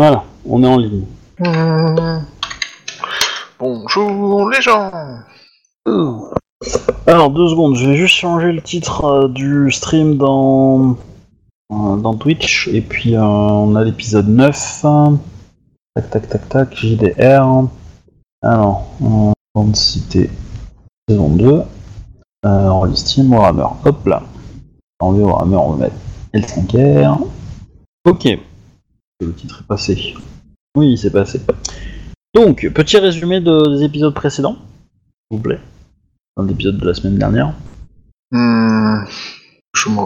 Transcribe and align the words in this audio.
Voilà, 0.00 0.22
on 0.48 0.62
est 0.62 0.66
en 0.68 0.76
ligne. 0.76 1.06
Bonjour 3.58 4.48
les 4.48 4.62
gens 4.62 4.92
Alors, 7.04 7.30
deux 7.30 7.48
secondes, 7.48 7.74
je 7.74 7.90
vais 7.90 7.96
juste 7.96 8.14
changer 8.14 8.52
le 8.52 8.62
titre 8.62 9.04
euh, 9.06 9.28
du 9.28 9.72
stream 9.72 10.16
dans, 10.16 10.96
euh, 11.72 11.96
dans 11.96 12.14
Twitch, 12.14 12.68
et 12.68 12.80
puis 12.80 13.16
euh, 13.16 13.24
on 13.24 13.74
a 13.74 13.82
l'épisode 13.82 14.28
9. 14.28 14.84
Tac, 15.96 16.10
tac, 16.10 16.28
tac, 16.28 16.48
tac, 16.48 16.76
JDR. 16.76 17.64
Alors, 18.40 18.86
on 19.00 19.32
va 19.56 19.74
citer 19.74 20.30
saison 21.08 21.30
2. 21.30 21.62
Euh, 22.46 22.70
Roll 22.70 22.96
Steam, 22.96 23.32
Warhammer. 23.32 23.66
Hop 23.84 24.06
là. 24.06 24.22
Enlever 25.00 25.24
Warhammer, 25.24 25.56
on 25.56 25.72
va 25.72 25.86
mettre 25.86 25.96
L5R. 26.34 27.18
Ok. 28.04 28.38
Le 29.20 29.32
titre 29.32 29.60
est 29.62 29.66
passé. 29.66 30.14
Oui, 30.76 30.96
c'est 30.96 31.10
passé. 31.10 31.40
Donc, 32.34 32.68
petit 32.74 32.98
résumé 32.98 33.40
de- 33.40 33.76
des 33.76 33.84
épisodes 33.84 34.14
précédents, 34.14 34.56
s'il 34.56 35.38
vous 35.38 35.42
plaît. 35.42 35.60
Dans 36.36 36.44
l'épisode 36.44 36.78
de 36.78 36.86
la 36.86 36.94
semaine 36.94 37.18
dernière. 37.18 37.52
Hmm, 38.30 39.04
Je 39.74 39.88
me... 39.88 40.00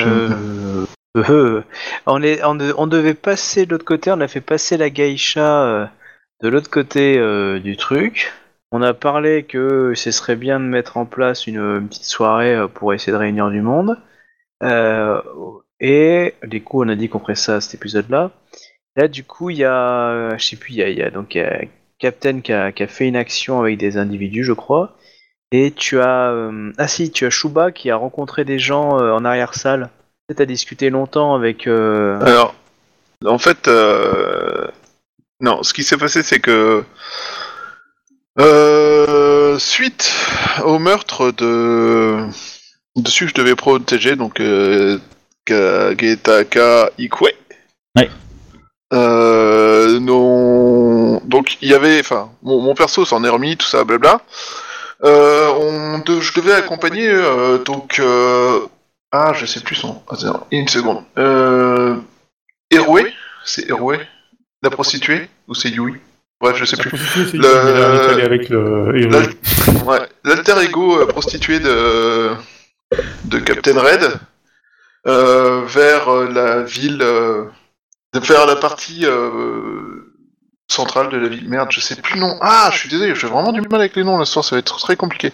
Euh, 0.00 0.84
euh, 1.16 1.62
on, 2.06 2.22
est, 2.22 2.44
on, 2.44 2.54
de- 2.54 2.74
on 2.76 2.86
devait 2.86 3.14
passer 3.14 3.64
de 3.66 3.70
l'autre 3.72 3.84
côté, 3.84 4.12
on 4.12 4.20
a 4.20 4.28
fait 4.28 4.40
passer 4.42 4.76
la 4.76 4.90
geisha 4.90 5.64
euh, 5.64 5.86
de 6.42 6.48
l'autre 6.48 6.70
côté 6.70 7.18
euh, 7.18 7.58
du 7.58 7.76
truc. 7.76 8.32
On 8.70 8.82
a 8.82 8.92
parlé 8.94 9.44
que 9.44 9.94
ce 9.96 10.10
serait 10.10 10.36
bien 10.36 10.60
de 10.60 10.66
mettre 10.66 10.98
en 10.98 11.06
place 11.06 11.46
une, 11.46 11.56
une 11.58 11.88
petite 11.88 12.04
soirée 12.04 12.54
euh, 12.54 12.68
pour 12.68 12.92
essayer 12.92 13.12
de 13.12 13.16
réunir 13.16 13.48
du 13.50 13.62
monde. 13.62 13.96
Euh, 14.62 15.20
et 15.80 16.34
du 16.44 16.62
coup, 16.62 16.82
on 16.82 16.88
a 16.88 16.96
dit 16.96 17.08
qu'on 17.08 17.20
ferait 17.20 17.34
ça 17.34 17.56
à 17.56 17.60
cet 17.60 17.74
épisode-là. 17.74 18.30
Là, 18.96 19.08
du 19.08 19.24
coup, 19.24 19.50
il 19.50 19.58
y 19.58 19.64
a, 19.64 20.36
je 20.36 20.44
sais 20.44 20.56
plus, 20.56 20.72
il 20.72 20.78
y 20.78 21.02
a, 21.02 21.10
donc 21.10 21.34
y 21.34 21.40
a 21.40 21.60
Captain 21.98 22.40
qui 22.40 22.52
a, 22.52 22.72
fait 22.86 23.06
une 23.06 23.16
action 23.16 23.60
avec 23.60 23.78
des 23.78 23.96
individus, 23.96 24.44
je 24.44 24.52
crois. 24.52 24.96
Et 25.50 25.70
tu 25.70 26.00
as, 26.00 26.30
euh, 26.30 26.72
ah 26.78 26.88
si, 26.88 27.10
tu 27.10 27.24
as 27.24 27.30
Shuba 27.30 27.72
qui 27.72 27.90
a 27.90 27.96
rencontré 27.96 28.44
des 28.44 28.58
gens 28.58 28.98
euh, 28.98 29.12
en 29.12 29.24
arrière-salle. 29.24 29.90
Tu 30.28 30.42
as 30.42 30.46
discuté 30.46 30.90
longtemps 30.90 31.34
avec. 31.34 31.66
euh, 31.66 32.20
Alors, 32.20 32.54
en 33.24 33.38
fait, 33.38 33.68
non, 35.40 35.62
ce 35.62 35.72
qui 35.72 35.84
s'est 35.84 35.96
passé, 35.96 36.22
c'est 36.22 36.40
que 36.40 36.84
suite 39.58 40.12
au 40.64 40.78
meurtre 40.78 41.32
de 41.32 42.26
de 42.96 43.08
celui 43.08 43.32
que 43.32 43.38
je 43.38 43.42
devais 43.42 43.56
protéger, 43.56 44.16
donc 44.16 44.40
euh, 45.50 45.94
Ka- 45.94 46.06
Getaka 46.06 46.90
Ikwe. 46.98 47.30
Ouais. 47.96 48.10
Euh, 48.92 49.98
non, 50.00 51.20
donc 51.24 51.58
il 51.60 51.68
y 51.68 51.74
avait, 51.74 52.00
enfin, 52.00 52.30
mon, 52.42 52.60
mon 52.60 52.74
perso 52.74 53.04
s'en 53.04 53.22
est 53.24 53.28
remis, 53.28 53.56
tout 53.56 53.66
ça, 53.66 53.84
blabla. 53.84 54.20
Euh, 55.04 55.48
on 55.60 55.98
de- 56.00 56.20
je 56.20 56.32
devais 56.34 56.54
accompagner 56.54 57.08
euh, 57.08 57.58
donc 57.58 58.00
euh, 58.00 58.60
ah 59.12 59.32
je 59.32 59.46
sais 59.46 59.60
plus 59.60 59.76
son 59.76 60.02
attends, 60.10 60.46
une 60.50 60.66
seconde. 60.66 61.04
Euh, 61.18 61.94
c'est 63.44 63.68
Eroué? 63.70 64.00
La 64.62 64.70
prostituée? 64.70 65.28
Ou 65.46 65.54
c'est 65.54 65.68
Yui? 65.68 65.94
Bref 66.40 66.56
je 66.56 66.64
sais 66.64 66.76
La 66.76 66.82
plus. 66.82 67.32
Le- 67.34 68.24
avec 68.24 68.50
ouais, 68.50 70.00
l'alter 70.24 70.54
ego 70.62 71.06
prostituée 71.06 71.60
de 71.60 72.30
de 73.24 73.38
Captain 73.38 73.78
Red. 73.78 74.02
euh, 74.02 74.14
vers 75.08 76.08
euh, 76.08 76.28
la 76.30 76.62
ville 76.62 77.00
euh, 77.02 77.44
vers 78.14 78.46
la 78.46 78.56
partie 78.56 79.04
euh, 79.04 80.14
centrale 80.70 81.08
de 81.08 81.16
la 81.16 81.28
ville. 81.28 81.48
Merde, 81.48 81.68
je 81.70 81.80
sais 81.80 81.96
plus 81.96 82.14
le 82.14 82.20
nom. 82.20 82.36
Ah, 82.40 82.68
je 82.72 82.78
suis 82.78 82.88
désolé, 82.88 83.14
j'ai 83.14 83.26
vraiment 83.26 83.52
du 83.52 83.60
mal 83.60 83.80
avec 83.80 83.96
les 83.96 84.04
noms 84.04 84.22
ce 84.24 84.32
soir, 84.32 84.44
ça 84.44 84.56
va 84.56 84.60
être 84.60 84.78
très 84.78 84.96
compliqué. 84.96 85.32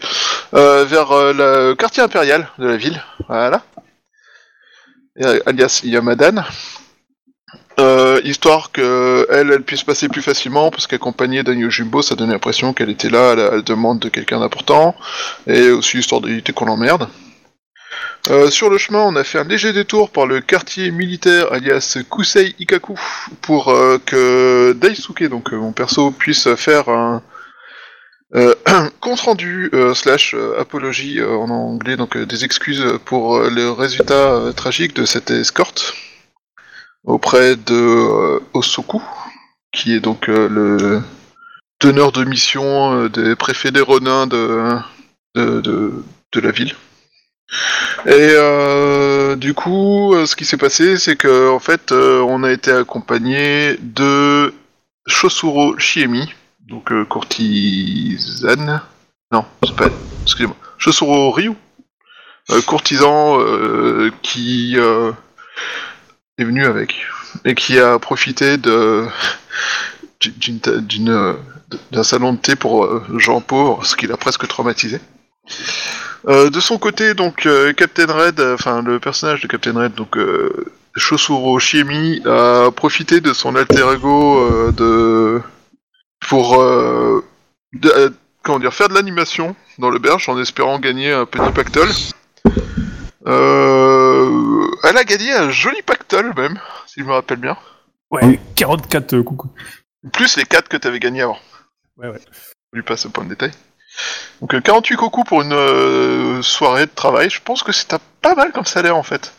Euh, 0.54 0.84
vers 0.84 1.12
euh, 1.12 1.32
le 1.32 1.74
quartier 1.74 2.02
impérial 2.02 2.48
de 2.58 2.66
la 2.68 2.76
ville, 2.76 3.02
voilà. 3.28 3.62
Euh, 5.22 5.40
alias 5.46 5.80
Yamadan. 5.84 6.44
Euh, 7.80 8.20
histoire 8.22 8.70
que 8.70 9.26
elle, 9.30 9.50
elle 9.50 9.64
puisse 9.64 9.82
passer 9.82 10.08
plus 10.08 10.22
facilement, 10.22 10.70
parce 10.70 10.86
qu'accompagnée 10.86 11.42
d'un 11.42 11.54
Yojimbo, 11.54 12.02
ça 12.02 12.14
donnait 12.14 12.34
l'impression 12.34 12.72
qu'elle 12.72 12.90
était 12.90 13.10
là 13.10 13.32
à 13.32 13.34
la, 13.34 13.50
la 13.50 13.62
demande 13.62 13.98
de 13.98 14.08
quelqu'un 14.08 14.38
d'important, 14.38 14.94
et 15.48 15.70
aussi 15.70 15.98
histoire 15.98 16.20
d'éviter 16.20 16.52
qu'on 16.52 16.66
l'emmerde. 16.66 17.08
Euh, 18.30 18.50
sur 18.50 18.70
le 18.70 18.78
chemin, 18.78 19.00
on 19.00 19.16
a 19.16 19.24
fait 19.24 19.38
un 19.38 19.44
léger 19.44 19.74
détour 19.74 20.10
par 20.10 20.26
le 20.26 20.40
quartier 20.40 20.90
militaire 20.90 21.52
alias 21.52 21.98
Kusei 22.10 22.54
Ikaku 22.58 22.98
pour 23.42 23.68
euh, 23.68 23.98
que 23.98 24.72
Daisuke, 24.72 25.24
donc 25.24 25.52
euh, 25.52 25.56
mon 25.58 25.72
perso, 25.72 26.10
puisse 26.10 26.54
faire 26.54 26.88
un 26.88 27.22
compte 29.00 29.20
rendu 29.20 29.70
slash 29.94 30.34
apologie 30.58 31.22
en 31.22 31.50
anglais, 31.50 31.96
donc 31.96 32.18
des 32.18 32.44
excuses 32.44 32.84
pour 33.04 33.38
le 33.38 33.70
résultat 33.70 34.52
tragique 34.56 34.96
de 34.96 35.04
cette 35.04 35.30
escorte 35.30 35.94
auprès 37.04 37.54
de 37.54 38.40
Osoku, 38.52 39.00
qui 39.70 39.94
est 39.94 40.00
donc 40.00 40.26
le 40.26 41.00
teneur 41.78 42.10
de 42.10 42.24
mission 42.24 43.06
des 43.06 43.36
préfets 43.36 43.70
des 43.70 43.80
Ronins 43.80 44.26
de, 44.26 44.80
de 45.36 46.40
la 46.40 46.50
ville. 46.50 46.74
Et 48.06 48.10
euh, 48.10 49.36
du 49.36 49.54
coup, 49.54 50.14
euh, 50.14 50.26
ce 50.26 50.36
qui 50.36 50.44
s'est 50.44 50.56
passé, 50.56 50.98
c'est 50.98 51.16
que 51.16 51.50
en 51.50 51.58
fait, 51.58 51.92
euh, 51.92 52.20
on 52.20 52.42
a 52.42 52.50
été 52.52 52.70
accompagné 52.70 53.76
de 53.80 54.52
Shosuro 55.06 55.78
Shiemi, 55.78 56.32
donc 56.60 56.92
courtisane. 57.08 58.82
Non, 59.32 59.44
c'est 59.64 59.76
pas. 59.76 59.88
Excusez-moi. 60.24 60.56
Shosuro 60.78 61.30
Ryu, 61.30 61.52
courtisan 62.66 63.38
qui 64.22 64.76
est 64.76 66.44
venu 66.44 66.66
avec 66.66 67.06
et 67.44 67.54
qui 67.54 67.78
a 67.78 67.98
profité 67.98 68.58
de 68.58 69.06
d'un 71.90 72.02
salon 72.02 72.34
de 72.34 72.38
thé 72.38 72.56
pour 72.56 73.18
gens 73.18 73.40
pauvres, 73.40 73.84
ce 73.84 73.96
qui 73.96 74.06
l'a 74.06 74.16
presque 74.16 74.46
traumatisé. 74.46 75.00
Euh, 76.26 76.48
de 76.50 76.60
son 76.60 76.78
côté, 76.78 77.12
donc 77.14 77.44
euh, 77.46 77.72
Captain 77.74 78.06
Red, 78.06 78.40
euh, 78.40 78.54
enfin 78.54 78.82
le 78.82 78.98
personnage 78.98 79.42
de 79.42 79.46
Captain 79.46 79.72
Red, 79.78 79.94
donc 79.94 80.16
euh, 80.16 80.50
Shosuro 80.96 81.58
Shiemi, 81.58 82.22
a 82.26 82.70
profité 82.70 83.20
de 83.20 83.32
son 83.34 83.56
alter 83.56 83.84
ego 83.94 84.38
euh, 84.40 84.72
de 84.72 85.42
pour 86.26 86.60
euh, 86.62 87.22
de- 87.74 87.90
euh, 87.90 88.10
comment 88.42 88.58
dire 88.58 88.72
faire 88.72 88.88
de 88.88 88.94
l'animation 88.94 89.54
dans 89.78 89.90
le 89.90 89.98
berge 89.98 90.28
en 90.30 90.40
espérant 90.40 90.78
gagner 90.78 91.12
un 91.12 91.26
petit 91.26 91.52
pactole. 91.52 91.90
Euh, 93.26 94.66
elle 94.84 94.96
a 94.96 95.04
gagné 95.04 95.32
un 95.32 95.50
joli 95.50 95.82
pactole 95.82 96.32
même, 96.36 96.58
si 96.86 97.00
je 97.00 97.04
me 97.04 97.12
rappelle 97.12 97.38
bien. 97.38 97.56
Ouais, 98.10 98.40
44 98.54 99.14
euh, 99.14 99.22
coucou. 99.22 99.50
Plus 100.12 100.36
les 100.36 100.44
4 100.44 100.68
que 100.68 100.76
tu 100.76 100.86
avais 100.86 101.00
gagnés 101.00 101.22
avant. 101.22 101.38
Ouais, 101.96 102.08
ouais. 102.08 102.20
On 102.72 102.76
lui 102.76 102.82
passe 102.82 103.06
au 103.06 103.10
point 103.10 103.24
de 103.24 103.30
détail. 103.30 103.50
Donc 104.40 104.54
euh, 104.54 104.60
48 104.60 104.96
cocos 104.96 105.24
pour 105.24 105.42
une 105.42 105.52
euh, 105.52 106.42
soirée 106.42 106.86
de 106.86 106.90
travail, 106.94 107.30
je 107.30 107.40
pense 107.42 107.62
que 107.62 107.72
c'est 107.72 107.94
pas 108.20 108.34
mal 108.34 108.52
comme 108.52 108.66
salaire 108.66 108.96
en 108.96 109.02
fait. 109.02 109.32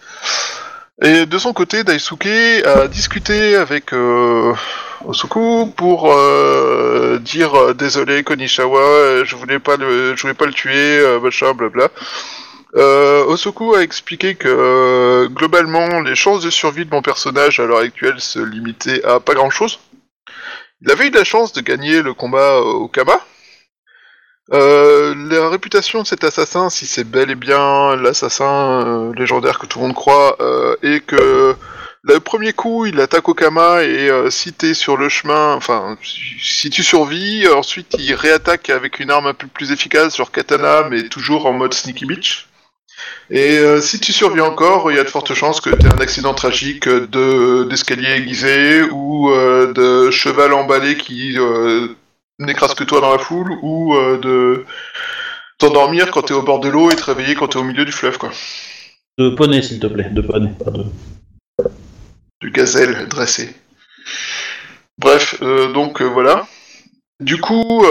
Et 1.01 1.25
de 1.25 1.37
son 1.37 1.51
côté, 1.51 1.83
Daisuke 1.83 2.25
a 2.65 2.87
discuté 2.87 3.57
avec 3.57 3.91
euh, 3.93 4.53
Osoku 5.05 5.73
pour 5.75 6.11
euh, 6.11 7.19
dire 7.19 7.53
euh, 7.53 7.73
désolé 7.73 8.23
Konishawa, 8.23 8.79
euh, 8.79 9.25
je 9.25 9.35
voulais 9.35 9.59
pas 9.59 9.75
le, 9.75 10.15
je 10.15 10.21
voulais 10.21 10.33
pas 10.33 10.45
le 10.45 10.53
tuer, 10.53 10.99
euh, 10.99 11.19
machin, 11.19 11.53
blabla. 11.53 11.89
Euh, 12.77 13.25
Osoku 13.25 13.75
a 13.75 13.81
expliqué 13.81 14.35
que 14.35 14.47
euh, 14.47 15.27
globalement 15.27 15.99
les 15.99 16.15
chances 16.15 16.41
de 16.41 16.49
survie 16.49 16.85
de 16.85 16.91
mon 16.91 17.01
personnage 17.01 17.59
à 17.59 17.65
l'heure 17.65 17.79
actuelle 17.79 18.19
se 18.19 18.39
limitaient 18.39 19.03
à 19.03 19.19
pas 19.19 19.33
grand 19.33 19.49
chose. 19.49 19.79
Il 20.81 20.91
avait 20.91 21.07
eu 21.07 21.11
la 21.11 21.23
chance 21.25 21.51
de 21.51 21.61
gagner 21.61 22.01
le 22.01 22.13
combat 22.13 22.59
au 22.59 22.87
Kama. 22.87 23.19
Euh, 24.53 25.15
la 25.29 25.49
réputation 25.49 26.03
de 26.03 26.07
cet 26.07 26.23
assassin, 26.23 26.69
si 26.69 26.85
c'est 26.85 27.03
bel 27.03 27.31
et 27.31 27.35
bien 27.35 27.95
l'assassin 27.95 28.85
euh, 28.85 29.13
légendaire 29.15 29.57
que 29.57 29.65
tout 29.65 29.79
le 29.79 29.85
monde 29.85 29.95
croit, 29.95 30.37
euh, 30.39 30.75
est 30.83 30.99
que 31.03 31.55
le 32.03 32.19
premier 32.19 32.53
coup, 32.53 32.85
il 32.85 32.99
attaque 33.01 33.27
au 33.27 33.33
Kama 33.33 33.81
et 33.83 34.07
euh, 34.09 34.29
si 34.29 34.53
t'es 34.53 34.75
sur 34.75 34.97
le 34.97 35.09
chemin, 35.09 35.55
enfin, 35.55 35.97
si- 36.03 36.69
tu 36.69 36.83
survis, 36.83 37.47
ensuite 37.47 37.95
il 37.97 38.13
réattaque 38.13 38.69
avec 38.69 38.99
une 38.99 39.09
arme 39.09 39.25
un 39.25 39.33
peu 39.33 39.47
plus 39.47 39.71
efficace, 39.71 40.15
genre 40.17 40.31
katana, 40.31 40.87
mais 40.91 41.09
toujours 41.09 41.47
en 41.47 41.53
mode 41.53 41.73
sneaky 41.73 42.05
bitch. 42.05 42.47
Et 43.31 43.57
euh, 43.57 43.81
si 43.81 43.99
tu 43.99 44.13
survis 44.13 44.41
encore, 44.41 44.91
il 44.91 44.97
y 44.97 44.99
a 44.99 45.03
de 45.03 45.09
fortes 45.09 45.33
chances 45.33 45.59
que 45.61 45.71
tu 45.71 45.85
aies 45.87 45.93
un 45.93 45.99
accident 46.01 46.33
tragique 46.35 46.87
de 46.87 47.63
d'escalier 47.65 48.11
aiguisé 48.17 48.83
ou 48.91 49.31
de 49.31 50.11
cheval 50.11 50.53
emballé 50.53 50.97
qui 50.97 51.35
n'écrase 52.39 52.73
que 52.73 52.83
toi 52.83 53.01
dans 53.01 53.11
la 53.11 53.19
foule 53.19 53.51
ou 53.61 53.95
euh, 53.95 54.17
de 54.17 54.65
t'endormir 55.57 56.11
quand 56.11 56.23
t'es 56.23 56.33
au 56.33 56.41
bord 56.41 56.59
de 56.59 56.69
l'eau 56.69 56.91
et 56.91 56.95
te 56.95 57.03
réveiller 57.03 57.35
quand 57.35 57.49
t'es 57.49 57.57
au 57.57 57.63
milieu 57.63 57.85
du 57.85 57.91
fleuve, 57.91 58.17
quoi. 58.17 58.31
De 59.17 59.29
poney, 59.29 59.61
s'il 59.61 59.79
te 59.79 59.87
plaît, 59.87 60.09
de 60.09 60.21
poney, 60.21 60.51
pas 60.63 60.71
de. 60.71 60.85
Du 62.41 62.51
gazelle 62.51 63.07
dressé. 63.07 63.55
Bref, 64.97 65.35
euh, 65.41 65.71
donc 65.71 66.01
euh, 66.01 66.05
voilà. 66.05 66.45
Du 67.21 67.39
coup, 67.39 67.85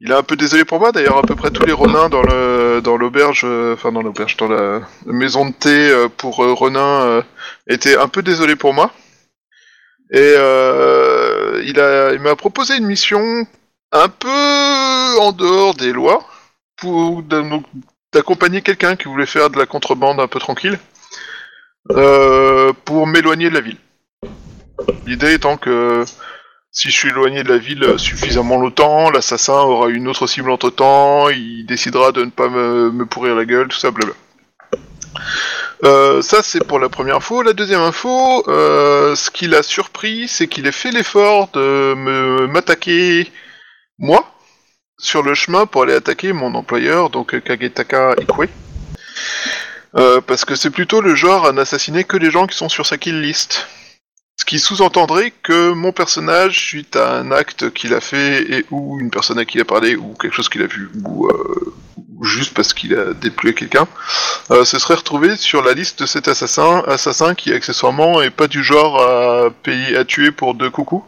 il 0.00 0.10
est 0.10 0.14
un 0.14 0.22
peu 0.22 0.36
désolé 0.36 0.66
pour 0.66 0.78
moi. 0.78 0.92
D'ailleurs, 0.92 1.16
à 1.16 1.22
peu 1.22 1.34
près 1.34 1.50
tous 1.50 1.64
les 1.64 1.72
Ronins 1.72 2.10
dans 2.10 2.22
le 2.22 2.82
dans 2.84 2.98
l'auberge, 2.98 3.46
enfin 3.72 3.90
dans 3.90 4.02
l'auberge, 4.02 4.36
dans 4.36 4.48
la 4.48 4.82
maison 5.06 5.48
de 5.48 5.54
thé 5.54 6.06
pour 6.18 6.36
Ronin 6.36 7.24
étaient 7.66 7.96
un 7.96 8.08
peu 8.08 8.22
désolés 8.22 8.54
pour 8.54 8.74
moi. 8.74 8.92
Et 10.12 10.34
euh, 10.36 11.15
il 11.64 11.80
a, 11.80 12.12
il 12.12 12.20
m'a 12.20 12.36
proposé 12.36 12.76
une 12.76 12.86
mission 12.86 13.46
un 13.92 14.08
peu 14.08 15.18
en 15.20 15.32
dehors 15.32 15.74
des 15.74 15.92
lois 15.92 16.26
pour 16.76 17.22
d'accompagner 18.12 18.62
quelqu'un 18.62 18.96
qui 18.96 19.08
voulait 19.08 19.26
faire 19.26 19.50
de 19.50 19.58
la 19.58 19.66
contrebande 19.66 20.20
un 20.20 20.28
peu 20.28 20.38
tranquille 20.38 20.78
euh, 21.92 22.72
pour 22.84 23.06
m'éloigner 23.06 23.48
de 23.48 23.54
la 23.54 23.60
ville. 23.60 23.78
L'idée 25.06 25.34
étant 25.34 25.56
que 25.56 26.04
si 26.70 26.90
je 26.90 26.94
suis 26.94 27.08
éloigné 27.08 27.42
de 27.42 27.48
la 27.48 27.58
ville 27.58 27.98
suffisamment 27.98 28.58
longtemps, 28.58 29.10
l'assassin 29.10 29.54
aura 29.54 29.88
une 29.88 30.08
autre 30.08 30.26
cible 30.26 30.50
entre 30.50 30.70
temps, 30.70 31.30
il 31.30 31.64
décidera 31.64 32.12
de 32.12 32.24
ne 32.24 32.30
pas 32.30 32.48
me, 32.48 32.90
me 32.90 33.06
pourrir 33.06 33.34
la 33.34 33.46
gueule, 33.46 33.68
tout 33.68 33.78
ça, 33.78 33.90
blabla. 33.90 34.14
Euh, 35.84 36.22
ça 36.22 36.42
c'est 36.42 36.64
pour 36.64 36.78
la 36.78 36.88
première 36.88 37.16
info. 37.16 37.42
La 37.42 37.52
deuxième 37.52 37.80
info, 37.80 38.44
euh, 38.48 39.14
ce 39.14 39.30
qui 39.30 39.46
l'a 39.46 39.62
surpris, 39.62 40.28
c'est 40.28 40.48
qu'il 40.48 40.66
ait 40.66 40.72
fait 40.72 40.90
l'effort 40.90 41.48
de 41.52 41.94
m'attaquer 42.46 43.30
moi 43.98 44.32
sur 44.98 45.22
le 45.22 45.34
chemin 45.34 45.66
pour 45.66 45.82
aller 45.82 45.94
attaquer 45.94 46.32
mon 46.32 46.54
employeur, 46.54 47.10
donc 47.10 47.38
Kagetaka 47.42 48.14
Ikue. 48.18 48.48
Euh, 49.96 50.20
parce 50.20 50.44
que 50.44 50.54
c'est 50.54 50.70
plutôt 50.70 51.00
le 51.00 51.14
genre 51.14 51.46
à 51.46 51.52
n'assassiner 51.52 52.04
que 52.04 52.16
les 52.16 52.30
gens 52.30 52.46
qui 52.46 52.56
sont 52.56 52.68
sur 52.68 52.86
sa 52.86 52.98
kill 52.98 53.20
list. 53.20 53.66
Ce 54.38 54.44
qui 54.44 54.58
sous-entendrait 54.58 55.32
que 55.42 55.72
mon 55.72 55.92
personnage, 55.92 56.58
suite 56.58 56.96
à 56.96 57.16
un 57.18 57.32
acte 57.32 57.70
qu'il 57.72 57.94
a 57.94 58.00
fait 58.00 58.42
et 58.42 58.66
ou 58.70 59.00
une 59.00 59.10
personne 59.10 59.38
à 59.38 59.46
qui 59.46 59.56
il 59.56 59.62
a 59.62 59.64
parlé 59.64 59.96
ou 59.96 60.14
quelque 60.14 60.34
chose 60.34 60.50
qu'il 60.50 60.62
a 60.62 60.66
vu 60.66 60.90
ou 61.06 61.30
juste 62.22 62.54
parce 62.54 62.72
qu'il 62.72 62.94
a 62.94 63.14
déplué 63.14 63.54
quelqu'un, 63.54 63.86
euh, 64.50 64.64
se 64.64 64.78
serait 64.78 64.94
retrouvé 64.94 65.36
sur 65.36 65.62
la 65.62 65.72
liste 65.72 66.00
de 66.00 66.06
cet 66.06 66.28
assassin, 66.28 66.82
assassin 66.86 67.34
qui 67.34 67.52
accessoirement 67.52 68.22
est 68.22 68.30
pas 68.30 68.48
du 68.48 68.62
genre 68.62 69.00
à 69.00 69.50
payer 69.62 69.96
à 69.96 70.04
tuer 70.04 70.30
pour 70.30 70.54
deux 70.54 70.70
coucous. 70.70 71.04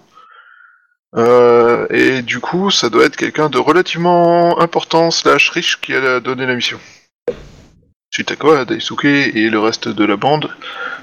Euh, 1.16 1.86
et 1.90 2.22
du 2.22 2.40
coup, 2.40 2.70
ça 2.70 2.90
doit 2.90 3.04
être 3.04 3.16
quelqu'un 3.16 3.48
de 3.48 3.58
relativement 3.58 4.60
important 4.60 5.10
slash 5.10 5.50
riche 5.50 5.80
qui 5.80 5.94
a 5.94 6.20
donné 6.20 6.46
la 6.46 6.54
mission. 6.54 6.78
Suite 8.10 8.32
à 8.42 8.64
Daisuke 8.64 9.04
et 9.04 9.50
le 9.50 9.58
reste 9.58 9.88
de 9.88 10.04
la 10.04 10.16
bande, 10.16 10.50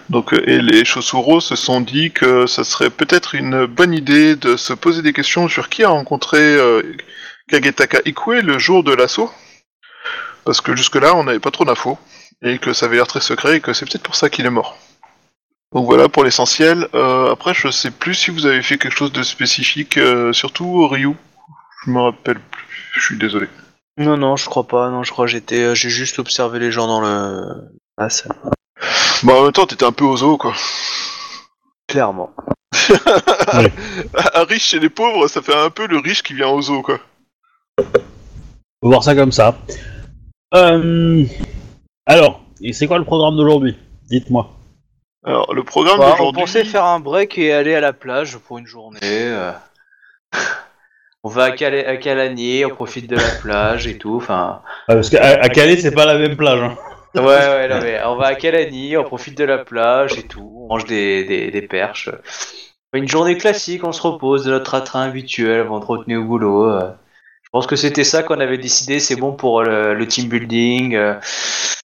donc 0.09 0.33
euh, 0.33 0.41
et 0.49 0.59
les 0.59 0.85
Chosuro 0.85 1.39
se 1.39 1.55
sont 1.55 1.79
dit 1.79 2.11
que 2.11 2.47
ça 2.47 2.63
serait 2.63 2.89
peut-être 2.89 3.35
une 3.35 3.65
bonne 3.67 3.93
idée 3.93 4.35
de 4.35 4.57
se 4.57 4.73
poser 4.73 5.03
des 5.03 5.13
questions 5.13 5.47
sur 5.47 5.69
qui 5.69 5.83
a 5.83 5.89
rencontré 5.89 6.39
euh, 6.39 6.81
Kagetaka 7.47 7.99
Ikue 8.05 8.41
le 8.41 8.57
jour 8.57 8.83
de 8.83 8.91
l'assaut, 8.91 9.31
parce 10.45 10.61
que 10.61 10.75
jusque-là 10.75 11.15
on 11.15 11.23
n'avait 11.23 11.39
pas 11.39 11.51
trop 11.51 11.65
d'infos 11.65 11.97
et 12.41 12.59
que 12.59 12.73
ça 12.73 12.85
avait 12.85 12.97
l'air 12.97 13.07
très 13.07 13.21
secret 13.21 13.57
et 13.57 13.61
que 13.61 13.73
c'est 13.73 13.85
peut-être 13.85 14.03
pour 14.03 14.15
ça 14.15 14.29
qu'il 14.29 14.45
est 14.45 14.51
mort. 14.51 14.77
Donc 15.73 15.85
voilà 15.85 16.07
pour 16.07 16.23
l'essentiel. 16.23 16.87
Euh, 16.93 17.31
après, 17.31 17.53
je 17.53 17.69
sais 17.69 17.91
plus 17.91 18.13
si 18.13 18.31
vous 18.31 18.45
avez 18.45 18.61
fait 18.61 18.77
quelque 18.77 18.95
chose 18.95 19.11
de 19.11 19.23
spécifique, 19.23 19.97
euh, 19.97 20.31
surtout 20.31 20.87
Ryu. 20.87 21.15
Je 21.85 21.91
me 21.91 21.99
rappelle 21.99 22.39
plus. 22.39 22.65
Je 22.93 23.01
suis 23.01 23.17
désolé. 23.17 23.47
Non, 23.97 24.15
non, 24.15 24.37
je 24.37 24.45
crois 24.45 24.67
pas. 24.67 24.89
Non, 24.89 25.03
je 25.03 25.11
crois 25.11 25.25
que 25.25 25.31
j'étais, 25.31 25.63
euh, 25.63 25.75
j'ai 25.75 25.89
juste 25.89 26.19
observé 26.19 26.59
les 26.59 26.71
gens 26.71 26.87
dans 26.87 27.01
le. 27.01 27.43
Ah, 27.97 28.09
ça. 28.09 28.29
Bah 29.23 29.33
en 29.33 29.43
même 29.43 29.51
temps, 29.51 29.65
t'étais 29.65 29.85
un 29.85 29.91
peu 29.91 30.05
aux 30.05 30.17
zoo, 30.17 30.37
quoi. 30.37 30.53
Clairement. 31.87 32.33
Un 34.33 34.43
riche 34.43 34.67
chez 34.69 34.79
les 34.79 34.89
pauvres, 34.89 35.27
ça 35.27 35.41
fait 35.41 35.55
un 35.55 35.69
peu 35.69 35.87
le 35.87 35.97
riche 35.97 36.23
qui 36.23 36.33
vient 36.33 36.49
aux 36.49 36.61
zoo, 36.61 36.81
quoi. 36.81 36.99
Faut 37.77 38.89
voir 38.89 39.03
ça 39.03 39.15
comme 39.15 39.31
ça. 39.31 39.57
Euh... 40.53 41.23
Alors, 42.05 42.41
et 42.61 42.73
c'est 42.73 42.87
quoi 42.87 42.97
le 42.97 43.03
programme 43.05 43.35
d'aujourd'hui? 43.35 43.77
Dites-moi. 44.09 44.49
Alors, 45.25 45.53
le 45.53 45.63
programme 45.63 45.97
Bah, 45.97 46.05
on 46.07 46.11
d'aujourd'hui... 46.11 46.41
pensait 46.43 46.63
faire 46.63 46.85
un 46.85 46.99
break 46.99 47.37
et 47.37 47.51
aller 47.51 47.73
à 47.75 47.79
la 47.81 47.93
plage 47.93 48.37
pour 48.37 48.57
une 48.59 48.67
journée. 48.67 48.99
euh. 49.03 49.51
On 51.23 51.29
va 51.29 51.45
à, 51.45 51.51
Cala- 51.51 51.89
à 51.89 51.97
Calanier, 51.97 52.67
on 52.67 52.69
profite 52.75 53.09
de 53.09 53.15
la 53.15 53.31
plage 53.41 53.87
et 53.87 53.97
tout. 53.97 54.15
Enfin, 54.17 54.61
parce 54.85 55.09
qu'à 55.09 55.23
à 55.41 55.49
Calais, 55.49 55.75
c'est 55.75 55.89
pas 55.89 56.05
la 56.05 56.19
même 56.19 56.37
plage. 56.37 56.61
Hein. 56.61 56.77
ouais, 57.15 57.23
ouais, 57.23 57.67
non, 57.67 57.79
mais 57.81 57.99
on 58.05 58.15
va 58.15 58.27
à 58.27 58.35
Calani, 58.35 58.95
on 58.95 59.03
profite 59.05 59.35
de 59.35 59.43
la 59.43 59.57
plage 59.57 60.19
et 60.19 60.27
tout. 60.27 60.51
On 60.55 60.67
mange 60.67 60.85
des, 60.85 61.23
des, 61.23 61.49
des 61.49 61.61
perches. 61.63 62.11
Une 62.93 63.07
journée 63.07 63.39
classique, 63.39 63.83
on 63.83 63.91
se 63.91 64.03
repose 64.03 64.45
de 64.45 64.51
notre 64.51 64.79
train 64.81 65.01
habituel 65.07 65.61
avant 65.61 65.79
de 65.79 65.85
retourner 65.85 66.15
au 66.15 66.25
boulot. 66.25 66.69
euh. 66.69 66.91
Je 67.55 67.59
pense 67.59 67.67
que 67.67 67.77
c'était 67.77 68.03
ça 68.03 68.21
qu'on 68.21 68.41
avait 68.41 68.57
décidé. 68.57 68.99
C'est 68.99 69.15
bon 69.15 69.31
pour 69.31 69.63
le, 69.63 69.93
le 69.93 70.07
team 70.07 70.27
building, 70.27 70.93
euh, 70.93 71.13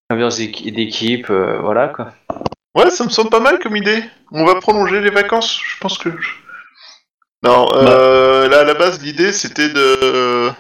l'ambiance 0.09 0.35
d'équi- 0.35 0.69
d'équipe, 0.69 1.29
euh, 1.29 1.59
voilà 1.61 1.87
quoi. 1.87 2.11
Ouais, 2.75 2.89
ça 2.89 3.05
me 3.05 3.09
semble 3.09 3.29
pas 3.29 3.39
mal 3.39 3.57
comme 3.59 3.77
idée. 3.77 4.03
On 4.33 4.43
va 4.43 4.55
prolonger 4.55 4.99
les 4.99 5.11
vacances, 5.11 5.61
je 5.65 5.79
pense 5.79 5.97
que... 5.97 6.09
Non, 7.41 7.69
euh, 7.73 8.49
là, 8.49 8.59
à 8.59 8.63
la 8.65 8.73
base, 8.73 9.01
l'idée, 9.01 9.31
c'était 9.31 9.69
de... 9.69 10.51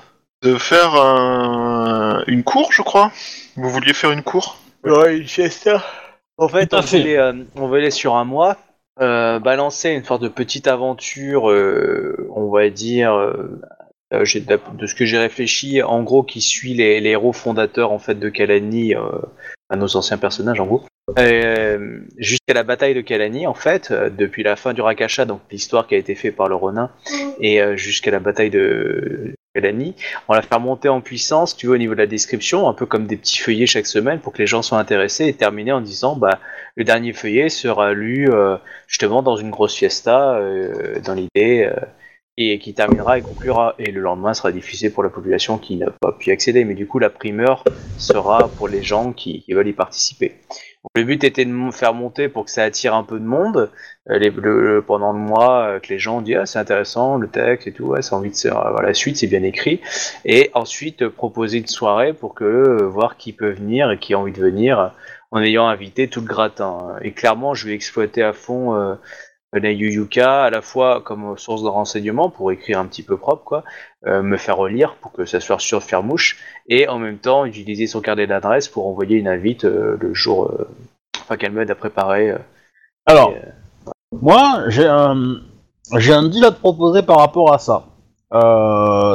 de 0.43 0.57
faire 0.57 0.95
un... 0.95 2.23
une 2.27 2.45
cour, 2.45 2.71
je 2.71 2.81
crois. 2.81 3.11
Vous 3.57 3.69
vouliez 3.69 3.91
faire 3.91 4.11
une 4.11 4.23
cour? 4.23 4.59
Ouais, 4.85 5.17
une 5.17 5.27
siesta. 5.27 5.83
En 6.37 6.47
fait, 6.47 6.73
on, 6.73 6.81
fait. 6.81 6.99
Voulait, 6.99 7.17
euh, 7.17 7.33
on 7.57 7.67
voulait 7.67 7.91
sur 7.91 8.15
un 8.15 8.23
mois 8.23 8.55
euh, 9.01 9.39
balancer 9.39 9.89
une 9.89 10.05
sorte 10.05 10.21
de 10.21 10.29
petite 10.29 10.67
aventure, 10.67 11.51
euh, 11.51 12.29
on 12.33 12.49
va 12.49 12.69
dire, 12.69 13.13
euh, 14.13 14.25
de 14.73 14.87
ce 14.87 14.95
que 14.95 15.05
j'ai 15.05 15.17
réfléchi, 15.17 15.81
en 15.81 16.03
gros, 16.03 16.23
qui 16.23 16.41
suit 16.41 16.73
les, 16.73 16.99
les 16.99 17.11
héros 17.11 17.31
fondateurs 17.31 17.91
en 17.91 17.99
fait 17.99 18.15
de 18.15 18.29
Kalani, 18.29 18.93
euh, 18.93 18.99
à 19.69 19.77
nos 19.77 19.95
anciens 19.95 20.17
personnages 20.17 20.59
en 20.59 20.65
gros. 20.65 20.83
Euh, 21.17 21.99
jusqu'à 22.17 22.53
la 22.53 22.63
bataille 22.63 22.93
de 22.93 23.01
Kalani 23.01 23.47
en 23.47 23.53
fait, 23.53 23.91
depuis 23.91 24.43
la 24.43 24.55
fin 24.55 24.73
du 24.73 24.81
Rakasha, 24.81 25.25
donc 25.25 25.41
l'histoire 25.49 25.87
qui 25.87 25.95
a 25.95 25.97
été 25.97 26.15
faite 26.15 26.35
par 26.35 26.49
le 26.49 26.55
Ronin, 26.55 26.89
et 27.39 27.61
jusqu'à 27.77 28.11
la 28.11 28.19
bataille 28.19 28.49
de 28.49 29.33
Kalani, 29.55 29.95
on 30.27 30.33
la 30.33 30.41
faire 30.41 30.59
monter 30.59 30.89
en 30.89 31.01
puissance, 31.01 31.55
tu 31.55 31.67
vois, 31.67 31.75
au 31.75 31.79
niveau 31.79 31.93
de 31.93 31.99
la 31.99 32.07
description, 32.07 32.67
un 32.69 32.73
peu 32.73 32.85
comme 32.85 33.07
des 33.07 33.17
petits 33.17 33.39
feuillets 33.39 33.65
chaque 33.65 33.87
semaine 33.87 34.19
pour 34.19 34.33
que 34.33 34.39
les 34.39 34.47
gens 34.47 34.61
soient 34.61 34.79
intéressés 34.79 35.25
et 35.25 35.33
terminer 35.33 35.71
en 35.71 35.81
disant, 35.81 36.15
bah, 36.15 36.39
le 36.75 36.83
dernier 36.83 37.13
feuillet 37.13 37.49
sera 37.49 37.93
lu 37.93 38.29
justement 38.87 39.23
dans 39.23 39.37
une 39.37 39.51
grosse 39.51 39.75
fiesta, 39.75 40.39
dans 41.03 41.13
l'idée, 41.13 41.69
et 42.37 42.59
qui 42.59 42.73
terminera 42.73 43.17
et 43.17 43.21
conclura. 43.21 43.75
Et 43.79 43.91
le 43.91 44.01
lendemain 44.01 44.33
sera 44.33 44.51
diffusé 44.51 44.89
pour 44.89 45.03
la 45.03 45.09
population 45.09 45.57
qui 45.57 45.75
n'a 45.75 45.91
pas 45.91 46.11
pu 46.13 46.31
accéder, 46.31 46.63
mais 46.65 46.75
du 46.75 46.87
coup, 46.87 46.99
la 46.99 47.09
primeur 47.09 47.63
sera 47.97 48.39
pour 48.55 48.67
les 48.67 48.81
gens 48.83 49.13
qui, 49.13 49.41
qui 49.43 49.53
veulent 49.53 49.67
y 49.67 49.73
participer. 49.73 50.35
Le 50.95 51.03
but 51.03 51.23
était 51.23 51.45
de 51.45 51.71
faire 51.71 51.93
monter 51.93 52.27
pour 52.27 52.45
que 52.45 52.51
ça 52.51 52.63
attire 52.63 52.95
un 52.95 53.03
peu 53.03 53.19
de 53.19 53.25
monde 53.25 53.69
euh, 54.09 54.17
les- 54.17 54.31
le- 54.31 54.83
pendant 54.85 55.13
le 55.13 55.19
mois, 55.19 55.63
euh, 55.75 55.79
que 55.79 55.89
les 55.89 55.99
gens 55.99 56.21
disent 56.21 56.37
ah, 56.41 56.45
c'est 56.47 56.57
intéressant, 56.57 57.17
le 57.17 57.27
texte 57.27 57.67
et 57.67 57.71
tout, 57.71 57.85
ouais, 57.85 58.01
c'est 58.01 58.13
envie 58.15 58.31
de 58.31 58.49
voilà, 58.49 58.87
la 58.87 58.93
suite, 58.95 59.17
c'est 59.17 59.27
bien 59.27 59.43
écrit 59.43 59.79
et 60.25 60.49
ensuite 60.55 61.07
proposer 61.07 61.59
une 61.59 61.67
soirée 61.67 62.13
pour 62.13 62.33
que 62.33 62.43
euh, 62.45 62.87
voir 62.87 63.17
qui 63.17 63.31
peut 63.33 63.51
venir 63.51 63.91
et 63.91 63.99
qui 63.99 64.13
a 64.15 64.19
envie 64.19 64.31
de 64.31 64.41
venir 64.41 64.91
en 65.29 65.41
ayant 65.41 65.67
invité 65.67 66.07
tout 66.07 66.21
le 66.21 66.27
gratin. 66.27 66.95
Et 67.03 67.11
clairement, 67.11 67.53
je 67.53 67.67
vais 67.67 67.73
exploiter 67.73 68.23
à 68.23 68.33
fond 68.33 68.97
Nayu 69.59 69.91
Yuka 69.91 70.43
à 70.43 70.49
la 70.49 70.61
fois 70.61 71.01
comme 71.01 71.37
source 71.37 71.63
de 71.63 71.67
renseignement 71.67 72.29
pour 72.29 72.51
écrire 72.51 72.79
un 72.79 72.85
petit 72.85 73.03
peu 73.03 73.17
propre, 73.17 73.43
quoi, 73.43 73.63
euh, 74.07 74.21
me 74.21 74.37
faire 74.37 74.57
relire 74.57 74.95
pour 75.01 75.11
que 75.11 75.25
ça 75.25 75.39
soit 75.39 75.59
sûr 75.59 75.79
de 75.79 75.83
faire 75.83 76.03
mouche, 76.03 76.37
et 76.67 76.87
en 76.87 76.99
même 76.99 77.17
temps 77.17 77.43
utiliser 77.45 77.87
son 77.87 77.99
carnet 77.99 78.27
d'adresse 78.27 78.69
pour 78.69 78.87
envoyer 78.87 79.17
une 79.17 79.27
invite 79.27 79.65
euh, 79.65 79.97
le 79.99 80.13
jour, 80.13 80.45
euh, 80.45 80.69
enfin 81.19 81.35
qu'elle 81.35 81.51
m'aide 81.51 81.69
à 81.69 81.75
préparer. 81.75 82.33
Alors, 83.05 83.31
et, 83.31 83.41
moi, 84.21 84.63
j'ai 84.67 84.87
un, 84.87 85.41
j'ai 85.97 86.13
un 86.13 86.29
deal 86.29 86.45
à 86.45 86.51
te 86.51 86.59
proposer 86.59 87.01
par 87.01 87.17
rapport 87.17 87.53
à 87.53 87.59
ça. 87.59 87.85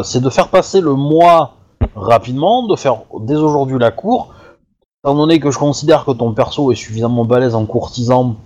C'est 0.04 0.20
de 0.20 0.28
faire 0.28 0.48
passer 0.48 0.82
le 0.82 0.92
mois 0.92 1.54
rapidement, 1.94 2.66
de 2.66 2.76
faire 2.76 2.98
dès 3.20 3.36
aujourd'hui 3.36 3.78
la 3.78 3.90
cour. 3.90 4.34
Étant 5.02 5.14
donné 5.14 5.40
que 5.40 5.50
je 5.50 5.58
considère 5.58 6.04
que 6.04 6.10
ton 6.10 6.32
perso 6.34 6.70
est 6.72 6.74
suffisamment 6.74 7.24
balèze 7.24 7.54
en 7.54 7.64
courtisan, 7.64 8.36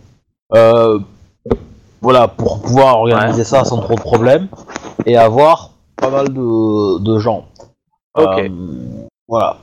voilà, 2.02 2.28
pour 2.28 2.61
pouvoir 2.62 2.99
organiser 2.99 3.45
ça 3.45 3.64
sans 3.64 3.78
trop 3.78 3.95
de 3.95 4.00
problèmes 4.00 4.49
et 5.07 5.16
avoir 5.16 5.71
pas 5.97 6.11
mal 6.11 6.28
de, 6.33 6.99
de 6.99 7.19
gens. 7.19 7.45
Ok. 8.16 8.26
Euh, 8.38 8.49
voilà. 9.28 9.57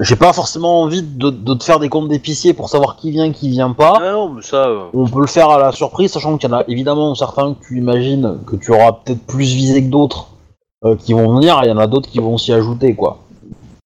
J'ai 0.00 0.16
pas 0.16 0.32
forcément 0.34 0.82
envie 0.82 1.02
de, 1.02 1.30
de 1.30 1.54
te 1.54 1.64
faire 1.64 1.78
des 1.78 1.88
comptes 1.88 2.08
d'épicier 2.08 2.52
pour 2.52 2.68
savoir 2.68 2.96
qui 2.96 3.10
vient, 3.10 3.32
qui 3.32 3.48
vient 3.48 3.72
pas. 3.72 3.94
Ah 4.02 4.12
non, 4.12 4.28
mais 4.30 4.42
ça. 4.42 4.66
euh, 4.66 4.84
On 4.92 5.06
peut 5.06 5.20
le 5.20 5.26
faire 5.26 5.48
à 5.48 5.58
la 5.58 5.72
surprise, 5.72 6.12
sachant 6.12 6.36
qu'il 6.36 6.50
y 6.50 6.52
en 6.52 6.58
a 6.58 6.64
évidemment 6.68 7.14
certains 7.14 7.54
que 7.54 7.64
tu 7.66 7.78
imagines 7.78 8.38
que 8.46 8.56
tu 8.56 8.70
auras 8.72 8.92
peut-être 8.92 9.24
plus 9.26 9.44
visé 9.54 9.82
que 9.82 9.88
d'autres 9.88 10.26
euh, 10.84 10.96
qui 10.96 11.14
vont 11.14 11.34
venir, 11.36 11.58
et 11.62 11.66
il 11.66 11.70
y 11.70 11.72
en 11.72 11.78
a 11.78 11.86
d'autres 11.86 12.10
qui 12.10 12.18
vont 12.18 12.36
s'y 12.36 12.52
ajouter, 12.52 12.94
quoi. 12.94 13.18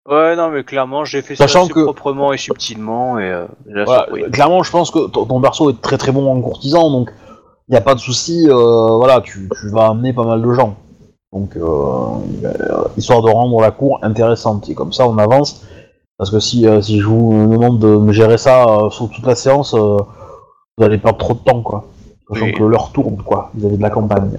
Ouais, 0.09 0.35
non, 0.37 0.51
mais 0.51 0.65
clairement, 0.65 1.05
j'ai 1.05 1.21
fait 1.23 1.37
ça 1.37 1.45
assez 1.45 1.69
que- 1.69 1.83
proprement 1.85 2.33
et 2.33 2.39
subtilement, 2.39 3.19
et 3.21 3.31
euh, 3.31 3.45
Voilà. 3.85 4.07
Clairement, 4.33 4.63
je 4.65 4.71
pense 4.73 4.91
que 4.91 5.07
ton 5.09 5.25
ton 5.27 5.41
perso 5.41 5.71
est 5.71 5.81
très 5.81 5.99
très 5.99 6.11
bon 6.13 6.33
en 6.33 6.41
courtisan, 6.41 6.91
donc 6.91 7.13
il 7.69 7.73
n'y 7.73 7.77
a 7.77 7.81
pas 7.81 7.95
de 7.95 8.01
souci, 8.01 8.47
euh, 8.49 8.97
voilà, 8.97 9.21
tu, 9.21 9.49
tu 9.61 9.69
vas 9.71 9.89
amener 9.89 10.13
pas 10.13 10.25
mal 10.25 10.41
de 10.43 10.53
gens. 10.53 10.77
Donc, 11.33 11.57
euh, 11.57 11.63
euh, 12.45 12.85
histoire 12.97 13.23
de 13.23 13.31
rendre 13.31 13.61
la 13.61 13.71
cour 13.71 13.99
intéressante. 14.03 14.69
Et 14.69 14.75
comme 14.75 14.93
ça, 14.93 15.07
on 15.07 15.19
avance. 15.19 15.67
Parce 16.19 16.31
que 16.31 16.41
si, 16.41 16.67
euh, 16.67 16.81
si 16.81 17.01
je 17.01 17.07
vous 17.07 17.49
demande 17.51 17.79
de 17.79 17.89
me 17.89 18.13
gérer 18.13 18.39
ça 18.39 18.89
sur 18.91 19.11
toute 19.11 19.27
la 19.27 19.35
séance, 19.35 19.75
vous 19.75 19.99
allez 20.85 20.99
perdre 20.99 21.19
trop 21.19 21.35
de 21.35 21.41
temps, 21.41 21.63
quoi. 21.63 21.85
Sachant 22.29 22.47
Oui. 22.47 22.53
que 22.53 22.63
l'heure 22.65 22.91
tourne, 22.93 23.17
quoi, 23.19 23.51
vis-à-vis 23.55 23.77
de 23.77 23.83
la 23.83 23.91
campagne. 23.91 24.31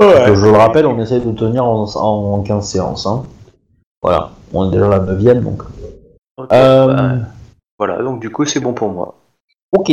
Donc, 0.00 0.10
je 0.34 0.46
le 0.46 0.56
rappelle, 0.56 0.86
on 0.86 0.98
essaie 1.00 1.20
de 1.20 1.32
tenir 1.32 1.64
en, 1.64 1.84
en 1.94 2.42
15 2.42 2.66
séances. 2.66 3.06
Hein. 3.06 3.22
Voilà, 4.02 4.30
on 4.52 4.68
est 4.68 4.72
déjà 4.72 4.86
à 4.86 4.98
la 4.98 4.98
9 5.00 5.42
donc. 5.42 5.62
Bah, 6.50 7.14
voilà, 7.78 8.02
donc 8.02 8.20
du 8.20 8.30
coup 8.30 8.44
c'est 8.44 8.60
bon 8.60 8.72
pour 8.74 8.90
moi. 8.90 9.14
Ok. 9.76 9.90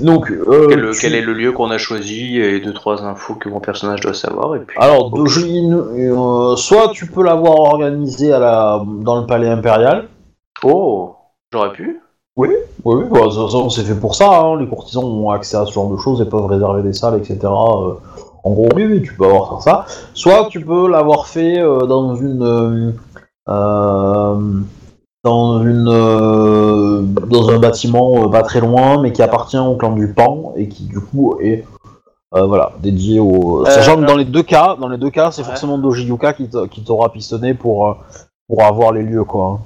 Donc, 0.00 0.30
euh, 0.30 0.66
Quel, 0.68 0.90
tu- 0.92 1.00
quel 1.00 1.14
est 1.14 1.20
le 1.22 1.32
lieu 1.32 1.52
qu'on 1.52 1.70
a 1.70 1.78
choisi 1.78 2.38
et 2.38 2.60
deux 2.60 2.72
trois 2.72 3.02
infos 3.02 3.34
que 3.34 3.48
mon 3.48 3.60
personnage 3.60 4.00
doit 4.00 4.14
savoir 4.14 4.56
et 4.56 4.60
puis. 4.60 4.76
Alors, 4.80 5.10
euh, 5.16 6.56
soit 6.56 6.88
tu 6.92 7.06
peux 7.06 7.22
l'avoir 7.22 7.58
organisé 7.58 8.32
à 8.32 8.38
la, 8.38 8.82
dans 9.02 9.20
le 9.20 9.26
palais 9.26 9.48
impérial. 9.48 10.08
Oh, 10.62 11.14
j'aurais 11.52 11.72
pu. 11.72 12.00
Oui, 12.36 12.48
oui, 12.84 13.04
bah, 13.10 13.20
c'est 13.70 13.82
fait 13.82 13.94
pour 13.98 14.14
ça. 14.14 14.40
hein. 14.40 14.58
Les 14.58 14.66
courtisans 14.66 15.04
ont 15.04 15.30
accès 15.30 15.56
à 15.56 15.66
ce 15.66 15.72
genre 15.72 15.90
de 15.90 15.96
choses 15.98 16.22
et 16.22 16.24
peuvent 16.24 16.46
réserver 16.46 16.82
des 16.82 16.92
salles, 16.92 17.18
etc. 17.18 17.38
Euh, 17.44 17.94
en 18.44 18.50
gros, 18.52 18.68
oui, 18.74 18.86
oui, 18.86 19.02
tu 19.02 19.14
peux 19.14 19.24
avoir 19.26 19.60
ça. 19.62 19.84
Soit 20.14 20.46
tu 20.50 20.60
peux 20.60 20.88
l'avoir 20.88 21.26
fait 21.26 21.58
dans 21.58 22.14
une. 22.14 22.94
Dans 25.24 25.62
une 25.62 25.86
euh, 25.88 27.02
dans 27.02 27.50
un 27.50 27.58
bâtiment 27.58 28.24
euh, 28.24 28.28
pas 28.28 28.42
très 28.42 28.60
loin 28.60 29.02
mais 29.02 29.12
qui 29.12 29.22
appartient 29.22 29.58
au 29.58 29.76
clan 29.76 29.92
du 29.92 30.12
Pan 30.14 30.52
et 30.56 30.68
qui 30.68 30.84
du 30.84 31.00
coup 31.00 31.36
est 31.40 31.64
euh, 32.34 32.46
voilà 32.46 32.72
dédié 32.78 33.20
au 33.20 33.64
sachant 33.66 33.96
que 33.96 34.06
dans 34.06 34.16
les 34.16 34.24
deux 34.24 34.42
cas 34.42 34.76
dans 34.80 34.88
les 34.88 34.98
deux 34.98 35.10
cas 35.10 35.30
c'est 35.30 35.42
Ouais. 35.42 35.48
forcément 35.48 35.78
Doji 35.78 36.06
Yuka 36.06 36.32
qui 36.32 36.84
t'aura 36.84 37.12
pistonné 37.12 37.54
pour 37.54 37.96
pour 38.48 38.62
avoir 38.64 38.92
les 38.92 39.02
lieux 39.02 39.24
quoi. 39.24 39.60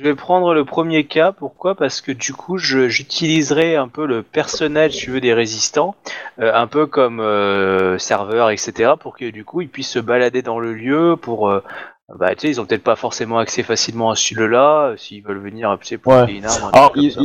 Je 0.00 0.04
vais 0.04 0.14
prendre 0.14 0.54
le 0.54 0.64
premier 0.64 1.06
cas. 1.06 1.32
Pourquoi? 1.32 1.74
Parce 1.74 2.00
que 2.00 2.12
du 2.12 2.32
coup, 2.32 2.56
j'utiliserai 2.56 3.74
un 3.74 3.88
peu 3.88 4.06
le 4.06 4.22
personnel, 4.22 4.92
si 4.92 4.98
tu 5.00 5.10
veux, 5.10 5.20
des 5.20 5.34
résistants, 5.34 5.96
euh, 6.38 6.52
un 6.54 6.68
peu 6.68 6.86
comme 6.86 7.18
euh, 7.18 7.98
serveur, 7.98 8.50
etc., 8.50 8.92
pour 9.00 9.16
que 9.16 9.28
du 9.28 9.44
coup, 9.44 9.60
ils 9.60 9.68
puissent 9.68 9.90
se 9.90 9.98
balader 9.98 10.40
dans 10.40 10.60
le 10.60 10.72
lieu. 10.72 11.16
Pour, 11.20 11.48
euh, 11.48 11.64
bah, 12.18 12.34
tu 12.34 12.40
sais, 12.42 12.48
ils 12.48 12.60
ont 12.60 12.64
peut-être 12.64 12.82
pas 12.82 12.96
forcément 12.96 13.38
accès 13.38 13.62
facilement 13.62 14.10
à 14.10 14.16
celui-là, 14.16 14.88
euh, 14.92 14.96
s'ils 14.96 15.22
veulent 15.22 15.40
venir, 15.42 15.76
tu 15.80 15.86
sais, 15.88 15.98
pour 15.98 16.12
Ouais. 16.12 16.32
une 16.32 16.44
arme. 16.46 16.64
un 16.64 16.70
Alors, 16.76 16.92
ils, 16.96 17.12
ça. 17.12 17.20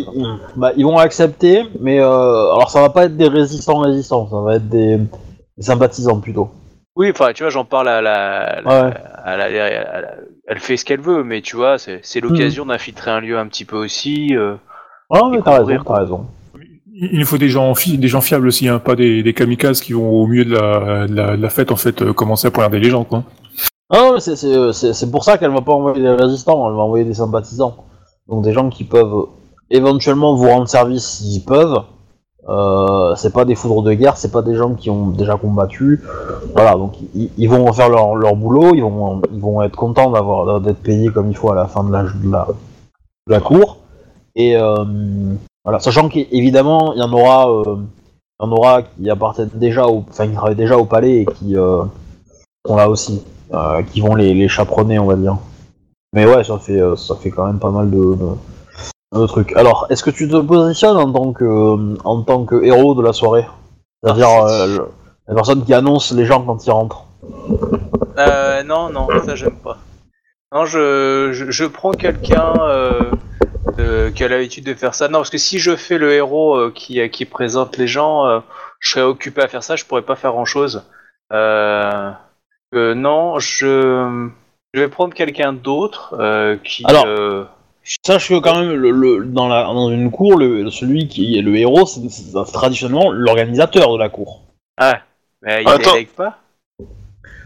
bah, 0.56 0.72
ils 0.76 0.84
vont 0.86 0.98
accepter, 0.98 1.64
mais 1.80 2.00
euh, 2.00 2.06
alors 2.54 2.70
ça 2.70 2.82
va 2.82 2.90
pas 2.90 3.06
être 3.06 3.16
des 3.16 3.28
résistants 3.28 3.80
résistants, 3.80 4.28
ça 4.30 4.42
va 4.42 4.56
être 4.56 4.68
des, 4.70 4.98
des 4.98 5.64
sympathisants 5.64 6.20
plutôt. 6.20 6.50
Oui, 6.96 7.10
enfin, 7.12 7.32
tu 7.34 7.44
vois, 7.44 7.50
j'en 7.50 7.66
parle 7.66 7.88
à 7.88 8.02
la, 8.02 8.62
la- 8.62 8.86
Ouais. 8.88 8.94
à 9.24 9.38
la- 9.38 9.46
à 9.46 10.02
la- 10.02 10.12
elle 10.48 10.60
fait 10.60 10.78
ce 10.78 10.86
qu'elle 10.86 11.00
veut, 11.02 11.24
mais 11.24 11.42
tu 11.42 11.56
vois, 11.56 11.78
c'est 11.78 12.00
c'est 12.04 12.20
l'occasion 12.20 12.66
d'infiltrer 12.66 13.10
un 13.12 13.20
lieu 13.22 13.38
un 13.40 13.48
petit 13.48 13.66
peu 13.66 13.78
aussi. 13.78 14.36
euh. 14.36 14.56
Ouais, 15.10 15.20
mais 15.32 15.40
t'as 15.44 15.60
raison, 15.64 15.84
t'as 15.86 16.00
raison. 16.00 16.26
Il 16.96 17.26
faut 17.26 17.38
des 17.40 17.50
gens, 17.50 17.74
fi- 17.74 17.98
des 17.98 18.08
gens 18.08 18.22
fiables 18.22 18.48
aussi, 18.48 18.68
hein, 18.68 18.78
pas 18.80 18.96
des, 18.96 19.24
des 19.24 19.34
kamikazes 19.34 19.82
qui 19.82 19.94
vont 19.94 20.08
au 20.10 20.28
milieu 20.28 20.46
de 20.46 20.54
la, 20.54 21.08
de 21.08 21.16
la, 21.16 21.38
de 21.38 21.42
la 21.42 21.50
fête 21.50 21.72
en 21.72 21.76
fait 21.76 22.02
euh, 22.04 22.14
commencer 22.14 22.48
à 22.48 22.52
poignarder 22.52 22.80
les 22.80 22.90
gens 22.92 23.04
quoi. 23.04 23.24
Ah 23.96 24.12
ouais, 24.12 24.20
c'est- 24.20 24.94
c'est 24.94 25.12
pour 25.12 25.24
ça 25.24 25.38
qu'elle 25.38 25.52
va 25.52 25.62
pas 25.62 25.74
envoyer 25.74 26.02
des 26.02 26.10
résistants, 26.10 26.68
elle 26.68 26.76
va 26.76 26.82
envoyer 26.82 27.06
des 27.06 27.14
sympathisants. 27.14 27.76
Donc 28.28 28.44
des 28.44 28.52
gens 28.52 28.70
qui 28.70 28.86
peuvent 28.86 29.28
éventuellement 29.70 30.34
vous 30.34 30.48
rendre 30.50 30.68
service 30.68 31.06
s'ils 31.06 31.44
peuvent. 31.44 31.84
Euh, 32.50 33.14
c'est 33.16 33.32
pas 33.32 33.46
des 33.46 33.54
foudres 33.54 33.84
de 33.84 33.94
guerre, 33.94 34.18
c'est 34.18 34.32
pas 34.32 34.42
des 34.42 34.56
gens 34.56 34.74
qui 34.74 34.90
ont 34.90 35.10
déjà 35.10 35.38
combattu. 35.38 36.02
Voilà, 36.56 36.74
donc 36.74 36.96
ils, 37.14 37.48
vont 37.48 37.72
faire 37.72 37.90
leur, 37.90 38.16
leur 38.16 38.36
boulot, 38.36 38.74
ils 38.74 38.82
vont, 38.82 39.22
ils 39.32 39.40
vont 39.40 39.62
être 39.62 39.76
contents 39.76 40.12
d'être 40.60 40.82
payés 40.82 41.10
comme 41.10 41.30
il 41.30 41.38
faut 41.38 41.52
à 41.52 41.56
la 41.56 41.68
fin 41.68 41.84
de 41.84 41.92
la, 41.92 42.04
de 42.04 42.32
la, 42.32 42.48
la 43.28 43.40
cour. 43.40 43.78
Et 44.36 44.58
euh, 44.58 44.84
voilà, 45.64 45.80
sachant 45.80 46.10
qu'évidemment 46.10 46.94
il 46.94 47.00
y 47.00 47.04
en 47.04 47.14
aura, 47.14 47.48
euh, 47.52 47.78
il 48.42 48.46
y 48.46 48.50
en 48.50 48.52
aura 48.52 48.82
qui 48.82 49.08
appartiennent 49.10 49.52
déjà 49.54 49.86
au, 49.86 50.04
enfin 50.10 50.28
qui 50.28 50.34
travaillent 50.34 50.56
déjà 50.56 50.78
au 50.80 50.86
palais 50.86 51.22
et 51.22 51.26
qui 51.26 51.56
euh, 51.56 51.84
sont 52.66 52.76
là 52.76 52.90
aussi 52.90 53.22
euh, 53.22 53.43
qui 53.92 54.02
vont 54.02 54.16
les, 54.16 54.48
chaperonner, 54.48 55.00
on 55.00 55.06
va 55.06 55.16
dire. 55.16 55.38
Mais 56.14 56.26
ouais, 56.26 56.44
ça 56.44 56.60
fait, 56.60 56.80
euh, 56.80 56.96
ça 56.96 57.16
fait 57.16 57.32
quand 57.32 57.46
même 57.46 57.60
pas 57.60 57.72
mal 57.72 57.90
de, 57.90 58.16
trucs. 59.28 59.56
Alors, 59.56 59.88
est-ce 59.90 60.04
que 60.04 60.10
tu 60.10 60.28
te 60.28 60.40
positionnes 60.40 60.98
en 60.98 61.12
tant 61.12 61.34
que, 61.34 61.44
euh, 61.44 61.98
en 62.04 62.22
tant 62.22 62.46
que 62.46 62.64
héros 62.64 62.94
de 62.96 63.02
la 63.02 63.14
soirée? 63.14 63.46
C'est-à-dire 64.02 64.30
euh, 64.30 64.78
la 65.28 65.36
personne 65.36 65.64
qui 65.64 65.74
annonce 65.74 66.12
les 66.12 66.26
gens 66.26 66.42
quand 66.44 66.66
ils 66.66 66.72
rentrent? 66.72 67.06
Euh, 68.18 68.64
non, 68.64 68.90
non, 68.90 69.08
ça 69.26 69.36
j'aime 69.36 69.56
pas. 69.56 69.78
Non, 70.54 70.66
je, 70.66 71.66
prends 71.66 71.94
quelqu'un 71.94 72.54
euh, 72.60 73.12
euh, 73.80 74.12
qui 74.12 74.24
a 74.24 74.28
l'habitude 74.28 74.66
de 74.66 74.74
faire 74.76 74.94
ça. 74.94 75.08
Non, 75.08 75.20
parce 75.20 75.32
que 75.32 75.40
si 75.40 75.58
je 75.58 75.76
fais 75.76 75.98
le 75.98 76.14
héros 76.14 76.56
euh, 76.56 76.72
qui, 76.74 77.10
qui 77.10 77.26
présente 77.26 77.78
les 77.78 77.88
gens, 77.88 78.28
euh, 78.28 78.40
je 78.80 78.92
serais 78.92 79.02
occupé 79.02 79.42
à 79.42 79.48
faire 79.48 79.64
ça, 79.64 79.76
je 79.76 79.86
pourrais 79.86 80.04
pas 80.04 80.16
faire 80.16 80.32
grand 80.32 80.46
chose. 80.46 80.84
Euh, 81.32 82.12
euh, 82.74 82.94
non, 82.96 83.40
je, 83.40 84.30
je 84.74 84.80
vais 84.80 84.88
prendre 84.88 85.14
quelqu'un 85.14 85.54
d'autre 85.54 86.16
euh, 86.20 86.58
qui. 86.64 86.84
Alors, 86.86 87.06
euh, 87.08 87.46
Sache 88.06 88.30
que 88.30 88.40
quand 88.40 88.60
même, 88.60 88.72
le, 88.72 88.92
le- 88.92 89.26
dans, 89.26 89.48
la, 89.50 89.64
dans 89.64 89.90
une 89.90 90.10
cour, 90.10 90.38
le, 90.38 90.70
celui 90.70 91.08
qui 91.10 91.38
est 91.38 91.42
le 91.42 91.56
héros, 91.58 91.86
c'est 91.86 92.08
c'est 92.10 92.32
traditionnellement 92.54 93.12
l'organisateur 93.12 93.92
de 93.92 93.98
la 93.98 94.08
cour. 94.10 94.42
Ah, 94.78 95.02
mais 95.42 95.64
il 95.64 95.68
Attends. 95.68 95.92
délègue 95.92 96.08
pas 96.10 96.38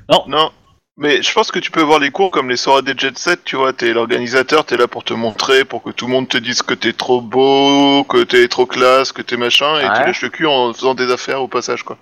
Non, 0.10 0.52
mais 0.96 1.22
je 1.22 1.34
pense 1.34 1.52
que 1.52 1.60
tu 1.60 1.72
peux 1.72 1.82
voir 1.82 2.00
les 2.00 2.12
cours 2.12 2.32
comme 2.32 2.50
les 2.50 2.58
soirées 2.58 2.82
des 2.82 2.94
jet 2.98 3.18
set, 3.18 3.44
tu 3.44 3.56
vois, 3.56 3.74
t'es 3.74 3.94
l'organisateur, 3.94 4.66
t'es 4.66 4.78
là 4.78 4.88
pour 4.88 5.04
te 5.04 5.14
montrer, 5.14 5.66
pour 5.66 5.84
que 5.84 5.90
tout 5.92 6.06
le 6.06 6.12
monde 6.12 6.28
te 6.28 6.38
dise 6.38 6.62
que 6.62 6.74
t'es 6.74 6.94
trop 6.94 7.22
beau, 7.22 8.04
que 8.04 8.24
t'es 8.24 8.48
trop 8.48 8.66
classe, 8.66 9.12
que 9.12 9.22
t'es 9.22 9.38
machin, 9.38 9.80
et 9.80 9.86
Ouais. 9.86 9.94
tu 10.02 10.06
lèches 10.08 10.22
le 10.24 10.30
cul 10.30 10.46
en 10.48 10.74
faisant 10.74 10.96
des 10.96 11.12
affaires 11.12 11.42
au 11.42 11.48
passage, 11.48 11.84
quoi. 11.84 11.98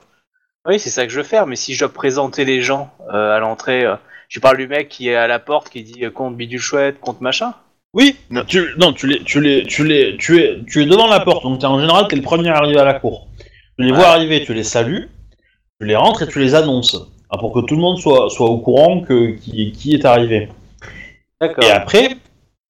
Oui, 0.66 0.80
c'est 0.80 0.90
ça 0.90 1.06
que 1.06 1.12
je 1.12 1.18
veux 1.18 1.24
faire, 1.24 1.46
mais 1.48 1.56
si 1.56 1.74
je 1.74 1.80
dois 1.80 1.94
présenter 1.94 2.44
les 2.46 2.62
gens 2.62 2.90
euh, 3.14 3.36
à 3.36 3.40
l'entrée, 3.40 3.84
euh, 3.86 3.96
je 4.30 4.40
parle 4.40 4.58
du 4.58 4.68
mec 4.68 4.90
qui 4.90 5.10
est 5.10 5.16
à 5.16 5.28
la 5.28 5.40
porte 5.40 5.70
qui 5.70 5.84
dit 5.84 6.04
euh, 6.06 6.10
compte 6.10 6.36
bidule 6.36 6.60
chouette, 6.60 7.00
compte 7.00 7.22
machin. 7.22 7.54
Oui, 7.94 8.16
Non. 8.30 8.44
tu, 8.46 8.62
non, 8.78 8.92
tu, 8.92 9.08
les, 9.08 9.20
tu, 9.24 9.40
les, 9.42 9.64
tu, 9.64 9.86
les, 9.86 10.18
tu, 10.18 10.40
es, 10.42 10.60
tu 10.68 10.82
es 10.82 10.86
devant 10.86 11.08
la 11.08 11.20
porte, 11.22 11.44
donc 11.44 11.60
t'es- 11.60 11.66
en 11.68 11.80
général, 11.80 12.08
t'es 12.10 12.16
le 12.16 12.22
premier 12.24 12.50
arrivé 12.50 12.78
à 12.80 12.84
la 12.84 12.96
cour. 12.96 13.28
Tu 13.78 13.86
les 13.86 13.92
vois 13.92 14.08
arriver, 14.08 14.44
tu 14.44 14.54
les 14.54 14.64
salues, 14.64 15.08
tu 15.80 15.86
les 15.88 15.96
rentres 15.96 16.24
et 16.24 16.28
tu 16.28 16.40
les 16.40 16.56
annonces. 16.56 16.98
Ah, 17.30 17.38
pour 17.38 17.54
que 17.54 17.60
tout 17.60 17.76
le 17.76 17.82
monde 17.82 17.98
soit, 18.00 18.30
soit 18.30 18.48
au 18.50 18.58
courant 18.60 19.02
que, 19.02 19.32
qui, 19.38 19.72
qui 19.72 19.94
est 19.94 20.06
arrivé. 20.06 20.50
D'accord. 21.40 21.64
Et 21.64 21.72
après, 21.72 22.10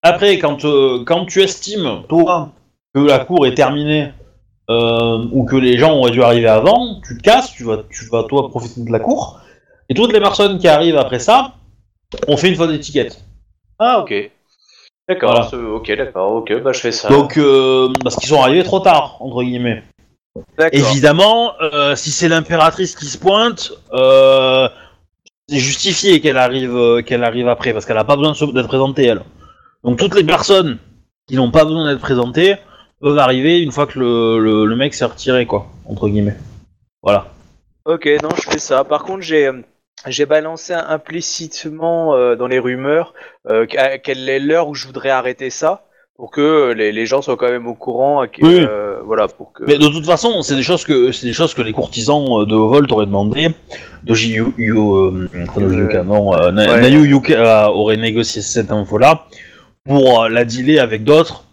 après 0.02 0.38
quand, 0.38 0.64
euh, 0.66 1.04
quand 1.06 1.26
tu 1.26 1.42
estimes, 1.42 2.04
toi, 2.10 2.52
que 2.94 3.00
la 3.00 3.20
cour 3.20 3.48
est 3.48 3.54
terminée, 3.56 4.10
euh, 4.70 5.26
ou 5.32 5.46
que 5.46 5.56
les 5.56 5.78
gens 5.78 5.98
auraient 5.98 6.12
dû 6.12 6.24
arriver 6.24 6.48
avant, 6.48 7.00
tu 7.06 7.18
te 7.18 7.22
casses, 7.22 7.52
tu 7.52 7.64
vas, 7.64 7.84
tu 7.90 8.06
vas 8.06 8.24
toi 8.24 8.50
profiter 8.50 8.82
de 8.84 8.92
la 8.92 9.00
cour, 9.00 9.40
et 9.90 9.94
toutes 9.94 10.12
les 10.14 10.20
personnes 10.20 10.58
qui 10.58 10.68
arrivent 10.68 10.98
après 10.98 11.20
ça, 11.20 11.54
on 12.28 12.38
fait 12.38 12.50
une 12.50 12.56
faute 12.56 12.72
d'étiquette. 12.72 13.24
Ah, 13.80 14.00
ok. 14.00 14.32
D'accord, 15.08 15.48
Voilà. 15.52 15.76
ok, 15.76 15.98
d'accord, 15.98 16.32
ok, 16.34 16.62
bah 16.64 16.72
je 16.72 16.80
fais 16.80 16.92
ça. 16.92 17.10
Donc, 17.10 17.38
euh, 17.38 17.94
parce 18.04 18.16
qu'ils 18.16 18.30
sont 18.30 18.42
arrivés 18.42 18.64
trop 18.64 18.80
tard, 18.80 19.18
entre 19.20 19.44
guillemets. 19.44 19.84
Évidemment, 20.72 21.54
euh, 21.62 21.96
si 21.96 22.12
c'est 22.12 22.28
l'impératrice 22.28 22.96
qui 22.96 23.06
se 23.06 23.18
pointe, 23.18 23.72
euh, 23.94 24.68
c'est 25.48 25.60
justifié 25.60 26.22
qu'elle 26.22 26.38
arrive, 26.38 27.04
qu'elle 27.04 27.24
arrive 27.24 27.48
après, 27.48 27.72
parce 27.72 27.86
qu'elle 27.86 27.96
n'a 27.98 28.04
pas 28.04 28.18
besoin 28.18 28.34
d'être 28.52 28.68
présentée, 28.68 29.06
elle. 29.06 29.22
Donc 29.84 30.00
toutes 30.00 30.16
les 30.16 30.24
personnes 30.24 30.80
qui 31.28 31.36
n'ont 31.36 31.52
pas 31.52 31.66
besoin 31.66 31.86
d'être 31.86 32.02
présentées 32.02 32.56
peuvent 33.02 33.18
arriver 33.20 33.62
une 33.62 33.72
fois 33.72 33.88
que 33.88 34.00
le, 34.00 34.40
le, 34.40 34.66
le 34.66 34.76
mec 34.76 34.94
s'est 34.94 35.06
retiré, 35.06 35.46
quoi, 35.46 35.68
entre 35.88 36.08
guillemets. 36.10 36.36
Voilà. 37.04 37.28
Ok, 37.86 38.10
non, 38.24 38.30
je 38.36 38.50
fais 38.50 38.58
ça. 38.58 38.84
Par 38.84 39.04
contre, 39.04 39.22
j'ai 39.22 39.46
euh, 39.48 39.62
j'ai 40.08 40.26
balancé 40.26 40.74
implicitement 40.74 42.16
euh, 42.16 42.36
dans 42.36 42.48
les 42.48 42.60
rumeurs 42.60 43.14
euh, 43.48 43.66
quelle 44.04 44.28
est 44.28 44.40
l'heure 44.40 44.68
où 44.68 44.76
je 44.76 44.88
voudrais 44.88 45.12
arrêter 45.12 45.52
ça 45.52 45.84
pour 46.16 46.32
que 46.32 46.72
les, 46.72 46.92
les 46.92 47.06
gens 47.06 47.22
soient 47.22 47.38
quand 47.38 47.50
même 47.50 47.68
au 47.68 47.76
courant. 47.76 48.26
Oui. 48.42 48.66
voilà, 49.06 49.28
pour 49.28 49.54
que. 49.54 49.64
Mais 49.66 49.78
de 49.78 49.88
toute 49.88 50.06
façon, 50.06 50.42
c'est 50.42 50.56
des 50.56 50.64
choses 50.64 50.84
que 50.84 51.12
c'est 51.12 51.28
des 51.28 51.34
choses 51.34 51.54
que 51.54 51.62
les 51.62 51.74
courtisans 51.74 52.46
de 52.46 52.56
Volt 52.56 52.92
auraient 52.92 53.06
demandé. 53.06 53.50
De 54.04 54.16
Yu, 54.16 54.54
Yu, 54.58 54.74
pas 55.54 55.62
de 55.62 55.74
Yuka, 55.74 56.04
non, 56.04 56.30
Ouais. 56.32 56.52
Nayu 56.54 57.06
Yuka 57.08 57.70
aurait 57.72 57.98
négocié 57.98 58.42
cette 58.42 58.72
info-là 58.72 59.26
pour 59.84 60.28
la 60.30 60.46
dealer 60.46 60.80
avec 60.80 61.04
d'autres 61.04 61.44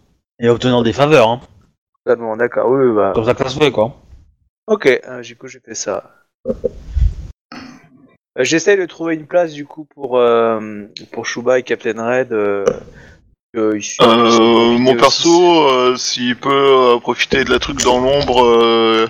et 0.43 0.49
obtenir 0.51 0.83
des 0.83 0.93
faveurs. 0.93 1.29
Hein. 1.31 1.41
Totalement, 2.05 2.37
d'accord, 2.37 2.69
oui, 2.69 2.93
bah. 2.95 3.13
Comme 3.15 3.25
ça 3.25 3.33
que 3.33 3.43
ça 3.45 3.49
se 3.49 3.59
fait, 3.59 3.71
quoi. 3.71 3.97
Ok, 4.67 4.87
euh, 4.87 5.23
du 5.23 5.37
coup, 5.37 5.47
j'ai 5.49 5.61
fait 5.61 5.75
ça. 5.75 6.11
Euh, 6.47 6.53
J'essaie 8.45 8.77
de 8.77 8.87
trouver 8.87 9.15
une 9.15 9.27
place 9.27 9.53
du 9.53 9.67
coup 9.67 9.85
pour 9.95 10.19
euh, 10.19 10.87
pour 11.13 11.27
Shuba 11.27 11.59
et 11.59 11.63
Captain 11.63 12.03
Red. 12.05 12.33
Euh, 12.33 12.65
Euh, 13.55 14.79
mon 14.79 14.97
perso, 14.97 15.69
euh, 15.69 15.97
s'il 15.97 16.37
peut 16.37 16.95
euh, 16.95 16.99
profiter 16.99 17.45
de 17.45 17.51
la 17.51 17.59
truc 17.59 17.83
dans 17.85 18.01
l'ombre, 18.01 18.45
euh, 18.45 19.07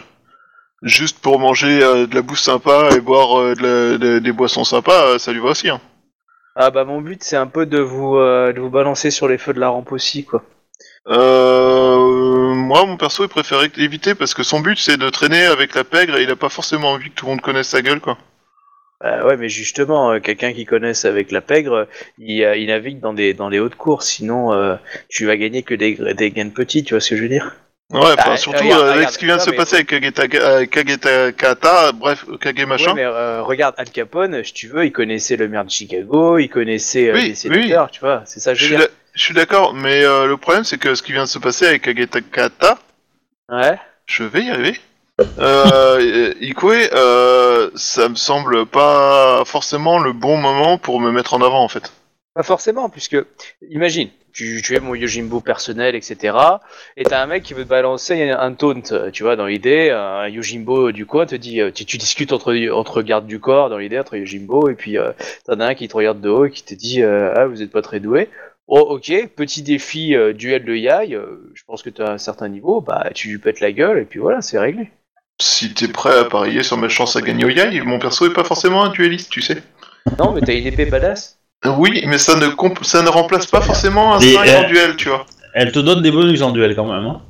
Juste 0.83 1.21
pour 1.21 1.39
manger 1.39 1.81
euh, 1.81 2.09
de 2.09 2.15
la 2.17 2.23
bouffe 2.23 2.41
sympa 2.41 2.89
et 2.97 3.01
boire 3.01 3.39
euh, 3.39 3.55
de 3.55 3.63
la- 3.63 3.99
de- 3.99 4.19
des 4.19 4.33
boissons 4.33 4.65
sympas, 4.65 5.17
ça 5.21 5.33
lui 5.33 5.39
va 5.39 5.51
aussi. 5.51 5.69
Hein. 5.69 5.81
Ah 6.57 6.73
bah 6.73 6.85
mon 6.85 7.01
but 7.01 7.23
c'est 7.23 7.37
un 7.37 7.47
peu 7.47 7.67
de 7.67 7.79
vous 7.79 8.17
euh, 8.17 8.53
de 8.53 8.59
vous 8.61 8.69
balancer 8.69 9.13
sur 9.13 9.29
les 9.29 9.39
feux 9.39 9.53
de 9.55 9.61
la 9.61 9.69
rampe 9.69 9.93
aussi 9.93 10.25
quoi. 10.25 10.43
Euh, 11.09 12.55
moi, 12.55 12.87
mon 12.87 12.97
perso, 12.97 13.25
il 13.25 13.29
préférait 13.29 13.71
éviter 13.77 14.15
parce 14.15 14.35
que 14.35 14.43
son 14.43 14.61
but, 14.61 14.79
c'est 14.79 14.97
de 14.97 15.09
traîner 15.11 15.45
avec 15.45 15.75
la 15.75 15.85
pègre 15.85 16.17
et 16.17 16.23
il 16.23 16.31
a 16.31 16.37
pas 16.37 16.49
forcément 16.49 16.93
envie 16.93 17.11
que 17.11 17.15
tout 17.15 17.27
le 17.27 17.33
monde 17.33 17.41
connaisse 17.41 17.69
sa 17.69 17.83
gueule, 17.83 18.01
quoi. 18.01 18.19
Bah 19.01 19.27
ouais 19.27 19.37
mais 19.37 19.49
justement 19.49 20.13
euh, 20.13 20.21
quelqu'un 20.21 20.53
qui 20.53 20.65
connaisse 20.65 21.05
avec 21.05 21.33
la 21.33 21.41
pègre, 21.41 21.89
il, 22.19 22.45
euh, 22.45 22.55
il 22.57 22.69
navigue 22.69 23.01
dans 23.01 23.13
des 23.13 23.35
dans 23.35 23.49
les 23.49 23.59
hautes 23.59 23.75
courses 23.75 24.07
sinon 24.07 24.53
euh, 24.53 24.77
tu 25.09 25.27
vas 25.27 25.37
gagner 25.37 25.65
que 25.65 25.75
des 25.75 25.95
des 26.15 26.31
gains 26.31 26.51
petits 26.51 26.85
tu 26.85 26.95
vois 26.95 27.01
ce 27.01 27.11
que 27.11 27.17
je 27.17 27.23
veux 27.23 27.29
dire? 27.29 27.57
Ouais, 27.91 27.99
enfin, 28.01 28.15
Bah, 28.31 28.37
surtout 28.37 28.63
regarde, 28.63 28.83
avec 28.83 28.95
regarde, 28.99 29.13
ce 29.13 29.19
qui 29.19 29.25
vient 29.25 29.37
de 29.39 29.43
se 29.43 29.51
mais- 29.51 29.57
passer 29.57 29.75
avec 29.75 29.89
Kageta, 29.89 30.29
Kageta 30.69 31.33
Kata, 31.33 31.91
bref, 31.91 32.25
Kage 32.41 32.65
machin. 32.65 32.91
Ouais, 32.91 32.95
mais 32.95 33.05
euh, 33.05 33.43
regarde 33.43 33.75
Al 33.77 33.91
Capone, 33.91 34.45
si 34.45 34.55
tu 34.55 34.69
veux, 34.69 34.85
il 34.87 34.93
connaissait 34.93 35.35
le 35.37 35.49
maire 35.49 35.65
de 35.65 35.71
Chicago, 35.71 36.39
il 36.39 36.49
connaissait 36.49 37.09
euh, 37.09 37.15
Oui, 37.15 37.29
les 37.31 37.35
sénateurs, 37.35 37.91
tu 37.91 37.99
vois, 37.99 38.23
c'est 38.25 38.39
ça 38.39 38.53
que 38.53 38.59
Je 38.61 38.69
veux 38.69 38.77
dire. 38.77 38.89
Je 39.15 39.23
suis 39.23 39.35
d'accord, 39.35 39.75
mais 39.75 40.05
euh, 40.05 40.27
le 40.27 40.37
problème, 40.37 40.65
c'est 40.65 40.79
que 40.79 40.95
ce 40.95 41.03
qui 41.03 41.13
vient 41.13 41.25
de 41.25 41.29
se 41.29 41.39
passer 41.39 41.67
avec 41.67 41.83
Kageta 41.83 42.21
Kata, 42.21 42.79
Ouais. 43.51 43.79
je 44.07 44.25
vais 44.25 44.43
y 44.45 44.51
arriver. 44.51 44.79
Euh, 45.39 46.33
Ikoe, 46.41 46.89
euh, 46.95 47.71
ça 47.75 48.09
me 48.09 48.15
semble 48.15 48.67
pas 48.67 49.45
forcément 49.45 49.99
le 49.99 50.13
bon 50.13 50.37
moment 50.37 50.79
pour 50.79 51.01
me 51.01 51.11
mettre 51.13 51.35
en 51.35 51.43
avant, 51.43 51.63
en 51.63 51.69
fait. 51.69 51.93
Pas 52.35 52.43
forcément, 52.43 52.89
puisque, 52.89 53.19
imagine, 53.69 54.09
tu, 54.33 54.63
tu 54.65 54.75
es 54.75 54.81
mon 54.81 54.95
Yojimbo 54.95 55.41
personnel, 55.41 55.95
etc. 55.95 56.35
Et 56.97 57.05
t'as 57.05 57.23
un 57.23 57.27
mec 57.27 57.43
qui 57.43 57.53
veut 57.53 57.65
te 57.65 57.69
balancer 57.69 58.31
un 58.31 58.55
taunt, 58.55 58.81
tu 59.13 59.23
vois, 59.23 59.37
dans 59.37 59.45
l'idée, 59.47 59.91
un 59.91 60.27
Yojimbo 60.29 60.93
du 60.93 61.05
coin 61.05 61.27
te 61.27 61.35
dit, 61.35 61.61
euh, 61.61 61.71
tu, 61.71 61.85
tu 61.85 61.99
discutes 61.99 62.33
entre, 62.33 62.55
entre 62.73 63.03
gardes 63.03 63.27
du 63.27 63.39
corps, 63.39 63.69
dans 63.69 63.77
l'idée, 63.77 63.99
entre 63.99 64.17
Yojimbo, 64.17 64.71
et 64.71 64.75
puis 64.75 64.97
euh, 64.97 65.13
t'en 65.45 65.61
as 65.61 65.67
un 65.67 65.75
qui 65.75 65.89
te 65.89 65.97
regarde 65.97 66.23
de 66.23 66.31
haut 66.31 66.47
et 66.47 66.51
qui 66.51 66.63
te 66.65 66.75
dit, 66.75 67.03
euh, 67.03 67.35
ah, 67.37 67.45
vous 67.47 67.61
êtes 67.61 67.71
pas 67.71 67.83
très 67.83 68.01
doué. 68.01 68.31
Oh, 68.69 68.79
ok, 68.97 69.13
petit 69.35 69.63
défi, 69.63 70.15
euh, 70.15 70.33
duel 70.33 70.65
de 70.65 70.75
Yai, 70.75 71.15
euh, 71.15 71.51
je 71.55 71.63
pense 71.67 71.83
que 71.83 71.91
t'as 71.91 72.13
un 72.13 72.19
certain 72.19 72.49
niveau, 72.49 72.81
bah, 72.81 73.11
tu 73.15 73.29
lui 73.29 73.39
pètes 73.39 73.61
la 73.61 73.73
gueule, 73.73 73.99
et 73.99 74.05
puis 74.05 74.21
voilà, 74.21 74.41
c'est 74.41 74.59
réglé. 74.59 74.91
Si 75.41 75.75
t'es 75.75 75.89
prêt 75.89 76.17
à 76.17 76.25
parier 76.25 76.63
sur 76.63 76.77
ma 76.77 76.89
chance 76.89 77.17
à 77.17 77.21
gagner 77.23 77.45
au 77.45 77.49
Yai, 77.49 77.81
mon 77.83 77.99
perso 77.99 78.27
est 78.27 78.33
pas 78.33 78.45
forcément 78.45 78.85
un 78.85 78.91
dueliste, 78.91 79.31
tu 79.31 79.43
sais. 79.43 79.63
Non, 80.19 80.33
mais 80.33 80.41
t'as 80.41 80.55
une 80.55 80.67
épée 80.67 80.87
badass 80.87 81.39
Oui, 81.77 82.05
mais 82.07 82.19
ça 82.19 82.37
ne, 82.37 82.49
comp- 82.49 82.85
ça 82.85 83.03
ne 83.03 83.09
remplace 83.09 83.47
pas 83.47 83.61
forcément 83.61 84.15
un 84.15 84.21
Et, 84.21 84.35
5 84.35 84.49
euh, 84.49 84.59
en 84.59 84.69
duel, 84.69 84.97
tu 84.97 85.09
vois. 85.09 85.27
Elle 85.55 85.73
te 85.73 85.79
donne 85.81 86.03
des 86.03 86.11
bonus 86.11 86.43
en 86.43 86.51
duel 86.53 86.75
quand 86.75 86.87
même. 86.87 87.05
Hein. 87.05 87.23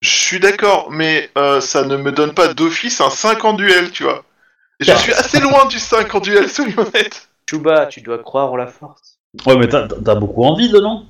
Je 0.00 0.10
suis 0.10 0.40
d'accord, 0.40 0.90
mais 0.90 1.30
euh, 1.38 1.60
ça 1.60 1.84
ne 1.84 1.96
me 1.96 2.10
donne 2.12 2.34
pas 2.34 2.52
d'office 2.52 3.00
un 3.00 3.10
5 3.10 3.44
en 3.44 3.52
duel, 3.52 3.90
tu 3.90 4.02
vois. 4.02 4.24
Et 4.80 4.84
je 4.84 4.92
suis 4.96 5.12
assez 5.12 5.40
loin 5.40 5.66
du 5.66 5.78
5 5.78 6.12
en 6.14 6.20
duel, 6.20 6.48
soyons 6.48 6.78
honnêtes. 6.78 7.28
Chuba, 7.48 7.86
tu 7.86 8.00
dois 8.00 8.18
croire 8.18 8.50
en 8.52 8.56
la 8.56 8.66
force. 8.66 9.13
Ouais, 9.46 9.56
mais 9.56 9.68
t'as 9.68 9.88
t'as 9.88 10.14
beaucoup 10.14 10.44
envie 10.44 10.68
de 10.70 10.78
non 10.78 11.06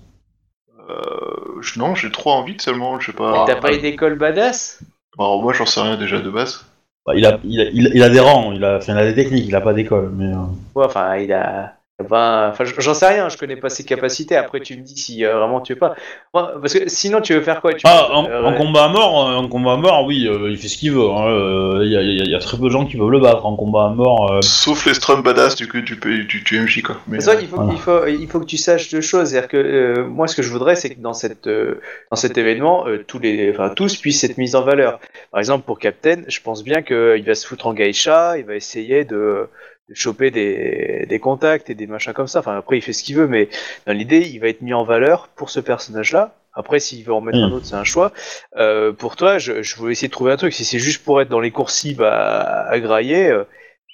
Euh, 0.89 1.61
je- 1.61 1.79
non, 1.79 1.95
j'ai 1.95 2.11
trop 2.11 2.33
envie 2.33 2.57
seulement, 2.59 3.01
je 3.01 3.07
sais 3.07 3.17
pas. 3.17 3.45
T'as 3.47 3.57
pas 3.57 3.73
une 3.73 3.85
école 3.85 4.17
badass? 4.17 4.81
Alors 5.19 5.43
moi, 5.43 5.53
j'en 5.53 5.67
sais 5.67 5.81
rien 5.81 5.97
déjà 5.97 6.21
de 6.21 6.31
base. 6.31 6.65
Bah, 7.07 7.15
il, 7.15 7.25
a, 7.27 7.39
il, 7.45 7.61
a, 7.61 7.65
il, 7.65 7.87
a, 7.87 7.91
il 7.95 8.03
a 8.03 8.09
des 8.09 8.21
rangs, 8.21 8.53
il 8.53 8.65
a, 8.65 8.79
enfin, 8.79 8.95
il 8.95 8.99
a 8.99 9.05
des 9.05 9.15
techniques, 9.15 9.47
il 9.47 9.55
a 9.55 9.61
pas 9.61 9.75
d'école. 9.75 10.11
Mais, 10.15 10.33
euh, 10.33 10.39
Ouais, 10.75 10.85
enfin, 10.87 11.17
il 11.17 11.33
a. 11.33 11.77
Enfin, 12.03 12.49
enfin, 12.51 12.65
j'en 12.65 12.93
sais 12.93 13.07
rien, 13.07 13.29
je 13.29 13.37
connais 13.37 13.55
pas 13.55 13.69
ses 13.69 13.85
capacités. 13.85 14.35
Après, 14.35 14.59
tu 14.59 14.77
me 14.77 14.83
dis 14.83 14.97
si 14.99 15.25
euh, 15.25 15.39
vraiment 15.39 15.61
tu 15.61 15.75
veux 15.75 15.79
pas. 15.79 15.95
Moi, 16.35 16.55
parce 16.61 16.75
que 16.75 16.89
sinon, 16.89 17.21
tu 17.21 17.35
veux 17.35 17.41
faire 17.41 17.61
quoi 17.61 17.73
tu 17.73 17.87
Ah, 17.87 18.07
veux- 18.09 18.15
en, 18.17 18.27
euh, 18.29 18.43
en 18.43 18.55
combat 18.57 18.87
à 18.87 18.89
mort, 18.89 19.29
euh, 19.29 19.35
en 19.37 19.47
combat 19.49 19.75
à 19.75 19.77
mort, 19.77 20.05
oui, 20.05 20.27
euh, 20.27 20.51
il 20.51 20.59
fait 20.59 20.67
ce 20.67 20.77
qu'il 20.77 20.91
veut. 20.91 21.09
hein, 21.09 21.29
euh, 21.29 21.83
Il 21.85 21.93
y, 21.93 21.97
a, 21.97 22.03
y 22.03 22.17
y 22.35 22.39
très 22.41 22.57
peu 22.59 22.65
de 22.65 22.71
gens 22.71 22.85
qui 22.85 22.97
peuvent 22.97 23.11
le 23.11 23.21
battre 23.21 23.47
en 23.47 23.55
combat 23.55 23.85
à 23.85 23.89
mort. 23.91 24.33
euh. 24.33 24.41
Sauf 24.43 24.87
les 24.87 24.95
Strum 24.95 25.23
badass 25.23 25.55
du, 25.55 25.69
du, 25.69 25.83
du, 25.83 26.25
du, 26.25 26.41
du 26.43 26.61
MJ, 26.61 26.83
quoi. 26.83 26.97
Mais, 27.07 27.21
ça, 27.21 27.31
euh, 27.31 27.41
il 27.41 27.47
faut, 27.47 27.57
voilà. 27.59 27.73
il, 27.73 27.79
faut, 27.79 28.07
il 28.07 28.27
faut 28.29 28.41
que 28.41 28.47
tu 28.47 28.57
saches 28.57 28.91
deux 28.91 29.01
choses. 29.01 29.29
C'est-à-dire 29.29 29.49
que 29.49 29.57
euh, 29.57 30.05
moi, 30.05 30.27
ce 30.27 30.35
que 30.35 30.43
je 30.43 30.51
voudrais, 30.51 30.75
c'est 30.75 30.91
que 30.97 31.01
dans, 31.01 31.15
cette, 31.15 31.47
euh, 31.47 31.81
dans 32.11 32.17
cet 32.17 32.37
événement, 32.37 32.89
euh, 32.89 33.05
tous, 33.07 33.21
les, 33.21 33.53
enfin, 33.53 33.69
tous 33.69 33.99
puissent 33.99 34.25
être 34.25 34.37
mis 34.37 34.57
en 34.57 34.63
valeur. 34.63 34.99
Par 35.31 35.39
exemple, 35.39 35.65
pour 35.65 35.79
Captain, 35.79 36.23
je 36.27 36.41
pense 36.41 36.65
bien 36.65 36.83
qu'il 36.83 37.23
va 37.25 37.35
se 37.37 37.47
foutre 37.47 37.69
en 37.69 37.73
geisha, 37.73 38.37
il 38.37 38.45
va 38.47 38.57
essayer 38.57 39.05
de, 39.05 39.49
de 39.89 39.95
choper 39.95 40.31
des, 40.31 41.07
des 41.09 41.19
contacts 41.19 41.69
et 41.71 41.75
des 41.75 41.87
machins 41.87 42.13
comme 42.13 42.27
ça. 42.27 42.39
Enfin, 42.39 42.57
après, 42.57 42.79
il 42.79 42.81
fait 42.81 42.93
ce 42.93 43.03
qu'il 43.05 43.17
veut, 43.17 43.29
mais 43.29 43.49
dans 43.87 43.93
l'idée, 43.93 44.21
il 44.21 44.39
va 44.41 44.49
être 44.49 44.63
mis 44.63 44.75
en 44.75 44.85
valeur 44.85 45.29
pour 45.29 45.51
ce 45.51 45.61
personnage-là. 45.61 46.35
Après, 46.55 46.79
s'il 46.79 47.05
veut 47.05 47.13
en 47.13 47.21
mettre 47.21 47.39
un 47.39 47.51
autre, 47.51 47.67
c'est 47.67 47.75
un 47.75 47.85
choix. 47.85 48.13
Euh, 48.57 48.93
pour 48.93 49.17
toi, 49.17 49.39
je, 49.39 49.63
je 49.63 49.77
voulais 49.77 49.93
essayer 49.93 50.09
de 50.09 50.13
trouver 50.13 50.33
un 50.33 50.37
truc. 50.37 50.53
Si 50.53 50.65
c'est 50.65 50.79
juste 50.79 51.05
pour 51.05 51.21
être 51.21 51.29
dans 51.29 51.41
les 51.41 51.51
coursives 51.51 52.01
à, 52.03 52.69
à 52.69 52.79
grailler, 52.79 53.29
euh, 53.29 53.45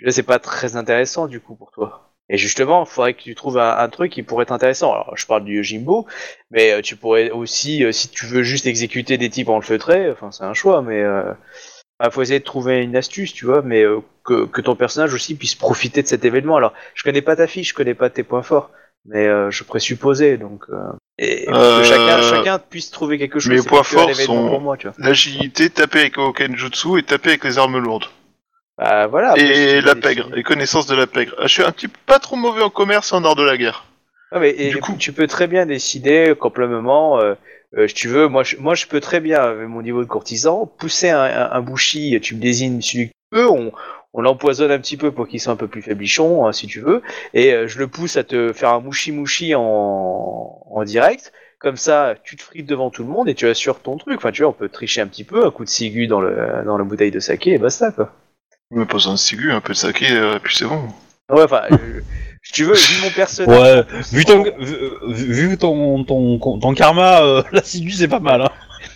là, 0.00 0.12
c'est 0.12 0.22
pas 0.22 0.38
très 0.38 0.76
intéressant 0.76 1.26
du 1.26 1.40
coup 1.40 1.54
pour 1.54 1.70
toi. 1.72 2.12
Et 2.28 2.36
justement, 2.36 2.84
il 2.84 2.88
faudrait 2.88 3.14
que 3.14 3.22
tu 3.22 3.34
trouves 3.34 3.58
un, 3.58 3.76
un 3.78 3.88
truc 3.88 4.12
qui 4.12 4.22
pourrait 4.22 4.42
être 4.44 4.52
intéressant. 4.52 4.92
Alors, 4.92 5.16
je 5.16 5.26
parle 5.26 5.44
du 5.44 5.56
Yojimbo, 5.56 6.06
mais 6.50 6.70
euh, 6.72 6.80
tu 6.82 6.96
pourrais 6.96 7.30
aussi, 7.30 7.82
euh, 7.82 7.92
si 7.92 8.08
tu 8.08 8.26
veux 8.26 8.42
juste 8.42 8.66
exécuter 8.66 9.18
des 9.18 9.30
types 9.30 9.48
en 9.48 9.56
le 9.56 9.62
feutré, 9.62 10.10
enfin, 10.10 10.30
c'est 10.30 10.44
un 10.44 10.54
choix, 10.54 10.80
mais 10.82 11.00
euh, 11.00 11.32
il 12.08 12.10
faut 12.10 12.22
essayer 12.22 12.38
de 12.40 12.44
trouver 12.44 12.82
une 12.82 12.96
astuce, 12.96 13.32
tu 13.32 13.44
vois, 13.46 13.62
mais 13.62 13.82
euh, 13.82 14.00
que, 14.24 14.46
que 14.46 14.60
ton 14.60 14.74
personnage 14.76 15.12
aussi 15.14 15.34
puisse 15.34 15.54
profiter 15.54 16.02
de 16.02 16.06
cet 16.08 16.24
événement. 16.24 16.56
Alors, 16.56 16.72
je 16.94 17.02
connais 17.02 17.22
pas 17.22 17.36
ta 17.36 17.46
fiche, 17.46 17.70
je 17.70 17.74
connais 17.74 17.94
pas 17.94 18.10
tes 18.10 18.22
points 18.22 18.42
forts, 18.42 18.70
mais 19.06 19.26
euh, 19.26 19.50
je 19.50 19.64
présupposais, 19.64 20.36
donc. 20.36 20.64
Euh, 20.70 20.76
et 21.18 21.44
que 21.46 21.82
chacun, 21.84 22.22
chacun 22.22 22.58
puisse 22.58 22.90
trouver 22.90 23.18
quelque 23.18 23.38
chose. 23.40 23.52
mes 23.52 23.62
points 23.62 23.82
forts 23.82 24.14
sont- 24.14 24.48
pour 24.48 24.60
moi, 24.60 24.76
tu 24.78 24.86
vois. 24.86 24.96
L'agilité, 24.98 25.68
taper 25.68 26.00
avec 26.00 26.16
Hoken 26.18 26.56
Jutsu 26.56 26.98
et 26.98 27.02
taper 27.02 27.30
avec 27.30 27.44
les 27.44 27.58
armes 27.58 27.78
lourdes. 27.78 28.06
Bah, 28.78 29.06
voilà. 29.06 29.34
et 29.36 29.82
la 29.82 29.94
pègre, 29.94 30.24
décides- 30.28 30.38
et 30.38 30.42
connaissance 30.42 30.86
de 30.86 30.94
la 30.96 31.06
pègre. 31.06 31.34
Ah, 31.38 31.42
je 31.46 31.52
suis 31.52 31.62
un 31.62 31.70
petit 31.72 31.88
peu 31.88 31.98
pas 32.06 32.18
trop 32.18 32.36
mauvais 32.36 32.62
en 32.62 32.70
commerce 32.70 33.12
et 33.12 33.14
en 33.14 33.24
art 33.24 33.36
de 33.36 33.44
la 33.44 33.58
guerre. 33.58 33.84
Ah, 34.32 34.38
mais, 34.38 34.54
et, 34.56 34.70
Du 34.70 34.80
coup- 34.80 34.94
tu 34.98 35.12
peux 35.12 35.26
très 35.26 35.46
bien 35.48 35.66
décider 35.66 36.34
complètement, 36.38 37.20
euh, 37.20 37.34
euh, 37.76 37.88
si 37.88 37.94
tu 37.94 38.08
veux, 38.08 38.28
moi 38.28 38.42
je, 38.42 38.56
moi 38.56 38.74
je 38.74 38.86
peux 38.86 39.00
très 39.00 39.20
bien, 39.20 39.40
avec 39.40 39.68
mon 39.68 39.82
niveau 39.82 40.02
de 40.02 40.08
courtisan, 40.08 40.66
pousser 40.66 41.10
un, 41.10 41.22
un, 41.22 41.50
un 41.52 41.60
bouchi, 41.60 42.18
tu 42.20 42.34
me 42.34 42.40
désignes 42.40 42.80
celui 42.80 43.08
que 43.08 43.12
tu 43.32 43.38
veux, 43.40 43.50
on, 43.50 43.72
on 44.12 44.22
l'empoisonne 44.22 44.72
un 44.72 44.78
petit 44.78 44.96
peu 44.96 45.12
pour 45.12 45.28
qu'il 45.28 45.40
soit 45.40 45.52
un 45.52 45.56
peu 45.56 45.68
plus 45.68 45.82
faiblichon, 45.82 46.46
hein, 46.46 46.52
si 46.52 46.66
tu 46.66 46.80
veux, 46.80 47.02
et 47.34 47.52
euh, 47.52 47.68
je 47.68 47.78
le 47.78 47.86
pousse 47.86 48.16
à 48.16 48.24
te 48.24 48.52
faire 48.52 48.70
un 48.70 48.80
mouchi-mouchi 48.80 49.54
en, 49.54 50.62
en 50.70 50.84
direct, 50.84 51.32
comme 51.58 51.76
ça 51.76 52.14
tu 52.24 52.36
te 52.36 52.42
frites 52.42 52.66
devant 52.66 52.90
tout 52.90 53.04
le 53.04 53.10
monde 53.10 53.28
et 53.28 53.34
tu 53.34 53.46
assures 53.46 53.80
ton 53.80 53.96
truc, 53.96 54.16
enfin 54.16 54.32
tu 54.32 54.42
vois, 54.42 54.50
on 54.50 54.54
peut 54.54 54.68
tricher 54.68 55.00
un 55.00 55.06
petit 55.06 55.24
peu, 55.24 55.46
un 55.46 55.50
coup 55.50 55.64
de 55.64 55.70
ciguë 55.70 56.06
dans, 56.06 56.20
le, 56.20 56.64
dans 56.64 56.76
la 56.76 56.84
bouteille 56.84 57.10
de 57.10 57.20
saké 57.20 57.52
et 57.52 57.58
basta 57.58 57.92
quoi. 57.92 58.12
Me 58.72 58.84
pose 58.84 59.08
un 59.08 59.16
cigu, 59.16 59.50
un 59.50 59.60
peu 59.60 59.72
de 59.72 59.78
saké, 59.78 60.10
euh, 60.10 60.38
puis 60.40 60.54
c'est 60.56 60.64
bon. 60.64 60.88
Ouais, 61.28 61.42
enfin, 61.42 61.62
si 62.42 62.52
tu 62.52 62.64
veux, 62.64 62.74
vu 62.74 63.02
mon 63.02 63.10
personnage... 63.10 63.58
Ouais, 63.60 64.00
vu 64.12 64.24
ton, 64.24 64.44
vu, 65.08 65.58
ton, 65.58 66.04
ton, 66.04 66.38
ton 66.58 66.74
karma, 66.74 67.22
euh, 67.22 67.42
l'assidu 67.52 67.90
c'est 67.90 68.08
pas 68.08 68.20
mal. 68.20 68.42
Hein. 68.42 68.50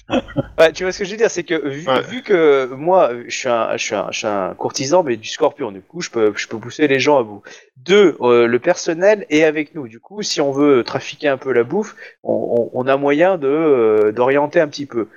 Ouais, 0.58 0.70
tu 0.72 0.84
vois 0.84 0.92
ce 0.92 0.98
que 0.98 1.04
je 1.04 1.10
veux 1.10 1.16
dire, 1.16 1.30
c'est 1.30 1.42
que 1.44 1.66
vu, 1.68 1.86
Ouais. 1.88 2.02
vu 2.02 2.22
que 2.22 2.66
moi, 2.66 3.10
je 3.26 3.34
suis, 3.36 3.48
un, 3.48 3.76
je, 3.76 3.84
suis 3.84 3.94
un, 3.94 4.08
je 4.10 4.18
suis 4.18 4.26
un 4.26 4.54
courtisan, 4.54 5.02
mais 5.02 5.16
du 5.16 5.28
scorpion, 5.28 5.72
du 5.72 5.80
coup, 5.80 6.00
je 6.00 6.10
peux, 6.10 6.32
je 6.36 6.46
peux 6.46 6.58
pousser 6.58 6.86
les 6.88 7.00
gens 7.00 7.18
à 7.18 7.22
bout. 7.22 7.42
Deux, 7.78 8.16
euh, 8.20 8.46
le 8.46 8.58
personnel 8.58 9.26
est 9.30 9.44
avec 9.44 9.74
nous. 9.74 9.88
Du 9.88 10.00
coup, 10.00 10.22
si 10.22 10.40
on 10.40 10.52
veut 10.52 10.84
trafiquer 10.84 11.28
un 11.28 11.38
peu 11.38 11.52
la 11.52 11.64
bouffe, 11.64 11.96
on, 12.22 12.70
on, 12.72 12.84
on 12.84 12.86
a 12.86 12.96
moyen 12.96 13.36
de 13.38 13.48
euh, 13.48 14.12
d'orienter 14.12 14.60
un 14.60 14.68
petit 14.68 14.86
peu. 14.86 15.08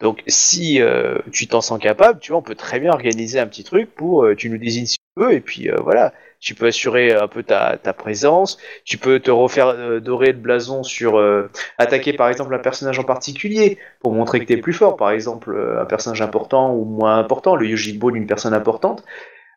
Donc, 0.00 0.22
si 0.26 0.80
euh, 0.80 1.18
tu 1.32 1.46
t'en 1.46 1.60
sens 1.60 1.80
capable, 1.80 2.20
tu 2.20 2.32
vois, 2.32 2.38
on 2.38 2.42
peut 2.42 2.54
très 2.54 2.80
bien 2.80 2.92
organiser 2.92 3.40
un 3.40 3.46
petit 3.46 3.64
truc 3.64 3.94
pour, 3.94 4.24
euh, 4.24 4.34
tu 4.34 4.50
nous 4.50 4.58
désignes 4.58 4.86
si 4.86 4.98
tu 4.98 5.22
veux, 5.24 5.32
et 5.32 5.40
puis 5.40 5.70
euh, 5.70 5.76
voilà, 5.82 6.12
tu 6.44 6.54
peux 6.54 6.66
assurer 6.66 7.12
un 7.14 7.26
peu 7.26 7.42
ta, 7.42 7.78
ta 7.78 7.94
présence, 7.94 8.58
tu 8.84 8.98
peux 8.98 9.18
te 9.18 9.30
refaire 9.30 9.68
euh, 9.68 9.98
dorer 9.98 10.32
le 10.32 10.38
blason 10.38 10.82
sur 10.82 11.18
euh, 11.18 11.50
attaquer 11.78 12.12
par 12.12 12.28
exemple 12.28 12.54
un 12.54 12.58
personnage 12.58 12.98
en 12.98 13.02
particulier 13.04 13.78
pour 14.00 14.12
montrer 14.12 14.40
que 14.40 14.44
t'es 14.44 14.58
plus 14.58 14.74
fort, 14.74 14.96
par 14.96 15.10
exemple 15.10 15.54
euh, 15.54 15.80
un 15.80 15.86
personnage 15.86 16.20
important 16.20 16.74
ou 16.74 16.84
moins 16.84 17.18
important, 17.18 17.56
le 17.56 17.66
Yojimbo 17.66 18.10
d'une 18.10 18.26
personne 18.26 18.52
importante, 18.52 19.02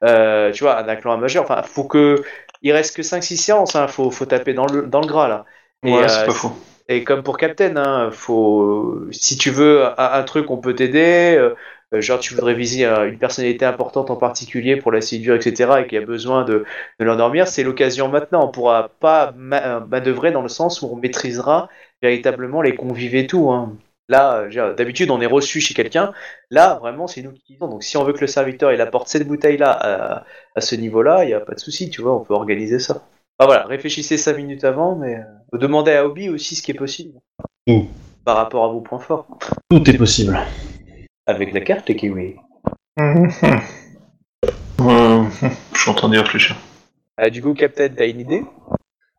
euh, 0.05 0.51
tu 0.53 0.63
vois, 0.63 0.79
un 0.79 0.95
clan 0.95 1.11
à 1.11 1.17
majeur, 1.17 1.43
enfin, 1.43 1.61
faut 1.61 1.83
que, 1.83 2.23
il 2.61 2.71
reste 2.71 2.95
que 2.95 3.01
5-6 3.01 3.35
séances, 3.35 3.75
hein, 3.75 3.87
faut, 3.87 4.09
faut 4.09 4.25
taper 4.25 4.53
dans 4.53 4.65
le, 4.65 4.83
dans 4.83 5.01
le 5.01 5.07
gras 5.07 5.27
là. 5.27 5.45
Et, 5.83 5.91
ouais, 5.91 6.07
c'est 6.07 6.25
pas 6.25 6.31
faux. 6.31 6.53
et 6.87 7.03
comme 7.03 7.21
pour 7.21 7.37
Captain, 7.37 7.75
hein, 7.75 8.11
faut, 8.11 9.01
si 9.11 9.37
tu 9.37 9.51
veux 9.51 9.85
un, 9.85 9.93
un 9.97 10.23
truc, 10.23 10.49
on 10.49 10.57
peut 10.57 10.73
t'aider. 10.73 11.37
Euh, 11.93 11.97
euh, 11.97 12.01
genre, 12.01 12.19
tu 12.19 12.33
voudrais 12.33 12.53
viser 12.53 12.85
euh, 12.85 13.09
une 13.09 13.17
personnalité 13.17 13.65
importante 13.65 14.09
en 14.11 14.15
particulier 14.15 14.75
pour 14.75 14.91
la 14.91 15.01
séduire, 15.01 15.35
etc., 15.35 15.71
et 15.83 15.87
qui 15.87 15.97
a 15.97 16.01
besoin 16.01 16.43
de, 16.43 16.65
de 16.99 17.05
l'endormir, 17.05 17.47
c'est 17.47 17.63
l'occasion 17.63 18.09
maintenant. 18.09 18.45
On 18.45 18.51
pourra 18.51 18.89
pas 18.99 19.33
ma- 19.37 19.79
manœuvrer 19.81 20.31
dans 20.31 20.41
le 20.41 20.49
sens 20.49 20.81
où 20.81 20.89
on 20.91 20.95
maîtrisera 20.95 21.69
véritablement 22.01 22.61
les 22.61 22.75
convives 22.75 23.15
et 23.15 23.27
tout. 23.27 23.51
Hein. 23.51 23.75
Là, 24.09 24.47
euh, 24.55 24.73
d'habitude, 24.73 25.11
on 25.11 25.19
est 25.19 25.25
reçu 25.25 25.59
chez 25.59 25.73
quelqu'un. 25.73 26.13
Là, 26.49 26.77
vraiment, 26.81 27.07
c'est 27.07 27.21
nous 27.21 27.31
qui 27.31 27.43
disons. 27.53 27.67
Donc, 27.67 27.83
si 27.83 27.97
on 27.97 28.03
veut 28.03 28.13
que 28.13 28.21
le 28.21 28.27
serviteur 28.27 28.71
il 28.71 28.79
apporte 28.81 29.07
cette 29.09 29.27
bouteille-là 29.27 29.71
à, 29.71 30.25
à 30.55 30.61
ce 30.61 30.75
niveau-là, 30.75 31.23
il 31.25 31.27
n'y 31.27 31.33
a 31.33 31.41
pas 31.41 31.53
de 31.53 31.59
souci, 31.59 31.89
tu 31.89 32.01
vois, 32.01 32.15
on 32.15 32.23
peut 32.23 32.33
organiser 32.33 32.79
ça. 32.79 33.03
Enfin, 33.39 33.47
voilà, 33.47 33.65
réfléchissez 33.65 34.17
5 34.17 34.37
minutes 34.37 34.63
avant, 34.63 34.95
mais 34.95 35.15
euh, 35.15 35.57
demandez 35.57 35.91
à 35.91 36.05
Obi 36.05 36.29
aussi 36.29 36.55
ce 36.55 36.61
qui 36.61 36.71
est 36.71 36.73
possible. 36.73 37.19
Par 38.25 38.37
rapport 38.37 38.65
à 38.65 38.69
vos 38.69 38.81
points 38.81 38.99
forts. 38.99 39.27
Tout 39.69 39.89
est 39.89 39.97
possible. 39.97 40.37
Avec 41.27 41.53
la 41.53 41.61
carte 41.61 41.93
Kiwi. 41.93 42.35
Euh, 44.79 45.23
je 45.73 45.81
suis 45.81 45.89
en 45.89 45.95
train 45.95 46.07
d'y 46.09 46.17
réfléchir. 46.19 46.55
Ah, 47.17 47.31
du 47.31 47.41
coup, 47.41 47.55
Captain, 47.55 47.89
t'as 47.89 48.07
une 48.07 48.19
idée? 48.19 48.43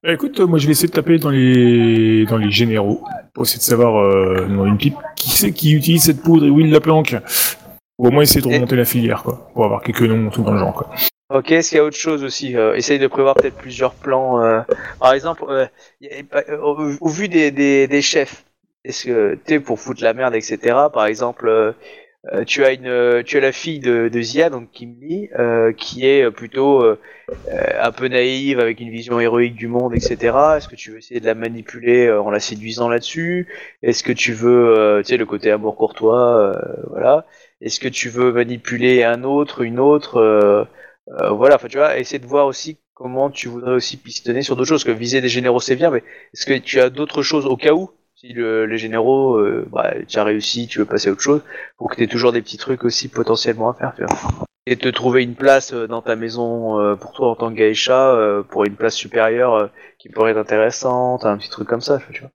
Bah, 0.04 0.12
écoute, 0.12 0.38
euh, 0.38 0.46
moi 0.46 0.58
je 0.60 0.66
vais 0.66 0.72
essayer 0.72 0.86
de 0.88 0.92
taper 0.92 1.18
dans 1.18 1.30
les 1.30 2.24
dans 2.26 2.38
les 2.38 2.50
généraux 2.52 3.02
pour 3.34 3.42
essayer 3.42 3.58
de 3.58 3.64
savoir 3.64 3.96
euh, 4.00 4.46
dans 4.46 4.64
une 4.66 4.78
pipe 4.78 4.94
qui 5.16 5.30
c'est 5.30 5.50
qui 5.52 5.72
utilise 5.74 6.04
cette 6.04 6.22
poudre 6.22 6.46
et 6.46 6.50
où 6.50 6.60
il 6.60 6.70
la 6.70 6.80
planque? 6.80 7.16
Ou 7.98 8.06
au 8.06 8.10
moins 8.12 8.22
essayer 8.22 8.40
de 8.40 8.48
Et- 8.48 8.54
remonter 8.54 8.76
la 8.76 8.84
filière, 8.84 9.24
quoi. 9.24 9.50
Pour 9.52 9.64
avoir 9.64 9.82
quelques 9.82 10.02
noms, 10.02 10.30
tout 10.30 10.42
dans 10.42 10.52
le 10.52 10.58
genre, 10.58 10.72
quoi. 10.74 10.90
Ok, 11.34 11.50
est-ce 11.50 11.70
qu'il 11.70 11.78
y 11.78 11.80
a 11.80 11.84
autre 11.84 11.96
chose 11.96 12.22
aussi 12.22 12.56
euh, 12.56 12.74
Essaye 12.76 13.00
de 13.00 13.08
prévoir 13.08 13.34
peut-être 13.34 13.56
plusieurs 13.56 13.94
plans. 13.94 14.40
euh, 14.40 14.60
Par 15.00 15.12
exemple, 15.12 15.44
euh, 15.48 15.66
euh, 16.04 16.58
au, 16.62 16.92
au 17.00 17.08
vu 17.08 17.26
des, 17.28 17.50
des, 17.50 17.88
des 17.88 18.00
chefs, 18.02 18.44
est-ce 18.84 19.06
que 19.06 19.34
tu 19.34 19.40
sais 19.54 19.60
pour 19.60 19.78
foutre 19.80 20.02
la 20.02 20.14
merde, 20.14 20.34
etc. 20.34 20.76
Par 20.92 21.06
exemple, 21.06 21.48
euh, 21.48 21.72
euh, 22.32 22.44
tu 22.44 22.64
as 22.64 22.72
une, 22.72 22.86
euh, 22.86 23.22
tu 23.22 23.36
as 23.36 23.40
la 23.40 23.52
fille 23.52 23.78
de, 23.78 24.10
Zia, 24.20 24.50
donc 24.50 24.70
Kim 24.72 24.96
Lee, 25.00 25.30
euh, 25.38 25.72
qui 25.72 26.06
est 26.06 26.30
plutôt 26.30 26.84
un 27.80 27.92
peu 27.92 28.08
naïve, 28.08 28.58
avec 28.60 28.80
une 28.80 28.90
vision 28.90 29.20
héroïque 29.20 29.54
du 29.54 29.68
monde, 29.68 29.94
etc. 29.94 30.36
Est-ce 30.56 30.68
que 30.68 30.76
tu 30.76 30.90
veux 30.90 30.98
essayer 30.98 31.20
de 31.20 31.26
la 31.26 31.34
manipuler 31.34 32.10
en 32.10 32.30
la 32.30 32.40
séduisant 32.40 32.88
là-dessus? 32.88 33.48
Est-ce 33.82 34.02
que 34.02 34.12
tu 34.12 34.32
veux, 34.32 35.00
tu 35.04 35.10
sais, 35.10 35.16
le 35.16 35.26
côté 35.26 35.50
amour 35.50 35.76
courtois, 35.76 36.56
voilà 36.90 37.26
Est-ce 37.60 37.80
que 37.80 37.88
tu 37.88 38.08
veux 38.08 38.32
manipuler 38.32 39.04
un 39.04 39.24
autre, 39.24 39.62
une 39.62 39.78
autre 39.80 40.66
voilà, 41.30 41.56
enfin 41.56 41.68
tu 41.68 41.78
vois, 41.78 41.98
essayer 41.98 42.18
de 42.18 42.26
voir 42.26 42.46
aussi 42.46 42.78
comment 42.94 43.30
tu 43.30 43.48
voudrais 43.48 43.72
aussi 43.72 43.96
pistonner 43.96 44.42
sur 44.42 44.56
d'autres 44.56 44.68
choses. 44.68 44.84
Que 44.84 44.90
viser 44.90 45.20
des 45.20 45.28
généraux 45.28 45.60
c'est 45.60 45.76
bien, 45.76 45.90
mais 45.90 46.02
est-ce 46.34 46.46
que 46.46 46.58
tu 46.58 46.80
as 46.80 46.90
d'autres 46.90 47.22
choses 47.22 47.46
au 47.46 47.56
cas 47.56 47.72
où? 47.72 47.90
Si 48.20 48.32
le- 48.32 48.66
les 48.66 48.78
généraux, 48.78 49.36
euh, 49.36 49.64
bah, 49.70 49.94
tu 50.08 50.18
as 50.18 50.24
réussi, 50.24 50.66
tu 50.66 50.80
veux 50.80 50.84
passer 50.84 51.08
à 51.08 51.12
autre 51.12 51.20
chose, 51.22 51.42
pour 51.76 51.88
que 51.88 51.94
tu 51.94 52.02
aies 52.02 52.08
toujours 52.08 52.32
des 52.32 52.42
petits 52.42 52.56
trucs 52.56 52.82
aussi 52.82 53.06
potentiellement 53.06 53.70
à 53.70 53.74
faire. 53.74 53.94
Et 54.66 54.74
te 54.76 54.88
trouver 54.88 55.22
une 55.22 55.36
place 55.36 55.72
euh, 55.72 55.86
dans 55.86 56.02
ta 56.02 56.16
maison 56.16 56.80
euh, 56.80 56.96
pour 56.96 57.12
toi 57.12 57.30
en 57.30 57.36
tant 57.36 57.54
que 57.54 57.56
euh, 58.16 58.42
pour 58.42 58.64
une 58.64 58.74
place 58.74 58.94
supérieure 58.96 59.70
qui 60.00 60.08
pourrait 60.08 60.32
être 60.32 60.38
intéressante, 60.38 61.24
un 61.24 61.36
petit 61.38 61.48
truc 61.48 61.68
comme 61.68 61.80
ça, 61.80 62.00
tu 62.12 62.22
vois. 62.22 62.30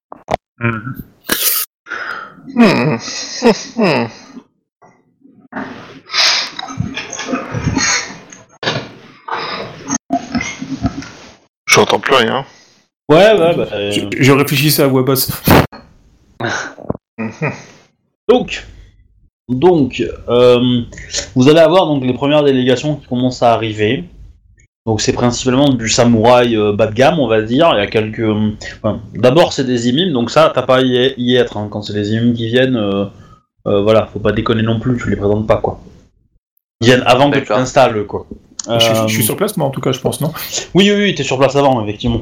J'entends 11.68 12.00
plus 12.00 12.16
rien. 12.16 12.46
Ouais, 13.14 13.40
ouais, 13.40 13.56
bah. 13.56 13.68
euh, 13.74 13.92
Je, 13.92 14.02
je 14.24 14.32
réfléchissais 14.32 14.84
à 14.84 14.88
voix 14.88 15.04
basse. 15.04 15.32
Donc, 18.30 18.66
donc 19.50 20.02
euh, 20.30 20.82
vous 21.36 21.50
allez 21.50 21.60
avoir 21.60 21.86
donc 21.88 22.04
les 22.06 22.14
premières 22.14 22.44
délégations 22.44 22.96
qui 22.96 23.06
commencent 23.08 23.44
à 23.44 23.52
arriver. 23.54 24.06
Donc 24.86 25.02
c'est 25.02 25.12
principalement 25.14 25.70
du 25.70 25.90
samouraï 25.90 26.56
euh, 26.56 26.72
bas 26.74 26.88
de 26.88 26.94
gamme, 26.94 27.20
on 27.20 27.28
va 27.28 27.42
dire. 27.42 27.70
Il 27.74 27.78
y 27.78 27.82
a 27.82 27.88
quelques. 27.88 28.22
enfin, 28.82 29.02
D'abord 29.14 29.52
c'est 29.54 29.66
des 29.66 29.90
imimes, 29.90 30.14
donc 30.14 30.32
ça 30.32 30.52
t'as 30.56 30.62
pas 30.64 30.78
à 30.78 30.82
y, 30.82 31.14
y 31.18 31.36
être. 31.36 31.58
hein. 31.58 31.68
Quand 31.70 31.82
c'est 31.82 31.94
les 31.94 32.14
imimes 32.14 32.34
qui 32.34 32.48
viennent, 32.48 32.78
euh, 32.78 33.06
euh, 33.68 33.82
voilà, 33.82 34.08
faut 34.12 34.20
pas 34.20 34.32
déconner 34.32 34.64
non 34.64 34.80
plus. 34.80 34.98
Tu 34.98 35.10
les 35.10 35.16
présentes 35.18 35.46
pas 35.48 35.58
quoi. 35.58 35.80
Ils 36.82 36.88
viennent 36.88 37.04
avant 37.06 37.30
que 37.30 37.40
tu 37.40 37.46
t'installes 37.46 38.06
quoi. 38.06 38.26
Je, 38.70 38.80
suis- 38.80 38.94
Euh, 38.94 39.08
je 39.08 39.14
suis 39.14 39.24
sur 39.24 39.36
place, 39.36 39.58
moi, 39.58 39.68
en 39.68 39.72
tout 39.72 39.82
cas, 39.82 39.92
je 39.92 40.00
pense, 40.00 40.22
non? 40.22 40.32
Oui, 40.74 40.90
oui, 40.90 41.02
oui, 41.04 41.16
t'es 41.16 41.24
sur 41.24 41.38
place 41.38 41.56
avant, 41.56 41.84
effectivement. 41.84 42.22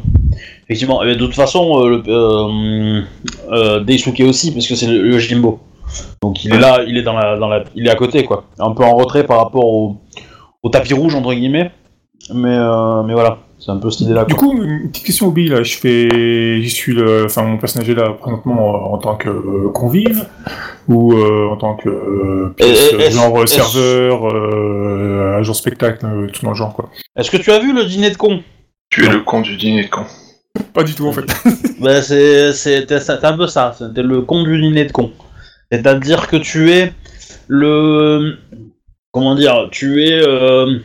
Effectivement. 0.66 1.04
Et 1.04 1.16
de 1.16 1.20
toute 1.20 1.36
façon, 1.36 1.84
euh, 1.86 1.90
le, 1.90 2.04
euh, 2.08 3.02
euh, 3.52 3.80
Daisuke 3.82 4.22
aussi, 4.22 4.52
parce 4.52 4.68
que 4.68 4.76
c'est 4.76 4.88
le, 4.88 5.02
le 5.04 5.20
Jimbo. 5.20 5.60
Donc 6.22 6.44
il 6.46 6.54
est 6.54 6.60
là, 6.60 6.82
il 6.88 6.98
est 6.98 7.04
dans 7.04 7.14
la, 7.14 7.38
dans 7.38 7.48
la, 7.50 7.64
il 7.76 7.86
est 7.86 7.90
à 7.92 7.96
côté, 7.96 8.24
quoi. 8.24 8.46
Un 8.60 8.72
peu 8.72 8.84
en 8.84 8.96
retrait 8.96 9.26
par 9.26 9.38
rapport 9.40 9.66
au, 9.66 9.98
au 10.64 10.70
tapis 10.70 10.94
rouge 10.94 11.14
entre 11.16 11.34
guillemets. 11.34 11.70
Mais, 12.34 12.58
mais 13.06 13.14
voilà, 13.14 13.40
c'est 13.64 13.72
un 13.72 13.78
peu 13.78 13.90
cette 13.92 14.02
idée-là. 14.02 14.26
Du 14.26 14.34
quoi. 14.36 14.48
coup, 14.50 14.64
une 14.64 14.90
petite 14.90 15.06
question 15.06 15.28
Obi, 15.28 15.48
là, 15.48 15.62
je 15.64 15.78
fais, 15.78 16.62
je 16.62 16.68
suis 16.68 16.94
le, 16.94 17.26
enfin, 17.26 17.44
mon 17.44 17.58
personnage 17.58 17.90
est 17.90 17.94
là 17.96 18.10
présentement 18.20 18.74
euh, 18.74 18.94
en 18.96 18.98
tant 18.98 19.16
que 19.16 19.30
euh, 19.30 19.70
convive 19.74 20.26
ou 20.88 21.14
euh, 21.14 21.48
en 21.50 21.58
tant 21.58 21.76
que 21.76 21.90
euh, 21.90 22.54
pièce, 22.58 22.92
Et- 22.94 23.04
et- 23.08 23.12
genre 23.12 23.48
serveur, 23.48 24.28
euh, 24.28 25.38
agent 25.40 25.54
spectacle, 25.54 26.00
tout 26.34 26.44
dans 26.44 26.52
le 26.52 26.56
genre, 26.58 26.74
quoi. 26.74 26.90
Est-ce 27.16 27.30
que 27.30 27.38
tu 27.38 27.52
as 27.52 27.60
vu 27.60 27.74
le 27.74 27.86
dîner 27.86 28.10
de 28.10 28.18
con? 28.18 28.42
Tu 28.90 29.06
es 29.06 29.10
le 29.10 29.20
con 29.22 29.42
du 29.42 29.56
dîner 29.58 29.84
de 29.86 29.90
con. 29.90 30.04
Pas 30.74 30.84
du 30.84 30.94
tout, 30.96 31.08
en 31.08 31.14
fait. 31.14 31.26
Bah 31.80 32.02
c'est, 32.02 32.52
c'était 32.54 33.00
c'était 33.00 33.26
un 33.26 33.38
peu 33.38 33.48
ça. 33.48 33.74
C'était 33.78 34.04
le 34.04 34.22
con 34.22 34.44
du 34.44 34.60
dîner 34.60 34.86
de 34.86 34.92
con. 34.92 35.12
C'est-à-dire 35.72 36.28
que 36.28 36.36
tu 36.36 36.72
es 36.72 36.92
le, 37.48 38.36
comment 39.12 39.36
dire, 39.36 39.70
tu 39.72 40.04
es 40.04 40.22
euh, 40.22 40.80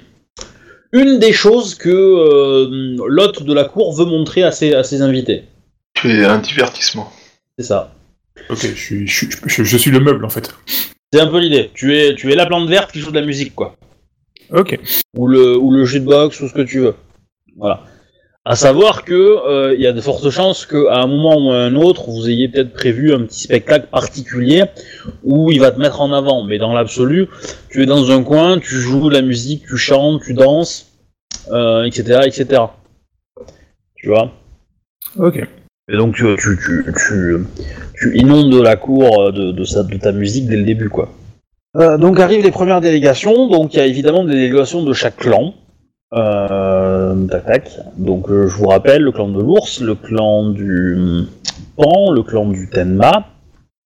une 1.01 1.19
des 1.19 1.33
choses 1.33 1.75
que 1.75 1.89
euh, 1.91 2.97
l'hôte 3.07 3.43
de 3.43 3.53
la 3.55 3.65
cour 3.65 3.93
veut 3.95 4.05
montrer 4.05 4.43
à 4.43 4.51
ses, 4.53 4.75
à 4.75 4.83
ses 4.85 5.03
invités. 5.03 5.45
Tu 5.95 6.11
es 6.11 6.25
un 6.25 6.39
divertissement. 6.39 7.11
C'est 7.59 7.65
ça. 7.67 7.93
Ok, 8.51 8.59
je 8.63 8.67
suis, 8.75 9.07
je, 9.07 9.15
suis- 9.15 9.29
je- 9.47 9.65
je 9.65 9.77
suis 9.77 9.91
le 9.91 10.01
meuble, 10.01 10.25
en 10.25 10.29
fait. 10.31 10.51
C'est 11.13 11.21
un 11.21 11.27
peu 11.29 11.39
l'idée. 11.39 11.71
Tu 11.75 11.97
es, 11.97 12.15
tu 12.15 12.31
es 12.33 12.37
la 12.37 12.47
plante 12.47 12.69
verte 12.69 12.93
qui 12.93 13.01
joue 13.01 13.11
de 13.11 13.19
la 13.19 13.25
musique, 13.27 13.55
quoi. 13.55 13.77
Ok. 14.53 14.79
Ou 15.17 15.27
le, 15.27 15.57
ou 15.57 15.71
le 15.73 15.85
jukebox, 15.85 16.41
ou 16.41 16.49
ce 16.49 16.53
que 16.55 16.63
tu 16.63 16.81
veux. 16.81 16.95
Voilà. 17.57 17.83
À 18.49 18.55
savoir 18.55 19.05
que 19.05 19.15
euh, 19.15 19.75
il 19.75 19.81
y 19.81 19.89
a 19.89 19.93
de 19.93 20.01
fortes 20.01 20.31
chances 20.31 20.67
qu'à 20.67 20.95
un 21.01 21.09
moment 21.09 21.49
ou 21.49 21.51
à 21.51 21.57
un 21.65 21.75
autre, 21.75 22.11
vous 22.11 22.29
ayez 22.31 22.49
peut-être 22.49 22.73
prévu 22.73 23.13
un 23.13 23.23
petit 23.25 23.41
spectacle 23.41 23.89
particulier 23.91 24.63
où 25.25 25.51
il 25.51 25.59
va 25.59 25.73
te 25.73 25.81
mettre 25.81 26.01
en 26.01 26.13
avant. 26.13 26.45
Mais 26.45 26.59
dans 26.59 26.73
l'absolu, 26.73 27.27
tu 27.71 27.83
es 27.83 27.87
dans 27.87 28.13
un 28.13 28.23
coin, 28.23 28.61
tu 28.61 28.77
joues 28.77 29.09
de 29.09 29.15
la 29.15 29.23
musique, 29.23 29.65
tu 29.67 29.77
chantes, 29.77 30.23
tu 30.23 30.33
danses, 30.35 30.86
etc., 31.49 32.21
etc. 32.27 32.63
Tu 33.97 34.09
vois? 34.09 34.31
Ok. 35.17 35.37
Et 35.89 35.97
donc 35.97 36.15
tu, 36.17 36.25
tu, 36.39 36.59
tu, 36.59 36.85
tu, 36.97 37.37
tu 37.95 38.17
inondes 38.19 38.55
la 38.55 38.77
cour 38.77 39.33
de, 39.33 39.53
de, 39.53 39.65
sa- 39.65 39.85
de 39.85 39.97
ta 39.97 40.13
musique 40.13 40.49
dès 40.49 40.57
le 40.57 40.65
début, 40.65 40.89
quoi. 40.89 41.09
Euh, 41.77 41.97
donc 41.99 42.19
arrivent 42.19 42.43
les 42.43 42.51
premières 42.51 42.81
délégations, 42.81 43.49
donc 43.49 43.75
il 43.75 43.77
y 43.77 43.81
a 43.81 43.87
évidemment 43.87 44.25
des 44.25 44.33
délégations 44.33 44.83
de 44.83 44.93
chaque 44.93 45.17
clan. 45.17 45.55
Euh, 46.15 47.27
tac 47.27 47.45
tac. 47.47 47.71
Donc 47.99 48.31
euh, 48.31 48.49
je 48.49 48.57
vous 48.57 48.67
rappelle, 48.69 49.03
le 49.03 49.13
clan 49.13 49.29
de 49.29 49.41
l'ours, 49.41 49.81
le 49.81 49.95
clan 49.95 50.51
du 50.51 50.97
pan, 51.77 52.11
le 52.13 52.23
clan 52.23 52.47
du 52.47 52.69
tenma, 52.71 53.27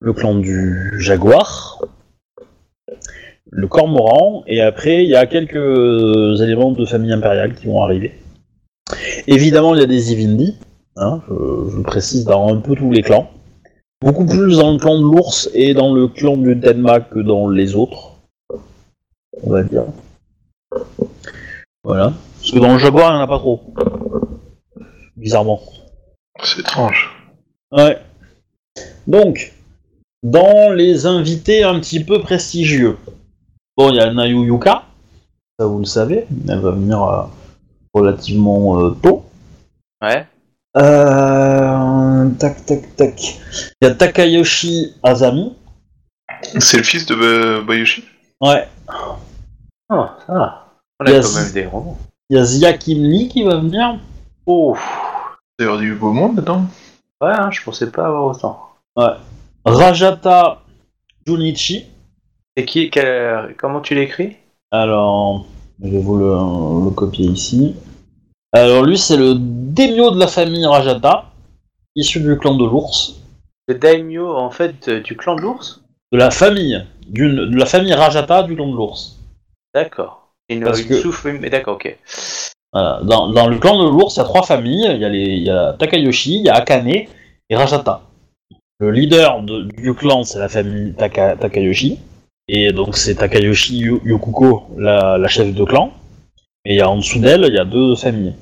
le 0.00 0.12
clan 0.12 0.34
du 0.36 0.92
jaguar, 0.98 1.82
le 3.50 3.66
cormoran, 3.66 4.44
et 4.46 4.60
après 4.60 5.04
il 5.04 5.10
y 5.10 5.16
a 5.16 5.26
quelques 5.26 6.40
éléments 6.40 6.72
de 6.72 6.84
famille 6.86 7.12
impériale 7.12 7.54
qui 7.54 7.66
vont 7.66 7.82
arriver. 7.82 8.12
Évidemment 9.26 9.74
il 9.74 9.80
y 9.80 9.84
a 9.84 9.86
des 9.86 10.12
Ivindi, 10.12 10.56
hein, 10.96 11.20
je, 11.28 11.76
je 11.76 11.82
précise 11.82 12.24
dans 12.24 12.48
un 12.48 12.60
peu 12.60 12.74
tous 12.74 12.90
les 12.90 13.02
clans. 13.02 13.30
Beaucoup 14.02 14.24
plus 14.24 14.56
dans 14.56 14.72
le 14.72 14.78
clan 14.78 14.98
de 14.98 15.02
l'ours 15.02 15.50
et 15.52 15.74
dans 15.74 15.92
le 15.92 16.08
clan 16.08 16.38
du 16.38 16.58
Tenma 16.58 17.00
que 17.00 17.18
dans 17.18 17.50
les 17.50 17.74
autres. 17.74 18.16
On 19.42 19.50
va 19.50 19.62
dire. 19.62 19.84
Voilà. 21.84 22.14
Parce 22.38 22.50
que 22.50 22.58
dans 22.58 22.72
le 22.72 22.78
Jaguar, 22.78 23.10
il 23.10 23.16
n'y 23.16 23.20
en 23.20 23.24
a 23.24 23.26
pas 23.26 23.38
trop. 23.38 23.60
Bizarrement. 25.16 25.60
C'est 26.42 26.60
étrange. 26.60 27.10
Ouais. 27.72 27.98
Donc, 29.06 29.52
dans 30.22 30.72
les 30.72 31.04
invités 31.04 31.62
un 31.62 31.78
petit 31.78 32.02
peu 32.02 32.20
prestigieux, 32.20 32.96
bon, 33.80 33.90
il 33.90 33.96
y 33.96 34.00
a 34.00 34.12
Nayu 34.12 34.44
Yuka, 34.44 34.82
ça 35.58 35.66
vous 35.66 35.78
le 35.78 35.84
savez, 35.86 36.26
elle 36.48 36.60
va 36.60 36.70
venir 36.72 37.02
euh, 37.02 37.22
relativement 37.94 38.78
euh, 38.78 38.90
tôt. 39.02 39.24
Ouais. 40.02 40.26
Euh, 40.76 42.28
tac, 42.38 42.66
tac, 42.66 42.94
tac. 42.96 43.38
Il 43.80 43.88
y 43.88 43.90
a 43.90 43.94
Takayoshi 43.94 44.94
Azami. 45.02 45.54
C'est 46.58 46.76
le 46.76 46.82
fils 46.82 47.06
de 47.06 47.14
Ba- 47.14 47.62
Bayushi 47.66 48.04
Ouais. 48.42 48.68
Oh, 49.90 50.04
ça 50.26 50.32
va. 50.32 50.66
On 51.00 51.06
a 51.06 51.10
Yes. 51.10 51.26
quand 51.34 51.40
même 51.42 51.52
des 51.52 51.66
romans. 51.66 51.98
Il 52.28 52.36
y 52.36 52.40
a 52.40 52.44
Zia 52.44 52.74
Kim 52.74 53.02
Lee 53.02 53.28
qui 53.28 53.42
va 53.42 53.56
venir. 53.56 53.98
Oh. 54.46 54.76
D'ailleurs, 55.58 55.78
du 55.78 55.94
beau 55.94 56.12
monde 56.12 56.36
dedans. 56.36 56.64
Ouais, 57.22 57.32
hein, 57.32 57.50
je 57.50 57.62
pensais 57.62 57.90
pas 57.90 58.06
avoir 58.06 58.24
autant. 58.26 58.60
Rajata 59.64 60.58
Junichi. 61.26 61.86
Et 62.60 62.66
qui, 62.66 62.90
quel- 62.90 63.54
comment 63.56 63.80
tu 63.80 63.94
l'écris? 63.94 64.36
Alors, 64.70 65.46
je 65.82 65.88
vais 65.88 65.98
vous 65.98 66.18
le, 66.18 66.26
le 66.84 66.90
copier 66.90 67.24
ici. 67.24 67.74
Alors 68.52 68.82
lui, 68.82 68.98
c'est 68.98 69.16
le 69.16 69.32
daimyo 69.38 70.10
de 70.10 70.18
la 70.18 70.26
famille 70.26 70.66
Rajata, 70.66 71.24
issu 71.96 72.20
du 72.20 72.36
clan 72.36 72.54
de 72.56 72.66
l'ours. 72.66 73.22
Le 73.66 73.76
daimyo, 73.76 74.36
en 74.36 74.50
fait, 74.50 74.88
euh, 74.88 75.00
du 75.00 75.16
clan 75.16 75.36
de 75.36 75.40
l'ours? 75.40 75.80
De 76.12 76.18
la 76.18 76.30
famille, 76.30 76.84
d'une, 77.08 77.48
de 77.50 77.56
la 77.56 77.64
famille 77.64 77.94
Rajata 77.94 78.42
du 78.42 78.54
clan 78.56 78.68
de 78.68 78.76
l'ours. 78.76 79.16
D'accord. 79.74 80.28
Une, 80.50 80.62
Parce 80.62 80.82
une 80.82 80.88
que- 80.88 80.96
souffle, 81.00 81.38
mais 81.40 81.48
d'accord, 81.48 81.76
ok. 81.76 81.98
Voilà. 82.74 83.00
Dans, 83.04 83.32
dans 83.32 83.46
le 83.48 83.58
clan 83.58 83.82
de 83.82 83.88
l'ours, 83.88 84.16
il 84.16 84.18
y 84.18 84.22
a 84.22 84.24
trois 84.24 84.42
familles. 84.42 84.86
Il 84.90 85.00
y 85.00 85.04
a, 85.06 85.08
les, 85.08 85.22
il 85.24 85.44
y 85.44 85.50
a 85.50 85.72
Takayoshi, 85.78 86.40
il 86.40 86.44
y 86.44 86.50
a 86.50 86.56
Akane 86.56 86.88
et 86.88 87.08
Rajata. 87.56 88.02
Le 88.80 88.90
leader 88.90 89.40
de- 89.44 89.62
du 89.62 89.94
clan, 89.94 90.24
c'est 90.24 90.38
la 90.38 90.50
famille 90.50 90.92
Taka- 90.92 91.36
Takayoshi. 91.36 91.98
Et 92.52 92.72
donc 92.72 92.96
c'est 92.96 93.14
Takayoshi 93.14 93.78
Yokuko, 94.04 94.64
la, 94.76 95.18
la 95.18 95.28
chef 95.28 95.54
de 95.54 95.64
clan. 95.64 95.92
Et 96.64 96.74
il 96.74 96.76
y 96.78 96.80
a 96.80 96.90
en 96.90 96.96
dessous 96.96 97.20
d'elle, 97.20 97.44
il 97.48 97.54
y 97.54 97.58
a 97.58 97.64
deux 97.64 97.94
familles. 97.94 98.34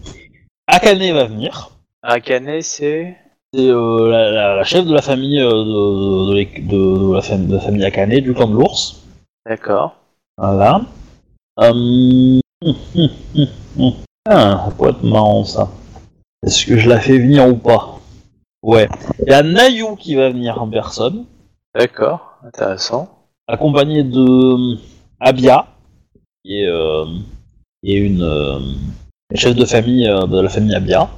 Akane 0.67 1.13
va 1.13 1.25
venir. 1.25 1.71
Akane, 2.03 2.63
c'est. 2.63 3.15
C'est 3.53 3.69
euh, 3.69 4.11
la, 4.11 4.31
la- 4.31 4.57
la 4.57 4.65
chef 4.65 4.85
de 4.87 4.95
la 4.95 5.03
famille 5.03 5.41
euh, 5.41 5.51
de, 5.51 6.29
de, 6.31 6.35
l'é- 6.37 6.63
de- 6.63 7.09
de 7.09 7.15
la, 7.15 7.21
fam- 7.21 7.47
de 7.47 7.55
la 7.55 7.61
famille 7.61 7.85
Akane, 7.85 8.21
du 8.21 8.33
clan 8.35 8.49
de 8.49 8.55
l'ours. 8.55 9.03
D'accord. 9.47 9.95
Voilà. 10.39 10.83
Hum, 11.59 12.41
hum, 12.65 12.75
hum, 12.95 13.47
hum. 13.79 13.93
Ah, 14.29 14.65
ça 14.67 14.71
pourrait 14.77 14.91
être 14.91 15.03
marrant 15.03 15.45
ça. 15.45 15.69
Est-ce 16.47 16.65
que 16.67 16.77
je 16.79 16.89
la 16.89 17.01
fais 17.01 17.19
venir 17.19 17.47
ou 17.49 17.57
pas? 17.57 17.99
Ouais. 18.63 18.89
Il 19.27 19.31
y 19.31 19.35
a 19.35 19.43
Nayu 19.43 19.97
qui 19.99 20.15
va 20.15 20.31
venir 20.31 20.61
en 20.63 20.69
personne, 20.69 21.25
D'accord. 21.75 22.39
Intéressant. 22.47 23.09
Accompagné 23.49 24.05
de 24.05 24.21
hum, 24.21 24.79
Abia, 25.21 25.67
qui 26.45 26.61
est, 26.63 26.67
euh, 26.69 27.05
qui 27.83 27.95
est 27.95 27.99
une 28.01 28.23
euh, 28.23 28.61
chef 29.35 29.55
de 29.57 29.65
famille 29.65 30.07
euh, 30.09 30.27
de 30.27 30.41
la 30.41 30.49
famille 30.49 30.75
Abia. 30.75 31.09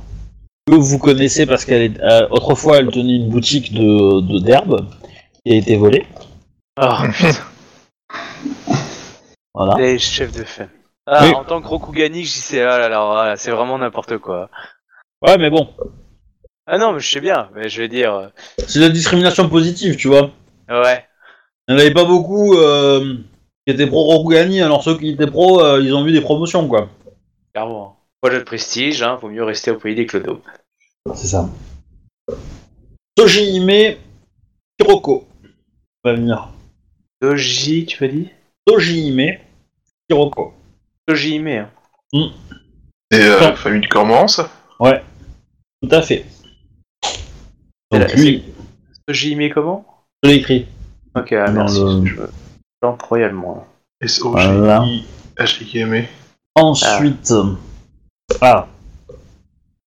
Que 0.67 0.75
vous 0.77 0.99
connaissez 0.99 1.47
parce 1.47 1.65
qu'elle 1.65 1.83
est 1.83 2.01
euh, 2.01 2.29
autrefois 2.31 2.79
elle 2.79 2.89
tenait 2.91 3.17
une 3.17 3.29
boutique 3.29 3.73
de 3.73 4.39
d'herbes 4.41 4.87
qui 5.45 5.53
a 5.53 5.57
été 5.57 5.77
volée. 5.77 6.07
Ah, 6.77 7.03
putain. 7.13 7.29
Voilà. 9.55 9.75
Les 9.79 9.99
chefs 9.99 10.33
de 10.33 10.45
famille. 10.45 10.71
Ah, 11.07 11.25
Oui. 11.27 11.35
en 11.35 11.45
tant 11.45 11.61
que 11.61 11.67
Rokugani, 11.67 12.25
je 12.25 12.33
dis 12.33 12.39
c'est 12.41 12.63
ah 12.63 12.79
là 12.79 12.89
là, 12.89 13.05
voilà, 13.05 13.37
c'est 13.37 13.51
vraiment 13.51 13.77
n'importe 13.79 14.19
quoi. 14.19 14.49
Ouais, 15.27 15.37
mais 15.39 15.51
bon, 15.51 15.69
Ah 16.67 16.79
non, 16.79 16.93
mais 16.93 17.01
je 17.01 17.11
sais 17.11 17.21
bien, 17.21 17.51
mais 17.55 17.69
je 17.69 17.83
veux 17.83 17.89
dire. 17.89 18.15
euh, 18.15 18.29
c'est 18.67 18.79
de 18.79 18.85
la 18.85 18.91
discrimination 18.91 19.49
positive, 19.49 19.97
tu 19.97 20.07
vois. 20.09 20.31
Ouais. 20.69 21.05
Il 21.71 21.75
n'y 21.77 21.83
en 21.83 21.85
avait 21.85 21.95
pas 21.95 22.05
beaucoup 22.05 22.57
euh, 22.57 23.15
qui 23.65 23.73
étaient 23.73 23.87
pro 23.87 24.03
Rokugani, 24.03 24.61
alors 24.61 24.83
ceux 24.83 24.99
qui 24.99 25.11
étaient 25.11 25.29
pro, 25.29 25.65
euh, 25.65 25.81
ils 25.81 25.95
ont 25.95 26.03
vu 26.03 26.11
des 26.11 26.21
promotions, 26.21 26.67
quoi. 26.67 26.89
Clairement. 27.55 27.97
Projet 28.21 28.39
de 28.41 28.43
prestige, 28.43 29.05
hein, 29.05 29.15
vaut 29.23 29.29
mieux 29.29 29.45
rester 29.45 29.71
au 29.71 29.77
pays 29.79 29.95
des 29.95 30.05
clodos. 30.05 30.43
C'est 31.15 31.29
ça. 31.29 31.49
Toji 33.15 33.53
Hime 33.53 33.95
Hiroko 34.81 35.29
va 36.03 36.15
venir. 36.15 36.49
Doji, 37.23 37.87
tu 37.87 38.03
m'as 38.03 38.11
dit? 38.11 38.29
Toji 38.67 39.07
Hime 39.07 39.39
Hiroko. 40.11 40.53
Doji 41.07 41.37
Hime. 41.37 41.69
hein. 42.15 42.31
Et 43.13 43.17
euh, 43.21 43.49
Non. 43.49 43.55
famille 43.55 43.81
du 43.81 43.89
Cormorance? 43.89 44.41
Tout 44.81 45.89
à 45.93 46.03
fait. 46.03 46.27
C'est 47.93 47.99
Donc 48.01 48.13
lui, 48.15 48.43
comment? 49.55 49.87
Je 50.25 50.31
l'ai 50.31 50.35
écrit. 50.35 50.67
Ok, 51.17 51.33
ah, 51.33 51.47
Dans 51.47 51.53
merci. 51.53 51.81
le- 51.81 52.07
Je 52.07 52.15
me 52.21 52.29
plante 52.81 53.03
royalement. 53.03 53.67
Voilà. 54.23 54.85
S-O-G-I-H-I-M. 55.39 56.07
Ensuite. 56.55 57.33
Ah. 58.41 58.67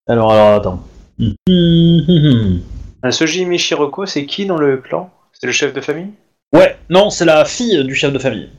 Alors, 0.08 0.32
alors, 0.32 0.56
attends. 0.60 0.84
Hum, 1.20 1.34
hum, 1.48 2.06
hum, 2.08 2.26
hum. 2.26 2.62
Euh, 3.06 3.12
Soji 3.12 3.42
Hime 3.42 3.58
Shiroko, 3.58 4.06
c'est 4.06 4.26
qui 4.26 4.46
dans 4.46 4.58
le 4.58 4.78
clan? 4.78 5.12
C'est 5.34 5.46
le 5.48 5.54
chef 5.54 5.74
de 5.74 5.82
famille? 5.82 6.12
Ouais, 6.54 6.78
non, 6.90 7.10
c'est 7.10 7.26
la 7.26 7.46
fille 7.46 7.84
du 7.86 7.96
chef 7.96 8.14
de 8.14 8.20
famille. 8.20 8.50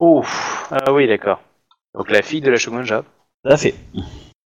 Oh, 0.00 0.24
ah 0.70 0.92
oui, 0.92 1.06
d'accord. 1.06 1.40
Donc 1.94 2.10
la 2.10 2.22
fille 2.22 2.40
de 2.40 2.50
la 2.50 2.56
Shogunja. 2.56 3.02
Tout 3.44 3.50
à 3.50 3.56
fait. 3.56 3.74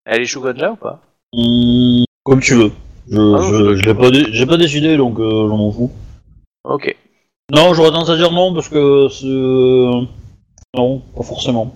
Elle 0.04 0.22
est 0.22 0.26
Shogunja 0.26 0.72
ou 0.72 0.76
pas? 0.76 1.00
Hum, 1.34 2.04
comme 2.24 2.40
tu 2.40 2.54
veux. 2.54 2.72
Je, 3.10 3.16
Ah, 3.18 3.42
je, 3.42 3.54
non, 3.54 3.74
je 3.76 3.82
l'ai 3.82 3.94
pas, 3.94 4.10
dé- 4.10 4.26
j'ai 4.32 4.46
pas 4.46 4.56
décidé, 4.56 4.96
donc 4.96 5.18
euh, 5.18 5.48
j'en 5.48 5.56
m'en 5.56 5.70
fous. 5.72 5.90
Ok. 6.64 6.96
Non, 7.50 7.74
j'aurais 7.74 7.90
tendance 7.90 8.10
à 8.10 8.16
dire 8.16 8.30
non, 8.32 8.54
parce 8.54 8.68
que 8.68 9.08
c'est... 9.10 9.26
Non, 10.76 11.00
pas 11.14 11.22
forcément. 11.22 11.74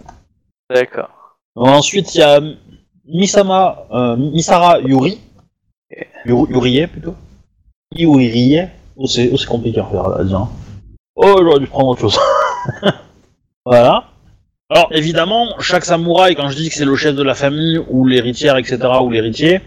D'accord. 0.72 1.11
Ensuite, 1.55 2.14
il 2.14 2.18
y 2.18 2.22
a 2.22 2.40
Misama, 3.07 3.87
euh, 3.92 4.16
Misara 4.16 4.81
Yuri. 4.81 5.20
Yuri 6.24 6.52
Yurie, 6.52 6.87
plutôt. 6.87 7.14
Yurie. 7.94 8.61
Oh, 8.96 9.07
c'est 9.07 9.31
oh, 9.33 9.37
c'est 9.37 9.46
compliqué 9.46 9.81
à 9.81 9.85
faire, 9.85 10.09
à 10.09 10.24
dire. 10.24 10.38
hein. 10.38 10.48
Oh, 11.14 11.37
j'aurais 11.42 11.61
dû 11.61 11.66
prendre 11.66 11.88
autre 11.88 12.00
chose. 12.00 12.18
voilà. 13.64 14.05
Alors, 14.70 14.88
évidemment, 14.92 15.55
chaque 15.61 15.85
samouraï, 15.85 16.35
quand 16.35 16.48
je 16.48 16.57
dis 16.57 16.68
que 16.68 16.74
c'est 16.74 16.85
le 16.85 16.96
chef 16.96 17.14
de 17.14 17.22
la 17.22 17.35
famille, 17.35 17.79
ou 17.88 18.07
l'héritière, 18.07 18.57
etc., 18.57 18.79
ou 19.02 19.11
l'héritier, 19.11 19.61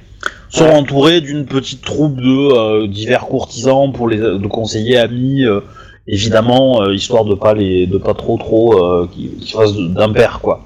sont 0.49 0.65
entourés 0.67 1.21
d'une 1.21 1.45
petite 1.45 1.81
troupe 1.83 2.17
de 2.17 2.83
euh, 2.83 2.87
divers 2.87 3.27
courtisans 3.27 3.93
pour 3.93 4.09
les 4.09 4.17
de 4.17 4.47
conseillers 4.47 4.97
amis, 4.97 5.45
euh, 5.45 5.61
évidemment, 6.11 6.81
euh, 6.81 6.93
histoire 6.93 7.23
de 7.25 7.35
pas 7.35 7.53
les 7.53 7.87
de 7.87 7.97
pas 7.97 8.13
trop 8.13 8.37
trop 8.37 8.83
euh, 8.83 9.07
qu'ils 9.11 9.37
qu'ils 9.37 9.51
fassent 9.53 9.75
d'impair, 9.75 10.39
quoi. 10.41 10.61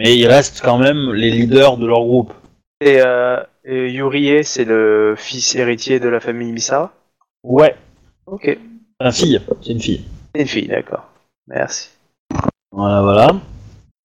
Mais 0.00 0.16
ils 0.16 0.26
restent 0.26 0.60
quand 0.64 0.78
même 0.78 1.12
les 1.12 1.30
leaders 1.30 1.76
de 1.76 1.86
leur 1.86 2.00
groupe. 2.00 2.32
Et, 2.80 3.00
euh, 3.04 3.42
et 3.64 3.90
Yurie, 3.90 4.44
c'est 4.44 4.64
le 4.64 5.14
fils 5.16 5.54
héritier 5.56 5.98
de 5.98 6.08
la 6.08 6.20
famille 6.20 6.52
Misara 6.52 6.92
Ouais, 7.44 7.74
Ok. 8.26 8.56
fille, 9.12 9.40
c'est 9.62 9.72
une 9.72 9.80
fille. 9.80 10.04
C'est 10.34 10.42
une 10.42 10.48
fille, 10.48 10.68
d'accord. 10.68 11.04
Merci. 11.48 11.90
Voilà, 12.72 13.02
voilà. 13.02 13.28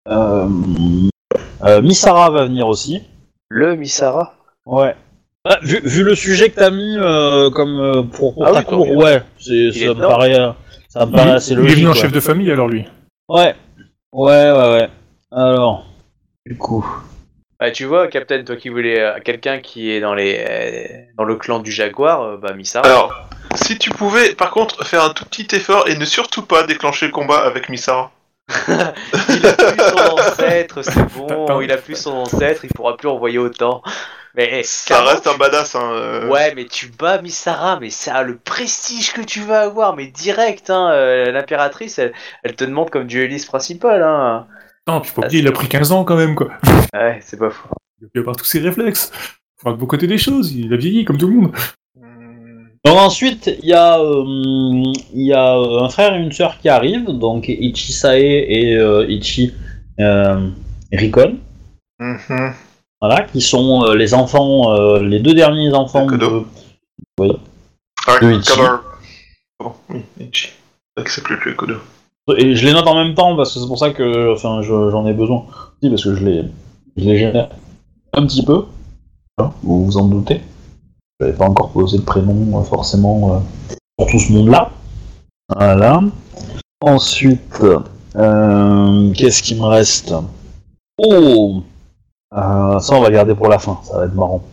Euh, 0.09 0.47
euh, 1.63 1.81
Misara 1.81 2.29
va 2.31 2.45
venir 2.45 2.67
aussi. 2.67 3.01
Le 3.49 3.75
Misara 3.75 4.33
Ouais. 4.65 4.95
Ah, 5.45 5.59
vu, 5.61 5.81
vu 5.83 6.03
le 6.03 6.15
sujet 6.15 6.49
que 6.49 6.55
t'as 6.55 6.71
mis 6.71 6.95
euh, 6.97 7.49
comme 7.51 7.77
euh, 7.79 8.01
pour, 8.03 8.33
pour 8.33 8.47
Ah 8.47 8.51
ta 8.53 8.59
oui, 8.59 8.65
tant 8.65 8.77
cour, 8.77 8.87
mieux. 8.87 8.95
ouais, 8.97 9.21
c'est, 9.37 9.53
est 9.55 9.71
ça 9.73 9.85
me 9.89 9.93
dedans. 9.95 10.07
paraît, 10.07 10.39
euh, 10.39 10.51
ça 10.93 11.07
me 11.07 11.11
Il, 11.11 11.15
paraît 11.15 11.31
assez 11.31 11.53
il 11.53 11.59
est 11.59 11.73
venu 11.73 11.87
en 11.87 11.93
chef 11.95 12.11
de 12.11 12.19
famille 12.19 12.51
alors 12.51 12.67
lui. 12.67 12.85
Ouais, 13.27 13.55
ouais, 14.11 14.51
ouais, 14.51 14.71
ouais. 14.73 14.89
Alors, 15.31 15.87
du 16.45 16.55
coup, 16.55 16.85
Bah, 17.59 17.71
tu 17.71 17.85
vois, 17.85 18.07
Captain, 18.07 18.43
toi 18.43 18.55
qui 18.55 18.69
voulais 18.69 18.99
euh, 18.99 19.19
quelqu'un 19.25 19.59
qui 19.59 19.89
est 19.89 19.99
dans 19.99 20.13
les 20.13 20.37
euh, 20.47 21.01
dans 21.17 21.23
le 21.23 21.35
clan 21.35 21.57
du 21.59 21.71
Jaguar, 21.71 22.21
euh, 22.21 22.37
bah 22.37 22.53
Misara. 22.53 22.85
Alors, 22.85 23.27
si 23.55 23.79
tu 23.79 23.89
pouvais, 23.89 24.35
par 24.35 24.51
contre, 24.51 24.85
faire 24.85 25.03
un 25.03 25.09
tout 25.09 25.25
petit 25.25 25.47
effort 25.55 25.89
et 25.89 25.95
ne 25.95 26.05
surtout 26.05 26.43
pas 26.43 26.61
déclencher 26.67 27.07
le 27.07 27.11
combat 27.11 27.39
avec 27.39 27.69
Misara. 27.69 28.11
il 28.67 29.45
a 29.45 29.53
plus 29.53 29.79
son 29.89 30.13
ancêtre, 30.19 30.81
c'est 30.83 31.13
bon. 31.17 31.61
Il 31.61 31.71
a 31.71 31.77
plus 31.77 31.95
son 31.95 32.11
ancêtre, 32.11 32.65
il 32.65 32.69
pourra 32.73 32.97
plus 32.97 33.07
envoyer 33.07 33.37
autant. 33.37 33.81
Mais 34.35 34.63
Ça 34.63 34.95
clairement, 34.95 35.11
reste 35.11 35.27
un 35.27 35.37
badass, 35.37 35.75
hein. 35.75 35.91
euh. 35.93 36.27
Ouais, 36.27 36.53
mais 36.55 36.65
tu 36.65 36.87
bats 36.87 37.21
Misara, 37.21 37.79
mais 37.79 37.91
ça 37.91 38.15
a 38.15 38.23
le 38.23 38.37
prestige 38.37 39.13
que 39.13 39.21
tu 39.21 39.41
vas 39.41 39.61
avoir, 39.61 39.95
mais 39.95 40.07
direct, 40.07 40.69
hein. 40.71 40.89
euh, 40.91 41.31
L'impératrice, 41.31 41.99
elle, 41.99 42.13
elle 42.43 42.55
te 42.55 42.63
demande 42.63 42.89
comme 42.89 43.05
dueliste 43.05 43.47
principal, 43.47 44.01
hein. 44.01 44.47
Non, 44.87 45.01
puis 45.01 45.11
faut 45.11 45.21
Ah, 45.21 45.27
oublier, 45.27 45.41
il 45.43 45.47
a 45.47 45.51
pris 45.51 45.67
15 45.67 45.91
ans 45.91 46.03
quand 46.03 46.15
même, 46.17 46.33
quoi. 46.35 46.49
Ouais, 46.93 47.19
c'est 47.21 47.37
pas 47.37 47.51
fou. 47.51 47.67
Il 48.01 48.09
a 48.15 48.19
avoir 48.21 48.35
tous 48.35 48.45
ses 48.45 48.59
réflexes. 48.59 49.11
Faut 49.57 49.63
voir 49.63 49.75
le 49.75 49.79
bon 49.79 49.85
côté 49.85 50.07
des 50.07 50.17
choses, 50.17 50.51
il 50.51 50.73
a 50.73 50.77
vieilli 50.77 51.05
comme 51.05 51.17
tout 51.17 51.27
le 51.27 51.35
monde. 51.35 51.55
Donc 52.85 52.97
ensuite, 52.97 53.49
il 53.63 53.69
y 53.69 53.73
a, 53.73 53.97
euh, 53.99 54.23
il 55.13 55.25
y 55.27 55.33
a 55.33 55.57
euh, 55.57 55.81
un 55.83 55.89
frère 55.89 56.13
et 56.15 56.19
une 56.21 56.31
sœur 56.33 56.57
qui 56.59 56.67
arrivent, 56.69 57.09
donc 57.11 57.47
Ichi 57.47 57.93
Sae 57.93 58.17
et 58.19 58.75
euh, 58.75 59.05
Ichi 59.09 59.53
euh, 59.99 60.49
Rikon, 60.91 61.37
Mhm. 61.99 62.53
voilà, 62.99 63.21
qui 63.23 63.39
sont 63.39 63.83
euh, 63.85 63.95
les 63.95 64.13
enfants, 64.13 64.97
les 64.99 65.19
deux 65.19 65.33
derniers 65.33 65.73
enfants 65.73 66.07
de... 66.07 66.17
De 67.19 67.37
Ah, 68.07 68.17
Ichi. 68.21 68.51
Color. 68.51 68.79
Bon, 69.59 69.71
oui, 69.89 70.01
Ichi. 70.19 70.49
C'est 71.05 71.23
plus 71.23 71.39
que 71.39 71.51
Kodo. 71.51 71.75
Et 72.37 72.55
je 72.55 72.65
les 72.65 72.73
note 72.73 72.87
en 72.87 72.95
même 72.95 73.15
temps 73.15 73.35
parce 73.37 73.53
que 73.53 73.59
c'est 73.59 73.67
pour 73.67 73.77
ça 73.79 73.91
que, 73.91 74.33
enfin, 74.33 74.61
je- 74.61 74.89
j'en 74.91 75.05
ai 75.07 75.13
besoin. 75.13 75.45
Si, 75.81 75.89
parce 75.89 76.03
que 76.03 76.15
je 76.15 76.23
les, 76.25 76.43
je 76.97 77.03
les 77.05 77.17
gère 77.17 77.49
un 78.13 78.25
petit 78.27 78.43
peu. 78.43 78.65
Hein, 79.37 79.51
vous 79.63 79.85
vous 79.85 79.97
en 79.97 80.07
doutez. 80.07 80.41
Je 81.19 81.25
n'avais 81.25 81.37
pas 81.37 81.45
encore 81.45 81.71
posé 81.71 81.97
le 81.97 82.03
prénom 82.03 82.59
euh, 82.59 82.63
forcément 82.63 83.35
euh, 83.35 83.39
pour 83.97 84.07
tout 84.07 84.19
ce 84.19 84.31
monde-là. 84.31 84.71
Voilà. 85.55 86.01
Ensuite, 86.81 87.63
euh, 88.15 89.13
qu'est-ce 89.13 89.43
qui 89.43 89.55
me 89.55 89.65
reste? 89.65 90.13
Oh 90.97 91.63
Ça, 92.31 92.89
on 92.91 93.01
va 93.01 93.11
garder 93.11 93.35
pour 93.35 93.47
la 93.47 93.59
fin. 93.59 93.79
Ça 93.83 93.99
va 93.99 94.05
être 94.05 94.15
marrant. 94.15 94.43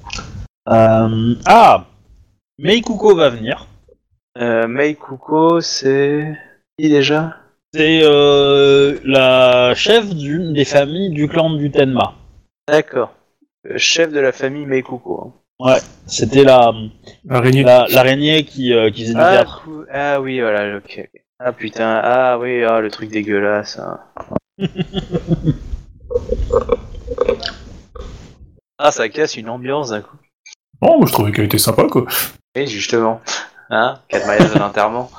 Ah 0.66 1.84
Meikuko 2.58 3.16
va 3.16 3.30
venir. 3.30 3.66
Euh, 4.38 4.68
Mei 4.68 4.94
Kuko, 4.94 5.60
c'est. 5.60 6.36
Qui 6.78 6.88
déjà? 6.88 7.36
C'est 7.72 8.00
la 9.04 9.74
chef 9.74 10.14
d'une 10.14 10.52
des 10.52 10.64
familles 10.64 11.10
du 11.10 11.26
clan 11.28 11.50
du 11.50 11.70
Tenma. 11.70 12.14
D'accord. 12.68 13.12
Le 13.64 13.78
chef 13.78 14.12
de 14.12 14.20
la 14.20 14.32
famille 14.32 14.66
Mei 14.66 14.82
Hein. 15.62 15.76
C'était 16.06 16.44
la 16.44 16.72
Araignée. 17.28 17.62
la- 17.62 17.86
l'araignée 17.88 18.44
qui, 18.44 18.72
euh, 18.72 18.90
qui 18.90 19.02
faisait 19.02 19.14
du 19.14 19.20
Ah, 19.20 19.30
théâtre. 19.30 19.62
cou- 19.64 19.84
ah 19.92 20.20
oui, 20.20 20.40
voilà, 20.40 20.76
ok. 20.78 21.08
Ah 21.38 21.52
putain, 21.52 22.00
ah 22.02 22.38
oui, 22.38 22.64
ah, 22.64 22.80
le 22.80 22.90
truc 22.90 23.10
dégueulasse. 23.10 23.78
hein. 23.78 24.00
ah, 28.78 28.90
ça 28.90 29.08
casse 29.08 29.36
une 29.36 29.48
ambiance 29.48 29.90
d'un 29.90 30.00
coup. 30.00 30.16
Oh, 30.82 30.96
moi, 30.98 31.06
je 31.06 31.12
trouvais 31.12 31.32
qu'elle 31.32 31.44
était 31.44 31.58
sympa, 31.58 31.84
quoi. 31.84 32.06
Oui, 32.56 32.66
justement. 32.66 33.20
Hein 33.70 34.00
Quatre 34.08 34.26
mariages 34.26 34.54
à 34.56 34.58
l'enterrement. 34.58 35.10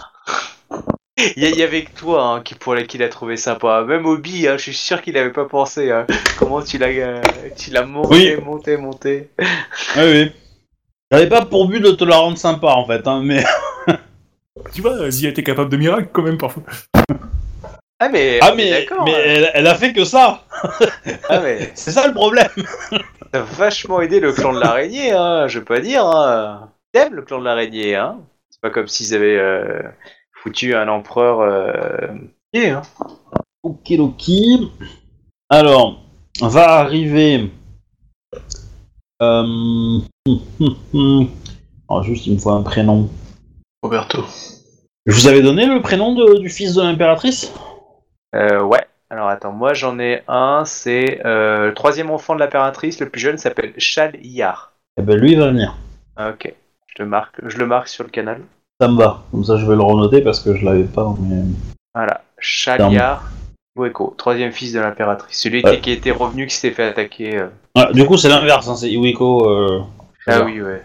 Il 1.35 1.43
y, 1.43 1.61
avait 1.63 1.83
que 1.83 1.91
toi 1.91 2.23
hein, 2.23 2.41
qui, 2.41 2.55
pour 2.55 2.75
qui 2.87 2.97
l'a 2.97 3.09
trouvé 3.09 3.37
sympa. 3.37 3.83
Même 3.83 4.05
Obi, 4.05 4.47
hein, 4.47 4.57
je 4.57 4.63
suis 4.63 4.73
sûr 4.73 5.01
qu'il 5.01 5.17
avait 5.17 5.31
pas 5.31 5.45
pensé. 5.45 5.91
hein. 5.91 6.07
Comment 6.39 6.61
tu 6.61 6.77
l'as 6.77 6.87
euh, 6.87 7.21
tu 7.57 7.71
l'as 7.71 7.85
monté, 7.85 8.35
Oui. 8.37 8.43
monté, 8.43 8.77
monté. 8.77 9.29
Oui, 9.97 10.03
oui. 10.03 10.31
J'avais 11.11 11.27
pas 11.27 11.45
pour 11.45 11.67
but 11.67 11.81
de 11.81 11.91
te 11.91 12.05
la 12.05 12.15
rendre 12.15 12.37
sympa 12.37 12.67
en 12.67 12.85
fait, 12.87 13.05
hein, 13.07 13.21
mais. 13.23 13.43
Tu 14.73 14.81
vois, 14.81 15.09
Zia 15.09 15.29
était 15.29 15.43
capable 15.43 15.69
de 15.69 15.77
miracles 15.77 16.09
quand 16.13 16.21
même 16.21 16.37
parfois. 16.37 16.63
Ah 17.99 18.09
mais, 18.09 18.39
Ah, 18.41 18.53
mais, 18.55 18.87
mais 19.05 19.11
hein. 19.13 19.21
elle, 19.25 19.51
elle 19.53 19.67
a 19.67 19.75
fait 19.75 19.93
que 19.93 20.05
ça 20.05 20.43
Ah 21.29 21.39
mais 21.41 21.71
C'est 21.75 21.91
ça 21.91 22.07
le 22.07 22.13
problème 22.13 22.47
t'as 23.31 23.41
vachement 23.41 24.01
aidé 24.01 24.19
le 24.19 24.33
clan 24.33 24.53
de 24.53 24.59
l'araignée, 24.59 25.11
hein, 25.11 25.47
je 25.47 25.59
peux 25.59 25.65
pas 25.75 25.79
dire. 25.79 26.05
Hein. 26.05 26.71
T'aimes 26.91 27.15
le 27.15 27.21
clan 27.21 27.39
de 27.39 27.45
l'araignée, 27.45 27.95
hein. 27.95 28.19
C'est 28.49 28.61
pas 28.61 28.69
comme 28.69 28.87
s'ils 28.87 29.15
avaient 29.15 29.37
euh, 29.37 29.81
foutu 30.41 30.75
un 30.75 30.87
empereur. 30.87 31.41
Euh... 31.41 32.07
hein. 32.55 32.81
Okidoki. 33.63 34.71
Alors, 35.49 36.01
va 36.41 36.79
arriver. 36.79 37.51
Euh... 39.21 39.99
Alors, 41.89 42.03
juste, 42.03 42.27
il 42.27 42.35
me 42.35 42.39
faut 42.39 42.51
un 42.51 42.63
prénom. 42.63 43.09
Roberto. 43.83 44.23
Je 45.05 45.13
vous 45.13 45.27
avais 45.27 45.41
donné 45.41 45.65
le 45.65 45.81
prénom 45.81 46.13
de- 46.13 46.39
du 46.39 46.49
fils 46.49 46.75
de 46.75 46.81
l'impératrice? 46.81 47.53
Euh, 48.35 48.61
ouais. 48.61 48.85
Alors 49.09 49.27
attends, 49.27 49.51
moi 49.51 49.73
j'en 49.73 49.99
ai 49.99 50.23
un, 50.29 50.63
c'est 50.63 51.19
euh, 51.25 51.67
le 51.67 51.73
troisième 51.73 52.11
enfant 52.11 52.33
de 52.33 52.39
l'impératrice, 52.39 53.01
le 53.01 53.09
plus 53.09 53.19
jeune 53.19 53.37
s'appelle 53.37 53.73
Shal 53.77 54.15
Yar. 54.21 54.71
Eh 54.97 55.01
ben, 55.01 55.17
lui, 55.19 55.33
il 55.33 55.39
va 55.39 55.47
venir. 55.47 55.75
Ah, 56.15 56.29
ok. 56.29 56.53
Je 56.87 57.03
le 57.03 57.09
marque, 57.09 57.35
je 57.45 57.57
le 57.57 57.65
marque 57.65 57.89
sur 57.89 58.05
le 58.05 58.09
canal. 58.09 58.41
Ça 58.81 58.87
me 58.87 58.97
va. 58.97 59.21
Comme 59.29 59.43
ça, 59.43 59.57
je 59.57 59.65
vais 59.67 59.75
le 59.75 59.83
renoter 59.83 60.21
parce 60.21 60.39
que 60.39 60.55
je 60.55 60.65
l'avais 60.65 60.85
pas. 60.85 61.13
Mais... 61.21 61.43
Voilà. 61.93 62.21
Shaliar 62.39 63.29
Ueko, 63.77 64.15
troisième 64.17 64.51
fils 64.51 64.73
de 64.73 64.79
l'impératrice. 64.79 65.37
Celui 65.39 65.63
Ouais. 65.63 65.79
qui, 65.79 65.91
était 65.91 66.09
revenu, 66.09 66.47
qui 66.47 66.55
s'était 66.55 66.73
fait 66.73 66.85
attaquer. 66.85 67.37
euh. 67.37 67.47
Ah, 67.75 67.93
du 67.93 68.03
coup, 68.07 68.17
c'est 68.17 68.27
l'inverse. 68.27 68.67
hein, 68.67 68.75
c'est 68.75 68.89
Iwiko. 68.89 69.47
Euh... 69.47 69.81
Ah 70.25 70.41
oui, 70.43 70.59
ouais. 70.63 70.81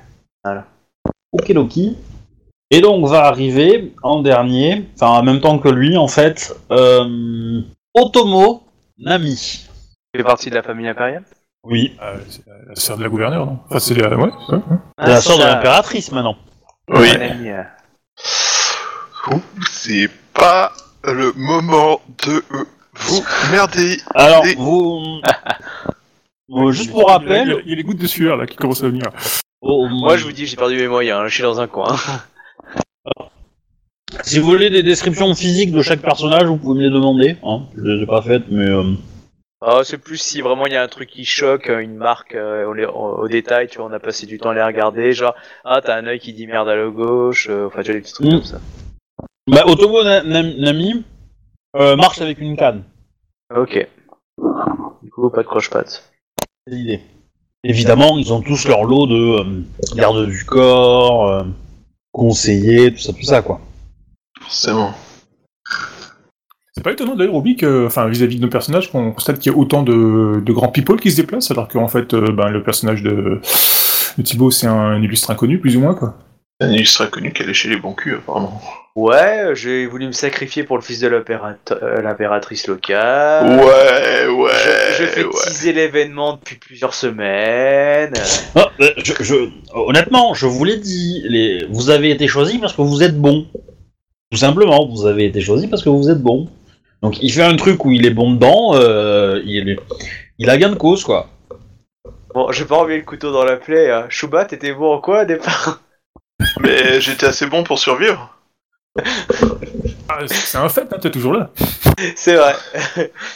Okidoki. 1.32 1.96
Et 2.70 2.82
donc 2.82 3.06
va 3.06 3.24
arriver 3.24 3.94
en 4.02 4.20
dernier, 4.20 4.86
enfin 4.94 5.18
en 5.18 5.22
même 5.22 5.40
temps 5.40 5.58
que 5.58 5.68
lui 5.68 5.96
en 5.96 6.08
fait, 6.08 6.54
euh, 6.72 7.62
Otomo 7.94 8.64
Nami. 8.98 9.66
Il 10.12 10.18
fait 10.18 10.24
partie 10.24 10.50
de 10.50 10.56
la 10.56 10.62
famille 10.62 10.88
impériale? 10.88 11.24
Oui. 11.62 11.96
Euh, 12.02 12.18
c'est 12.28 12.42
la, 12.46 12.74
sœur 12.74 12.98
de 12.98 13.04
la 13.04 13.08
gouverneure, 13.08 13.46
non? 13.46 13.58
Enfin, 13.66 13.78
c'est 13.78 13.94
la... 13.94 14.16
Ouais, 14.16 14.30
ça, 14.50 14.56
hein. 14.56 14.82
C'est 14.98 15.08
la 15.08 15.20
sœur 15.20 15.38
de 15.38 15.44
l'impératrice 15.44 16.12
maintenant. 16.12 16.36
Oui. 16.88 17.08
C'est 19.70 20.10
pas 20.34 20.72
le 21.04 21.32
moment 21.36 22.00
de 22.26 22.42
euh, 22.54 22.64
vous 22.94 23.22
merder. 23.52 23.98
Alors 24.14 24.44
Et- 24.46 24.54
vous, 24.56 25.20
juste 26.72 26.90
pour 26.90 27.02
Il 27.02 27.06
y 27.06 27.08
a- 27.08 27.12
rappel, 27.12 27.62
Il 27.64 27.70
y 27.70 27.72
a 27.72 27.76
les 27.76 27.82
gouttes 27.82 27.98
de 27.98 28.06
sueur 28.06 28.36
là 28.36 28.46
qui 28.46 28.56
commencent 28.56 28.82
à 28.84 28.88
venir. 28.88 29.06
oh, 29.60 29.86
Moi 29.88 30.16
je 30.16 30.24
vous 30.24 30.32
dis, 30.32 30.46
j'ai 30.46 30.56
perdu 30.56 30.76
mes 30.76 30.88
moyens, 30.88 31.20
hein, 31.20 31.28
je 31.28 31.34
suis 31.34 31.42
dans 31.42 31.60
un 31.60 31.66
coin. 31.66 31.96
si 34.22 34.38
vous 34.38 34.46
voulez 34.46 34.70
des 34.70 34.82
descriptions 34.82 35.34
physiques 35.34 35.72
de 35.72 35.82
chaque 35.82 36.00
personnage, 36.00 36.44
vous 36.44 36.56
pouvez 36.56 36.78
me 36.80 36.84
les 36.84 36.90
demander. 36.94 37.36
Hein. 37.42 37.62
Je 37.76 37.82
les 37.82 38.02
ai 38.02 38.06
pas 38.06 38.22
faites, 38.22 38.44
mais 38.50 38.68
euh, 38.68 38.94
Ah, 39.60 39.80
c'est 39.84 39.98
plus 39.98 40.18
si 40.18 40.40
vraiment 40.40 40.66
il 40.66 40.72
y 40.72 40.76
a 40.76 40.82
un 40.82 40.88
truc 40.88 41.08
qui 41.10 41.24
choque, 41.24 41.68
une 41.68 41.96
marque 41.96 42.34
euh, 42.34 42.66
on 42.68 42.72
les- 42.72 42.86
on- 42.86 43.18
au 43.18 43.28
détail, 43.28 43.68
tu 43.68 43.78
vois, 43.78 43.86
on 43.88 43.92
a 43.92 43.98
passé 43.98 44.26
du 44.26 44.38
temps 44.38 44.50
à 44.50 44.54
les 44.54 44.62
regarder, 44.62 45.12
genre, 45.12 45.34
ah 45.64 45.80
t'as 45.84 45.96
un 45.96 46.06
œil 46.06 46.20
qui 46.20 46.32
dit 46.32 46.46
merde 46.46 46.68
à 46.68 46.76
la 46.76 46.88
gauche, 46.88 47.48
euh, 47.50 47.66
enfin 47.66 47.82
tu 47.82 47.86
vois 47.90 47.94
des 47.94 48.00
petits 48.02 48.12
trucs 48.12 48.26
Mm. 48.28 48.30
comme 48.30 48.44
ça. 48.44 48.60
Bah, 49.50 49.64
Otomo 49.66 50.02
Na- 50.02 50.22
Na- 50.22 50.42
Nami 50.42 51.04
euh, 51.76 51.96
marche 51.96 52.20
avec 52.20 52.38
une 52.40 52.56
canne. 52.56 52.82
Ok. 53.54 53.86
Du 55.02 55.10
coup, 55.10 55.30
pas 55.30 55.42
de 55.42 55.46
croche-patte. 55.46 56.10
C'est 56.66 56.74
l'idée. 56.74 57.00
Évidemment, 57.64 58.16
ils 58.18 58.32
ont 58.32 58.40
tous 58.40 58.66
leur 58.68 58.84
lot 58.84 59.06
de 59.06 59.14
euh, 59.40 59.62
garde 59.94 60.26
du 60.26 60.44
corps, 60.44 61.28
euh, 61.28 61.42
conseillers, 62.12 62.92
tout 62.92 63.00
ça, 63.00 63.12
tout 63.12 63.22
ça 63.22 63.42
quoi. 63.42 63.60
Forcément. 64.40 64.92
C'est 66.72 66.82
pas 66.82 66.92
étonnant 66.92 67.16
d'ailleurs, 67.16 67.34
Obi, 67.34 67.56
que, 67.56 67.86
enfin, 67.86 68.06
vis-à-vis 68.08 68.36
de 68.36 68.42
nos 68.42 68.50
personnages, 68.50 68.92
qu'on 68.92 69.12
constate 69.12 69.38
qu'il 69.38 69.50
y 69.50 69.54
a 69.54 69.58
autant 69.58 69.82
de, 69.82 70.40
de 70.44 70.52
grands 70.52 70.68
people 70.68 71.00
qui 71.00 71.10
se 71.10 71.16
déplacent, 71.16 71.50
alors 71.50 71.68
qu'en 71.68 71.88
fait, 71.88 72.12
euh, 72.14 72.30
ben, 72.32 72.50
le 72.50 72.62
personnage 72.62 73.02
de, 73.02 73.40
de 74.18 74.22
Thibaut, 74.22 74.50
c'est 74.50 74.66
un 74.66 75.00
illustre 75.02 75.30
inconnu, 75.30 75.58
plus 75.58 75.76
ou 75.76 75.80
moins, 75.80 75.94
quoi. 75.94 76.14
Un 76.60 76.70
illustre 76.70 77.02
inconnu 77.02 77.32
qu'elle 77.32 77.48
est 77.48 77.54
chez 77.54 77.70
les 77.70 77.76
bons 77.76 77.94
culs, 77.94 78.16
apparemment. 78.16 78.60
Ouais, 78.96 79.50
j'ai 79.52 79.84
voulu 79.84 80.06
me 80.06 80.12
sacrifier 80.12 80.64
pour 80.64 80.78
le 80.78 80.82
fils 80.82 81.00
de 81.00 81.06
euh, 81.08 82.00
l'impératrice 82.00 82.66
locale. 82.66 83.44
Ouais, 83.60 84.26
ouais, 84.26 84.50
Je, 84.96 85.02
je 85.02 85.06
fais 85.06 85.22
ouais. 85.24 85.30
teaser 85.44 85.74
l'événement 85.74 86.36
depuis 86.36 86.56
plusieurs 86.56 86.94
semaines. 86.94 88.14
Ah, 88.54 88.70
euh, 88.80 88.90
je, 88.96 89.12
je- 89.20 89.50
honnêtement, 89.74 90.32
je 90.32 90.46
vous 90.46 90.64
l'ai 90.64 90.78
dit, 90.78 91.22
les, 91.28 91.66
vous 91.68 91.90
avez 91.90 92.10
été 92.10 92.26
choisi 92.26 92.58
parce 92.58 92.72
que 92.72 92.80
vous 92.80 93.02
êtes 93.02 93.18
bon. 93.20 93.46
Tout 94.32 94.38
simplement, 94.38 94.88
vous 94.88 95.04
avez 95.04 95.26
été 95.26 95.42
choisi 95.42 95.68
parce 95.68 95.84
que 95.84 95.90
vous 95.90 96.08
êtes 96.08 96.22
bon. 96.22 96.48
Donc 97.02 97.22
il 97.22 97.30
fait 97.30 97.42
un 97.44 97.56
truc 97.56 97.84
où 97.84 97.92
il 97.92 98.06
est 98.06 98.10
bon 98.10 98.32
dedans, 98.32 98.74
euh, 98.76 99.42
il 99.44 100.48
a 100.50 100.56
gain 100.56 100.70
de 100.70 100.74
cause 100.74 101.04
quoi. 101.04 101.28
Bon, 102.34 102.50
j'ai 102.50 102.64
pas 102.64 102.76
remis 102.78 102.96
le 102.96 103.02
couteau 103.02 103.30
dans 103.30 103.44
la 103.44 103.56
plaie. 103.56 103.90
Hein. 103.90 104.06
Chouba, 104.08 104.46
t'étais 104.46 104.72
bon 104.72 104.94
en 104.94 105.00
quoi 105.02 105.22
au 105.22 105.24
départ? 105.26 105.82
Mais 106.60 106.98
j'étais 107.02 107.26
assez 107.26 107.46
bon 107.46 107.62
pour 107.62 107.78
survivre. 107.78 108.35
Ah, 110.08 110.20
c'est- 110.26 110.56
un 110.58 110.68
fait, 110.68 110.82
hein, 110.92 110.98
t'es 111.00 111.10
toujours 111.10 111.32
là. 111.34 111.50
C'est 112.14 112.36
vrai. 112.36 112.54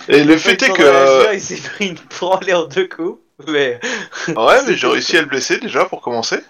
Et 0.09 0.23
le 0.25 0.37
fait 0.37 0.63
est 0.63 0.73
que. 0.73 0.83
réagir, 0.83 1.33
Il 1.35 1.41
s'est 1.41 1.69
pris 1.69 1.89
une 1.89 1.99
branlée 2.19 2.55
en 2.55 2.65
deux 2.67 2.89
coups. 2.89 3.19
Mais 3.49 3.81
Ouais, 4.29 4.59
mais 4.67 4.75
j'ai 4.75 4.87
réussi 4.87 5.17
à 5.17 5.23
le 5.23 5.27
blesser 5.27 5.59
déjà 5.59 5.85
pour 5.87 6.01
commencer. 6.03 6.41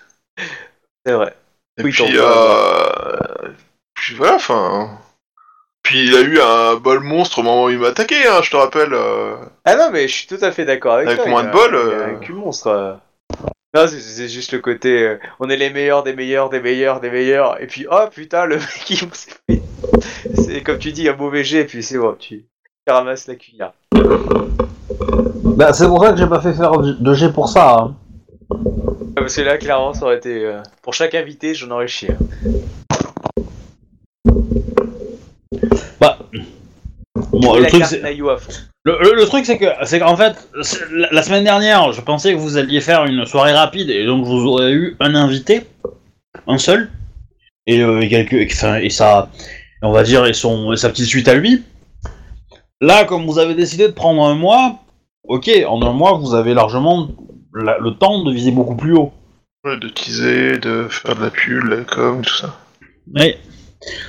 c'est 1.06 1.12
vrai. 1.12 1.34
Et 1.78 1.84
Oui, 1.84 1.90
puis, 1.92 2.04
euh... 2.18 3.52
puis 3.94 4.14
voilà, 4.16 4.34
enfin. 4.34 4.98
Puis 5.82 6.06
il 6.06 6.14
a 6.16 6.20
eu 6.20 6.38
un 6.40 6.74
bol 6.76 7.00
monstre 7.00 7.38
au 7.38 7.42
moment 7.42 7.64
où 7.64 7.70
il 7.70 7.78
m'a 7.78 7.88
attaqué, 7.88 8.26
hein, 8.26 8.40
je 8.42 8.50
te 8.50 8.56
rappelle. 8.56 8.92
euh. 8.92 9.36
Ah 9.64 9.76
non, 9.76 9.90
mais 9.92 10.06
je 10.08 10.14
suis 10.14 10.26
tout 10.26 10.38
à 10.42 10.52
fait 10.52 10.64
d'accord 10.66 10.94
avec, 10.94 11.08
Avec 11.08 11.20
toi. 11.22 11.30
moins 11.30 11.42
il 11.42 11.46
a- 11.46 11.48
de 11.48 11.52
bol, 11.56 11.74
euh. 11.74 12.06
un 12.06 12.14
cul 12.18 12.32
monstre. 12.34 12.98
Non, 13.74 13.86
c'est- 13.86 14.28
juste 14.28 14.52
le 14.52 14.58
côté. 14.58 15.02
euh, 15.06 15.16
on 15.38 15.48
est 15.48 15.56
les 15.56 15.70
meilleurs, 15.70 16.02
des 16.02 16.12
meilleurs, 16.14 16.50
des 16.50 16.60
meilleurs, 16.60 17.00
des 17.00 17.10
meilleurs. 17.10 17.62
Et 17.62 17.66
puis, 17.68 17.86
oh 17.90 18.04
putain, 18.12 18.44
le 18.46 18.56
mec, 18.58 18.90
il 18.90 18.96
s'est 18.96 19.30
fait. 19.48 19.62
C'est 20.34 20.62
comme 20.62 20.78
tu 20.78 20.90
dis, 20.92 21.08
un 21.08 21.14
mauvais 21.16 21.44
jet, 21.44 21.60
et 21.60 21.64
puis 21.64 21.82
c'est 21.82 21.98
bon, 21.98 22.14
tu 22.18 22.46
tu 22.86 22.92
ramasses 22.92 23.28
la 23.28 23.36
cuillère. 23.36 23.72
Bah 25.56 25.72
c'est 25.72 25.86
pour 25.86 26.02
ça 26.02 26.12
que 26.12 26.18
j'ai 26.18 26.26
pas 26.26 26.40
fait 26.40 26.54
faire 26.54 26.72
de 26.78 27.14
G 27.14 27.30
pour 27.32 27.48
ça. 27.48 27.76
hein. 27.78 27.94
Parce 29.14 29.36
que 29.36 29.42
là, 29.42 29.58
clairement, 29.58 29.92
ça 29.92 30.06
aurait 30.06 30.16
été. 30.16 30.44
euh, 30.44 30.60
Pour 30.82 30.94
chaque 30.94 31.14
invité, 31.14 31.54
j'en 31.54 31.70
aurais 31.70 31.86
chié. 31.88 32.10
Bah, 36.00 36.09
bon, 37.40 37.56
le 37.56 37.66
truc 37.66 37.84
c'est, 37.84 38.00
Naïou 38.02 38.30
à 38.30 38.38
fond. 38.38 38.50
le, 38.84 38.98
le- 39.02 39.14
le 39.14 39.24
truc 39.26 39.44
c'est 39.46 39.58
que, 39.58 39.66
c'est 39.84 39.98
qu'en 39.98 40.16
fait, 40.16 40.34
c'est- 40.62 40.80
la, 40.92 41.08
la 41.10 41.22
semaine 41.22 41.44
dernière, 41.44 41.92
je 41.92 42.00
pensais 42.00 42.32
que 42.32 42.38
vous 42.38 42.56
alliez 42.56 42.80
faire 42.80 43.04
une 43.04 43.24
soirée 43.26 43.52
rapide 43.52 43.90
et 43.90 44.04
donc 44.06 44.24
vous 44.24 44.46
aurez 44.46 44.72
eu 44.72 44.96
un 45.00 45.14
invité, 45.14 45.62
un 46.46 46.58
seul, 46.58 46.90
et, 47.66 47.80
euh, 47.82 48.00
et 48.00 48.08
quelques, 48.08 48.52
enfin, 48.52 48.76
et 48.76 48.90
ça, 48.90 49.30
on 49.82 49.92
va 49.92 50.02
dire, 50.02 50.26
et 50.26 50.32
son, 50.34 50.72
et 50.72 50.76
sa 50.76 50.88
petite 50.90 51.06
suite 51.06 51.28
à 51.28 51.34
lui. 51.34 51.62
Là, 52.80 53.04
comme 53.04 53.26
vous 53.26 53.38
avez 53.38 53.54
décidé 53.54 53.86
de 53.88 53.92
prendre 53.92 54.22
un 54.24 54.34
mois, 54.34 54.78
ok, 55.24 55.50
en 55.68 55.82
un 55.82 55.92
mois, 55.92 56.14
vous 56.18 56.34
avez 56.34 56.54
largement 56.54 57.08
la- 57.54 57.78
le 57.78 57.90
temps 57.92 58.22
de 58.24 58.32
viser 58.32 58.50
beaucoup 58.52 58.76
plus 58.76 58.94
haut. 58.94 59.12
Ouais, 59.64 59.76
de 59.78 59.88
teaser, 59.90 60.56
de 60.58 60.88
faire 60.88 61.14
de 61.16 61.22
la 61.24 61.30
pub, 61.30 61.64
la 61.64 61.84
com, 61.84 62.22
tout 62.22 62.34
ça. 62.34 62.56
Oui. 63.14 63.34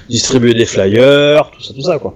Distribuer 0.09 0.53
des 0.53 0.65
flyers, 0.65 1.51
tout 1.51 1.61
ça, 1.61 1.73
tout 1.73 1.81
ça, 1.81 1.99
quoi. 1.99 2.15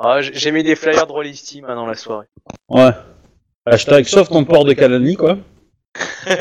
Ah, 0.00 0.20
j'ai 0.22 0.32
j'ai 0.34 0.52
mis 0.52 0.62
des 0.62 0.76
flyers 0.76 1.06
de 1.06 1.12
Roll 1.12 1.34
Steam 1.34 1.64
hein, 1.68 1.74
dans 1.74 1.86
la 1.86 1.94
soirée. 1.94 2.26
Ouais. 2.68 2.90
Hashtag 3.66 4.04
sauf 4.06 4.28
ton 4.28 4.44
port 4.44 4.64
de 4.64 4.72
Calani, 4.72 5.16
quoi. 5.16 5.36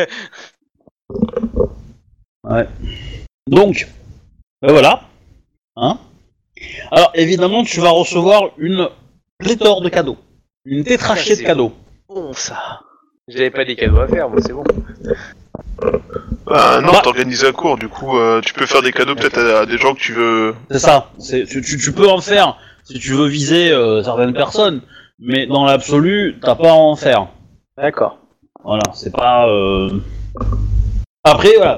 ouais. 2.43 2.67
Donc, 3.47 3.87
ben 4.61 4.71
voilà. 4.71 5.01
Hein 5.75 5.97
Alors, 6.91 7.11
évidemment, 7.15 7.63
tu 7.63 7.79
vas 7.79 7.89
recevoir 7.89 8.51
une 8.57 8.89
pléthore 9.37 9.81
de 9.81 9.89
cadeaux. 9.89 10.17
Une 10.65 10.83
tétrachée 10.83 11.35
de 11.35 11.41
cadeaux. 11.43 11.73
Bon, 12.09 12.33
ça. 12.33 12.81
J'avais 13.27 13.51
pas 13.51 13.65
des 13.65 13.75
cadeaux 13.75 13.99
à 13.99 14.07
faire, 14.07 14.29
moi, 14.29 14.39
c'est 14.45 14.53
bon. 14.53 14.63
Bah 16.45 16.79
non, 16.81 16.91
Bah. 16.93 17.01
t'organises 17.03 17.43
un 17.43 17.51
cours, 17.51 17.77
du 17.77 17.89
coup, 17.89 18.17
euh, 18.17 18.39
tu 18.41 18.53
peux 18.53 18.65
faire 18.65 18.81
des 18.81 18.93
cadeaux 18.93 19.15
peut-être 19.15 19.37
à, 19.37 19.59
à 19.61 19.65
des 19.65 19.77
gens 19.77 19.93
que 19.93 19.99
tu 19.99 20.13
veux. 20.13 20.55
C'est 20.71 20.79
ça. 20.79 21.11
C'est- 21.19 21.45
Tu, 21.45 21.61
tu- 21.61 21.77
tu 21.77 21.91
peux 21.91 22.07
en 22.07 22.21
faire 22.21 22.57
si 22.87 22.99
tu 22.99 23.13
veux 23.13 23.27
viser 23.27 23.71
euh, 23.71 24.01
certaines 24.03 24.33
personnes, 24.33 24.81
mais 25.19 25.45
dans 25.47 25.65
l'absolu, 25.65 26.37
t'as 26.41 26.55
pas 26.55 26.71
à 26.71 26.73
en 26.73 26.95
faire. 26.95 27.27
D'accord. 27.77 28.17
Voilà, 28.63 28.83
c'est 28.93 29.11
pas. 29.13 29.47
euh, 29.49 29.89
Après, 31.23 31.53
voilà, 31.57 31.77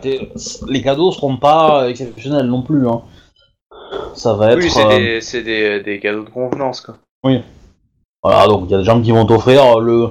les 0.68 0.82
cadeaux 0.82 1.12
seront 1.12 1.38
pas 1.38 1.89
exceptionnels 1.89 2.45
non 2.47 2.62
plus. 2.62 2.88
Hein. 2.88 3.01
ça 4.14 4.34
va 4.34 4.51
être. 4.51 4.60
Oui, 4.60 4.70
c'est 4.70 4.86
euh, 4.86 4.97
des, 4.97 5.22
c'est 5.22 5.43
des, 5.43 5.82
des 5.82 5.99
cadeaux 5.99 6.24
de 6.24 6.30
convenance, 6.30 6.82
quoi. 6.82 6.95
Voilà, 8.24 8.47
donc 8.47 8.64
il 8.66 8.72
y 8.72 8.76
a 8.76 8.80
des 8.80 8.84
gens 8.84 9.01
qui 9.01 9.12
vont 9.12 9.26
t'offrir 9.26 9.80
le, 9.80 10.10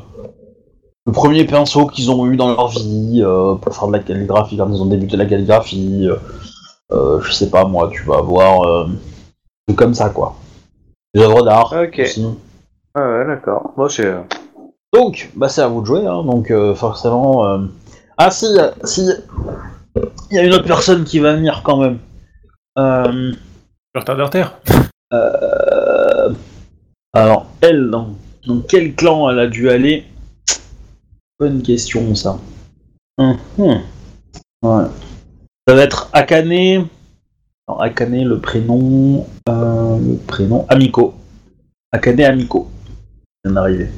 le 1.07 1.13
premier 1.13 1.45
pinceau 1.45 1.87
qu'ils 1.87 2.11
ont 2.11 2.27
eu 2.27 2.37
dans 2.37 2.49
leur 2.49 2.69
vie 2.69 3.23
euh, 3.25 3.55
pour 3.55 3.75
faire 3.75 3.89
de 3.89 3.93
la 3.93 3.99
calligraphie 4.01 4.57
quand 4.57 4.69
ils 4.73 4.81
ont 4.83 4.87
débuté 4.87 5.17
la 5.17 5.27
calligraphie. 5.27 6.09
euh, 6.93 7.21
je 7.21 7.33
sais 7.33 7.51
pas 7.51 7.65
moi, 7.65 7.91
tu 7.93 8.03
vas 8.05 8.17
avoir 8.19 8.63
euh, 8.63 8.87
comme 9.77 9.95
ça 9.95 10.09
quoi. 10.11 10.35
Des 11.15 11.23
œuvres 11.23 11.43
d'art. 11.45 11.73
Ok. 11.73 12.01
aussi. 12.03 12.27
Ah 12.95 13.09
ouais, 13.09 13.27
d'accord. 13.27 13.73
Moi, 13.77 13.89
c'est. 13.89 14.05
euh, 14.07 14.21
Donc, 14.93 15.31
bah 15.37 15.49
c'est 15.49 15.63
à 15.63 15.69
vous 15.69 15.81
de 15.81 15.87
jouer, 15.87 16.07
hein, 16.07 16.23
donc 16.25 16.51
euh, 16.51 16.75
forcément. 16.75 17.47
euh, 17.47 17.67
Ah 18.17 18.31
si, 18.31 18.47
si, 18.85 19.09
il 20.31 20.37
y 20.37 20.39
a 20.39 20.45
une 20.45 20.53
autre 20.55 20.67
personne 20.67 21.05
qui 21.05 21.19
va 21.19 21.35
venir 21.35 21.63
quand 21.65 21.79
même. 21.79 21.99
Euh, 22.79 23.33
Retardataire. 23.95 24.59
Euh, 25.13 26.33
Alors, 27.15 27.47
elle, 27.61 27.91
dans, 27.91 28.11
dans 28.47 28.61
quel 28.61 28.95
clan 28.95 29.31
elle 29.31 29.39
a 29.39 29.47
dû 29.47 29.71
aller? 29.71 30.05
Bonne 31.41 31.63
question, 31.63 32.15
ça. 32.15 32.39
Hum, 33.19 33.37
hum. 33.59 33.81
Ouais. 34.63 34.85
Ça 35.67 35.75
va 35.75 35.83
être 35.83 36.09
Akane. 36.13 36.87
Alors, 37.69 37.83
Akane, 37.83 38.25
le 38.25 38.41
prénom. 38.41 39.27
euh, 39.49 39.99
le 39.99 40.17
prénom. 40.27 40.65
Amiko. 40.69 41.15
Akane 41.93 42.21
Amiko. 42.23 42.71
vient 43.45 43.53
d'arriver. 43.55 43.91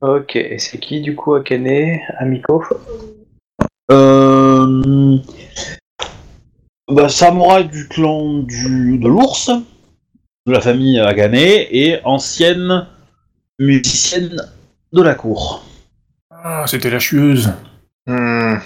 Ok, 0.00 0.36
et 0.36 0.58
c'est 0.58 0.78
qui 0.78 1.00
du 1.00 1.16
coup 1.16 1.34
Akane 1.34 1.98
Amiko? 2.18 2.62
Euh... 3.90 5.18
Bah, 6.88 7.08
samouraï 7.08 7.68
du 7.68 7.88
clan 7.88 8.40
du... 8.42 8.98
de 8.98 9.08
l'ours, 9.08 9.50
de 10.46 10.52
la 10.52 10.60
famille 10.60 11.00
Akane, 11.00 11.34
et 11.34 11.98
ancienne 12.04 12.86
musicienne 13.58 14.36
de 14.92 15.02
la 15.02 15.14
cour. 15.14 15.64
Ah, 16.30 16.64
c'était 16.66 16.90
la 16.90 16.98
chieuse. 17.00 17.52
Hmm, 18.06 18.56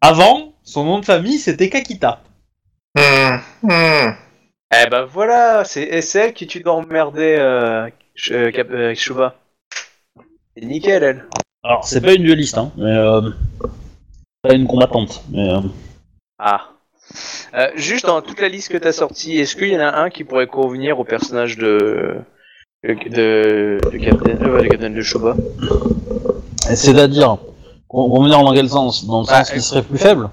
Avant, 0.00 0.51
son 0.64 0.84
nom 0.84 0.98
de 1.00 1.04
famille 1.04 1.38
c'était 1.38 1.68
Kakita. 1.68 2.20
hmm, 2.96 3.36
hmm. 3.62 4.14
Eh 4.74 4.88
ben 4.90 5.04
voilà, 5.04 5.64
c'est 5.64 6.00
c'est 6.00 6.18
elle 6.18 6.32
qui 6.32 6.46
tu 6.46 6.60
dois 6.60 6.72
emmerder, 6.74 7.36
euh, 7.38 7.88
euh, 8.30 8.50
Cap- 8.50 8.70
euh, 8.70 8.94
Shuba. 8.94 9.34
C'est 10.56 10.64
nickel, 10.64 11.02
elle. 11.02 11.24
Alors, 11.62 11.84
c'est 11.84 12.00
pas 12.00 12.14
une 12.14 12.22
dueliste, 12.24 12.58
hein, 12.58 12.72
mais. 12.76 12.96
Euh... 12.96 13.30
Pas 14.42 14.54
une 14.54 14.66
combattante, 14.66 15.22
mais. 15.30 15.48
euh, 15.48 15.60
Ah. 16.38 16.70
Euh, 17.54 17.68
juste 17.76 18.06
dans 18.06 18.22
toute 18.22 18.40
la 18.40 18.48
liste 18.48 18.70
que 18.72 18.78
t'as 18.78 18.92
sortie, 18.92 19.38
est-ce 19.38 19.56
qu'il 19.56 19.68
y 19.68 19.76
en 19.76 19.80
a 19.80 19.92
un 20.00 20.08
qui 20.10 20.24
pourrait 20.24 20.46
convenir 20.46 20.98
au 20.98 21.04
personnage 21.04 21.58
de. 21.58 22.16
de. 22.82 22.94
de, 22.94 23.78
de 23.92 23.98
Captain, 23.98 24.42
euh, 24.42 24.62
de 24.62 24.68
Captain 24.68 24.90
de 24.90 25.02
Shuba? 25.02 25.36
C'est-à-dire, 26.62 27.36
qu'on 27.88 28.08
qu'on 28.08 28.22
venir 28.22 28.38
dans 28.42 28.54
quel 28.54 28.68
sens? 28.70 29.06
Dans 29.06 29.20
le 29.20 29.26
Bah, 29.26 29.44
sens 29.44 29.50
qui 29.52 29.60
serait 29.60 29.82
plus 29.82 29.98
faible? 29.98 30.30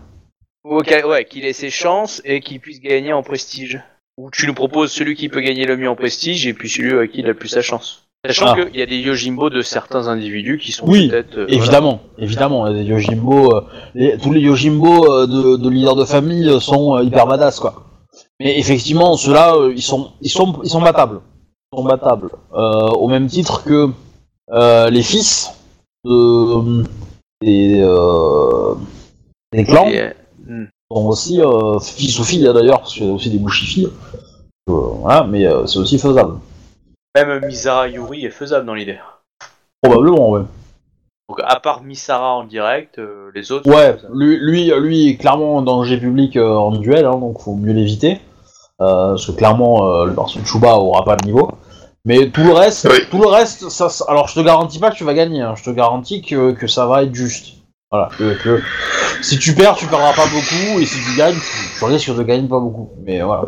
Auquel- 0.70 1.05
ouais, 1.05 1.26
qu'il 1.26 1.45
ait 1.45 1.53
ses 1.53 1.70
chances 1.70 2.22
et 2.26 2.41
qu'il 2.41 2.59
puisse 2.59 2.80
gagner 2.80 3.11
en 3.13 3.24
prestige. 3.24 3.82
Ou 4.17 4.30
tu 4.32 4.45
nous 4.47 4.53
proposes 4.53 4.91
celui 4.91 5.15
qui 5.15 5.30
peut 5.30 5.39
gagner 5.41 5.65
le 5.65 5.78
mieux 5.78 5.89
en 5.89 5.95
prestige 5.95 6.45
et 6.45 6.53
puis 6.53 6.70
celui 6.70 6.97
à 6.99 7.07
qui 7.07 7.20
il 7.22 7.30
a 7.30 7.34
plus 7.34 7.47
sa 7.49 7.61
chance. 7.61 8.03
Sachant 8.28 8.47
Ah. 8.49 8.55
qu'il 8.65 8.78
y 8.78 8.82
a 8.84 8.86
des 8.86 8.97
Yojimbo 8.97 9.49
de 9.49 9.61
certains 9.61 10.07
individus 10.09 10.57
qui 10.57 10.74
sont 10.74 10.86
Oui, 10.86 11.07
peut-être. 11.07 11.38
euh, 11.38 11.45
Évidemment, 11.47 12.01
évidemment, 12.17 12.67
Yojimbo, 12.67 13.55
euh, 13.55 13.61
les- 13.95 14.17
tous 14.17 14.34
les 14.34 14.41
Yojimbo 14.41 15.09
euh, 15.09 15.26
de, 15.26 15.55
de 15.55 15.70
leaders 15.70 15.95
de 15.95 16.03
famille 16.03 16.59
sont 16.59 16.99
hyper 16.99 17.26
badass 17.28 17.61
quoi. 17.61 17.86
Mais 18.41 18.59
effectivement, 18.59 19.15
ceux-là, 19.15 19.55
ils 19.74 19.82
sont, 19.82 20.11
ils 20.22 20.30
sont, 20.30 20.59
ils 20.63 20.70
sont 20.70 20.82
battables, 20.82 21.22
ils 21.72 21.78
sont 21.78 21.84
battables, 21.86 22.30
au 22.51 23.07
même 23.07 23.28
titre 23.28 23.63
que 23.63 23.89
les 24.89 25.01
fils 25.03 25.49
de 26.03 26.84
des, 27.41 27.82
des 29.53 29.63
clans. 29.63 29.88
Et, 29.88 30.09
hmm. 30.50 30.66
sont 30.91 31.06
aussi 31.08 31.41
euh, 31.41 31.80
fils 31.80 32.20
ou 32.20 32.24
filles 32.24 32.47
hein, 32.47 32.54
d'ailleurs, 32.54 32.80
parce 32.80 32.93
qu'il 32.93 33.06
y 33.06 33.10
a 33.10 33.14
aussi 33.14 33.30
des 33.30 33.38
bouchifilles. 33.39 33.89
Euh, 34.70 34.74
voilà, 34.74 35.24
mais 35.24 35.45
euh, 35.47 35.66
c'est 35.66 35.80
aussi 35.80 35.97
faisable, 35.97 36.34
Même 37.16 37.45
Misara 37.45 37.88
Yuri 37.88 38.26
est 38.26 38.30
faisable 38.32 38.66
dans 38.66 38.76
l'idée. 38.76 39.00
probablement, 39.82 40.30
ouais. 40.32 40.41
Donc 41.30 41.39
à 41.43 41.60
part 41.60 41.84
Misara 41.84 42.34
en 42.36 42.43
direct, 42.43 42.97
euh, 43.00 43.30
les 43.36 43.52
autres. 43.52 43.70
Ouais, 43.70 43.95
lui, 44.14 44.38
lui, 44.38 44.72
lui 44.80 45.10
est 45.10 45.18
clairement 45.18 45.58
en 45.58 45.62
danger 45.62 45.97
public 45.97 46.36
euh, 46.38 46.56
en 46.56 46.72
duel, 46.72 47.06
hein, 47.06 47.18
donc 47.20 47.39
faut 47.41 47.56
mieux 47.56 47.74
l'éviter. 47.74 48.20
Euh, 48.82 49.10
parce 49.12 49.26
que 49.28 49.32
clairement, 49.34 49.86
euh, 49.93 50.06
le 50.06 50.14
perso 50.16 50.39
de 50.39 50.45
Chuba 50.45 50.76
aura 50.78 51.04
pas 51.04 51.18
le 51.22 51.26
niveau. 51.28 51.52
Mais 52.06 52.30
tout 52.32 52.43
le 52.43 52.54
reste, 52.54 52.88
Oui. 52.89 53.00
tout 53.12 53.22
le 53.22 53.28
reste, 53.28 53.70
ça, 53.70 53.89
ça- 53.89 54.06
alors 54.08 54.28
je 54.30 54.36
te 54.36 54.39
garantis 54.39 54.80
pas 54.80 54.89
que 54.89 54.95
tu 54.95 55.04
vas 55.04 55.14
gagner. 55.14 55.41
hein, 55.41 55.54
je 55.56 55.64
te 55.64 55.70
garantis 55.70 56.22
que, 56.22 56.52
que 56.54 56.66
ça 56.66 56.86
va 56.86 57.04
être 57.04 57.14
juste. 57.14 57.58
Voilà. 57.91 58.09
Que, 58.17 58.33
que 58.43 58.61
si 59.21 59.37
tu 59.39 59.53
perds, 59.55 59.75
tu 59.75 59.85
perdras 59.87 60.13
pas 60.13 60.25
beaucoup, 60.27 60.79
et 60.79 60.85
si 60.85 60.95
tu 61.03 61.17
gagnes, 61.17 61.35
tu, 61.35 61.79
tu 61.79 61.85
risques 61.85 62.15
de 62.15 62.23
gagner 62.23 62.47
pas 62.47 62.59
beaucoup. 62.59 62.89
Mais 63.03 63.21
voilà. 63.21 63.43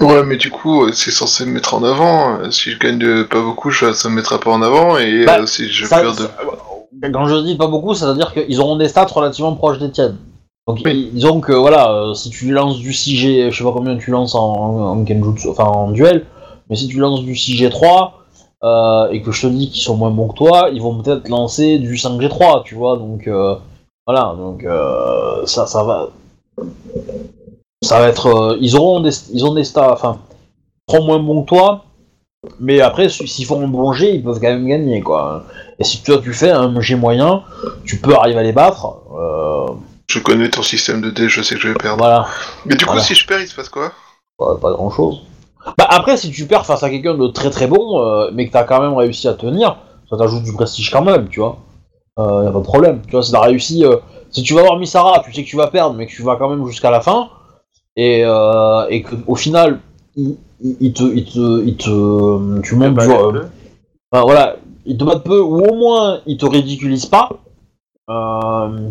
Ouais, 0.00 0.22
mais 0.24 0.36
du 0.36 0.50
coup, 0.50 0.84
euh, 0.84 0.92
c'est 0.92 1.10
censé 1.10 1.44
me 1.44 1.52
mettre 1.52 1.74
en 1.74 1.84
avant. 1.84 2.38
Euh, 2.40 2.50
Si 2.50 2.70
je 2.70 2.78
gagne 2.78 2.98
de- 2.98 3.22
pas 3.22 3.40
beaucoup, 3.42 3.70
ça 3.70 3.92
me 4.08 4.14
mettra 4.14 4.40
pas 4.40 4.50
en 4.50 4.62
avant. 4.62 4.98
Et 4.98 5.24
Bah, 5.24 5.40
euh, 5.40 5.46
si 5.46 5.68
je 5.70 5.84
Ça- 5.86 6.00
perds 6.00 6.12
de... 6.16 6.22
ça- 6.22 7.10
quand 7.12 7.26
je 7.26 7.36
dis 7.44 7.56
pas 7.56 7.66
beaucoup, 7.66 7.94
ça 7.94 8.06
veut 8.08 8.14
dire 8.16 8.32
qu'ils 8.32 8.60
auront 8.60 8.76
des 8.76 8.88
stats 8.88 9.06
relativement 9.06 9.54
proches 9.54 9.78
des 9.78 9.90
tiennes. 9.90 10.16
Donc 10.66 10.78
Oui. 10.84 11.08
ils- 11.10 11.14
disons 11.14 11.40
que 11.40 11.52
voilà, 11.52 11.92
euh, 11.92 12.14
si 12.14 12.30
tu 12.30 12.50
lances 12.50 12.78
du 12.78 12.92
6G, 12.92 13.50
je 13.50 13.58
sais 13.58 13.64
pas 13.64 13.72
combien 13.72 13.96
tu 13.98 14.10
lances 14.10 14.34
en, 14.34 14.40
en 14.92 15.04
Kenjutsu, 15.04 15.48
enfin 15.48 15.64
en 15.64 15.90
duel, 15.90 16.24
mais 16.70 16.76
si 16.76 16.88
tu 16.88 16.98
lances 16.98 17.22
du 17.22 17.34
6G3 17.34 18.12
euh, 18.64 19.08
et 19.10 19.22
que 19.22 19.32
je 19.32 19.42
te 19.42 19.46
dis 19.52 19.70
qu'ils 19.70 19.82
sont 19.82 19.96
moins 19.96 20.10
bons 20.10 20.28
que 20.28 20.36
toi, 20.36 20.70
ils 20.72 20.80
vont 20.82 21.00
peut-être 21.02 21.28
lancer 21.28 21.78
du 21.78 21.96
5G3, 21.96 22.62
tu 22.64 22.74
vois. 22.74 22.96
Donc 22.96 23.26
euh, 23.26 23.56
voilà, 24.06 24.34
donc 24.36 24.64
euh, 24.64 25.44
ça, 25.46 25.66
ça 25.66 25.82
va, 25.84 26.10
ça 27.82 27.98
va 28.00 28.08
être, 28.08 28.56
ils 28.60 28.76
auront 28.76 29.00
des, 29.00 29.10
ils 29.32 29.44
ont 29.44 29.54
des 29.54 29.64
stats, 29.64 29.92
enfin, 29.92 30.18
ils 30.88 30.92
seront 30.94 31.04
moins 31.06 31.18
bons 31.18 31.42
que 31.42 31.48
toi, 31.48 31.84
mais 32.60 32.80
après 32.80 33.08
si- 33.08 33.26
s'ils 33.28 33.46
font 33.46 33.60
un 33.62 33.68
bon 33.68 33.92
jet, 33.92 34.14
ils 34.14 34.22
peuvent 34.22 34.40
quand 34.40 34.48
même 34.48 34.66
gagner 34.66 35.00
quoi. 35.00 35.44
Et 35.78 35.84
si 35.84 36.02
toi 36.02 36.18
tu 36.22 36.32
fais 36.32 36.50
un 36.50 36.80
G 36.80 36.94
moyen, 36.94 37.42
tu 37.84 37.98
peux 37.98 38.14
arriver 38.14 38.38
à 38.40 38.42
les 38.42 38.52
battre. 38.52 38.96
Je 40.10 40.18
connais 40.18 40.50
ton 40.50 40.62
système 40.62 41.00
de 41.00 41.10
dés, 41.10 41.28
je 41.28 41.40
sais 41.42 41.54
que 41.54 41.60
je 41.62 41.68
vais 41.68 41.74
perdre. 41.74 41.98
voilà, 41.98 42.26
Mais 42.66 42.74
du 42.74 42.84
coup, 42.84 42.90
Voilà. 42.92 43.02
si 43.02 43.14
je 43.14 43.26
perds, 43.26 43.40
il 43.40 43.48
se 43.48 43.54
passe 43.54 43.70
quoi? 43.70 43.92
Pas, 44.38 44.56
pas 44.56 44.72
grand 44.72 44.90
chose. 44.90 45.22
Bah 45.78 45.86
après, 45.88 46.16
si 46.16 46.30
tu 46.30 46.46
perds 46.46 46.66
face 46.66 46.82
à 46.82 46.90
quelqu'un 46.90 47.14
de 47.14 47.26
très 47.28 47.50
très 47.50 47.66
bon, 47.66 48.00
euh, 48.04 48.30
mais 48.34 48.46
que 48.46 48.52
t'as 48.52 48.64
quand 48.64 48.80
même 48.80 48.94
réussi 48.94 49.28
à 49.28 49.34
tenir, 49.34 49.76
ça 50.10 50.16
t'ajoute 50.16 50.42
du 50.42 50.52
prestige 50.52 50.90
quand 50.90 51.02
même, 51.04 51.28
tu 51.28 51.40
vois. 51.40 51.58
Euh, 52.18 52.44
y 52.44 52.46
a 52.48 52.52
pas 52.52 52.58
de 52.58 52.64
problème. 52.64 53.00
Tu 53.06 53.12
vois, 53.12 53.22
si 53.22 53.32
t'as 53.32 53.40
réussi. 53.40 53.84
euh, 53.84 53.96
si 54.30 54.42
tu 54.42 54.54
vas 54.54 54.62
voir 54.62 54.78
Misara, 54.78 55.20
tu 55.24 55.32
sais 55.32 55.42
que 55.44 55.48
tu 55.48 55.56
vas 55.56 55.66
perdre, 55.68 55.94
mais 55.94 56.06
que 56.06 56.12
tu 56.12 56.22
vas 56.22 56.36
quand 56.36 56.48
même 56.48 56.66
jusqu'à 56.66 56.90
la 56.90 57.00
fin, 57.00 57.28
et, 57.96 58.22
euh, 58.24 58.86
et 58.88 59.02
que 59.02 59.14
au 59.26 59.34
final, 59.34 59.80
il, 60.16 60.36
il- 60.62 60.76
il 60.80 60.92
te, 60.92 61.02
il 61.04 61.24
te, 61.24 61.64
il 61.64 61.76
te, 61.76 62.60
tu 62.62 62.74
montes 62.76 62.94
Bah, 62.94 63.06
du- 63.06 63.12
euh, 63.12 63.42
Enfin, 64.10 64.24
voilà, 64.24 64.56
ils 64.86 64.96
te 64.96 65.04
battent 65.04 65.24
peu, 65.24 65.40
ou 65.40 65.60
au 65.64 65.74
moins 65.74 66.20
ils 66.26 66.36
te 66.38 66.46
ridiculisent 66.46 67.06
pas. 67.06 67.28
Euh, 68.10 68.88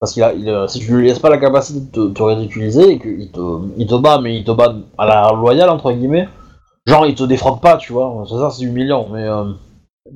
parce 0.00 0.12
qu'il 0.12 0.22
a, 0.22 0.32
il, 0.32 0.48
euh, 0.48 0.66
si 0.66 0.80
tu 0.80 0.96
lui 0.96 1.06
laisses 1.06 1.18
pas 1.18 1.28
la 1.30 1.38
capacité 1.38 1.80
de 1.80 1.90
te, 1.90 2.12
te 2.14 2.22
ridiculiser 2.22 2.92
et 2.92 2.98
qu'il 2.98 3.30
te, 3.30 3.40
il 3.76 3.86
te 3.86 3.94
bat, 3.94 4.18
mais 4.20 4.36
il 4.36 4.44
te 4.44 4.50
bat 4.50 4.74
à 4.98 5.06
la 5.06 5.32
loyale, 5.32 5.68
entre 5.68 5.92
guillemets, 5.92 6.26
genre 6.86 7.06
il 7.06 7.14
te 7.14 7.22
défrappe 7.22 7.60
pas, 7.60 7.76
tu 7.76 7.92
vois. 7.92 8.24
C'est 8.28 8.36
ça, 8.36 8.50
c'est 8.50 8.64
humiliant, 8.64 9.08
mais 9.12 9.24
euh, 9.24 9.44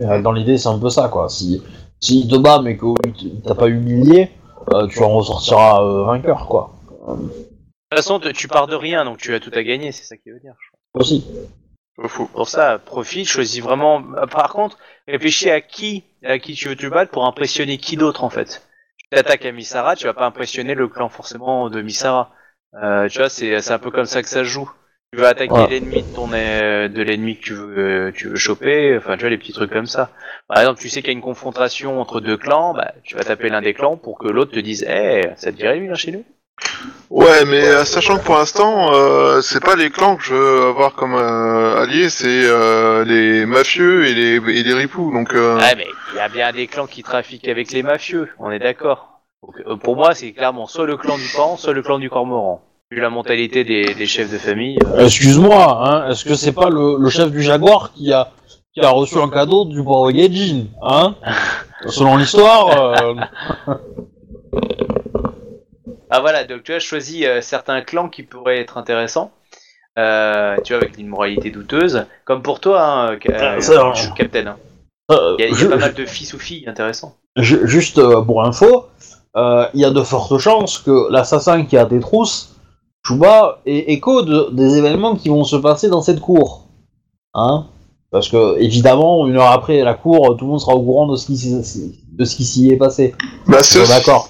euh, 0.01 0.23
dans 0.23 0.33
l'idée, 0.33 0.59
c'est 0.59 0.69
un 0.69 0.79
peu 0.79 0.89
ça, 0.89 1.09
quoi. 1.09 1.29
Si, 1.29 1.63
si 2.01 2.21
il 2.21 2.29
te 2.29 2.37
bat, 2.37 2.61
mais 2.63 2.79
qu'il 3.15 3.43
t'a 3.43 3.55
pas 3.55 3.69
humilié, 3.69 4.31
euh, 4.73 4.87
tu 4.87 5.03
en 5.03 5.11
ressortiras 5.11 5.83
euh, 5.83 6.05
vainqueur, 6.05 6.47
quoi. 6.49 6.73
De 7.07 7.15
toute 7.17 7.95
façon, 7.95 8.19
tu 8.19 8.49
pars 8.49 8.67
de 8.67 8.75
rien, 8.75 9.05
donc 9.05 9.19
tu 9.19 9.35
as 9.35 9.41
tout 9.41 9.53
à 9.55 9.63
gagner, 9.63 9.93
c'est 9.93 10.05
ça 10.05 10.17
qui 10.17 10.31
veut 10.31 10.41
dire. 10.41 10.55
je 10.59 10.69
crois. 10.71 11.03
Aussi. 11.03 11.25
Fou. 12.09 12.27
Pour 12.33 12.49
ça, 12.49 12.79
profite, 12.79 13.29
choisis 13.29 13.63
vraiment. 13.63 14.03
Par 14.31 14.53
contre, 14.53 14.79
réfléchis 15.07 15.51
à 15.51 15.61
qui, 15.61 16.03
à 16.25 16.39
qui 16.39 16.55
tu 16.55 16.69
veux 16.69 16.77
te 16.77 16.87
battre 16.87 17.13
pour 17.13 17.25
impressionner 17.25 17.79
qui 17.79 17.97
d'autre 17.97 18.25
en 18.25 18.31
fait. 18.31 18.67
T'attaques 19.15 19.47
à 19.47 19.53
Misara, 19.53 19.97
tu 19.97 20.07
vas 20.07 20.15
pas 20.15 20.27
impressionner 20.27 20.75
le 20.75 20.89
clan 20.89 21.09
forcément 21.09 21.71
de 21.71 21.81
Misara. 21.83 22.33
Euh, 22.75 23.09
tu 23.09 23.19
vois, 23.19 23.29
c'est 23.29 23.61
c'est 23.61 23.73
un 23.73 23.79
peu 23.79 23.91
comme 23.91 24.07
ça 24.07 24.23
que 24.23 24.29
ça 24.29 24.41
se 24.41 24.45
joue. 24.45 24.71
Tu 25.13 25.19
veux 25.21 25.27
attaquer 25.27 25.67
Ouais. 25.67 25.69
l'ennemi 25.69 26.03
de 26.03 26.09
ton 26.13 26.33
euh, 26.33 26.89
de 26.89 27.03
l'ennemi 27.03 27.39
que 27.39 27.43
tu 27.45 27.55
veux 27.55 27.79
euh, 28.09 28.13
tu 28.13 28.29
veux 28.29 28.37
choper. 28.37 28.97
Enfin, 28.99 29.15
tu 29.17 29.21
vois 29.21 29.31
les 29.31 29.39
petits 29.39 29.53
trucs 29.53 29.71
comme 29.73 29.87
ça. 29.87 30.11
Par 30.49 30.59
exemple, 30.59 30.81
tu 30.81 30.89
sais 30.89 31.01
qu'il 31.01 31.09
y 31.09 31.15
a 31.15 31.19
une 31.19 31.21
confrontation 31.23 32.01
entre 32.01 32.21
deux 32.21 32.37
clans, 32.37 32.75
bah 32.75 32.93
tu 33.05 33.15
vas 33.17 33.25
taper 33.25 33.49
l'un 33.49 33.63
des 33.63 33.75
clans 33.75 33.97
pour 33.97 34.19
que 34.19 34.27
l'autre 34.29 34.53
te 34.53 34.59
dise, 34.61 34.85
eh, 34.89 35.23
ça 35.37 35.53
te 35.53 35.57
dirait 35.57 35.77
lui 35.79 35.89
là 35.89 35.95
chez 35.95 36.11
nous? 36.13 36.25
Ouais, 37.11 37.45
mais 37.47 37.63
euh, 37.65 37.85
sachant 37.85 38.19
que 38.19 38.25
pour 38.25 38.37
l'instant, 38.37 38.93
euh, 38.93 39.41
c'est 39.41 39.63
pas 39.63 39.77
les 39.77 39.91
clans 39.91 40.17
que 40.17 40.25
je 40.25 40.35
veux 40.35 40.63
avoir 40.69 40.95
comme 40.95 41.15
euh, 41.15 41.83
alliés, 41.83 42.09
c'est 42.11 42.27
euh, 42.45 43.05
les 43.05 43.47
mafieux 43.47 44.07
et 44.07 44.15
les, 44.15 44.35
et 44.59 44.63
les 44.63 44.75
ripoux. 44.75 45.13
Donc, 45.13 45.33
euh, 45.35 45.57
Ouais, 45.59 45.75
mais 45.77 45.87
il 46.13 46.17
y 46.17 46.21
a 46.21 46.29
bien 46.29 46.53
des 46.53 46.67
clans 46.67 46.87
qui 46.87 47.03
trafiquent 47.03 47.47
avec 47.49 47.71
les 47.73 47.83
mafieux, 47.83 48.29
on 48.39 48.51
est 48.51 48.59
d'accord. 48.59 49.21
Donc, 49.43 49.55
euh, 49.67 49.77
pour 49.77 49.97
moi, 49.97 50.15
c'est 50.15 50.33
clairement 50.33 50.67
soit 50.67 50.87
le 50.87 50.97
clan 50.97 51.17
du 51.17 51.29
Pan, 51.37 51.57
soit 51.57 51.73
le 51.73 51.83
clan 51.83 51.99
du 51.99 52.11
Cormoran. 52.11 52.63
vu 52.91 53.01
la 53.01 53.11
mentalité 53.11 53.63
des, 53.65 53.95
des 53.95 54.07
chefs 54.07 54.33
de 54.33 54.39
famille. 54.39 54.79
euh, 54.95 55.05
Excuse-moi, 55.05 55.89
hein, 55.89 56.11
est-ce 56.11 56.25
que 56.25 56.35
c'est 56.35 56.53
pas 56.53 56.69
le, 56.71 56.97
le 56.99 57.11
chef 57.11 57.31
du 57.31 57.43
Jaguar 57.43 57.93
qui 57.95 58.13
a, 58.13 58.31
qui 58.75 58.81
a 58.81 58.89
reçu 58.91 59.19
un 59.19 59.29
cadeau 59.29 59.67
du 59.67 59.83
pauvre 59.85 60.11
Gaijin, 60.11 60.65
hein? 60.83 61.15
Selon 61.87 62.17
l'histoire, 62.17 62.95
euh, 63.03 63.15
Ah 66.17 66.21
voilà, 66.21 66.45
donc 66.45 66.63
tu 66.63 66.73
as 66.73 66.79
choisi 66.79 67.27
euh, 67.27 67.41
certains 67.41 67.81
clans 67.83 68.09
qui 68.09 68.23
pourraient 68.23 68.59
être 68.61 68.79
intéressants. 68.79 69.33
Euh, 69.99 70.57
tu 70.65 70.73
vois, 70.73 70.83
avec 70.83 70.97
une 70.99 71.09
moralité 71.09 71.51
douteuse. 71.51 72.07
Comme 72.25 72.41
pour 72.43 72.61
toi, 72.61 72.83
hein, 72.83 73.19
ca- 73.25 73.61
ça, 73.61 73.73
euh. 73.89 73.93
Captain. 74.17 74.47
hein. 74.47 74.57
euh, 75.11 75.35
Il 75.39 75.45
y 75.45 75.49
a, 75.49 75.65
y 75.65 75.69
pas 75.69 75.77
mal 75.77 75.95
de 75.95 76.05
fils 76.07 76.33
ou 76.35 76.39
filles 76.39 76.69
intéressants. 76.69 77.15
ju- 77.37 77.67
juste 77.67 77.99
euh, 77.99 78.23
pour 78.23 78.45
info, 78.45 78.87
euh, 79.37 79.67
il 79.75 79.81
y 79.81 79.85
a 79.85 79.91
de 79.91 80.03
fortes 80.03 80.39
chances 80.39 80.79
que 80.79 81.11
l'assassin 81.11 81.65
qui 81.65 81.77
a 81.77 81.85
des 81.85 81.99
trousses, 82.01 82.55
Chouba, 83.07 83.61
ait 83.67 83.93
écho 83.93 84.23
de- 84.23 84.51
des 84.53 84.79
événements 84.79 85.17
qui 85.17 85.29
vont 85.31 85.45
se 85.45 85.57
passer 85.57 85.89
dans 85.89 86.01
cette 86.01 86.21
cour. 86.21 86.69
Hein? 87.35 87.67
Parce 88.13 88.29
que, 88.29 88.57
évidemment, 88.61 89.27
une 89.27 89.37
heure 89.37 89.51
après 89.51 89.83
la 89.83 89.95
cour, 89.95 90.37
tout 90.37 90.45
le 90.45 90.51
monde 90.53 90.61
sera 90.61 90.75
au 90.75 90.83
courant 90.83 91.07
de 91.09 91.17
ce 91.17 91.27
qui 91.27 91.37
s'y- 91.37 92.01
de 92.13 92.25
ce 92.25 92.37
qui 92.37 92.45
s'y 92.45 92.71
est 92.71 92.77
passé. 92.77 93.15
Bah, 93.49 93.63
c'est 93.63 93.87
D'accord. 93.89 94.29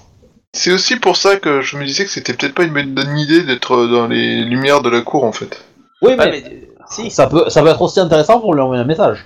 C'est 0.54 0.72
aussi 0.72 0.96
pour 0.96 1.16
ça 1.16 1.36
que 1.36 1.60
je 1.60 1.76
me 1.76 1.84
disais 1.84 2.04
que 2.04 2.10
c'était 2.10 2.32
peut-être 2.32 2.54
pas 2.54 2.64
une 2.64 2.94
bonne 2.94 3.18
idée 3.18 3.42
d'être 3.42 3.86
dans 3.86 4.06
les 4.06 4.42
lumières 4.44 4.80
de 4.80 4.88
la 4.88 5.02
cour 5.02 5.24
en 5.24 5.32
fait. 5.32 5.62
Oui, 6.00 6.14
Ah, 6.18 6.26
mais, 6.26 6.42
euh, 6.44 6.48
si. 6.90 7.10
ça, 7.10 7.26
peut, 7.26 7.48
ça 7.50 7.62
peut 7.62 7.68
être 7.68 7.82
aussi 7.82 8.00
intéressant 8.00 8.40
pour 8.40 8.54
lui 8.54 8.60
envoyer 8.60 8.82
un 8.82 8.86
message. 8.86 9.24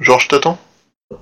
Genre, 0.00 0.20
je 0.20 0.28
t'attends. 0.28 0.58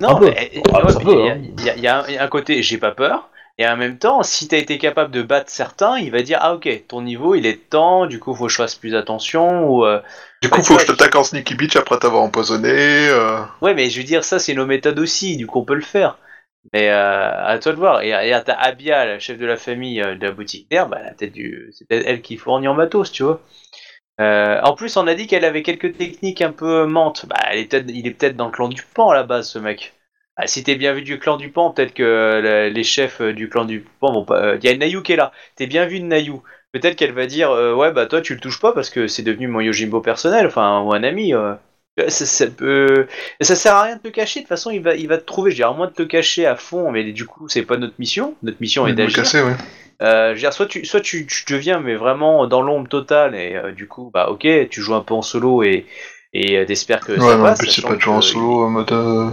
Non, 0.01 0.20
mais 0.20 0.28
euh, 0.57 0.61
Ah, 0.72 0.85
ouais, 0.85 0.93
il 1.01 1.09
y 1.09 1.28
a- 1.28 1.72
hein. 1.72 1.76
y, 1.78 1.81
y 1.83 1.87
a 1.89 1.99
un- 2.01 2.05
il 2.09 2.14
y 2.14 2.18
a 2.18 2.24
un 2.24 2.28
côté 2.28 2.62
j'ai 2.62 2.78
pas 2.78 2.93
peur. 2.93 3.28
Et 3.59 3.66
en 3.68 3.76
même 3.76 3.99
temps, 3.99 4.22
si 4.22 4.49
t'as 4.49 4.57
été 4.57 4.78
capable 4.78 5.11
de 5.11 5.20
battre 5.22 5.51
certains, 5.51 5.99
il 5.99 6.11
va 6.11 6.22
dire 6.22 6.39
ah 6.41 6.55
ok, 6.55 6.85
ton 6.89 7.03
niveau 7.03 7.35
il 7.35 7.45
est 7.45 7.55
de 7.55 7.59
temps, 7.68 8.07
du 8.07 8.18
coup 8.18 8.35
faut 8.35 8.47
que 8.47 8.51
je 8.53 8.57
fasse 8.57 8.74
plus 8.76 8.95
attention 8.95 9.68
ou 9.68 9.85
euh, 9.85 10.01
Du 10.43 10.49
Bah, 10.49 10.57
coup, 10.57 10.62
faut 10.62 10.76
que 10.76 10.81
je 10.83 10.87
t'attaque 10.87 11.14
en 11.16 11.24
sneaky 11.24 11.55
bitch 11.57 11.76
après 11.76 11.99
t'avoir 11.99 12.22
empoisonné. 12.22 12.70
euh. 12.72 13.41
Ouais, 13.61 13.74
mais 13.74 13.91
je 13.91 13.99
veux 13.99 14.07
dire, 14.07 14.24
ça, 14.24 14.39
c'est 14.39 14.55
nos 14.55 14.64
méthodes 14.64 14.99
aussi, 14.99 15.37
du 15.37 15.47
coup, 15.47 15.59
on 15.59 15.64
peut 15.64 15.74
le 15.74 15.83
faire. 15.83 16.16
Mais 16.72 16.90
euh, 16.90 17.46
à 17.46 17.58
toi 17.58 17.72
de 17.72 17.78
voir. 17.78 18.02
Et, 18.02 18.12
à 18.12 18.40
ta 18.42 18.54
Abia, 18.54 19.04
la 19.06 19.18
chef 19.18 19.38
de 19.38 19.46
la 19.46 19.56
famille 19.56 20.00
euh, 20.02 20.14
de 20.14 20.26
la 20.26 20.32
boutique 20.32 20.70
d'herbe, 20.70 20.90
bah, 20.90 21.00
c'est 21.18 21.30
peut-être 21.88 22.06
elle 22.06 22.22
qui 22.22 22.36
fournit 22.36 22.68
en 22.68 22.74
matos, 22.74 23.12
tu 23.12 23.22
vois. 23.22 23.40
Euh, 24.20 24.61
en 24.62 24.74
plus, 24.74 24.96
on 24.96 25.06
a 25.06 25.14
dit 25.14 25.26
qu'elle 25.26 25.44
avait 25.44 25.62
quelques 25.62 25.96
techniques 25.96 26.42
un 26.42 26.52
peu 26.52 26.86
mentes. 26.86 27.26
Bah, 27.26 27.36
elle 27.50 27.58
est 27.61 27.74
il 27.88 28.06
est 28.06 28.12
peut-être 28.12 28.36
dans 28.36 28.46
le 28.46 28.52
clan 28.52 28.68
du 28.68 28.82
Pan 28.94 29.11
à 29.11 29.14
la 29.14 29.22
base, 29.24 29.48
ce 29.50 29.58
mec. 29.58 29.94
Ah, 30.36 30.46
si 30.46 30.62
t'es 30.64 30.76
bien 30.76 30.92
vu 30.94 31.02
du 31.02 31.18
clan 31.18 31.36
du 31.36 31.50
Pan, 31.50 31.70
peut-être 31.70 31.94
que 31.94 32.70
les 32.72 32.84
chefs 32.84 33.22
du 33.22 33.48
clan 33.48 33.64
du 33.64 33.80
Pan 34.00 34.12
vont 34.12 34.24
pas. 34.24 34.56
Il 34.56 34.64
y 34.64 34.68
a 34.68 34.76
Nayu 34.76 35.02
qui 35.02 35.12
est 35.12 35.16
là. 35.16 35.32
T'es 35.56 35.66
bien 35.66 35.86
vu 35.86 36.00
de 36.00 36.06
Nayu. 36.06 36.34
Peut-être 36.72 36.96
qu'elle 36.96 37.12
va 37.12 37.26
dire 37.26 37.50
ouais 37.50 37.92
bah 37.92 38.06
toi 38.06 38.20
tu 38.22 38.34
le 38.34 38.40
touches 38.40 38.61
pas 38.61 38.72
parce 38.72 38.90
que 38.90 39.08
c'est 39.08 39.22
devenu 39.22 39.48
mon 39.48 39.61
Yojimbo 39.61 40.00
personnel, 40.00 40.46
enfin 40.46 40.82
ou 40.82 40.92
un 40.94 41.02
ami. 41.02 41.34
Ça, 42.09 42.24
ça 42.24 42.47
peut... 42.47 43.07
ça 43.41 43.55
sert 43.57 43.74
à 43.74 43.82
rien 43.82 43.97
de 43.97 44.01
te 44.01 44.09
cacher. 44.09 44.41
De 44.41 44.45
toute 44.45 44.49
façon, 44.49 44.70
il 44.70 44.80
va, 44.80 44.95
il 44.95 45.07
va 45.09 45.18
te 45.18 45.24
trouver. 45.24 45.51
Je 45.51 45.57
dire, 45.57 45.68
à 45.68 45.74
moins 45.74 45.86
de 45.88 45.93
te 45.93 46.03
cacher 46.03 46.47
à 46.47 46.57
fond, 46.57 46.91
mais 46.91 47.12
du 47.12 47.26
coup, 47.26 47.49
c'est 47.49 47.62
pas 47.62 47.76
notre 47.76 47.95
mission. 47.99 48.34
Notre 48.43 48.59
mission 48.61 48.86
est 48.86 48.95
d'agir. 48.95 49.24
ouais. 49.34 49.55
Euh, 50.03 50.34
je 50.34 50.38
dire, 50.38 50.53
soit 50.55 50.64
tu, 50.66 50.86
soit 50.86 51.01
tu, 51.03 51.26
tu 51.26 51.45
deviens 51.53 51.78
mais 51.80 51.95
vraiment 51.95 52.47
dans 52.47 52.62
l'ombre 52.62 52.88
totale 52.88 53.34
et 53.34 53.55
euh, 53.57 53.72
du 53.72 53.86
coup, 53.86 54.11
bah 54.14 54.30
ok, 54.30 54.47
tu 54.70 54.80
joues 54.80 54.95
un 54.95 55.03
peu 55.03 55.12
en 55.12 55.20
solo 55.20 55.62
et 55.62 55.84
et 56.32 56.57
euh, 56.57 56.64
t'espères 56.64 57.01
que 57.05 57.12
Ouais, 57.12 57.18
ça 57.18 57.36
mais 57.36 57.43
en 57.43 57.43
passe. 57.43 57.59
plus, 57.59 57.68
c'est 57.68 57.82
pas 57.86 57.97
de 57.97 58.01
jouer 58.01 58.14
en 58.14 58.22
solo 58.22 58.64
en 58.64 58.70
mode. 58.70 58.93
euh, 58.93 59.28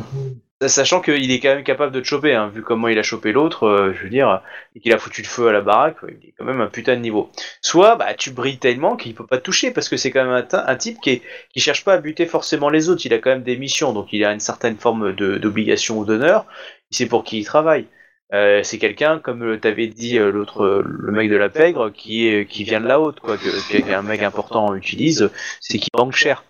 sachant 0.65 1.01
qu'il 1.01 1.31
est 1.31 1.39
quand 1.39 1.53
même 1.55 1.63
capable 1.63 1.91
de 1.91 1.99
te 1.99 2.05
choper, 2.05 2.33
hein, 2.33 2.49
vu 2.53 2.63
comment 2.63 2.87
il 2.87 2.97
a 2.97 3.03
chopé 3.03 3.31
l'autre, 3.31 3.67
euh, 3.67 3.93
je 3.93 4.03
veux 4.03 4.09
dire, 4.09 4.41
et 4.75 4.79
qu'il 4.79 4.91
a 4.91 4.97
foutu 4.97 5.21
le 5.21 5.27
feu 5.27 5.47
à 5.47 5.51
la 5.51 5.61
baraque, 5.61 5.97
il 6.07 6.29
est 6.29 6.33
quand 6.37 6.45
même 6.45 6.61
un 6.61 6.67
putain 6.67 6.95
de 6.95 7.01
niveau. 7.01 7.31
Soit 7.61 7.95
bah 7.95 8.13
tu 8.15 8.31
brilles 8.31 8.57
tellement 8.57 8.95
qu'il 8.95 9.13
peut 9.13 9.25
pas 9.25 9.37
te 9.37 9.43
toucher 9.43 9.71
parce 9.71 9.87
que 9.87 9.97
c'est 9.97 10.09
quand 10.09 10.25
même 10.25 10.45
un, 10.51 10.75
type 10.75 10.99
qui 10.99 11.21
cherche 11.57 11.83
pas 11.83 11.93
à 11.93 11.97
buter 11.99 12.25
forcément 12.25 12.69
les 12.69 12.89
autres, 12.89 13.05
il 13.05 13.13
a 13.13 13.19
quand 13.19 13.29
même 13.29 13.43
des 13.43 13.57
missions, 13.57 13.93
donc 13.93 14.11
il 14.13 14.25
a 14.25 14.33
une 14.33 14.39
certaine 14.39 14.77
forme 14.77 15.13
d'obligation 15.13 15.99
ou 15.99 16.05
d'honneur. 16.05 16.45
Il 16.91 16.97
sait 16.97 17.07
pour 17.07 17.23
qui 17.23 17.39
il 17.39 17.45
travaille. 17.45 17.85
Euh, 18.33 18.61
c'est 18.63 18.77
quelqu'un, 18.77 19.19
comme 19.19 19.59
t'avais 19.59 19.87
dit 19.87 20.17
euh, 20.17 20.31
l'autre, 20.31 20.83
le 20.85 21.11
mec 21.11 21.29
de 21.29 21.37
la 21.37 21.49
pègre, 21.49 21.91
qui 21.91 22.45
vient 22.63 22.81
de 22.81 22.87
la 22.87 22.99
haute, 22.99 23.19
quoi, 23.19 23.37
que, 23.37 23.81
qu'un 23.81 24.01
mec 24.01 24.23
important 24.23 24.73
utilise, 24.75 25.29
c'est 25.61 25.77
qu'il 25.77 25.89
banque 25.93 26.15
cher. 26.15 26.43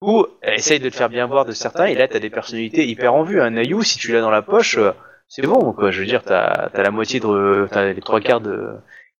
Ou 0.00 0.26
essaye 0.42 0.78
de 0.78 0.88
te 0.88 0.94
faire 0.94 1.08
bien 1.08 1.26
voir 1.26 1.44
de 1.44 1.52
certains, 1.52 1.86
et 1.86 1.94
là 1.94 2.06
t'as 2.06 2.20
des 2.20 2.30
personnalités 2.30 2.86
hyper 2.86 3.14
en 3.14 3.24
vue. 3.24 3.40
Un 3.40 3.50
Nayu, 3.50 3.82
si 3.82 3.98
tu 3.98 4.12
l'as 4.12 4.20
dans 4.20 4.30
la 4.30 4.42
poche, 4.42 4.76
euh, 4.78 4.92
c'est 5.28 5.42
bon, 5.42 5.72
quoi. 5.72 5.90
Je 5.90 6.00
veux 6.00 6.06
dire, 6.06 6.22
t'as 6.22 6.44
as 6.72 6.82
la 6.82 6.90
moitié 6.90 7.18
de, 7.20 7.66
t'as 7.70 7.92
les 7.92 8.00
trois 8.00 8.20
quarts 8.20 8.40
de 8.40 8.74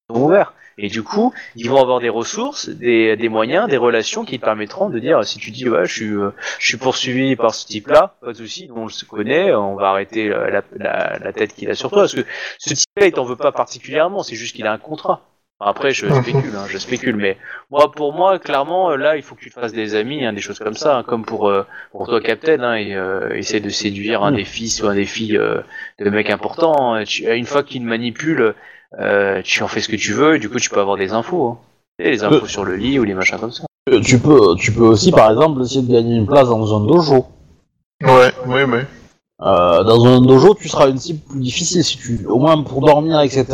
ouverts. 0.08 0.54
Et 0.80 0.88
du 0.88 1.02
coup, 1.02 1.34
ils 1.56 1.68
vont 1.68 1.82
avoir 1.82 1.98
des 1.98 2.08
ressources, 2.08 2.68
des, 2.68 3.28
moyens, 3.28 3.68
des 3.68 3.76
relations 3.76 4.24
qui 4.24 4.38
te 4.38 4.44
permettront 4.44 4.88
de 4.90 5.00
dire, 5.00 5.24
si 5.24 5.38
tu 5.38 5.50
dis, 5.50 5.68
ouais, 5.68 5.84
je 5.86 5.92
suis, 5.92 6.12
euh, 6.12 6.30
je 6.60 6.66
suis 6.66 6.76
poursuivi 6.76 7.34
par 7.34 7.52
ce 7.52 7.66
type-là, 7.66 8.14
pas 8.20 8.28
de 8.32 8.36
souci, 8.36 8.70
on 8.72 8.86
le 8.86 9.06
connaît, 9.08 9.52
on 9.54 9.74
va 9.74 9.88
arrêter 9.90 10.28
la, 10.28 10.62
la- 10.76 11.18
la 11.18 11.32
tête 11.32 11.52
qu'il 11.54 11.68
a 11.70 11.74
sur 11.74 11.90
toi, 11.90 12.02
parce 12.02 12.14
que 12.14 12.24
ce 12.58 12.74
type-là, 12.74 13.06
il 13.06 13.12
t'en 13.12 13.24
veut 13.24 13.34
pas 13.36 13.50
particulièrement, 13.50 14.22
c'est 14.22 14.36
juste 14.36 14.54
qu'il 14.54 14.66
a 14.68 14.72
un 14.72 14.78
contrat. 14.78 15.22
Après, 15.60 15.90
je 15.92 16.06
spécule, 16.22 16.54
hein, 16.56 16.66
je 16.68 16.78
spécule, 16.78 17.16
mais 17.16 17.36
moi, 17.70 17.90
pour 17.90 18.12
moi, 18.12 18.38
clairement, 18.38 18.92
euh, 18.92 18.96
là, 18.96 19.16
il 19.16 19.22
faut 19.22 19.34
que 19.34 19.40
tu 19.40 19.50
te 19.50 19.58
fasses 19.58 19.72
des 19.72 19.96
amis, 19.96 20.24
hein, 20.24 20.32
des 20.32 20.40
choses 20.40 20.60
comme 20.60 20.74
ça, 20.76 20.98
hein, 20.98 21.02
comme 21.02 21.24
pour 21.24 21.48
euh, 21.48 21.64
pour 21.90 22.06
toi, 22.06 22.20
Captain, 22.20 22.60
hein, 22.62 22.74
et 22.76 22.94
euh, 22.94 23.34
essayer 23.34 23.58
de 23.58 23.68
séduire 23.68 24.22
un 24.22 24.30
des 24.32 24.44
fils 24.44 24.80
ou 24.82 24.86
un 24.86 24.94
des 24.94 25.04
filles 25.06 25.36
euh, 25.36 25.60
de 25.98 26.10
mecs 26.10 26.30
importants. 26.30 26.94
hein. 26.94 27.02
Tu- 27.04 27.24
une 27.28 27.44
fois 27.44 27.64
qu'ils 27.64 27.82
te 27.82 27.86
manipulent, 27.86 28.54
euh, 29.00 29.42
tu 29.42 29.62
en 29.64 29.68
fais 29.68 29.80
ce 29.80 29.88
que 29.88 29.96
tu 29.96 30.12
veux, 30.12 30.36
et 30.36 30.38
du 30.38 30.48
coup, 30.48 30.60
tu 30.60 30.70
peux 30.70 30.80
avoir 30.80 30.96
des 30.96 31.12
infos. 31.12 31.48
Hein. 31.48 31.58
Et 31.98 32.10
les 32.12 32.22
infos 32.22 32.46
sur 32.46 32.64
le 32.64 32.76
lit 32.76 33.00
ou 33.00 33.04
les 33.04 33.14
machins 33.14 33.38
comme 33.38 33.50
ça. 33.50 33.64
Tu 34.04 34.20
peux, 34.20 34.54
tu 34.56 34.70
peux 34.70 34.84
aussi, 34.84 35.10
par 35.10 35.28
exemple, 35.28 35.60
essayer 35.62 35.82
de 35.82 35.92
gagner 35.92 36.14
une 36.16 36.26
place 36.26 36.48
dans 36.48 36.76
un 36.76 36.86
dojo. 36.86 37.26
Ouais, 38.04 38.30
ouais, 38.46 38.62
ouais. 38.64 38.86
Euh, 39.40 39.82
dans 39.82 40.04
un 40.06 40.20
dojo, 40.20 40.54
tu 40.54 40.68
seras 40.68 40.88
une 40.88 40.98
cible 40.98 41.20
plus 41.28 41.40
difficile, 41.40 41.82
si 41.82 41.96
tu, 41.98 42.24
au 42.26 42.38
moins 42.38 42.62
pour 42.62 42.80
dormir, 42.80 43.20
etc. 43.22 43.44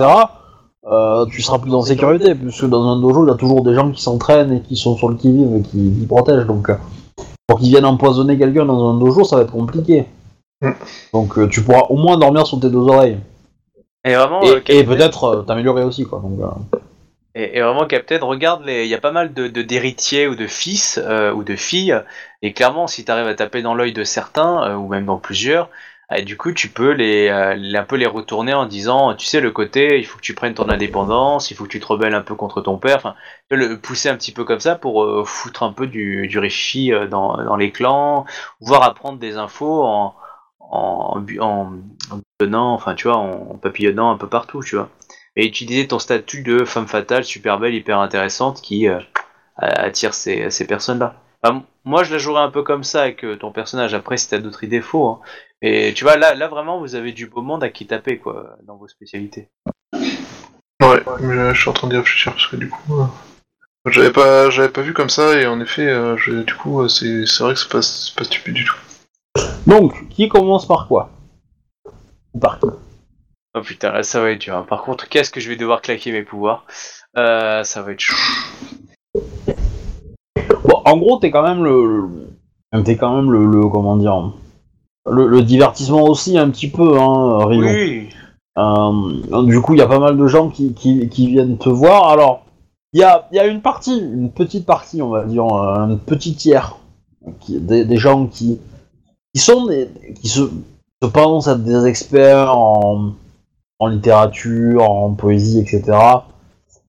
Euh, 0.87 1.25
tu 1.27 1.41
seras 1.41 1.59
plus 1.59 1.75
en 1.75 1.81
sécurité, 1.83 2.35
puisque 2.35 2.67
dans 2.67 2.85
un 2.85 3.01
dojo, 3.01 3.25
il 3.25 3.31
y 3.31 3.33
a 3.33 3.37
toujours 3.37 3.63
des 3.63 3.75
gens 3.75 3.91
qui 3.91 4.03
s'entraînent 4.03 4.53
et 4.53 4.61
qui 4.61 4.77
sont 4.77 4.97
sur 4.97 5.09
le 5.09 5.17
qui-vive 5.17 5.57
et 5.57 5.63
qui, 5.63 5.93
qui 5.99 6.07
protègent. 6.07 6.47
Donc, 6.47 6.69
euh, 6.69 6.77
pour 7.47 7.59
qu'ils 7.59 7.71
viennent 7.71 7.87
empoisonner 7.87 8.37
quelqu'un 8.37 8.67
dans 8.67 8.91
un 8.91 8.99
dojo, 8.99 9.25
ça 9.25 9.37
va 9.37 9.43
être 9.43 9.53
compliqué. 9.53 10.07
Mm. 10.61 10.71
Donc, 11.15 11.39
euh, 11.39 11.49
tu 11.49 11.63
pourras 11.63 11.87
au 11.89 11.97
moins 11.97 12.19
dormir 12.19 12.47
sur 12.47 12.61
tes 12.61 12.69
deux 12.69 12.79
oreilles. 12.79 13.19
Et 14.05 14.15
vraiment, 14.15 14.43
Et, 14.43 14.51
euh, 14.51 14.57
et 14.59 14.63
Captain- 14.63 14.95
peut-être 14.95 15.25
euh, 15.25 15.43
t'améliorer 15.43 15.85
aussi, 15.85 16.05
quoi. 16.05 16.21
Donc, 16.21 16.39
euh, 16.41 16.79
Et, 17.35 17.57
et 17.57 17.63
vraiment, 17.63 17.87
Captain, 17.87 18.19
regarde, 18.21 18.63
les- 18.67 18.85
il 18.85 18.91
y 18.91 18.95
a 18.95 19.01
pas 19.01 19.11
mal 19.11 19.33
de 19.33 19.49
d'héritiers 19.49 20.29
ou 20.29 20.37
de 20.37 20.47
fils 20.47 21.01
euh, 21.03 21.33
ou 21.33 21.43
de 21.43 21.57
filles, 21.57 21.99
et 22.43 22.53
clairement, 22.53 22.87
si 22.87 23.05
tu 23.07 23.11
arrives 23.11 23.27
à 23.27 23.35
taper 23.35 23.63
dans 23.63 23.75
l'œil 23.75 23.95
de 23.95 24.05
certains, 24.05 24.63
euh, 24.69 24.77
ou 24.77 24.89
même 24.89 25.07
dans 25.07 25.17
plusieurs, 25.19 25.71
euh, 26.19 26.23
du 26.23 26.37
coup, 26.37 26.53
tu 26.53 26.69
peux 26.69 26.91
les, 26.93 27.29
euh, 27.29 27.79
un 27.79 27.85
peu 27.85 27.97
les 27.97 28.07
retourner 28.07 28.55
en 28.55 28.67
disant, 28.67 29.15
tu 29.15 29.27
sais, 29.27 29.41
le 29.41 29.51
côté, 29.51 29.99
il 29.99 30.07
faut 30.07 30.19
que 30.19 30.23
tu 30.23 30.35
prennes 30.35 30.55
ton 30.55 30.69
indépendance, 30.69 31.51
il 31.51 31.57
faut 31.57 31.65
que 31.65 31.69
tu 31.71 31.81
te 31.81 31.87
rebelles 31.87 32.15
un 32.15 32.23
peu 32.23 32.35
contre 32.35 32.61
ton 32.61 32.79
père, 32.79 32.97
enfin, 32.97 33.15
le 33.51 33.77
pousser 33.81 34.09
un 34.09 34.17
petit 34.17 34.33
peu 34.33 34.45
comme 34.45 34.61
ça 34.61 34.77
pour 34.77 35.05
euh, 35.05 35.25
foutre 35.25 35.63
un 35.63 35.73
peu 35.73 35.87
du, 35.87 36.27
du 36.29 36.39
euh, 36.93 37.07
dans, 37.07 37.37
dans 37.43 37.57
les 37.57 37.71
clans, 37.73 38.25
voire 38.61 38.83
apprendre 38.83 39.19
des 39.19 39.37
infos 39.37 39.83
en 39.85 40.15
en, 40.71 41.23
en, 41.41 41.73
enfin, 42.41 42.95
tu 42.95 43.07
vois, 43.07 43.17
en, 43.17 43.57
papillonnant 43.59 44.11
un 44.11 44.17
peu 44.17 44.29
partout, 44.29 44.63
tu 44.63 44.77
vois 44.77 44.89
et 45.37 45.47
utiliser 45.47 45.89
ton 45.89 45.99
statut 45.99 46.43
de 46.43 46.65
femme 46.65 46.87
fatale 46.87 47.25
super 47.25 47.59
belle, 47.59 47.75
hyper 47.75 47.99
intéressante 47.99 48.61
qui 48.63 48.87
attire 49.57 50.15
ces, 50.15 50.51
ces 50.51 50.67
personnes-là. 50.67 51.17
Moi, 51.85 52.03
je 52.05 52.13
la 52.13 52.19
jouerais 52.19 52.43
un 52.43 52.51
peu 52.51 52.63
comme 52.63 52.85
ça 52.85 53.03
avec 53.03 53.25
ton 53.41 53.53
personnage. 53.53 53.95
Après, 53.95 54.17
si 54.17 54.31
t'as 54.31 54.39
d'autres 54.39 54.65
idées, 54.65 54.81
faux. 54.81 55.09
Hein. 55.09 55.21
Et 55.67 55.95
tu 55.95 56.05
vois, 56.05 56.19
là, 56.19 56.35
là, 56.35 56.47
vraiment, 56.49 56.79
vous 56.79 56.95
avez 56.95 57.13
du 57.13 57.27
beau 57.27 57.41
monde 57.41 57.65
à 57.65 57.71
qui 57.71 57.87
taper, 57.87 58.19
quoi, 58.19 58.59
dans 58.65 58.77
vos 58.77 58.87
spécialités. 58.87 59.49
Ouais, 60.83 61.03
mais 61.21 61.35
là, 61.37 61.55
je 61.55 61.61
suis 61.63 61.71
en 61.71 61.73
train 61.73 61.89
d'y 61.89 61.97
réfléchir 61.97 62.33
parce 62.33 62.47
que 62.49 62.57
du 62.57 62.69
coup. 62.69 63.01
euh, 63.01 63.07
J'avais 63.87 64.13
pas, 64.13 64.51
j'avais 64.51 64.69
pas 64.69 64.83
vu 64.83 64.93
comme 64.93 65.09
ça 65.09 65.41
et 65.41 65.47
en 65.47 65.59
effet, 65.61 65.89
euh, 65.89 66.19
je- 66.19 66.43
du 66.43 66.55
coup, 66.55 66.83
euh, 66.83 66.89
c'est 66.89 67.25
c'est 67.25 67.43
vrai 67.43 67.55
que 67.55 67.61
c'est 67.61 67.71
pas, 67.71 67.81
c'est 67.81 68.15
pas 68.15 68.25
stupide 68.25 68.53
du 68.53 68.65
tout. 68.67 68.77
donc, 69.67 70.07
qui 70.11 70.29
commence 70.29 70.67
par 70.69 70.87
quoi? 70.87 71.09
Ou 72.35 72.39
par 72.41 72.61
qui? 72.61 72.67
Oh 73.55 73.63
putain, 73.63 73.93
là, 73.93 74.03
ça 74.03 74.21
va 74.21 74.33
être 74.33 74.41
dur. 74.43 74.55
hein. 74.57 74.67
Par 74.69 74.83
contre, 74.83 75.09
qu'est-ce 75.09 75.31
que 75.31 75.41
je 75.41 75.49
vais 75.49 75.57
devoir 75.57 75.81
claquer 75.81 76.13
mes 76.13 76.25
pouvoirs? 76.25 76.67
Euh, 77.17 77.65
Ça 77.65 77.81
va 77.81 77.93
être 77.93 78.01
chaud. 78.01 78.17
Bon, 80.65 80.83
en 80.85 80.97
gros, 80.99 81.19
t'es 81.19 81.31
quand 81.31 81.43
même 81.43 81.65
le, 81.65 81.87
le- 82.73 82.83
t'es 82.83 82.97
quand 82.99 83.17
même 83.17 83.31
le, 83.33 83.47
le- 83.47 83.69
comment 83.71 83.97
dire, 83.97 84.33
le, 85.11 85.27
le 85.27 85.43
divertissement 85.43 86.05
aussi 86.05 86.39
un 86.39 86.51
petit 86.51 86.69
peu, 86.69 86.99
hein, 86.99 87.47
Rio. 87.47 87.67
Oui. 87.67 88.09
Euh, 88.57 89.43
du 89.45 89.61
coup, 89.61 89.75
il 89.75 89.79
y 89.79 89.83
a 89.83 89.89
pas 89.89 89.99
mal 89.99 90.17
de 90.17 90.27
gens 90.27 90.49
qui, 90.49 90.75
qui, 90.75 91.09
qui 91.09 91.27
viennent 91.27 91.59
te 91.59 91.69
voir. 91.69 92.09
Alors, 92.09 92.45
il 92.93 93.01
y 93.01 93.03
a, 93.03 93.27
y 93.33 93.39
a 93.39 93.47
une 93.47 93.61
partie, 93.61 93.99
une 93.99 94.31
petite 94.31 94.65
partie, 94.65 95.03
on 95.03 95.09
va 95.09 95.25
dire, 95.25 95.45
euh, 95.45 95.75
un 95.75 95.97
petit 95.97 96.35
tiers, 96.35 96.77
qui, 97.41 97.59
des, 97.59 97.85
des 97.85 97.97
gens 97.97 98.27
qui, 98.27 98.61
qui 99.35 99.41
sont 99.41 99.67
des, 99.67 99.89
qui 100.21 100.29
se, 100.29 100.43
se 101.03 101.09
pensent 101.09 101.49
être 101.49 101.65
des 101.65 101.87
experts 101.87 102.57
en, 102.57 103.13
en 103.81 103.87
littérature, 103.89 104.89
en 104.89 105.15
poésie, 105.15 105.59
etc. 105.59 105.99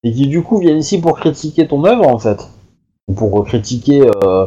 et 0.03 0.13
qui 0.13 0.27
du 0.27 0.43
coup 0.43 0.59
viennent 0.59 0.77
ici 0.77 1.01
pour 1.01 1.17
critiquer 1.17 1.67
ton 1.67 1.83
œuvre 1.85 2.07
en 2.07 2.19
fait, 2.19 2.47
ou 3.07 3.13
pour 3.13 3.43
critiquer. 3.43 4.07
Euh, 4.23 4.45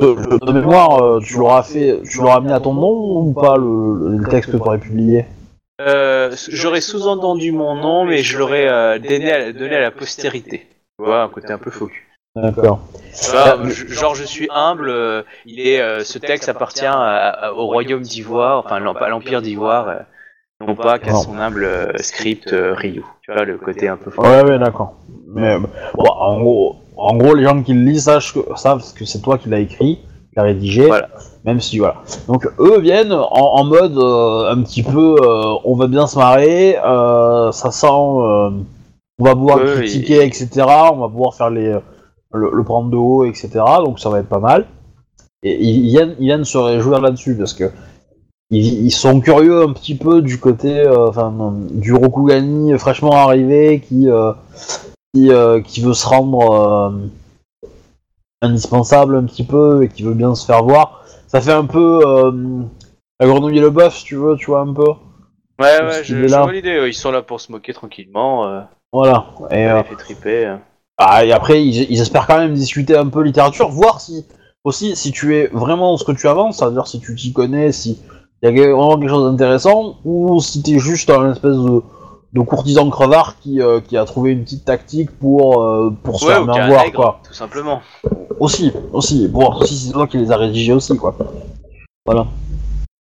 de, 0.00 0.38
de 0.46 0.52
mémoire, 0.52 1.02
euh, 1.02 1.20
tu 1.20 1.36
l'auras 1.38 1.62
fait, 1.62 2.00
tu 2.08 2.18
l'auras 2.18 2.40
mis 2.40 2.52
à 2.52 2.60
ton 2.60 2.74
nom 2.74 3.20
ou 3.22 3.32
pas 3.32 3.56
le, 3.56 4.16
le 4.18 4.24
texte 4.28 4.52
que 4.52 4.56
tu 4.56 4.62
aurais 4.62 4.78
publié? 4.78 5.26
Euh, 5.80 6.34
J'aurais 6.48 6.80
sous-entendu 6.80 7.52
mon 7.52 7.74
nom, 7.76 8.04
mais 8.04 8.18
je 8.18 8.36
l'aurais 8.38 8.68
euh, 8.68 8.98
donné, 8.98 9.32
à, 9.32 9.52
donné 9.52 9.76
à 9.76 9.80
la 9.80 9.90
postérité. 9.90 10.66
Tu 10.98 11.04
vois, 11.04 11.22
un 11.22 11.28
côté 11.28 11.52
un 11.52 11.58
peu 11.58 11.70
faux. 11.70 11.88
D'accord. 12.34 12.80
Genre, 13.88 14.14
je 14.14 14.24
suis 14.24 14.48
humble. 14.52 15.24
il 15.46 15.60
est, 15.60 16.04
ce 16.04 16.18
texte 16.18 16.48
appartient 16.48 16.84
à- 16.86 17.28
à- 17.28 17.52
au 17.52 17.66
royaume 17.66 18.02
d'Ivoire, 18.02 18.58
enfin 18.64 18.76
à 18.76 19.08
l'empire 19.08 19.42
d'Ivoire, 19.42 20.00
non 20.60 20.74
pas 20.74 20.98
qu'à 20.98 21.14
son 21.14 21.38
humble 21.38 21.92
script 22.00 22.50
Ryu. 22.52 23.04
Tu 23.22 23.32
vois, 23.32 23.44
le 23.44 23.58
côté 23.58 23.88
un 23.88 23.96
peu 23.96 24.10
faux. 24.10 24.22
Ouais, 24.22 24.42
ouais, 24.42 24.58
d'accord. 24.58 24.94
Mais 25.28 25.58
bon, 25.58 26.04
en 26.04 26.40
gros, 26.40 26.76
en 26.98 27.16
gros, 27.16 27.34
les 27.34 27.44
gens 27.44 27.62
qui 27.62 27.72
le 27.72 27.82
lisent 27.82 28.04
sachent 28.04 28.34
que, 28.34 28.40
savent 28.56 28.82
que 28.94 29.04
c'est 29.04 29.20
toi 29.20 29.38
qui 29.38 29.48
l'as 29.48 29.60
écrit, 29.60 29.96
qui 29.96 30.36
l'as 30.36 30.42
rédigé. 30.42 30.86
Voilà. 30.86 31.08
Même 31.44 31.60
si 31.60 31.78
voilà. 31.78 31.96
Donc 32.26 32.46
eux 32.58 32.80
viennent 32.80 33.12
en, 33.12 33.28
en 33.30 33.64
mode 33.64 33.96
euh, 33.96 34.50
un 34.50 34.62
petit 34.62 34.82
peu, 34.82 35.16
euh, 35.22 35.54
on 35.64 35.76
va 35.76 35.86
bien 35.86 36.06
se 36.06 36.18
marrer, 36.18 36.76
euh, 36.84 37.52
ça 37.52 37.70
sent, 37.70 37.86
on 37.86 38.64
va 39.20 39.34
pouvoir 39.34 39.60
critiquer, 39.64 40.24
etc. 40.24 40.48
On 40.92 40.96
va 40.96 41.08
pouvoir 41.08 41.34
faire 41.34 41.50
les, 41.50 41.78
le, 42.32 42.50
le 42.52 42.64
prendre 42.64 42.90
de 42.90 42.96
haut, 42.96 43.24
etc. 43.24 43.48
Donc 43.84 43.98
ça 44.00 44.10
va 44.10 44.18
être 44.18 44.28
pas 44.28 44.40
mal. 44.40 44.66
Et 45.42 45.56
ils 45.62 45.86
ils 45.86 45.88
viennent, 45.88 46.14
ils 46.18 46.26
viennent 46.26 46.44
se 46.44 46.58
réjouir 46.58 47.00
là-dessus 47.00 47.36
parce 47.36 47.54
que 47.54 47.70
ils, 48.50 48.86
ils 48.86 48.90
sont 48.90 49.20
curieux 49.20 49.62
un 49.62 49.72
petit 49.72 49.94
peu 49.94 50.22
du 50.22 50.38
côté, 50.38 50.80
euh, 50.80 51.08
enfin, 51.08 51.32
du 51.70 51.94
Rokugani 51.94 52.76
fraîchement 52.78 53.12
arrivé 53.12 53.80
qui, 53.80 54.08
euh, 54.10 54.32
qui, 55.14 55.30
euh, 55.30 55.60
qui 55.60 55.80
veut 55.80 55.94
se 55.94 56.06
rendre 56.06 56.50
euh, 56.52 57.70
indispensable 58.42 59.16
un 59.16 59.24
petit 59.24 59.44
peu 59.44 59.84
et 59.84 59.88
qui 59.88 60.02
veut 60.02 60.14
bien 60.14 60.34
se 60.34 60.44
faire 60.46 60.62
voir. 60.62 61.04
Ça 61.26 61.40
fait 61.40 61.52
un 61.52 61.66
peu 61.66 62.00
euh, 62.06 62.62
la 63.20 63.26
grenouille 63.26 63.58
et 63.58 63.60
le 63.60 63.70
bœuf, 63.70 63.96
si 63.96 64.04
tu 64.04 64.16
veux, 64.16 64.36
tu 64.36 64.46
vois 64.46 64.60
un 64.60 64.72
peu. 64.72 64.90
Ouais, 65.60 65.82
ouais, 65.82 66.04
je, 66.04 66.26
je 66.26 66.34
vois 66.34 66.52
l'idée. 66.52 66.84
Ils 66.86 66.94
sont 66.94 67.10
là 67.10 67.22
pour 67.22 67.40
se 67.40 67.50
moquer 67.50 67.72
tranquillement. 67.72 68.66
Voilà. 68.92 69.26
Et, 69.50 69.66
ça 69.66 69.76
euh, 69.76 69.82
les 69.82 69.88
fait 69.88 69.96
triper. 69.96 70.46
euh. 70.46 70.56
ah, 70.96 71.24
et 71.24 71.32
après, 71.32 71.64
ils, 71.64 71.90
ils 71.90 72.00
espèrent 72.00 72.26
quand 72.26 72.38
même 72.38 72.54
discuter 72.54 72.96
un 72.96 73.08
peu 73.08 73.22
littérature, 73.22 73.68
voir 73.68 74.00
si 74.00 74.26
aussi 74.64 74.96
si 74.96 75.12
tu 75.12 75.36
es 75.36 75.46
vraiment 75.48 75.96
ce 75.96 76.04
que 76.04 76.12
tu 76.12 76.28
avances, 76.28 76.58
c'est-à-dire 76.58 76.86
si 76.86 77.00
tu 77.00 77.14
t'y 77.14 77.32
connais, 77.32 77.72
si 77.72 77.98
il 78.42 78.48
y 78.48 78.62
a 78.62 78.70
vraiment 78.72 78.98
quelque 78.98 79.10
chose 79.10 79.30
d'intéressant, 79.30 79.96
ou 80.04 80.40
si 80.40 80.62
t'es 80.62 80.78
juste 80.78 81.10
un 81.10 81.32
espèce 81.32 81.56
de, 81.56 81.82
de 82.32 82.40
courtisan 82.40 82.88
crevard 82.90 83.38
qui, 83.40 83.60
euh, 83.62 83.80
qui 83.80 83.96
a 83.96 84.04
trouvé 84.04 84.32
une 84.32 84.44
petite 84.44 84.64
tactique 84.64 85.10
pour, 85.18 85.62
euh, 85.62 85.90
pour 86.02 86.20
se 86.20 86.26
Ouais, 86.26 86.32
faire 86.32 86.44
bien 86.44 86.66
voir, 86.68 86.84
nègre, 86.84 86.96
quoi. 86.96 87.20
tout 87.26 87.32
simplement. 87.34 87.80
Aussi, 88.38 88.72
aussi. 88.92 89.28
Bon, 89.28 89.64
si 89.64 89.76
c'est 89.78 89.92
toi 89.92 90.06
qui 90.06 90.18
les 90.18 90.30
as 90.30 90.36
rédigés 90.36 90.72
aussi, 90.74 90.96
quoi. 90.96 91.16
Voilà. 92.04 92.26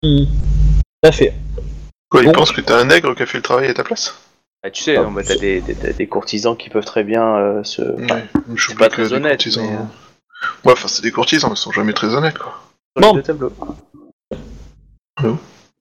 Hmm. 0.02 0.24
Tout 0.26 1.08
à 1.08 1.12
fait. 1.12 1.34
Quoi, 2.10 2.22
il 2.22 2.26
Bon. 2.26 2.32
pense 2.32 2.52
que 2.52 2.60
t'as 2.60 2.78
un 2.78 2.84
nègre 2.84 3.14
qui 3.14 3.22
a 3.22 3.26
fait 3.26 3.38
le 3.38 3.42
travail 3.42 3.68
à 3.68 3.74
ta 3.74 3.82
place? 3.82 4.14
Bah, 4.62 4.70
tu 4.70 4.82
sais, 4.82 4.96
non, 4.96 5.10
bah, 5.10 5.22
t'as 5.26 5.36
des, 5.36 5.60
des, 5.60 6.06
courtisans 6.06 6.56
qui 6.56 6.70
peuvent 6.70 6.84
très 6.84 7.04
bien 7.04 7.36
euh, 7.36 7.64
se. 7.64 7.82
Ouais, 7.82 8.24
je 8.54 8.68
c'est 8.68 8.78
pas 8.78 8.88
que 8.88 8.92
très 8.94 9.12
honnête, 9.12 9.40
courtisans- 9.40 9.62
mais, 9.62 9.74
euh. 9.76 10.64
Ouais, 10.64 10.72
enfin, 10.72 10.88
c'est 10.88 11.02
des 11.02 11.10
courtisans, 11.10 11.50
ils 11.50 11.56
sont 11.56 11.72
jamais 11.72 11.92
très 11.92 12.14
honnêtes, 12.14 12.38
quoi. 12.38 12.54
Bon. 13.00 13.08
les 13.10 13.16
deux 13.16 13.22
tableaux. 13.22 13.52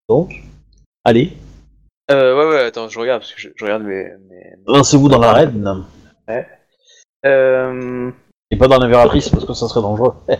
Donc, 0.09 0.41
allez, 1.05 1.33
Euh, 2.11 2.35
ouais, 2.37 2.49
ouais, 2.55 2.63
attends, 2.65 2.89
je 2.89 2.99
regarde 2.99 3.21
parce 3.21 3.33
que 3.33 3.39
je, 3.41 3.49
je 3.55 3.63
regarde 3.63 3.83
mes. 3.83 4.03
mes- 4.29 4.55
lancez-vous 4.67 5.07
dans 5.09 5.19
l'arène. 5.19 5.85
Euh, 7.25 8.11
Et 8.51 8.57
pas 8.57 8.67
dans 8.67 8.77
l'impératrice 8.79 9.29
parce 9.29 9.45
que 9.45 9.53
ça 9.53 9.67
serait 9.67 9.81
dangereux. 9.81 10.13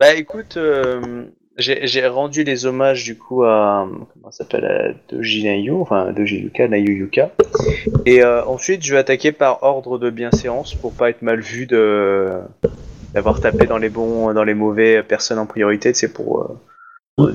Bah 0.00 0.12
écoute, 0.14 0.56
euh, 0.56 1.26
j'ai 1.56 1.86
j'ai 1.86 2.06
rendu 2.08 2.42
les 2.42 2.66
hommages 2.66 3.04
du 3.04 3.16
coup 3.16 3.44
à. 3.44 3.86
Comment 4.12 4.30
ça 4.32 4.38
s'appelle 4.44 4.64
à 4.64 4.92
Doji 5.08 5.44
Nayu, 5.44 5.70
enfin 5.70 6.12
Doji 6.12 6.40
Yuka, 6.40 6.66
Nayu 6.66 6.98
Yuka. 6.98 7.30
Et 8.04 8.22
euh, 8.24 8.44
ensuite, 8.44 8.84
je 8.84 8.92
vais 8.92 8.98
attaquer 8.98 9.30
par 9.30 9.62
ordre 9.62 9.98
de 9.98 10.10
bienséance 10.10 10.74
pour 10.74 10.92
pas 10.94 11.10
être 11.10 11.22
mal 11.22 11.38
vu 11.40 11.66
de 11.66 12.40
d'avoir 13.14 13.40
tapé 13.40 13.66
dans 13.66 13.78
les 13.78 13.88
bons, 13.88 14.34
dans 14.34 14.42
les 14.42 14.52
mauvais 14.54 15.04
personnes 15.04 15.38
en 15.38 15.46
priorité, 15.46 15.94
c'est 15.94 16.12
pour. 16.12 16.40
Euh, 16.42 16.58
pour 17.16 17.28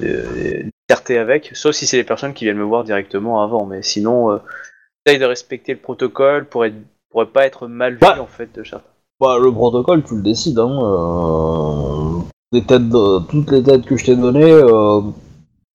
avec, 0.94 1.52
sauf 1.54 1.76
si 1.76 1.86
c'est 1.88 1.98
les 1.98 2.04
personnes 2.04 2.34
qui 2.34 2.46
viennent 2.46 2.58
me 2.58 2.64
voir 2.64 2.84
directement 2.84 3.42
avant, 3.44 3.66
mais 3.66 3.82
sinon, 3.84 4.32
euh, 4.32 4.38
j'essaye 5.06 5.20
de 5.20 5.26
respecter 5.26 5.74
le 5.74 5.80
protocole 5.80 6.46
pour 6.46 6.66
être 6.66 6.76
pour 7.12 7.26
pas 7.28 7.46
être 7.46 7.68
mal 7.68 7.94
vu 7.94 8.00
Bah. 8.02 8.18
en 8.22 8.28
fait 8.28 8.50
de 8.56 8.64
certains. 8.64 8.86
Bah, 9.20 9.38
le 9.40 9.52
protocole, 9.52 10.04
tu 10.04 10.16
le 10.16 10.22
décides. 10.22 10.60
Hein. 10.60 10.80
euh, 10.82 12.20
les 12.52 12.64
têtes 12.64 12.88
de- 12.90 13.20
toutes 13.28 13.52
les 13.52 13.62
têtes 13.64 13.86
que 13.86 13.98
je 13.98 14.06
t'ai 14.06 14.16
données 14.16 14.52
euh, 14.52 15.02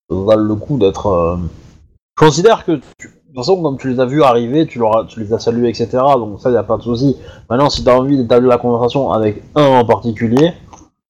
valent 0.09 0.43
le 0.43 0.55
coup 0.55 0.77
d'être. 0.77 1.07
euh, 1.07 1.37
Je 2.19 2.25
considère 2.25 2.65
que, 2.65 2.73
tu- 2.97 3.07
de 3.07 3.13
toute 3.27 3.35
façon, 3.35 3.61
comme 3.61 3.77
tu 3.77 3.89
les 3.89 3.99
as 3.99 4.05
vus 4.05 4.23
arriver, 4.23 4.65
tu, 4.65 4.79
leur 4.79 4.97
as- 4.97 5.05
tu 5.05 5.19
les 5.19 5.33
as 5.33 5.39
salués, 5.39 5.69
etc. 5.69 5.89
Donc 6.15 6.39
ça, 6.41 6.49
y 6.51 6.55
a 6.57 6.63
pas 6.63 6.77
de 6.77 6.81
souci. 6.83 7.17
Maintenant, 7.49 7.69
si 7.69 7.83
t'as 7.83 7.95
envie 7.95 8.17
d'établir 8.17 8.49
la 8.49 8.57
conversation 8.57 9.11
avec 9.11 9.43
un 9.55 9.65
en 9.65 9.85
particulier, 9.85 10.53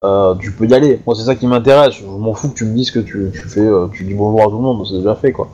euh, 0.04 0.36
tu 0.36 0.52
peux 0.52 0.66
y 0.66 0.74
aller. 0.74 1.00
Moi, 1.06 1.16
c'est 1.16 1.24
ça 1.24 1.36
qui 1.36 1.48
m'intéresse. 1.48 1.96
Je 1.96 2.06
m'en 2.06 2.34
fous 2.34 2.50
que 2.50 2.56
tu 2.56 2.66
me 2.66 2.76
dises 2.76 2.92
que 2.92 3.00
tu, 3.00 3.32
tu 3.32 3.48
fais, 3.48 3.62
euh, 3.62 3.88
tu 3.88 4.04
dis 4.04 4.14
bonjour 4.14 4.42
à 4.42 4.46
tout 4.46 4.58
le 4.58 4.64
monde. 4.64 4.86
C'est 4.86 4.98
déjà 4.98 5.16
fait, 5.16 5.32
quoi. 5.32 5.50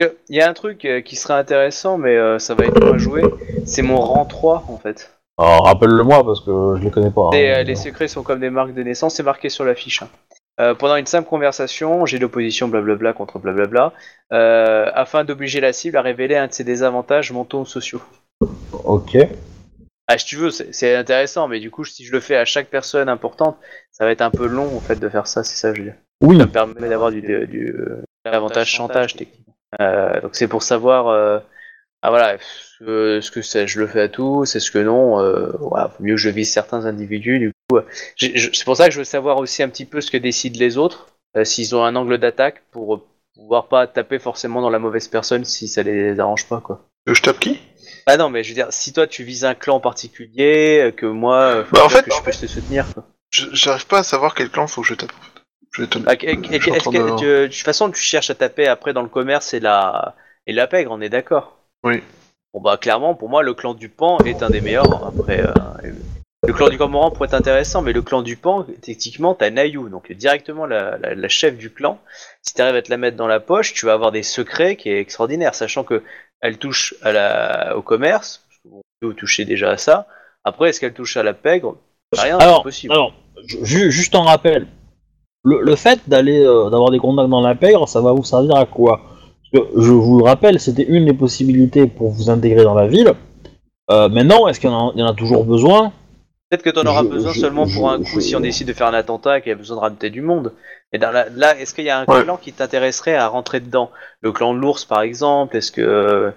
Il 0.00 0.36
y 0.36 0.40
a 0.40 0.48
un 0.48 0.52
truc 0.52 0.84
euh, 0.84 1.00
qui 1.00 1.16
serait 1.16 1.34
intéressant, 1.34 1.98
mais 1.98 2.38
ça 2.38 2.54
va 2.54 2.64
être 2.66 2.78
loin 2.78 2.94
à 2.94 2.98
jouer. 2.98 3.22
C'est 3.66 3.82
mon 3.82 4.00
rang 4.00 4.24
3 4.24 4.64
en 4.68 4.76
fait. 4.78 5.10
Alors, 5.36 5.64
rappelle-le-moi 5.66 6.24
parce 6.24 6.40
que 6.40 6.74
je 6.78 6.84
les 6.84 6.90
connais 6.90 7.10
pas. 7.10 7.30
Hein. 7.32 7.62
les 7.62 7.74
secrets 7.74 8.08
sont 8.08 8.22
comme 8.22 8.40
des 8.40 8.50
marques 8.50 8.74
de 8.74 8.82
naissance, 8.82 9.14
c'est 9.16 9.22
marqué 9.22 9.48
sur 9.48 9.64
la 9.64 9.74
fiche. 9.74 10.02
hein. 10.02 10.74
Pendant 10.74 10.96
une 10.96 11.06
simple 11.06 11.28
conversation, 11.28 12.06
j'ai 12.06 12.18
l'opposition 12.18 12.66
blablabla 12.68 13.12
contre 13.12 13.38
blablabla, 13.38 13.92
afin 14.30 15.24
d'obliger 15.24 15.60
la 15.60 15.72
cible 15.72 15.96
à 15.96 16.02
révéler 16.02 16.36
un 16.36 16.46
de 16.48 16.52
ses 16.52 16.64
désavantages 16.64 17.32
mentaux 17.32 17.60
ou 17.60 17.66
sociaux. 17.66 18.00
Ok. 18.84 19.16
Ah, 20.10 20.16
si 20.16 20.24
tu 20.24 20.36
veux, 20.36 20.50
c'est 20.50 20.96
intéressant, 20.96 21.48
mais 21.48 21.60
du 21.60 21.70
coup, 21.70 21.84
si 21.84 22.04
je 22.04 22.12
le 22.12 22.20
fais 22.20 22.36
à 22.36 22.46
chaque 22.46 22.68
personne 22.68 23.10
importante, 23.10 23.58
ça 23.92 24.06
va 24.06 24.10
être 24.10 24.22
un 24.22 24.30
peu 24.30 24.46
long 24.46 24.74
en 24.74 24.80
fait 24.80 24.98
de 24.98 25.08
faire 25.08 25.26
ça, 25.26 25.44
c'est 25.44 25.56
ça 25.56 25.70
que 25.70 25.76
je 25.76 25.82
veux 25.82 25.88
dire. 25.90 25.98
Oui. 26.22 26.38
Ça 26.38 26.46
me 26.46 26.50
permet 26.50 26.88
d'avoir 26.88 27.10
du, 27.10 27.20
du, 27.20 27.46
du, 27.46 27.74
euh, 27.78 28.02
avantage 28.24 28.70
chantage 28.70 29.16
techniquement. 29.16 29.54
Euh, 29.80 30.20
donc 30.22 30.34
c'est 30.34 30.48
pour 30.48 30.62
savoir, 30.62 31.08
euh, 31.08 31.38
ah 32.00 32.08
voilà, 32.08 32.38
euh, 32.82 33.20
ce 33.20 33.30
que 33.30 33.42
c'est, 33.42 33.66
je 33.66 33.80
le 33.80 33.86
fais 33.86 34.00
à 34.00 34.08
tous, 34.08 34.46
c'est 34.46 34.60
ce 34.60 34.70
que 34.70 34.78
non. 34.78 35.20
Euh, 35.20 35.52
voilà, 35.60 35.90
faut 35.90 36.02
mieux 36.02 36.14
que 36.14 36.20
je 36.20 36.30
vise 36.30 36.50
certains 36.50 36.86
individus. 36.86 37.38
Du 37.38 37.52
coup, 37.68 37.76
euh, 37.76 37.82
c'est 38.16 38.64
pour 38.64 38.76
ça 38.76 38.86
que 38.86 38.94
je 38.94 38.98
veux 38.98 39.04
savoir 39.04 39.36
aussi 39.36 39.62
un 39.62 39.68
petit 39.68 39.84
peu 39.84 40.00
ce 40.00 40.10
que 40.10 40.16
décident 40.16 40.58
les 40.58 40.78
autres, 40.78 41.08
euh, 41.36 41.44
s'ils 41.44 41.76
ont 41.76 41.84
un 41.84 41.94
angle 41.96 42.16
d'attaque 42.16 42.62
pour 42.70 42.94
euh, 42.94 43.02
pouvoir 43.34 43.68
pas 43.68 43.86
taper 43.86 44.18
forcément 44.18 44.62
dans 44.62 44.70
la 44.70 44.78
mauvaise 44.78 45.06
personne 45.06 45.44
si 45.44 45.68
ça 45.68 45.82
les 45.82 46.18
arrange 46.18 46.48
pas 46.48 46.60
quoi. 46.60 46.86
Euh, 47.08 47.14
Je 47.14 47.22
tape 47.22 47.40
qui? 47.40 47.60
Ah 48.10 48.16
non, 48.16 48.30
mais 48.30 48.42
je 48.42 48.48
veux 48.48 48.54
dire, 48.54 48.68
si 48.70 48.92
toi 48.94 49.06
tu 49.06 49.22
vises 49.22 49.44
un 49.44 49.54
clan 49.54 49.76
en 49.76 49.80
particulier, 49.80 50.80
euh, 50.82 50.90
que 50.92 51.04
moi, 51.06 51.36
euh, 51.42 51.64
faut 51.64 51.76
Bah, 51.76 51.84
en 51.84 51.88
fait- 51.90 52.02
que 52.06 52.14
je 52.14 52.22
puisse 52.22 52.40
te 52.40 52.46
soutenir. 52.46 52.86
Quoi. 52.94 53.04
Je- 53.30 53.46
J'arrive 53.52 53.86
pas 53.86 53.98
à 53.98 54.02
savoir 54.02 54.34
quel 54.34 54.48
clan 54.48 54.66
faut 54.66 54.80
que 54.80 54.88
je 54.88 54.94
tape. 54.94 55.12
Je 55.72 55.82
vais 55.82 55.88
te- 55.88 55.98
Ah, 56.06 56.14
Est-ce 56.14 56.88
que 56.88 57.12
de- 57.12 57.18
tu- 57.18 57.24
de 57.26 57.46
toute 57.46 57.54
façon 57.56 57.90
tu 57.90 58.00
cherches 58.00 58.30
à 58.30 58.34
taper 58.34 58.66
après 58.66 58.94
dans 58.94 59.02
le 59.02 59.08
commerce 59.08 59.52
et 59.52 59.60
la 59.60 60.14
et 60.46 60.54
la 60.54 60.66
pègre, 60.66 60.90
on 60.92 61.00
est 61.02 61.10
d'accord 61.10 61.58
Oui. 61.84 62.02
Bon 62.54 62.62
bah 62.62 62.78
clairement 62.78 63.14
pour 63.14 63.28
moi 63.28 63.42
le 63.42 63.52
clan 63.52 63.74
du 63.74 63.90
Pan 63.90 64.16
est 64.24 64.42
un 64.42 64.48
des 64.48 64.62
meilleurs. 64.62 65.06
Après 65.06 65.40
euh, 65.40 65.52
le 66.46 66.52
clan 66.54 66.70
du 66.70 66.78
Cormoran 66.78 67.10
pourrait 67.10 67.28
être 67.28 67.34
intéressant, 67.34 67.82
mais 67.82 67.92
le 67.92 68.00
clan 68.00 68.22
du 68.22 68.36
Pan 68.36 68.64
techniquement 68.80 69.34
t'as 69.34 69.50
Nayu 69.50 69.90
donc 69.90 70.10
directement 70.10 70.64
la, 70.64 70.96
la, 70.96 71.14
la 71.14 71.28
chef 71.28 71.58
du 71.58 71.70
clan. 71.70 72.00
Si 72.40 72.54
t'arrives 72.54 72.76
à 72.76 72.80
te 72.82 72.90
la 72.90 72.96
mettre 72.96 73.18
dans 73.18 73.26
la 73.26 73.40
poche, 73.40 73.74
tu 73.74 73.84
vas 73.84 73.92
avoir 73.92 74.10
des 74.10 74.22
secrets 74.22 74.76
qui 74.76 74.88
est 74.88 74.98
extraordinaire, 75.00 75.54
sachant 75.54 75.84
que 75.84 76.02
elle 76.40 76.58
touche 76.58 76.94
à 77.02 77.12
la 77.12 77.74
au 77.76 77.82
commerce. 77.82 78.42
Parce 78.48 78.58
que 78.62 78.68
bon, 78.68 78.80
vous 79.02 79.12
touchez 79.12 79.44
déjà 79.44 79.70
à 79.70 79.76
ça. 79.76 80.06
Après 80.44 80.70
est-ce 80.70 80.80
qu'elle 80.80 80.94
touche 80.94 81.16
à 81.16 81.22
la 81.22 81.34
pègre? 81.34 81.76
Rien, 82.16 82.38
c'est 82.38 82.44
Alors, 82.44 82.62
possible. 82.62 82.92
alors 82.92 83.12
ju- 83.62 83.90
juste 83.90 84.14
en 84.14 84.22
rappel, 84.22 84.66
le, 85.44 85.60
le 85.62 85.76
fait 85.76 86.00
d'aller 86.08 86.42
euh, 86.42 86.70
d'avoir 86.70 86.90
des 86.90 86.98
contacts 86.98 87.28
dans 87.28 87.40
la 87.42 87.54
pègre, 87.54 87.86
ça 87.88 88.00
va 88.00 88.12
vous 88.12 88.24
servir 88.24 88.56
à 88.56 88.64
quoi? 88.66 89.00
Parce 89.52 89.64
que 89.64 89.80
je 89.80 89.92
vous 89.92 90.18
le 90.18 90.24
rappelle, 90.24 90.58
c'était 90.60 90.84
une 90.84 91.04
des 91.06 91.12
possibilités 91.12 91.86
pour 91.86 92.10
vous 92.10 92.30
intégrer 92.30 92.64
dans 92.64 92.74
la 92.74 92.86
ville. 92.86 93.12
Euh, 93.90 94.08
maintenant, 94.08 94.48
est-ce 94.48 94.60
qu'il 94.60 94.68
y 94.70 94.72
en 94.72 95.06
a 95.06 95.14
toujours 95.14 95.44
besoin? 95.44 95.92
Peut-être 96.50 96.62
que 96.62 96.70
tu 96.70 96.78
en 96.78 96.86
auras 96.86 97.02
Je- 97.02 97.08
besoin 97.08 97.32
je- 97.32 97.40
seulement 97.40 97.66
pour 97.66 97.90
un 97.90 97.98
coup 97.98 98.06
je- 98.16 98.20
si 98.20 98.34
on 98.36 98.40
décide 98.40 98.68
de 98.68 98.72
faire 98.72 98.86
un 98.86 98.94
attentat 98.94 99.38
et 99.38 99.42
qu'il 99.42 99.50
y 99.50 99.52
a 99.52 99.56
besoin 99.56 99.76
de 99.76 99.80
rajouter 99.82 100.08
du 100.10 100.22
monde. 100.22 100.52
Et 100.94 100.98
dans 100.98 101.10
la- 101.10 101.28
là, 101.28 101.58
est-ce 101.58 101.74
qu'il 101.74 101.84
y 101.84 101.90
a 101.90 101.98
un 101.98 102.06
Ouais. 102.06 102.22
clan 102.22 102.38
qui 102.42 102.52
t'intéresserait 102.52 103.14
à 103.16 103.28
rentrer 103.28 103.60
dedans? 103.60 103.90
Le 104.22 104.32
clan 104.32 104.54
de 104.54 104.58
l'ours, 104.58 104.84
par 104.86 105.02
exemple 105.02 105.56
Est-ce 105.56 105.70
que. 105.72 105.82
euh, 105.82 106.30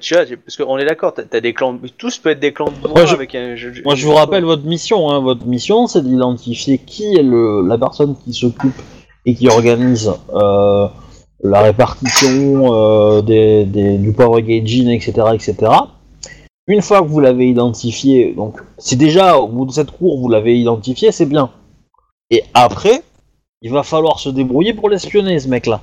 Tu 0.00 0.14
vois, 0.14 0.22
parce 0.44 0.56
qu'on 0.56 0.78
est 0.78 0.84
d'accord, 0.84 1.12
t'as 1.12 1.40
des 1.40 1.52
clans. 1.52 1.76
Tous 1.98 2.16
peuvent 2.18 2.34
être 2.34 2.38
des 2.40 2.52
clans 2.52 2.66
de 2.66 3.04
je- 3.04 3.14
avec 3.14 3.34
un. 3.34 3.56
je- 3.56 3.82
Moi, 3.84 3.96
je 3.96 4.06
vous 4.06 4.14
rappelle 4.14 4.44
votre 4.44 4.62
mission. 4.64 5.10
Hein. 5.10 5.18
Votre 5.20 5.44
mission, 5.44 5.88
c'est 5.88 6.02
d'identifier 6.04 6.78
qui 6.78 7.16
est 7.16 7.22
le, 7.24 7.66
la 7.66 7.76
personne 7.76 8.14
qui 8.24 8.32
s'occupe 8.32 8.80
et 9.26 9.34
qui 9.34 9.48
organise 9.48 10.08
euh, 10.34 10.86
la 11.42 11.62
répartition 11.62 12.72
euh, 12.72 13.22
des, 13.22 13.64
des- 13.64 13.98
du 13.98 14.12
power 14.12 14.40
gauging, 14.42 14.86
etc., 14.88 15.12
etc. 15.34 15.56
Une 16.68 16.82
fois 16.82 17.00
que 17.00 17.06
vous 17.06 17.20
l'avez 17.20 17.48
identifié, 17.48 18.34
donc 18.34 18.60
c'est 18.78 18.96
déjà 18.96 19.36
au 19.36 19.48
bout 19.48 19.66
de 19.66 19.72
cette 19.72 19.90
cour 19.90 20.20
vous 20.20 20.28
l'avez 20.28 20.56
identifié, 20.56 21.10
c'est 21.10 21.26
bien. 21.26 21.50
Et 22.30 22.44
après, 22.54 23.02
il 23.62 23.72
va 23.72 23.82
falloir 23.82 24.20
se 24.20 24.28
débrouiller 24.28 24.72
pour 24.72 24.88
l'espionner 24.88 25.38
ce 25.40 25.48
mec-là. 25.48 25.80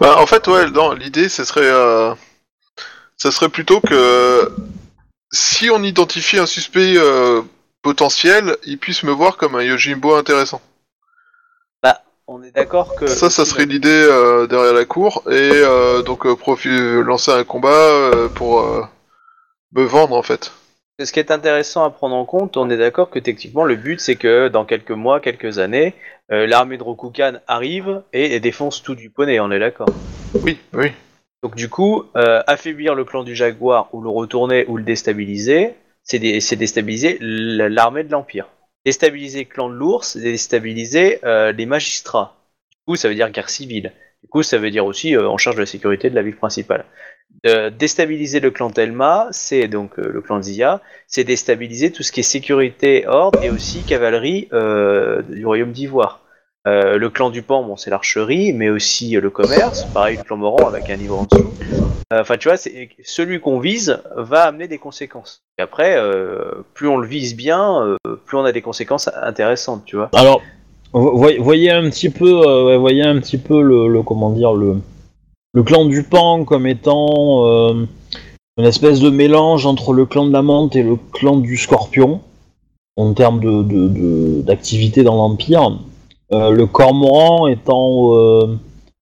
Bah, 0.00 0.16
en 0.18 0.26
fait, 0.26 0.46
ouais, 0.48 0.70
non, 0.70 0.92
l'idée, 0.92 1.28
ce 1.28 1.44
serait, 1.44 1.60
euh, 1.62 2.14
ça 3.16 3.30
serait 3.30 3.48
plutôt 3.48 3.80
que 3.80 4.50
si 5.30 5.70
on 5.70 5.82
identifie 5.82 6.38
un 6.38 6.46
suspect 6.46 6.94
euh, 6.96 7.42
potentiel, 7.82 8.56
il 8.66 8.78
puisse 8.78 9.02
me 9.02 9.12
voir 9.12 9.36
comme 9.36 9.54
un 9.54 9.62
Yojimbo 9.62 10.14
intéressant. 10.14 10.60
Bah, 11.82 12.02
on 12.26 12.42
est 12.42 12.50
d'accord 12.50 12.94
que. 12.96 13.06
Ça, 13.06 13.30
ça 13.30 13.44
serait 13.44 13.66
l'idée 13.66 13.88
euh, 13.88 14.46
derrière 14.46 14.74
la 14.74 14.84
cour, 14.84 15.22
et 15.28 15.50
euh, 15.52 16.02
donc 16.02 16.26
euh, 16.26 17.02
lancer 17.02 17.30
un 17.30 17.44
combat 17.44 17.68
euh, 17.68 18.28
pour 18.28 18.60
euh, 18.60 18.82
me 19.72 19.82
vendre 19.82 20.16
en 20.16 20.22
fait. 20.22 20.52
Ce 21.02 21.10
qui 21.10 21.18
est 21.18 21.30
intéressant 21.30 21.84
à 21.84 21.90
prendre 21.90 22.14
en 22.14 22.24
compte, 22.24 22.56
on 22.56 22.70
est 22.70 22.76
d'accord 22.76 23.10
que 23.10 23.18
techniquement 23.18 23.64
le 23.64 23.76
but 23.76 23.98
c'est 24.00 24.16
que 24.16 24.48
dans 24.48 24.64
quelques 24.64 24.90
mois, 24.90 25.20
quelques 25.20 25.58
années, 25.58 25.94
euh, 26.30 26.46
l'armée 26.46 26.78
de 26.78 26.82
Rokugan 26.82 27.40
arrive 27.48 28.02
et, 28.12 28.34
et 28.34 28.40
défonce 28.40 28.82
tout 28.82 28.94
du 28.94 29.10
poney, 29.10 29.40
on 29.40 29.50
est 29.50 29.58
d'accord? 29.58 29.88
Oui, 30.34 30.58
oui. 30.74 30.92
Donc 31.42 31.56
du 31.56 31.68
coup, 31.68 32.04
euh, 32.16 32.42
affaiblir 32.46 32.94
le 32.94 33.04
clan 33.04 33.24
du 33.24 33.34
Jaguar 33.34 33.88
ou 33.92 34.00
le 34.00 34.08
retourner 34.08 34.64
ou 34.68 34.76
le 34.76 34.84
déstabiliser, 34.84 35.74
c'est 36.04 36.20
dé- 36.20 36.40
c'est 36.40 36.56
déstabiliser 36.56 37.18
l'armée 37.20 38.04
de 38.04 38.12
l'Empire. 38.12 38.48
Déstabiliser 38.84 39.40
le 39.40 39.48
clan 39.48 39.68
de 39.68 39.74
l'ours, 39.74 40.12
c'est 40.12 40.20
déstabiliser 40.20 41.18
euh, 41.24 41.50
les 41.52 41.66
magistrats. 41.66 42.36
Du 42.70 42.78
coup, 42.86 42.96
ça 42.96 43.08
veut 43.08 43.14
dire 43.14 43.30
guerre 43.30 43.50
civile. 43.50 43.92
Du 44.22 44.28
coup, 44.28 44.42
ça 44.44 44.58
veut 44.58 44.70
dire 44.70 44.84
aussi 44.84 45.16
euh, 45.16 45.28
en 45.28 45.36
charge 45.36 45.56
de 45.56 45.62
la 45.62 45.66
sécurité 45.66 46.10
de 46.10 46.14
la 46.14 46.22
ville 46.22 46.36
principale. 46.36 46.84
Déstabiliser 47.76 48.38
le 48.38 48.50
clan 48.52 48.70
Telma, 48.70 49.26
c'est 49.32 49.66
donc 49.66 49.98
euh, 49.98 50.08
le 50.08 50.20
clan 50.20 50.40
Zia, 50.40 50.80
c'est 51.08 51.24
déstabiliser 51.24 51.90
tout 51.90 52.04
ce 52.04 52.12
qui 52.12 52.20
est 52.20 52.22
sécurité, 52.22 53.04
ordre 53.08 53.42
et 53.42 53.50
aussi 53.50 53.82
cavalerie 53.82 54.48
euh, 54.52 55.22
du 55.22 55.44
royaume 55.44 55.72
d'Ivoire. 55.72 56.20
Euh, 56.68 56.96
le 56.98 57.10
clan 57.10 57.30
du 57.30 57.42
Pan, 57.42 57.64
bon, 57.64 57.76
c'est 57.76 57.90
l'archerie, 57.90 58.52
mais 58.52 58.70
aussi 58.70 59.10
le 59.12 59.28
commerce. 59.30 59.84
Pareil, 59.92 60.18
le 60.18 60.22
clan 60.22 60.36
Moran 60.36 60.68
avec 60.68 60.88
un 60.90 60.96
niveau 60.96 61.16
en 61.16 61.24
dessous. 61.24 61.50
Enfin, 62.14 62.36
tu 62.36 62.46
vois, 62.48 62.56
celui 63.02 63.40
qu'on 63.40 63.58
vise 63.58 64.00
va 64.14 64.42
amener 64.44 64.68
des 64.68 64.78
conséquences. 64.78 65.42
Et 65.58 65.62
après, 65.62 65.96
plus 66.74 66.86
on 66.86 66.98
le 66.98 67.08
vise 67.08 67.34
bien, 67.34 67.96
plus 68.26 68.36
on 68.36 68.44
a 68.44 68.52
des 68.52 68.62
conséquences 68.62 69.10
intéressantes, 69.20 69.84
tu 69.84 69.96
vois. 69.96 70.10
Alors, 70.12 70.42
vo- 70.92 71.16
voy- 71.16 71.38
voyez 71.38 71.72
un 71.72 71.90
petit 71.90 72.10
peu, 72.10 72.76
voyez 72.76 73.02
un 73.02 73.18
petit 73.18 73.38
peu 73.38 73.60
le, 73.62 73.88
le- 73.88 74.02
comment 74.02 74.30
dire 74.30 74.52
le 74.52 74.76
le 75.52 75.62
clan 75.62 75.84
du 75.84 76.02
Pan 76.02 76.44
comme 76.44 76.66
étant 76.66 77.46
euh, 77.46 77.86
une 78.58 78.64
espèce 78.64 79.00
de 79.00 79.10
mélange 79.10 79.66
entre 79.66 79.92
le 79.92 80.06
clan 80.06 80.26
de 80.26 80.32
la 80.32 80.42
menthe 80.42 80.76
et 80.76 80.82
le 80.82 80.96
clan 80.96 81.36
du 81.36 81.56
Scorpion 81.56 82.20
en 82.96 83.12
termes 83.14 83.40
de 83.40 84.42
d'activité 84.42 85.02
dans 85.02 85.16
l'Empire. 85.16 85.78
Euh, 86.32 86.50
le 86.50 86.66
Cormoran 86.66 87.46
étant, 87.48 88.14
euh, 88.16 88.58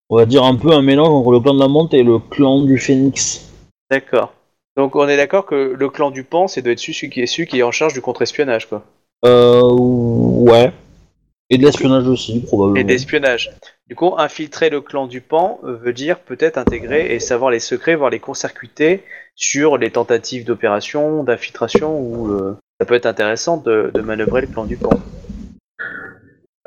on 0.09 0.17
va 0.17 0.27
dire 0.27 0.45
un 0.45 0.57
peu 0.57 0.73
un 0.73 0.83
mélange 0.83 1.09
entre 1.09 1.31
le 1.33 1.41
clan 1.41 1.55
de 1.55 1.61
la 1.61 1.69
menthe 1.69 1.95
et 1.95 2.03
le 2.03 2.19
clan 2.19 2.63
du 2.63 2.79
Phénix. 2.79 3.49
D'accord. 3.91 4.33
Donc 4.77 4.97
on 4.97 5.09
est 5.09 5.17
d'accord 5.17 5.47
que 5.47 5.75
le 5.77 5.89
clan 5.89 6.11
du 6.11 6.25
Pan, 6.25 6.49
c'est 6.49 6.63
doit 6.63 6.73
être 6.73 6.79
celui 6.79 7.11
qui 7.11 7.21
est 7.21 7.27
celui 7.27 7.47
qui 7.47 7.59
est 7.59 7.63
en 7.63 7.73
charge 7.73 7.93
du 7.93 8.01
contre-espionnage, 8.01 8.69
quoi. 8.69 8.85
Euh, 9.25 9.63
ouais. 9.73 10.73
Et 11.51 11.59
de 11.59 11.65
l'espionnage 11.65 12.07
aussi, 12.07 12.41
probablement. 12.41 12.81
Et 12.81 12.85
d'espionnage. 12.85 13.51
Du 13.89 13.97
coup, 13.97 14.15
infiltrer 14.17 14.71
le 14.71 14.81
clan 14.81 15.09
du 15.09 15.21
Pan 15.21 15.59
veut 15.65 15.93
dire 15.93 16.21
peut-être 16.21 16.59
intégrer 16.59 17.13
et 17.13 17.19
savoir 17.19 17.51
les 17.51 17.59
secrets, 17.59 17.97
voir 17.97 18.09
les 18.09 18.21
court-circuiter 18.21 19.03
sur 19.35 19.77
les 19.77 19.91
tentatives 19.91 20.45
d'opération, 20.45 21.25
d'infiltration, 21.25 21.99
ou 21.99 22.31
euh, 22.31 22.57
ça 22.79 22.87
peut 22.87 22.95
être 22.95 23.07
intéressant 23.07 23.57
de, 23.57 23.91
manœuvrer 24.01 24.43
le 24.43 24.47
clan 24.47 24.65
du 24.65 24.77
Pan. 24.77 24.91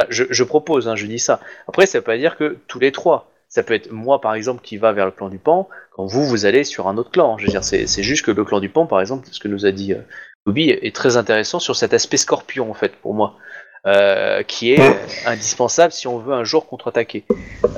Je, 0.09 0.43
propose, 0.43 0.89
hein, 0.89 0.97
je 0.97 1.05
dis 1.05 1.19
ça. 1.19 1.39
Après, 1.67 1.85
ça 1.85 1.99
veut 1.99 2.03
pas 2.03 2.17
dire 2.17 2.35
que 2.35 2.57
tous 2.67 2.79
les 2.79 2.91
trois. 2.91 3.29
Ça 3.47 3.63
peut 3.63 3.75
être 3.75 3.91
moi, 3.91 4.19
par 4.19 4.33
exemple, 4.33 4.61
qui 4.63 4.77
va 4.77 4.91
vers 4.91 5.05
le 5.05 5.11
clan 5.11 5.29
du 5.29 5.37
Pan, 5.37 5.69
quand 5.91 6.05
vous, 6.05 6.25
vous 6.25 6.45
allez 6.45 6.65
sur 6.65 6.87
un 6.87 6.97
autre 6.97 7.11
clan. 7.11 7.37
C'est 7.61 8.03
juste 8.03 8.25
que 8.25 8.31
le 8.31 8.43
clan 8.43 8.59
du 8.59 8.67
Pan, 8.67 8.85
par 8.85 8.99
exemple, 8.99 9.27
ce 9.31 9.39
que 9.39 9.47
nous 9.47 9.65
a 9.65 9.71
dit 9.71 9.93
euh, 9.93 10.01
Bobby, 10.45 10.71
est 10.71 10.93
très 10.93 11.15
intéressant 11.15 11.59
sur 11.59 11.75
cet 11.75 11.93
aspect 11.93 12.17
scorpion, 12.17 12.69
en 12.69 12.73
fait, 12.73 12.95
pour 12.97 13.13
moi. 13.13 13.37
Euh, 13.85 14.43
qui 14.43 14.71
est 14.71 14.95
indispensable 15.25 15.91
si 15.91 16.07
on 16.07 16.17
veut 16.17 16.33
un 16.33 16.45
jour 16.45 16.67
contre-attaquer, 16.67 17.25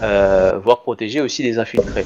euh, 0.04 0.56
voire 0.60 0.84
protéger 0.84 1.20
aussi 1.20 1.42
les 1.42 1.58
infiltrés. 1.58 2.06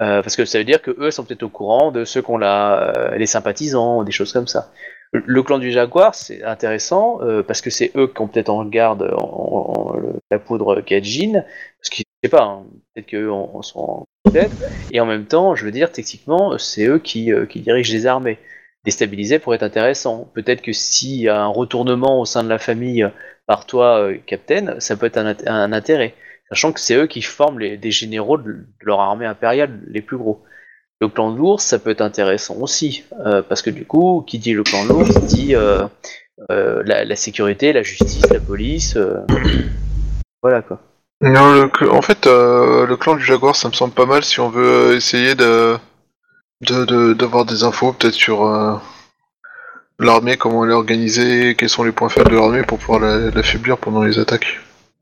Euh, 0.00 0.20
parce 0.20 0.34
que 0.34 0.44
ça 0.44 0.58
veut 0.58 0.64
dire 0.64 0.82
que 0.82 0.90
eux 0.98 1.12
sont 1.12 1.22
peut-être 1.24 1.44
au 1.44 1.48
courant 1.48 1.92
de 1.92 2.04
ceux 2.04 2.22
qu'on 2.22 2.42
a, 2.42 2.92
euh, 3.12 3.16
les 3.16 3.26
sympathisants, 3.26 4.02
des 4.02 4.10
choses 4.10 4.32
comme 4.32 4.48
ça. 4.48 4.72
Le, 5.12 5.22
le 5.24 5.42
clan 5.44 5.58
du 5.58 5.70
Jaguar, 5.70 6.16
c'est 6.16 6.42
intéressant 6.42 7.20
euh, 7.22 7.44
parce 7.44 7.60
que 7.60 7.70
c'est 7.70 7.92
eux 7.94 8.08
qui 8.08 8.20
ont 8.20 8.26
peut-être 8.26 8.48
en 8.48 8.64
garde 8.64 9.14
en, 9.16 9.22
en- 9.22 9.94
en- 9.94 9.96
la 10.32 10.40
poudre 10.40 10.80
Gajin, 10.80 11.44
parce 11.80 11.90
qu'ils 11.90 12.04
je 12.24 12.28
sais 12.28 12.30
pas, 12.36 12.42
hein, 12.42 12.64
peut-être 12.94 13.06
qu'eux 13.06 13.30
en, 13.30 13.48
en 13.54 13.62
sont 13.62 14.06
en 14.24 14.30
tête. 14.32 14.50
Et 14.90 14.98
en 14.98 15.06
même 15.06 15.24
temps, 15.26 15.54
je 15.54 15.64
veux 15.64 15.70
dire, 15.70 15.92
techniquement, 15.92 16.58
c'est 16.58 16.86
eux 16.86 16.98
qui, 16.98 17.32
euh, 17.32 17.46
qui 17.46 17.60
dirigent 17.60 17.92
les 17.92 18.06
armées. 18.06 18.38
Déstabiliser 18.84 19.38
pourrait 19.38 19.56
être 19.56 19.62
intéressant. 19.62 20.28
Peut-être 20.34 20.62
que 20.62 20.72
s'il 20.72 21.20
y 21.20 21.28
a 21.28 21.40
un 21.40 21.46
retournement 21.46 22.20
au 22.20 22.24
sein 22.24 22.42
de 22.42 22.48
la 22.48 22.58
famille 22.58 23.08
par 23.46 23.66
toi, 23.66 23.98
euh, 24.00 24.16
Captain, 24.26 24.78
ça 24.80 24.96
peut 24.96 25.06
être 25.06 25.18
un, 25.18 25.32
int- 25.32 25.48
un 25.48 25.72
intérêt. 25.72 26.14
Sachant 26.50 26.72
que 26.72 26.80
c'est 26.80 26.94
eux 26.94 27.06
qui 27.06 27.22
forment 27.22 27.58
les, 27.58 27.76
des 27.76 27.90
généraux 27.90 28.38
de, 28.38 28.66
leur 28.80 29.00
armée 29.00 29.26
impériale 29.26 29.80
les 29.88 30.00
plus 30.02 30.16
gros. 30.16 30.42
Le 31.00 31.08
clan 31.08 31.32
de 31.32 31.38
l'ours, 31.38 31.62
ça 31.64 31.78
peut 31.78 31.90
être 31.90 32.00
intéressant 32.00 32.56
aussi. 32.56 33.04
euh, 33.24 33.42
parce 33.42 33.62
que 33.62 33.70
du 33.70 33.84
coup, 33.84 34.24
qui 34.26 34.38
dit 34.38 34.52
le 34.52 34.62
clan 34.62 34.84
de 34.84 34.88
l'ours, 34.90 35.10
dit 35.26 35.54
euh, 35.54 35.86
la, 36.48 37.16
sécurité, 37.16 37.72
la 37.72 37.82
justice, 37.82 38.28
la 38.30 38.40
police. 38.40 38.96
voilà 40.42 40.62
quoi. 40.62 40.80
Non, 41.22 41.68
en 41.90 42.02
fait, 42.02 42.26
le 42.26 42.94
clan 42.96 43.16
du 43.16 43.24
Jaguar, 43.24 43.56
ça 43.56 43.68
me 43.68 43.72
semble 43.74 43.94
pas 43.94 44.06
mal 44.06 44.22
si 44.22 44.38
on 44.40 44.48
veut 44.50 44.94
essayer 44.94 45.34
de 45.34 45.76
d'avoir 46.60 47.44
des 47.44 47.64
infos 47.64 47.92
peut-être 47.92 48.14
sur 48.14 48.44
l'armée, 49.98 50.36
comment 50.36 50.64
elle 50.64 50.70
est 50.70 50.74
organisée, 50.74 51.54
quels 51.56 51.68
sont 51.68 51.84
les 51.84 51.92
points 51.92 52.08
faibles 52.08 52.30
de 52.30 52.36
l'armée 52.36 52.62
pour 52.62 52.78
pouvoir 52.78 53.00
la- 53.00 53.30
l'affaiblir 53.30 53.78
pendant 53.78 54.02
les 54.02 54.18
attaques. 54.18 54.58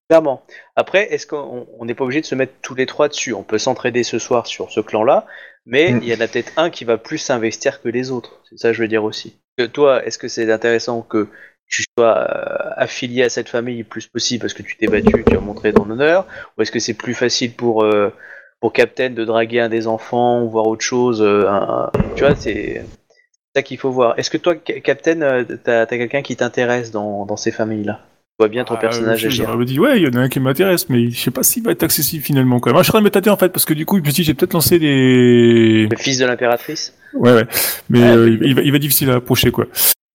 Clairement. 0.08 0.42
Après, 0.76 1.12
est-ce 1.12 1.26
qu'on 1.26 1.66
on 1.78 1.84
n'est 1.84 1.94
pas 1.94 2.04
obligé 2.04 2.20
de 2.20 2.26
se 2.26 2.34
mettre 2.34 2.52
tous 2.62 2.74
les 2.74 2.86
trois 2.86 3.08
dessus? 3.08 3.32
On 3.32 3.42
peut 3.42 3.58
s'entraider 3.58 4.02
ce 4.02 4.18
soir 4.18 4.46
sur 4.46 4.70
ce 4.70 4.80
clan-là, 4.80 5.26
mais 5.66 5.92
Mm. 5.92 6.00
il 6.02 6.08
y 6.08 6.14
en 6.14 6.20
a 6.20 6.28
peut-être 6.28 6.52
un 6.58 6.68
qui 6.70 6.84
va 6.84 6.98
plus 6.98 7.18
s'investir 7.18 7.80
que 7.80 7.88
les 7.88 8.10
autres. 8.10 8.40
C'est 8.50 8.58
ça 8.58 8.68
que 8.68 8.74
je 8.74 8.82
veux 8.82 8.88
dire 8.88 9.02
aussi. 9.04 9.34
Que 9.56 9.64
toi, 9.64 10.04
est-ce 10.04 10.18
que 10.18 10.28
c'est 10.28 10.50
intéressant 10.52 11.00
que 11.02 11.28
tu 11.66 11.84
sois 11.98 12.18
euh, 12.18 12.70
affilié 12.76 13.22
à 13.22 13.30
cette 13.30 13.48
famille 13.48 13.78
le 13.78 13.84
plus 13.84 14.06
possible 14.06 14.42
parce 14.42 14.52
que 14.52 14.62
tu 14.62 14.76
t'es 14.76 14.86
battu, 14.86 15.24
tu 15.26 15.36
as 15.36 15.40
montré 15.40 15.72
ton 15.72 15.88
honneur? 15.88 16.26
Ou 16.58 16.62
est-ce 16.62 16.70
que 16.70 16.78
c'est 16.80 16.92
plus 16.94 17.14
facile 17.14 17.54
pour, 17.54 17.82
euh, 17.84 18.12
pour 18.60 18.72
Captain 18.74 19.08
de 19.10 19.24
draguer 19.24 19.60
un 19.60 19.68
des 19.70 19.86
enfants 19.86 20.42
ou 20.42 20.50
voir 20.50 20.66
autre 20.66 20.84
chose 20.84 21.22
euh, 21.22 21.48
un- 21.48 21.90
un- 21.94 22.00
Tu 22.14 22.24
vois, 22.24 22.34
c'est 22.36 22.84
ça 23.54 23.62
qu'il 23.62 23.78
faut 23.78 23.90
voir. 23.90 24.18
Est-ce 24.18 24.30
que 24.30 24.36
toi, 24.38 24.54
Ca- 24.66 24.80
Captain, 24.80 25.20
euh, 25.22 25.44
t'as 25.62 25.82
as, 25.82 25.86
quelqu'un 25.86 26.22
qui 26.22 26.36
t'intéresse 26.36 26.90
dans, 26.90 27.24
dans 27.26 27.36
ces 27.36 27.50
familles-là? 27.52 28.00
Tu 28.02 28.42
vois 28.42 28.48
bien 28.48 28.64
ton 28.64 28.74
Ah, 28.74 28.78
personnage 28.78 29.24
euh, 29.24 29.28
agir. 29.28 29.48
J'aurais 29.50 29.64
dit, 29.64 29.78
ouais, 29.78 30.00
il 30.00 30.02
y 30.04 30.08
en 30.08 30.18
a 30.18 30.22
un 30.22 30.28
qui 30.28 30.40
m'intéresse, 30.40 30.88
mais 30.88 31.08
je 31.10 31.20
sais 31.20 31.30
pas 31.30 31.44
s'il 31.44 31.62
va 31.62 31.70
être 31.70 31.84
accessible 31.84 32.24
finalement. 32.24 32.58
Quoi. 32.58 32.72
Moi, 32.72 32.82
je 32.82 32.90
de 32.90 32.98
me 33.00 33.10
tâter 33.10 33.30
en 33.30 33.36
fait, 33.36 33.50
parce 33.50 33.64
que 33.64 33.74
du 33.74 33.86
coup, 33.86 33.96
je 33.98 34.00
me 34.02 34.06
suis 34.06 34.14
dit, 34.14 34.24
j'ai 34.24 34.34
peut-être 34.34 34.54
lancé 34.54 34.78
des. 34.80 35.86
Le 35.88 35.96
fils 35.96 36.18
de 36.18 36.26
l'impératrice? 36.26 36.94
Ouais, 37.14 37.32
ouais. 37.32 37.46
Mais 37.88 38.02
euh, 38.02 38.36
il, 38.42 38.54
va, 38.56 38.62
il 38.62 38.72
va 38.72 38.78
difficile 38.78 39.10
à 39.10 39.14
approcher, 39.14 39.52
quoi. 39.52 39.66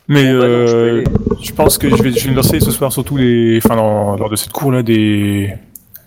Mais 0.10 0.34
Bon, 0.34 0.40
bah 0.40 0.48
non, 0.48 0.66
je 0.68 1.04
peux 1.04 1.36
je 1.42 1.54
pense 1.54 1.78
que 1.78 1.88
je 1.90 2.04
vais, 2.04 2.12
je 2.12 2.26
vais 2.26 2.32
me 2.32 2.36
lancer 2.36 2.60
ce 2.60 2.72
soir 2.72 2.92
surtout 2.92 3.16
les, 3.16 3.60
enfin, 3.64 3.76
lors 3.76 4.30
de 4.30 4.36
cette 4.36 4.52
cour 4.52 4.72
là, 4.72 4.82
des, 4.84 5.54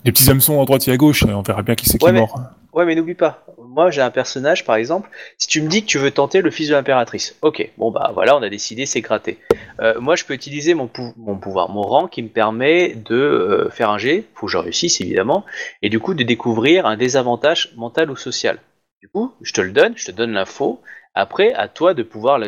des 0.05 0.11
petits 0.11 0.29
hameçons 0.29 0.61
à 0.61 0.65
droite 0.65 0.87
et 0.87 0.91
à 0.91 0.97
gauche. 0.97 1.23
Et 1.23 1.33
on 1.33 1.41
verra 1.41 1.63
bien 1.63 1.73
qui 1.73 1.87
c'est 1.89 1.97
qui 1.97 2.03
Ouais, 2.05 2.11
est 2.11 2.13
mais- 2.13 2.19
mort. 2.19 2.39
Ouais, 2.73 2.85
mais 2.85 2.95
n'oublie 2.95 3.13
pas, 3.13 3.45
moi 3.59 3.91
j'ai 3.91 4.01
un 4.01 4.09
personnage 4.09 4.65
par 4.65 4.75
exemple, 4.77 5.07
si 5.37 5.47
tu 5.47 5.61
me 5.61 5.67
dis 5.69 5.81
que 5.83 5.87
tu 5.87 5.99
veux 5.99 6.09
tenter 6.09 6.41
le 6.41 6.49
fils 6.49 6.69
de 6.69 6.73
l'impératrice, 6.73 7.35
ok, 7.43 7.69
bon 7.77 7.91
bah 7.91 8.09
voilà, 8.15 8.35
on 8.35 8.41
a 8.41 8.49
décidé, 8.49 8.87
c'est 8.87 9.01
gratté. 9.01 9.37
Euh, 9.79 9.99
moi 9.99 10.15
je 10.15 10.25
peux 10.25 10.33
utiliser 10.33 10.73
mon, 10.73 10.87
pou- 10.87 11.13
mon 11.17 11.37
pouvoir, 11.37 11.69
mon 11.69 11.83
rang 11.83 12.07
qui 12.07 12.23
me 12.23 12.29
permet 12.29 12.95
de 12.95 13.15
euh, 13.15 13.69
faire 13.69 13.91
un 13.91 13.99
jet, 13.99 14.23
faut 14.33 14.47
que 14.47 14.51
je 14.51 14.57
réussisse 14.57 14.99
évidemment, 15.01 15.45
et 15.83 15.89
du 15.89 15.99
coup 15.99 16.15
de 16.15 16.23
découvrir 16.23 16.87
un 16.87 16.97
désavantage 16.97 17.73
mental 17.75 18.09
ou 18.09 18.15
social. 18.15 18.57
Du 19.01 19.07
coup, 19.07 19.33
je 19.41 19.53
te 19.53 19.61
le 19.61 19.71
donne, 19.71 19.93
je 19.95 20.05
te 20.07 20.11
donne 20.11 20.31
l'info, 20.31 20.81
après 21.13 21.53
à 21.53 21.67
toi 21.67 21.93
de 21.93 22.01
pouvoir 22.01 22.39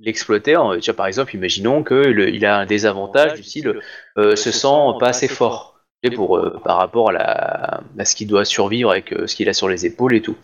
l'exploiter. 0.00 0.54
par 0.96 1.06
exemple, 1.08 1.34
imaginons 1.34 1.82
qu'il 1.82 2.46
a 2.46 2.56
un 2.56 2.66
désavantage 2.66 3.34
du 3.34 3.42
style 3.42 3.74
euh, 4.16 4.36
se 4.36 4.52
sent 4.52 4.94
pas 5.00 5.08
assez 5.08 5.26
fort. 5.28 5.71
Pour 6.10 6.36
euh, 6.36 6.60
par 6.64 6.78
rapport 6.78 7.10
à, 7.10 7.12
la, 7.12 7.80
à 7.96 8.04
ce 8.04 8.16
qu'il 8.16 8.26
doit 8.26 8.44
survivre 8.44 8.90
avec 8.90 9.12
euh, 9.12 9.28
ce 9.28 9.36
qu'il 9.36 9.48
a 9.48 9.52
sur 9.52 9.68
les 9.68 9.86
épaules 9.86 10.14
et 10.16 10.20
tout. 10.20 10.36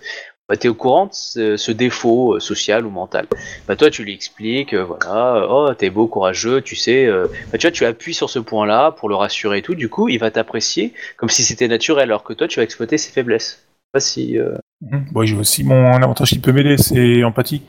Bah, 0.48 0.56
tu 0.56 0.66
es 0.66 0.70
au 0.70 0.74
courant 0.74 1.06
de 1.06 1.12
ce, 1.12 1.56
ce 1.56 1.72
défaut 1.72 2.36
euh, 2.36 2.40
social 2.40 2.86
ou 2.86 2.90
mental? 2.90 3.26
Bah, 3.66 3.74
toi, 3.76 3.90
tu 3.90 4.04
lui 4.04 4.14
expliques, 4.14 4.72
euh, 4.72 4.84
voilà, 4.84 5.46
oh, 5.50 5.74
t'es 5.74 5.90
beau, 5.90 6.06
courageux, 6.06 6.62
tu 6.62 6.76
sais. 6.76 7.06
euh, 7.06 7.26
bah, 7.50 7.58
tu 7.58 7.66
vois, 7.66 7.72
tu 7.72 7.84
appuies 7.84 8.14
sur 8.14 8.30
ce 8.30 8.38
point-là 8.38 8.92
pour 8.92 9.08
le 9.08 9.16
rassurer 9.16 9.58
et 9.58 9.62
tout. 9.62 9.74
Du 9.74 9.88
coup, 9.88 10.08
il 10.08 10.18
va 10.18 10.30
t'apprécier 10.30 10.94
comme 11.16 11.28
si 11.28 11.42
c'était 11.42 11.68
naturel, 11.68 12.04
alors 12.04 12.22
que 12.22 12.32
toi, 12.32 12.46
tu 12.46 12.60
vas 12.60 12.64
exploiter 12.64 12.96
ses 12.96 13.10
faiblesses. 13.10 13.58
Je 13.58 13.60
sais 13.60 13.90
Pas 13.92 14.00
si. 14.00 14.38
Bon, 15.12 15.24
j'ai 15.24 15.36
aussi 15.36 15.64
mon 15.64 15.92
avantage 16.02 16.30
qui 16.30 16.38
peut 16.38 16.52
m'aider, 16.52 16.76
c'est 16.78 17.24
empathie. 17.24 17.62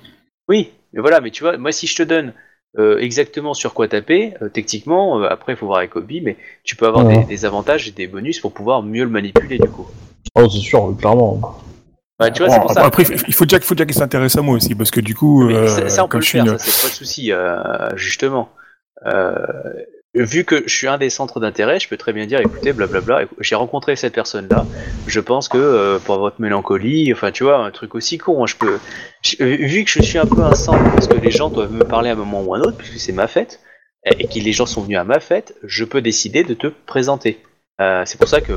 Oui, 0.48 0.72
Mais 0.94 1.02
voilà, 1.02 1.22
mais 1.22 1.32
tu 1.32 1.44
vois, 1.44 1.58
moi 1.58 1.72
si 1.72 1.88
je 1.88 1.96
te 1.96 2.04
donne 2.04 2.34
euh, 2.78 2.99
exactement 2.99 3.53
sur 3.53 3.74
quoi 3.74 3.88
taper, 3.88 4.34
euh, 4.41 4.49
techniquement, 4.49 5.20
euh, 5.22 5.28
après 5.30 5.53
il 5.53 5.55
faut 5.55 5.65
voir 5.65 5.80
avec 5.80 5.95
Obi, 5.95 6.22
mais 6.22 6.38
tu 6.63 6.76
peux 6.76 6.86
avoir 6.88 7.05
Ouais. 7.05 7.20
des, 7.20 7.24
des 7.26 7.45
avantages 7.45 7.88
et 7.88 7.91
des 7.91 8.07
bonus 8.07 8.39
pour 8.39 8.53
pouvoir 8.53 8.84
mieux 8.84 9.03
le 9.03 9.09
manipuler 9.09 9.57
du 9.57 9.67
coup. 9.70 9.88
Oh, 10.36 10.47
c'est 10.47 10.59
sûr, 10.59 10.95
clairement. 10.99 11.39
Ouais, 12.22 12.32
tu 12.32 12.43
vois, 12.43 12.49
c'est 12.49 12.57
Bon, 12.59 12.65
pour 12.67 12.74
ça. 12.74 12.86
après, 12.86 13.03
il 13.28 13.34
faut 13.34 13.45
déjà, 13.45 13.59
faut 13.61 13.74
déjà 13.76 13.86
qu'il 13.86 13.95
s'intéresse 13.95 14.36
à 14.38 14.41
moi 14.41 14.55
aussi, 14.55 14.76
parce 14.76 14.91
que 14.91 14.99
du 14.99 15.15
coup, 15.15 15.45
Mais 15.45 15.55
euh, 15.55 15.67
ça, 15.67 15.89
ça, 15.89 16.03
on 16.03 16.07
peut 16.07 16.11
comme 16.11 16.20
le 16.20 16.24
je 16.26 16.30
suis 16.30 16.38
faire, 16.39 16.45
une- 16.51 16.57
ça 16.59 16.65
c'est 16.72 16.82
pas 16.82 16.88
le 16.89 16.93
souci, 16.93 17.32
euh, 17.32 17.89
justement. 17.95 18.49
Euh, 20.20 20.24
vu 20.24 20.43
que 20.43 20.63
je 20.67 20.76
suis 20.76 20.88
un 20.88 20.97
des 20.97 21.09
centres 21.09 21.39
d'intérêt, 21.39 21.80
je 21.80 21.88
peux 21.88 21.97
très 21.97 22.13
bien 22.13 22.26
dire, 22.26 22.39
écoutez, 22.41 22.74
blablabla, 22.74 23.22
j'ai 23.39 23.55
rencontré 23.55 23.95
cette 23.95 24.13
personne-là, 24.13 24.65
je 25.07 25.20
pense 25.20 25.47
que 25.47 25.57
euh, 25.57 25.99
pour 25.99 26.20
votre 26.20 26.39
mélancolie, 26.41 27.11
enfin 27.13 27.32
tu 27.32 27.43
vois, 27.43 27.57
un 27.57 27.72
truc 27.72 27.95
aussi 27.95 28.17
con, 28.17 28.45
je 28.45 28.55
peux... 28.55 28.80
je- 29.22 29.43
vu 29.43 29.84
que 29.84 29.89
je 29.91 30.01
suis 30.01 30.17
un 30.17 30.26
peu 30.26 30.41
un 30.41 30.55
centre, 30.55 30.84
parce 30.93 31.07
que 31.07 31.17
les 31.17 31.32
gens 31.32 31.49
doivent 31.49 31.72
me 31.74 31.84
parler 31.84 32.09
à 32.09 32.13
un 32.13 32.15
moment 32.15 32.41
ou 32.41 32.53
à 32.53 32.57
un 32.57 32.61
autre, 32.61 32.78
puisque 32.78 32.99
c'est 32.99 33.13
ma 33.13 33.28
fête, 33.28 33.59
et 34.05 34.28
que 34.28 34.39
les 34.39 34.53
gens 34.53 34.65
sont 34.65 34.82
venus 34.82 34.97
à 34.97 35.03
ma 35.03 35.20
fête, 35.20 35.55
je 35.63 35.84
peux 35.84 36.01
décider 36.01 36.43
de 36.43 36.53
te 36.53 36.67
présenter. 36.67 37.39
Euh, 37.82 38.03
c'est 38.05 38.17
pour 38.17 38.28
ça 38.28 38.41
que, 38.41 38.51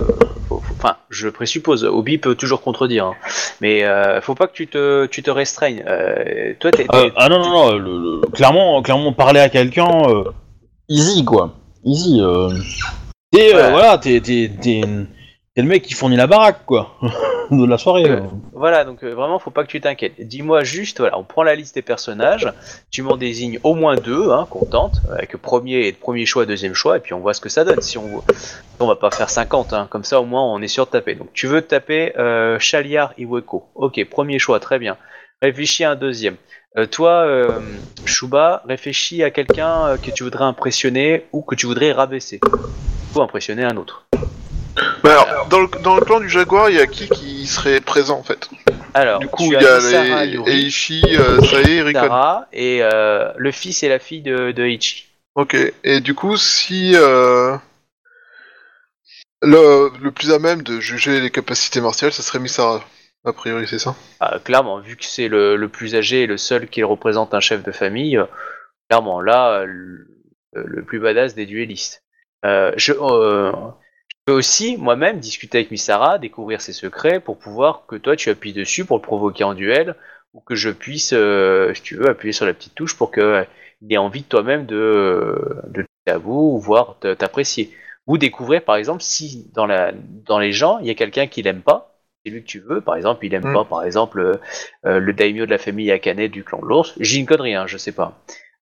enfin, 0.50 0.96
je 1.10 1.28
présuppose, 1.28 1.84
Obi 1.84 2.18
peut 2.18 2.34
toujours 2.34 2.60
contredire, 2.60 3.06
hein, 3.06 3.14
mais 3.60 3.84
euh, 3.84 4.20
faut 4.20 4.34
pas 4.34 4.48
que 4.48 4.52
tu 4.52 4.66
te, 4.66 5.06
tu 5.06 5.22
te 5.22 5.30
restreignes. 5.30 5.84
Euh, 5.86 6.54
toi, 6.58 6.72
t'es, 6.72 6.86
Euh, 6.92 7.10
ah 7.16 7.28
non, 7.28 7.38
non, 7.38 7.78
non, 7.78 8.20
clairement, 8.32 8.82
clairement, 8.82 9.12
parler 9.12 9.38
à 9.40 9.48
quelqu'un, 9.48 9.88
euh, 10.08 10.24
easy 10.92 11.24
quoi. 11.24 11.54
Easy. 11.84 12.20
Euh. 12.20 12.50
T'es, 13.30 13.54
euh, 13.54 13.56
Ouais. 13.64 13.70
voilà, 13.70 13.98
t'es, 13.98 14.20
t'es, 14.20 14.50
t'es, 14.60 14.82
t'es 15.54 15.62
le 15.62 15.68
mec 15.68 15.82
qui 15.82 15.94
fournit 15.94 16.16
la 16.16 16.26
baraque 16.26 16.64
quoi. 16.66 16.96
de 17.50 17.66
la 17.66 17.76
soirée. 17.76 18.08
Euh. 18.08 18.20
Voilà, 18.52 18.84
donc 18.84 19.02
euh, 19.04 19.14
vraiment, 19.14 19.38
faut 19.38 19.50
pas 19.50 19.62
que 19.64 19.68
tu 19.68 19.80
t'inquiètes. 19.80 20.14
Dis-moi 20.20 20.64
juste, 20.64 21.00
voilà, 21.00 21.18
on 21.18 21.24
prend 21.24 21.42
la 21.42 21.54
liste 21.54 21.74
des 21.74 21.82
personnages, 21.82 22.50
tu 22.90 23.02
m'en 23.02 23.16
désignes 23.16 23.58
au 23.62 23.74
moins 23.74 23.96
deux, 23.96 24.30
hein, 24.30 24.46
qu'on 24.48 24.64
tente, 24.64 24.96
avec 25.10 25.36
premier, 25.36 25.92
premier 25.92 26.24
choix, 26.24 26.46
deuxième 26.46 26.74
choix, 26.74 26.96
et 26.96 27.00
puis 27.00 27.12
on 27.14 27.20
voit 27.20 27.34
ce 27.34 27.40
que 27.40 27.48
ça 27.50 27.64
donne. 27.64 27.80
Si 27.82 27.98
on, 27.98 28.22
on 28.80 28.86
va 28.86 28.96
pas 28.96 29.10
faire 29.10 29.28
50, 29.28 29.72
hein, 29.72 29.86
comme 29.90 30.04
ça 30.04 30.20
au 30.20 30.24
moins 30.24 30.42
on 30.42 30.60
est 30.62 30.68
sûr 30.68 30.86
de 30.86 30.90
taper. 30.90 31.14
Donc 31.14 31.28
tu 31.34 31.46
veux 31.46 31.62
taper 31.62 32.16
euh, 32.18 32.58
Chaliar 32.58 33.12
Iweko. 33.18 33.64
Ok, 33.74 34.02
premier 34.10 34.38
choix, 34.38 34.58
très 34.60 34.78
bien. 34.78 34.96
Réfléchis 35.42 35.84
à 35.84 35.90
un 35.90 35.96
deuxième. 35.96 36.36
Euh, 36.78 36.86
toi, 36.86 37.26
euh, 37.26 37.60
Shuba, 38.06 38.62
réfléchis 38.66 39.22
à 39.22 39.30
quelqu'un 39.30 39.88
euh, 39.88 39.96
que 39.98 40.10
tu 40.10 40.24
voudrais 40.24 40.44
impressionner 40.44 41.26
ou 41.32 41.42
que 41.42 41.54
tu 41.54 41.66
voudrais 41.66 41.92
rabaisser. 41.92 42.40
Ou 43.14 43.20
impressionner 43.20 43.64
un 43.64 43.76
autre. 43.76 44.06
Bah 45.04 45.20
alors, 45.20 45.48
dans 45.48 45.60
le, 45.60 45.68
dans 45.82 45.96
le 45.96 46.00
clan 46.00 46.18
du 46.20 46.30
Jaguar, 46.30 46.70
il 46.70 46.76
y 46.76 46.80
a 46.80 46.86
qui 46.86 47.08
qui 47.08 47.46
serait 47.46 47.80
présent 47.80 48.18
en 48.18 48.22
fait? 48.22 48.48
Alors, 48.94 49.18
Du 49.18 49.28
coup, 49.28 49.52
il 49.52 49.52
y 49.52 49.56
a 49.56 49.78
les 50.24 50.30
Yuri. 50.32 50.66
Eishi, 50.66 51.02
euh, 51.10 51.42
Sae 51.42 51.68
et 51.68 51.82
Rikon. 51.82 52.44
Et 52.54 52.78
euh, 52.82 53.30
le 53.36 53.52
fils 53.52 53.82
et 53.82 53.88
la 53.90 53.98
fille 53.98 54.22
de, 54.22 54.52
de 54.52 54.64
Ichi. 54.64 55.08
Ok, 55.34 55.56
et 55.84 56.00
du 56.00 56.14
coup, 56.14 56.38
si 56.38 56.92
euh, 56.94 57.56
le, 59.42 59.90
le 60.00 60.10
plus 60.10 60.32
à 60.32 60.38
même 60.38 60.62
de 60.62 60.80
juger 60.80 61.20
les 61.20 61.30
capacités 61.30 61.82
martiales, 61.82 62.12
ça 62.12 62.22
serait 62.22 62.38
Misara. 62.38 62.82
A 63.24 63.32
priori, 63.32 63.68
c'est 63.68 63.78
ça. 63.78 63.94
Ah, 64.20 64.38
clairement, 64.42 64.80
vu 64.80 64.96
que 64.96 65.04
c'est 65.04 65.28
le, 65.28 65.68
plus 65.68 65.94
âgé 65.94 66.22
et 66.22 66.26
le 66.26 66.36
seul 66.36 66.68
qui 66.68 66.82
représente 66.82 67.34
un 67.34 67.40
chef 67.40 67.62
de 67.62 67.70
famille, 67.70 68.16
euh, 68.16 68.26
clairement, 68.88 69.20
là, 69.20 69.60
euh, 69.60 69.66
le, 70.52 70.84
plus 70.84 70.98
badass 70.98 71.34
des 71.34 71.46
duellistes. 71.46 72.02
Euh, 72.44 72.72
je, 72.76 72.92
peux 74.24 74.32
aussi, 74.32 74.76
moi-même, 74.76 75.20
discuter 75.20 75.58
avec 75.58 75.70
Misara, 75.70 76.18
découvrir 76.18 76.60
ses 76.60 76.72
secrets 76.72 77.20
pour 77.20 77.38
pouvoir 77.38 77.86
que 77.86 77.96
toi, 77.96 78.16
tu 78.16 78.28
appuies 78.28 78.52
dessus 78.52 78.84
pour 78.84 78.96
le 78.96 79.02
provoquer 79.02 79.44
en 79.44 79.54
duel, 79.54 79.94
ou 80.32 80.40
que 80.40 80.56
je 80.56 80.70
puisse, 80.70 81.14
si 81.74 81.82
tu 81.82 81.96
veux, 81.96 82.08
appuyer 82.08 82.32
sur 82.32 82.46
la 82.46 82.54
petite 82.54 82.74
touche 82.74 82.96
pour 82.96 83.12
qu'il 83.12 83.46
ait 83.90 83.96
envie 83.98 84.22
de 84.22 84.26
toi-même 84.26 84.66
de, 84.66 85.62
de 85.68 85.86
ou 86.24 86.58
voir 86.58 86.98
t'apprécier. 86.98 87.72
Ou 88.08 88.18
découvrir, 88.18 88.64
par 88.64 88.76
exemple, 88.76 89.02
si 89.02 89.50
dans, 89.54 89.66
la, 89.66 89.92
dans 89.92 90.40
les 90.40 90.52
gens, 90.52 90.78
il 90.80 90.86
y 90.86 90.90
a 90.90 90.94
quelqu'un 90.94 91.28
qui 91.28 91.42
l'aime 91.42 91.62
pas, 91.62 91.91
lui 92.30 92.42
que 92.42 92.46
tu 92.46 92.60
veux, 92.60 92.80
par 92.80 92.94
exemple, 92.96 93.26
il 93.26 93.34
aime 93.34 93.48
Mm. 93.48 93.52
pas, 93.52 93.64
par 93.64 93.82
exemple, 93.84 94.20
euh, 94.20 94.34
euh, 94.86 94.98
le 95.00 95.12
daimyo 95.12 95.44
de 95.46 95.50
la 95.50 95.58
famille 95.58 95.90
Akane 95.90 96.28
du 96.28 96.44
clan 96.44 96.60
de 96.60 96.66
l'ours, 96.66 96.94
j'ai 97.00 97.18
une 97.18 97.26
connerie, 97.26 97.54
hein, 97.54 97.66
je 97.66 97.76
sais 97.76 97.92
pas, 97.92 98.20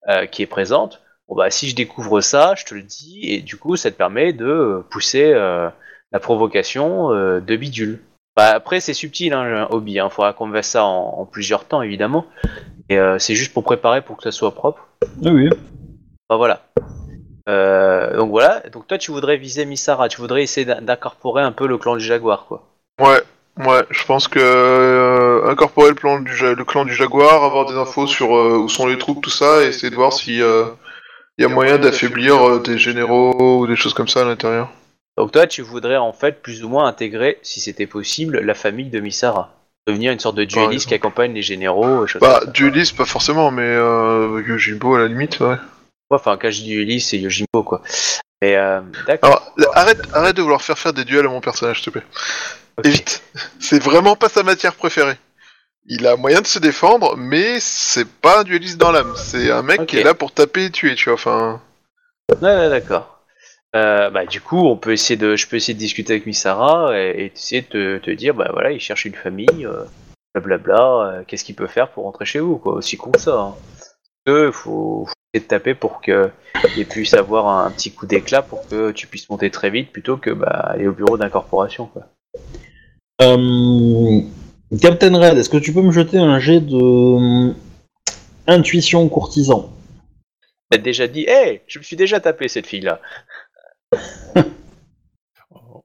euh, 0.09 0.25
qui 0.25 0.41
est 0.41 0.47
présente. 0.47 1.01
Bon 1.27 1.35
bah 1.35 1.49
si 1.49 1.69
je 1.69 1.75
découvre 1.75 2.19
ça, 2.21 2.55
je 2.57 2.65
te 2.65 2.73
le 2.73 2.81
dis, 2.81 3.21
et 3.23 3.41
du 3.41 3.55
coup 3.55 3.75
ça 3.77 3.89
te 3.91 3.95
permet 3.95 4.33
de 4.33 4.83
pousser 4.89 5.31
euh, 5.33 5.69
la 6.11 6.19
provocation 6.19 7.11
euh, 7.13 7.39
de 7.39 7.55
bidule. 7.55 7.99
Bah, 8.35 8.47
après 8.53 8.79
c'est 8.81 8.93
subtil, 8.93 9.31
hein, 9.33 9.41
un 9.41 9.67
hobby, 9.69 9.99
hein, 9.99 10.09
faudra 10.09 10.33
qu'on 10.33 10.51
fasse 10.51 10.67
ça 10.67 10.83
en, 10.83 11.19
en 11.19 11.25
plusieurs 11.25 11.65
temps 11.65 11.81
évidemment, 11.83 12.25
et 12.89 12.97
euh, 12.99 13.17
c'est 13.19 13.35
juste 13.35 13.53
pour 13.53 13.63
préparer 13.63 14.01
pour 14.01 14.17
que 14.17 14.23
ça 14.23 14.31
soit 14.31 14.53
propre. 14.55 14.87
Oui, 15.21 15.31
oui. 15.31 15.49
Bah 16.29 16.35
voilà. 16.35 16.65
Euh, 17.47 18.17
donc 18.17 18.29
voilà, 18.31 18.61
donc 18.71 18.87
toi 18.87 18.97
tu 18.97 19.11
voudrais 19.11 19.37
viser 19.37 19.65
Misara, 19.65 20.09
tu 20.09 20.19
voudrais 20.19 20.43
essayer 20.43 20.65
d'in- 20.65 20.81
d'incorporer 20.81 21.43
un 21.43 21.51
peu 21.51 21.65
le 21.67 21.77
clan 21.77 21.95
du 21.95 22.03
jaguar 22.03 22.45
quoi. 22.45 22.67
Ouais, 22.99 23.21
ouais, 23.65 23.83
je 23.89 24.03
pense 24.05 24.27
que 24.27 24.39
euh, 24.39 25.49
incorporer 25.49 25.89
le, 25.89 25.95
plan 25.95 26.19
du, 26.19 26.35
ja- 26.35 26.53
le 26.53 26.63
clan 26.65 26.85
du 26.85 26.93
Jaguar, 26.93 27.43
avoir 27.43 27.65
des 27.65 27.75
infos 27.75 28.07
sur 28.07 28.35
euh, 28.35 28.57
où 28.57 28.69
sont 28.69 28.87
les 28.87 28.97
troupes, 28.97 29.21
tout 29.23 29.29
ça, 29.29 29.63
et 29.63 29.67
essayer 29.67 29.89
de 29.89 29.95
voir 29.95 30.13
si 30.13 30.41
euh, 30.41 30.65
il 31.37 31.43
y 31.43 31.45
a 31.45 31.49
moyen 31.49 31.77
d'affaiblir 31.77 32.47
euh, 32.47 32.59
des 32.59 32.77
généraux 32.77 33.59
ou 33.61 33.67
des 33.67 33.75
choses 33.75 33.93
comme 33.93 34.07
ça 34.07 34.21
à 34.21 34.25
l'intérieur. 34.25 34.69
Donc 35.17 35.31
toi, 35.31 35.45
tu 35.47 35.61
voudrais 35.61 35.97
en 35.97 36.13
fait 36.13 36.41
plus 36.41 36.63
ou 36.63 36.69
moins 36.69 36.87
intégrer, 36.87 37.37
si 37.41 37.59
c'était 37.59 37.87
possible, 37.87 38.39
la 38.39 38.53
famille 38.53 38.89
de 38.89 38.99
Misara. 38.99 39.53
Devenir 39.87 40.11
une 40.11 40.19
sorte 40.19 40.35
de 40.35 40.43
dueliste 40.43 40.87
qui 40.87 40.93
accompagne 40.93 41.33
les 41.33 41.41
généraux, 41.41 42.05
et 42.05 42.07
choses 42.07 42.21
Bah, 42.21 42.41
dueliste, 42.53 42.95
pas 42.95 43.05
forcément, 43.05 43.49
mais 43.51 43.63
euh, 43.65 44.41
Yojimbo 44.47 44.95
à 44.95 44.99
la 44.99 45.07
limite, 45.07 45.39
ouais. 45.39 45.47
Ouais, 45.47 45.57
Enfin, 46.11 46.37
quand 46.39 46.51
je 46.51 46.61
dis 46.61 46.69
dueliste, 46.69 47.09
c'est 47.09 47.17
Yojimbo, 47.17 47.63
quoi. 47.63 47.81
Mais 48.43 48.55
euh, 48.55 48.81
d'accord. 49.07 49.53
Arrête, 49.73 50.01
arrête 50.13 50.35
de 50.35 50.41
vouloir 50.41 50.61
faire 50.61 50.77
faire 50.77 50.93
des 50.93 51.03
duels 51.03 51.25
à 51.25 51.29
mon 51.29 51.41
personnage, 51.41 51.77
s'il 51.81 51.91
te 51.91 51.99
plaît. 51.99 52.07
Ok. 52.77 52.85
Évite. 52.85 53.23
C'est 53.59 53.81
vraiment 53.81 54.15
pas 54.15 54.29
sa 54.29 54.43
matière 54.43 54.75
préférée. 54.75 55.17
Il 55.85 56.05
a 56.05 56.15
moyen 56.15 56.41
de 56.41 56.47
se 56.47 56.59
défendre, 56.59 57.17
mais 57.17 57.59
c'est 57.59 58.07
pas 58.07 58.41
un 58.41 58.43
dueliste 58.43 58.77
dans 58.77 58.91
l'âme. 58.91 59.13
C'est 59.15 59.49
un 59.51 59.63
mec 59.63 59.85
qui 59.87 59.97
est 59.97 60.03
là 60.03 60.13
pour 60.13 60.31
taper 60.31 60.65
et 60.65 60.71
tuer, 60.71 60.95
tu 60.95 61.05
vois. 61.05 61.15
Enfin, 61.15 61.61
Ouais, 62.41 62.69
d'accord. 62.69 63.19
Euh, 63.75 64.09
bah, 64.09 64.25
du 64.25 64.41
coup, 64.41 64.67
on 64.67 64.77
peut 64.77 64.91
essayer 64.91 65.17
de, 65.17 65.35
je 65.35 65.47
peux 65.47 65.55
essayer 65.55 65.73
de 65.73 65.79
discuter 65.79 66.13
avec 66.13 66.25
Misara 66.25 66.97
et, 66.97 67.09
et 67.09 67.31
essayer 67.33 67.61
de 67.61 67.67
te, 67.67 67.97
te 67.99 68.11
dire, 68.11 68.33
bah 68.33 68.49
voilà, 68.51 68.71
il 68.71 68.79
cherche 68.79 69.05
une 69.05 69.15
famille, 69.15 69.65
euh, 69.65 69.83
blablabla, 70.33 70.81
euh, 70.81 71.23
qu'est-ce 71.25 71.43
qu'il 71.43 71.55
peut 71.55 71.67
faire 71.67 71.89
pour 71.89 72.03
rentrer 72.03 72.25
chez 72.25 72.39
vous, 72.39 72.57
quoi, 72.57 72.73
aussi 72.73 72.97
con 72.97 73.11
que 73.11 73.19
ça. 73.19 73.39
Hein. 73.39 73.55
Il 74.27 74.51
faut, 74.51 75.05
faut 75.05 75.07
essayer 75.33 75.45
de 75.45 75.49
taper 75.49 75.73
pour 75.73 76.01
qu'il 76.01 76.87
puisse 76.89 77.13
avoir 77.13 77.47
un, 77.47 77.65
un 77.65 77.71
petit 77.71 77.91
coup 77.91 78.05
d'éclat 78.05 78.41
pour 78.41 78.67
que 78.67 78.91
tu 78.91 79.07
puisses 79.07 79.29
monter 79.29 79.49
très 79.49 79.69
vite 79.69 79.91
plutôt 79.91 80.17
que 80.17 80.31
bah, 80.31 80.47
aller 80.47 80.87
au 80.87 80.93
bureau 80.93 81.17
d'incorporation, 81.17 81.87
quoi. 81.87 82.03
Euh, 83.21 84.21
Captain 84.81 85.17
Red, 85.17 85.37
est-ce 85.37 85.49
que 85.49 85.57
tu 85.57 85.73
peux 85.73 85.81
me 85.81 85.91
jeter 85.91 86.17
un 86.17 86.39
jet 86.39 86.59
de 86.61 86.75
euh, 86.75 87.53
intuition 88.47 89.07
courtisan 89.09 89.69
T'as 90.69 90.77
déjà 90.77 91.07
dit, 91.07 91.25
hé, 91.27 91.61
je 91.67 91.79
me 91.79 91.83
suis 91.83 91.97
déjà 91.97 92.19
tapé 92.19 92.47
cette 92.47 92.65
fille-là. 92.65 92.99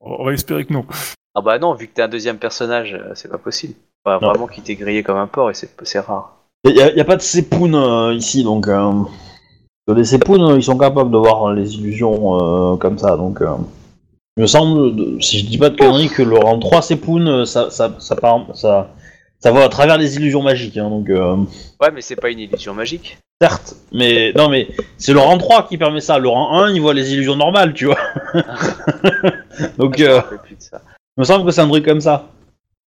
On 0.00 0.24
va 0.24 0.32
espérer 0.32 0.64
que 0.64 0.72
non. 0.72 0.86
Ah 1.34 1.40
bah 1.42 1.58
non, 1.58 1.74
vu 1.74 1.88
que 1.88 1.94
t'es 1.94 2.02
un 2.02 2.08
deuxième 2.08 2.38
personnage, 2.38 2.94
euh, 2.94 3.12
c'est 3.14 3.28
pas 3.28 3.38
possible. 3.38 3.74
Enfin, 4.04 4.24
vraiment 4.24 4.46
qu'il 4.46 4.62
t'ait 4.62 4.76
grillé 4.76 5.02
comme 5.02 5.18
un 5.18 5.26
porc 5.26 5.50
et 5.50 5.54
c'est 5.54 5.98
rare. 5.98 6.36
Il 6.64 6.72
n'y 6.72 6.80
a, 6.80 6.94
y 6.94 7.00
a 7.00 7.04
pas 7.04 7.16
de 7.16 7.22
Sepoun 7.22 7.74
euh, 7.74 8.14
ici, 8.14 8.44
donc 8.44 8.68
euh, 8.68 8.92
les 9.88 10.04
Sepoun, 10.04 10.40
euh, 10.42 10.56
ils 10.56 10.62
sont 10.62 10.78
capables 10.78 11.10
de 11.10 11.18
voir 11.18 11.52
les 11.52 11.74
illusions 11.74 12.72
euh, 12.72 12.76
comme 12.76 12.98
ça, 12.98 13.16
donc 13.16 13.42
euh, 13.42 13.48
il 14.36 14.42
me 14.42 14.46
semble, 14.46 15.22
si 15.22 15.38
je 15.40 15.46
dis 15.46 15.58
pas 15.58 15.70
de 15.70 15.76
conneries, 15.76 16.08
que 16.08 16.22
le 16.22 16.36
rang 16.38 16.58
3 16.58 16.82
Sepoun, 16.82 17.46
ça, 17.46 17.70
ça, 17.70 17.94
ça, 17.98 18.16
ça, 18.54 18.90
ça 19.38 19.52
va 19.52 19.64
à 19.64 19.68
travers 19.68 19.96
les 19.98 20.16
illusions 20.16 20.42
magiques, 20.42 20.76
hein, 20.76 20.90
donc 20.90 21.08
euh, 21.08 21.36
Ouais, 21.80 21.90
mais 21.92 22.00
c'est 22.02 22.16
pas 22.16 22.30
une 22.30 22.38
illusion 22.40 22.74
magique. 22.74 23.18
certes, 23.40 23.74
mais 23.92 24.32
non 24.36 24.48
mais 24.48 24.68
c'est 24.98 25.12
le 25.12 25.20
rang 25.20 25.38
3 25.38 25.68
qui 25.68 25.78
permet 25.78 26.00
ça, 26.00 26.18
le 26.18 26.28
rang 26.28 26.58
1 26.64 26.72
il 26.74 26.80
voit 26.80 26.94
les 26.94 27.12
illusions 27.14 27.36
normales, 27.36 27.72
tu 27.74 27.86
vois. 27.86 27.98
donc 29.78 29.96
Je 29.98 30.04
me 30.04 30.08
euh, 30.10 30.16
rappelle 30.20 30.38
plus 30.40 30.56
de 30.56 30.62
ça. 30.62 30.82
il 31.16 31.20
me 31.20 31.24
semble 31.24 31.44
que 31.46 31.50
c'est 31.50 31.60
un 31.62 31.68
truc 31.68 31.84
comme 31.84 32.00
ça. 32.00 32.28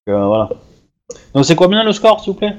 Donc, 0.07 0.15
euh, 0.15 0.25
voilà. 0.25 0.49
Donc 1.33 1.45
c'est 1.45 1.55
combien 1.55 1.83
le 1.83 1.93
score 1.93 2.19
s'il 2.19 2.33
vous 2.33 2.39
plaît? 2.39 2.55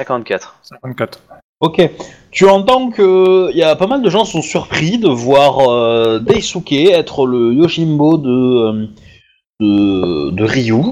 54. 0.00 0.56
54. 0.62 1.20
Ok. 1.60 1.90
Tu 2.30 2.48
entends 2.48 2.90
que 2.90 3.50
il 3.52 3.56
y 3.56 3.62
a 3.62 3.76
pas 3.76 3.86
mal 3.86 4.02
de 4.02 4.10
gens 4.10 4.24
sont 4.24 4.42
surpris 4.42 4.98
de 4.98 5.08
voir 5.08 5.60
euh, 5.70 6.18
être 6.86 7.26
le 7.26 7.52
Yoshimbo 7.54 8.18
de, 8.18 8.28
euh, 8.28 8.86
de, 9.60 10.30
de 10.30 10.44
Ryu. 10.44 10.82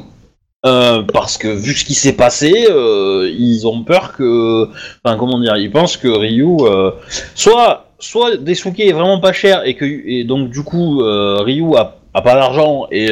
Euh, 0.65 1.03
parce 1.03 1.39
que 1.39 1.49
vu 1.49 1.75
ce 1.75 1.85
qui 1.85 1.95
s'est 1.95 2.13
passé, 2.13 2.69
euh, 2.71 3.29
ils 3.37 3.67
ont 3.67 3.83
peur 3.83 4.13
que, 4.17 4.69
enfin 5.05 5.17
comment 5.17 5.41
dire, 5.41 5.57
ils 5.57 5.73
pensent 5.73 5.97
que 5.97 6.07
Ryu, 6.07 6.59
soit 7.35 7.89
soit 7.99 8.31
est 8.89 8.93
vraiment 8.93 9.19
pas 9.19 9.33
cher 9.33 9.67
et 9.67 9.75
que 9.75 9.85
et 9.85 10.23
donc 10.23 10.51
du 10.51 10.63
coup 10.63 10.99
Ryu 11.03 11.75
a, 11.77 11.97
a 12.15 12.23
pas 12.23 12.35
d'argent 12.35 12.87
et 12.93 13.11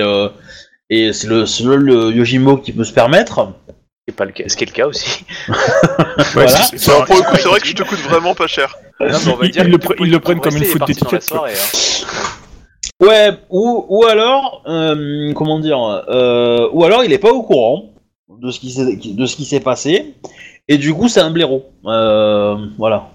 et 0.89 1.13
c'est 1.13 1.27
le 1.27 1.47
seul 1.47 1.91
Yojimbo 2.15 2.59
qui 2.59 2.71
peut 2.73 2.85
se 2.85 2.93
permettre. 2.93 3.49
C'est 4.11 4.17
pas 4.17 4.25
le 4.25 4.33
cas, 4.33 4.43
ce 4.49 4.57
qui 4.57 4.65
est 4.65 4.67
le 4.67 4.73
cas 4.73 4.87
aussi. 4.89 5.25
Voilà. 6.35 6.49
c'est- 6.49 6.79
c'est- 6.79 6.91
Alors, 6.91 7.05
pour 7.05 7.17
le 7.17 7.23
coup, 7.23 7.31
Ouais, 7.33 7.39
c'est 7.41 7.49
vrai 7.49 7.61
que 7.61 7.67
il- 7.67 7.71
je 7.71 7.75
te 7.77 7.83
coûte 7.85 7.99
vraiment 8.01 8.35
pas 8.35 8.49
cher. 8.49 8.77
Non, 8.99 9.07
mais 9.09 9.33
on 9.33 9.37
va 9.37 9.47
Ils- 9.47 9.51
dire 9.53 9.63
ils 9.63 9.67
que 9.67 9.71
le 9.71 9.79
pre- 9.79 9.95
le 10.01 10.07
ils 10.07 10.11
le 10.11 10.19
politique 10.19 10.23
prennent 10.23 10.41
comme 10.41 10.57
une 10.57 10.63
est 10.63 10.67
faute 10.67 10.87
d'étiquette, 10.87 11.23
soirée, 11.23 11.53
hein. 11.53 13.07
Ouais, 13.07 13.31
ou, 13.51 13.87
ou 13.89 14.05
alors, 14.07 14.63
euh, 14.67 15.33
comment 15.35 15.59
dire, 15.61 15.79
euh, 16.09 16.69
ou 16.73 16.85
alors 16.85 17.05
il 17.05 17.13
est 17.13 17.19
pas 17.19 17.31
au 17.31 17.43
courant 17.43 17.91
de 18.29 18.51
ce 18.51 18.59
qui 18.61 18.71
s'est 18.73 18.97
de 18.97 19.27
ce 19.27 19.37
qui 19.37 19.45
s'est 19.45 19.61
passé, 19.61 20.15
et 20.69 20.77
du 20.77 20.93
coup 20.93 21.09
c'est 21.09 21.21
un 21.21 21.31
blaireau. 21.31 21.71
Euh, 21.87 22.57
voilà. 22.79 23.09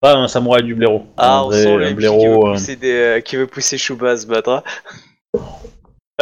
Pas 0.00 0.14
un 0.16 0.26
samouraï 0.26 0.64
du 0.64 0.74
blaireau. 0.74 1.04
Ah, 1.16 1.44
on 1.46 1.52
sent 1.52 1.76
le 1.76 1.88
qui 1.88 1.94
blaireau. 1.94 2.42
veut 2.46 2.48
euh, 2.50 2.52
pousser, 2.54 2.74
des, 2.76 2.92
euh, 2.92 3.20
qui 3.20 3.36
veut 3.36 3.46
pousser 3.46 3.78
Chouba 3.78 4.10
à 4.10 4.16
se 4.16 4.26
battre. 4.26 4.64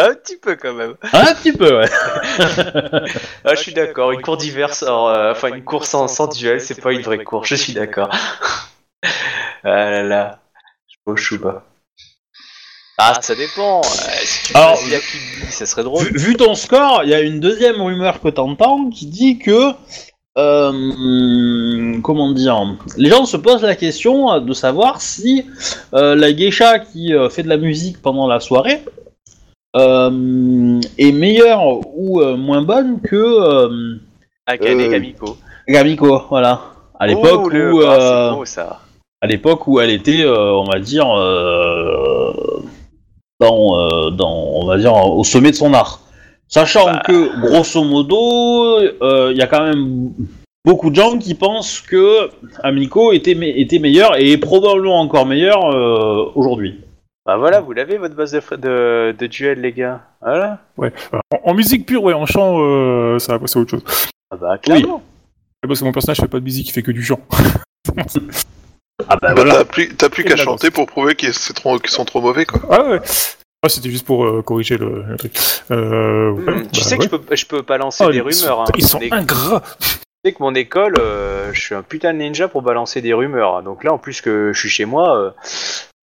Un 0.00 0.14
petit 0.14 0.36
peu 0.36 0.56
quand 0.56 0.74
même. 0.74 0.94
Un 1.12 1.34
petit 1.34 1.52
peu, 1.52 1.78
ouais. 1.78 1.88
Ah, 3.44 3.54
je 3.54 3.60
suis 3.60 3.74
d'accord. 3.74 4.12
Une 4.12 4.22
course 4.22 4.38
diverse, 4.38 4.82
euh, 4.82 5.32
enfin 5.32 5.48
une 5.48 5.64
course 5.64 5.90
sans, 5.90 6.08
sans 6.08 6.28
duel, 6.28 6.60
c'est 6.60 6.80
pas 6.80 6.92
une 6.92 7.02
vraie 7.02 7.22
course. 7.24 7.48
Je 7.48 7.54
suis 7.54 7.72
d'accord. 7.72 8.08
ah 9.02 9.08
là 9.64 10.02
là, 10.02 10.40
je 10.88 10.96
beau 11.04 11.16
Chouba. 11.16 11.64
Ah, 12.98 13.18
ça 13.22 13.34
dépend. 13.34 13.80
Euh, 13.80 13.82
si 14.24 14.48
tu 14.48 14.56
Alors, 14.56 14.72
passes 14.72 14.88
Yakibi, 14.90 15.50
ça 15.50 15.64
serait 15.64 15.84
drôle. 15.84 16.04
Vu, 16.04 16.18
vu 16.18 16.36
ton 16.36 16.54
score, 16.54 17.00
il 17.04 17.10
y 17.10 17.14
a 17.14 17.20
une 17.20 17.40
deuxième 17.40 17.80
rumeur 17.80 18.20
que 18.20 18.28
t'entends 18.28 18.90
qui 18.90 19.06
dit 19.06 19.38
que, 19.38 19.72
euh, 20.36 22.00
comment 22.02 22.32
dire, 22.32 22.76
les 22.98 23.08
gens 23.08 23.24
se 23.24 23.36
posent 23.36 23.62
la 23.62 23.74
question 23.74 24.38
de 24.40 24.52
savoir 24.52 25.00
si 25.00 25.46
euh, 25.94 26.14
la 26.14 26.32
geisha 26.32 26.78
qui 26.78 27.14
euh, 27.14 27.30
fait 27.30 27.42
de 27.42 27.48
la 27.48 27.56
musique 27.56 28.00
pendant 28.02 28.26
la 28.26 28.38
soirée 28.38 28.82
est 29.74 31.12
meilleure 31.12 31.62
ou 31.96 32.20
euh, 32.20 32.36
moins 32.36 32.62
bonne 32.62 33.00
que 33.00 33.16
euh, 33.16 33.96
Akane 34.46 34.80
Euh, 34.80 34.90
Kamiko. 34.90 35.36
Gamiko, 35.68 36.22
voilà. 36.28 36.60
À 36.98 37.06
l'époque 37.06 37.42
Oh, 37.44 37.48
le- 37.48 37.72
où, 37.72 37.80
ah, 37.82 37.96
c'est 37.98 38.06
euh, 38.06 38.30
beau, 38.34 38.44
ça. 38.44 38.80
à 39.20 39.26
l'époque 39.26 39.66
où 39.68 39.80
elle 39.80 39.90
était, 39.90 40.22
euh, 40.22 40.52
on 40.54 40.64
va 40.64 40.78
dire, 40.80 41.06
euh, 41.16 42.32
dans, 43.40 43.78
euh, 43.78 44.10
dans, 44.10 44.32
on 44.54 44.66
va 44.66 44.76
dire, 44.76 44.94
au 44.94 45.24
sommet 45.24 45.50
de 45.50 45.56
son 45.56 45.72
art. 45.72 46.00
Sachant 46.48 46.86
Bah. 46.86 47.02
que, 47.06 47.40
grosso 47.40 47.84
modo, 47.84 48.76
euh, 49.02 49.28
il 49.30 49.38
y 49.38 49.42
a 49.42 49.46
quand 49.46 49.62
même 49.64 50.10
beaucoup 50.64 50.90
de 50.90 50.96
gens 50.96 51.16
qui 51.16 51.34
pensent 51.34 51.80
que 51.80 52.28
Amico 52.62 53.12
était, 53.12 53.34
me- 53.36 53.56
était 53.58 53.78
meilleur 53.78 54.18
et 54.20 54.32
est 54.32 54.38
probablement 54.38 55.00
encore 55.00 55.26
meilleur 55.26 55.64
euh, 55.72 56.24
aujourd'hui. 56.34 56.80
Bah 57.26 57.36
voilà, 57.36 57.60
vous 57.60 57.72
l'avez 57.72 57.98
votre 57.98 58.14
base 58.14 58.32
de, 58.32 58.40
fr- 58.40 58.56
de, 58.58 59.14
de 59.16 59.26
duel, 59.26 59.60
les 59.60 59.72
gars. 59.72 60.00
Voilà. 60.20 60.58
ouais. 60.78 60.92
En, 61.12 61.50
en 61.50 61.54
musique 61.54 61.86
pure, 61.86 62.02
ouais, 62.02 62.14
en 62.14 62.26
chant, 62.26 62.56
euh, 62.60 63.18
ça 63.18 63.32
va 63.34 63.38
passer 63.38 63.58
à 63.58 63.62
autre 63.62 63.70
chose. 63.70 63.84
Ah 64.32 64.36
bah 64.36 64.58
clairement. 64.58 65.02
Parce 65.62 65.80
que 65.80 65.84
mon 65.84 65.92
personnage 65.92 66.18
fait 66.18 66.28
pas 66.28 66.38
de 66.38 66.44
musique, 66.44 66.68
il 66.68 66.72
fait 66.72 66.82
que 66.82 66.90
du 66.92 67.02
chant. 67.02 67.20
Ah 69.08 69.16
bah 69.16 69.18
Bah, 69.20 69.34
voilà. 69.34 69.54
T'as 69.56 69.64
plus, 69.64 69.94
t'as 69.96 70.08
plus 70.08 70.22
Et 70.24 70.26
qu'à 70.28 70.36
chanter 70.36 70.70
pour 70.70 70.86
prouver 70.86 71.14
qu'ils 71.14 71.34
c'est 71.34 71.52
trop- 71.54 71.78
qu'ils 71.78 71.90
sont 71.90 72.04
trop 72.04 72.20
mauvais, 72.20 72.46
quoi. 72.46 72.60
Ah 72.70 72.88
ouais. 72.88 73.00
Ah, 73.62 73.68
c'était 73.68 73.90
juste 73.90 74.06
pour 74.06 74.24
euh, 74.24 74.40
corriger 74.42 74.78
le, 74.78 75.02
le 75.02 75.16
truc. 75.16 75.36
Euh, 75.70 76.30
ouais, 76.30 76.42
Hmm, 76.54 76.62
tu 76.72 76.80
bah 76.80 76.86
sais 76.86 76.96
que 76.96 77.02
ouais. 77.02 77.08
je 77.12 77.16
peux, 77.16 77.36
je 77.36 77.44
peux 77.46 77.60
balancer 77.62 78.04
Ah, 78.06 78.10
des 78.10 78.20
rumeurs. 78.20 78.34
sont, 78.34 78.60
hein. 78.62 78.64
ils 78.76 78.86
sont 78.86 79.00
é- 79.00 79.12
ingrats. 79.12 79.62
Tu 79.80 79.86
sais 80.30 80.32
que 80.32 80.42
mon 80.42 80.54
école, 80.54 80.94
euh, 80.98 81.50
je 81.52 81.60
suis 81.60 81.74
un 81.74 81.82
putain 81.82 82.14
de 82.14 82.18
ninja 82.18 82.48
pour 82.48 82.62
balancer 82.62 83.02
des 83.02 83.12
rumeurs. 83.12 83.56
hein. 83.56 83.62
Donc 83.62 83.84
là, 83.84 83.92
en 83.92 83.98
plus 83.98 84.22
que 84.22 84.52
je 84.54 84.58
suis 84.58 84.70
chez 84.70 84.86
moi, 84.86 85.14
euh, 85.18 85.30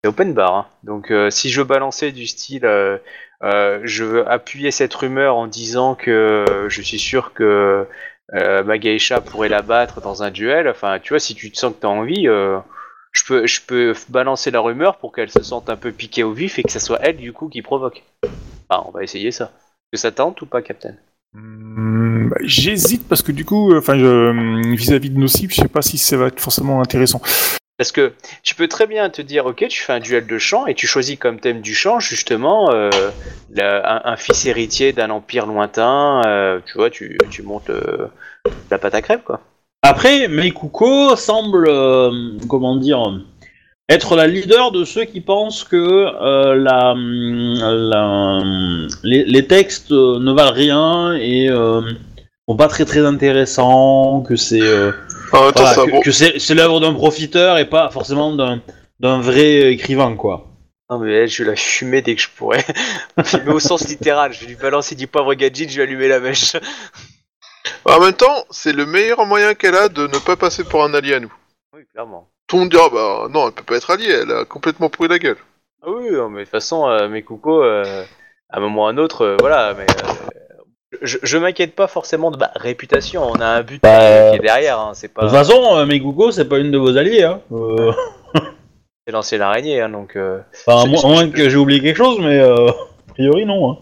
c'est 0.03 0.09
open 0.09 0.33
bar. 0.33 0.55
hein. 0.55 0.67
Donc 0.83 1.11
euh, 1.11 1.29
si 1.29 1.49
je 1.49 1.61
balancer 1.61 2.11
du 2.11 2.27
style, 2.27 2.65
euh, 2.65 2.97
euh, 3.43 3.79
je 3.83 4.03
veux 4.03 4.29
appuyer 4.29 4.71
cette 4.71 4.93
rumeur 4.93 5.35
en 5.35 5.47
disant 5.47 5.95
que 5.95 6.45
je 6.69 6.81
suis 6.81 6.99
sûr 6.99 7.33
que 7.33 7.87
euh, 8.33 8.63
ma 8.63 8.77
pourrait 9.21 9.49
la 9.49 9.61
battre 9.61 10.01
dans 10.01 10.23
un 10.23 10.31
duel. 10.31 10.67
Enfin, 10.67 10.99
tu 10.99 11.09
vois, 11.09 11.19
si 11.19 11.35
tu 11.35 11.51
te 11.51 11.57
sens 11.57 11.73
que 11.73 11.81
t'as 11.81 11.87
envie, 11.87 12.25
je 12.25 13.23
peux, 13.67 13.93
balancer 14.09 14.51
la 14.51 14.59
rumeur 14.59 14.97
pour 14.97 15.13
qu'elle 15.13 15.29
se 15.29 15.43
sente 15.43 15.69
un 15.69 15.77
peu 15.77 15.91
piquée 15.91 16.23
au 16.23 16.33
vif 16.33 16.59
et 16.59 16.63
que 16.63 16.71
ça 16.71 16.79
soit 16.79 16.99
elle 17.01 17.17
du 17.17 17.33
coup 17.33 17.47
qui 17.47 17.61
provoque. 17.61 18.03
Ah, 18.69 18.83
on 18.85 18.91
va 18.91 19.03
essayer 19.03 19.31
ça. 19.31 19.51
Que 19.91 19.97
ça 19.97 20.11
tente 20.11 20.41
ou 20.41 20.45
pas, 20.45 20.61
Captain? 20.61 20.95
Hmm, 21.33 22.29
bah, 22.29 22.37
J'hésite 22.41 23.07
parce 23.07 23.21
que 23.21 23.31
du 23.31 23.45
coup, 23.45 23.71
vis-à-vis 23.79 25.09
de 25.09 25.19
nos 25.19 25.27
cibles, 25.27 25.53
je 25.53 25.61
sais 25.61 25.67
pas 25.69 25.81
si 25.81 25.97
ça 25.97 26.17
va 26.17 26.27
être 26.27 26.41
forcément 26.41 26.81
intéressant. 26.81 27.21
Parce 27.77 27.91
que 27.91 28.13
tu 28.41 28.55
peux 28.55 28.67
très 28.67 28.87
bien 28.87 29.09
te 29.11 29.21
dire, 29.21 29.45
ok, 29.45 29.67
tu 29.69 29.81
fais 29.83 29.93
un 29.93 29.99
duel 29.99 30.25
de 30.25 30.37
chant 30.39 30.65
et 30.65 30.73
tu 30.73 30.87
choisis 30.87 31.17
comme 31.17 31.39
thème 31.39 31.61
du 31.61 31.75
chant 31.75 31.99
justement 31.99 32.71
euh, 32.71 32.89
un, 33.55 34.15
fils 34.17 34.47
héritier 34.47 34.93
d'un 34.93 35.11
empire 35.11 35.45
lointain. 35.45 36.23
euh, 36.25 36.59
tu 36.65 36.73
vois, 36.73 36.89
tu, 36.89 37.17
montes 37.43 37.69
euh, 37.69 38.07
la 38.71 38.79
pâte 38.79 38.95
à 38.95 39.01
crêpes 39.03 39.23
quoi. 39.23 39.41
Après, 39.83 40.27
Meikuko 40.27 41.15
semble, 41.15 41.69
comment 42.49 42.77
dire, 42.77 43.21
être 43.89 44.15
la 44.15 44.25
leader 44.25 44.71
de 44.71 44.83
ceux 44.83 45.05
qui 45.05 45.21
pensent 45.21 45.63
que 45.63 46.55
la, 46.55 46.95
les, 49.03 49.47
textes 49.47 49.91
ne 49.91 50.31
valent 50.33 50.51
rien 50.51 51.13
et 51.13 51.47
sont 52.49 52.57
pas 52.57 52.67
très 52.67 52.85
très 52.85 53.05
intéressants, 53.05 54.21
que 54.21 54.35
c'est 54.35 54.67
En 55.31 55.43
même 55.43 55.51
temps, 55.53 55.63
voilà, 55.63 55.73
c'est 55.73 55.81
un 55.81 55.85
que, 55.85 55.91
bon- 55.91 56.01
que 56.01 56.11
c'est 56.11 56.39
c'est 56.39 56.55
l'œuvre 56.55 56.79
d'un 56.79 56.93
profiteur 56.93 57.57
et 57.57 57.65
pas 57.69 57.89
forcément 57.89 58.33
d'un 58.35 58.61
d'un 58.99 59.19
vrai 59.21 59.73
écrivain, 59.73 60.15
quoi. 60.15 60.47
Non 60.89 60.99
mais 60.99 61.11
elle, 61.13 61.27
je 61.27 61.43
vais 61.43 61.49
la 61.49 61.55
fumer 61.55 62.01
dès 62.01 62.15
que 62.15 62.21
je 62.21 62.29
pourrais. 62.29 62.65
mais 63.45 63.51
au 63.51 63.59
sens 63.59 63.87
littéral, 63.89 64.31
je 64.33 64.39
vais 64.41 64.47
lui 64.47 64.55
balancer 64.55 64.95
du 64.95 65.07
poivre 65.07 65.33
gadget, 65.33 65.69
je 65.69 65.77
vais 65.77 65.83
allumer 65.83 66.07
la 66.07 66.19
mèche. 66.19 66.55
En 67.85 67.99
même 67.99 68.13
temps, 68.13 68.45
c'est 68.49 68.71
le 68.73 68.85
meilleur 68.85 69.25
moyen 69.25 69.53
qu'elle 69.53 69.75
a 69.75 69.89
de 69.89 70.07
ne 70.07 70.17
pas 70.19 70.35
passer 70.37 70.63
pour 70.63 70.83
un 70.83 70.93
allié 70.93 71.15
à 71.15 71.19
nous. 71.19 71.33
Oui, 71.73 71.81
clairement. 71.91 72.29
Tout 72.47 72.55
le 72.55 72.61
monde 72.61 72.69
dira, 72.71 72.89
bah 72.89 73.27
non, 73.29 73.47
elle 73.47 73.53
peut 73.53 73.63
pas 73.63 73.75
être 73.75 73.91
alliée, 73.91 74.19
elle 74.21 74.31
a 74.31 74.45
complètement 74.45 74.89
pourri 74.89 75.09
la 75.09 75.19
gueule. 75.19 75.37
Ah 75.83 75.87
oui, 75.89 76.09
non, 76.11 76.29
mais 76.29 76.39
de 76.39 76.43
toute 76.45 76.51
façon, 76.51 76.87
euh, 76.87 77.09
mes 77.09 77.23
coucos, 77.23 77.61
euh, 77.63 78.03
à 78.49 78.57
un 78.57 78.59
moment 78.61 78.83
ou 78.83 78.87
à 78.87 78.89
un 78.91 78.97
autre, 78.97 79.21
euh, 79.23 79.37
voilà, 79.41 79.73
mais 79.73 79.85
euh, 79.85 80.13
je, 81.01 81.17
je 81.21 81.37
m'inquiète 81.37 81.75
pas 81.75 81.87
forcément 81.87 82.31
de 82.31 82.37
ma 82.37 82.51
réputation, 82.55 83.23
on 83.23 83.35
a 83.41 83.45
un 83.45 83.61
but 83.63 83.81
Bah, 83.81 84.29
qui 84.31 84.37
est 84.37 84.39
derrière, 84.39 84.79
hein, 84.79 84.91
c'est 84.93 85.07
De 85.09 85.13
pas 85.13 85.21
toute 85.23 85.31
façon, 85.31 85.61
euh, 85.77 86.31
c'est 86.31 86.47
pas 86.47 86.59
une 86.59 86.71
de 86.71 86.77
vos 86.77 86.95
alliés, 86.97 87.23
hein. 87.23 87.41
Euh, 87.51 87.91
c'est 89.05 89.11
lancer 89.13 89.37
l'araignée, 89.37 89.81
hein, 89.81 89.89
donc 89.89 90.15
euh, 90.15 90.39
enfin, 90.65 90.79
à 90.79 90.81
C'est- 90.83 90.87
moins- 90.89 91.03
à 91.03 91.07
moins 91.07 91.29
que 91.31 91.49
j'ai 91.49 91.57
oublié 91.57 91.81
quelque 91.81 91.97
chose, 91.97 92.19
mais 92.19 92.39
euh, 92.39 92.69
a 92.69 93.13
priori, 93.13 93.45
non. 93.45 93.71
Hein. 93.71 93.77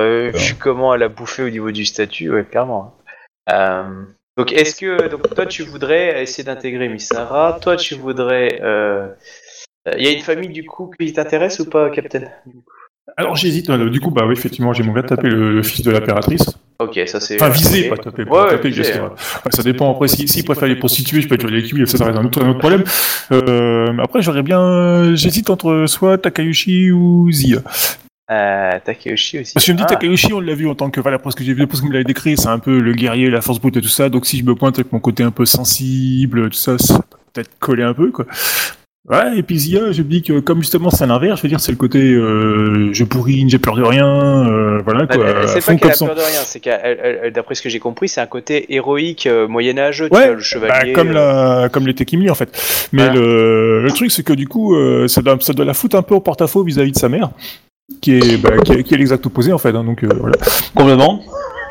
euh, 0.00 0.30
vu 0.34 0.54
comment 0.54 0.94
elle 0.94 1.02
a 1.02 1.08
bouffé 1.08 1.42
au 1.42 1.50
niveau 1.50 1.70
du 1.70 1.84
statut, 1.84 2.30
ouais, 2.32 2.44
clairement. 2.44 2.94
Euh, 3.52 3.84
donc 4.36 4.52
est-ce 4.52 4.74
que 4.76 5.08
donc 5.08 5.32
toi 5.34 5.46
tu 5.46 5.62
voudrais 5.62 6.22
essayer 6.22 6.42
d'intégrer 6.44 6.88
Misara, 6.88 7.58
toi 7.60 7.76
tu 7.76 7.94
voudrais 7.94 8.58
euh, 8.62 9.08
il 9.96 10.02
y 10.02 10.08
a 10.08 10.12
une 10.12 10.22
famille 10.22 10.48
du 10.48 10.64
coup 10.64 10.90
qui 10.98 11.12
t'intéresse 11.12 11.60
ou 11.60 11.68
pas, 11.68 11.90
Captain? 11.90 12.22
Alors 13.16 13.36
j'hésite. 13.36 13.68
euh, 13.70 13.90
Du 13.90 14.00
coup, 14.00 14.10
bah 14.10 14.24
oui, 14.26 14.32
effectivement, 14.32 14.72
j'aimerais 14.72 15.00
bien 15.00 15.02
taper 15.02 15.28
le, 15.28 15.54
le 15.54 15.62
fils 15.62 15.84
de 15.84 15.90
l'impératrice. 15.90 16.44
Ok, 16.80 16.98
ça 17.06 17.20
c'est. 17.20 17.36
Enfin, 17.36 17.50
viser, 17.50 17.88
pas 17.88 17.96
taper. 17.96 18.22
Ouais, 18.22 18.28
pas 18.28 18.44
ouais, 18.46 18.50
taper, 18.56 18.68
ouais. 18.80 19.00
Ouais, 19.00 19.50
ça 19.50 19.62
dépend 19.62 19.92
après. 19.92 20.08
S'il 20.08 20.28
si, 20.28 20.42
préfère 20.42 20.68
les 20.68 20.76
prostituer, 20.76 21.20
je 21.20 21.28
peux 21.28 21.34
être 21.36 21.46
l'équipe, 21.46 21.76
ça, 21.86 21.98
ça 21.98 22.06
reste 22.06 22.18
un 22.18 22.24
autre, 22.24 22.42
un 22.42 22.48
autre 22.50 22.58
problème. 22.58 22.82
Euh, 23.30 23.92
après, 24.02 24.22
j'aurais 24.22 24.42
bien. 24.42 25.14
J'hésite 25.14 25.50
entre 25.50 25.84
soit 25.86 26.18
Takayushi 26.18 26.90
ou 26.90 27.30
Zia. 27.30 27.58
Euh, 28.30 28.70
Takeyoshi 28.82 29.40
aussi. 29.40 29.52
Parce 29.52 29.64
que 29.66 29.68
je 29.68 29.72
me 29.72 29.76
dis, 29.76 29.84
Ah. 29.86 29.90
Takayushi, 29.90 30.32
on 30.32 30.40
l'a 30.40 30.54
vu 30.54 30.66
en 30.66 30.74
tant 30.74 30.90
que. 30.90 30.98
Voilà, 31.00 31.18
parce 31.18 31.34
que 31.34 31.44
j'ai 31.44 31.52
vu, 31.52 31.66
parce 31.66 31.80
que 31.80 31.84
vous 31.84 31.88
me 31.90 31.92
l'avez 31.92 32.06
décrit, 32.06 32.36
c'est 32.38 32.48
un 32.48 32.58
peu 32.58 32.80
le 32.80 32.92
guerrier, 32.94 33.28
la 33.30 33.42
force 33.42 33.60
brute 33.60 33.76
et 33.76 33.82
tout 33.82 33.88
ça. 33.88 34.08
Donc 34.08 34.24
si 34.26 34.38
je 34.38 34.44
me 34.44 34.54
pointe 34.54 34.78
avec 34.78 34.90
mon 34.92 34.98
côté 34.98 35.22
un 35.22 35.30
peu 35.30 35.44
sensible, 35.44 36.48
tout 36.48 36.56
ça, 36.56 36.78
ça 36.78 36.96
peut 36.98 37.18
peut-être 37.34 37.50
coller 37.60 37.82
un 37.82 37.92
peu, 37.94 38.10
quoi. 38.10 38.24
Ouais, 39.10 39.36
et 39.36 39.42
puis 39.42 39.58
Zia, 39.58 39.92
je 39.92 40.00
me 40.00 40.08
dis 40.08 40.22
que 40.22 40.40
comme 40.40 40.60
justement 40.60 40.88
c'est 40.88 41.06
l'inverse, 41.06 41.36
je 41.38 41.42
veux 41.42 41.50
dire, 41.50 41.60
c'est 41.60 41.72
le 41.72 41.76
côté 41.76 41.98
euh, 42.14 42.88
je 42.94 43.04
bourrine, 43.04 43.50
j'ai 43.50 43.58
peur 43.58 43.76
de 43.76 43.82
rien, 43.82 44.06
euh, 44.06 44.80
voilà 44.82 45.04
Bah, 45.04 45.14
quoi. 45.16 45.46
c'est 45.46 45.62
pas 45.62 45.74
qu'elle 45.76 45.90
a 45.90 45.94
son- 45.94 46.06
peur 46.06 46.14
de 46.14 46.20
rien, 46.22 46.40
c'est 46.46 46.58
qu'elle, 46.58 46.80
elle- 46.82 47.20
elle- 47.24 47.32
d'après 47.34 47.54
ce 47.54 47.60
que 47.60 47.68
j'ai 47.68 47.80
compris, 47.80 48.08
c'est 48.08 48.22
un 48.22 48.26
côté 48.26 48.72
héroïque 48.74 49.26
euh, 49.26 49.46
moyenâgeux, 49.46 50.08
tu 50.08 50.14
Ouais, 50.16 50.22
vois, 50.24 50.30
le 50.30 50.36
Bah, 50.36 50.42
chevalier. 50.42 50.92
comme 50.94 51.08
euh, 51.10 51.62
la, 51.64 51.68
comme 51.68 51.86
l'était 51.86 52.06
Kimli 52.06 52.30
en 52.30 52.34
fait. 52.34 52.48
Mais 52.94 53.02
Voilà. 53.04 53.20
le, 53.20 53.82
le 53.82 53.90
truc 53.92 54.10
c'est 54.10 54.22
que 54.22 54.32
du 54.32 54.48
coup, 54.48 54.74
euh, 54.74 55.06
ça, 55.06 55.20
doit, 55.20 55.36
ça 55.40 55.52
doit 55.52 55.66
la 55.66 55.74
foutre 55.74 55.96
un 55.96 56.02
peu 56.02 56.14
au 56.14 56.20
porte-à-faux 56.20 56.64
vis-à-vis 56.64 56.92
de 56.92 56.98
sa 56.98 57.10
mère, 57.10 57.28
qui 58.00 58.14
est, 58.16 58.38
bah, 58.38 58.56
qui 58.64 58.72
est, 58.72 58.82
qui 58.84 58.94
est 58.94 58.96
l'exact 58.96 59.26
opposé 59.26 59.52
en 59.52 59.58
fait. 59.58 59.74
hein, 59.76 59.84
donc 59.84 60.02
euh, 60.02 60.08
voilà. 60.18 60.36
Complètement. 60.74 61.20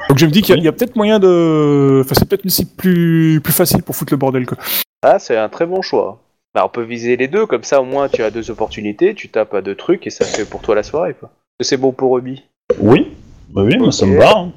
Donc 0.08 0.20
je 0.20 0.26
me 0.28 0.32
dis 0.32 0.44
qu'il 0.44 0.54
y 0.54 0.58
a- 0.60 0.62
il 0.62 0.66
y, 0.66 0.68
a 0.68 0.72
peut-être 0.72 0.96
moyen 0.96 1.18
de, 1.18 2.02
enfin 2.06 2.14
c'est 2.16 2.30
peut-être 2.30 2.44
une 2.44 2.52
cible 2.52 2.70
plus, 2.78 3.42
plus 3.44 3.54
facile 3.54 3.82
pour 3.82 3.96
foutre 3.96 4.14
le 4.14 4.18
bordel 4.18 4.46
quoi. 4.46 4.60
Ah, 5.02 5.18
c'est 5.18 5.36
un 5.36 5.50
très 5.50 5.66
bon 5.66 5.82
choix. 5.82 6.20
Bah, 6.56 6.64
on 6.66 6.70
peut 6.70 6.84
viser 6.84 7.18
les 7.18 7.28
deux, 7.28 7.46
comme 7.48 7.64
ça 7.64 7.82
au 7.82 7.86
moins 7.86 8.10
tu 8.10 8.22
as 8.24 8.30
deux 8.32 8.52
opportunités, 8.52 9.16
tu 9.16 9.30
tapes 9.30 9.54
à 9.56 9.62
deux 9.62 9.76
trucs 9.76 10.06
et 10.06 10.10
ça 10.12 10.24
fait 10.26 10.46
pour 10.46 10.62
toi 10.62 10.76
la 10.76 10.84
soirée. 10.84 11.16
Quoi. 11.20 11.30
Est-ce 11.60 11.70
que 11.70 11.76
C'est 11.76 11.82
bon 11.82 11.92
pour 11.92 12.14
Ruby. 12.16 12.44
Oui. 12.80 13.12
Bah 13.50 13.64
oui, 13.64 13.78
moi, 13.78 13.92
ça 13.92 14.06
me 14.06 14.18
va. 14.18 14.38
hein. 14.38 14.52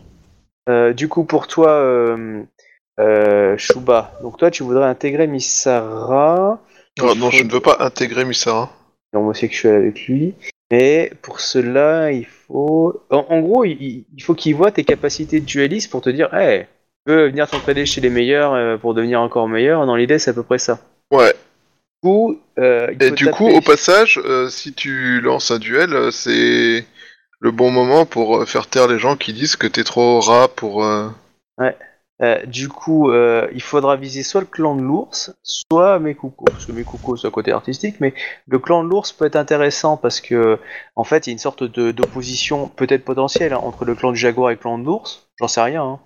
Euh, 0.68 0.92
du 0.92 1.08
coup, 1.08 1.24
pour 1.24 1.46
toi, 1.46 1.70
euh, 1.70 2.42
euh, 3.00 3.56
Shuba, 3.56 4.12
donc 4.22 4.36
toi 4.38 4.50
tu 4.50 4.62
voudrais 4.62 4.86
intégrer 4.86 5.26
Misara, 5.26 6.60
Oh, 7.02 7.14
non, 7.14 7.30
je 7.30 7.44
ne 7.44 7.50
veux 7.52 7.60
pas 7.60 7.76
intégrer 7.80 8.24
Misara. 8.24 8.70
homosexuel 9.14 9.74
avec 9.76 10.06
lui. 10.06 10.34
Mais 10.70 11.12
pour 11.22 11.40
cela, 11.40 12.10
il 12.10 12.24
faut. 12.26 13.02
En, 13.10 13.24
en 13.28 13.40
gros, 13.40 13.64
il, 13.64 14.04
il 14.14 14.22
faut 14.22 14.34
qu'il 14.34 14.54
voit 14.56 14.72
tes 14.72 14.82
capacités 14.84 15.40
de 15.40 15.44
dueliste 15.44 15.90
pour 15.90 16.00
te 16.00 16.10
dire, 16.10 16.32
hey, 16.34 16.66
peux 17.04 17.26
venir 17.28 17.48
t'entraîner 17.48 17.86
chez 17.86 18.00
les 18.00 18.10
meilleurs 18.10 18.54
euh, 18.54 18.76
pour 18.78 18.94
devenir 18.94 19.20
encore 19.20 19.46
meilleur. 19.48 19.86
Dans 19.86 19.94
l'idée, 19.94 20.18
c'est 20.18 20.30
à 20.30 20.34
peu 20.34 20.42
près 20.42 20.58
ça. 20.58 20.80
Ouais. 21.12 21.34
Du 22.06 22.12
coup, 22.12 22.40
euh, 22.58 22.88
il 22.92 23.02
Et 23.02 23.10
du 23.10 23.30
coup, 23.32 23.48
au 23.48 23.60
passage, 23.60 24.20
euh, 24.24 24.48
si 24.48 24.72
tu 24.72 25.20
lances 25.20 25.50
un 25.50 25.58
duel, 25.58 25.92
euh, 25.92 26.12
c'est 26.12 26.86
le 27.40 27.50
bon 27.50 27.72
moment 27.72 28.06
pour 28.06 28.48
faire 28.48 28.68
taire 28.68 28.86
les 28.86 29.00
gens 29.00 29.16
qui 29.16 29.32
disent 29.32 29.56
que 29.56 29.66
t'es 29.66 29.82
trop 29.82 30.20
rat 30.20 30.46
pour. 30.46 30.84
Euh, 30.84 31.08
du 32.46 32.68
coup, 32.68 33.12
il 33.12 33.60
faudra 33.60 33.96
viser 33.96 34.22
soit 34.22 34.40
le 34.40 34.46
clan 34.46 34.76
de 34.76 34.82
l'ours, 34.82 35.34
soit 35.42 35.98
Mekuko. 35.98 36.44
Parce 36.44 36.66
que 36.66 36.72
Mekuko, 36.72 37.16
c'est 37.16 37.26
un 37.26 37.32
côté 37.32 37.50
artistique, 37.50 37.96
mais 37.98 38.14
le 38.46 38.60
clan 38.60 38.84
de 38.84 38.88
l'ours 38.88 39.10
peut 39.12 39.26
être 39.26 39.36
intéressant 39.36 39.96
parce 39.96 40.20
que, 40.20 40.60
en 40.94 41.02
fait, 41.02 41.26
il 41.26 41.30
y 41.30 41.32
a 41.32 41.34
une 41.34 41.38
sorte 41.38 41.64
d'opposition, 41.64 42.68
peut-être 42.68 43.04
potentielle, 43.04 43.52
hein, 43.52 43.60
entre 43.64 43.84
le 43.84 43.96
clan 43.96 44.12
du 44.12 44.18
jaguar 44.18 44.50
et 44.50 44.54
le 44.54 44.60
clan 44.60 44.78
de 44.78 44.84
l'ours. 44.84 45.28
J'en 45.40 45.48
sais 45.48 45.60
rien, 45.60 45.98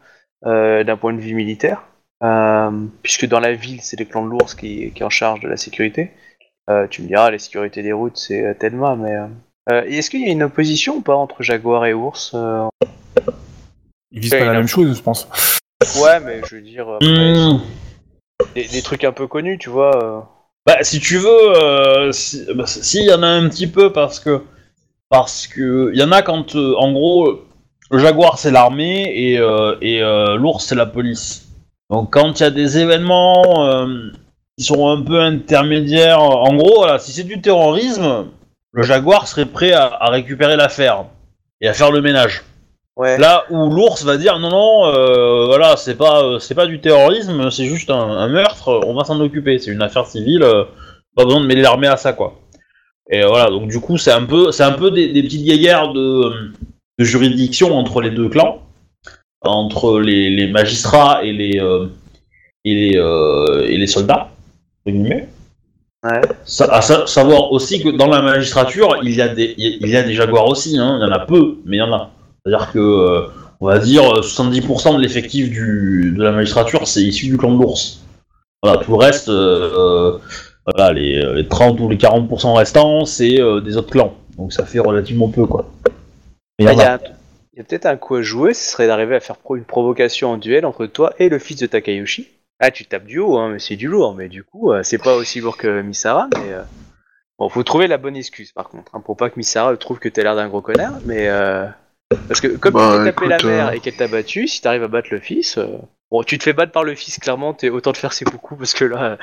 hein, 0.45 0.83
d'un 0.83 0.97
point 0.97 1.13
de 1.13 1.21
vue 1.21 1.35
militaire. 1.35 1.90
Euh, 2.23 2.71
puisque 3.03 3.27
dans 3.27 3.41
la 3.41 3.53
ville, 3.55 3.81
c'est 3.83 3.99
les 3.99 4.07
clans 4.07 4.25
de 4.25 4.31
l'ours 4.31 4.55
qui, 4.55 4.93
qui 4.95 5.03
est 5.03 5.07
en 5.07 5.11
charge 5.11 5.41
de 5.41 5.49
la 5.49 5.57
sécurité. 5.57 6.11
Euh, 6.69 6.87
tu 6.89 7.03
me 7.03 7.09
diras, 7.09 7.31
la 7.31 7.39
sécurité 7.39 7.83
des 7.83 7.93
routes, 7.93 8.17
c'est 8.17 8.45
euh, 8.45 8.55
Tenma, 8.55 8.97
mais. 8.97 9.15
Est-ce 9.87 10.11
qu'il 10.11 10.23
y 10.23 10.29
a 10.29 10.33
une 10.33 10.43
opposition 10.43 10.97
ou 10.97 11.01
pas 11.01 11.15
entre 11.15 11.43
jaguar 11.45 11.87
et 11.87 11.95
ours 11.95 12.33
euh, 12.35 12.67
Ils 14.11 14.21
visent 14.21 14.31
pas 14.31 14.45
la 14.45 14.53
même 14.53 14.67
chose, 14.67 14.97
je 14.97 15.03
pense. 15.03 15.29
Ouais, 16.03 16.19
mais 16.21 16.41
je 16.49 16.57
veux 16.57 16.63
dire. 16.63 16.89
après, 16.89 17.07
Hmm. 17.07 17.61
des, 18.55 18.67
des 18.67 18.83
trucs 18.83 19.05
un 19.05 19.13
peu 19.13 19.27
connus, 19.29 19.59
tu 19.59 19.71
vois. 19.71 20.05
euh. 20.05 20.21
Bah, 20.67 20.79
si 20.83 20.99
tu 20.99 21.19
veux, 21.19 21.57
euh, 21.57 22.11
si, 22.11 22.45
bah, 22.55 22.67
si, 22.67 23.05
y 23.05 23.13
en 23.13 23.23
a 23.23 23.29
un 23.29 23.49
petit 23.49 23.67
peu 23.69 23.93
parce 23.93 24.19
que 24.19 24.43
parce 25.09 25.47
que 25.47 25.91
il 25.95 25.99
y 26.01 26.03
en 26.03 26.11
a 26.13 26.23
quand, 26.23 26.57
euh, 26.57 26.75
en 26.77 26.93
gros, 26.93 27.41
le 27.91 27.99
jaguar 27.99 28.39
c'est 28.39 28.51
l'armée 28.51 29.05
et, 29.15 29.39
euh, 29.39 29.77
et 29.81 30.03
euh, 30.03 30.37
l'ours 30.37 30.65
c'est 30.67 30.75
la 30.75 30.87
police. 30.87 31.49
Donc 31.91 32.13
quand 32.13 32.39
il 32.39 32.43
y 32.43 32.47
a 32.47 32.51
des 32.51 32.79
événements 32.79 33.67
euh, 33.67 34.11
qui 34.57 34.65
sont 34.65 34.89
un 34.89 35.03
peu 35.03 35.21
intermédiaires, 35.21 36.23
en 36.23 36.55
gros, 36.55 36.77
voilà, 36.77 36.99
si 36.99 37.13
c'est 37.13 37.25
du 37.25 37.41
terrorisme, 37.41 38.27
le 38.73 38.83
jaguar 38.83 39.27
serait 39.27 39.47
prêt 39.47 39.73
à, 39.73 39.87
à 39.87 40.11
récupérer 40.11 40.57
l'affaire 40.57 41.07
et 41.61 41.69
à 41.69 41.73
faire 41.73 41.91
le 41.91 42.01
ménage. 42.01 42.45
Ouais. 42.97 43.19
Là 43.19 43.45
où 43.51 43.71
l'ours 43.71 44.05
va 44.05 44.17
dire 44.19 44.39
non 44.41 44.51
non 44.51 44.87
euh, 44.87 45.47
voilà 45.47 45.77
c'est 45.77 45.95
pas 45.95 46.23
euh, 46.23 46.39
c'est 46.39 46.57
pas 46.57 46.67
du 46.67 46.81
terrorisme 46.81 47.51
c'est 47.51 47.65
juste 47.65 47.89
un, 47.89 47.95
un 47.95 48.29
meurtre 48.29 48.81
on 48.85 48.95
va 48.95 49.05
s'en 49.05 49.19
occuper 49.21 49.59
c'est 49.59 49.71
une 49.71 49.81
affaire 49.81 50.07
civile 50.07 50.43
euh, 50.43 50.65
pas 51.17 51.25
besoin 51.25 51.41
de 51.41 51.47
mêler 51.47 51.63
l'armée 51.63 51.87
à 51.87 51.97
ça 51.97 52.13
quoi 52.13 52.41
et 53.09 53.25
voilà 53.25 53.49
donc 53.49 53.69
du 53.69 53.81
coup 53.81 53.97
c'est 53.97 54.11
un 54.11 54.25
peu 54.25 54.51
c'est 54.53 54.65
un 54.65 54.73
peu 54.73 54.91
des, 54.91 55.13
des 55.13 55.23
petites 55.23 55.45
guéguerres 55.45 55.93
de, 55.93 56.53
de 56.99 57.05
juridiction 57.05 57.79
entre 57.79 58.03
les 58.03 58.11
deux 58.11 58.29
clans 58.29 58.61
entre 59.43 60.01
les, 60.01 60.31
les 60.31 60.49
magistrats 60.49 61.25
et 61.25 61.33
les 61.33 61.59
euh, 61.61 61.87
et 62.65 62.75
les 62.75 62.97
euh, 62.99 63.67
et 63.69 63.77
les 63.77 63.87
soldats 63.87 64.31
entre 64.87 64.97
guillemets. 64.97 65.29
Ouais. 66.05 66.21
Sa- 66.45 66.73
à 66.73 66.81
sa- 66.81 67.07
savoir 67.07 67.53
aussi 67.53 67.83
que 67.83 67.91
dans 67.91 68.07
la 68.07 68.23
magistrature 68.23 68.99
il 69.03 69.15
y 69.15 69.21
a 69.21 69.29
des 69.29 69.55
il 69.59 69.87
y 69.89 69.97
a 69.97 70.03
des 70.03 70.15
jaguars 70.15 70.49
aussi 70.49 70.79
hein. 70.79 70.99
il 70.99 71.03
y 71.07 71.09
en 71.09 71.13
a 71.13 71.21
peu 71.21 71.59
mais 71.67 71.77
il 71.77 71.81
y 71.81 71.83
en 71.83 71.93
a 71.93 72.11
c'est-à-dire 72.45 72.73
que, 72.73 72.79
euh, 72.79 73.27
on 73.61 73.67
va 73.67 73.79
dire, 73.79 74.03
euh, 74.17 74.23
70% 74.23 74.97
de 74.97 75.01
l'effectif 75.03 75.51
du, 75.51 76.15
de 76.17 76.23
la 76.23 76.33
magistrature, 76.33 76.89
c'est 76.89 77.03
issu 77.03 77.27
du 77.27 77.37
clan 77.37 77.53
de 77.55 77.61
l'ours. 77.63 78.01
Voilà, 78.63 78.79
tout 78.83 78.93
le 78.93 78.97
reste, 78.97 79.29
euh, 79.29 80.17
voilà, 80.67 80.95
les, 80.95 81.23
les 81.35 81.47
30 81.47 81.79
ou 81.81 81.91
les 81.91 81.99
40% 81.99 82.55
restants, 82.55 83.05
c'est 83.05 83.39
euh, 83.43 83.61
des 83.61 83.77
autres 83.77 83.91
clans. 83.91 84.15
Donc 84.39 84.55
ça 84.55 84.65
fait 84.65 84.79
relativement 84.79 85.29
peu, 85.29 85.45
quoi. 85.45 85.69
Mais 86.59 86.65
il 86.65 86.65
y 86.65 86.71
en 86.71 86.79
a. 86.79 86.99
y 87.61 87.63
a 87.63 87.65
peut-être 87.65 87.87
un 87.87 87.97
coup 87.97 88.17
à 88.17 88.23
jouer, 88.23 88.55
ce 88.55 88.71
serait 88.73 88.87
d'arriver 88.87 89.15
à 89.17 89.21
faire 89.21 89.37
pro- 89.37 89.57
une 89.57 89.65
provocation 89.65 90.31
en 90.33 90.37
duel 90.37 90.67
entre 90.67 90.87
toi 90.87 91.13
et 91.19 91.29
le 91.29 91.39
fils 91.39 91.59
de 91.61 91.67
Takayoshi. 91.67 92.29
Ah, 92.59 92.71
tu 92.71 92.85
tapes 92.85 93.05
du 93.05 93.19
haut, 93.19 93.39
hein, 93.39 93.51
mais 93.53 93.59
c'est 93.59 93.77
du 93.77 93.89
lourd, 93.89 94.15
mais 94.15 94.29
du 94.29 94.45
coup, 94.45 94.73
euh, 94.73 94.83
c'est 94.83 94.99
pas 94.99 95.15
aussi 95.15 95.41
lourd 95.41 95.57
que 95.57 95.81
Misara, 95.83 96.29
mais. 96.33 96.53
euh, 96.53 96.63
Bon, 97.39 97.49
faut 97.49 97.63
trouver 97.63 97.87
la 97.87 97.97
bonne 97.99 98.17
excuse 98.17 98.53
par 98.53 98.69
contre, 98.69 98.95
hein, 98.95 99.01
pour 99.01 99.17
pas 99.17 99.31
que 99.31 99.37
Misara 99.39 99.77
trouve 99.79 99.99
que 99.99 100.09
t'as 100.11 100.23
l'air 100.23 100.37
d'un 100.37 100.49
gros 100.49 100.63
connard, 100.63 101.01
mais. 101.05 101.29
euh, 101.29 101.67
Parce 102.29 102.41
que 102.41 102.49
comme 102.49 102.75
Bah, 102.75 102.93
tu 102.93 102.99
t'es 103.01 103.01
tapé 103.13 103.27
la 103.29 103.43
mère 103.43 103.69
euh, 103.69 103.73
et 103.73 103.81
qu'elle 103.81 103.97
t'a 103.97 104.09
battu, 104.09 104.47
si 104.49 104.61
t'arrives 104.61 104.83
à 104.85 104.89
battre 104.89 105.09
le 105.13 105.21
fils. 105.21 105.59
euh, 105.59 105.79
Bon, 106.11 106.23
tu 106.23 106.39
te 106.39 106.45
fais 106.45 106.53
battre 106.53 106.73
par 106.73 106.85
le 106.85 106.95
fils, 106.95 107.19
clairement, 107.19 107.55
t'es 107.55 107.71
autant 107.71 107.93
de 107.93 107.97
faire 107.97 108.13
ses 108.13 108.25
coups 108.25 108.59
parce 108.59 108.75
que 108.75 108.85
là. 108.85 109.19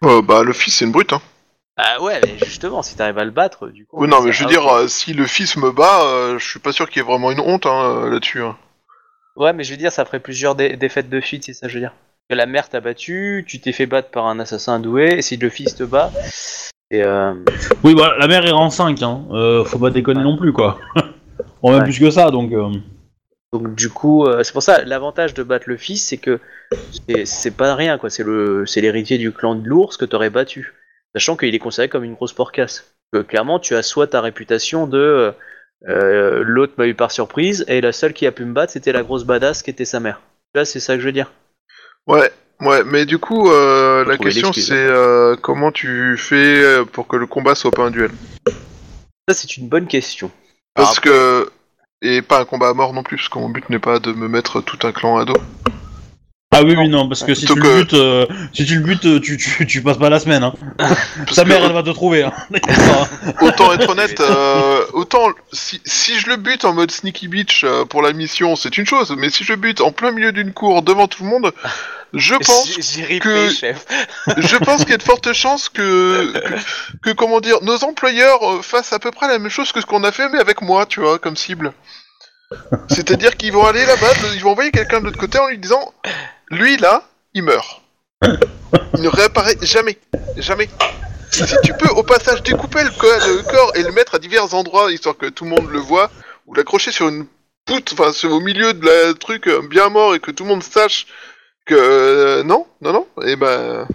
bah, 0.00 0.42
le 0.42 0.52
fils, 0.52 0.76
c'est 0.76 0.84
une 0.84 0.92
brute, 0.92 1.12
hein. 1.12 1.20
Ah 1.80 2.02
ouais, 2.02 2.20
mais 2.24 2.36
justement, 2.38 2.82
si 2.82 2.96
t'arrives 2.96 3.18
à 3.18 3.24
le 3.24 3.30
battre, 3.30 3.68
du 3.68 3.86
coup. 3.86 3.98
Oui, 4.02 4.08
non, 4.08 4.20
mais 4.20 4.32
je 4.32 4.42
veux 4.42 4.50
dire, 4.50 4.66
euh, 4.66 4.88
si 4.88 5.14
le 5.14 5.26
fils 5.26 5.56
me 5.56 5.70
bat, 5.70 6.02
euh, 6.02 6.38
je 6.38 6.44
suis 6.48 6.58
pas 6.58 6.72
sûr 6.72 6.88
qu'il 6.90 7.00
y 7.00 7.04
ait 7.04 7.08
vraiment 7.08 7.30
une 7.30 7.38
honte 7.40 7.66
hein, 7.66 7.84
euh, 8.04 8.10
là-dessus. 8.10 8.42
hein. 8.42 8.56
Ouais, 9.36 9.52
mais 9.52 9.62
je 9.62 9.70
veux 9.70 9.76
dire, 9.76 9.92
ça 9.92 10.04
ferait 10.04 10.18
plusieurs 10.18 10.56
dé- 10.56 10.76
défaites 10.76 11.08
de 11.08 11.20
suite, 11.20 11.44
c'est 11.44 11.52
ça, 11.54 11.68
je 11.68 11.74
veux 11.74 11.80
dire. 11.80 11.94
Que 12.28 12.34
la 12.34 12.46
mère 12.46 12.68
t'a 12.68 12.80
battu, 12.80 13.44
tu 13.46 13.60
t'es 13.60 13.70
fait 13.72 13.86
battre 13.86 14.10
par 14.10 14.26
un 14.26 14.40
assassin 14.40 14.80
doué, 14.80 15.14
et 15.18 15.22
si 15.22 15.36
le 15.36 15.48
fils 15.48 15.76
te 15.76 15.84
bat, 15.84 16.10
et 16.90 17.04
euh, 17.04 17.32
Oui, 17.84 17.94
voilà, 17.94 18.18
la 18.18 18.26
mère 18.26 18.44
est 18.44 18.50
rang 18.50 18.70
5, 18.70 19.00
hein. 19.02 19.22
Euh, 19.30 19.64
faut 19.64 19.78
pas 19.78 19.90
déconner 19.90 20.18
Ouais. 20.18 20.24
non 20.24 20.36
plus, 20.36 20.52
quoi. 20.52 20.80
On 21.62 21.70
même 21.70 21.78
Ouais. 21.80 21.84
plus 21.84 22.00
que 22.00 22.10
ça, 22.10 22.30
donc. 22.32 22.50
euh, 22.52 22.70
donc 23.52 23.74
du 23.76 23.88
coup, 23.88 24.26
euh, 24.26 24.42
c'est 24.42 24.52
pour 24.52 24.62
ça, 24.64 24.82
l'avantage 24.84 25.32
de 25.34 25.42
battre 25.44 25.68
le 25.68 25.76
fils, 25.76 26.04
c'est 26.04 26.18
que 26.18 26.40
c'est- 27.08 27.24
c'est 27.24 27.50
pas 27.56 27.74
rien, 27.76 27.96
quoi. 27.98 28.10
C'est 28.10 28.24
le, 28.24 28.66
c'est 28.66 28.80
l'héritier 28.80 29.16
du 29.18 29.32
clan 29.32 29.54
de 29.54 29.66
l'ours 29.66 29.96
que 29.96 30.04
t'aurais 30.04 30.28
battu, 30.30 30.74
sachant 31.14 31.36
qu'il 31.36 31.54
est 31.54 31.58
considéré 31.58 31.88
comme 31.88 32.04
une 32.04 32.14
grosse 32.14 32.32
porcasse. 32.32 32.92
Que 33.12 33.20
clairement, 33.20 33.58
tu 33.58 33.74
as 33.74 33.82
soit 33.82 34.08
ta 34.08 34.20
réputation 34.20 34.86
de 34.86 34.98
euh, 34.98 35.32
euh, 35.88 36.42
l'autre 36.44 36.74
m'a 36.76 36.86
eu 36.86 36.94
par 36.94 37.10
surprise, 37.10 37.64
et 37.68 37.80
la 37.80 37.92
seule 37.92 38.12
qui 38.12 38.26
a 38.26 38.32
pu 38.32 38.44
me 38.44 38.52
battre, 38.52 38.72
c'était 38.72 38.92
la 38.92 39.02
grosse 39.02 39.24
badass 39.24 39.62
qui 39.62 39.70
était 39.70 39.84
sa 39.84 40.00
mère. 40.00 40.20
Là, 40.54 40.64
c'est 40.64 40.80
ça 40.80 40.94
que 40.94 41.00
je 41.00 41.06
veux 41.06 41.12
dire. 41.12 41.30
Ouais, 42.06 42.30
ouais, 42.60 42.82
mais 42.84 43.06
du 43.06 43.18
coup, 43.18 43.50
euh, 43.50 44.04
la 44.04 44.16
question 44.18 44.52
c'est 44.52 44.72
euh, 44.72 45.36
comment 45.36 45.70
tu 45.72 46.16
fais 46.16 46.84
pour 46.92 47.06
que 47.06 47.16
le 47.16 47.26
combat 47.26 47.54
soit 47.54 47.70
pas 47.70 47.84
un 47.84 47.90
duel? 47.90 48.10
Ça, 49.28 49.34
c'est 49.34 49.56
une 49.56 49.68
bonne 49.68 49.86
question. 49.86 50.30
Parce 50.74 50.98
Ah, 50.98 51.00
que. 51.00 51.50
Et 52.00 52.22
pas 52.22 52.40
un 52.40 52.44
combat 52.44 52.68
à 52.68 52.74
mort 52.74 52.92
non 52.92 53.02
plus, 53.02 53.16
parce 53.16 53.28
que 53.28 53.38
mon 53.38 53.48
but 53.48 53.68
n'est 53.70 53.80
pas 53.80 53.98
de 53.98 54.12
me 54.12 54.28
mettre 54.28 54.60
tout 54.60 54.78
un 54.86 54.92
clan 54.92 55.18
à 55.18 55.24
dos. 55.24 55.34
Ah 56.58 56.64
oui, 56.64 56.74
oui, 56.76 56.88
non, 56.88 57.06
parce 57.08 57.22
que 57.22 57.34
si 57.34 57.46
tu 57.46 57.54
le 57.54 57.64
euh, 57.64 57.78
butes, 57.78 57.94
euh, 57.94 58.26
si 58.52 58.66
tu 58.66 58.74
le 58.74 58.80
butes, 58.80 59.06
euh, 59.06 59.20
tu, 59.20 59.36
tu, 59.36 59.64
tu 59.64 59.80
passes 59.80 59.96
pas 59.96 60.10
la 60.10 60.18
semaine, 60.18 60.42
hein. 60.42 60.52
Sa 61.30 61.44
que 61.44 61.48
mère, 61.48 61.64
elle 61.64 61.72
va 61.72 61.84
te 61.84 61.90
trouver, 61.90 62.24
hein. 62.24 62.32
Autant 63.40 63.72
être 63.74 63.88
honnête, 63.88 64.18
euh, 64.18 64.84
autant 64.92 65.28
si, 65.52 65.80
si 65.84 66.18
je 66.18 66.28
le 66.28 66.34
bute 66.36 66.64
en 66.64 66.72
mode 66.72 66.90
sneaky 66.90 67.28
bitch 67.28 67.62
euh, 67.62 67.84
pour 67.84 68.02
la 68.02 68.12
mission, 68.12 68.56
c'est 68.56 68.76
une 68.76 68.86
chose, 68.86 69.14
mais 69.16 69.30
si 69.30 69.44
je 69.44 69.52
le 69.52 69.56
bute 69.58 69.80
en 69.80 69.92
plein 69.92 70.10
milieu 70.10 70.32
d'une 70.32 70.52
cour 70.52 70.82
devant 70.82 71.06
tout 71.06 71.22
le 71.22 71.28
monde, 71.28 71.52
je 72.12 72.34
pense 72.44 72.76
ripé, 73.06 73.20
que- 73.20 73.50
chef. 73.50 73.86
je 74.36 74.56
pense 74.56 74.80
qu'il 74.80 74.90
y 74.90 74.94
a 74.94 74.98
de 74.98 75.02
fortes 75.04 75.32
chances 75.34 75.68
que, 75.68 76.32
que, 76.32 76.54
que, 77.02 77.10
comment 77.10 77.38
dire, 77.38 77.58
nos 77.62 77.84
employeurs 77.84 78.42
euh, 78.42 78.62
fassent 78.62 78.92
à 78.92 78.98
peu 78.98 79.12
près 79.12 79.28
la 79.28 79.38
même 79.38 79.48
chose 79.48 79.70
que 79.70 79.80
ce 79.80 79.86
qu'on 79.86 80.02
a 80.02 80.10
fait, 80.10 80.28
mais 80.28 80.40
avec 80.40 80.60
moi, 80.60 80.86
tu 80.86 80.98
vois, 80.98 81.20
comme 81.20 81.36
cible. 81.36 81.72
C'est-à-dire 82.88 83.36
qu'ils 83.36 83.52
vont 83.52 83.64
aller 83.64 83.86
là-bas, 83.86 84.08
ils 84.34 84.42
vont 84.42 84.52
envoyer 84.52 84.72
quelqu'un 84.72 84.98
de 84.98 85.04
l'autre 85.04 85.18
côté 85.18 85.38
en 85.38 85.46
lui 85.48 85.58
disant, 85.58 85.92
lui 86.50 86.76
là, 86.76 87.02
il 87.34 87.42
meurt. 87.42 87.82
Il 88.94 89.02
ne 89.02 89.08
réapparaît 89.08 89.56
jamais, 89.62 89.98
jamais. 90.36 90.68
Si 91.30 91.44
tu 91.62 91.72
peux 91.74 91.88
au 91.90 92.02
passage 92.02 92.42
découper 92.42 92.82
le, 92.82 92.90
co- 92.90 93.06
le 93.06 93.42
corps 93.50 93.72
et 93.76 93.82
le 93.82 93.92
mettre 93.92 94.14
à 94.14 94.18
divers 94.18 94.54
endroits, 94.54 94.90
histoire 94.90 95.16
que 95.16 95.26
tout 95.26 95.44
le 95.44 95.50
monde 95.50 95.68
le 95.70 95.78
voit, 95.78 96.10
ou 96.46 96.54
l'accrocher 96.54 96.90
sur 96.90 97.08
une 97.08 97.26
poutre, 97.66 97.92
enfin 97.92 98.12
sur- 98.12 98.32
au 98.32 98.40
milieu 98.40 98.72
de 98.72 98.84
la 98.84 99.14
truc 99.14 99.46
euh, 99.46 99.60
bien 99.68 99.88
mort 99.90 100.14
et 100.14 100.20
que 100.20 100.30
tout 100.30 100.44
le 100.44 100.48
monde 100.48 100.62
sache 100.62 101.06
que 101.66 101.74
euh, 101.74 102.42
non, 102.42 102.66
non, 102.80 102.92
non, 102.92 103.06
et 103.24 103.36
ben. 103.36 103.86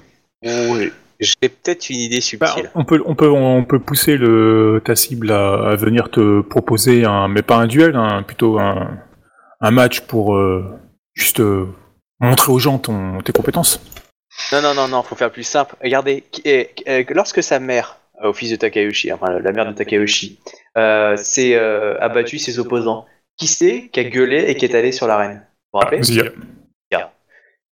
Oui. 0.43 0.91
J'ai 1.19 1.47
peut-être 1.49 1.89
une 1.89 1.99
idée 1.99 2.17
Bah, 2.39 2.47
subtile. 2.47 2.69
on, 2.75 2.84
peut, 2.85 3.01
on, 3.05 3.15
peut, 3.15 3.30
on 3.30 3.63
peut 3.63 3.80
pousser 3.80 4.17
le, 4.17 4.81
ta 4.84 4.95
cible 4.95 5.31
à, 5.31 5.69
à 5.71 5.75
venir 5.75 6.09
te 6.11 6.41
proposer 6.41 7.05
un, 7.05 7.27
mais 7.30 7.41
pas 7.43 7.55
un 7.55 7.67
duel, 7.67 7.95
hein, 7.95 8.23
plutôt 8.23 8.59
un, 8.59 8.97
un 9.61 9.71
match 9.71 10.01
pour 10.01 10.35
euh, 10.35 10.65
juste 11.13 11.39
euh, 11.39 11.67
montrer 12.23 12.51
aux 12.51 12.59
gens 12.59 12.79
ton, 12.79 13.21
tes 13.21 13.31
compétences. 13.31 13.79
Non, 14.51 14.61
non, 14.61 14.73
non, 14.73 14.87
non, 14.87 15.03
faut 15.03 15.15
faire 15.15 15.31
plus 15.31 15.43
simple. 15.43 15.75
Regardez, 15.83 16.23
lorsque 17.09 17.43
sa 17.43 17.59
mère, 17.59 17.97
euh, 18.23 18.29
au 18.29 18.33
fils 18.33 18.51
de 18.51 18.55
Takayoshi, 18.55 19.11
enfin 19.11 19.39
la 19.39 19.51
mère 19.51 19.67
de 19.67 19.73
Takayoshi, 19.73 20.39
euh, 20.77 21.15
s'est 21.17 21.55
euh, 21.55 21.99
abattu 21.99 22.39
ses 22.39 22.59
opposants, 22.59 23.05
qui 23.37 23.47
c'est 23.47 23.89
qui 23.89 23.99
a 23.99 24.03
gueulé 24.03 24.45
et 24.47 24.55
qui 24.55 24.65
est 24.65 24.75
allé 24.75 24.91
sur 24.91 25.07
l'arène 25.07 25.45
Vous 25.71 25.79
vous 25.79 25.79
rappelez? 25.79 26.03
Zia. 26.03 26.23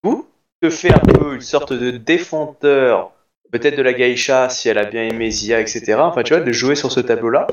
Vous 0.04 0.28
te 0.62 0.70
fait 0.70 0.94
un 0.94 1.00
peu 1.00 1.36
une 1.36 1.42
sorte 1.42 1.74
de 1.74 1.92
défendeur, 1.92 3.12
peut-être 3.52 3.76
de 3.76 3.82
la 3.82 3.94
geisha 3.94 4.50
si 4.50 4.70
elle 4.70 4.78
a 4.78 4.86
bien 4.86 5.04
aimé 5.04 5.30
Zia, 5.30 5.60
etc. 5.60 5.96
Enfin, 6.00 6.24
tu 6.24 6.34
vois, 6.34 6.44
de 6.44 6.52
jouer 6.52 6.76
sur 6.76 6.92
ce 6.92 7.00
tableau-là, 7.00 7.48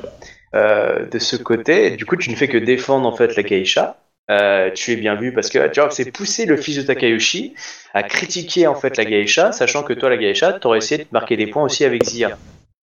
euh, 0.55 1.05
de 1.05 1.19
ce 1.19 1.35
côté. 1.35 1.91
Du 1.91 2.05
coup, 2.05 2.15
tu 2.15 2.29
ne 2.29 2.35
fais 2.35 2.47
que 2.47 2.57
défendre 2.57 3.07
en 3.07 3.15
fait 3.15 3.35
la 3.35 3.43
geisha. 3.43 3.97
Euh, 4.29 4.69
tu 4.71 4.91
es 4.91 4.95
bien 4.95 5.15
vu 5.15 5.33
parce 5.33 5.49
que 5.49 5.67
tu 5.69 5.79
vois, 5.79 5.89
c'est 5.89 6.11
pousser 6.11 6.45
le 6.45 6.55
fils 6.55 6.75
de 6.77 6.81
Takayoshi 6.83 7.55
à 7.93 8.03
critiquer 8.03 8.67
en 8.67 8.75
fait 8.75 8.95
la 8.97 9.03
geisha, 9.05 9.51
sachant 9.51 9.81
que 9.83 9.93
toi, 9.93 10.09
la 10.09 10.17
geisha, 10.17 10.53
t'aurais 10.53 10.77
essayé 10.79 11.03
de 11.03 11.07
marquer 11.11 11.35
des 11.37 11.47
points 11.47 11.63
aussi 11.63 11.83
avec 11.85 12.03
Zia. 12.03 12.27
De 12.29 12.33
toute 12.33 12.39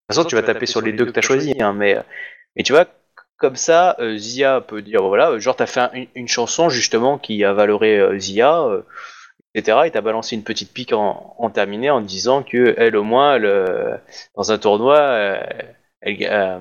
façon, 0.08 0.24
tu 0.28 0.34
vas 0.34 0.42
taper 0.42 0.66
sur 0.66 0.80
les 0.80 0.92
deux 0.92 1.04
que 1.06 1.10
t'as 1.12 1.20
choisis, 1.20 1.54
hein, 1.60 1.72
mais, 1.72 1.96
mais 2.56 2.62
tu 2.64 2.72
vois, 2.72 2.86
comme 3.38 3.54
ça, 3.56 3.96
euh, 4.00 4.16
Zia 4.16 4.60
peut 4.60 4.82
dire 4.82 5.02
voilà, 5.04 5.38
genre 5.38 5.54
t'as 5.54 5.66
fait 5.66 5.80
un- 5.80 5.90
une, 5.94 6.06
une 6.16 6.28
chanson 6.28 6.68
justement 6.68 7.18
qui 7.18 7.44
a 7.44 7.52
valoré 7.52 7.98
euh, 7.98 8.18
Zia, 8.18 8.62
euh, 8.62 8.82
etc. 9.54 9.86
Et 9.86 9.90
t'as 9.92 10.00
balancé 10.00 10.34
une 10.36 10.42
petite 10.42 10.72
pique 10.72 10.92
en, 10.92 11.34
en 11.38 11.50
terminé 11.50 11.90
en 11.90 12.00
disant 12.00 12.42
que 12.42 12.74
elle 12.76 12.96
au 12.96 13.04
moins, 13.04 13.36
elle, 13.36 13.44
euh, 13.46 13.96
dans 14.36 14.50
un 14.52 14.58
tournoi, 14.58 14.98
euh, 14.98 15.40
elle, 16.00 16.16
euh, 16.22 16.58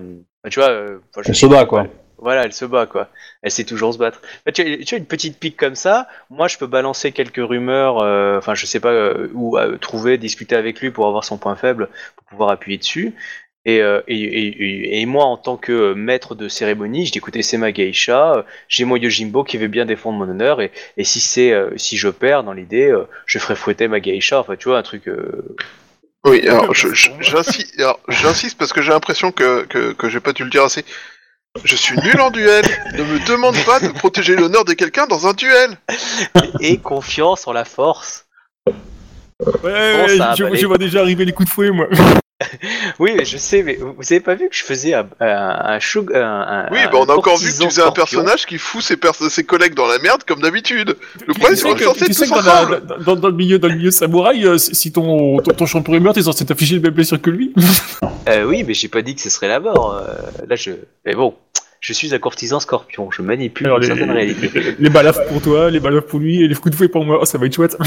tu 0.50 0.60
vois, 0.60 0.70
euh, 0.70 1.00
je 1.26 1.34
sais 1.34 1.48
bat, 1.48 1.66
quoi. 1.66 1.88
Voilà, 2.26 2.44
elle 2.46 2.54
se 2.54 2.66
bat 2.66 2.88
quoi. 2.88 3.10
Elle 3.44 3.52
sait 3.52 3.64
toujours 3.66 3.94
se 3.94 4.00
battre. 4.00 4.20
Bah, 4.46 4.52
tu, 4.52 4.62
as, 4.62 4.84
tu 4.84 4.96
as 4.96 4.98
une 4.98 5.06
petite 5.06 5.40
pique 5.40 5.58
comme 5.58 5.76
ça. 5.76 6.08
Moi, 6.32 6.48
je 6.48 6.58
peux 6.58 6.68
balancer 6.68 7.12
quelques 7.12 7.38
rumeurs. 7.54 8.00
euh, 8.02 8.38
Enfin, 8.40 8.56
je 8.56 8.66
sais 8.66 8.80
pas 8.80 8.92
euh, 8.92 9.30
où 9.34 9.58
euh, 9.58 9.78
trouver, 9.78 10.18
discuter 10.18 10.56
avec 10.56 10.82
lui 10.82 10.90
pour 10.92 11.08
avoir 11.08 11.24
son 11.24 11.38
point 11.38 11.56
faible, 11.56 11.90
pour 12.18 12.26
pouvoir 12.28 12.50
appuyer 12.52 12.78
dessus. 12.80 13.14
Et, 13.68 13.82
euh, 13.82 14.02
et, 14.08 14.16
et, 14.22 14.48
et- 14.48 15.02
et 15.02 15.06
moi, 15.08 15.26
en 15.26 15.38
tant 15.38 15.58
que 15.58 15.72
euh, 15.72 15.96
maître 15.96 16.36
de 16.36 16.48
cérémonie, 16.48 17.06
je 17.08 17.12
dis 17.12 17.18
écoutez, 17.20 17.42
c'est 17.44 17.58
ma 17.58 17.72
geisha. 17.72 18.34
euh, 18.38 18.44
J'ai 18.68 18.86
mon 18.86 18.96
Yojimbo 18.96 19.44
qui 19.44 19.58
veut 19.58 19.68
bien 19.68 19.86
défendre 19.86 20.18
mon 20.20 20.30
honneur. 20.30 20.62
Et, 20.62 20.72
si 21.04 21.20
c'est 21.20 21.52
euh, 21.52 21.72
si 21.78 21.98
je 21.98 22.10
perds 22.10 22.44
dans 22.44 22.54
l'idée, 22.54 22.90
euh, 22.92 23.06
je 23.26 23.40
ferai 23.40 23.56
fouetter 23.56 23.88
ma 23.88 24.00
geisha. 24.00 24.40
Enfin, 24.40 24.56
tu 24.56 24.70
vois, 24.70 24.78
un 24.80 24.84
truc. 24.84 25.08
euh, 25.08 25.56
Oui, 26.26 26.42
alors, 26.48 26.74
j'insiste 28.10 28.58
parce 28.58 28.74
que 28.74 28.82
j'ai 28.82 28.92
l'impression 28.92 29.32
que, 29.32 29.66
que, 29.66 29.94
que 29.94 30.10
j'ai 30.10 30.20
pas 30.20 30.34
dû 30.34 30.44
le 30.44 30.50
dire 30.50 30.64
assez. 30.64 30.84
Je 31.64 31.76
suis 31.76 31.98
nul 32.00 32.20
en 32.20 32.32
duel. 32.32 32.66
Ne 32.98 33.04
me 33.04 33.28
demande 33.28 33.56
pas 33.66 33.80
de 33.80 33.88
protéger 33.90 34.36
l'honneur 34.36 34.66
de 34.66 34.74
quelqu'un 34.74 35.08
dans 35.08 35.28
un 35.28 35.34
duel. 35.34 35.78
et 36.60 36.78
confiance 36.78 37.48
en 37.48 37.54
la 37.54 37.66
force. 37.66 38.26
Ouais, 38.68 39.56
Bon, 39.64 39.70
ouais, 39.72 40.58
je, 40.58 40.66
vois 40.66 40.78
déjà 40.78 41.02
arriver 41.02 41.26
les 41.26 41.32
coups 41.34 41.50
de 41.50 41.54
fouet, 41.54 41.72
moi. 41.72 41.88
Oui, 43.00 43.14
mais 43.18 43.24
je 43.24 43.38
sais, 43.38 43.64
mais 43.64 43.76
vous 43.80 43.94
avez 44.12 44.20
pas 44.20 44.36
vu 44.36 44.50
que 44.50 44.56
je 44.56 44.62
faisais 44.64 44.94
un, 44.94 45.08
un, 45.22 45.26
un, 45.26 45.80
un- 45.80 46.20
un- 46.20 46.68
Oui, 46.70 46.80
bah 46.92 46.98
on 47.00 47.06
a 47.06 47.14
encore 47.14 47.38
vu 47.38 47.48
que 47.50 47.58
tu 47.58 47.64
faisais 47.66 47.82
un 47.82 47.92
personnage 47.92 48.46
qui 48.46 48.58
fout 48.58 48.84
ses, 48.84 48.98
pers- 48.98 49.16
ses 49.16 49.46
collègues 49.46 49.74
dans 49.74 49.88
la 49.88 50.00
merde 50.00 50.24
comme 50.28 50.42
d'habitude. 50.42 50.98
Le 51.26 51.34
problème, 51.34 51.56
c'est 51.56 51.64
qu'on 51.64 51.76
est 51.78 51.84
censé 51.84 52.00
que, 52.02 52.06
tu 52.08 52.12
tous 52.12 52.14
sais 52.14 52.26
que 52.26 52.32
dans, 52.32 52.40
ensemble. 52.40 52.86
dans- 52.86 52.98
dans- 52.98 53.16
dans 53.16 53.28
le 53.30 53.34
milieu, 53.36 53.58
dans 53.58 53.70
le 53.70 53.76
milieu 53.76 53.90
samouraï, 53.90 54.46
euh, 54.46 54.58
si 54.58 54.92
ton, 54.92 55.38
ton, 55.38 55.54
ton 55.54 55.66
champion 55.66 55.94
est 55.94 56.00
mort, 56.02 56.14
t'es 56.14 56.24
censé 56.24 56.46
t'afficher 56.46 56.76
les 56.76 56.82
mêmes 56.82 56.94
blessures 56.94 57.22
que 57.22 57.30
lui. 57.30 57.54
Euh, 58.28 58.44
oui, 58.44 58.64
mais 58.68 58.74
j'ai 58.74 58.90
pas 58.90 59.02
dit 59.02 59.16
que 59.16 59.22
ce 59.22 59.30
serait 59.30 59.48
la 59.48 59.62
mort. 59.62 59.96
euh, 59.96 60.14
là, 60.48 60.56
je. 60.58 60.72
Mais 61.06 61.14
bon, 61.14 61.36
je 61.88 61.94
suis 61.94 62.16
un 62.16 62.20
courtisan 62.20 62.60
scorpion. 62.60 63.12
Je 63.12 63.22
manipule 63.22 63.68
Alors, 63.68 63.78
une 63.78 63.84
les, 63.84 63.88
certaine 63.90 64.12
réalité. 64.12 64.50
les, 64.60 64.72
les 64.80 64.90
balafres 64.90 65.24
pour 65.28 65.40
toi, 65.40 65.70
les 65.70 65.80
balafres 65.80 66.08
pour 66.08 66.20
lui, 66.20 66.44
et 66.44 66.48
les 66.48 66.56
coups 66.56 66.72
de 66.72 66.76
fouet 66.76 66.88
pour 66.88 67.06
moi. 67.06 67.20
Oh, 67.22 67.26
ça 67.26 67.38
va 67.38 67.46
être 67.46 67.54
chouette. 67.56 67.78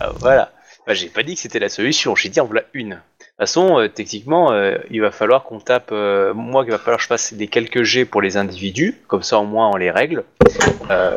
Ah, 0.00 0.12
voilà. 0.20 0.52
Bah, 0.86 0.94
j'ai 0.94 1.08
pas 1.08 1.22
dit 1.22 1.34
que 1.34 1.40
c'était 1.40 1.58
la 1.58 1.68
solution. 1.68 2.14
J'ai 2.14 2.28
dit 2.28 2.40
en 2.40 2.46
voilà 2.46 2.62
une. 2.72 2.90
De 2.90 2.94
toute 2.94 3.36
façon, 3.38 3.78
euh, 3.78 3.88
techniquement, 3.88 4.52
euh, 4.52 4.76
il 4.90 5.00
va 5.00 5.10
falloir 5.10 5.42
qu'on 5.44 5.58
tape. 5.60 5.90
euh, 5.92 6.32
moi, 6.34 6.64
il 6.66 6.70
va 6.70 6.78
falloir 6.78 6.96
que 6.98 7.02
je 7.02 7.08
fasse 7.08 7.34
des 7.34 7.48
quelques 7.48 7.82
G 7.82 8.04
pour 8.04 8.22
les 8.22 8.36
individus. 8.36 8.96
Comme 9.08 9.22
ça, 9.22 9.38
au 9.38 9.44
moins, 9.44 9.70
on 9.72 9.76
les 9.76 9.90
règle. 9.90 10.24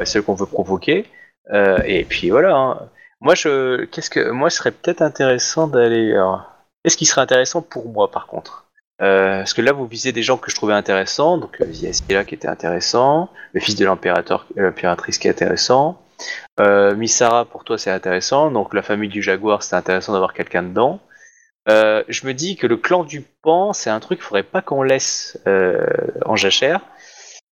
Ceux 0.06 0.22
qu'on 0.22 0.34
veut 0.36 0.46
provoquer. 0.46 1.06
Et 1.86 2.06
puis 2.10 2.30
voilà. 2.32 2.56
hein. 2.56 2.90
Moi, 3.22 3.36
je. 3.36 3.86
Qu'est-ce 3.86 4.10
que. 4.10 4.32
Moi, 4.32 4.50
ce 4.50 4.58
serait 4.58 4.72
peut-être 4.72 5.02
intéressant 5.02 5.68
d'aller. 5.68 6.14
Qu'est-ce 6.84 6.98
qui 6.98 7.06
serait 7.06 7.22
intéressant 7.22 7.62
pour 7.62 7.88
moi, 7.90 8.10
par 8.10 8.26
contre? 8.28 8.61
Euh, 9.02 9.40
Parce 9.40 9.54
que 9.54 9.62
là, 9.62 9.72
vous 9.72 9.88
visez 9.88 10.12
des 10.12 10.24
gens 10.24 10.38
que 10.38 10.52
je 10.52 10.56
trouvais 10.56 10.74
intéressants. 10.74 11.38
Donc, 11.38 11.60
euh, 11.62 11.72
Ziasila 11.72 12.24
qui 12.24 12.36
était 12.36 12.48
intéressant. 12.48 13.30
Le 13.54 13.60
fils 13.60 13.76
de 13.76 13.86
euh, 13.86 14.32
l'impératrice 14.56 15.18
qui 15.18 15.28
est 15.28 15.32
intéressant. 15.32 16.02
Euh, 16.60 16.96
Misara, 16.96 17.46
pour 17.46 17.64
toi, 17.64 17.78
c'est 17.78 17.92
intéressant. 17.92 18.52
Donc, 18.52 18.74
la 18.74 18.84
famille 18.84 19.10
du 19.10 19.22
jaguar, 19.22 19.64
c'est 19.64 19.76
intéressant 19.76 20.14
d'avoir 20.14 20.34
quelqu'un 20.34 20.64
dedans. 20.64 21.00
Euh, 21.70 22.04
je 22.08 22.26
me 22.28 22.34
dis 22.34 22.56
que 22.58 22.68
le 22.68 22.78
clan 22.78 23.04
du 23.04 23.22
pan, 23.22 23.74
c'est 23.74 23.90
un 23.90 24.00
truc 24.00 24.20
qu'il 24.20 24.26
faudrait 24.26 24.44
pas 24.44 24.62
qu'on 24.62 24.84
laisse 24.84 25.40
euh, 25.48 25.86
en 26.26 26.36
jachère. 26.36 26.82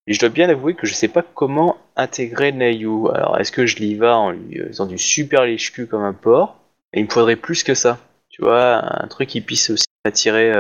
Et 0.07 0.13
je 0.13 0.19
dois 0.19 0.29
bien 0.29 0.49
avouer 0.49 0.73
que 0.73 0.87
je 0.87 0.93
sais 0.93 1.07
pas 1.07 1.21
comment 1.21 1.77
intégrer 1.95 2.51
Nayu. 2.51 3.09
Alors, 3.13 3.39
est-ce 3.39 3.51
que 3.51 3.65
je 3.65 3.77
l'y 3.77 3.95
va 3.95 4.17
en 4.17 4.31
lui 4.31 4.59
faisant 4.67 4.87
du 4.87 4.97
super 4.97 5.45
lèche-cul 5.45 5.87
comme 5.87 6.03
un 6.03 6.13
porc? 6.13 6.57
Et 6.93 6.99
il 6.99 7.05
me 7.05 7.09
faudrait 7.09 7.35
plus 7.35 7.63
que 7.63 7.75
ça. 7.75 7.99
Tu 8.29 8.41
vois, 8.41 8.81
un 9.03 9.07
truc 9.07 9.29
qui 9.29 9.41
puisse 9.41 9.69
aussi 9.69 9.85
attirer 10.03 10.51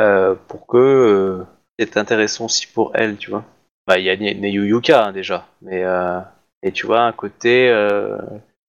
euh, 0.00 0.34
pour 0.48 0.66
que 0.66 0.76
euh, 0.76 1.44
c'est 1.78 1.96
intéressant 1.96 2.46
aussi 2.46 2.66
pour 2.66 2.92
elle, 2.94 3.16
tu 3.16 3.30
vois. 3.30 3.44
Bah, 3.86 3.98
il 3.98 4.04
y 4.04 4.10
a 4.10 4.16
Ne- 4.16 4.40
Nayu 4.40 4.66
Yuka 4.66 5.06
hein, 5.06 5.12
déjà, 5.12 5.46
mais 5.62 5.84
euh, 5.84 6.18
et 6.62 6.72
tu 6.72 6.86
vois 6.86 7.02
un 7.02 7.12
côté 7.12 7.68
euh, 7.70 8.18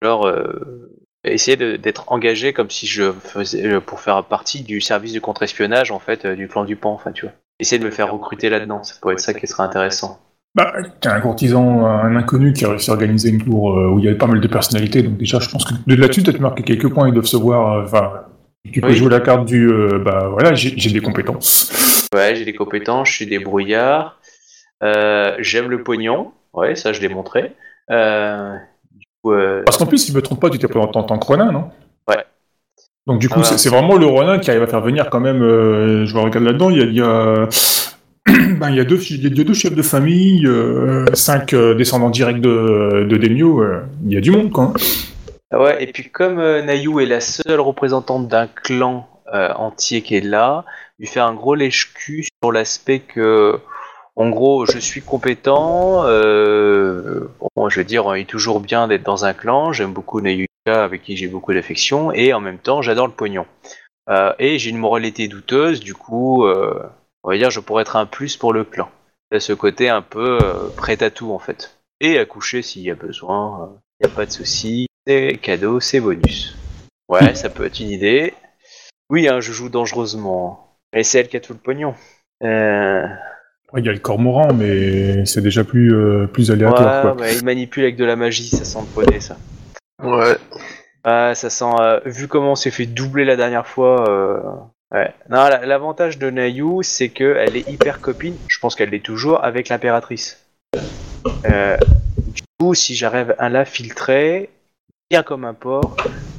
genre 0.01 0.27
euh, 0.27 0.89
essayer 1.23 1.57
d'être 1.77 2.11
engagé 2.11 2.53
comme 2.53 2.69
si 2.69 2.87
je 2.87 3.11
faisais 3.11 3.65
euh, 3.65 3.79
pour 3.79 3.99
faire 3.99 4.23
partie 4.23 4.63
du 4.63 4.81
service 4.81 5.13
de 5.13 5.19
contre-espionnage 5.19 5.91
en 5.91 5.99
fait 5.99 6.25
euh, 6.25 6.35
du 6.35 6.47
clan 6.47 6.65
du 6.65 6.75
pan, 6.75 6.91
enfin 6.91 7.11
tu 7.11 7.25
vois. 7.25 7.33
Essayer 7.59 7.79
de 7.79 7.85
me 7.85 7.91
faire 7.91 8.11
recruter 8.11 8.49
là-dedans, 8.49 8.83
ça 8.83 8.95
pourrait 8.99 9.13
être 9.13 9.19
ça 9.19 9.33
qui 9.33 9.45
serait 9.45 9.63
intéressant. 9.63 10.19
Bah, 10.55 10.73
t'as 10.99 11.13
un 11.15 11.21
courtisan, 11.21 11.85
un 11.85 12.15
inconnu 12.15 12.51
qui 12.51 12.65
a 12.65 12.69
réussi 12.69 12.89
à 12.89 12.93
organiser 12.93 13.29
une 13.29 13.41
tour 13.41 13.65
où 13.93 13.99
il 13.99 14.05
y 14.05 14.07
avait 14.09 14.17
pas 14.17 14.27
mal 14.27 14.41
de 14.41 14.47
personnalités, 14.47 15.01
donc 15.03 15.17
déjà, 15.17 15.39
je 15.39 15.47
pense 15.47 15.63
que 15.63 15.73
de 15.85 15.95
là-dessus, 15.95 16.23
t'as 16.23 16.37
marqué 16.39 16.63
quelques 16.63 16.89
points, 16.89 17.07
ils 17.07 17.13
doivent 17.13 17.25
se 17.25 17.37
voir, 17.37 17.73
euh, 17.73 17.83
enfin, 17.85 18.23
tu 18.71 18.81
peux 18.81 18.87
Oui. 18.87 18.95
jouer 18.95 19.09
la 19.09 19.19
carte 19.19 19.45
du, 19.45 19.67
euh, 19.67 19.99
bah 19.99 20.27
voilà, 20.31 20.53
j'ai 20.53 20.91
des 20.91 20.99
compétences. 21.01 22.07
Ouais, 22.13 22.35
j'ai 22.35 22.45
des 22.45 22.53
compétences, 22.53 23.09
je 23.09 23.13
suis 23.15 23.25
débrouillard, 23.25 24.19
euh, 24.83 25.35
j'aime 25.39 25.69
le 25.69 25.81
pognon, 25.83 26.31
ouais, 26.53 26.75
ça 26.75 26.93
je 26.93 27.01
l'ai 27.01 27.09
montré. 27.09 27.53
Euh, 27.89 28.53
du 28.93 29.05
coup, 29.23 29.31
euh, 29.33 29.63
Parce 29.65 29.77
qu'en 29.77 29.85
plus, 29.85 29.97
si 29.97 30.11
je 30.11 30.15
me 30.17 30.21
trompe 30.21 30.41
pas, 30.41 30.49
tu 30.49 30.57
t'es 30.59 30.67
présenté 30.67 30.97
en 30.97 31.03
tant 31.03 31.17
que 31.17 31.25
Ronin, 31.25 31.51
non? 31.51 31.69
Ouais. 32.07 32.23
Donc 33.07 33.19
du 33.19 33.29
coup, 33.29 33.39
Ah 33.43 33.49
ouais. 33.51 33.57
c'est 33.57 33.69
vraiment 33.69 33.97
le 33.97 34.05
Ronin 34.05 34.39
qui 34.39 34.49
arrive 34.51 34.63
à 34.63 34.67
faire 34.67 34.81
venir 34.81 35.09
quand 35.09 35.19
même, 35.19 35.39
je 35.39 36.13
me 36.13 36.19
regarde 36.19 36.45
là-dedans, 36.45 36.69
il 36.69 36.77
y 36.77 36.81
a... 36.81 36.85
Il 36.85 36.95
y 36.95 37.01
a... 37.01 37.47
ben, 38.59 38.69
il 38.69 38.75
y 38.75 38.79
a 38.79 38.83
deux, 38.83 38.99
il 39.09 39.23
y 39.23 39.41
a 39.41 39.43
deux 39.43 39.53
chefs 39.55 39.73
de 39.73 39.81
famille, 39.81 40.45
euh, 40.45 41.05
cinq 41.15 41.53
euh, 41.53 41.73
descendants 41.73 42.11
directs 42.11 42.39
de, 42.39 43.07
de 43.09 43.17
Demio, 43.17 43.63
euh, 43.63 43.81
il 44.05 44.13
y 44.13 44.17
a 44.17 44.21
du 44.21 44.29
monde, 44.29 44.51
quoi. 44.51 44.73
Ah 44.75 44.79
Ouais, 45.51 45.83
et 45.83 45.91
puis 45.91 46.09
comme 46.09 46.39
euh, 46.39 46.61
Nayu 46.61 47.01
est 47.01 47.05
la 47.05 47.19
seule 47.19 47.59
représentante 47.59 48.27
d'un 48.27 48.47
clan 48.47 49.07
euh, 49.33 49.51
entier 49.53 50.01
qui 50.01 50.15
est 50.15 50.21
là, 50.21 50.65
lui 50.97 51.07
faire 51.07 51.25
un 51.25 51.33
gros 51.33 51.55
lèche-cul 51.55 52.23
sur 52.41 52.51
l'aspect 52.51 52.99
que, 52.99 53.59
en 54.15 54.29
gros, 54.29 54.65
je 54.65 54.77
suis 54.79 55.01
compétent, 55.01 56.05
euh, 56.05 57.27
bon, 57.55 57.69
je 57.69 57.79
veux 57.79 57.85
dire, 57.85 58.15
il 58.15 58.21
est 58.21 58.25
toujours 58.25 58.61
bien 58.61 58.87
d'être 58.87 59.03
dans 59.03 59.25
un 59.25 59.33
clan, 59.33 59.73
j'aime 59.73 59.93
beaucoup 59.93 60.21
Nayuka 60.21 60.47
avec 60.67 61.01
qui 61.03 61.17
j'ai 61.17 61.27
beaucoup 61.27 61.53
d'affection, 61.53 62.13
et 62.13 62.33
en 62.33 62.39
même 62.39 62.59
temps, 62.59 62.81
j'adore 62.81 63.07
le 63.07 63.13
pognon. 63.13 63.45
Euh, 64.09 64.33
et 64.39 64.57
j'ai 64.57 64.69
une 64.69 64.77
moralité 64.77 65.27
douteuse, 65.27 65.79
du 65.79 65.93
coup, 65.93 66.45
euh, 66.45 66.81
on 67.23 67.29
va 67.29 67.37
dire, 67.37 67.51
je 67.51 67.59
pourrais 67.59 67.81
être 67.81 67.95
un 67.95 68.05
plus 68.05 68.37
pour 68.37 68.53
le 68.53 68.63
clan. 68.63 68.89
A 69.33 69.39
ce 69.39 69.53
côté 69.53 69.89
un 69.89 70.01
peu 70.01 70.39
euh, 70.41 70.69
prêt 70.75 71.01
à 71.03 71.09
tout, 71.09 71.31
en 71.31 71.39
fait. 71.39 71.77
Et 71.99 72.17
à 72.17 72.25
coucher 72.25 72.61
s'il 72.61 72.81
y 72.81 72.91
a 72.91 72.95
besoin, 72.95 73.77
il 73.99 74.07
n'y 74.07 74.11
a 74.11 74.15
pas 74.15 74.25
de 74.25 74.31
souci. 74.31 74.87
C'est 75.07 75.39
cadeau, 75.41 75.79
c'est 75.79 75.99
bonus. 75.99 76.55
Ouais, 77.09 77.33
ça 77.35 77.49
peut 77.49 77.65
être 77.65 77.79
une 77.79 77.89
idée. 77.89 78.33
Oui, 79.09 79.27
hein, 79.27 79.39
je 79.39 79.51
joue 79.51 79.69
dangereusement. 79.69 80.77
Et 80.93 81.03
c'est 81.03 81.19
elle 81.19 81.27
qui 81.27 81.37
a 81.37 81.39
tout 81.39 81.53
le 81.53 81.59
pognon. 81.59 81.93
Euh, 82.43 83.03
Ouais, 83.73 83.79
Il 83.79 83.85
y 83.85 83.89
a 83.89 83.93
le 83.93 83.99
cormoran, 83.99 84.53
mais 84.53 85.25
c'est 85.25 85.39
déjà 85.41 85.63
plus, 85.63 85.93
euh, 85.95 86.27
plus 86.27 86.51
aléatoire, 86.51 87.05
ouais, 87.05 87.11
quoi. 87.13 87.13
bah, 87.21 87.31
il 87.31 87.41
manipule 87.45 87.83
avec 87.83 87.95
de 87.95 88.03
la 88.03 88.17
magie, 88.17 88.49
ça 88.49 88.65
sent 88.65 88.79
le 88.81 88.85
poney, 88.87 89.21
ça. 89.21 89.37
Ouais. 90.03 90.35
Ah, 91.05 91.33
ça 91.35 91.49
sent. 91.49 91.63
euh, 91.79 92.01
vu 92.03 92.27
comment 92.27 92.51
on 92.51 92.55
s'est 92.55 92.69
fait 92.69 92.85
doubler 92.85 93.23
la 93.23 93.37
dernière 93.37 93.65
fois. 93.67 94.09
euh, 94.09 94.41
Ouais. 94.93 95.13
Non, 95.29 95.47
l'avantage 95.63 96.17
de 96.19 96.29
Nayu, 96.29 96.83
c'est 96.83 97.07
qu'elle 97.07 97.55
est 97.55 97.69
hyper 97.69 98.01
copine. 98.01 98.35
Je 98.49 98.59
pense 98.59 98.75
qu'elle 98.75 98.89
l'est 98.89 98.99
toujours 98.99 99.41
avec 99.41 99.69
l'impératrice. 99.69 100.45
Euh, 101.49 101.77
du 102.17 102.41
coup, 102.59 102.73
si 102.73 102.93
j'arrive 102.95 103.33
à 103.39 103.47
la 103.47 103.63
filtrer, 103.63 104.49
bien 105.11 105.23
comme 105.23 105.43
un 105.43 105.53
porc, 105.53 105.97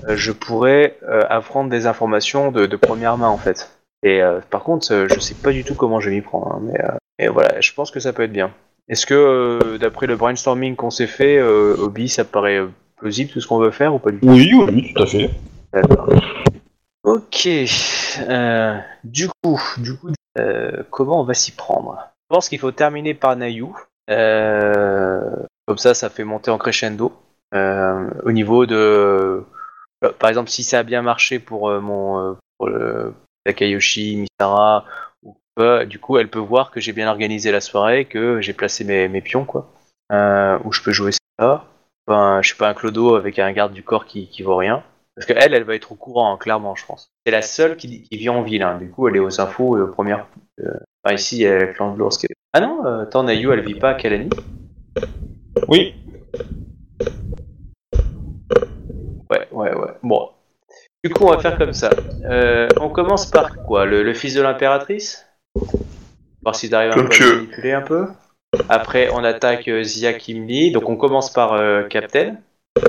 euh, 0.08 0.16
je 0.16 0.32
pourrais 0.32 0.96
euh, 1.02 1.24
apprendre 1.28 1.68
des 1.68 1.86
informations 1.86 2.50
de, 2.50 2.64
de 2.64 2.76
première 2.76 3.18
main 3.18 3.28
en 3.28 3.36
fait. 3.36 3.70
Et 4.02 4.22
euh, 4.22 4.40
par 4.48 4.62
contre, 4.64 5.06
je 5.08 5.20
sais 5.20 5.34
pas 5.34 5.52
du 5.52 5.62
tout 5.62 5.74
comment 5.74 6.00
je 6.00 6.08
vais 6.08 6.16
m'y 6.16 6.22
prendre. 6.22 6.52
hein, 6.52 6.60
mais 6.62 6.80
et 7.18 7.28
voilà, 7.28 7.60
je 7.60 7.72
pense 7.74 7.90
que 7.90 8.00
ça 8.00 8.14
peut 8.14 8.22
être 8.22 8.32
bien. 8.32 8.50
Est-ce 8.88 9.04
que, 9.04 9.76
d'après 9.76 10.06
le 10.06 10.16
brainstorming 10.16 10.74
qu'on 10.74 10.90
s'est 10.90 11.06
fait, 11.06 11.40
Obi, 11.40 12.08
ça 12.08 12.24
paraît 12.24 12.62
plausible 12.96 13.30
tout 13.30 13.40
ce 13.40 13.46
qu'on 13.46 13.58
veut 13.58 13.70
faire 13.70 13.94
ou 13.94 13.98
pas 13.98 14.10
du 14.10 14.18
tout? 14.18 14.26
Oui, 14.26 14.50
oui, 14.54 14.92
tout 14.94 15.02
à 15.02 15.06
fait. 15.06 15.30
D'accord. 15.72 16.08
Ok. 17.04 17.46
euh, 17.46 18.78
du 19.04 19.28
coup, 19.42 19.60
du 19.78 19.96
coup, 19.96 20.10
euh, 20.38 20.82
comment 20.90 21.20
on 21.20 21.24
va 21.24 21.34
s'y 21.34 21.52
prendre? 21.52 21.98
Je 22.30 22.34
pense 22.34 22.48
qu'il 22.48 22.58
faut 22.58 22.72
terminer 22.72 23.14
par 23.14 23.36
Nayu. 23.36 23.66
Euh, 24.10 25.30
comme 25.66 25.78
ça, 25.78 25.94
ça 25.94 26.08
fait 26.08 26.24
monter 26.24 26.50
en 26.50 26.58
crescendo. 26.58 27.12
Euh, 27.54 28.08
au 28.24 28.32
niveau 28.32 28.66
de, 28.66 29.44
euh, 30.04 30.12
par 30.18 30.30
exemple, 30.30 30.50
si 30.50 30.62
ça 30.62 30.80
a 30.80 30.82
bien 30.82 31.02
marché 31.02 31.38
pour 31.38 31.68
euh, 31.68 31.80
mon, 31.80 32.36
pour 32.58 32.68
le 32.68 33.14
Takayoshi, 33.44 34.24
Misara, 34.40 34.84
ou 35.22 35.36
quoi, 35.56 35.84
du 35.84 35.98
coup, 35.98 36.18
elle 36.18 36.30
peut 36.30 36.38
voir 36.38 36.70
que 36.70 36.80
j'ai 36.80 36.92
bien 36.92 37.08
organisé 37.08 37.52
la 37.52 37.60
soirée, 37.60 38.06
que 38.06 38.40
j'ai 38.40 38.52
placé 38.52 38.84
mes, 38.84 39.20
pions, 39.20 39.44
quoi. 39.44 39.72
Où 40.10 40.72
je 40.72 40.82
peux 40.82 40.92
jouer 40.92 41.12
ça. 41.38 41.64
Enfin, 42.06 42.40
je 42.42 42.48
suis 42.48 42.56
pas 42.56 42.68
un 42.68 42.74
clodo 42.74 43.14
avec 43.14 43.38
un 43.38 43.52
garde 43.52 43.72
du 43.72 43.82
corps 43.82 44.06
qui, 44.06 44.28
qui 44.28 44.42
vaut 44.42 44.56
rien. 44.56 44.82
Parce 45.14 45.26
qu'elle, 45.26 45.52
elle 45.52 45.64
va 45.64 45.74
être 45.74 45.92
au 45.92 45.94
courant, 45.94 46.32
hein, 46.32 46.38
clairement, 46.38 46.74
je 46.74 46.86
pense. 46.86 47.12
C'est 47.26 47.32
la 47.32 47.42
seule 47.42 47.76
qui, 47.76 48.08
vit 48.10 48.28
en 48.28 48.42
ville, 48.42 48.62
hein. 48.62 48.78
du 48.78 48.90
coup, 48.90 49.08
elle 49.08 49.16
est 49.16 49.20
aux 49.20 49.40
infos 49.40 49.76
euh, 49.76 49.90
première, 49.90 50.26
euh, 50.60 50.72
Enfin, 51.04 51.16
ici, 51.16 51.36
il 51.36 51.42
y 51.42 51.46
a 51.46 51.58
le 51.58 51.72
clan 51.72 51.92
de 51.92 51.98
l'ours 51.98 52.16
qui 52.16 52.26
est... 52.26 52.34
Ah 52.52 52.60
non, 52.60 52.86
euh, 52.86 53.02
attends, 53.02 53.24
Nayu, 53.24 53.52
elle 53.52 53.64
vit 53.64 53.74
pas 53.74 53.90
à 53.90 53.94
Kalani? 53.94 54.30
Oui. 55.68 55.94
Ouais, 59.52 59.70
ouais, 59.70 59.76
ouais. 59.76 59.94
Bon. 60.02 60.30
Du 61.04 61.12
coup, 61.12 61.24
on 61.24 61.30
va 61.30 61.38
faire 61.38 61.58
comme 61.58 61.72
ça. 61.72 61.90
Euh, 62.24 62.68
on 62.80 62.88
commence 62.88 63.26
par 63.26 63.54
quoi? 63.64 63.84
Le, 63.84 64.02
le 64.02 64.14
fils 64.14 64.34
de 64.34 64.42
l'impératrice? 64.42 65.26
Voir 66.42 66.54
un 66.54 66.94
peu 67.04 67.08
tu 67.08 67.22
à 67.22 67.26
veux. 67.26 67.34
manipuler 67.36 67.72
un 67.72 67.82
peu. 67.82 68.08
Après, 68.68 69.10
on 69.12 69.24
attaque 69.24 69.68
euh, 69.68 69.82
Zia 69.82 70.12
Kimli. 70.12 70.72
Donc, 70.72 70.88
on 70.88 70.96
commence 70.96 71.32
par 71.32 71.54
euh, 71.54 71.84
Captain. 71.84 72.36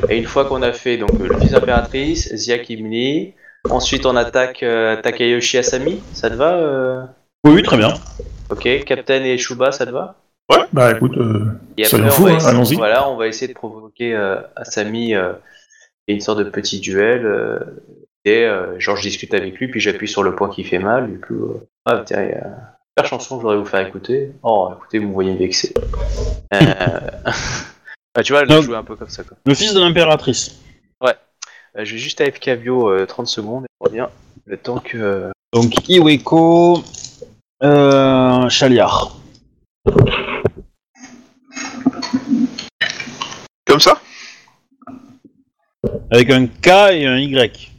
Et 0.10 0.18
une 0.18 0.26
fois 0.26 0.46
qu'on 0.46 0.62
a 0.62 0.74
fait 0.74 0.98
donc 0.98 1.12
euh, 1.20 1.28
le 1.28 1.38
fils 1.40 1.52
de 1.52 1.56
l'impératrice, 1.56 2.34
Zia 2.36 2.60
Kimli. 2.60 3.34
Ensuite, 3.70 4.06
on 4.06 4.16
attaque 4.16 4.64
euh, 4.64 4.96
Takayoshi 5.02 5.58
Asami. 5.58 6.02
Ça 6.14 6.30
te 6.30 6.36
va 6.36 6.54
euh? 6.54 7.04
Oui, 7.46 7.54
oui, 7.56 7.64
très 7.64 7.78
bien. 7.78 7.94
Ok. 8.50 8.68
Captain 8.86 9.24
et 9.24 9.38
Shuba, 9.38 9.72
ça 9.72 9.86
te 9.86 9.92
va? 9.92 10.16
Bah 10.72 10.92
écoute, 10.92 11.16
euh, 11.18 11.46
fous, 12.10 12.26
va 12.26 12.32
hein, 12.32 12.46
allons-y. 12.46 12.76
Voilà, 12.76 13.08
on 13.10 13.16
va 13.16 13.28
essayer 13.28 13.48
de 13.48 13.54
provoquer 13.54 14.14
euh, 14.14 14.42
Asami 14.56 15.16
euh, 15.16 15.34
et 16.08 16.14
une 16.14 16.22
sorte 16.22 16.40
de 16.40 16.44
petit 16.50 16.80
duel. 16.80 17.26
euh, 17.26 17.60
et 18.26 18.46
euh, 18.46 18.80
genre, 18.80 18.96
je 18.96 19.02
discute 19.02 19.34
avec 19.34 19.58
lui, 19.58 19.68
puis 19.68 19.80
j'appuie 19.82 20.08
sur 20.08 20.24
le 20.24 20.34
point 20.36 20.50
qui 20.50 20.64
fait 20.64 20.80
mal. 20.80 21.12
Du 21.12 21.20
coup, 21.20 21.34
euh, 21.34 21.68
ah, 21.86 22.04
tiens, 22.06 22.24
il 22.24 22.30
y 22.30 22.34
a 22.34 22.46
une 22.46 22.56
super 22.98 23.06
chanson 23.10 23.36
que 23.36 23.42
je 23.42 23.48
voudrais 23.48 23.58
vous 23.58 23.66
faire 23.66 23.86
écouter. 23.86 24.32
Oh, 24.44 24.72
écoutez, 24.78 25.00
vous 25.00 25.10
me 25.10 25.14
voyez 25.14 25.36
vexé. 25.36 25.74
Euh... 26.54 26.60
ah, 28.16 28.24
tu 28.24 28.32
vois, 28.32 28.46
je 28.46 28.50
Non. 28.54 28.62
joue 28.62 28.76
un 28.76 28.84
peu 28.84 28.96
comme 28.96 29.10
ça. 29.10 29.24
Quoi. 29.24 29.36
Le 29.46 29.54
fils 29.54 29.74
de 29.74 29.80
l'impératrice. 29.80 30.60
Euh, 31.76 31.86
je 31.86 31.94
vais 31.94 31.98
juste 31.98 32.22
AFK 32.22 32.52
Bio 32.62 32.88
euh, 32.88 33.08
30 33.08 33.26
secondes 33.26 33.64
et 33.64 33.68
je 33.82 33.90
reviens. 33.90 34.10
Le 34.46 34.58
temps 34.58 34.78
que. 34.78 35.32
Donc 35.54 35.90
Iweko, 35.90 36.84
euh, 37.64 38.48
Chaliard. 38.50 39.18
Comme 43.66 43.80
ça? 43.80 44.00
Avec 46.12 46.30
un 46.30 46.48
K 46.48 46.68
et 46.94 47.06
un 47.08 47.18
Y. 47.18 47.72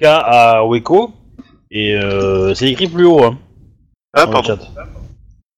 K 0.00 0.04
à 0.04 0.64
Weko, 0.66 1.12
et 1.70 1.94
euh, 1.94 2.54
c'est 2.54 2.68
écrit 2.70 2.88
plus 2.88 3.04
haut 3.06 3.22
hein, 3.24 3.38
Ah, 4.12 4.22
dans 4.22 4.26
le 4.26 4.32
pardon. 4.32 4.48
chat. 4.48 4.70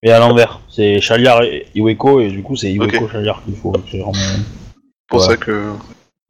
Mais 0.02 0.10
à 0.10 0.18
l'envers, 0.18 0.60
c'est 0.68 1.00
Chaliard 1.00 1.42
et 1.42 1.66
Iweko, 1.74 2.20
et 2.20 2.28
du 2.28 2.42
coup 2.42 2.54
c'est 2.56 2.70
Iweko 2.72 3.08
Chaliard 3.08 3.42
qu'il 3.44 3.56
faut. 3.56 3.72
c'est 3.90 3.98
vraiment- 3.98 4.12
pour 5.08 5.20
Ouais. 5.20 5.26
ça 5.26 5.36
que. 5.36 5.72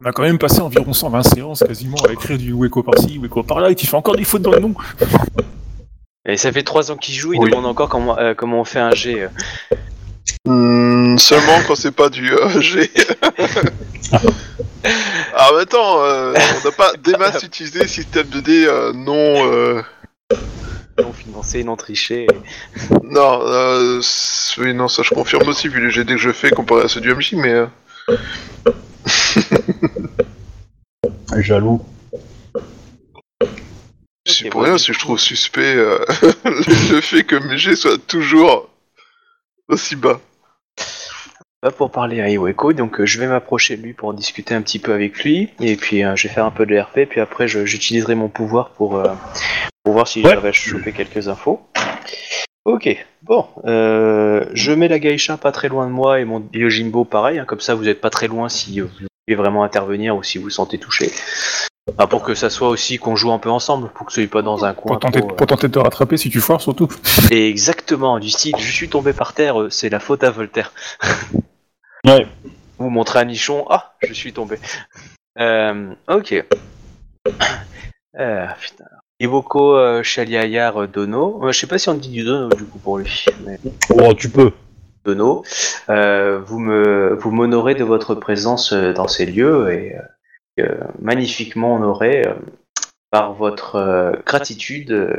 on 0.03 0.05
a 0.07 0.11
quand 0.11 0.23
même 0.23 0.37
passé 0.37 0.61
environ 0.61 0.93
120 0.93 1.23
séances 1.23 1.63
quasiment 1.67 1.97
à 2.07 2.13
écrire 2.13 2.37
du 2.37 2.53
Weko 2.53 2.81
par-ci, 2.83 3.17
Weko 3.19 3.43
par-là, 3.43 3.71
et 3.71 3.75
tu 3.75 3.85
fais 3.87 3.97
encore 3.97 4.15
des 4.15 4.23
fautes 4.23 4.41
dans 4.43 4.51
le 4.51 4.59
nom. 4.59 4.73
Et 6.29 6.37
ça 6.37 6.51
fait 6.51 6.63
3 6.63 6.91
ans 6.91 6.97
qu'il 6.97 7.13
joue, 7.15 7.33
il 7.33 7.39
Oui. 7.39 7.49
demande 7.49 7.65
encore 7.65 7.89
comment, 7.89 8.17
euh, 8.17 8.33
comment 8.33 8.59
on 8.61 8.65
fait 8.65 8.79
un 8.79 8.91
G. 8.91 9.23
euh. 9.23 9.27
Hmm, 10.45 11.17
seulement 11.17 11.59
quand 11.67 11.75
c'est 11.75 11.91
pas 11.91 12.09
du 12.09 12.31
euh, 12.33 12.61
G. 12.61 12.89
ah, 14.13 15.49
mais 15.53 15.61
attends, 15.61 16.03
euh, 16.03 16.33
on 16.33 16.65
n'a 16.65 16.71
pas 16.71 16.93
des 16.97 17.13
masses 17.17 17.43
utilisé 17.43 17.87
système 17.87 18.27
de 18.27 18.39
dés 18.39 18.65
euh, 18.67 18.93
non. 18.93 19.51
euh, 19.51 19.81
Non 20.99 21.13
financé, 21.13 21.63
non 21.63 21.75
triché. 21.75 22.27
Non, 23.03 23.41
euh, 23.43 24.01
oui, 24.57 24.73
non, 24.73 24.87
ça 24.87 25.03
je 25.03 25.13
confirme 25.13 25.47
aussi, 25.47 25.67
vu 25.67 25.83
les 25.85 25.91
GD 25.91 26.13
que 26.13 26.17
je 26.17 26.31
fais 26.31 26.49
comparé 26.51 26.83
à 26.83 26.87
ceux 26.87 27.01
du 27.01 27.13
MJ, 27.13 27.33
mais. 27.33 27.53
euh, 27.53 27.67
Jaloux. 31.41 31.81
C'est 34.25 34.49
pour 34.49 34.63
rien 34.63 34.77
si 34.77 34.91
je 34.93 34.99
trouve 34.99 35.19
suspect 35.19 35.75
euh, 35.75 35.99
le 36.43 36.99
fait 37.01 37.23
que 37.23 37.35
mes 37.37 37.57
G 37.57 37.75
soient 37.75 37.97
toujours 38.07 38.69
aussi 39.69 39.95
bas. 39.95 40.19
Pas 41.61 41.71
pour 41.71 41.89
parler 41.91 42.21
à 42.21 42.29
Iweko, 42.29 42.73
donc 42.73 42.99
euh, 42.99 43.05
je 43.05 43.19
vais 43.19 43.27
m'approcher 43.27 43.77
de 43.77 43.81
lui 43.81 43.93
pour 43.93 44.13
discuter 44.13 44.53
un 44.53 44.61
petit 44.61 44.77
peu 44.79 44.93
avec 44.93 45.23
lui, 45.23 45.49
et 45.59 45.75
puis 45.75 46.03
euh, 46.03 46.15
je 46.15 46.27
vais 46.27 46.33
faire 46.33 46.45
un 46.45 46.51
peu 46.51 46.65
de 46.67 46.77
RP, 46.77 47.07
puis 47.09 47.19
après 47.19 47.47
je- 47.47 47.65
j'utiliserai 47.65 48.13
mon 48.15 48.29
pouvoir 48.29 48.69
pour, 48.71 48.95
euh, 48.97 49.13
pour 49.83 49.93
voir 49.93 50.07
si 50.07 50.21
Ouais. 50.21 50.29
j'arrive 50.29 50.45
à 50.45 50.51
choper 50.51 50.91
quelques 50.91 51.27
infos. 51.27 51.67
Ok, 52.65 52.89
bon, 53.23 53.47
euh, 53.65 54.45
je 54.53 54.71
mets 54.71 54.87
la 54.87 54.99
Gaïcha 54.99 55.37
pas 55.37 55.51
très 55.51 55.67
loin 55.67 55.87
de 55.87 55.91
moi 55.91 56.19
et 56.19 56.25
mon 56.25 56.47
Yojimbo 56.53 57.05
pareil, 57.05 57.39
hein, 57.39 57.45
comme 57.45 57.61
ça 57.61 57.73
vous 57.73 57.85
n'êtes 57.85 58.01
pas 58.01 58.09
très 58.11 58.27
loin 58.27 58.49
si 58.49 58.79
euh, 58.79 58.85
vous 58.85 59.07
voulez 59.27 59.35
vraiment 59.35 59.63
intervenir 59.63 60.15
ou 60.15 60.21
si 60.21 60.37
vous 60.37 60.45
vous 60.45 60.49
sentez 60.51 60.77
touché. 60.77 61.11
Enfin, 61.93 62.07
pour 62.07 62.21
que 62.23 62.35
ça 62.35 62.49
soit 62.49 62.69
aussi 62.69 62.97
qu'on 62.97 63.15
joue 63.15 63.31
un 63.31 63.39
peu 63.39 63.49
ensemble, 63.49 63.89
pour 63.89 64.05
que 64.05 64.13
ce 64.13 64.21
soit 64.21 64.29
pas 64.29 64.41
dans 64.41 64.65
un 64.65 64.73
coin. 64.73 64.93
Pour 64.93 64.99
tenter, 64.99 65.19
trop, 65.19 65.31
euh, 65.31 65.35
pour 65.35 65.47
tenter 65.47 65.67
de 65.67 65.73
te 65.73 65.79
rattraper 65.79 66.17
si 66.17 66.29
tu 66.29 66.39
foires 66.39 66.61
surtout. 66.61 66.89
Et 67.31 67.47
exactement, 67.49 68.19
du 68.19 68.29
style, 68.29 68.55
je 68.57 68.71
suis 68.71 68.89
tombé 68.89 69.13
par 69.13 69.33
terre, 69.33 69.61
euh, 69.61 69.69
c'est 69.69 69.89
la 69.89 69.99
faute 69.99 70.23
à 70.23 70.31
Voltaire. 70.31 70.71
Ouais. 72.05 72.25
Vous 72.77 72.89
montrez 72.89 73.19
un 73.19 73.25
nichon, 73.25 73.65
ah, 73.69 73.95
je 74.07 74.13
suis 74.13 74.31
tombé. 74.31 74.59
Euh, 75.39 75.93
ok. 76.07 76.45
Euh, 78.19 78.47
putain. 78.59 78.85
Iwoko 79.19 79.75
euh, 79.75 80.01
Shaliayar 80.01 80.81
euh, 80.81 80.87
Dono. 80.87 81.43
Euh, 81.43 81.51
je 81.51 81.59
sais 81.59 81.67
pas 81.67 81.77
si 81.77 81.87
on 81.89 81.93
dit 81.93 82.09
du 82.09 82.23
Dono 82.23 82.49
du 82.49 82.63
coup 82.63 82.79
pour 82.79 82.97
lui. 82.97 83.25
Mais 83.45 83.59
Oh, 83.91 84.13
tu 84.15 84.29
peux. 84.29 84.51
Dono. 85.05 85.43
Euh, 85.89 86.39
vous 86.39 86.57
me 86.57 87.15
vous 87.19 87.29
m'honorez 87.29 87.75
de 87.75 87.83
votre 87.83 88.15
présence 88.15 88.73
dans 88.73 89.07
ces 89.07 89.27
lieux 89.27 89.71
et 89.71 89.95
magnifiquement 90.99 91.75
honoré 91.75 92.25
euh, 92.25 92.33
par 93.11 93.33
votre 93.33 93.75
euh, 93.75 94.11
gratitude 94.25 94.91
euh, 94.91 95.13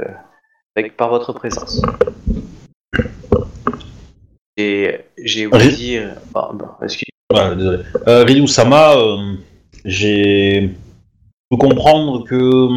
avec 0.77 0.97
par 0.97 1.09
votre 1.09 1.32
présence. 1.32 1.81
Et 4.56 5.01
j'ai 5.16 5.47
oublié 5.47 5.70
dire. 5.70 6.16
Ah, 7.35 7.55
désolé. 7.55 7.85
Euh, 8.06 8.24
Ryu-sama, 8.24 8.97
euh, 8.97 9.35
j'ai 9.85 10.74
pu 11.51 11.56
comprendre 11.56 12.24
que 12.24 12.69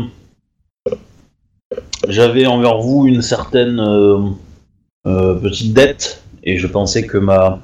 j'avais 2.08 2.46
envers 2.46 2.78
vous 2.80 3.08
une 3.08 3.22
certaine 3.22 3.80
euh, 3.80 5.36
petite 5.36 5.74
dette 5.74 6.24
et 6.44 6.58
je 6.58 6.68
pensais 6.68 7.06
que 7.08 7.18
ma 7.18 7.60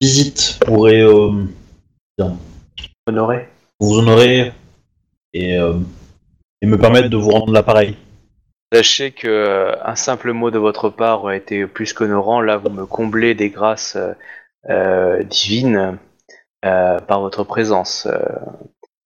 visite 0.00 0.58
pourrait 0.64 1.04
honoré. 3.06 3.48
Vous 3.80 3.98
honorer 3.98 4.52
et, 5.32 5.58
euh, 5.58 5.74
et 6.62 6.66
me 6.66 6.78
permettre 6.78 7.08
de 7.08 7.16
vous 7.16 7.30
rendre 7.30 7.52
l'appareil. 7.52 7.96
Sachez 8.72 9.12
que 9.12 9.28
euh, 9.28 9.94
simple 9.94 10.32
mot 10.32 10.50
de 10.50 10.58
votre 10.58 10.90
part 10.90 11.24
aurait 11.24 11.38
été 11.38 11.66
plus 11.66 11.92
qu'honorant. 11.92 12.40
Là, 12.40 12.56
vous 12.56 12.70
me 12.70 12.86
comblez 12.86 13.34
des 13.34 13.50
grâces 13.50 13.96
euh, 14.68 15.22
divines 15.24 15.98
par 16.62 17.20
votre 17.20 17.44
présence. 17.44 18.08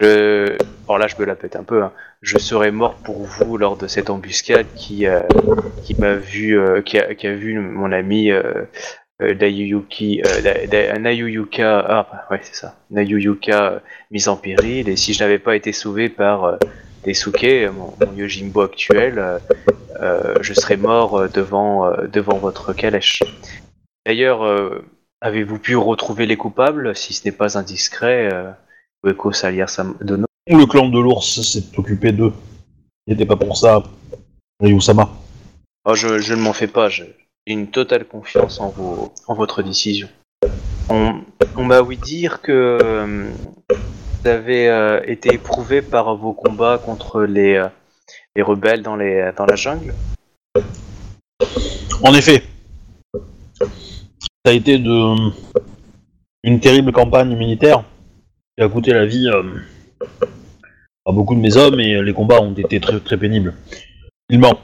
Je... 0.01 0.57
Bon, 0.87 0.97
là, 0.97 1.09
je 1.09 1.17
me 1.19 1.25
la 1.25 1.35
pète 1.35 1.57
un 1.57 1.65
peu. 1.65 1.83
hein. 1.83 1.93
Je 2.23 2.39
serais 2.39 2.71
mort 2.71 2.95
pour 2.95 3.25
vous 3.25 3.59
lors 3.59 3.77
de 3.77 3.89
cette 3.89 4.11
embuscade 4.11 4.67
qui, 4.77 5.07
qui 5.83 5.95
m'a 6.01 6.15
vu, 6.15 6.57
qui, 6.85 6.99
a, 6.99 7.35
vu 7.35 7.59
mon 7.59 7.91
ami 7.91 8.31
Dayuyuki, 9.21 10.23
euh, 10.25 10.67
Da- 10.67 10.99
Nayuyuka, 10.99 11.85
ah 11.89 12.27
ouais 12.31 12.41
c'est 12.43 12.55
ça, 12.55 12.77
Nayuyuka 12.91 13.73
euh, 13.73 13.79
mis 14.11 14.29
en 14.29 14.37
péril. 14.37 14.89
Et 14.89 14.97
si 14.97 15.13
je 15.13 15.23
n'avais 15.23 15.39
pas 15.39 15.57
été 15.57 15.73
sauvé 15.73 16.09
par 16.09 16.45
euh, 16.45 16.57
Desuke, 17.05 17.69
mon, 17.75 17.95
mon 18.07 18.13
Yojimbo 18.17 18.61
actuel, 18.63 19.19
euh, 19.19 19.39
euh, 20.01 20.35
je 20.41 20.55
serais 20.55 20.77
mort 20.77 21.19
euh, 21.19 21.29
devant, 21.29 21.87
euh, 21.87 22.07
devant 22.07 22.39
votre 22.39 22.73
calèche. 22.73 23.21
D'ailleurs, 24.07 24.45
euh, 24.45 24.85
avez-vous 25.21 25.59
pu 25.59 25.77
retrouver 25.77 26.27
les 26.27 26.37
coupables, 26.37 26.95
si 26.95 27.13
ce 27.13 27.25
n'est 27.25 27.33
pas 27.33 27.59
indiscret, 27.59 28.33
euh, 28.33 28.51
Ueko 29.05 29.33
Salier 29.33 29.67
Dono 30.01 30.27
Le 30.49 30.67
clan 30.67 30.89
de 30.89 30.99
l'ours 31.01 31.41
s'est 31.43 31.65
occupé 31.77 32.13
d'eux. 32.13 32.33
Il 33.07 33.13
n'était 33.15 33.27
pas 33.27 33.37
pour 33.37 33.57
ça, 33.57 33.83
Ryu-sama. 34.61 35.09
Oh, 35.85 35.95
je, 35.95 36.19
je 36.19 36.35
ne 36.35 36.41
m'en 36.41 36.53
fais 36.53 36.67
pas, 36.67 36.89
je- 36.89 37.05
une 37.53 37.69
totale 37.69 38.05
confiance 38.05 38.61
en, 38.61 38.69
vos, 38.69 39.13
en 39.27 39.35
votre 39.35 39.63
décision. 39.63 40.09
On, 40.89 41.21
on 41.57 41.65
m'a 41.65 41.81
ouï 41.81 41.97
dire 41.97 42.41
que 42.41 42.79
euh, 42.83 43.31
vous 43.71 44.29
avez 44.29 44.69
euh, 44.69 45.01
été 45.07 45.35
éprouvé 45.35 45.83
par 45.83 46.15
vos 46.17 46.33
combats 46.33 46.79
contre 46.79 47.23
les, 47.23 47.55
euh, 47.55 47.69
les 48.37 48.43
rebelles 48.43 48.83
dans, 48.83 48.97
les, 48.97 49.31
dans 49.37 49.47
la 49.47 49.57
jungle. 49.57 49.95
En 52.03 52.15
effet, 52.15 52.43
ça 53.61 54.51
a 54.51 54.53
été 54.53 54.79
de 54.79 55.15
une 56.45 56.61
terrible 56.61 56.93
campagne 56.93 57.37
militaire 57.37 57.83
qui 58.57 58.65
a 58.65 58.69
coûté 58.69 58.93
la 58.93 59.05
vie 59.05 59.29
à 59.29 61.13
beaucoup 61.13 61.35
de 61.35 61.41
mes 61.41 61.57
hommes 61.57 61.81
et 61.81 62.01
les 62.03 62.13
combats 62.13 62.41
ont 62.41 62.55
été 62.55 62.81
très 62.81 63.01
très 63.01 63.17
pénibles. 63.17 63.55
Il 64.29 64.39
ment. 64.39 64.61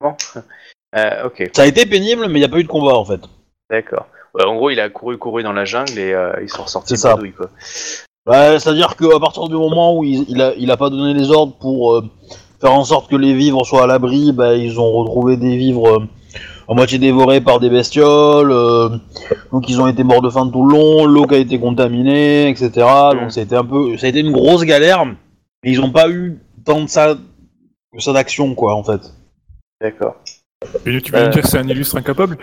Bon. 0.00 0.16
Euh, 0.96 1.26
ok, 1.26 1.50
Ça 1.54 1.62
a 1.62 1.66
été 1.66 1.86
pénible, 1.86 2.26
mais 2.28 2.34
il 2.34 2.42
n'y 2.42 2.44
a 2.44 2.48
pas 2.48 2.58
eu 2.58 2.64
de 2.64 2.68
combat 2.68 2.94
en 2.94 3.04
fait. 3.04 3.20
d'accord. 3.70 4.06
Ouais, 4.34 4.44
en 4.44 4.56
gros, 4.56 4.70
il 4.70 4.80
a 4.80 4.88
couru, 4.90 5.16
couru 5.16 5.44
dans 5.44 5.52
la 5.52 5.64
jungle 5.64 5.96
et 5.96 6.12
euh, 6.12 6.32
ils 6.42 6.48
sont 6.48 6.64
ressortis 6.64 6.88
C'est 6.96 6.96
ça. 6.96 7.16
quoi. 7.36 7.50
Bah, 8.26 8.58
C'est-à-dire 8.58 8.96
qu'à 8.96 9.20
partir 9.20 9.46
du 9.48 9.54
moment 9.54 9.96
où 9.96 10.02
il, 10.04 10.24
il 10.28 10.42
a, 10.42 10.54
il 10.56 10.70
a 10.72 10.76
pas 10.76 10.90
donné 10.90 11.14
les 11.14 11.30
ordres 11.30 11.54
pour 11.60 11.94
euh, 11.94 12.02
faire 12.60 12.72
en 12.72 12.82
sorte 12.82 13.08
que 13.08 13.14
les 13.14 13.32
vivres 13.34 13.64
soient 13.64 13.84
à 13.84 13.86
l'abri, 13.86 14.32
bah, 14.32 14.54
ils 14.56 14.80
ont 14.80 14.90
retrouvé 14.90 15.36
des 15.36 15.56
vivres 15.56 15.98
euh, 15.98 16.06
à 16.68 16.74
moitié 16.74 16.98
dévorés 16.98 17.40
par 17.42 17.60
des 17.60 17.70
bestioles, 17.70 18.50
donc 19.52 19.68
ils 19.68 19.80
ont 19.80 19.86
été 19.86 20.02
morts 20.02 20.22
de 20.22 20.30
faim 20.30 20.48
tout 20.50 20.66
le 20.66 20.72
long, 20.72 21.04
l'eau 21.06 21.26
qui 21.26 21.34
a 21.34 21.38
été 21.38 21.60
contaminée, 21.60 22.48
etc. 22.48 22.70
Donc 23.12 23.30
ça 23.32 23.40
a 23.40 23.42
été 23.44 23.54
un 23.54 23.64
peu, 23.64 23.96
ça 23.98 24.06
a 24.06 24.08
été 24.08 24.20
une 24.20 24.32
grosse 24.32 24.62
galère, 24.64 25.04
mais 25.04 25.14
ils 25.70 25.80
ont 25.80 25.90
pas 25.92 26.08
eu 26.08 26.40
tant 26.64 26.80
de 26.80 26.88
ça, 26.88 27.16
que 27.92 28.00
ça 28.02 28.12
d'action 28.14 28.54
quoi 28.54 28.74
en 28.74 28.82
fait. 28.82 29.12
D'accord. 29.80 30.16
Et 30.86 31.00
tu 31.00 31.12
viens 31.12 31.22
Euh. 31.22 31.26
de 31.28 31.32
dire 31.32 31.42
que 31.42 31.48
c'est 31.48 31.58
un 31.58 31.68
illustre 31.68 31.96
incapable? 31.96 32.36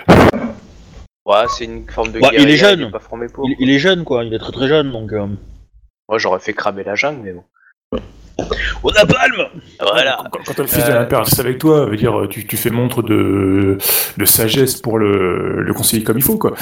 Ouais, 1.26 1.45
c'est 1.57 1.65
une 1.65 1.89
forme 1.89 2.11
de 2.11 2.19
Bah, 2.19 2.30
il 2.34 2.49
est 2.49 2.57
jeune. 2.57 2.81
est 2.81 2.91
pas 2.91 2.99
formé 2.99 3.27
pour. 3.27 3.48
Il, 3.48 3.56
il 3.60 3.69
est 3.69 3.80
jeune 3.80 4.03
quoi, 4.03 4.23
il 4.23 4.34
est 4.34 4.39
très 4.39 4.52
très 4.52 4.68
jeune 4.68 4.91
donc. 4.91 5.11
Euh... 5.14 5.27
Moi, 6.10 6.18
j'aurais 6.18 6.39
fait 6.39 6.53
cramer 6.53 6.84
la 6.84 6.95
jungle, 6.95 7.22
mais 7.23 7.31
bon. 7.34 7.43
Au 8.84 8.91
napalm 8.91 9.35
Voilà. 9.80 10.18
Quand, 10.31 10.39
quand 10.45 10.53
t'as 10.56 10.64
le 10.64 10.68
fils 10.68 10.84
de 10.85 10.91
Euh, 10.91 10.95
l'impératrice 10.95 11.39
avec 11.39 11.60
toi, 11.60 11.85
veut 11.85 11.95
dire, 11.95 12.27
tu, 12.30 12.48
tu 12.48 12.57
fais 12.57 12.72
montre 12.72 13.03
de, 13.03 13.77
de 14.18 14.26
sagesse 14.26 14.76
pour 14.81 14.98
le, 14.98 15.61
le 15.61 15.73
conseiller 15.73 16.03
comme 16.03 16.18
il 16.18 16.23
faut, 16.23 16.38
quoi. 16.38 16.53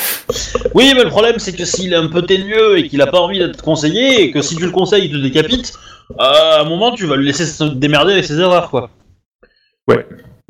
Oui, 0.76 0.91
mais 0.95 1.03
le 1.06 1.10
problème 1.10 1.40
c'est 1.40 1.56
que 1.56 1.64
s'il 1.65 1.94
est 1.94 1.95
un 1.95 2.07
peu 2.07 2.22
ténueux 2.23 2.77
et 2.77 2.88
qu'il 2.90 3.02
a 3.02 3.07
pas 3.07 3.19
envie 3.22 3.40
d'être 3.40 3.61
conseillé 3.64 4.23
et 4.23 4.31
que 4.31 4.41
si 4.41 4.56
tu 4.57 4.65
le 4.65 4.72
conseilles 4.72 5.06
il 5.06 5.11
te 5.14 5.18
décapite, 5.18 5.73
euh, 6.11 6.15
à 6.57 6.61
un 6.61 6.65
moment 6.65 6.91
tu 6.91 7.06
vas 7.06 7.15
le 7.15 7.23
laisser 7.23 7.45
se 7.45 7.64
démerder 7.64 8.11
avec 8.14 8.26
ses 8.26 8.40
erreurs 8.40 8.69
quoi. 8.69 8.90
Ouais. 9.88 10.06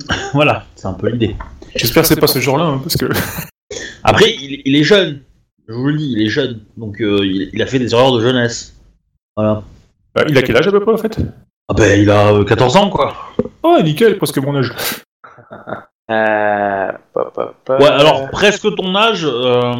voilà, 0.34 0.66
c'est 0.76 0.88
un 0.88 0.94
peu 0.94 1.10
l'idée. 1.10 1.36
J'espère 1.76 2.04
que 2.04 2.10
c'est 2.10 2.20
pas 2.20 2.28
ce 2.28 2.40
genre-là, 2.40 2.66
hein, 2.66 2.80
parce 2.80 2.96
que... 2.96 3.06
Après, 4.04 4.32
il, 4.32 4.62
il 4.66 4.76
est 4.76 4.84
jeune. 4.84 5.22
Je 5.68 5.74
vous 5.74 5.88
le 5.88 5.98
dis, 5.98 6.14
il 6.14 6.22
est 6.26 6.30
jeune. 6.30 6.62
Donc 6.78 7.00
euh, 7.02 7.20
il, 7.24 7.50
il 7.54 7.62
a 7.62 7.68
fait 7.68 7.80
des 7.80 7.94
erreurs 7.94 8.14
de 8.14 8.22
jeunesse. 8.22 8.76
Voilà. 9.36 9.64
Bah, 10.16 10.24
il 10.28 10.38
a 10.38 10.42
quel 10.42 10.58
âge 10.58 10.68
à 10.68 10.72
peu 10.72 10.80
près, 10.80 10.94
en 10.94 10.98
fait? 10.98 11.20
Ah 11.68 11.76
ben 11.76 12.02
il 12.02 12.10
a 12.10 12.34
euh, 12.34 12.44
14 12.44 12.78
ans 12.78 12.90
quoi. 12.90 13.14
Oh, 13.62 13.78
nickel, 13.84 14.18
presque 14.18 14.38
mon 14.40 14.56
âge. 14.56 14.74
Euh... 16.12 16.92
pa, 17.14 17.32
pa, 17.36 17.54
pa. 17.64 17.78
Ouais, 17.78 17.86
alors 17.86 18.32
presque 18.32 18.76
ton 18.76 18.96
âge, 18.96 19.24
euh, 19.26 19.74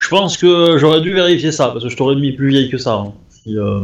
je 0.00 0.08
pense 0.08 0.36
que 0.36 0.78
j'aurais 0.78 1.00
dû 1.00 1.12
vérifier 1.12 1.52
ça, 1.52 1.68
parce 1.68 1.84
que 1.84 1.90
je 1.90 1.96
t'aurais 1.96 2.16
mis 2.16 2.32
plus 2.32 2.48
vieille 2.48 2.68
que 2.68 2.76
ça, 2.76 2.94
hein, 2.94 3.12
si, 3.28 3.56
euh, 3.56 3.82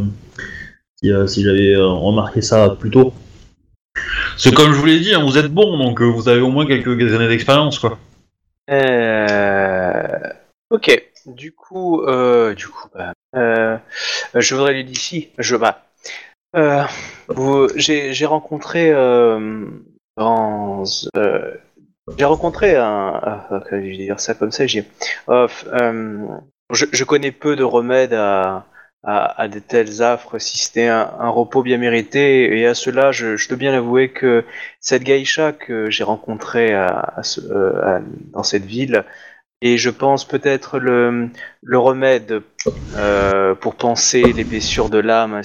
si, 0.97 1.13
euh, 1.13 1.29
si 1.29 1.45
j'avais 1.45 1.75
euh, 1.75 1.87
remarqué 1.87 2.43
ça 2.43 2.71
plus 2.71 2.91
tôt. 2.91 3.15
C'est 4.37 4.55
comme 4.55 4.73
je 4.73 4.79
vous 4.79 4.87
l'ai 4.87 5.01
dit, 5.01 5.15
hein, 5.15 5.23
vous 5.23 5.39
êtes 5.39 5.53
bon, 5.53 5.79
donc 5.79 6.01
euh, 6.01 6.05
vous 6.05 6.29
avez 6.29 6.41
au 6.41 6.51
moins 6.51 6.67
quelques 6.67 7.15
années 7.15 7.29
d'expérience, 7.29 7.79
quoi. 7.79 7.99
Euh... 8.71 10.19
Ok. 10.71 11.03
Du 11.27 11.53
coup, 11.53 12.03
euh, 12.03 12.55
du 12.55 12.67
coup, 12.67 12.89
bah, 12.95 13.13
euh, 13.37 13.79
je 14.35 14.55
voudrais 14.55 14.75
lui 14.75 14.85
dire 14.85 14.93
ici. 14.93 15.29
Je 15.39 15.57
bah, 15.57 15.87
euh, 16.57 16.83
j'ai 17.77 18.27
rencontré 18.27 18.93
dans, 20.17 20.85
j'ai 22.19 22.25
rencontré 22.25 22.77
un, 22.77 23.21
ah, 23.23 23.63
je 23.71 23.77
vais 23.77 23.97
dire 23.97 24.21
ça 24.21 24.35
comme 24.35 24.53
ça, 24.53 24.67
j'ai, 24.67 24.85
je, 25.29 26.85
je 26.93 27.05
connais 27.05 27.33
peu 27.33 27.57
de 27.57 27.65
remèdes 27.65 28.13
à, 28.13 28.67
à, 29.05 29.41
à 29.43 29.49
de 29.49 29.59
tels 29.59 30.03
affres, 30.03 30.39
si 30.39 30.59
c'était 30.59 30.89
un, 30.89 31.29
repos 31.29 31.63
bien 31.63 31.79
mérité, 31.79 32.59
et 32.59 32.67
à 32.67 32.75
cela, 32.75 33.13
je, 33.13 33.49
dois 33.49 33.57
bien 33.57 33.75
avouer 33.75 34.11
que 34.11 34.45
cette 34.81 35.05
geisha 35.05 35.53
que 35.53 35.91
j'ai 35.91 36.05
rencontrée 36.05 36.75
euh, 36.75 38.01
dans 38.33 38.43
cette 38.43 38.65
ville, 38.65 39.05
et 39.61 39.79
je 39.79 39.91
pense 39.91 40.25
peut-être 40.27 40.79
le, 40.79 41.31
remède 41.73 42.43
euh, 42.97 43.55
pour 43.55 43.77
penser 43.77 44.23
les 44.23 44.45
blessures 44.45 44.89
de 44.89 44.99
l'âme, 44.99 45.41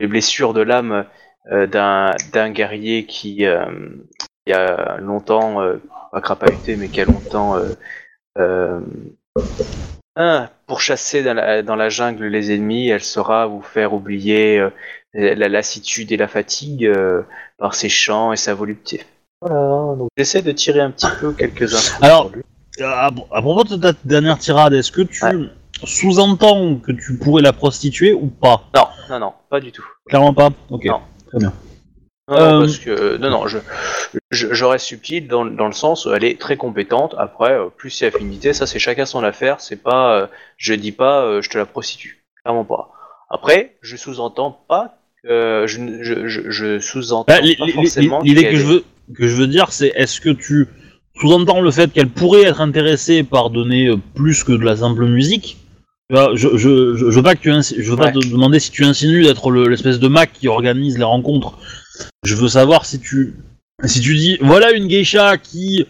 les 0.00 0.06
blessures 0.06 0.54
de 0.54 0.62
l'âme 0.62 1.06
euh, 1.50 1.66
d'un 1.66 2.50
guerrier 2.50 3.06
qui, 3.06 3.42
il 3.42 4.50
y 4.50 4.52
a 4.52 4.98
longtemps, 4.98 5.56
pas 6.12 6.20
crapahuté, 6.20 6.76
mais 6.76 6.88
qui 6.88 7.00
a 7.00 7.04
longtemps 7.06 7.58
euh, 10.18 10.20
euh, 10.22 10.40
ah, 10.44 10.50
pour 10.66 10.80
chasser 10.80 11.22
dans 11.22 11.34
la, 11.34 11.62
dans 11.62 11.76
la 11.76 11.88
jungle 11.88 12.26
les 12.26 12.52
ennemis, 12.52 12.88
elle 12.88 13.02
saura 13.02 13.46
vous 13.46 13.62
faire 13.62 13.92
oublier 13.92 14.58
euh, 14.58 14.70
la 15.14 15.48
lassitude 15.48 16.12
et 16.12 16.16
la 16.16 16.28
fatigue 16.28 16.86
euh, 16.86 17.22
par 17.58 17.74
ses 17.74 17.88
chants 17.88 18.32
et 18.32 18.36
sa 18.36 18.54
volupté. 18.54 19.04
Voilà, 19.40 19.96
donc 19.96 20.08
j'essaie 20.16 20.42
de 20.42 20.52
tirer 20.52 20.80
un 20.80 20.90
petit 20.90 21.06
peu 21.20 21.32
quelques 21.32 21.74
infos. 21.74 22.04
Alors. 22.04 22.30
Euh, 22.36 22.42
À, 22.82 23.06
à 23.06 23.40
propos 23.40 23.62
de 23.62 23.76
ta 23.76 23.92
dernière 24.04 24.36
tirade, 24.36 24.72
est-ce 24.72 24.90
que 24.90 25.02
tu 25.02 25.24
Ouais. 25.24 25.32
sous-entends 25.84 26.76
que 26.80 26.90
tu 26.90 27.16
pourrais 27.18 27.40
la 27.42 27.52
prostituer 27.52 28.12
ou 28.12 28.26
pas? 28.26 28.64
Non, 28.74 28.88
non, 29.08 29.18
non, 29.20 29.32
pas 29.48 29.60
du 29.60 29.70
tout. 29.70 29.84
Clairement 30.08 30.34
pas? 30.34 30.50
Ok. 30.70 30.84
Non. 30.86 31.00
Très 31.28 31.38
bien. 31.38 31.52
Non, 32.28 32.36
non, 32.36 32.42
Euh, 32.42 32.60
parce 32.60 32.78
que 32.78 33.16
non, 33.18 33.30
non, 33.30 33.46
je, 33.46 33.58
je, 34.30 34.54
je 34.54 34.64
reste 34.64 34.86
subtil 34.86 35.28
dans, 35.28 35.44
dans 35.44 35.66
le 35.66 35.72
sens, 35.72 36.08
elle 36.12 36.24
est 36.24 36.40
très 36.40 36.56
compétente. 36.56 37.14
Après, 37.18 37.52
euh, 37.52 37.66
plus 37.76 37.90
c'est 37.90 38.06
affinité, 38.06 38.52
ça 38.54 38.66
c'est 38.66 38.78
chacun 38.78 39.04
son 39.04 39.22
affaire. 39.22 39.60
C'est 39.60 39.82
pas, 39.82 40.16
euh, 40.18 40.26
je 40.56 40.72
dis 40.74 40.92
pas, 40.92 41.22
euh, 41.24 41.42
je 41.42 41.50
te 41.50 41.58
la 41.58 41.66
prostitue, 41.66 42.24
clairement 42.42 42.64
pas. 42.64 42.90
Après, 43.30 43.76
je 43.82 43.96
sous-entends 43.96 44.64
pas, 44.68 44.96
que 45.22 45.64
je, 45.66 45.78
je, 46.02 46.28
je, 46.28 46.50
je 46.50 46.78
sous-entends 46.78 47.24
Bah, 47.28 47.40
forcément. 47.74 48.20
L'idée 48.22 48.48
que 48.48 48.56
je 48.56 48.64
veux 48.66 48.84
que 49.14 49.28
je 49.28 49.34
veux 49.36 49.46
dire, 49.46 49.70
c'est 49.70 49.92
est-ce 49.94 50.20
que 50.20 50.30
tu 50.30 50.66
sous-entends 51.20 51.60
le 51.60 51.70
fait 51.70 51.92
qu'elle 51.92 52.08
pourrait 52.08 52.44
être 52.44 52.62
intéressée 52.62 53.22
par 53.22 53.50
donner 53.50 53.88
euh, 53.88 53.96
plus 54.14 54.44
que 54.44 54.52
de 54.52 54.64
la 54.64 54.76
simple 54.76 55.04
musique? 55.06 55.58
Je, 56.10 56.56
je, 56.56 57.04
veux 57.10 57.22
pas 57.22 57.34
que 57.34 57.40
tu 57.40 57.50
insi- 57.50 57.76
je 57.78 57.90
veux 57.90 57.96
pas 57.96 58.12
te 58.12 58.18
demander 58.30 58.60
si 58.60 58.70
tu 58.70 58.84
insinues 58.84 59.22
d'être 59.24 59.50
le- 59.50 59.68
l'espèce 59.68 59.98
de 59.98 60.08
Mac 60.08 60.32
qui 60.32 60.48
organise 60.48 60.96
les 60.96 61.04
rencontres. 61.04 61.58
Je 62.24 62.34
veux 62.34 62.48
savoir 62.48 62.84
si 62.86 63.00
tu 63.00 63.34
si 63.84 64.00
tu 64.00 64.14
dis 64.14 64.38
voilà 64.40 64.72
une 64.72 64.86
geisha 64.86 65.36
qui 65.36 65.86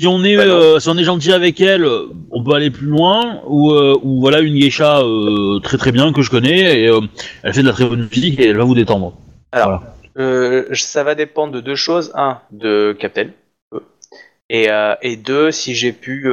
si 0.00 0.08
on 0.08 0.24
est 0.24 0.36
euh, 0.36 0.80
si 0.80 0.88
on 0.88 0.96
est 0.96 1.04
gentil 1.04 1.32
avec 1.32 1.60
elle, 1.60 1.86
on 2.30 2.42
peut 2.42 2.54
aller 2.54 2.70
plus 2.70 2.86
loin 2.86 3.40
ou, 3.46 3.70
euh, 3.70 3.96
ou 4.02 4.20
voilà 4.20 4.40
une 4.40 4.56
geisha 4.58 5.00
euh, 5.00 5.60
très 5.60 5.78
très 5.78 5.92
bien 5.92 6.12
que 6.12 6.22
je 6.22 6.30
connais 6.30 6.80
et 6.80 6.90
elle 7.42 7.52
fait 7.52 7.62
de 7.62 7.68
la 7.68 7.72
très 7.72 7.86
bonne 7.86 8.08
musique 8.10 8.40
et 8.40 8.48
elle 8.48 8.56
va 8.56 8.64
vous 8.64 8.74
détendre. 8.74 9.16
Euh, 10.16 10.64
ça 10.74 11.04
va 11.04 11.14
dépendre 11.14 11.52
de 11.52 11.60
deux 11.60 11.76
choses. 11.76 12.12
Un, 12.14 12.40
de 12.50 12.96
Captain. 12.98 13.28
Et, 14.50 14.68
et 15.02 15.16
deux, 15.16 15.50
si 15.52 15.74
j'ai 15.74 15.92
pu 15.92 16.30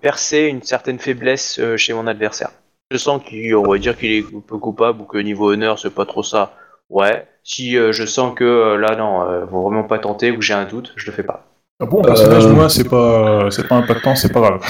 percer 0.00 0.46
une 0.46 0.62
certaine 0.62 0.98
faiblesse 0.98 1.60
chez 1.76 1.92
mon 1.92 2.06
adversaire. 2.06 2.50
Je 2.90 2.96
sens 2.96 3.22
qu'on 3.22 3.70
va 3.70 3.78
dire 3.78 3.96
qu'il 3.96 4.10
est 4.10 4.24
un 4.34 4.40
peu 4.40 4.58
coupable 4.58 5.02
ou 5.02 5.04
que 5.04 5.18
niveau 5.18 5.52
honneur, 5.52 5.78
c'est 5.78 5.94
pas 5.94 6.06
trop 6.06 6.22
ça. 6.22 6.54
Ouais. 6.90 7.26
Si 7.42 7.76
euh, 7.78 7.92
je 7.92 8.04
sens 8.04 8.34
que 8.36 8.44
euh, 8.44 8.76
là, 8.76 8.94
non, 8.96 9.22
euh, 9.22 9.46
faut 9.50 9.62
vraiment 9.62 9.84
pas 9.84 9.98
tenter 9.98 10.30
ou 10.30 10.36
que 10.36 10.42
j'ai 10.42 10.52
un 10.54 10.64
doute, 10.66 10.92
je 10.96 11.06
le 11.06 11.12
fais 11.12 11.22
pas. 11.22 11.46
Ah 11.82 11.86
bon, 11.86 12.02
personnage, 12.02 12.44
Euh. 12.44 12.52
moi, 12.52 12.68
c'est 12.68 12.88
pas, 12.88 13.50
c'est 13.50 13.66
pas 13.66 13.76
impactant, 13.76 14.14
c'est 14.14 14.30
pas 14.32 14.40
grave. 14.40 14.60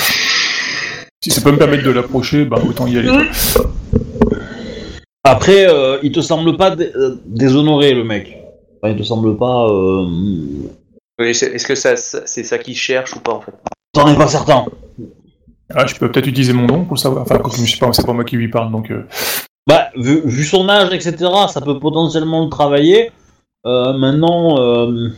Si 1.23 1.31
ça 1.31 1.41
peut 1.41 1.51
me 1.51 1.59
permettre 1.59 1.83
de 1.83 1.91
l'approcher, 1.91 2.45
bah 2.45 2.59
autant 2.67 2.87
y 2.87 2.97
aller. 2.99 3.09
quoi. 3.09 3.65
Après, 5.25 5.67
euh, 5.69 5.99
il 6.03 6.13
te 6.13 6.21
semble 6.21 6.57
pas 6.57 6.75
dé- 6.77 6.93
euh, 6.95 7.17
déshonoré 7.27 7.93
le 7.95 8.05
mec. 8.05 8.39
Enfin, 8.83 8.93
il 8.95 8.99
te 8.99 9.03
semble 9.03 9.37
pas. 9.37 9.67
Euh... 9.69 10.07
Oui, 11.21 11.35
c'est- 11.35 11.53
Est-ce 11.53 11.67
que 11.67 11.75
ça, 11.75 11.97
ça- 11.97 12.23
c'est 12.25 12.45
ça 12.45 12.59
qu'il 12.59 12.77
cherche 12.77 13.15
ou 13.15 13.21
pas 13.21 13.33
en 13.33 13.41
fait? 13.41 13.53
T'en 13.93 14.09
es 14.09 14.17
pas 14.17 14.29
certain. 14.29 14.65
Ah, 15.75 15.87
je 15.87 15.95
peux 15.97 16.11
peut-être 16.11 16.27
utiliser 16.27 16.53
mon 16.53 16.67
nom 16.67 16.85
pour 16.85 16.95
le 16.95 17.01
savoir. 17.01 17.23
Enfin, 17.23 17.41
je 17.53 17.71
sais 17.71 17.79
pas, 17.79 17.93
c'est 17.93 18.07
pas 18.07 18.13
moi 18.13 18.25
qui 18.25 18.37
lui 18.37 18.49
parle, 18.49 18.73
donc. 18.73 18.91
euh, 18.91 19.07
Bah, 19.67 19.91
vu, 19.97 20.21
vu 20.25 20.45
son 20.45 20.69
âge, 20.69 20.93
etc., 20.93 21.17
ça 21.49 21.61
peut 21.61 21.79
potentiellement 21.79 22.45
le 22.45 22.51
travailler. 22.51 23.13
Euh, 23.67 23.93
maintenant, 23.93 24.59
euh, 24.59 25.11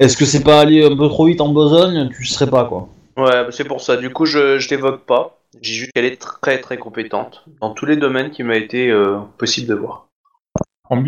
est-ce 0.00 0.16
que 0.16 0.24
c'est 0.24 0.42
pas 0.42 0.60
aller 0.60 0.84
un 0.84 0.96
peu 0.96 1.08
trop 1.08 1.26
vite 1.26 1.40
en 1.40 1.48
besogne? 1.50 2.10
Tu 2.10 2.24
serais 2.26 2.50
pas 2.50 2.64
quoi. 2.64 2.88
Ouais, 3.16 3.44
bah, 3.44 3.48
c'est 3.50 3.64
pour 3.64 3.80
ça. 3.80 3.96
Du 3.96 4.10
coup, 4.10 4.26
je, 4.26 4.58
je 4.58 4.68
l'évoque 4.70 5.04
pas. 5.04 5.38
J'ai 5.62 5.74
juste 5.74 5.92
qu'elle 5.94 6.04
est 6.04 6.20
très 6.20 6.60
très 6.60 6.76
compétente 6.76 7.44
dans 7.60 7.70
tous 7.70 7.86
les 7.86 7.96
domaines 7.96 8.30
qui 8.30 8.42
m'a 8.42 8.56
été 8.56 8.90
euh, 8.90 9.18
possible 9.38 9.66
de 9.68 9.74
voir. 9.74 10.06
En, 10.90 11.02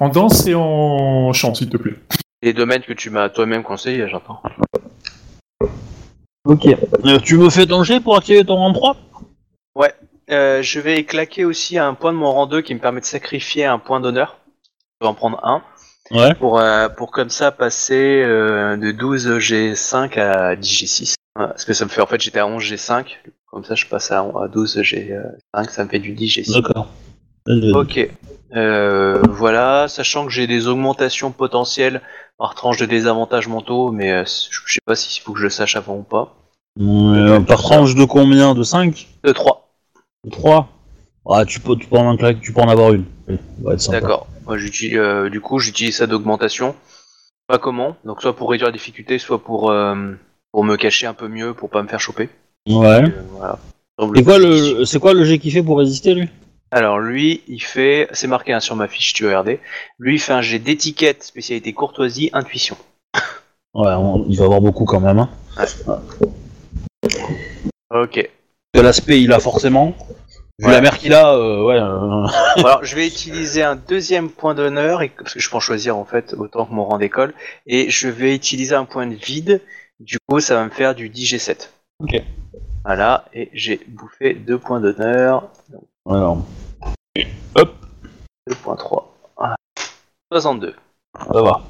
en 0.00 0.08
danse 0.08 0.46
et 0.46 0.54
en 0.54 1.32
chant, 1.32 1.54
s'il 1.54 1.68
te 1.70 1.76
plaît. 1.76 1.94
Les 2.42 2.52
domaines 2.52 2.82
que 2.82 2.92
tu 2.92 3.10
m'as 3.10 3.28
toi-même 3.28 3.62
conseillé, 3.62 4.08
j'entends. 4.08 4.40
Ok. 6.46 6.66
Euh, 6.66 7.18
tu 7.20 7.38
me 7.38 7.48
fais 7.50 7.66
ton 7.66 7.82
jet 7.84 8.00
pour 8.00 8.16
activer 8.16 8.44
ton 8.44 8.56
rang 8.56 8.72
3 8.72 8.96
Euh, 10.30 10.62
je 10.62 10.80
vais 10.80 11.04
claquer 11.04 11.44
aussi 11.44 11.78
un 11.78 11.94
point 11.94 12.12
de 12.12 12.18
mon 12.18 12.32
rang 12.32 12.46
2 12.46 12.62
qui 12.62 12.74
me 12.74 12.80
permet 12.80 13.00
de 13.00 13.06
sacrifier 13.06 13.64
un 13.64 13.78
point 13.78 14.00
d'honneur. 14.00 14.38
Je 15.00 15.06
vais 15.06 15.10
en 15.10 15.14
prendre 15.14 15.40
un. 15.44 15.62
Ouais. 16.10 16.34
Pour, 16.34 16.58
euh, 16.58 16.88
pour 16.88 17.10
comme 17.10 17.30
ça 17.30 17.50
passer 17.50 18.22
euh, 18.22 18.76
de 18.76 18.92
12 18.92 19.38
G5 19.38 20.18
à 20.18 20.56
10 20.56 20.68
G6. 20.68 21.14
Ouais, 21.38 21.46
parce 21.46 21.64
que 21.64 21.72
ça 21.72 21.84
me 21.84 21.90
fait, 21.90 22.00
en 22.00 22.06
fait, 22.06 22.20
j'étais 22.20 22.38
à 22.38 22.46
11 22.46 22.62
G5. 22.62 23.06
Comme 23.46 23.64
ça, 23.64 23.74
je 23.74 23.86
passe 23.86 24.10
à, 24.10 24.20
à 24.20 24.48
12 24.48 24.78
G5, 24.78 25.70
ça 25.70 25.84
me 25.84 25.88
fait 25.88 25.98
du 25.98 26.12
10 26.12 26.38
G6. 26.38 26.62
D'accord. 26.62 26.88
Ok. 27.74 28.08
Euh, 28.54 29.20
voilà, 29.28 29.88
sachant 29.88 30.26
que 30.26 30.32
j'ai 30.32 30.46
des 30.46 30.68
augmentations 30.68 31.32
potentielles 31.32 32.00
par 32.38 32.54
tranche 32.54 32.78
de 32.78 32.86
désavantages 32.86 33.48
mentaux, 33.48 33.90
mais 33.90 34.12
euh, 34.12 34.24
je 34.24 34.72
sais 34.72 34.80
pas 34.86 34.94
s'il 34.94 35.22
faut 35.22 35.32
que 35.32 35.38
je 35.38 35.44
le 35.44 35.50
sache 35.50 35.76
avant 35.76 35.96
ou 35.96 36.02
pas. 36.02 36.36
Euh, 36.80 37.40
par 37.40 37.62
tranche 37.62 37.94
de 37.94 38.04
combien? 38.04 38.54
De 38.54 38.62
5 38.62 39.06
De 39.24 39.32
3. 39.32 39.63
De 40.24 40.30
3 40.30 40.68
Ah, 41.28 41.44
tu 41.44 41.60
peux, 41.60 41.76
tu 41.76 41.86
peux 41.86 41.96
en, 41.96 42.10
un 42.10 42.16
claque- 42.16 42.40
tu 42.40 42.52
peux 42.52 42.60
en 42.60 42.68
avoir 42.68 42.92
une. 42.92 43.04
D'accord. 43.90 44.26
Moi, 44.46 44.58
j'utilise, 44.58 44.96
euh, 44.98 45.30
du 45.30 45.40
coup, 45.40 45.58
j'utilise 45.58 45.96
ça 45.96 46.06
d'augmentation. 46.06 46.74
Pas 47.46 47.58
comment. 47.58 47.96
Donc, 48.04 48.20
soit 48.22 48.34
pour 48.36 48.50
réduire 48.50 48.68
la 48.68 48.72
difficulté, 48.72 49.18
soit 49.18 49.42
pour, 49.42 49.70
euh, 49.70 50.12
pour 50.52 50.64
me 50.64 50.76
cacher 50.76 51.06
un 51.06 51.14
peu 51.14 51.28
mieux, 51.28 51.54
pour 51.54 51.70
pas 51.70 51.82
me 51.82 51.88
faire 51.88 52.00
choper. 52.00 52.28
Ouais. 52.68 53.02
Euh, 53.04 53.10
voilà. 53.32 53.58
C'est 54.16 54.24
quoi 54.24 54.38
le, 54.38 54.84
c'est 54.84 54.98
quoi 54.98 55.14
le 55.14 55.24
jet 55.24 55.38
qu'il 55.38 55.52
fait 55.52 55.62
pour 55.62 55.78
résister 55.78 56.14
lui? 56.14 56.28
Alors, 56.70 56.98
lui, 56.98 57.42
il 57.48 57.60
fait. 57.62 58.08
C'est 58.12 58.26
marqué 58.26 58.52
hein, 58.52 58.60
sur 58.60 58.74
ma 58.76 58.88
fiche, 58.88 59.12
tu 59.12 59.22
veux 59.22 59.28
regarder. 59.28 59.60
Lui, 59.98 60.14
il 60.16 60.18
fait 60.18 60.32
un 60.32 60.40
jet 60.40 60.58
d'étiquette, 60.58 61.22
spécialité 61.22 61.72
courtoisie, 61.72 62.30
intuition. 62.32 62.76
Ouais, 63.74 63.92
on- 63.92 64.24
il 64.28 64.36
va 64.38 64.44
avoir 64.46 64.60
beaucoup 64.60 64.84
quand 64.84 65.00
même. 65.00 65.18
Hein. 65.18 65.28
Ok. 67.90 68.28
De 68.74 68.80
l'aspect, 68.80 69.22
il 69.22 69.32
a 69.32 69.38
forcément. 69.40 69.94
Vu 70.58 70.70
la 70.70 70.80
mère 70.80 70.98
qu'il 70.98 71.14
a, 71.14 71.34
euh, 71.34 71.64
ouais. 71.64 71.74
euh, 71.78 72.26
alors, 72.64 72.84
je 72.84 72.94
vais 72.94 73.06
utiliser 73.06 73.62
un 73.62 73.74
deuxième 73.76 74.30
point 74.30 74.54
d'honneur, 74.54 75.02
et- 75.02 75.08
parce 75.08 75.34
que 75.34 75.40
je 75.40 75.50
peux 75.50 75.56
en 75.56 75.60
choisir 75.60 75.96
en 75.96 76.04
fait 76.04 76.34
autant 76.34 76.64
que 76.66 76.72
mon 76.72 76.84
rang 76.84 76.98
d'école, 76.98 77.34
et 77.66 77.90
je 77.90 78.08
vais 78.08 78.34
utiliser 78.34 78.74
un 78.74 78.84
point 78.84 79.06
de 79.06 79.14
vide. 79.14 79.60
Du 80.00 80.18
coup, 80.28 80.40
ça 80.40 80.54
va 80.54 80.64
me 80.64 80.70
faire 80.70 80.94
du 80.94 81.08
10G7. 81.08 81.70
Ok. 82.00 82.20
Voilà, 82.84 83.24
et 83.32 83.48
j'ai 83.52 83.80
bouffé 83.88 84.34
deux 84.34 84.58
points 84.58 84.80
d'honneur. 84.80 85.48
Alors, 86.08 86.38
2.3. 87.56 89.04
Ah. 89.38 89.56
62. 90.32 90.74
ça 91.32 91.42
va. 91.42 91.62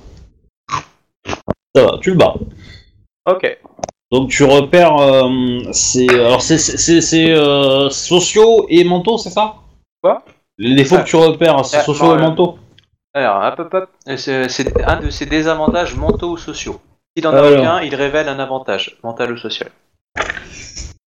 Ça 1.75 1.85
va, 1.85 1.99
tu 2.01 2.11
le 2.11 2.17
bats. 2.17 2.35
Ok. 3.27 3.59
Donc 4.11 4.31
tu 4.31 4.45
repères, 4.45 4.97
euh, 4.99 5.29
c'est 5.73 6.09
alors 6.11 6.43
c'est 6.43 6.59
c'est- 6.59 7.01
c'est 7.01 7.31
euh, 7.31 7.91
sociaux 7.91 8.67
et 8.69 8.85
mentaux, 8.85 9.19
c'est 9.19 9.31
ça 9.31 9.55
Quoi 10.03 10.25
Les 10.59 10.75
défauts 10.75 10.99
que 10.99 11.05
tu 11.05 11.17
repères, 11.17 11.65
c'est 11.65 11.79
Ah, 11.79 11.83
sociaux 11.83 12.07
non, 12.07 12.15
et 12.15 12.19
euh, 12.19 12.29
mentaux. 12.29 12.59
Alors, 13.15 13.45
hop, 13.45 13.61
hop, 13.61 13.75
hop. 13.75 14.17
C'est 14.17 14.49
c'est 14.49 14.83
un 14.85 15.01
de 15.01 15.11
ses 15.11 15.27
désavantages 15.27 15.97
mentaux 15.97 16.31
ou 16.33 16.37
sociaux. 16.37 16.81
S'il 17.17 17.27
en 17.29 17.33
a 17.33 17.39
Alors. 17.39 17.59
aucun, 17.61 17.81
il 17.81 17.95
révèle 17.95 18.29
un 18.29 18.39
avantage, 18.39 18.99
mental 19.05 19.33
ou 19.33 19.37
social. 19.37 19.71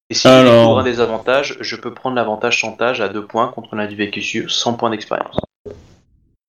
Et 0.09 0.13
s'il 0.13 0.31
Alors. 0.31 0.61
découvre 0.61 0.79
un 0.79 0.83
désavantage, 0.83 1.57
je 1.59 1.75
peux 1.75 1.93
prendre 1.93 2.15
l'avantage 2.15 2.57
chantage 2.57 3.01
à 3.01 3.09
2 3.09 3.25
points 3.25 3.49
contre 3.49 3.73
un 3.73 3.79
individu 3.79 4.05
vécu 4.05 4.49
100 4.49 4.73
points 4.75 4.89
d'expérience. 4.89 5.37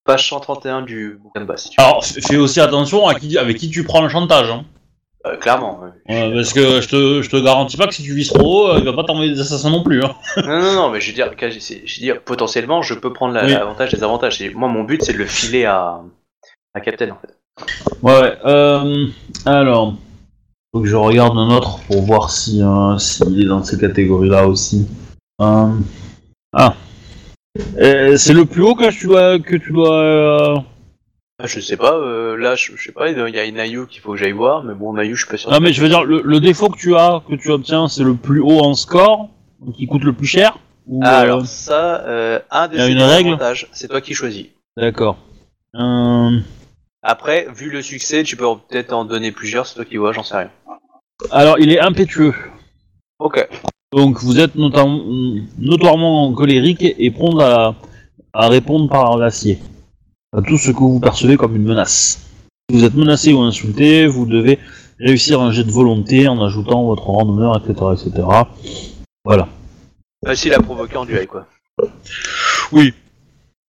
Page 0.04 0.28
131 0.28 0.82
du 0.82 1.18
bouquin 1.22 1.40
de 1.40 1.44
base, 1.44 1.64
si 1.64 1.70
tu 1.70 1.76
veux. 1.80 1.86
Alors 1.86 2.02
f- 2.02 2.24
fais 2.26 2.36
aussi 2.36 2.60
attention 2.60 3.06
à 3.08 3.14
qui 3.16 3.36
avec 3.36 3.58
qui 3.58 3.68
tu 3.68 3.84
prends 3.84 4.00
le 4.00 4.08
chantage. 4.08 4.50
Hein. 4.50 4.64
Euh, 5.26 5.36
clairement. 5.36 5.80
Ouais, 6.08 6.32
parce 6.32 6.52
que 6.52 6.80
je 6.80 6.88
te, 6.88 7.22
je 7.22 7.28
te 7.30 7.36
garantis 7.36 7.76
pas 7.76 7.86
que 7.88 7.94
si 7.94 8.02
tu 8.04 8.14
vises 8.14 8.28
trop 8.28 8.66
haut, 8.66 8.70
euh, 8.70 8.78
il 8.78 8.84
va 8.84 8.92
pas 8.92 9.02
t'envoyer 9.04 9.32
des 9.34 9.40
assassins 9.40 9.70
non 9.70 9.82
plus. 9.82 10.02
Hein. 10.04 10.14
Non, 10.36 10.60
non, 10.60 10.72
non, 10.74 10.90
mais 10.90 11.00
je 11.00 11.08
veux 11.08 11.14
dire, 11.14 11.34
que- 11.36 11.50
c'est- 11.58 11.82
je 11.84 11.96
veux 12.00 12.04
dire 12.06 12.22
potentiellement, 12.22 12.82
je 12.82 12.94
peux 12.94 13.12
prendre 13.12 13.34
la- 13.34 13.44
Oui. 13.44 13.50
l'avantage 13.52 13.92
des 13.92 14.02
avantages. 14.04 14.40
Et 14.40 14.50
moi, 14.54 14.68
mon 14.68 14.84
but, 14.84 15.02
c'est 15.02 15.12
de 15.12 15.18
le 15.18 15.26
filer 15.26 15.64
à, 15.64 16.00
à 16.74 16.80
Captain, 16.80 17.10
en 17.10 17.18
fait. 17.20 17.36
Ouais, 18.02 18.20
ouais. 18.20 18.38
Euh, 18.46 19.06
alors, 19.44 19.94
faut 20.72 20.80
que 20.82 20.86
je 20.88 20.94
regarde 20.96 21.36
un 21.36 21.50
autre 21.50 21.80
pour 21.88 22.02
voir 22.02 22.30
si 22.30 22.62
euh, 22.62 22.96
s'il 22.98 23.42
est 23.42 23.46
dans 23.48 23.64
ces 23.64 23.76
catégories-là 23.78 24.46
aussi. 24.46 24.86
Euh, 25.42 25.66
ah, 26.52 26.74
Euh, 27.78 28.16
c'est 28.16 28.34
le 28.34 28.44
plus 28.44 28.62
haut 28.62 28.76
que 28.76 28.88
tu 28.92 29.08
dois 29.08 29.36
que 29.40 29.56
tu 29.56 29.72
dois. 29.72 30.00
euh, 30.00 30.56
Je 31.44 31.60
sais 31.60 31.76
pas, 31.76 31.94
euh, 31.96 32.36
là, 32.36 32.56
je, 32.56 32.72
je 32.74 32.82
sais 32.82 32.90
pas, 32.92 33.10
il 33.10 33.16
y 33.34 33.38
a 33.38 33.44
une 33.44 33.60
Ayu 33.60 33.86
qu'il 33.86 34.00
faut 34.00 34.10
que 34.12 34.16
j'aille 34.18 34.32
voir, 34.32 34.64
mais 34.64 34.74
bon, 34.74 34.96
Ayu, 34.96 35.14
je 35.14 35.22
suis 35.22 35.30
pas 35.30 35.36
sûr. 35.36 35.50
Non 35.52 35.60
mais 35.60 35.72
je 35.72 35.80
veux 35.80 35.88
dire 35.88 36.02
le, 36.04 36.20
le 36.24 36.40
défaut 36.40 36.68
que 36.68 36.76
tu 36.76 36.96
as, 36.96 37.22
que 37.28 37.36
tu 37.36 37.50
obtiens, 37.50 37.86
c'est 37.86 38.02
le 38.02 38.14
plus 38.14 38.40
haut 38.40 38.58
en 38.58 38.74
score, 38.74 39.28
donc 39.60 39.76
qui 39.76 39.86
coûte 39.86 40.02
le 40.02 40.12
plus 40.12 40.26
cher. 40.26 40.58
Ou, 40.88 41.00
Ah, 41.04 41.18
euh, 41.20 41.22
alors 41.22 41.46
ça, 41.46 42.00
euh, 42.06 42.40
un 42.50 42.66
de 42.66 42.76
y 42.76 42.80
a 42.80 42.86
ces 42.86 42.90
une 42.92 43.02
règle 43.02 43.28
avantages, 43.28 43.68
c'est 43.70 43.86
toi 43.86 44.00
qui 44.00 44.14
choisis. 44.14 44.46
D'accord. 44.76 45.16
Euh, 45.76 46.40
Après, 47.02 47.46
vu 47.54 47.70
le 47.70 47.82
succès, 47.82 48.24
tu 48.24 48.36
peux 48.36 48.46
peut-être 48.68 48.92
en 48.92 49.04
donner 49.04 49.30
plusieurs, 49.30 49.64
c'est 49.68 49.76
toi 49.76 49.84
qui 49.84 49.96
vois, 49.96 50.12
j'en 50.12 50.24
sais 50.24 50.38
rien. 50.38 50.50
alors 51.30 51.60
il 51.60 51.70
est 51.70 51.78
impétueux. 51.78 52.34
Ok. 53.20 53.46
Donc 53.92 54.18
vous 54.18 54.40
êtes 54.40 54.56
notam- 54.56 55.44
notoirement 55.56 56.32
colérique 56.32 56.82
et 56.84 57.10
prompt 57.12 57.38
à, 57.40 57.76
à 58.32 58.48
répondre 58.48 58.88
par 58.90 59.16
l'acier 59.16 59.60
à 60.36 60.42
tout 60.42 60.58
ce 60.58 60.70
que 60.70 60.78
vous 60.78 61.00
percevez 61.00 61.36
comme 61.36 61.56
une 61.56 61.64
menace. 61.64 62.20
Si 62.70 62.76
vous 62.76 62.84
êtes 62.84 62.94
menacé 62.94 63.32
ou 63.32 63.40
insulté, 63.40 64.06
vous 64.06 64.26
devez 64.26 64.58
réussir 65.00 65.40
un 65.40 65.52
jet 65.52 65.64
de 65.64 65.70
volonté 65.70 66.28
en 66.28 66.42
ajoutant 66.44 66.84
votre 66.86 67.04
rang 67.04 67.24
d'honneur, 67.24 67.56
etc., 67.56 67.86
etc. 67.94 68.26
Voilà. 69.24 69.48
Facile 70.26 70.54
à 70.54 70.60
provoquer 70.60 70.96
en 70.96 71.04
duel, 71.04 71.26
quoi. 71.26 71.46
Oui. 72.72 72.92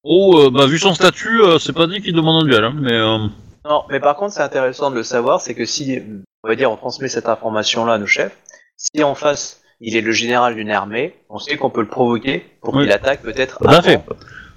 Oh, 0.03 0.37
euh, 0.39 0.49
bah 0.49 0.65
vu 0.65 0.79
son 0.79 0.93
statut, 0.93 1.41
euh, 1.41 1.59
c'est 1.59 1.73
pas 1.73 1.85
dit 1.87 2.01
qu'il 2.01 2.13
demande 2.13 2.43
un 2.43 2.47
duel, 2.47 2.63
hein, 2.63 2.73
mais... 2.75 2.93
euh, 2.93 3.17
Non, 3.65 3.83
mais 3.89 3.99
par 3.99 4.15
contre, 4.15 4.33
c'est 4.33 4.41
intéressant 4.41 4.89
de 4.91 4.95
le 4.95 5.03
savoir, 5.03 5.41
c'est 5.41 5.53
que 5.53 5.65
si, 5.65 5.99
on 6.43 6.47
va 6.47 6.55
dire, 6.55 6.71
on 6.71 6.77
transmet 6.77 7.07
cette 7.09 7.27
information-là 7.29 7.93
à 7.93 7.97
nos 7.97 8.07
chefs, 8.07 8.35
si 8.77 9.03
en 9.03 9.13
face, 9.13 9.61
il 9.81 9.95
est 9.95 10.01
le 10.01 10.11
général 10.11 10.55
d'une 10.55 10.71
armée, 10.71 11.15
on 11.29 11.37
sait 11.37 11.57
qu'on 11.57 11.69
peut 11.69 11.81
le 11.81 11.87
provoquer 11.87 12.45
pour 12.61 12.73
Oui. 12.73 12.83
qu'il 12.83 12.91
attaque 12.91 13.21
peut-être 13.21 13.59
Tout 13.59 13.67
à 13.67 13.81
fait. 13.81 14.01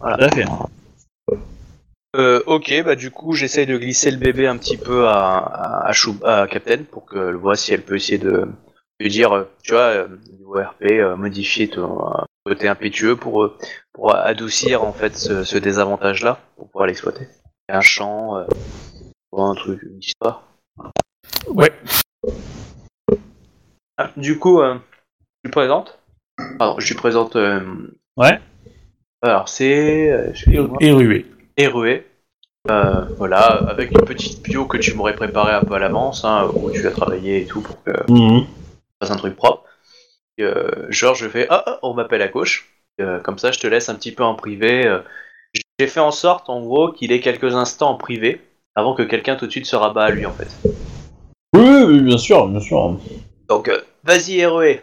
Voilà. 0.00 0.16
Tout 0.16 0.24
à 0.24 0.30
fait. 0.30 0.44
Euh, 2.14 2.42
ok, 2.46 2.82
bah 2.84 2.94
du 2.94 3.10
coup, 3.10 3.32
j'essaye 3.32 3.66
de 3.66 3.78
glisser 3.78 4.10
le 4.10 4.18
bébé 4.18 4.46
un 4.46 4.58
petit 4.58 4.76
peu 4.76 5.08
à, 5.08 5.38
à, 5.38 5.88
à, 5.88 5.92
Chou- 5.92 6.20
à 6.24 6.46
Captain 6.46 6.82
pour 6.90 7.08
qu'elle 7.08 7.36
voit 7.36 7.56
si 7.56 7.72
elle 7.72 7.82
peut 7.82 7.96
essayer 7.96 8.18
de 8.18 8.46
lui 9.00 9.08
dire, 9.08 9.32
euh, 9.32 9.44
tu 9.62 9.72
vois, 9.72 9.80
euh, 9.80 10.08
niveau 10.38 10.60
RP, 10.60 10.82
euh, 11.00 11.16
modifier 11.16 11.68
ton 11.68 12.12
côté 12.44 12.68
impétueux 12.68 13.16
pour, 13.16 13.56
pour 13.94 14.14
adoucir 14.14 14.84
en 14.84 14.92
fait 14.92 15.16
ce, 15.16 15.42
ce 15.42 15.56
désavantage-là, 15.56 16.38
pour 16.56 16.68
pouvoir 16.68 16.86
l'exploiter. 16.86 17.26
Un 17.70 17.80
chant, 17.80 18.36
euh, 18.36 18.44
un 19.34 19.54
truc, 19.54 19.80
une 19.82 19.98
histoire. 19.98 20.46
Ouais. 21.48 21.72
Ah, 23.96 24.10
du 24.18 24.38
coup, 24.38 24.60
euh, 24.60 24.74
je 25.42 25.48
lui 25.48 25.50
présente. 25.50 25.98
Pardon, 26.58 26.78
je 26.78 26.88
lui 26.88 26.94
présente. 26.94 27.36
Ouais. 28.16 28.38
Alors, 29.22 29.48
c'est. 29.48 30.32
Et 30.80 30.92
rué. 30.92 31.26
Et 31.56 31.66
Rué. 31.66 32.06
Euh, 32.70 33.04
voilà, 33.18 33.40
avec 33.68 33.90
une 33.90 34.04
petite 34.04 34.40
bio 34.42 34.66
que 34.66 34.76
tu 34.76 34.94
m'aurais 34.94 35.14
préparé 35.16 35.52
un 35.52 35.62
peu 35.64 35.74
à 35.74 35.78
l'avance, 35.80 36.24
hein, 36.24 36.48
où 36.54 36.70
tu 36.70 36.86
as 36.86 36.92
travaillé 36.92 37.42
et 37.42 37.46
tout 37.46 37.60
pour 37.60 37.82
que 37.82 37.90
Mhm. 38.10 38.46
fasse 39.00 39.10
un 39.10 39.16
truc 39.16 39.34
propre. 39.34 39.64
Et, 40.38 40.44
euh, 40.44 40.86
genre, 40.90 41.14
je 41.16 41.28
fais 41.28 41.46
Ah, 41.50 41.62
ah, 41.66 41.78
on 41.82 41.92
m'appelle 41.94 42.22
à 42.22 42.28
gauche. 42.28 42.68
Euh, 43.00 43.18
comme 43.20 43.38
ça, 43.38 43.50
je 43.50 43.58
te 43.58 43.66
laisse 43.66 43.88
un 43.88 43.94
petit 43.96 44.12
peu 44.12 44.22
en 44.22 44.34
privé. 44.34 44.86
euh. 44.86 45.00
J'ai 45.78 45.86
fait 45.88 46.00
en 46.00 46.12
sorte, 46.12 46.48
en 46.48 46.60
gros, 46.62 46.92
qu'il 46.92 47.10
ait 47.12 47.20
quelques 47.20 47.54
instants 47.54 47.90
en 47.90 47.96
privé 47.96 48.40
avant 48.74 48.94
que 48.94 49.02
quelqu'un 49.02 49.36
tout 49.36 49.46
de 49.46 49.50
suite 49.50 49.66
se 49.66 49.76
rabat 49.76 50.04
à 50.04 50.10
lui, 50.10 50.24
en 50.24 50.32
fait. 50.32 50.48
Oui, 51.54 51.82
oui, 51.86 52.00
bien 52.00 52.16
sûr, 52.16 52.46
bien 52.48 52.60
sûr. 52.60 52.96
Donc, 53.48 53.70
vas-y, 54.04 54.46
RE. 54.46 54.76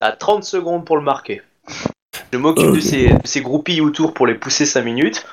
T'as 0.00 0.12
30 0.12 0.42
secondes 0.44 0.84
pour 0.84 0.96
le 0.96 1.02
marquer. 1.02 1.42
Je 2.32 2.38
m'occupe 2.38 2.72
de 2.72 2.80
ces, 2.80 3.08
de 3.10 3.26
ces 3.26 3.42
groupies 3.42 3.80
autour 3.80 4.14
pour 4.14 4.26
les 4.26 4.34
pousser 4.34 4.64
5 4.66 4.82
minutes. 4.82 5.24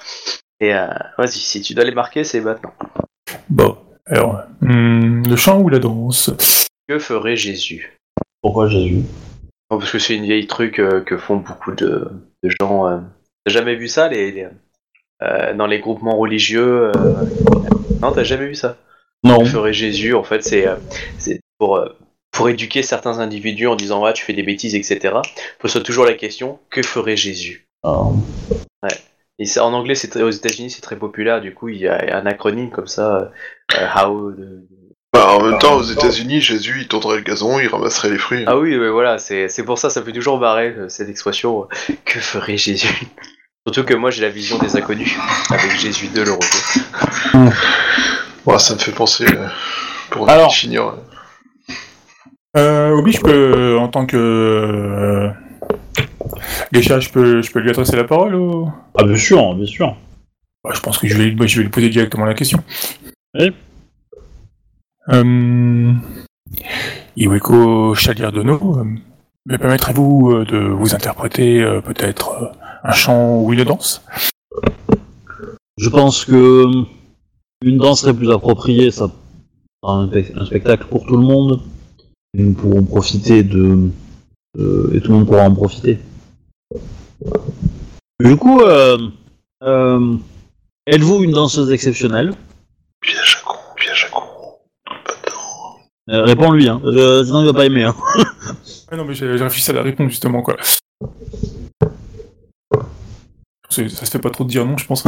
Et 0.61 0.73
euh, 0.73 0.87
vas-y, 1.17 1.31
si 1.39 1.61
tu 1.61 1.73
dois 1.73 1.83
les 1.83 1.91
marquer, 1.93 2.23
c'est 2.23 2.39
maintenant. 2.39 2.71
Bon, 3.49 3.77
alors, 4.05 4.43
hum, 4.61 5.23
le 5.27 5.35
chant 5.35 5.59
ou 5.59 5.69
la 5.69 5.79
danse? 5.79 6.29
Que 6.87 6.99
ferait 6.99 7.35
Jésus? 7.35 7.97
Pourquoi 8.41 8.67
Jésus? 8.69 9.03
Bon, 9.69 9.79
Parce 9.79 9.91
que 9.91 9.99
c'est 9.99 10.15
une 10.15 10.25
vieille 10.25 10.47
truc 10.47 10.79
euh, 10.79 11.01
que 11.01 11.17
font 11.17 11.37
beaucoup 11.37 11.71
de, 11.71 12.11
de 12.43 12.49
gens. 12.61 12.87
euh. 12.87 12.99
T'as 13.45 13.53
jamais 13.53 13.75
vu 13.75 13.87
ça 13.87 14.07
les, 14.07 14.31
les, 14.31 14.47
euh, 15.23 15.53
dans 15.55 15.65
les 15.65 15.79
groupements 15.79 16.17
religieux 16.17 16.91
euh, 16.95 17.13
Non, 18.01 18.11
t'as 18.11 18.23
jamais 18.23 18.45
vu 18.47 18.55
ça? 18.55 18.77
Non. 19.23 19.39
Que 19.39 19.45
ferait 19.45 19.73
Jésus 19.73 20.13
En 20.13 20.23
fait, 20.23 20.43
c'est 20.43 20.67
euh, 20.67 20.75
c'est 21.17 21.39
pour, 21.57 21.77
euh, 21.77 21.89
pour 22.31 22.49
éduquer 22.49 22.83
certains 22.83 23.19
individus 23.19 23.65
en 23.67 23.75
disant 23.75 24.03
ouais, 24.03 24.13
tu 24.13 24.23
fais 24.23 24.33
des 24.33 24.43
bêtises, 24.43 24.75
etc. 24.75 25.15
Pose 25.59 25.81
toujours 25.83 26.05
la 26.05 26.13
question 26.13 26.59
que 26.69 26.83
ferait 26.83 27.17
Jésus? 27.17 27.65
Ah. 27.83 28.03
Et 29.41 29.45
ça, 29.45 29.65
en 29.65 29.73
anglais, 29.73 29.95
c'est 29.95 30.07
très- 30.07 30.21
aux 30.21 30.29
États-Unis, 30.29 30.69
c'est 30.69 30.81
très 30.81 30.95
populaire. 30.95 31.41
Du 31.41 31.51
coup, 31.51 31.67
il 31.69 31.77
y 31.79 31.87
a 31.87 32.15
un 32.15 32.27
acronyme 32.27 32.69
comme 32.69 32.85
ça. 32.85 33.31
euh, 33.73 33.87
how. 33.97 34.31
de- 34.31 34.67
Bah, 35.13 35.29
en 35.31 35.41
même 35.43 35.57
temps, 35.57 35.77
aux 35.77 35.81
États-Unis, 35.83 36.41
Jésus, 36.41 36.77
il 36.81 36.87
tournerait 36.87 37.17
le 37.17 37.23
gazon, 37.23 37.57
il 37.59 37.67
ramasserait 37.67 38.09
les 38.11 38.17
fruits. 38.19 38.43
Ah 38.45 38.57
oui, 38.59 38.77
ouais, 38.77 38.89
voilà. 38.89 39.17
C'est 39.17 39.47
c'est 39.49 39.63
pour 39.63 39.79
ça, 39.79 39.89
ça 39.89 40.03
fait 40.03 40.11
toujours 40.11 40.37
barrer 40.39 40.75
euh, 40.77 40.89
cette 40.89 41.09
expression. 41.09 41.63
euh, 41.63 41.93
que 42.05 42.19
ferait 42.19 42.55
Jésus? 42.57 42.87
Surtout 43.67 43.83
que 43.83 43.95
moi, 43.95 44.11
j'ai 44.11 44.21
la 44.21 44.29
vision 44.29 44.59
des 44.59 44.75
inconnus 44.75 45.11
avec 45.49 45.71
Jésus 45.79 46.07
de 46.09 46.21
le 46.21 46.31
retour. 46.33 47.51
Ouais, 48.45 48.59
ça 48.59 48.75
me 48.75 48.79
fait 48.79 48.91
penser 48.91 49.25
euh, 49.27 49.47
pour 50.11 50.29
Alors. 50.29 50.53
Euh, 52.57 52.89
Obi, 52.91 53.11
je 53.13 53.21
peux, 53.21 53.77
en 53.79 53.87
tant 53.87 54.05
que 54.05 54.17
euh, 54.17 55.29
Geisha, 56.73 56.99
je 56.99 57.09
peux, 57.09 57.41
je 57.41 57.51
peux 57.51 57.59
lui 57.59 57.69
adresser 57.69 57.95
la 57.95 58.03
parole 58.05 58.35
ou... 58.35 58.71
Ah, 58.97 59.03
bien 59.03 59.17
sûr, 59.17 59.55
bien 59.55 59.65
sûr. 59.65 59.95
Bah, 60.63 60.71
Je 60.73 60.79
pense 60.79 60.97
que 60.97 61.07
je 61.07 61.17
vais, 61.17 61.31
moi, 61.35 61.45
je 61.47 61.57
vais 61.57 61.63
lui 61.63 61.69
poser 61.69 61.89
directement 61.89 62.25
la 62.25 62.33
question. 62.33 62.63
Oui. 63.37 63.51
Euh, 65.09 65.93
Iweko 67.17 67.93
Chalier-Dono, 67.95 68.79
euh, 68.79 68.83
me 69.47 69.57
permettrez-vous 69.57 70.31
euh, 70.31 70.45
de 70.45 70.57
vous 70.57 70.93
interpréter 70.95 71.61
euh, 71.61 71.81
peut-être 71.81 72.51
un 72.83 72.91
chant 72.91 73.41
ou 73.41 73.51
une 73.53 73.63
danse? 73.63 74.03
Je 75.77 75.89
pense 75.89 76.25
que 76.25 76.65
une 77.63 77.77
danse 77.77 78.01
serait 78.01 78.13
plus 78.13 78.31
appropriée, 78.31 78.91
ça 78.91 79.09
sera 79.83 79.95
un, 79.95 80.09
un 80.35 80.45
spectacle 80.45 80.85
pour 80.89 81.05
tout 81.05 81.17
le 81.17 81.23
monde. 81.25 81.61
Et 82.37 82.43
nous 82.43 82.53
pourrons 82.53 82.83
profiter 82.83 83.43
de, 83.43 83.89
de- 84.57 84.91
et 84.93 85.01
tout 85.01 85.11
le 85.11 85.17
monde 85.17 85.27
pourra 85.27 85.43
en 85.43 85.53
profiter. 85.53 85.99
Du 88.19 88.35
coup, 88.37 88.61
euh, 88.61 88.97
euh, 89.63 90.15
êtes-vous 90.87 91.23
une 91.23 91.31
danseuse 91.31 91.71
exceptionnelle? 91.71 92.33
Piège 93.01 93.39
à 93.41 93.45
con, 93.47 93.55
piège 93.75 94.05
à 94.09 94.13
con. 94.13 94.23
Euh, 96.09 96.23
Réponds-lui, 96.23 96.67
hein. 96.67 96.81
Euh, 96.85 97.23
sinon 97.23 97.41
il 97.41 97.45
va 97.47 97.53
pas 97.53 97.65
aimer. 97.65 97.83
Hein. 97.85 97.95
Ah 98.93 98.97
non, 98.97 99.05
mais 99.05 99.13
j'ai 99.13 99.37
j'ai 99.37 99.43
réfléchi 99.45 99.71
à 99.71 99.73
la 99.75 99.83
réponse 99.83 100.09
justement, 100.09 100.41
quoi. 100.41 100.57
C'est- 103.69 103.87
Ça 103.87 104.05
se 104.05 104.11
fait 104.11 104.19
pas 104.19 104.29
trop 104.29 104.43
de 104.43 104.49
dire 104.49 104.65
non, 104.65 104.75
je 104.77 104.85
pense. 104.85 105.05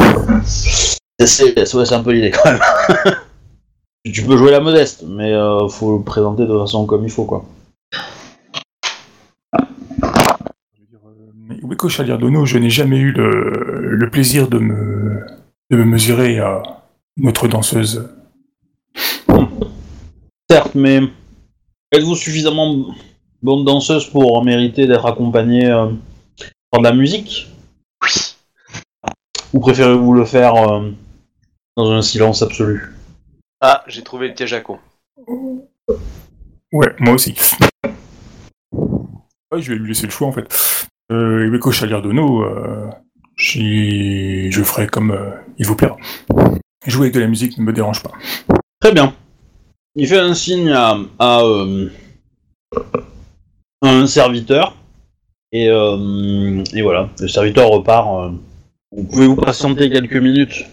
C'est 1.20 1.26
c'est- 1.26 1.74
ouais, 1.74 1.84
c'est 1.84 1.94
un 1.94 2.02
peu 2.02 2.12
l'idée 2.12 2.30
quand 2.30 2.50
même. 2.50 2.60
tu 4.10 4.22
peux 4.24 4.38
jouer 4.38 4.50
la 4.52 4.60
modeste, 4.60 5.04
mais 5.06 5.34
euh, 5.34 5.68
faut 5.68 5.98
le 5.98 6.02
présenter 6.02 6.46
de 6.46 6.58
façon 6.58 6.86
comme 6.86 7.04
il 7.04 7.10
faut 7.10 7.26
quoi. 7.26 7.44
Je 9.52 9.60
veux 10.80 10.86
dire, 10.88 11.00
euh, 11.06 11.56
Weko 11.84 11.90
Chaliardono, 11.90 12.46
je 12.46 12.56
n'ai 12.56 12.70
jamais 12.70 12.96
eu 12.96 13.12
le, 13.12 13.94
le 13.94 14.10
plaisir 14.10 14.48
de 14.48 14.58
me, 14.58 15.20
de 15.70 15.76
me 15.76 15.84
mesurer 15.84 16.38
à 16.38 16.62
notre 17.18 17.46
danseuse. 17.46 18.08
Certes, 20.50 20.74
mais 20.74 21.00
êtes-vous 21.92 22.16
suffisamment 22.16 22.86
bonne 23.42 23.66
danseuse 23.66 24.06
pour 24.06 24.42
mériter 24.42 24.86
d'être 24.86 25.04
accompagnée 25.04 25.66
euh, 25.66 25.90
par 26.70 26.80
de 26.80 26.84
la 26.84 26.94
musique? 26.94 27.52
Oui. 28.02 28.34
Ou 29.52 29.60
préférez-vous 29.60 30.14
le 30.14 30.24
faire 30.24 30.54
euh, 30.54 30.90
dans 31.76 31.90
un 31.90 32.00
silence 32.00 32.40
absolu? 32.40 32.94
Ah, 33.60 33.84
j'ai 33.88 34.02
trouvé 34.02 34.28
le 34.28 34.34
piège 34.34 34.54
à 34.54 34.62
con. 34.62 34.78
Ouais, 36.72 36.94
moi 36.98 37.12
aussi. 37.12 37.34
Ouais, 39.52 39.60
je 39.60 39.70
vais 39.70 39.78
lui 39.78 39.88
laisser 39.88 40.06
le 40.06 40.12
choix 40.12 40.28
en 40.28 40.32
fait. 40.32 40.88
Euh, 41.12 41.50
Weko 41.50 41.70
Chaliardono, 41.70 42.42
euh, 42.44 42.90
je 43.36 44.62
ferai 44.64 44.86
comme 44.86 45.10
euh, 45.10 45.30
il 45.58 45.66
vous 45.66 45.76
plaira. 45.76 45.96
Jouer 46.86 47.06
avec 47.06 47.14
de 47.14 47.20
la 47.20 47.26
musique 47.26 47.58
ne 47.58 47.64
me 47.64 47.72
dérange 47.72 48.02
pas. 48.02 48.12
Très 48.80 48.92
bien. 48.92 49.14
Il 49.96 50.06
fait 50.08 50.18
un 50.18 50.34
signe 50.34 50.70
à, 50.70 50.96
à, 51.18 51.42
euh, 51.42 51.88
un 53.82 54.06
serviteur. 54.06 54.76
Et, 55.52 55.68
euh, 55.68 56.64
et 56.74 56.82
voilà, 56.82 57.10
le 57.20 57.28
serviteur 57.28 57.68
repart. 57.68 58.08
euh. 58.08 58.30
Vous 58.96 59.04
pouvez 59.04 59.26
vous 59.26 59.36
patienter 59.36 59.90
quelques 59.90 60.16
minutes? 60.16 60.64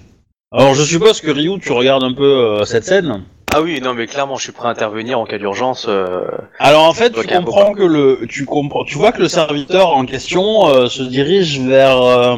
Alors 0.52 0.74
je 0.74 0.84
suppose 0.84 1.22
que 1.22 1.32
Ryu, 1.32 1.60
tu 1.60 1.72
regardes 1.72 2.04
un 2.04 2.14
peu 2.14 2.24
euh, 2.24 2.66
cette 2.66 2.84
scène? 2.84 3.24
Ah 3.54 3.62
oui, 3.62 3.82
non, 3.82 3.94
mais 3.94 4.08
clairement, 4.08 4.38
je 4.38 4.44
suis 4.44 4.52
prêt 4.54 4.68
à 4.68 4.72
intervenir 4.72 5.20
en 5.20 5.26
cas 5.26 5.38
d'urgence. 5.38 5.86
euh, 5.90 6.26
Alors 6.60 6.84
en 6.84 6.94
fait, 6.94 7.12
tu 7.12 7.28
comprends 7.28 7.74
que 7.74 7.84
le, 7.84 8.26
tu 8.30 8.46
comprends, 8.46 8.84
tu 8.86 8.98
vois 8.98 9.12
que 9.12 9.22
le 9.22 9.28
serviteur 9.28 9.90
en 9.90 10.06
question 10.06 10.70
euh, 10.70 10.88
se 10.88 11.04
dirige 11.04 11.60
vers 11.60 12.02
euh, 12.02 12.38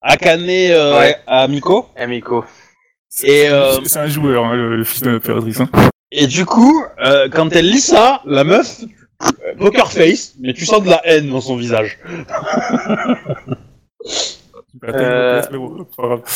Akane 0.00 0.48
euh, 0.48 0.98
Ouais. 0.98 1.16
Amiko. 1.26 1.86
Amico. 1.96 2.44
Et, 3.24 3.48
euh, 3.48 3.78
C'est 3.84 3.98
un 3.98 4.06
joueur, 4.06 4.44
hein, 4.44 4.54
le, 4.54 4.76
le 4.76 4.84
fils 4.84 5.02
de 5.02 5.10
l'impératrice. 5.10 5.60
Hein. 5.60 5.68
Et 6.12 6.26
du 6.26 6.46
coup, 6.46 6.84
euh, 7.04 7.28
quand 7.28 7.54
elle 7.56 7.68
lit 7.68 7.80
ça, 7.80 8.20
la 8.24 8.44
meuf, 8.44 8.80
euh, 9.22 9.54
poker 9.58 9.90
face, 9.90 10.34
mais 10.40 10.52
tu 10.54 10.64
sens 10.66 10.82
de 10.82 10.88
la 10.90 11.00
haine 11.04 11.30
dans 11.30 11.40
son 11.40 11.56
visage. 11.56 11.98
Euh. 14.84 15.42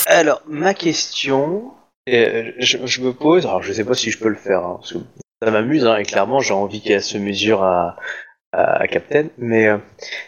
Alors, 0.07 0.41
ma 0.47 0.73
question, 0.75 1.73
euh, 2.09 2.53
je, 2.59 2.79
je 2.87 3.01
me 3.03 3.13
pose, 3.13 3.47
alors 3.47 3.63
je 3.63 3.73
sais 3.73 3.85
pas 3.85 3.95
si 3.95 4.11
je 4.11 4.19
peux 4.19 4.29
le 4.29 4.37
faire, 4.37 4.61
hein, 4.65 4.77
parce 4.81 4.93
que 4.93 4.99
ça 5.43 5.51
m'amuse, 5.51 5.87
hein, 5.87 5.97
et 5.97 6.05
clairement 6.05 6.41
j'ai 6.41 6.55
envie 6.55 6.81
qu'elle 6.81 7.03
se 7.03 7.19
mesure 7.19 7.63
à, 7.63 7.97
à, 8.53 8.83
à 8.83 8.89
Captain, 8.89 9.27
mais 9.39 9.67
euh, 9.69 9.79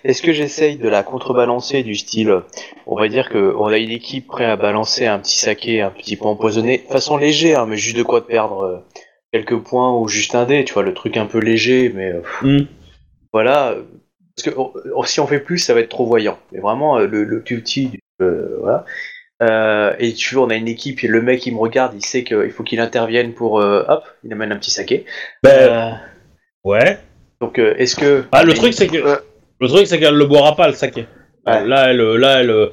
est-ce 0.04 0.22
que 0.22 0.32
j'essaye 0.32 0.76
de 0.76 0.88
la 0.88 1.02
contrebalancer 1.02 1.82
du 1.82 1.94
style, 1.94 2.34
on 2.86 2.96
va 2.96 3.08
dire 3.08 3.28
que 3.30 3.54
on 3.58 3.66
a 3.66 3.78
une 3.78 3.90
équipe 3.90 4.26
prête 4.26 4.48
à 4.48 4.56
balancer 4.56 5.06
un 5.06 5.18
petit 5.20 5.38
saké, 5.38 5.82
un 5.82 5.90
petit 5.90 6.16
peu 6.16 6.26
empoisonné, 6.26 6.84
façon 6.90 7.16
légère, 7.16 7.66
mais 7.66 7.76
juste 7.76 7.96
de 7.96 8.02
quoi 8.02 8.20
de 8.20 8.26
perdre 8.26 8.62
euh, 8.64 8.78
quelques 9.32 9.58
points 9.58 9.96
ou 9.98 10.08
juste 10.08 10.34
un 10.34 10.46
dé, 10.46 10.64
tu 10.64 10.74
vois, 10.74 10.82
le 10.82 10.94
truc 10.94 11.16
un 11.16 11.26
peu 11.26 11.38
léger, 11.38 11.92
mais 11.94 12.12
euh, 12.12 12.22
Hmm. 12.42 12.66
voilà, 13.32 13.76
parce 14.36 14.48
que 14.48 14.54
oh, 14.56 15.04
si 15.04 15.20
on 15.20 15.26
fait 15.26 15.40
plus, 15.40 15.58
ça 15.58 15.74
va 15.74 15.80
être 15.80 15.88
trop 15.88 16.06
voyant. 16.06 16.38
Mais 16.52 16.60
vraiment, 16.60 16.98
le, 16.98 17.24
le 17.24 17.42
petit, 17.42 17.98
voilà. 18.20 18.84
Euh, 19.42 19.94
et 19.98 20.14
tu 20.14 20.34
vois, 20.34 20.44
on 20.46 20.50
a 20.50 20.56
une 20.56 20.66
équipe, 20.68 21.04
et 21.04 21.06
le 21.08 21.22
mec 21.22 21.46
il 21.46 21.54
me 21.54 21.60
regarde, 21.60 21.92
il 21.94 22.04
sait 22.04 22.24
qu'il 22.24 22.50
faut 22.50 22.64
qu'il 22.64 22.80
intervienne 22.80 23.34
pour, 23.34 23.60
euh, 23.60 23.84
hop, 23.88 24.04
il 24.24 24.32
amène 24.32 24.50
un 24.52 24.56
petit 24.56 24.70
saké. 24.72 25.04
Ben, 25.44 25.50
Euh, 25.70 25.90
ouais. 26.64 26.98
donc, 27.40 27.58
euh, 27.58 27.74
est-ce 27.78 27.94
que 27.94 28.24
Ah, 28.32 28.42
le 28.42 28.52
truc, 28.54 28.74
c'est 28.74 28.88
que- 28.88 29.20
Le 29.60 29.66
truc, 29.68 29.86
c'est 29.88 29.98
qu'elle 29.98 30.14
le 30.14 30.26
boira 30.26 30.54
pas, 30.56 30.68
le 30.68 30.74
saké. 30.74 31.06
Ouais. 31.46 31.64
Là, 31.66 31.90
elle, 31.90 32.00
là, 32.00 32.40
elle. 32.40 32.70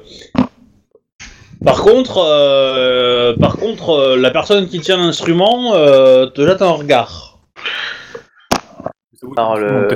Par 1.64 1.82
contre, 1.82 2.18
euh, 2.18 3.34
par 3.38 3.56
contre, 3.56 3.90
euh, 3.90 4.16
la 4.16 4.30
personne 4.30 4.68
qui 4.68 4.80
tient 4.80 4.96
l'instrument 4.96 5.74
euh, 5.74 6.26
te 6.26 6.46
jette 6.46 6.62
un 6.62 6.70
regard. 6.70 7.38
Alors, 9.36 9.56
le- 9.56 9.88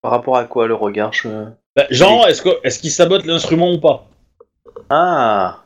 par 0.00 0.10
rapport 0.10 0.36
à 0.36 0.44
quoi 0.44 0.66
le 0.66 0.74
regard 0.74 1.12
je... 1.12 1.28
Ben, 1.76 1.86
genre, 1.90 2.26
est-ce 2.26 2.42
que, 2.42 2.48
est-ce 2.64 2.80
qu'il 2.80 2.90
sabote 2.90 3.24
l'instrument 3.24 3.72
ou 3.72 3.78
pas? 3.80 4.06
Ah. 4.90 5.61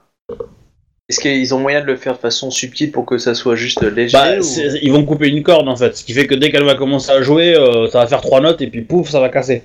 Est-ce 1.08 1.20
qu'ils 1.20 1.54
ont 1.54 1.60
moyen 1.60 1.80
de 1.82 1.86
le 1.86 1.96
faire 1.96 2.14
de 2.14 2.18
façon 2.18 2.50
subtile 2.50 2.90
pour 2.90 3.06
que 3.06 3.16
ça 3.16 3.34
soit 3.34 3.54
juste 3.54 3.80
léger 3.82 4.12
Bah, 4.16 4.38
ou- 4.38 4.42
c'est- 4.42 4.80
ils 4.82 4.90
vont 4.90 5.04
couper 5.04 5.28
une 5.28 5.42
corde 5.44 5.68
en 5.68 5.76
fait, 5.76 5.96
ce 5.96 6.02
qui 6.04 6.12
fait 6.12 6.26
que 6.26 6.34
dès 6.34 6.50
qu'elle 6.50 6.64
va 6.64 6.74
commencer 6.74 7.12
à 7.12 7.22
jouer, 7.22 7.54
euh, 7.54 7.88
ça 7.90 8.00
va 8.00 8.06
faire 8.08 8.20
trois 8.20 8.40
notes 8.40 8.60
et 8.60 8.66
puis 8.66 8.82
pouf, 8.82 9.08
ça 9.08 9.20
va 9.20 9.28
casser. 9.28 9.62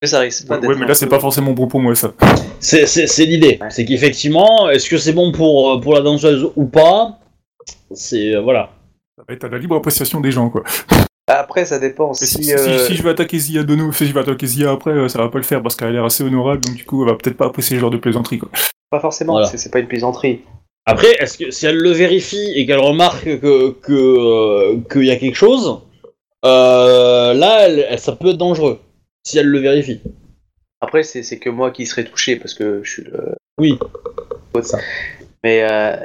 Mais 0.00 0.06
ça 0.08 0.20
risque 0.20 0.46
pas 0.46 0.54
Ouais, 0.54 0.60
d'être 0.60 0.76
mais 0.78 0.84
un 0.84 0.88
là, 0.88 0.94
c'est 0.94 1.06
peu- 1.06 1.10
pas 1.16 1.20
forcément 1.20 1.50
bon 1.52 1.66
pour 1.66 1.80
moi, 1.80 1.94
ça. 1.96 2.12
C'est, 2.60 2.86
c'est, 2.86 3.08
c'est 3.08 3.24
l'idée. 3.24 3.58
Ouais. 3.60 3.70
C'est 3.70 3.84
qu'effectivement, 3.84 4.70
est-ce 4.70 4.88
que 4.88 4.98
c'est 4.98 5.12
bon 5.14 5.32
pour, 5.32 5.72
euh, 5.72 5.80
pour 5.80 5.94
la 5.94 6.00
danseuse 6.02 6.48
ou 6.54 6.66
pas? 6.66 7.18
C'est. 7.92 8.36
euh, 8.36 8.40
voilà. 8.40 8.70
Ça 9.16 9.24
va 9.26 9.34
être 9.34 9.44
à 9.44 9.48
la 9.48 9.58
libre 9.58 9.74
appréciation 9.76 10.20
des 10.20 10.30
gens, 10.30 10.48
quoi. 10.48 10.62
Après, 11.26 11.64
ça 11.64 11.78
dépend. 11.80 12.12
Et 12.12 12.14
Si, 12.14 12.26
si, 12.26 12.44
si- 12.44 12.52
euh, 12.52 12.78
si 12.86 12.94
je 12.96 13.02
vais 13.02 13.10
attaquer 13.10 13.38
Zia 13.38 13.64
de 13.64 13.74
nous, 13.74 13.92
si 13.92 14.06
je 14.06 14.12
vais 14.12 14.20
attaquer 14.20 14.46
Zia 14.46 14.70
après, 14.70 14.90
euh, 14.92 15.08
ça 15.08 15.18
va 15.18 15.28
pas 15.28 15.38
le 15.38 15.44
faire 15.44 15.62
parce 15.62 15.74
qu'elle 15.74 15.88
a 15.88 15.92
l'air 15.92 16.04
assez 16.04 16.22
honorable, 16.22 16.60
donc 16.60 16.74
du 16.76 16.84
coup, 16.84 17.02
elle 17.02 17.10
va 17.10 17.16
peut-être 17.16 17.36
pas 17.36 17.46
apprécier 17.46 17.76
ce 17.76 17.80
genre 17.80 17.90
de 17.90 17.96
plaisanterie, 17.96 18.38
quoi. 18.38 18.50
Pas 18.90 19.00
forcément, 19.00 19.32
Voilà. 19.34 19.46
c'est 19.48 19.58
c'est 19.58 19.70
pas 19.70 19.80
une 19.80 19.88
plaisanterie. 19.88 20.42
Après, 20.86 21.12
est-ce 21.18 21.38
que 21.38 21.50
si 21.50 21.66
elle 21.66 21.76
le 21.78 21.90
vérifie 21.90 22.52
et 22.54 22.66
qu'elle 22.66 22.78
remarque 22.78 23.24
que 23.40 23.70
que 23.70 23.92
euh, 23.92 24.76
qu'il 24.92 25.04
y 25.06 25.10
a 25.10 25.16
quelque 25.16 25.34
chose, 25.36 25.80
euh, 26.44 27.32
là, 27.34 27.66
elle- 27.66 27.86
elle- 27.88 27.98
ça 27.98 28.12
peut 28.12 28.28
être 28.30 28.36
dangereux. 28.36 28.80
Si 29.26 29.38
elle 29.38 29.46
le 29.48 29.58
vérifie. 29.60 30.00
Après, 30.82 31.02
c'est 31.02 31.22
c'est 31.22 31.38
que 31.38 31.48
moi 31.50 31.70
qui 31.70 31.86
serais 31.86 32.04
touché 32.04 32.36
parce 32.36 32.52
que 32.54 32.82
je 32.84 32.90
suis 32.90 33.04
le. 33.04 33.34
Oui. 33.58 33.78
Mais 35.42 35.62
euh, 35.62 35.96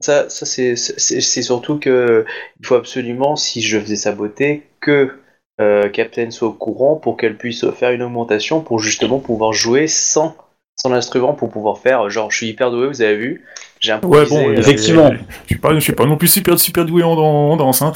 ça, 0.00 0.28
ça 0.28 0.46
c'est 0.46 0.76
c'est- 0.76 1.20
c'est 1.20 1.42
surtout 1.42 1.78
que 1.78 2.24
il 2.60 2.66
faut 2.66 2.74
absolument, 2.76 3.36
si 3.36 3.60
je 3.60 3.78
faisais 3.80 3.96
saboter, 3.96 4.62
que 4.80 5.10
euh, 5.60 5.88
Captain 5.88 6.30
soit 6.30 6.48
au 6.48 6.52
courant 6.52 6.96
pour 6.96 7.16
qu'elle 7.16 7.36
puisse 7.36 7.68
faire 7.72 7.90
une 7.90 8.02
augmentation 8.02 8.60
pour 8.60 8.78
justement 8.78 9.18
pouvoir 9.18 9.52
jouer 9.52 9.88
sans, 9.88 10.36
sans 10.80 10.90
l'instrument 10.90 11.34
pour 11.34 11.50
pouvoir 11.50 11.78
faire 11.78 12.08
genre 12.08 12.30
je 12.30 12.36
suis 12.36 12.48
hyper 12.48 12.70
doué, 12.70 12.86
vous 12.88 13.02
avez 13.02 13.16
vu, 13.16 13.44
j'ai 13.80 13.92
un 13.92 14.00
Ouais, 14.00 14.26
bon, 14.26 14.52
effectivement. 14.52 15.10
Je 15.12 15.46
suis 15.46 15.58
pas, 15.58 15.74
je 15.74 15.80
suis 15.80 15.92
pas 15.92 16.06
non 16.06 16.16
plus 16.16 16.28
super, 16.28 16.58
super 16.58 16.84
doué 16.84 17.02
en, 17.02 17.12
en 17.12 17.56
danse, 17.56 17.82
hein. 17.82 17.92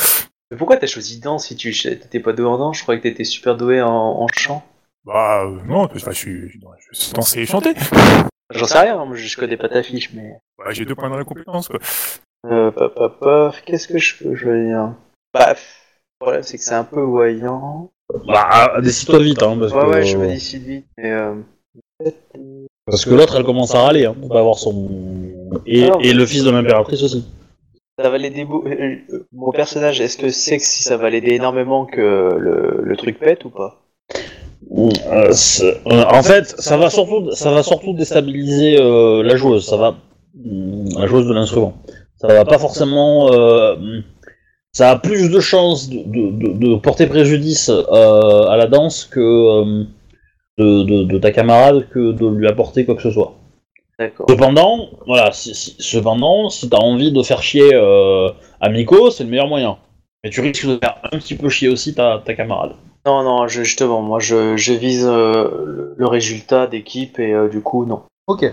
Mais 0.51 0.59
pourquoi 0.59 0.77
t'as 0.77 0.87
choisi 0.87 1.19
danse 1.21 1.47
si 1.47 1.57
tu 1.57 1.73
t'étais 1.73 2.21
pas 2.21 2.33
doué 2.33 2.47
en 2.47 2.59
danse? 2.59 2.77
Je 2.77 2.83
croyais 2.83 3.01
que 3.01 3.09
t'étais 3.09 3.25
super 3.25 3.57
doué 3.57 3.81
en, 3.81 3.91
en 3.91 4.27
chant. 4.29 4.63
Bah, 5.05 5.45
euh, 5.45 5.59
non, 5.67 5.85
enfin, 5.85 6.11
je 6.11 6.17
suis, 6.17 6.49
je 6.51 6.59
sais 6.93 7.15
danser 7.15 7.41
et 7.41 7.47
chanter. 7.47 7.73
J'en 8.51 8.67
sais 8.67 8.79
rien, 8.79 9.03
moi, 9.05 9.17
je 9.17 9.37
connais 9.37 9.57
pas 9.57 9.69
ta 9.69 9.83
fiche, 9.83 10.13
mais. 10.13 10.35
Bah, 10.59 10.67
j'ai 10.73 10.85
deux 10.85 10.95
points 10.95 11.09
dans 11.09 11.17
la 11.17 11.25
compétence, 11.25 11.69
quoi. 11.69 11.81
Euh, 12.47 12.71
paf, 12.71 12.93
paf, 12.95 13.13
paf, 13.21 13.63
qu'est-ce 13.65 13.89
que 13.89 13.99
je 13.99 14.23
peux 14.23 14.37
choisir 14.37 14.95
Bah, 15.33 15.55
le 15.55 15.57
problème 16.21 16.43
c'est 16.43 16.59
que 16.59 16.65
c'est 16.65 16.75
un 16.75 16.85
peu 16.85 17.01
voyant. 17.01 17.91
Bah, 18.27 18.79
décide-toi 18.83 19.21
vite, 19.21 19.43
hein, 19.43 19.57
parce 19.59 19.73
Ouais, 19.73 19.81
que. 19.81 19.87
ouais, 19.87 20.03
je 20.05 20.17
me 20.19 20.27
décide 20.27 20.65
vite, 20.65 20.87
mais. 20.99 21.13
Euh... 21.13 21.35
Parce 22.93 23.06
que 23.06 23.14
l'autre, 23.14 23.36
elle 23.39 23.44
commence 23.44 23.74
à 23.74 23.81
râler, 23.85 24.05
hein, 24.05 24.14
pour 24.20 24.28
pas 24.28 24.40
avoir 24.40 24.59
son. 24.59 24.86
Et, 25.64 25.85
Alors, 25.85 25.98
et 26.02 26.12
le 26.12 26.27
fils 26.27 26.44
de 26.44 26.51
l'impératrice 26.51 27.02
aussi. 27.02 27.24
Ça 27.98 28.10
va 28.10 28.19
l'aider. 28.19 28.47
euh, 28.47 28.69
euh, 29.14 29.27
Mon 29.32 29.51
personnage, 29.51 30.02
est-ce 30.02 30.19
que 30.19 30.28
c'est 30.28 30.59
que 30.59 30.62
si 30.64 30.82
ça 30.82 30.98
va 30.98 31.09
l'aider 31.09 31.32
énormément 31.32 31.86
que 31.86 32.01
le, 32.39 32.82
le 32.82 32.97
truc 32.98 33.19
pète 33.19 33.47
ou 33.47 33.51
pas? 33.51 33.81
Euh, 34.77 35.32
en 35.86 36.23
fait, 36.23 36.55
ça 36.59 36.77
va 36.77 36.90
surtout, 36.90 37.31
ça 37.32 37.51
va 37.51 37.62
surtout 37.62 37.94
déstabiliser 37.94 38.78
euh, 38.78 39.23
la 39.23 39.36
joueuse. 39.36 39.64
Ça 39.64 39.78
va, 39.78 39.94
hum, 40.44 40.85
la 40.98 41.06
joueuse 41.06 41.27
de 41.27 41.32
l'instrument. 41.32 41.73
Ça 42.20 42.27
va 42.28 42.44
pas 42.44 42.59
forcément. 42.59 43.32
euh, 43.32 43.74
hum, 43.74 44.02
ça 44.74 44.90
a 44.90 44.98
plus 44.98 45.31
de 45.31 45.40
chances 45.40 45.89
de, 45.89 45.97
de- 45.97 46.31
de- 46.31 46.59
de 46.66 46.74
porter 46.77 47.06
préjudice 47.06 47.70
à 47.70 48.55
la 48.59 48.66
danse 48.66 49.06
que 49.10 49.85
de, 50.59 50.83
de- 50.85 51.05
de 51.05 51.19
ta 51.19 51.31
camarade 51.33 51.89
que 51.91 52.12
de 52.12 52.27
lui 52.27 52.47
apporter 52.49 52.85
quoi 52.85 52.95
que 52.95 53.03
ce 53.03 53.11
soit. 53.11 53.35
D'accord. 53.99 54.27
Cependant, 54.29 54.89
voilà, 55.07 55.33
si, 55.33 55.55
si- 55.55 55.77
cependant, 55.79 56.49
si 56.51 56.69
t'as 56.69 56.79
envie 56.79 57.12
de 57.12 57.23
faire 57.23 57.43
chier 57.43 57.70
euh, 57.74 58.31
Amico, 58.61 59.11
c'est 59.11 59.24
le 59.24 59.31
meilleur 59.31 59.49
moyen. 59.49 59.77
Mais 60.24 60.31
tu 60.31 60.41
risques 60.41 60.66
de 60.66 60.79
faire 60.79 60.97
un 61.05 61.19
petit 61.19 61.35
peu 61.35 61.49
chier 61.49 61.69
aussi 61.69 61.95
ta, 61.95 62.23
ta 62.24 62.35
camarade. 62.35 62.73
Non, 63.07 63.23
non, 63.23 63.49
je- 63.49 63.62
justement, 63.65 64.01
moi 64.03 64.19
je, 64.20 64.57
je 64.57 64.73
vise 64.73 65.05
euh, 65.07 65.65
le, 65.66 65.95
le 65.97 66.07
résultat 66.07 66.66
d'équipe 66.66 67.19
et 67.19 67.33
euh, 67.33 67.49
du 67.49 67.61
coup, 67.61 67.85
non. 67.85 68.03
Ok. 68.29 68.45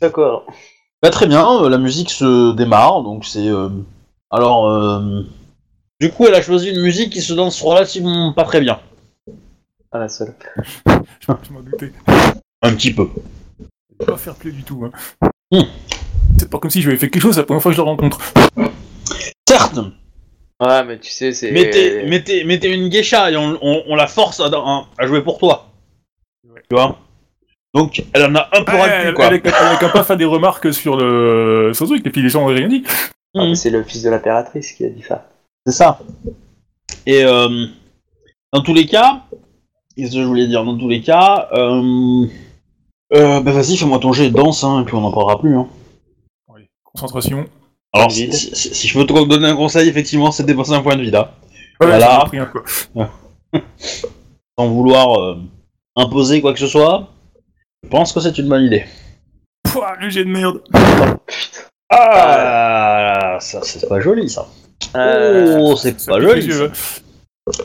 D'accord. 0.00 0.44
Bah, 1.02 1.10
très 1.10 1.26
bien, 1.26 1.46
euh, 1.62 1.68
la 1.68 1.78
musique 1.78 2.10
se 2.10 2.54
démarre, 2.54 3.02
donc 3.02 3.24
c'est... 3.24 3.48
euh, 3.48 3.68
Alors, 4.30 4.68
euh, 4.68 5.22
du 6.00 6.10
coup, 6.10 6.26
elle 6.26 6.34
a 6.34 6.42
choisi 6.42 6.70
une 6.70 6.80
musique 6.82 7.10
qui 7.12 7.20
se 7.20 7.32
danse 7.34 7.62
relativement 7.62 8.32
pas 8.32 8.44
très 8.44 8.60
bien. 8.60 8.78
Ah, 9.94 9.98
la 10.00 10.08
seule. 10.08 10.34
Je, 11.20 11.32
je 11.46 11.52
m'en 11.52 11.60
doutais. 11.60 11.92
Un 12.62 12.74
petit 12.74 12.92
peu. 12.92 13.08
Pas 14.04 14.16
fair 14.16 14.34
play 14.34 14.50
du 14.50 14.62
tout. 14.64 14.84
Hein. 14.84 15.28
Hmm. 15.52 15.62
C'est 16.38 16.50
pas 16.50 16.58
comme 16.58 16.70
si 16.70 16.82
j'avais 16.82 16.96
fait 16.96 17.08
quelque 17.10 17.22
chose 17.22 17.36
la 17.38 17.44
première 17.44 17.62
fois 17.62 17.70
que 17.70 17.76
je 17.76 17.80
le 17.82 17.86
rencontre. 17.88 18.18
Certes, 19.48 19.78
Ouais, 20.60 20.84
mais 20.84 20.98
tu 20.98 21.10
sais, 21.10 21.32
c'est. 21.32 21.50
mettez, 21.52 22.04
mettez, 22.04 22.44
mettez 22.44 22.72
une 22.72 22.88
geisha 22.88 23.30
et 23.30 23.36
on, 23.36 23.58
on- 23.60 23.82
on 23.88 23.94
la 23.96 24.06
force 24.06 24.40
à, 24.40 24.46
à- 24.46 24.86
à 24.98 25.06
jouer 25.06 25.22
pour 25.22 25.38
toi. 25.38 25.70
Ouais. 26.48 26.62
Tu 26.68 26.74
vois? 26.76 26.98
Donc, 27.74 28.02
elle 28.12 28.24
en 28.24 28.34
a 28.36 28.48
un 28.52 28.64
peu 28.64 28.72
Ouais, 28.72 28.80
ras 29.10 29.12
quoi. 29.12 29.26
elle, 29.32 29.42
pas 29.92 30.04
faire 30.04 30.16
des 30.16 30.24
remarques 30.24 30.72
sur 30.72 30.96
le 30.96 31.72
sur 31.74 31.84
le 31.84 31.90
truc, 31.90 32.06
et 32.06 32.10
puis 32.10 32.22
les 32.22 32.28
gens 32.28 32.42
ont 32.42 32.46
rien 32.46 32.68
dit. 32.68 32.84
Ah, 33.36 33.42
mais 33.42 33.48
Mhm. 33.48 33.54
c'est 33.56 33.70
le 33.70 33.82
fils 33.82 34.02
de 34.02 34.10
l'impératrice 34.10 34.72
qui 34.72 34.84
a 34.86 34.88
dit 34.90 35.02
ça. 35.02 35.28
C'est 35.66 35.72
ça. 35.72 35.98
Et 37.06 37.24
euh, 37.24 37.66
dans 38.52 38.62
tous 38.62 38.74
les 38.74 38.86
cas, 38.86 39.24
qu'est-ce 39.96 40.12
que 40.12 40.22
je 40.22 40.26
voulais 40.26 40.46
dire 40.46 40.64
Dans 40.64 40.76
tous 40.76 40.88
les 40.88 41.00
cas, 41.02 41.48
euh, 41.52 42.26
euh, 43.12 43.40
bah 43.40 43.52
vas-y, 43.52 43.76
fais-moi 43.76 43.98
ton 43.98 44.12
jet 44.12 44.30
de 44.30 44.34
danse, 44.36 44.64
hein, 44.64 44.82
et 44.82 44.84
puis 44.84 44.94
on 44.94 45.00
n'en 45.00 45.12
parlera 45.12 45.38
plus. 45.40 45.56
Hein. 45.56 45.68
Ouais. 46.48 46.68
Concentration. 46.84 47.46
Alors, 47.92 48.10
si, 48.10 48.24
vide. 48.24 48.34
si- 48.34 48.74
si 48.74 48.88
je 48.88 48.98
peux 48.98 49.06
te 49.06 49.12
donner 49.28 49.48
un 49.48 49.56
conseil, 49.56 49.88
effectivement, 49.88 50.32
c'est 50.32 50.42
de 50.42 50.48
dépenser 50.48 50.72
un 50.72 50.82
point 50.82 50.96
de 50.96 51.02
hein, 51.16 51.28
Ouais, 51.80 51.86
Voilà. 51.86 52.24
quoi. 52.52 52.62
sans 54.58 54.68
vouloir 54.68 55.20
euh, 55.20 55.36
imposer 55.96 56.40
quoi 56.40 56.52
que 56.52 56.58
ce 56.60 56.66
soit. 56.66 57.08
Je 57.82 57.88
pense 57.88 58.12
que 58.12 58.20
c'est 58.20 58.36
une 58.38 58.48
bonne 58.48 58.64
idée. 58.64 58.84
Pouah, 59.64 59.96
le 60.00 60.08
jet 60.08 60.24
de 60.24 60.30
merde. 60.30 60.62
Ah, 61.90 63.38
ça 63.40 63.60
c'est 63.62 63.88
pas 63.88 64.00
joli 64.00 64.28
ça. 64.28 64.46
Euh, 64.96 65.58
oh, 65.60 65.76
c'est 65.76 66.04
pas 66.06 66.20
joli. 66.20 66.46
yeux, 66.46 66.70
ça. 66.72 67.62
hein. 67.62 67.64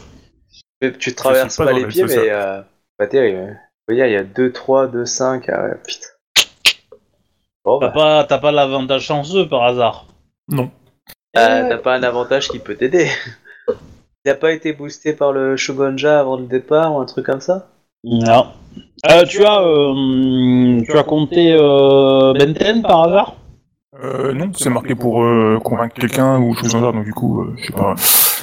mais 0.52 0.60
tu 1.00 1.14
traverses 1.16 1.58
pas 1.58 1.72
les 1.74 1.82
le- 1.82 1.88
pieds, 1.88 2.04
mais. 2.06 2.30
Euh, 2.30 2.62
pas 2.98 3.08
terrible. 3.08 3.38
hein. 3.40 3.58
Dire, 3.94 4.06
il 4.06 4.14
y 4.14 4.18
a 4.18 4.24
2, 4.24 4.52
3, 4.52 4.88
2, 4.88 5.06
5. 5.06 5.50
Ah 5.50 5.64
ouais, 5.64 5.76
putain. 5.86 6.08
Bon, 7.66 7.80
T'as 7.80 7.88
bah, 7.88 7.94
pas, 7.94 8.24
t'as 8.24 8.38
pas 8.38 8.52
l'avantage 8.52 9.02
chanceux 9.04 9.48
par 9.48 9.64
hasard. 9.64 10.06
Non. 10.48 10.70
euh, 11.38 11.70
t'as 11.70 11.78
pas 11.78 11.96
un 11.96 12.04
avantage 12.04 12.50
qui 12.50 12.60
peut 12.60 12.76
t'aider. 12.76 13.08
A 14.28 14.36
pas 14.36 14.52
été 14.52 14.74
boosté 14.74 15.14
par 15.14 15.32
le 15.32 15.58
Shogunja 15.58 16.20
avant 16.20 16.38
le 16.38 16.46
départ 16.46 16.94
ou 16.94 17.00
un 17.00 17.06
truc 17.06 17.26
comme 17.26 17.42
ça? 17.42 17.70
Non. 18.04 18.48
Euh, 19.10 19.24
tu 19.26 19.44
as, 19.44 19.62
euh, 19.64 20.82
tu 20.86 20.96
as 20.96 21.04
compté 21.04 21.54
euh, 21.58 22.34
Benten 22.34 22.84
par 22.84 23.08
hasard? 23.08 23.36
Euh, 24.04 24.34
non, 24.34 24.52
c'est 24.58 24.70
marqué 24.70 24.96
pour 24.96 25.24
euh, 25.24 25.60
convaincre 25.62 25.94
quelqu'un 25.96 26.40
ou 26.40 26.54
chose 26.56 26.74
en 26.74 26.80
genre, 26.80 26.94
donc 26.94 27.04
du 27.04 27.14
coup, 27.14 27.42
euh, 27.42 27.54
je 27.58 27.66
sais 27.68 27.74
pas. 27.74 27.96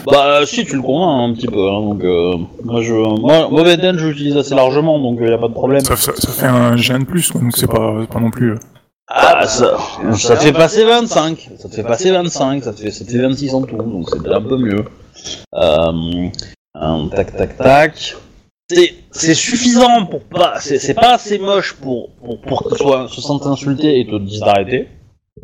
Bah 0.04 0.40
si, 0.44 0.66
tu 0.66 0.76
le 0.76 0.82
convaincs 0.82 1.30
un 1.30 1.34
petit 1.34 1.46
peu. 1.46 1.66
hein, 1.70 1.80
donc 1.80 2.04
euh, 2.04 2.36
moi, 2.62 2.82
je, 2.82 2.92
moi, 2.92 3.48
je 3.96 4.06
l'utilise 4.06 4.36
assez 4.36 4.54
largement, 4.54 4.98
donc 4.98 5.18
il 5.22 5.28
y 5.28 5.32
a 5.32 5.38
pas 5.38 5.48
de 5.48 5.54
problème. 5.54 5.80
Ça, 5.80 5.96
ça- 5.96 6.14
ça 6.14 6.28
fait 6.32 6.46
un 6.46 6.76
GN 6.76 7.00
de 7.00 7.04
plus, 7.04 7.30
quoi, 7.32 7.40
donc 7.40 7.56
c'est 7.56 7.66
pas, 7.70 8.04
pas 8.10 8.20
non 8.20 8.30
plus. 8.30 8.52
euh, 8.52 8.58
Ah, 9.08 9.46
ça, 9.46 9.78
ça 10.14 10.36
te 10.36 10.42
fait 10.42 10.52
passer 10.52 10.84
25, 10.84 11.48
ça 11.58 11.68
te 11.70 11.74
fait 11.74 11.82
passer 11.84 12.10
25, 12.10 12.62
ça 12.62 12.72
te 12.74 12.80
fait, 12.80 12.90
ça 12.90 13.04
te 13.06 13.10
fait 13.10 13.18
26 13.18 13.54
en 13.54 13.62
tout, 13.62 13.76
donc 13.76 14.10
c'est 14.10 14.28
un 14.30 14.42
peu 14.42 14.58
mieux. 14.58 14.84
Euh, 15.54 16.28
un 16.74 17.08
tac 17.08 17.34
tac 17.34 17.56
tac. 17.56 18.16
C'est, 18.68 18.94
c'est 19.12 19.34
suffisant 19.34 20.04
pour 20.06 20.20
pas, 20.24 20.54
c'est, 20.60 20.78
c'est 20.80 20.94
pas 20.94 21.14
assez 21.14 21.38
moche 21.38 21.72
pour, 21.74 22.10
pour, 22.16 22.40
pour 22.42 22.64
que 22.64 22.76
soit, 22.76 23.06
se 23.08 23.20
sente 23.22 23.46
insulté 23.46 24.00
et 24.00 24.06
te 24.06 24.18
dise 24.18 24.40
d'arrêter. 24.40 24.88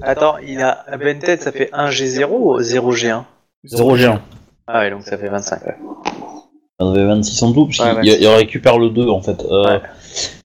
Attends, 0.00 0.38
il 0.38 0.60
a 0.60 0.84
Bented, 0.96 1.40
ça 1.42 1.52
fait 1.52 1.70
1G0 1.72 2.26
ou 2.30 2.58
0G1 2.60 3.24
0 3.64 3.96
G1. 3.96 4.18
Ah 4.66 4.80
ouais, 4.80 4.90
donc 4.90 5.02
ça 5.02 5.18
fait 5.18 5.28
25. 5.28 5.66
Ouais. 5.66 5.76
Ça 6.80 6.86
en 6.86 6.94
fait 6.94 7.04
26 7.04 7.42
en 7.42 7.52
tout, 7.52 7.66
puisqu'il 7.66 7.84
Ouais, 7.86 8.00
il 8.20 8.26
récupère 8.28 8.78
le 8.78 8.88
2 8.90 9.08
en 9.08 9.20
fait. 9.22 9.44
Euh, 9.44 9.64
Ouais. 9.66 9.80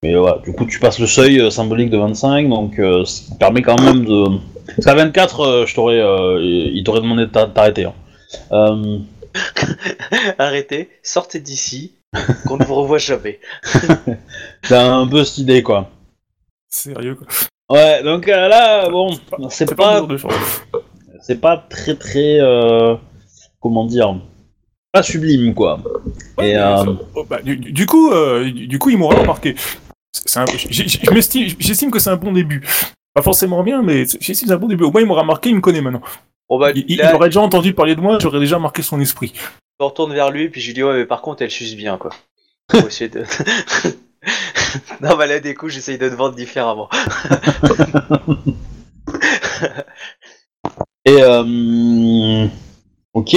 Mais 0.03 0.15
ouais, 0.17 0.31
du 0.45 0.53
coup 0.53 0.65
tu 0.65 0.79
passes 0.79 0.99
le 0.99 1.07
seuil 1.07 1.39
euh, 1.41 1.49
symbolique 1.49 1.89
de 1.89 1.97
25, 1.97 2.47
donc 2.49 2.79
euh, 2.79 3.03
ce 3.05 3.23
qui 3.23 3.35
permet 3.35 3.61
quand 3.61 3.81
même 3.81 4.05
de... 4.05 4.25
Parce 4.67 4.85
qu'à 4.85 4.93
24, 4.95 5.39
euh, 5.41 5.65
je 5.65 5.73
t'aurais, 5.75 5.99
euh, 5.99 6.39
il 6.41 6.83
t'aurait 6.83 7.01
demandé 7.01 7.25
de 7.25 7.31
t'a- 7.31 7.47
t'arrêter. 7.47 7.85
hein. 7.85 7.93
Euh, 8.51 8.99
Arrêtez, 10.37 10.89
sortez 11.03 11.39
d'ici, 11.39 11.93
qu'on 12.47 12.57
ne 12.57 12.63
vous 12.65 12.75
revoie 12.75 12.97
jamais. 12.97 13.39
T'as 14.69 14.85
un 14.93 15.07
peu 15.07 15.23
cette 15.23 15.37
idée 15.39 15.63
quoi. 15.63 15.89
Sérieux, 16.69 17.15
quoi. 17.15 17.27
Ouais, 17.69 18.01
donc 18.03 18.27
euh, 18.27 18.47
là, 18.47 18.89
bon, 18.89 19.17
c'est 19.49 19.75
pas, 19.75 19.93
mesure 19.95 20.07
de 20.07 20.17
chance. 20.17 20.33
c'est 21.21 21.41
pas 21.41 21.57
très 21.69 21.95
très, 21.95 22.39
euh, 22.39 22.95
comment 23.59 23.85
dire, 23.85 24.15
pas 24.93 25.03
sublime 25.03 25.53
quoi. 25.53 25.79
Ouais, 26.37 26.51
Et, 26.51 26.57
euh, 26.57 26.85
oh, 27.15 27.25
bah, 27.29 27.41
du, 27.41 27.57
du 27.57 27.85
coup, 27.85 28.11
euh, 28.11 28.49
du, 28.51 28.79
coup, 28.79 28.89
ils 28.89 28.97
m'ont 28.97 29.09
remarqué. 29.09 29.55
J'estime 30.69 31.91
que 31.91 31.99
c'est 31.99 32.09
un 32.09 32.15
bon 32.15 32.31
début. 32.31 32.65
Pas 33.13 33.21
forcément 33.21 33.63
bien, 33.63 33.81
mais 33.81 34.05
c'est- 34.05 34.21
j'estime 34.21 34.45
que 34.45 34.49
c'est 34.51 34.55
un 34.55 34.59
bon 34.59 34.67
début. 34.67 34.85
Au 34.85 34.91
moins, 34.91 35.01
il 35.01 35.07
m'aura 35.07 35.23
marqué, 35.23 35.49
il 35.49 35.55
me 35.55 35.61
connaît 35.61 35.81
maintenant. 35.81 36.01
Bon 36.49 36.57
bah, 36.59 36.71
Il, 36.73 36.85
il- 36.87 36.97
là, 36.97 37.11
il 37.11 37.15
aurait 37.15 37.27
déjà 37.27 37.41
entendu 37.41 37.73
parler 37.73 37.95
de 37.95 38.01
moi, 38.01 38.17
j'aurais 38.21 38.39
déjà 38.39 38.59
marqué 38.59 38.81
son 38.81 39.01
esprit. 39.01 39.33
je 39.35 39.83
me 39.83 39.85
retourne 39.89 40.13
vers 40.13 40.31
lui, 40.31 40.47
puis 40.49 40.61
je 40.61 40.67
lui 40.67 40.73
dis 40.73 40.83
ouais, 40.83 40.93
mais 40.93 41.05
par 41.05 41.21
contre, 41.21 41.41
elle 41.41 41.51
suce 41.51 41.75
bien, 41.75 41.97
quoi. 41.97 42.11
Faut 42.71 42.87
essayer 42.87 43.09
de... 43.09 43.23
non, 45.01 45.15
bah 45.17 45.25
là, 45.27 45.39
des 45.39 45.53
coups, 45.55 45.73
j'essaye 45.73 45.97
de 45.97 46.09
te 46.09 46.13
vendre 46.15 46.35
différemment. 46.35 46.89
et 51.05 51.17
euh, 51.21 52.47
ok. 53.13 53.35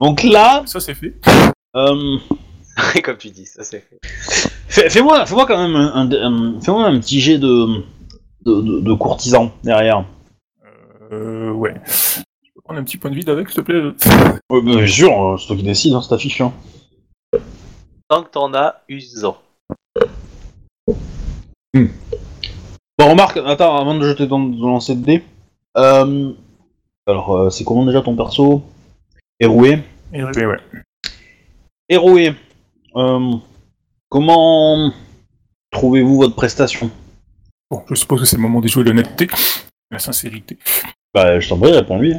Donc 0.00 0.22
là, 0.22 0.62
Ça, 0.66 0.80
c'est 0.80 0.94
fait. 0.94 1.14
euh, 1.76 2.16
Comme 3.04 3.16
tu 3.16 3.30
dis, 3.30 3.46
ça 3.46 3.64
c'est 3.64 3.80
fait. 3.80 3.98
fais- 4.68 4.90
fais-moi, 4.90 5.26
fais-moi 5.26 5.46
quand 5.46 5.58
même 5.58 5.74
un, 5.76 6.60
fais-moi 6.60 6.86
un 6.86 7.00
petit 7.00 7.20
jet 7.20 7.38
de, 7.38 7.82
de, 8.44 8.60
de, 8.60 8.80
de 8.80 8.92
courtisan 8.94 9.50
derrière. 9.64 10.04
Euh, 11.12 11.50
ouais. 11.50 11.74
Je 11.86 12.50
peux 12.54 12.60
prendre 12.62 12.78
un 12.80 12.84
petit 12.84 12.98
point 12.98 13.10
de 13.10 13.16
vide 13.16 13.30
avec, 13.30 13.48
s'il 13.48 13.56
te 13.56 13.60
plaît 13.62 13.82
Ouais, 14.50 14.62
bien 14.62 14.86
sûr, 14.86 15.10
euh, 15.20 15.36
c'est 15.38 15.46
toi 15.48 15.56
qui 15.56 15.62
décides, 15.62 15.94
hein, 15.94 16.02
c'est 16.02 16.10
ta 16.10 16.18
fiche. 16.18 16.40
Hein. 16.40 16.52
Tant 18.08 18.22
que 18.22 18.30
t'en 18.30 18.54
as, 18.54 18.82
use-en. 21.78 22.18
Bon, 22.98 23.10
remarque, 23.10 23.36
attends, 23.36 23.76
avant 23.76 23.94
de 23.94 24.02
jeter 24.02 24.26
ton, 24.28 24.48
de 24.48 24.60
lancer 24.60 24.94
de 24.96 25.04
dés. 25.04 25.24
Euh, 25.76 26.32
alors, 27.06 27.36
euh, 27.36 27.50
c'est 27.50 27.64
comment 27.64 27.86
déjà 27.86 28.02
ton 28.02 28.16
perso? 28.16 28.62
Héroué. 29.40 29.82
Et, 30.12 30.24
ouais. 30.24 30.58
Héroué. 31.88 32.34
Euh, 32.96 33.32
comment 34.08 34.92
trouvez-vous 35.70 36.16
votre 36.16 36.34
prestation? 36.34 36.90
Bon, 37.70 37.84
je 37.88 37.94
suppose 37.94 38.20
que 38.20 38.26
c'est 38.26 38.36
le 38.36 38.42
moment 38.42 38.60
de 38.60 38.68
jouer 38.68 38.82
l'honnêteté, 38.82 39.28
la 39.90 39.98
sincérité. 39.98 40.58
Bah, 41.14 41.38
je 41.38 41.48
t'en 41.48 41.58
prie, 41.58 41.72
réponds-lui. 41.72 42.14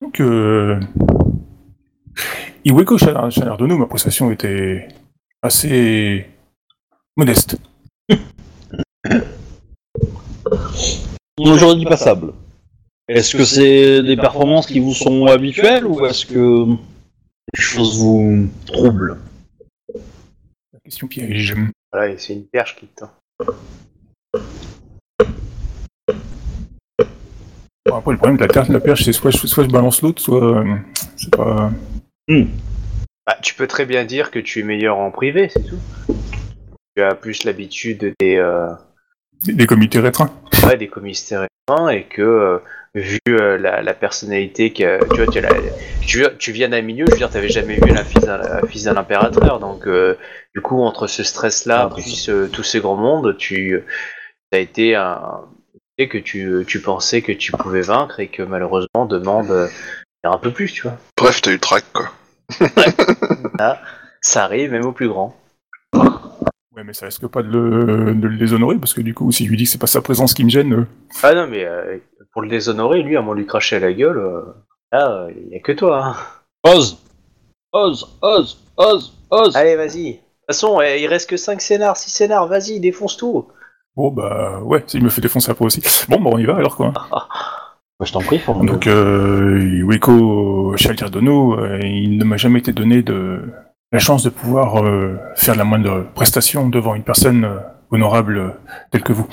Donc, 0.00 0.20
euh... 0.20 0.80
Iweko 2.64 2.98
Chanardono, 2.98 3.76
ma 3.76 3.86
prestation 3.86 4.30
était 4.32 4.88
assez 5.42 6.26
modeste. 7.18 7.56
Dit 11.36 11.84
passable. 11.84 12.32
Est-ce 13.08 13.36
que 13.36 13.44
c'est 13.44 14.02
des 14.02 14.16
performances 14.16 14.66
qui 14.66 14.80
vous 14.80 14.94
sont 14.94 15.26
habituelles 15.26 15.86
ou 15.86 16.04
est-ce 16.06 16.24
que 16.26 16.66
les 17.54 17.60
choses 17.60 17.98
vous 17.98 18.48
troublent 18.66 19.18
La 19.94 20.80
question 20.84 21.06
piège. 21.08 21.54
Voilà, 21.92 22.12
et 22.12 22.18
c'est 22.18 22.34
une 22.34 22.44
perche 22.46 22.76
qui 22.76 22.86
te 22.86 23.00
tend. 23.00 23.10
Bon, 27.88 27.94
après, 27.96 28.12
le 28.12 28.18
problème 28.18 28.36
de 28.36 28.42
la, 28.42 28.48
perche- 28.48 28.68
la 28.68 28.80
perche, 28.80 29.04
c'est 29.04 29.12
soit, 29.14 29.30
je- 29.30 29.46
soit 29.46 29.64
je 29.64 29.70
balance 29.70 30.02
l'autre, 30.02 30.20
soit. 30.20 30.44
euh, 30.58 30.76
c'est 31.16 31.34
pas. 31.34 31.70
Bah, 33.26 33.36
tu 33.42 33.54
peux 33.54 33.66
très 33.66 33.86
bien 33.86 34.04
dire 34.04 34.30
que 34.30 34.38
tu 34.38 34.60
es 34.60 34.62
meilleur 34.62 34.98
en 34.98 35.10
privé, 35.10 35.48
c'est 35.48 35.62
tout. 35.66 35.78
Tu 36.98 37.04
as 37.04 37.14
plus 37.14 37.44
l'habitude 37.44 38.12
des, 38.18 38.38
euh, 38.38 38.70
Des, 39.44 39.52
des 39.52 39.66
comités 39.68 40.00
restreints. 40.00 40.32
ouais, 40.66 40.76
des 40.76 40.88
commissaires 40.88 41.46
et 41.92 42.02
que, 42.06 42.22
euh, 42.22 42.58
vu 42.96 43.20
euh, 43.28 43.56
la, 43.56 43.82
la 43.82 43.94
personnalité 43.94 44.72
que 44.72 44.98
tu 45.14 45.22
vois, 45.22 45.32
tu, 45.32 45.38
as 45.38 45.42
la- 45.42 45.60
tu, 46.04 46.24
tu 46.40 46.50
viens 46.50 46.70
d'un 46.70 46.82
milieu, 46.82 47.04
je 47.06 47.12
veux 47.12 47.18
dire, 47.18 47.30
t'avais 47.30 47.50
jamais 47.50 47.76
vu 47.76 47.94
la 47.94 48.02
fille 48.02 48.20
d'un 48.20 48.38
la 48.38 48.66
fille 48.66 48.82
d'un 48.82 48.96
impérateur, 48.96 49.60
donc 49.60 49.86
euh, 49.86 50.16
du 50.56 50.60
coup, 50.60 50.82
entre 50.82 51.06
ce 51.06 51.22
stress-là, 51.22 51.88
Ah, 51.88 51.94
plus 51.94 52.28
euh, 52.30 52.48
tous 52.52 52.64
ces 52.64 52.80
grands 52.80 52.96
mondes, 52.96 53.36
tu, 53.36 53.80
ça 54.52 54.58
a 54.58 54.60
été 54.60 54.96
un 54.96 55.42
et 55.98 56.08
que 56.08 56.18
tu, 56.18 56.64
tu 56.66 56.80
pensais 56.80 57.22
que 57.22 57.30
tu 57.30 57.52
pouvais 57.52 57.82
vaincre 57.82 58.18
et 58.18 58.26
que 58.26 58.42
malheureusement 58.42 59.06
demande 59.06 59.52
euh, 59.52 59.68
un 60.24 60.38
peu 60.38 60.50
plus, 60.50 60.72
tu 60.72 60.82
vois. 60.82 60.96
Bref, 61.16 61.42
t'as 61.42 61.52
eu 61.52 61.54
le 61.54 61.60
track, 61.60 61.84
quoi. 61.92 62.10
Là, 63.56 63.80
ça 64.20 64.42
arrive 64.42 64.72
même 64.72 64.84
au 64.86 64.92
plus 64.92 65.06
grand. 65.08 65.36
Ouais, 66.78 66.84
mais 66.84 66.92
ça 66.92 67.06
risque 67.06 67.26
pas 67.26 67.42
de 67.42 67.48
le, 67.48 68.14
de 68.14 68.28
le 68.28 68.36
déshonorer, 68.36 68.76
parce 68.76 68.94
que 68.94 69.00
du 69.00 69.12
coup, 69.12 69.32
si 69.32 69.44
je 69.46 69.50
lui 69.50 69.56
dis 69.56 69.64
que 69.64 69.70
c'est 69.70 69.80
pas 69.80 69.88
sa 69.88 70.00
présence 70.00 70.32
qui 70.32 70.44
me 70.44 70.48
gêne, 70.48 70.72
euh, 70.74 70.86
Ah 71.24 71.34
non, 71.34 71.48
mais 71.50 71.64
euh, 71.64 71.98
pour 72.32 72.40
le 72.42 72.48
déshonorer, 72.48 73.02
lui, 73.02 73.16
à 73.16 73.20
moins 73.20 73.34
de 73.34 73.40
lui 73.40 73.46
cracher 73.46 73.74
à 73.76 73.80
la 73.80 73.92
gueule, 73.92 74.18
euh, 74.18 74.42
là, 74.92 75.26
il 75.36 75.52
y 75.52 75.56
a 75.56 75.60
que 75.60 75.72
toi. 75.72 76.04
hein. 76.04 76.14
Ose 76.64 76.98
Ose 77.72 78.16
Ose 78.22 78.58
Ose 78.76 79.12
Ose 79.30 79.56
Allez, 79.56 79.74
vas-y. 79.74 80.12
De 80.12 80.12
toute 80.18 80.22
façon, 80.50 80.80
eh, 80.80 81.02
il 81.02 81.08
reste 81.08 81.28
que 81.28 81.36
5 81.36 81.60
scénars, 81.60 81.96
6 81.96 82.10
scénars, 82.12 82.46
vas-y, 82.46 82.78
défonce 82.78 83.16
tout. 83.16 83.48
bon 83.96 84.12
bah 84.12 84.60
ouais, 84.62 84.84
il 84.94 85.02
me 85.02 85.08
fait 85.10 85.20
défoncer 85.20 85.50
après 85.50 85.64
aussi. 85.64 85.82
Bon 86.08 86.20
bah 86.20 86.30
on 86.32 86.38
y 86.38 86.44
va 86.46 86.56
alors 86.56 86.76
quoi. 86.76 86.92
Bah, 88.00 88.06
Je 88.06 88.12
t'en 88.12 88.20
prie, 88.20 88.38
faut 88.38 88.54
Donc 88.54 88.86
euh, 88.86 89.60
Iweko 89.78 90.76
Shalgardono, 90.76 91.58
euh, 91.58 91.80
il 91.82 92.16
ne 92.16 92.22
m'a 92.24 92.36
jamais 92.36 92.60
été 92.60 92.72
donné 92.72 93.02
de 93.02 93.42
la 93.92 93.98
chance 93.98 94.22
de 94.22 94.30
pouvoir 94.30 94.82
euh, 94.84 95.18
faire 95.36 95.54
la 95.54 95.64
moindre 95.64 96.04
prestation 96.14 96.68
devant 96.68 96.94
une 96.94 97.04
personne 97.04 97.44
euh, 97.44 97.58
honorable 97.90 98.38
euh, 98.38 98.50
telle 98.90 99.02
que 99.02 99.12
vous. 99.12 99.26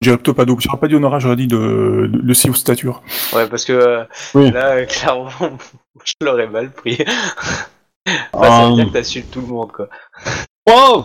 J'ai 0.00 0.12
Octopado, 0.12 0.56
j'aurais 0.60 0.78
pas 0.78 0.86
dit 0.88 0.94
honorable, 0.94 1.22
j'aurais 1.22 1.36
dit 1.36 1.48
de, 1.48 2.08
de, 2.12 2.18
de 2.20 2.34
si 2.34 2.48
haute 2.48 2.56
stature. 2.56 3.02
Ouais, 3.34 3.48
parce 3.48 3.64
que 3.64 3.72
euh, 3.72 4.04
Oui. 4.34 4.50
là, 4.50 4.76
euh, 4.76 4.86
clairement, 4.86 5.28
je 6.04 6.12
l'aurais 6.22 6.46
mal 6.46 6.70
pris. 6.70 6.98
Bah, 8.32 8.48
ça 8.48 8.68
veut 8.68 8.74
dire 8.76 8.86
que 8.86 8.92
t'insultes 8.92 9.30
tout 9.30 9.40
le 9.40 9.48
monde, 9.48 9.72
quoi. 9.72 9.88
Oh 10.70 11.04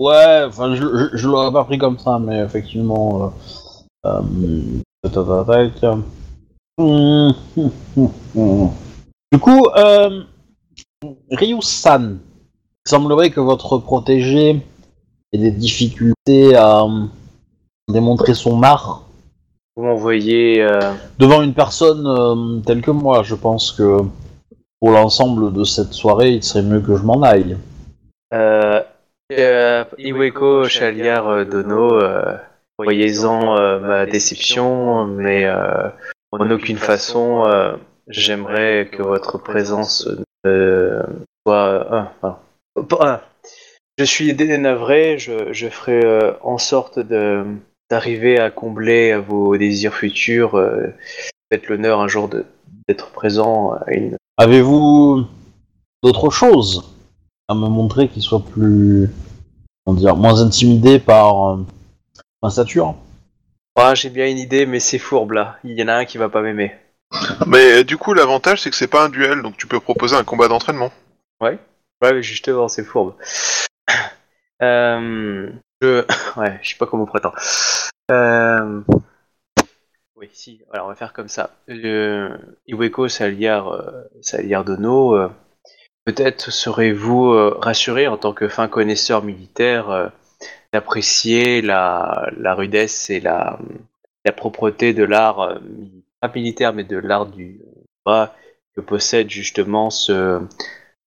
Ouais, 0.00 0.44
enfin, 0.48 0.74
je, 0.74 0.82
je, 0.82 1.16
je 1.16 1.28
l'aurais 1.28 1.52
pas 1.52 1.64
pris 1.64 1.78
comme 1.78 1.98
ça, 1.98 2.18
mais 2.18 2.38
effectivement. 2.40 3.34
Euh, 4.06 4.08
euh. 4.08 4.20
Hum, 6.78 7.34
hum, 7.56 7.70
hum, 7.96 8.10
hum. 8.34 8.70
Du 9.30 9.38
coup, 9.38 9.66
euh, 9.76 10.22
Ryu-san, 11.30 12.18
il 12.86 12.88
semblerait 12.88 13.30
que 13.30 13.40
votre 13.40 13.78
protégé 13.78 14.60
ait 15.32 15.38
des 15.38 15.50
difficultés 15.50 16.54
à 16.54 16.82
euh, 16.82 17.06
démontrer 17.88 18.34
son 18.34 18.62
art 18.62 19.04
Vous 19.76 19.84
m'envoyez... 19.84 20.62
euh, 20.62 20.92
devant 21.18 21.42
une 21.42 21.54
personne 21.54 22.06
euh, 22.06 22.60
telle 22.66 22.82
que 22.82 22.90
moi. 22.90 23.22
Je 23.22 23.34
pense 23.34 23.72
que 23.72 23.98
pour 24.80 24.90
l'ensemble 24.90 25.52
de 25.52 25.64
cette 25.64 25.92
soirée, 25.92 26.32
il 26.32 26.42
serait 26.42 26.62
mieux 26.62 26.80
que 26.80 26.96
je 26.96 27.02
m'en 27.02 27.22
aille. 27.22 27.56
Euh, 28.34 28.82
euh, 29.32 29.84
Iweko 29.98 30.64
Chaliar 30.64 31.28
euh, 31.28 31.44
Dono, 31.44 32.00
voyez-en 32.78 33.80
ma 33.80 34.06
déception, 34.06 35.06
mais 35.06 35.48
en 36.32 36.50
aucune 36.50 36.78
façon, 36.78 37.44
j'aimerais 38.08 38.88
que 38.90 39.02
votre 39.02 39.38
présence 39.38 40.08
euh, 40.46 41.02
soit. 41.46 41.86
ah, 41.90 42.12
pardon. 42.20 42.38
Ah, 43.00 43.22
je 44.04 44.10
suis 44.10 44.34
dénavré, 44.34 45.18
je, 45.18 45.52
je 45.52 45.68
ferai 45.68 46.04
euh, 46.04 46.32
en 46.42 46.58
sorte 46.58 46.98
de 46.98 47.44
d'arriver 47.90 48.38
à 48.38 48.50
combler 48.50 49.16
vos 49.16 49.56
désirs 49.56 49.94
futurs. 49.94 50.56
Euh, 50.56 50.88
Faites 51.52 51.68
l'honneur 51.68 52.00
un 52.00 52.08
jour 52.08 52.28
de- 52.28 52.46
d'être 52.88 53.10
présent 53.10 53.72
à 53.72 53.92
une 53.92 54.16
Avez-vous 54.38 55.26
d'autres 56.02 56.30
choses 56.30 56.94
à 57.48 57.54
me 57.54 57.68
montrer 57.68 58.08
qui 58.08 58.22
soient 58.22 58.42
plus, 58.44 59.10
comment 59.84 59.98
dire, 59.98 60.16
moins 60.16 60.40
intimidé 60.40 60.98
par 60.98 61.50
euh, 61.50 61.56
ma 62.42 62.48
stature? 62.50 62.94
Ah, 63.76 63.94
j'ai 63.94 64.08
bien 64.08 64.26
une 64.28 64.38
idée, 64.38 64.64
mais 64.64 64.80
c'est 64.80 64.98
fourbe 64.98 65.32
là. 65.32 65.58
Il 65.62 65.78
y 65.78 65.82
en 65.82 65.88
a 65.88 65.94
un 65.94 66.04
qui 66.06 66.16
va 66.18 66.28
pas 66.28 66.40
m'aimer. 66.40 66.72
Mais 67.46 67.80
euh, 67.80 67.84
du 67.84 67.98
coup, 67.98 68.14
l'avantage, 68.14 68.62
c'est 68.62 68.70
que 68.70 68.76
c'est 68.76 68.86
pas 68.86 69.04
un 69.04 69.10
duel, 69.10 69.42
donc 69.42 69.56
tu 69.58 69.66
peux 69.66 69.80
proposer 69.80 70.16
un 70.16 70.24
combat 70.24 70.48
d'entraînement. 70.48 70.90
Ouais, 71.40 71.58
mais 72.02 72.22
justement, 72.22 72.68
c'est 72.68 72.84
fourbe. 72.84 73.14
Euh, 74.62 75.50
je... 75.80 76.04
Ouais, 76.40 76.58
je 76.62 76.70
sais 76.70 76.76
pas 76.76 76.86
comment 76.86 77.06
prétendre. 77.06 77.36
Euh... 78.10 78.80
Oui, 80.16 80.28
si, 80.32 80.62
alors 80.72 80.86
on 80.86 80.88
va 80.90 80.94
faire 80.94 81.12
comme 81.12 81.28
ça. 81.28 81.50
Euh... 81.68 82.36
Iweko 82.66 83.08
Saliar 83.08 83.74
Dono, 84.64 85.28
peut-être 86.04 86.50
serez-vous 86.52 87.58
rassuré 87.58 88.06
en 88.06 88.16
tant 88.16 88.32
que 88.32 88.48
fin 88.48 88.68
connaisseur 88.68 89.22
militaire 89.22 90.12
d'apprécier 90.72 91.60
la, 91.60 92.30
rudesse 92.56 93.10
et 93.10 93.20
la, 93.20 93.58
la 94.24 94.32
propreté 94.32 94.94
de 94.94 95.04
l'art, 95.04 95.60
pas 96.20 96.30
militaire, 96.34 96.72
mais 96.72 96.84
de 96.84 96.96
l'art 96.96 97.26
du 97.26 97.60
bras 98.04 98.34
que 98.74 98.80
possède 98.80 99.28
justement 99.28 99.90
ce, 99.90 100.40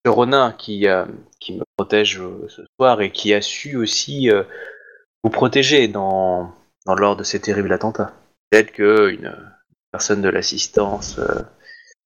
ce 0.05 0.09
Ronin 0.09 0.51
qui, 0.51 0.87
euh, 0.87 1.05
qui 1.39 1.53
me 1.53 1.63
protège 1.77 2.19
euh, 2.19 2.47
ce 2.49 2.61
soir 2.77 3.01
et 3.01 3.11
qui 3.11 3.33
a 3.33 3.41
su 3.41 3.75
aussi 3.75 4.29
euh, 4.29 4.43
vous 5.23 5.29
protéger 5.31 5.87
dans, 5.87 6.51
dans 6.85 6.95
lors 6.95 7.15
de 7.15 7.23
ces 7.23 7.39
terribles 7.41 7.73
attentats. 7.73 8.13
Peut-être 8.51 8.71
qu'une 8.71 9.35
personne 9.91 10.21
de 10.21 10.29
l'assistance 10.29 11.19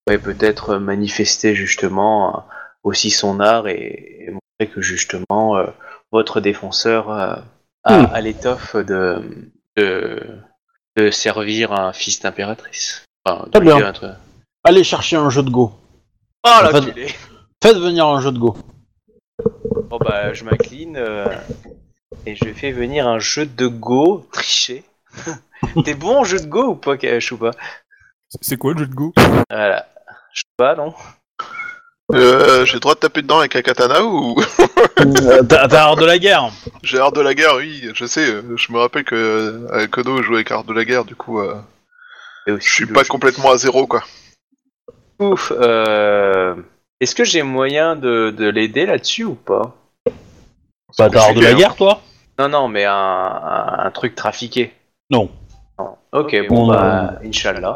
pourrait 0.06 0.20
peut-être 0.20 0.78
manifester 0.78 1.54
justement 1.54 2.46
aussi 2.84 3.12
son 3.12 3.42
art 3.42 3.68
et, 3.68 4.26
et 4.28 4.32
montrer 4.32 4.74
que 4.74 4.82
justement 4.82 5.58
votre 6.14 6.40
défenseur 6.40 7.10
a, 7.12 7.44
a 7.84 8.22
l'étoffe 8.22 8.78
de, 8.78 9.22
de, 9.76 10.22
de 10.96 11.12
servir 11.12 11.74
un 11.74 11.92
fils 11.92 12.22
d'impératrice. 12.22 13.04
Enfin, 13.26 13.48
Allez 14.64 14.84
chercher 14.86 15.18
un 15.18 15.30
jeu 15.30 15.44
de 15.44 15.50
Go. 15.50 15.74
Oh 16.46 16.50
En 16.50 16.68
fait- 16.70 16.72
l'enculé 16.82 17.08
Faites 17.62 17.78
venir 17.78 18.06
un 18.08 18.22
jeu 18.22 18.32
de 18.32 18.40
Go. 18.40 18.56
Bon 19.90 19.98
bah 19.98 20.34
je 20.34 20.44
m'incline 20.44 20.96
euh, 20.98 21.26
et 22.26 22.36
je 22.36 22.54
fais 22.54 22.72
venir 22.72 23.08
un 23.08 23.20
jeu 23.20 23.46
de 23.46 23.68
Go 23.68 24.26
triché. 24.32 24.84
T'es 25.84 25.94
bon 25.94 26.20
en 26.20 26.24
jeu 26.24 26.40
de 26.40 26.46
Go 26.46 26.68
ou 26.70 26.76
pas, 26.76 26.98
Ka- 26.98 27.20
Choupa 27.20 27.52
C'est 28.42 28.58
quoi 28.58 28.74
le 28.74 28.80
jeu 28.80 28.88
de 28.88 28.96
Go? 28.96 29.14
Voilà. 29.50 29.88
Choupa, 30.34 30.76
non? 30.76 30.94
Euh, 32.14 32.66
j'ai 32.66 32.74
le 32.76 32.80
droit 32.80 32.96
de 32.96 33.00
taper 33.00 33.22
dedans 33.22 33.40
avec 33.40 33.56
un 33.56 33.62
katana 33.62 34.04
ou? 34.04 34.36
Euh, 35.00 35.44
T'as 35.44 35.68
t'as 35.68 35.84
art 35.84 35.96
de 35.96 36.06
la 36.06 36.18
guerre. 36.18 36.50
j'ai 36.82 36.98
art 36.98 37.12
de 37.12 37.22
la 37.22 37.34
guerre 37.34 37.56
Oui, 37.58 37.90
je 37.94 38.06
sais. 38.06 38.28
euh, 38.30 38.56
Je 38.58 38.72
me 38.72 38.80
rappelle 38.80 39.04
que 39.04 39.16
euh, 39.16 39.88
Kodo 39.88 40.22
jouait 40.24 40.38
avec 40.38 40.52
art 40.52 40.64
de 40.64 40.74
la 40.74 40.86
guerre, 40.86 41.06
du 41.06 41.16
coup, 41.16 41.40
euh, 41.40 41.56
Et 42.48 42.52
aussi 42.52 42.68
je 42.68 42.74
suis 42.74 42.86
le 42.86 42.94
pas 42.94 43.04
jeu- 43.04 43.10
complètement 43.10 43.52
à 43.52 43.58
zéro, 43.58 43.86
quoi. 43.86 44.04
Ouf. 45.20 45.52
Euh... 45.56 46.56
Est-ce 47.02 47.16
que 47.16 47.24
j'ai 47.24 47.44
moyen 47.44 47.96
de, 47.96 48.30
de 48.38 48.50
l'aider 48.50 48.86
là-dessus 48.86 49.24
ou 49.24 49.36
pas? 49.36 49.76
Bah, 50.98 51.10
t'as 51.10 51.34
de 51.34 51.40
la 51.42 51.54
guerre, 51.54 51.76
toi 51.76 52.02
Non, 52.38 52.50
non, 52.50 52.68
mais 52.68 52.86
un, 52.86 52.94
un, 52.94 53.80
un 53.86 53.92
truc 53.92 54.16
trafiqué. 54.16 54.74
Non. 55.10 55.30
Non. 55.78 55.96
Ok, 56.12 56.36
bon 56.50 56.66
bon, 56.66 56.68
bah, 56.68 57.14
Inch'Allah. 57.24 57.76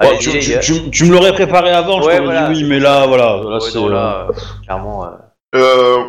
Ouais, 0.00 0.08
Allez, 0.08 0.18
tu, 0.18 0.30
les 0.30 0.40
tu- 0.40 0.50
gars. 0.52 0.58
tu- 0.60 0.90
tu 0.90 1.04
me 1.06 1.12
l'aurais 1.12 1.32
préparé 1.32 1.70
avant, 1.70 2.00
je 2.02 2.06
Ouais, 2.06 2.16
t'aurais 2.18 2.24
voilà. 2.26 2.48
dit 2.52 2.62
oui, 2.62 2.68
mais 2.68 2.78
là, 2.78 3.06
voilà. 3.06 3.36
Là, 3.36 3.58
Ouais, 3.58 3.60
c'est, 3.60 3.78
non, 3.78 3.86
euh, 3.88 3.92
là, 3.92 4.26
euh, 4.28 4.32
clairement. 4.64 5.04
euh, 5.04 5.08
Euh, 5.54 6.04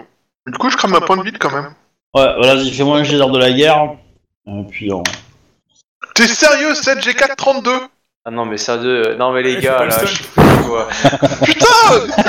du 0.47 0.57
coup, 0.57 0.69
je 0.69 0.77
crame 0.77 0.93
un 0.95 1.01
point 1.01 1.17
de 1.17 1.23
vide 1.23 1.37
quand 1.39 1.51
même. 1.51 1.73
Ouais, 2.13 2.33
voilà, 2.37 2.55
vas-y, 2.55 2.71
fais-moi 2.71 2.97
un 2.99 3.03
jet 3.03 3.17
d'art 3.17 3.29
de 3.29 3.39
la 3.39 3.51
guerre. 3.51 3.95
Et 4.47 4.63
puis, 4.69 4.91
on... 4.91 5.03
T'es 6.15 6.27
sérieux 6.27 6.73
7 6.75 6.99
G4 6.99 7.35
32 7.37 7.71
Ah 8.25 8.31
non, 8.31 8.45
mais 8.45 8.57
sérieux, 8.57 9.07
euh, 9.11 9.15
non 9.15 9.31
mais 9.31 9.41
les 9.41 9.55
Ouais, 9.55 9.61
gars, 9.61 9.85
là, 9.85 10.05
je 10.05 10.17
sais 10.17 10.23
pas 10.35 10.57
quoi. 10.67 10.87
Putain 11.45 11.67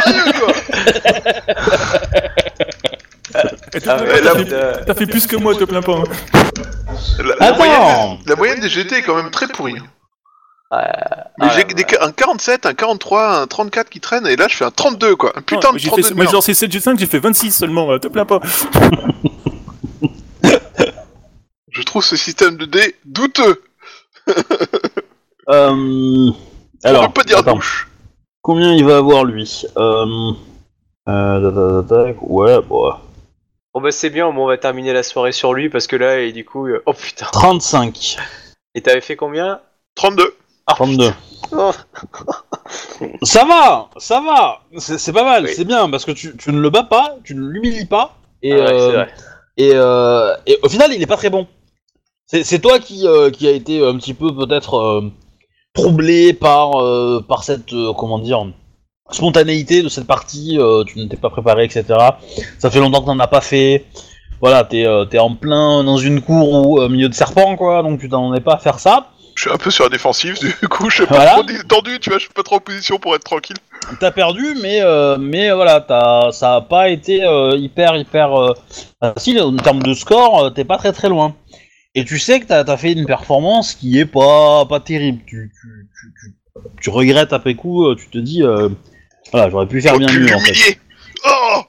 Sérieux, 0.02 0.32
quoi 0.38 0.52
t'as- 3.80 3.96
Ah, 3.96 4.84
T'as 4.86 4.94
fait, 4.94 5.06
plus 5.06 5.26
que 5.26 5.36
moi, 5.36 5.54
te 5.54 5.64
plains 5.64 5.82
pas. 5.82 5.96
hein. 5.98 6.04
la, 7.40 7.52
moyenne, 7.52 8.18
la 8.26 8.36
moyenne 8.36 8.60
des 8.60 8.68
GT 8.68 8.96
est 8.98 9.02
quand 9.02 9.16
même 9.16 9.30
très 9.30 9.48
pourrie. 9.48 9.76
Euh, 10.72 10.76
Mais 11.38 11.46
ah, 11.50 11.52
j'ai 11.56 11.64
ouais. 11.64 11.98
un 12.00 12.12
47, 12.12 12.66
un 12.66 12.74
43, 12.74 13.38
un 13.40 13.46
34 13.48 13.90
qui 13.90 13.98
traîne, 14.00 14.26
et 14.28 14.36
là 14.36 14.46
je 14.48 14.56
fais 14.56 14.64
un 14.64 14.70
32, 14.70 15.16
quoi. 15.16 15.32
Un 15.36 15.42
putain 15.42 15.68
Non, 15.68 15.72
de 15.74 15.78
j'ai 15.78 15.88
32 15.88 16.02
fait, 16.08 16.14
de 16.14 16.18
merde. 16.20 16.30
genre 16.30 16.42
c'est 16.44 16.54
7 16.54 16.70
G5, 16.72 16.98
j'ai 16.98 17.06
fait 17.06 17.18
26 17.18 17.50
seulement, 17.50 17.98
te 17.98 18.06
plains 18.06 18.24
pas. 18.24 18.38
Je 21.72 21.82
trouve 21.82 22.04
ce 22.04 22.16
système 22.16 22.56
de 22.56 22.66
dés 22.66 22.94
douteux. 23.04 23.62
Euh... 25.50 26.30
On 26.30 26.34
Alors, 26.84 27.12
peut 27.12 27.24
dire 27.24 27.38
attends. 27.38 27.54
douche. 27.56 27.88
combien 28.42 28.72
il 28.74 28.84
va 28.84 28.98
avoir, 28.98 29.24
lui 29.24 29.62
euh... 29.76 30.32
Euh... 31.08 32.12
Ouais, 32.22 32.60
bon... 32.62 32.92
Bon 33.72 33.80
bah 33.80 33.92
c'est 33.92 34.10
bien, 34.10 34.26
on 34.26 34.46
va 34.46 34.58
terminer 34.58 34.92
la 34.92 35.02
soirée 35.04 35.30
sur 35.32 35.54
lui 35.54 35.68
parce 35.70 35.86
que 35.86 35.94
là, 35.94 36.18
et 36.20 36.32
du 36.32 36.44
coup, 36.44 36.66
euh, 36.66 36.82
oh 36.86 36.92
putain. 36.92 37.26
35. 37.32 38.16
Et 38.74 38.80
t'avais 38.82 39.00
fait 39.00 39.14
combien 39.16 39.60
32. 39.94 40.34
32. 40.66 41.12
Oh. 41.52 41.70
Ça 43.22 43.44
va, 43.44 43.88
ça 43.96 44.20
va, 44.20 44.60
c'est 44.78 44.98
c'est 44.98 45.12
pas 45.12 45.24
mal, 45.24 45.44
Oui. 45.44 45.52
c'est 45.54 45.64
bien 45.64 45.88
parce 45.90 46.04
que 46.04 46.10
tu, 46.12 46.36
tu 46.36 46.50
ne 46.52 46.60
le 46.60 46.70
bats 46.70 46.82
pas, 46.84 47.16
tu 47.24 47.34
ne 47.34 47.40
l'humilies 47.48 47.86
pas 47.86 48.16
et, 48.42 48.52
Ah 48.52 48.56
ouais, 48.56 48.62
euh, 48.72 48.86
c'est 48.90 48.92
vrai. 48.96 49.08
et, 49.56 49.70
euh, 49.74 50.34
et 50.46 50.58
au 50.62 50.68
final 50.68 50.92
il 50.92 51.00
est 51.02 51.06
pas 51.06 51.16
très 51.16 51.30
bon. 51.30 51.46
c'est 52.26 52.44
c'est 52.44 52.58
toi 52.60 52.78
qui, 52.78 53.06
euh, 53.06 53.30
qui 53.30 53.46
a 53.48 53.52
été 53.52 53.84
un 53.86 53.96
petit 53.96 54.14
peu 54.14 54.34
peut-être 54.34 54.74
euh, 54.78 55.10
troublé 55.74 56.32
par, 56.32 56.80
euh, 56.82 57.24
par 57.26 57.44
cette, 57.44 57.72
euh, 57.72 57.92
comment 57.92 58.18
dire, 58.18 58.44
spontanéité 59.10 59.82
de 59.82 59.88
cette 59.88 60.06
partie, 60.06 60.56
euh, 60.58 60.84
tu 60.84 60.98
n'étais 60.98 61.16
pas 61.16 61.30
préparé, 61.30 61.64
etc. 61.64 61.84
Ça 62.58 62.70
fait 62.70 62.80
longtemps 62.80 63.00
que 63.00 63.06
t'en 63.06 63.18
as 63.18 63.26
pas 63.26 63.40
fait. 63.40 63.84
Voilà, 64.40 64.64
t'es 64.64 64.86
t'es 65.10 65.18
en 65.18 65.34
plein 65.34 65.84
dans 65.84 65.98
une 65.98 66.22
cour 66.22 66.48
ou 66.66 66.80
au 66.80 66.88
milieu 66.88 67.10
de 67.10 67.14
serpents, 67.14 67.56
quoi, 67.56 67.82
donc 67.82 68.00
tu 68.00 68.08
t'en 68.08 68.32
es 68.32 68.40
pas 68.40 68.54
à 68.54 68.58
faire 68.58 68.78
ça. 68.78 69.08
Je 69.34 69.42
suis 69.42 69.50
un 69.50 69.58
peu 69.58 69.70
sur 69.70 69.84
la 69.84 69.90
défensive, 69.90 70.38
du 70.40 70.68
coup, 70.68 70.88
je 70.88 70.94
suis 70.96 71.06
pas 71.06 71.16
Voilà. 71.16 71.30
trop 71.32 71.42
détendu, 71.42 71.98
tu 72.00 72.08
vois, 72.08 72.18
je 72.18 72.24
suis 72.24 72.32
pas 72.32 72.42
trop 72.42 72.56
en 72.56 72.60
position 72.60 72.98
pour 72.98 73.14
être 73.14 73.24
tranquille. 73.24 73.56
T'as 74.00 74.10
perdu, 74.12 74.56
mais, 74.62 74.80
mais 75.18 75.50
voilà, 75.52 75.84
ça 76.32 76.54
a 76.56 76.60
pas 76.62 76.88
été 76.88 77.16
hyper, 77.58 77.96
hyper 77.96 78.54
facile. 79.02 79.42
En 79.42 79.54
termes 79.56 79.82
de 79.82 79.92
score, 79.92 80.52
t'es 80.54 80.64
pas 80.64 80.78
très 80.78 80.92
très 80.92 81.10
loin. 81.10 81.34
Et 81.94 82.04
tu 82.04 82.18
sais 82.18 82.40
que 82.40 82.46
t'as 82.46 82.62
as 82.62 82.76
fait 82.76 82.92
une 82.92 83.06
performance 83.06 83.74
qui 83.74 83.98
est 83.98 84.06
pas, 84.06 84.64
pas 84.66 84.80
terrible. 84.80 85.22
Tu, 85.26 85.50
tu, 85.60 85.88
tu, 86.00 86.12
tu, 86.20 86.34
tu 86.80 86.90
regrettes 86.90 87.32
après 87.32 87.54
coup, 87.54 87.86
euh, 87.86 87.96
tu 87.96 88.08
te 88.08 88.18
dis, 88.18 88.42
euh, 88.42 88.68
voilà, 89.32 89.50
j'aurais 89.50 89.66
pu 89.66 89.80
faire 89.82 89.98
bien 89.98 90.12
mieux 90.12 90.34
en 90.34 90.40
fait. 90.40 90.78
Oh 91.26 91.62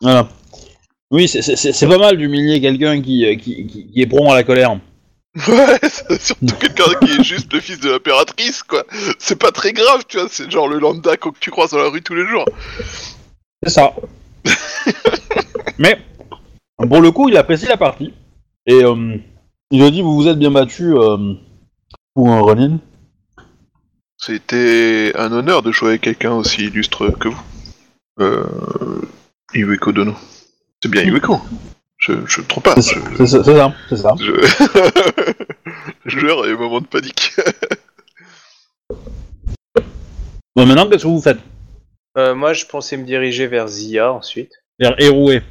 Voilà. 0.00 0.28
Oui, 1.10 1.28
c'est- 1.28 1.86
pas 1.88 1.98
mal 1.98 2.16
d'humilier 2.16 2.60
quelqu'un 2.60 3.00
qui, 3.02 3.24
euh, 3.26 3.34
qui, 3.36 3.66
qui, 3.66 3.86
qui 3.86 4.00
est 4.00 4.06
prompt 4.06 4.30
à 4.30 4.34
la 4.34 4.44
colère. 4.44 4.78
Ouais, 5.48 5.78
c'est 5.82 6.20
surtout 6.20 6.54
quelqu'un 6.58 6.92
qui 7.02 7.12
est 7.12 7.24
juste 7.24 7.52
le 7.52 7.60
fils 7.60 7.80
de 7.80 7.90
l'impératrice, 7.90 8.62
quoi. 8.62 8.84
C'est 9.18 9.38
pas 9.38 9.50
très 9.50 9.72
grave, 9.72 10.04
tu 10.08 10.18
vois, 10.18 10.28
c'est 10.30 10.50
genre 10.50 10.68
le 10.68 10.78
lambda 10.78 11.16
que 11.16 11.28
tu 11.40 11.50
croises 11.50 11.70
dans 11.70 11.78
la 11.78 11.88
rue 11.88 12.02
tous 12.02 12.14
les 12.14 12.26
jours. 12.26 12.44
C'est 13.62 13.70
ça. 13.70 13.94
Mais, 15.78 15.98
pour 16.76 17.00
le 17.00 17.10
coup, 17.10 17.28
il 17.28 17.36
apprécie 17.36 17.66
la 17.66 17.76
partie. 17.78 18.12
Et 18.66 18.84
euh, 18.84 19.16
il 19.70 19.82
a 19.82 19.90
dit, 19.90 20.02
vous 20.02 20.14
vous 20.14 20.28
êtes 20.28 20.38
bien 20.38 20.50
battu 20.50 20.94
euh, 20.96 21.34
pour 22.14 22.30
un 22.30 22.40
Ronin. 22.40 22.78
C'était 24.16 25.12
un 25.16 25.32
honneur 25.32 25.62
de 25.62 25.72
jouer 25.72 25.90
avec 25.90 26.02
quelqu'un 26.02 26.32
aussi 26.32 26.66
illustre 26.66 27.10
que 27.10 27.28
vous. 27.28 27.42
Euh... 28.20 28.44
Iweko 29.54 29.92
Dono. 29.92 30.14
C'est 30.82 30.88
bien 30.90 31.02
Iweko. 31.02 31.40
Je, 31.98 32.12
je 32.26 32.40
me 32.40 32.46
trompe 32.46 32.64
pas. 32.64 32.80
C'est 32.80 32.94
Je, 33.18 33.24
ça, 33.26 33.42
c'est 33.44 33.56
ça. 33.56 33.74
c'est 33.88 33.96
ça. 33.96 34.14
je... 34.18 34.32
Joueur 36.08 36.46
et 36.46 36.54
moment 36.54 36.80
de 36.80 36.86
panique. 36.86 37.34
Bon, 40.54 40.66
maintenant, 40.66 40.88
qu'est-ce 40.88 41.04
que 41.04 41.08
vous 41.08 41.20
faites? 41.20 41.38
Euh, 42.18 42.34
moi, 42.34 42.52
je 42.52 42.66
pensais 42.66 42.96
me 42.96 43.04
diriger 43.04 43.46
vers 43.46 43.68
Zia 43.68 44.12
ensuite. 44.12 44.52
Vers 44.78 44.94
Eroué. 45.00 45.42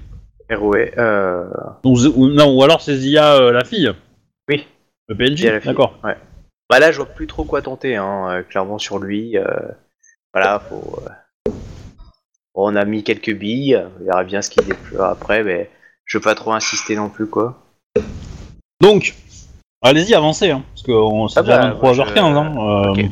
Euh... 0.53 1.45
ou, 1.83 1.97
ou- 2.07 2.27
non, 2.29 2.55
ou 2.57 2.63
alors 2.63 2.81
c'est 2.81 2.95
Zia 2.95 3.35
euh, 3.35 3.51
la 3.51 3.63
fille 3.63 3.91
Oui. 4.49 4.65
Le 5.07 5.15
PNJ. 5.15 5.45
D'accord. 5.65 5.97
Ouais. 6.03 6.17
Bah 6.69 6.79
là, 6.79 6.91
je 6.91 6.97
vois 6.97 7.05
plus 7.05 7.27
trop 7.27 7.43
quoi 7.43 7.61
tenter, 7.61 7.95
hein, 7.97 8.27
euh, 8.29 8.43
clairement 8.43 8.77
sur 8.77 8.99
lui. 8.99 9.35
Voilà, 10.33 10.59
faut. 10.59 10.99
bon, 11.45 11.53
on 12.55 12.75
a 12.75 12.85
mis 12.85 13.03
quelques 13.03 13.33
billes, 13.35 13.81
on 13.99 14.03
verra 14.05 14.23
bien 14.23 14.41
ce 14.41 14.49
qu'il 14.49 14.63
déploie 14.65 15.09
après, 15.09 15.43
mais 15.43 15.69
je 16.05 16.17
veux 16.17 16.21
pas 16.21 16.35
trop 16.35 16.53
insister 16.53 16.95
non 16.95 17.09
plus, 17.09 17.27
quoi. 17.27 17.61
Donc, 18.79 19.13
allez-y, 19.81 20.13
avancez. 20.15 20.51
Hein, 20.51 20.63
parce 20.73 20.83
que 20.83 20.91
on- 20.93 21.27
c'est 21.27 21.39
Ah 21.41 21.43
déjà 21.43 21.57
bah, 21.57 21.73
23h15. 21.73 21.81
moi, 21.81 21.93
je- 21.93 22.99
Hein, 22.99 23.03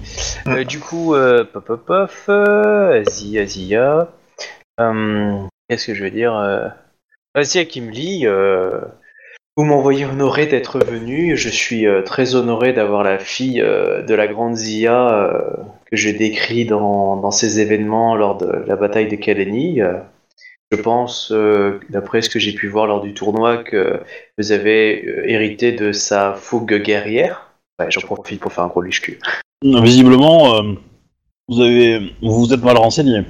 euh. 0.48 0.52
Euh, 0.60 0.64
du 0.64 0.80
coup, 0.80 1.14
euh, 1.14 1.44
pop 1.44 1.66
pop 1.66 1.86
pop, 1.86 2.12
Zia 3.10 3.46
Zia. 3.46 4.08
Qu'est-ce 5.68 5.88
que 5.88 5.94
je 5.94 6.04
veux 6.04 6.12
dire 6.12 6.34
qui 7.68 7.82
me 7.82 7.92
lit. 7.92 8.26
Euh... 8.26 8.82
Vous 9.60 9.66
m'envoyez 9.66 10.06
honoré 10.06 10.46
d'être 10.46 10.80
venu. 10.80 11.36
Je 11.36 11.50
suis 11.50 11.86
euh, 11.86 12.02
très 12.02 12.34
honoré 12.34 12.72
d'avoir 12.72 13.04
la 13.04 13.20
fille 13.20 13.60
euh, 13.60 14.02
de 14.02 14.14
la 14.14 14.26
grande 14.26 14.56
Zia 14.56 15.10
euh, 15.10 15.52
que 15.92 15.98
je 15.98 16.10
décris 16.12 16.64
dans, 16.64 17.18
dans 17.18 17.32
ces 17.32 17.60
événements 17.60 18.16
lors 18.16 18.38
de 18.38 18.48
la 18.66 18.78
bataille 18.78 19.10
de 19.10 19.18
Kaleni. 19.18 19.82
Je 20.72 20.78
pense, 20.82 21.34
d'après 21.90 22.22
ce 22.22 22.30
que 22.30 22.40
j'ai 22.40 22.54
pu 22.54 22.70
voir 22.70 22.86
lors 22.86 23.02
du 23.02 23.14
tournoi, 23.14 23.58
que 23.58 24.00
vous 24.38 24.54
avez 24.54 25.30
hérité 25.30 25.74
de 25.74 25.92
sa 25.92 26.36
fougue 26.36 26.82
guerrière. 26.82 27.52
Ouais, 27.80 27.88
j'en 27.90 28.00
profite 28.00 28.40
pour 28.40 28.54
faire 28.54 28.64
un 28.64 28.68
gros 28.68 28.82
liche-cul. 28.82 29.20
Visiblement, 29.62 30.64
vous 31.50 31.62
avez, 31.62 32.14
vous 32.22 32.46
vous 32.46 32.54
êtes 32.54 32.64
mal 32.64 32.78
renseigné. 32.78 33.24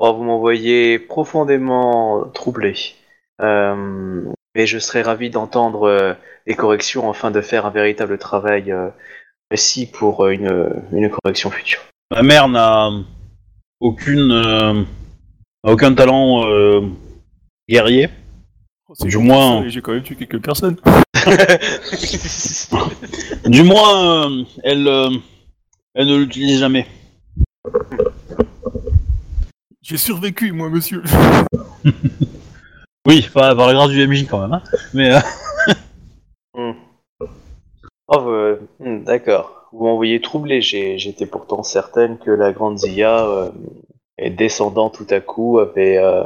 Oh, 0.00 0.12
vous 0.12 0.24
m'envoyez 0.24 0.98
profondément 0.98 2.24
troublé. 2.34 2.74
Euh, 3.42 4.22
mais 4.54 4.66
je 4.66 4.78
serais 4.78 5.02
ravi 5.02 5.28
d'entendre 5.30 5.84
euh, 5.88 6.14
les 6.46 6.54
corrections 6.54 7.10
afin 7.10 7.30
de 7.30 7.40
faire 7.40 7.66
un 7.66 7.70
véritable 7.70 8.16
travail 8.18 8.72
euh, 8.72 8.88
précis 9.50 9.86
pour 9.86 10.24
euh, 10.24 10.30
une, 10.30 10.82
une 10.92 11.10
correction 11.10 11.50
future. 11.50 11.80
Ma 12.10 12.22
mère 12.22 12.48
n'a 12.48 12.90
aucune, 13.80 14.30
euh, 14.32 14.82
aucun 15.64 15.94
talent 15.94 16.46
euh, 16.48 16.80
guerrier. 17.68 18.08
C'est 18.94 19.08
Du 19.08 19.18
moins- 19.18 19.68
J'ai 19.68 19.82
quand 19.82 19.92
même 19.92 20.02
tué 20.02 20.14
quelques 20.16 20.42
personnes. 20.42 20.76
Du 23.46 23.62
moins, 23.62 24.28
euh, 24.30 24.44
elle, 24.64 24.88
euh, 24.88 25.10
elle 25.94 26.06
ne 26.08 26.16
l'utilise 26.16 26.58
jamais. 26.60 26.86
J'ai 29.82 29.96
survécu, 29.96 30.52
moi, 30.52 30.68
monsieur. 30.68 31.02
Oui, 33.06 33.28
pas 33.32 33.54
par 33.54 33.66
la 33.68 33.72
grâce 33.74 33.90
du 33.90 34.06
MJ 34.06 34.26
quand 34.28 34.40
même. 34.40 34.52
Hein. 34.52 34.62
Mais 34.94 35.14
euh, 35.14 35.18
Hmm. 36.54 36.72
Oh, 38.08 38.28
euh, 38.30 38.56
hmm, 38.80 39.04
d'accord. 39.04 39.68
Vous 39.72 39.84
m'envoyez 39.84 40.20
troublé. 40.20 40.60
J'ai- 40.62 40.98
J'étais 40.98 41.26
pourtant 41.26 41.62
certaine 41.62 42.18
que 42.18 42.30
la 42.30 42.52
grande 42.52 42.78
Zia, 42.78 43.26
euh, 43.26 43.50
descendant 44.30 44.88
tout 44.88 45.06
à 45.10 45.20
coup, 45.20 45.58
avait, 45.58 45.98
euh, 45.98 46.24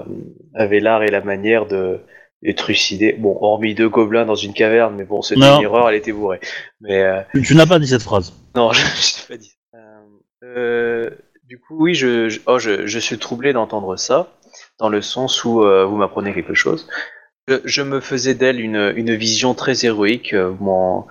avait 0.54 0.78
l'art 0.80 1.02
et 1.02 1.08
la 1.10 1.20
manière 1.20 1.66
de, 1.66 2.00
de 2.42 2.52
trucider. 2.52 3.14
Bon, 3.14 3.36
hormis 3.40 3.74
deux 3.74 3.88
gobelins 3.88 4.24
dans 4.26 4.34
une 4.36 4.52
caverne, 4.52 4.94
mais 4.96 5.04
bon, 5.04 5.20
c'était 5.22 5.40
Non. 5.40 5.56
une 5.58 5.64
erreur, 5.64 5.88
elle 5.88 5.96
était 5.96 6.12
bourrée. 6.12 6.40
Mais 6.80 7.02
euh, 7.02 7.22
tu, 7.34 7.42
tu 7.42 7.54
n'as 7.56 7.66
pas 7.66 7.78
dit 7.80 7.88
cette 7.88 8.02
phrase. 8.02 8.32
non, 8.54 8.70
je 8.72 8.82
n'ai 8.82 9.28
pas 9.28 9.36
dit. 9.36 9.52
Euh, 9.74 10.00
euh, 10.44 11.10
du 11.44 11.58
coup, 11.58 11.76
oui, 11.82 11.94
je, 11.94 12.28
je, 12.28 12.38
oh, 12.46 12.58
je, 12.60 12.86
je 12.86 12.98
suis 13.00 13.18
troublé 13.18 13.52
d'entendre 13.52 13.96
ça, 13.96 14.28
dans 14.80 14.88
le 14.88 15.02
sens 15.02 15.44
où 15.44 15.62
euh, 15.62 15.84
vous 15.84 15.96
m'apprenez 15.96 16.32
quelque 16.34 16.54
chose. 16.54 16.88
Je, 17.48 17.56
je 17.64 17.82
me 17.82 18.00
faisais 18.00 18.34
d'elle 18.34 18.60
une, 18.60 18.92
une 18.96 19.14
vision 19.14 19.54
très 19.54 19.84
héroïque. 19.84 20.32
euh, 20.32 20.48
Vous 20.50 20.64
m'en- 20.64 21.06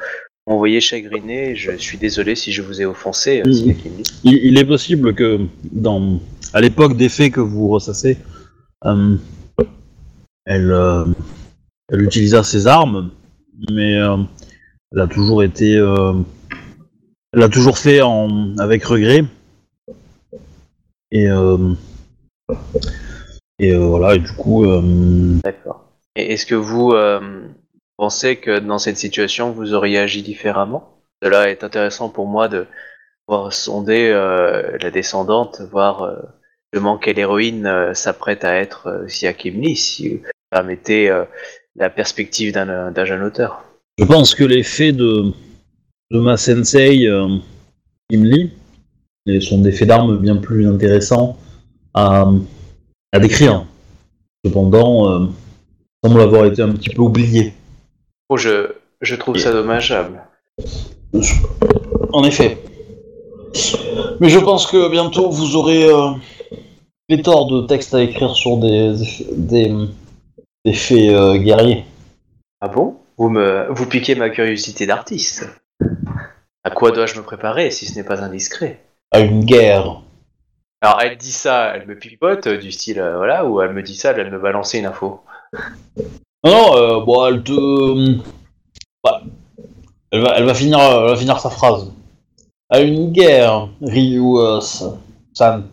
m'envoyez 0.47 0.81
chagriné. 0.81 1.55
Je 1.55 1.71
suis 1.77 1.97
désolé 1.97 2.35
si 2.35 2.51
je 2.51 2.61
vous 2.61 2.81
ai 2.81 2.85
offensé. 2.85 3.41
euh. 3.45 3.51
Il, 4.23 4.33
il 4.43 4.57
est 4.57 4.65
possible 4.65 5.13
que, 5.13 5.39
dans, 5.71 6.19
à 6.53 6.61
l'époque 6.61 6.97
des 6.97 7.09
faits 7.09 7.33
que 7.33 7.41
vous 7.41 7.67
ressassez, 7.69 8.17
euh, 8.85 9.15
elle, 10.45 10.71
euh, 10.71 11.05
elle 11.91 12.01
utilisa 12.01 12.43
ses 12.43 12.65
armes, 12.67 13.11
mais 13.71 13.97
euh, 13.99 14.17
elle 14.91 15.01
a 15.01 15.07
toujours 15.07 15.43
été, 15.43 15.73
elle 17.33 17.43
a 17.43 17.49
toujours 17.49 17.77
fait 17.77 18.01
en, 18.01 18.57
avec 18.57 18.83
regret. 18.85 19.23
Et, 21.11 21.27
et 23.59 23.73
euh, 23.73 23.79
voilà, 23.79 24.15
et 24.15 24.19
du 24.19 24.31
coup, 24.31 24.65
euh, 24.65 24.81
D'accord. 25.43 25.85
Et 26.15 26.33
est-ce 26.33 26.45
que 26.45 26.55
vous 26.55 26.91
euh, 26.91 27.19
pensez 27.97 28.37
que 28.37 28.59
dans 28.59 28.79
cette 28.79 28.97
situation, 28.97 29.51
vous 29.51 29.73
auriez 29.73 29.99
agi 29.99 30.21
différemment? 30.21 30.97
Cela 31.21 31.49
est 31.49 31.63
intéressant 31.63 32.09
pour 32.09 32.27
moi 32.27 32.47
de 32.47 32.65
voir 33.27 33.53
sonder 33.53 34.09
la 34.09 34.89
descendante, 34.89 35.61
voir 35.71 36.17
justement 36.73 36.97
quelle 36.97 37.19
héroïne 37.19 37.93
s'apprête 37.93 38.43
à 38.43 38.55
être 38.55 39.03
Sia 39.07 39.33
Kimli, 39.33 39.75
si 39.75 40.15
vous 40.15 40.21
permettez 40.49 41.13
la 41.75 41.89
perspective 41.89 42.53
d'un 42.53 42.91
d'un 42.91 43.05
jeune 43.05 43.21
auteur. 43.21 43.65
Je 43.99 44.05
pense 44.05 44.33
que 44.33 44.45
les 44.45 44.63
faits 44.63 44.95
de, 44.95 45.33
de 46.11 46.19
ma 46.19 46.37
sensei 46.37 47.05
euh, 47.05 47.37
Imli 48.09 48.51
et 49.25 49.41
sont 49.41 49.59
des 49.59 49.73
faits 49.73 49.89
d'armes 49.89 50.17
bien 50.17 50.37
plus 50.37 50.65
intéressants 50.65 51.37
à, 51.93 52.31
à 53.11 53.19
décrire. 53.19 53.65
Cependant, 54.45 55.09
euh, 55.09 55.27
semble 56.03 56.21
avoir 56.21 56.45
été 56.45 56.61
un 56.61 56.71
petit 56.71 56.89
peu 56.89 57.01
oublié. 57.01 57.53
Oh, 58.29 58.37
je, 58.37 58.71
je 59.01 59.15
trouve 59.15 59.37
ça 59.37 59.51
dommageable. 59.51 60.21
En 62.13 62.23
effet. 62.23 62.57
Mais 64.19 64.29
je 64.29 64.39
pense 64.39 64.67
que 64.67 64.89
bientôt 64.89 65.29
vous 65.29 65.55
aurez 65.55 65.85
euh, 65.85 66.11
pléthore 67.07 67.47
de 67.47 67.65
textes 67.65 67.93
à 67.93 68.01
écrire 68.01 68.35
sur 68.35 68.57
des, 68.57 68.95
des, 69.31 69.73
des 70.65 70.73
faits 70.73 71.09
euh, 71.09 71.37
guerriers. 71.37 71.85
Ah 72.61 72.67
bon? 72.67 72.97
Vous, 73.17 73.29
me, 73.29 73.67
vous 73.71 73.85
piquez 73.85 74.15
ma 74.15 74.29
curiosité 74.29 74.85
d'artiste. 74.85 75.49
À 76.63 76.69
quoi 76.69 76.91
dois-je 76.91 77.17
me 77.17 77.23
préparer 77.23 77.71
si 77.71 77.85
ce 77.85 77.95
n'est 77.95 78.03
pas 78.03 78.21
indiscret? 78.21 78.81
À 79.11 79.19
une 79.19 79.43
guerre. 79.43 80.01
Alors 80.81 81.01
elle 81.01 81.17
dit 81.17 81.31
ça, 81.31 81.75
elle 81.75 81.87
me 81.87 81.97
pipote 81.97 82.47
euh, 82.47 82.57
du 82.57 82.71
style 82.71 82.99
euh, 82.99 83.17
voilà, 83.17 83.45
ou 83.45 83.61
elle 83.61 83.73
me 83.73 83.83
dit 83.83 83.95
ça, 83.95 84.11
elle 84.11 84.31
me 84.31 84.39
balancer 84.39 84.79
une 84.79 84.85
info. 84.85 85.21
Non, 86.43 86.51
non, 86.51 86.77
euh, 86.77 87.03
bon, 87.03 87.25
elle 87.25 87.43
te. 87.43 88.17
Elle 90.11 90.21
va, 90.21 90.33
elle 90.37 90.45
va 90.45 90.53
finir, 90.53 90.79
elle 90.79 91.09
va 91.09 91.15
finir 91.15 91.39
sa 91.39 91.49
phrase. 91.49 91.91
À 92.69 92.79
une 92.79 93.11
guerre, 93.11 93.67
Ryu 93.81 94.37
euh, 94.37 94.59
San. 95.33 95.67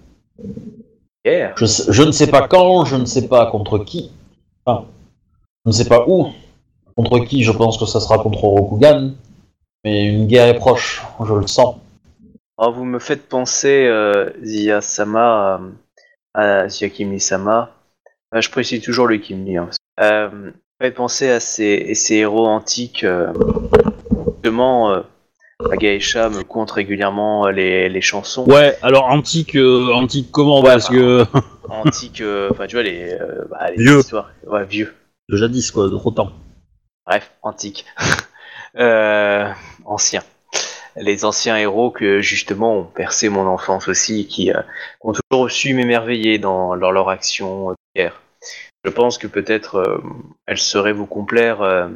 Hier. 1.24 1.54
Je, 1.56 1.66
sais- 1.66 1.92
je 1.92 2.02
ne 2.02 2.10
sais 2.10 2.26
pas 2.26 2.46
quand, 2.48 2.84
je 2.84 2.96
ne 2.96 3.04
sais 3.04 3.28
pas 3.28 3.46
contre 3.46 3.78
qui. 3.78 4.10
Enfin, 4.64 4.86
je 5.64 5.70
ne 5.70 5.72
sais 5.72 5.86
pas 5.86 6.04
où. 6.06 6.28
Contre 6.96 7.18
qui, 7.20 7.42
je 7.44 7.52
pense 7.52 7.78
que 7.78 7.86
ça 7.86 8.00
sera 8.00 8.18
contre 8.18 8.40
Rokugan. 8.44 9.12
Mais 9.84 10.04
une 10.06 10.26
guerre 10.26 10.48
est 10.48 10.58
proche, 10.58 11.02
je 11.24 11.32
le 11.34 11.46
sens. 11.46 11.76
Oh, 12.58 12.72
vous 12.72 12.84
me 12.84 12.98
faites 12.98 13.28
penser, 13.28 13.86
euh, 13.86 14.30
Zia-sama, 14.42 15.60
à, 16.34 16.40
à 16.62 16.68
Zia-Kimi-sama. 16.68 17.70
Euh, 18.34 18.40
je 18.40 18.50
précise 18.50 18.82
toujours 18.82 19.06
le 19.06 19.18
Kimi. 19.18 19.58
Hein. 19.58 19.68
Euh, 20.00 20.28
vous 20.28 20.36
me 20.36 20.52
faites 20.80 20.94
penser 20.94 21.28
à 21.30 21.40
ces, 21.40 21.94
ces 21.94 22.14
héros 22.16 22.46
antiques. 22.46 23.04
Euh, 23.04 23.32
justement, 24.34 24.90
euh, 24.92 25.02
Geisha 25.78 26.30
me 26.30 26.42
compte 26.44 26.70
régulièrement 26.70 27.48
les, 27.48 27.88
les 27.90 28.00
chansons 28.00 28.44
Ouais, 28.46 28.76
alors 28.82 29.04
antique, 29.06 29.54
euh, 29.56 29.92
antique 29.92 30.30
comment 30.32 30.60
Ouais, 30.62 30.70
Parce 30.70 30.88
que 30.88 31.24
antiques. 31.68 32.22
euh, 32.22 32.48
Enfin, 32.50 32.66
tu 32.66 32.76
vois, 32.76 32.82
les, 32.82 33.12
euh, 33.20 33.44
bah, 33.50 33.70
les 33.70 33.76
Vieux. 33.82 33.98
histoires. 33.98 34.30
Ouais, 34.46 34.64
vieux. 34.64 34.94
de 35.28 35.36
jadis 35.36 35.70
quoi, 35.70 35.88
de 35.88 35.96
trop 35.96 36.10
temps. 36.10 36.32
Bref, 37.06 37.30
antique. 37.42 37.84
euh, 38.78 39.48
ancien. 39.84 40.22
Les 40.97 41.24
anciens 41.24 41.56
héros 41.56 41.90
que 41.90 42.20
justement 42.20 42.78
ont 42.78 42.85
percé 42.85 43.28
mon 43.28 43.47
enfance 43.47 43.89
aussi, 43.89 44.27
qui 44.27 44.52
euh, 44.52 44.60
ont 45.02 45.12
toujours 45.12 45.51
su 45.51 45.74
m'émerveiller 45.74 46.39
dans, 46.39 46.74
leur 46.74 47.09
action 47.09 47.70
de 47.70 47.77
guerre. 47.94 48.23
Je 48.85 48.90
pense 48.90 49.18
que 49.18 49.27
peut-être 49.27 49.77
euh, 49.77 50.02
elle 50.47 50.59
saurait 50.59 50.93
vous 50.93 51.06
complaire 51.06 51.60
euh, 51.62 51.89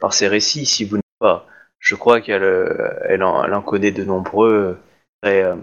par 0.00 0.14
ses 0.14 0.28
récits 0.28 0.66
si 0.66 0.84
vous 0.84 0.96
n'êtes 0.96 1.04
pas. 1.18 1.46
Je 1.80 1.94
crois 1.94 2.20
qu'elle 2.20 2.42
euh, 2.42 2.98
elle 3.08 3.22
en, 3.22 3.62
connaît 3.62 3.90
de 3.90 4.04
nombreux 4.04 4.52
euh, 4.52 4.78
très 5.22 5.42
euh, 5.42 5.56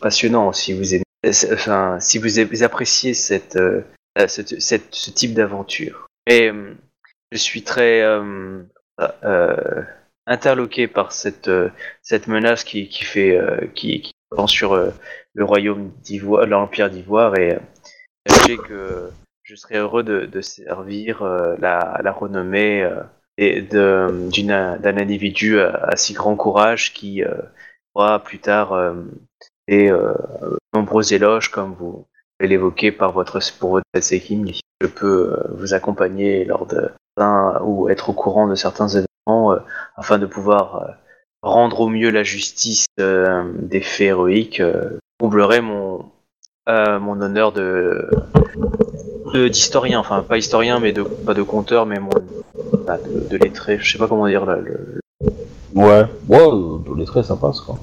passionnants 0.00 0.52
si 0.52 0.72
vous 0.72 0.94
aimez, 0.94 1.04
enfin, 1.52 1.98
si 2.00 2.18
vous 2.18 2.62
appréciez 2.62 3.14
cette, 3.14 3.56
euh, 3.56 3.82
euh, 4.18 4.26
ce 4.26 5.10
type 5.10 5.34
d'aventure. 5.34 6.08
Et 6.26 6.50
euh, 6.50 6.74
je 7.32 7.38
suis 7.38 7.62
très 7.62 8.02
euh, 8.02 8.62
euh, 9.24 9.82
interloqué 10.30 10.86
par 10.86 11.12
cette, 11.12 11.48
euh, 11.48 11.68
cette 12.02 12.28
menace 12.28 12.64
qui, 12.64 12.88
qui 12.88 13.04
fait 13.04 13.36
euh, 13.36 13.66
qui, 13.74 14.00
qui 14.00 14.12
prend 14.30 14.46
sur 14.46 14.72
euh, 14.72 14.90
le 15.34 15.44
royaume 15.44 15.90
d'Ivoire, 16.02 16.46
l'empire 16.46 16.88
d'Ivoire 16.88 17.36
et 17.36 17.58
sachez 18.26 18.56
que 18.56 19.10
je 19.42 19.56
serais 19.56 19.78
heureux 19.78 20.04
de, 20.04 20.40
servir 20.40 21.24
la, 21.24 22.00
la 22.02 22.12
renommée 22.12 22.88
et 23.36 23.62
d'un 23.62 24.28
individu 24.84 25.60
à, 25.60 25.96
si 25.96 26.12
grand 26.12 26.36
courage 26.36 26.92
qui 26.92 27.24
euh, 27.24 27.34
pourra 27.92 28.22
plus 28.22 28.38
tard 28.38 28.72
euh, 28.74 28.94
et 29.66 29.88
nombreux 30.74 31.12
éloges 31.14 31.50
comme 31.50 31.74
vous 31.74 32.06
l'évoquez 32.38 32.92
par 32.92 33.12
votre 33.12 33.40
pour 33.58 33.70
votre. 33.70 33.84
Je 34.80 34.86
peux 34.86 35.36
vous 35.50 35.74
accompagner 35.74 36.44
lors 36.44 36.66
de 36.66 36.90
ou 37.62 37.88
être 37.88 38.10
au 38.10 38.12
courant 38.12 38.46
de 38.48 38.54
certains 38.54 38.88
événements 38.88 39.09
afin 39.96 40.18
de 40.18 40.26
pouvoir 40.26 40.82
euh, 40.82 40.86
rendre 41.42 41.80
au 41.80 41.88
mieux 41.88 42.10
la 42.10 42.22
justice 42.22 42.86
euh, 43.00 43.44
des 43.56 43.80
faits 43.80 44.08
héroïques. 44.08 44.60
Euh, 44.60 44.98
comblerai 45.18 45.60
mon 45.60 46.04
euh, 46.68 46.98
mon 46.98 47.20
honneur 47.20 47.52
de 47.52 48.08
d'historien, 49.34 49.98
enfin 50.00 50.22
pas 50.22 50.38
historien, 50.38 50.80
mais 50.80 50.92
de 50.92 51.02
pas 51.02 51.34
de 51.34 51.42
conteur, 51.42 51.86
mais 51.86 51.98
mon 52.00 52.10
bah, 52.86 52.98
de, 52.98 53.28
de 53.28 53.36
lettré. 53.36 53.78
Je 53.80 53.92
sais 53.92 53.98
pas 53.98 54.08
comment 54.08 54.26
dire 54.28 54.44
là. 54.46 54.56
le- 54.56 55.00
Ouais, 55.74 56.04
ouais, 56.28 56.38
euh, 56.38 56.78
de 56.84 56.98
lettré 56.98 57.22
ça 57.22 57.36
passe 57.36 57.60
quoi. 57.60 57.76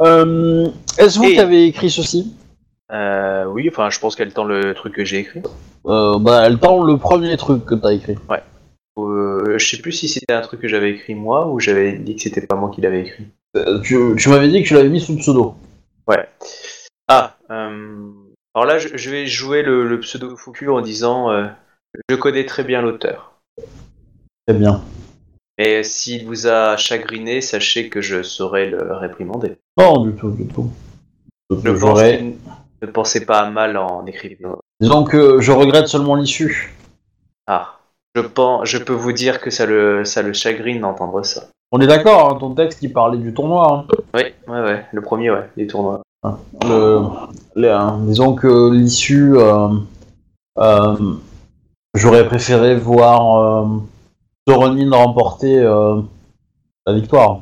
Euh, 0.00 0.68
Est-ce 0.98 1.18
vous 1.18 1.24
Et- 1.24 1.34
qui 1.34 1.40
avez 1.40 1.64
écrit 1.66 1.90
ceci? 1.90 2.34
Euh, 2.92 3.44
oui, 3.46 3.68
enfin 3.68 3.90
je 3.90 3.98
pense 3.98 4.14
qu'elle 4.14 4.32
tend 4.32 4.44
le 4.44 4.72
truc 4.74 4.94
que 4.94 5.04
j'ai 5.04 5.18
écrit. 5.18 5.42
euh, 5.86 6.18
Bah, 6.18 6.42
elle 6.46 6.58
tend 6.58 6.84
le 6.84 6.96
premier 6.96 7.36
truc 7.36 7.64
que 7.64 7.74
t'as 7.74 7.92
écrit. 7.92 8.16
Euh, 8.98 9.58
je 9.58 9.66
sais 9.66 9.82
plus 9.82 9.92
si 9.92 10.08
c'était 10.08 10.32
un 10.32 10.40
truc 10.40 10.60
que 10.60 10.68
j'avais 10.68 10.90
écrit 10.90 11.14
moi 11.14 11.48
ou 11.48 11.58
j'avais 11.58 11.92
dit 11.98 12.14
que 12.16 12.22
c'était 12.22 12.46
pas 12.46 12.54
moi 12.54 12.70
qui 12.70 12.80
l'avais 12.80 13.02
écrit. 13.02 13.26
Euh, 13.56 13.80
tu 13.80 13.98
tu 14.16 14.28
m'avais 14.28 14.48
dit 14.48 14.62
que 14.62 14.68
tu 14.68 14.74
l'avais 14.74 14.88
mis 14.88 15.00
sous 15.00 15.16
pseudo. 15.16 15.54
Ouais. 16.06 16.28
Ah, 17.08 17.36
euh, 17.50 18.10
alors 18.54 18.66
là, 18.66 18.78
je, 18.78 18.96
je 18.96 19.10
vais 19.10 19.26
jouer 19.26 19.62
le, 19.62 19.88
le 19.88 20.00
pseudo 20.00 20.36
Foucu 20.36 20.68
en 20.68 20.80
disant 20.80 21.30
euh, 21.30 21.46
je 22.08 22.16
connais 22.16 22.46
très 22.46 22.64
bien 22.64 22.82
l'auteur. 22.82 23.40
Très 24.46 24.56
bien. 24.56 24.82
Mais 25.58 25.84
s'il 25.84 26.26
vous 26.26 26.46
a 26.46 26.76
chagriné, 26.76 27.40
sachez 27.40 27.88
que 27.88 28.00
je 28.00 28.22
saurai 28.22 28.68
le 28.68 28.92
réprimander. 28.92 29.56
Non, 29.78 30.04
du 30.04 30.14
tout, 30.14 30.30
du 30.30 30.46
tout. 30.46 30.70
Je 31.50 31.70
pense 31.70 32.00
ne 32.82 32.86
pensez 32.86 33.24
pas 33.24 33.40
à 33.40 33.50
mal 33.50 33.76
en 33.76 34.04
écrivant. 34.06 34.58
Disons 34.80 35.04
que 35.04 35.40
je 35.40 35.52
regrette 35.52 35.86
seulement 35.86 36.16
l'issue. 36.16 36.74
Ah, 37.46 37.73
je 38.14 38.20
pense, 38.22 38.68
je 38.68 38.78
peux 38.78 38.92
vous 38.92 39.12
dire 39.12 39.40
que 39.40 39.50
ça 39.50 39.66
le, 39.66 40.04
ça 40.04 40.22
le 40.22 40.32
chagrine 40.32 40.80
d'entendre 40.80 41.24
ça. 41.24 41.48
On 41.72 41.80
est 41.80 41.86
d'accord, 41.86 42.30
hein, 42.32 42.38
ton 42.38 42.54
texte 42.54 42.78
qui 42.80 42.88
parlait 42.88 43.18
du 43.18 43.34
tournoi. 43.34 43.86
hein. 43.90 43.96
Oui, 44.14 44.22
ouais, 44.46 44.60
ouais, 44.60 44.86
le 44.92 45.00
premier, 45.00 45.30
ouais, 45.30 45.48
les 45.56 45.66
tournois. 45.66 46.02
Le, 46.64 47.00
les- 47.56 47.68
hein, 47.68 47.98
disons 48.02 48.34
que 48.34 48.72
l'issue, 48.72 49.36
euh, 49.36 49.68
euh, 50.58 50.96
j'aurais 51.94 52.26
préféré 52.26 52.76
voir 52.76 53.64
euh, 53.64 53.66
remporter 54.90 55.58
euh, 55.58 56.00
la 56.86 56.92
victoire. 56.92 57.40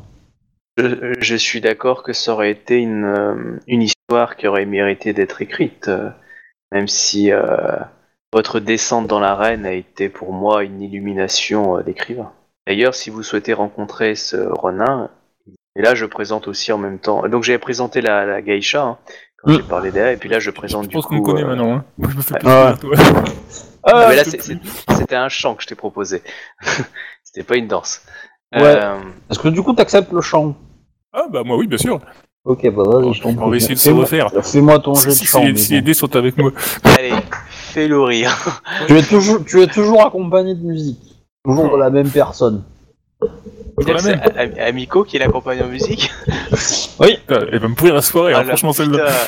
Je, 0.78 1.14
je 1.20 1.36
suis 1.36 1.60
d'accord 1.60 2.02
que 2.02 2.14
ça 2.14 2.32
aurait 2.32 2.50
été 2.50 2.78
une, 2.78 3.60
une 3.66 3.82
histoire 3.82 4.36
qui 4.36 4.48
aurait 4.48 4.64
mérité 4.64 5.12
d'être 5.12 5.42
écrite, 5.42 5.90
même 6.72 6.88
si 6.88 7.30
votre 8.32 8.60
descente 8.60 9.06
dans 9.06 9.20
l'arène 9.20 9.66
a 9.66 9.72
été 9.72 10.08
pour 10.08 10.32
moi 10.32 10.64
une 10.64 10.80
illumination 10.82 11.78
euh, 11.78 11.82
d'écrivain. 11.82 12.32
D'ailleurs, 12.66 12.94
si 12.94 13.10
vous 13.10 13.22
souhaitez 13.22 13.52
rencontrer 13.52 14.14
ce 14.14 14.36
Ronin, 14.36 15.10
et 15.76 15.82
là 15.82 15.94
je 15.94 16.06
présente 16.06 16.48
aussi 16.48 16.72
en 16.72 16.78
même 16.78 16.98
temps. 16.98 17.26
Donc 17.28 17.42
j'ai 17.42 17.58
présenté 17.58 18.00
la, 18.00 18.24
la 18.24 18.40
geisha 18.42 18.82
hein, 18.82 18.98
quand 19.38 19.52
Mm. 19.52 19.56
j'ai 19.56 19.62
parlé 19.64 19.90
d'elle, 19.90 20.14
et 20.14 20.16
puis 20.16 20.28
là 20.28 20.38
je 20.38 20.50
présente 20.50 20.84
Je 20.84 20.88
du 20.90 20.94
pense 20.94 21.06
coup. 21.06 21.16
qu'on 21.16 21.22
connaît 21.22 21.42
euh, 21.42 21.46
maintenant. 21.48 21.74
Hein. 21.76 21.84
Moi, 21.98 22.10
je 22.12 22.16
me 22.16 22.22
fais 22.22 22.34
plus 22.38 22.48
Ah 22.48 22.74
peur, 22.76 22.78
toi. 22.78 22.96
Ah, 23.84 24.06
mais 24.10 24.14
là 24.14 24.22
c'était 24.24 25.16
un 25.16 25.28
chant 25.28 25.56
que 25.56 25.62
je 25.64 25.66
t'ai 25.66 25.74
proposé. 25.74 26.22
C'était 27.24 27.42
pas 27.42 27.56
une 27.56 27.66
danse. 27.66 28.02
Ouais. 28.54 28.62
Euh, 28.62 29.00
Est-ce 29.28 29.40
que 29.40 29.48
du 29.48 29.60
coup 29.60 29.72
t'acceptes 29.72 30.12
le 30.12 30.20
chant? 30.20 30.54
Ah 31.12 31.26
bah 31.28 31.42
moi 31.42 31.56
oui, 31.56 31.66
bien 31.66 31.78
sûr. 31.78 31.98
Ok, 32.44 32.68
bah 32.74 32.82
vas-y, 32.84 33.14
je 33.14 33.22
t'en 33.22 33.28
On 33.38 33.50
va 33.50 33.56
essayer 33.56 33.74
de 33.74 33.78
se 33.78 33.84
Fais-moi- 33.88 34.02
refaire. 34.02 34.30
Fais-moi 34.42 34.78
ton 34.80 34.94
jet 34.94 35.10
de 35.10 35.14
Si, 35.14 35.24
chant. 35.26 35.44
si, 35.54 35.72
les 35.74 35.80
dés 35.82 35.94
sont 35.94 36.14
avec 36.16 36.36
moi. 36.36 36.50
allez, 36.98 37.12
fais-le 37.48 38.00
rire. 38.00 38.36
tu, 38.88 38.98
es 38.98 39.02
toujours, 39.02 39.44
tu 39.44 39.62
es 39.62 39.66
toujours 39.68 40.04
accompagné 40.04 40.54
de 40.56 40.62
musique. 40.64 40.98
Toujours 41.44 41.70
de 41.72 41.76
la 41.76 41.90
même 41.90 42.10
personne. 42.10 42.64
C'est 43.78 44.60
Amico 44.60 45.04
qui 45.04 45.18
l'accompagne 45.18 45.62
en 45.62 45.68
musique. 45.68 46.10
Putain, 46.50 47.46
Elle 47.52 47.58
va 47.60 47.68
me 47.68 47.74
pourrir 47.74 47.94
la 47.94 48.02
soirée, 48.02 48.32
hein, 48.32 48.38
Ah, 48.38 48.42
la 48.42 48.48
franchement 48.48 48.72
celle-là. 48.72 49.10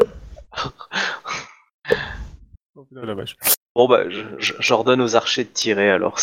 Oh, 2.76 2.82
putain, 2.88 3.06
la 3.06 3.14
vache. 3.14 3.36
Bon 3.76 3.86
bah, 3.88 4.00
j'ordonne 4.38 5.00
aux 5.00 5.14
archers 5.14 5.44
de 5.44 5.48
tirer 5.48 5.90
alors. 5.90 6.16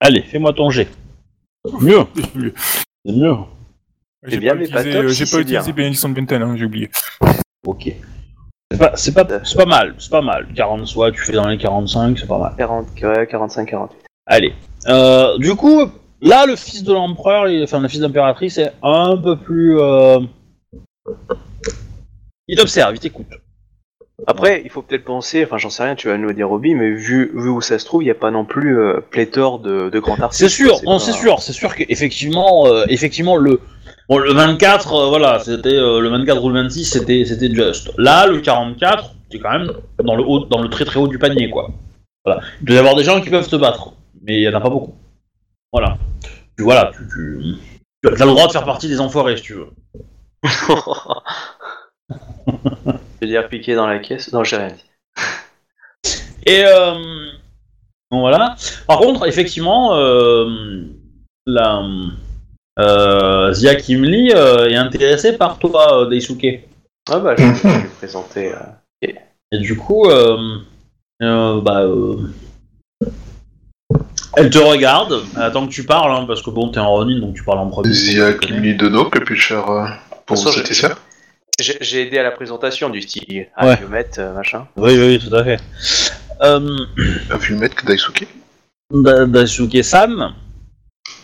Allez, 0.00 0.22
fais-moi 0.22 0.52
ton 0.52 0.70
jet. 0.70 0.88
Mieux, 1.80 2.04
J'ai 2.14 2.22
c'est 3.04 3.12
mieux. 3.12 3.36
C'est 4.28 4.36
bien, 4.38 4.54
mais 4.54 4.68
pas 4.68 4.80
utilisé, 4.80 4.92
top 4.92 5.04
euh, 5.04 5.08
si 5.10 5.14
J'ai 5.26 5.30
pas 5.36 5.40
utilisé 5.42 5.72
bénédiction 5.72 6.08
de 6.08 6.14
Benten, 6.14 6.42
hein, 6.42 6.56
j'ai 6.56 6.64
oublié. 6.64 6.90
Ok. 7.66 7.92
C'est 8.70 8.78
pas, 8.78 8.96
c'est 8.96 9.12
pas, 9.14 9.26
c'est 9.44 9.56
pas 9.56 9.66
mal, 9.66 9.94
c'est 9.98 10.10
pas 10.10 10.20
mal. 10.22 10.46
40 10.54 10.86
soit, 10.86 11.10
tu 11.12 11.20
fais 11.22 11.32
dans 11.32 11.46
les 11.48 11.56
45, 11.58 12.18
c'est 12.18 12.26
pas 12.26 12.38
mal. 12.38 12.54
40, 12.58 12.86
ouais, 13.02 13.26
45, 13.26 13.66
48. 13.70 13.98
Allez. 14.26 14.52
Euh, 14.88 15.38
du 15.38 15.54
coup, 15.54 15.90
là, 16.20 16.46
le 16.46 16.54
fils 16.56 16.82
de 16.84 16.92
l'empereur, 16.92 17.48
il- 17.48 17.62
enfin 17.64 17.80
le 17.80 17.88
fils 17.88 18.00
de 18.00 18.06
l'impératrice, 18.06 18.58
est 18.58 18.72
un 18.82 19.16
peu 19.16 19.36
plus. 19.36 19.78
euh, 19.80 20.20
Il 22.46 22.56
t'observe, 22.56 22.94
il 22.94 23.00
t'écoute. 23.00 23.26
Après, 24.26 24.62
il 24.64 24.70
faut 24.70 24.82
peut-être 24.82 25.04
penser, 25.04 25.44
enfin 25.44 25.58
j'en 25.58 25.70
sais 25.70 25.84
rien, 25.84 25.94
tu 25.94 26.08
vas 26.08 26.18
nous 26.18 26.28
le 26.28 26.34
dire 26.34 26.48
Roby, 26.48 26.74
mais 26.74 26.90
vu, 26.90 27.30
vu 27.34 27.48
où 27.50 27.60
ça 27.60 27.78
se 27.78 27.84
trouve, 27.84 28.02
il 28.02 28.06
n'y 28.06 28.10
a 28.10 28.16
pas 28.16 28.30
non 28.32 28.44
plus 28.44 28.76
euh, 28.78 29.00
pléthore 29.00 29.60
de, 29.60 29.90
de 29.90 29.98
grands 30.00 30.18
artistes. 30.20 30.42
C'est 30.42 30.48
sûr, 30.48 30.74
non, 30.84 30.94
pas- 30.94 31.04
c'est 31.04 31.12
sûr, 31.12 31.40
c'est 31.40 31.52
sûr 31.52 31.74
qu'effectivement, 31.76 32.66
euh, 32.66 32.84
effectivement, 32.88 33.36
le, 33.36 33.60
bon, 34.08 34.18
le 34.18 34.32
24, 34.32 34.92
euh, 34.92 35.08
voilà, 35.08 35.38
c'était 35.38 35.68
euh, 35.76 36.00
le 36.00 36.08
24 36.08 36.42
ou 36.44 36.48
le 36.48 36.62
26, 36.62 36.84
c'était, 36.86 37.24
c'était 37.24 37.48
just. 37.54 37.92
Là, 37.96 38.26
le 38.26 38.40
44, 38.40 39.14
c'est 39.30 39.38
quand 39.38 39.52
même 39.52 39.72
dans 40.02 40.16
le 40.16 40.24
haut, 40.24 40.40
dans 40.46 40.60
le 40.62 40.68
très 40.68 40.84
très 40.84 40.98
haut 40.98 41.06
du 41.08 41.18
panier, 41.18 41.48
quoi. 41.48 41.70
Voilà. 42.24 42.40
Il 42.60 42.66
doit 42.66 42.76
y 42.76 42.78
avoir 42.80 42.96
des 42.96 43.04
gens 43.04 43.20
qui 43.20 43.30
peuvent 43.30 43.48
se 43.48 43.54
battre, 43.56 43.92
mais 44.22 44.38
il 44.38 44.42
y 44.42 44.48
en 44.48 44.54
a 44.54 44.60
pas 44.60 44.68
beaucoup. 44.70 44.94
Voilà. 45.72 45.96
Tu, 46.56 46.64
voilà, 46.64 46.90
tu, 46.92 47.06
tu, 47.08 47.54
tu 48.02 48.08
as 48.22 48.26
le 48.26 48.32
droit 48.32 48.48
de 48.48 48.52
faire 48.52 48.64
partie 48.64 48.88
des 48.88 49.00
enfoirés, 49.00 49.36
si 49.36 49.44
tu 49.44 49.54
veux. 49.54 49.68
Je 53.20 53.26
veux 53.26 53.32
dire 53.32 53.48
piquer 53.48 53.74
dans 53.74 53.86
la 53.86 53.98
caisse 53.98 54.32
Non, 54.32 54.44
j'ai 54.44 54.56
rien 54.56 54.68
dit. 54.68 54.84
Et 56.46 56.64
euh, 56.64 56.94
Donc 58.10 58.20
voilà. 58.20 58.56
Par 58.86 58.98
contre, 58.98 59.26
effectivement, 59.26 59.96
euh, 59.96 60.84
la 61.46 61.82
euh, 62.78 63.52
Zia 63.52 63.74
Kimli 63.74 64.32
euh, 64.34 64.68
est 64.68 64.76
intéressée 64.76 65.36
par 65.36 65.58
toi, 65.58 66.02
euh, 66.04 66.08
Daisuke. 66.08 66.60
Ah 67.10 67.18
bah, 67.18 67.34
je 67.36 67.42
vais 67.44 67.78
lui 67.82 67.88
présenter. 67.98 68.52
euh. 68.52 69.08
Et 69.50 69.58
du 69.58 69.76
coup, 69.76 70.04
euh, 70.06 70.58
euh, 71.22 71.60
bah, 71.60 71.80
euh, 71.82 72.16
elle 74.36 74.50
te 74.50 74.58
regarde. 74.58 75.22
Elle 75.36 75.42
attend 75.42 75.66
que 75.66 75.72
tu 75.72 75.84
parles, 75.84 76.12
hein, 76.12 76.24
parce 76.26 76.42
que 76.42 76.50
bon, 76.50 76.68
t'es 76.70 76.78
en 76.80 76.90
Ronin, 76.90 77.18
donc 77.18 77.34
tu 77.34 77.42
parles 77.42 77.58
en 77.58 77.68
premier. 77.68 77.92
Zia 77.92 78.34
tu 78.34 78.40
connais. 78.48 78.60
Kimi 78.60 78.74
Dono, 78.74 79.06
Capucher, 79.10 79.54
euh, 79.68 79.86
pour 80.26 80.36
De 80.36 80.42
vous 80.42 80.52
j'ai- 80.52 80.74
ça 80.74 80.96
J'ai 81.60 82.02
aidé 82.06 82.18
à 82.18 82.22
la 82.22 82.30
présentation 82.30 82.88
du 82.88 83.02
style 83.02 83.24
Ouais. 83.30 83.46
Ariomet, 83.56 84.06
euh, 84.18 84.32
machin. 84.32 84.68
Oui, 84.76 84.96
oui, 84.96 85.18
tout 85.18 85.34
à 85.34 85.42
fait. 85.42 85.58
Euh, 86.40 86.76
A 87.30 87.36
vu 87.36 87.54
le 87.54 87.60
maître 87.60 87.84
Daisuke 87.84 88.28
Da- 88.94 89.26
Daisuke-san, 89.26 90.34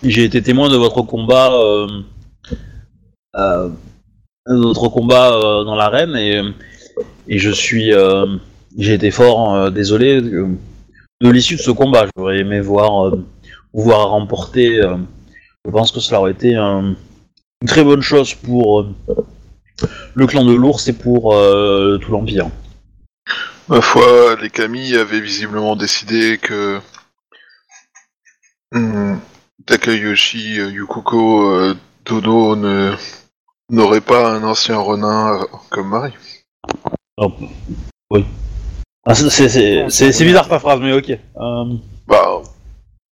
j'ai 0.03 0.25
été 0.25 0.43
témoin 0.43 0.69
de 0.69 0.77
votre 0.77 1.03
combat, 1.03 1.53
euh, 1.53 1.87
euh, 3.37 3.69
de 4.49 4.57
votre 4.57 4.89
combat 4.89 5.33
euh, 5.35 5.63
dans 5.63 5.77
l'arène 5.77 6.17
et, 6.17 6.43
et 7.29 7.39
je 7.39 7.51
suis, 7.51 7.95
euh, 7.95 8.27
j'ai 8.77 8.95
été 8.95 9.13
fort 9.13 9.55
euh, 9.55 9.71
désolé 9.71 10.21
de, 10.21 10.49
de 11.21 11.31
l'issue 11.31 11.55
de 11.55 11.61
ce 11.61 11.71
combat. 11.71 12.07
J'aurais 12.17 12.39
aimé 12.41 12.61
voir, 12.61 13.07
euh, 13.07 13.25
vous 13.73 13.83
voir 13.85 14.09
remporter. 14.11 14.81
euh, 14.83 14.97
je 15.65 15.71
pense 15.71 15.93
que 15.93 16.01
cela 16.01 16.21
aurait 16.21 16.33
été 16.33 16.57
un- 16.57 16.97
une 17.63 17.69
très 17.69 17.85
bonne 17.85 18.03
chose 18.03 18.35
pour 18.35 18.81
euh, 18.81 18.95
le 20.15 20.27
clan 20.27 20.45
de 20.45 20.55
l'ours 20.55 20.87
et 20.89 20.93
pour 20.93 21.35
euh, 21.35 21.99
tout 21.99 22.13
l'empire. 22.13 22.49
Ma 23.69 23.81
foi, 23.81 24.37
les 24.43 24.51
Kami 24.51 24.95
avaient 24.95 25.21
visiblement 25.21 25.75
décidé 25.77 26.39
que 26.39 26.81
Hmm, 28.73 29.17
Takayoshi 29.67 30.59
euh, 30.59 30.71
Yukuko 30.71 31.49
euh, 31.53 31.75
Dono 32.05 32.57
ne 32.57 32.93
n'aurait 33.71 34.01
pas 34.01 34.33
un 34.33 34.43
ancien 34.43 34.79
renin 34.79 35.41
euh, 35.41 35.45
comme 35.71 35.89
mari. 35.91 36.13
Ah, 39.07 39.15
c'est- 39.15 39.31
c'est 39.31 39.49
c'est- 39.49 39.89
c'est- 39.91 40.13
c'est 40.13 40.25
bizarre 40.25 40.49
ta 40.49 40.59
phrase, 40.59 40.81
mais 40.81 40.93
ok. 40.93 41.11
Euh, 41.11 41.65
Bah, 42.07 42.43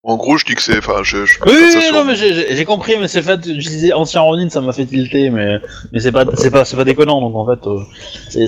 en 0.03 0.17
gros, 0.17 0.39
je 0.39 0.45
dis 0.47 0.55
que 0.55 0.63
c'est, 0.63 0.79
enfin, 0.79 1.03
je. 1.03 1.27
je 1.27 1.39
Oui, 1.47 1.53
oui, 1.53 1.91
non, 1.93 2.05
mais 2.05 2.17
j'ai- 2.17 2.65
compris, 2.65 2.97
mais 2.99 3.07
c'est 3.09 3.19
le 3.19 3.25
fait 3.25 3.39
d'utiliser 3.41 3.93
ancien 3.93 4.21
Ronin, 4.23 4.49
ça 4.49 4.61
m'a 4.61 4.73
fait 4.73 4.87
tilter, 4.87 5.31
mais, 5.31 5.59
mais 5.93 6.01
c'est 6.01 6.13
pas, 6.13 6.25
c'est 6.37 6.51
pas, 6.51 6.65
pas 6.65 6.85
déconnant, 6.85 7.21
donc 7.21 7.35
en 7.37 7.47
fait, 7.47 7.67
euh, 7.67 7.81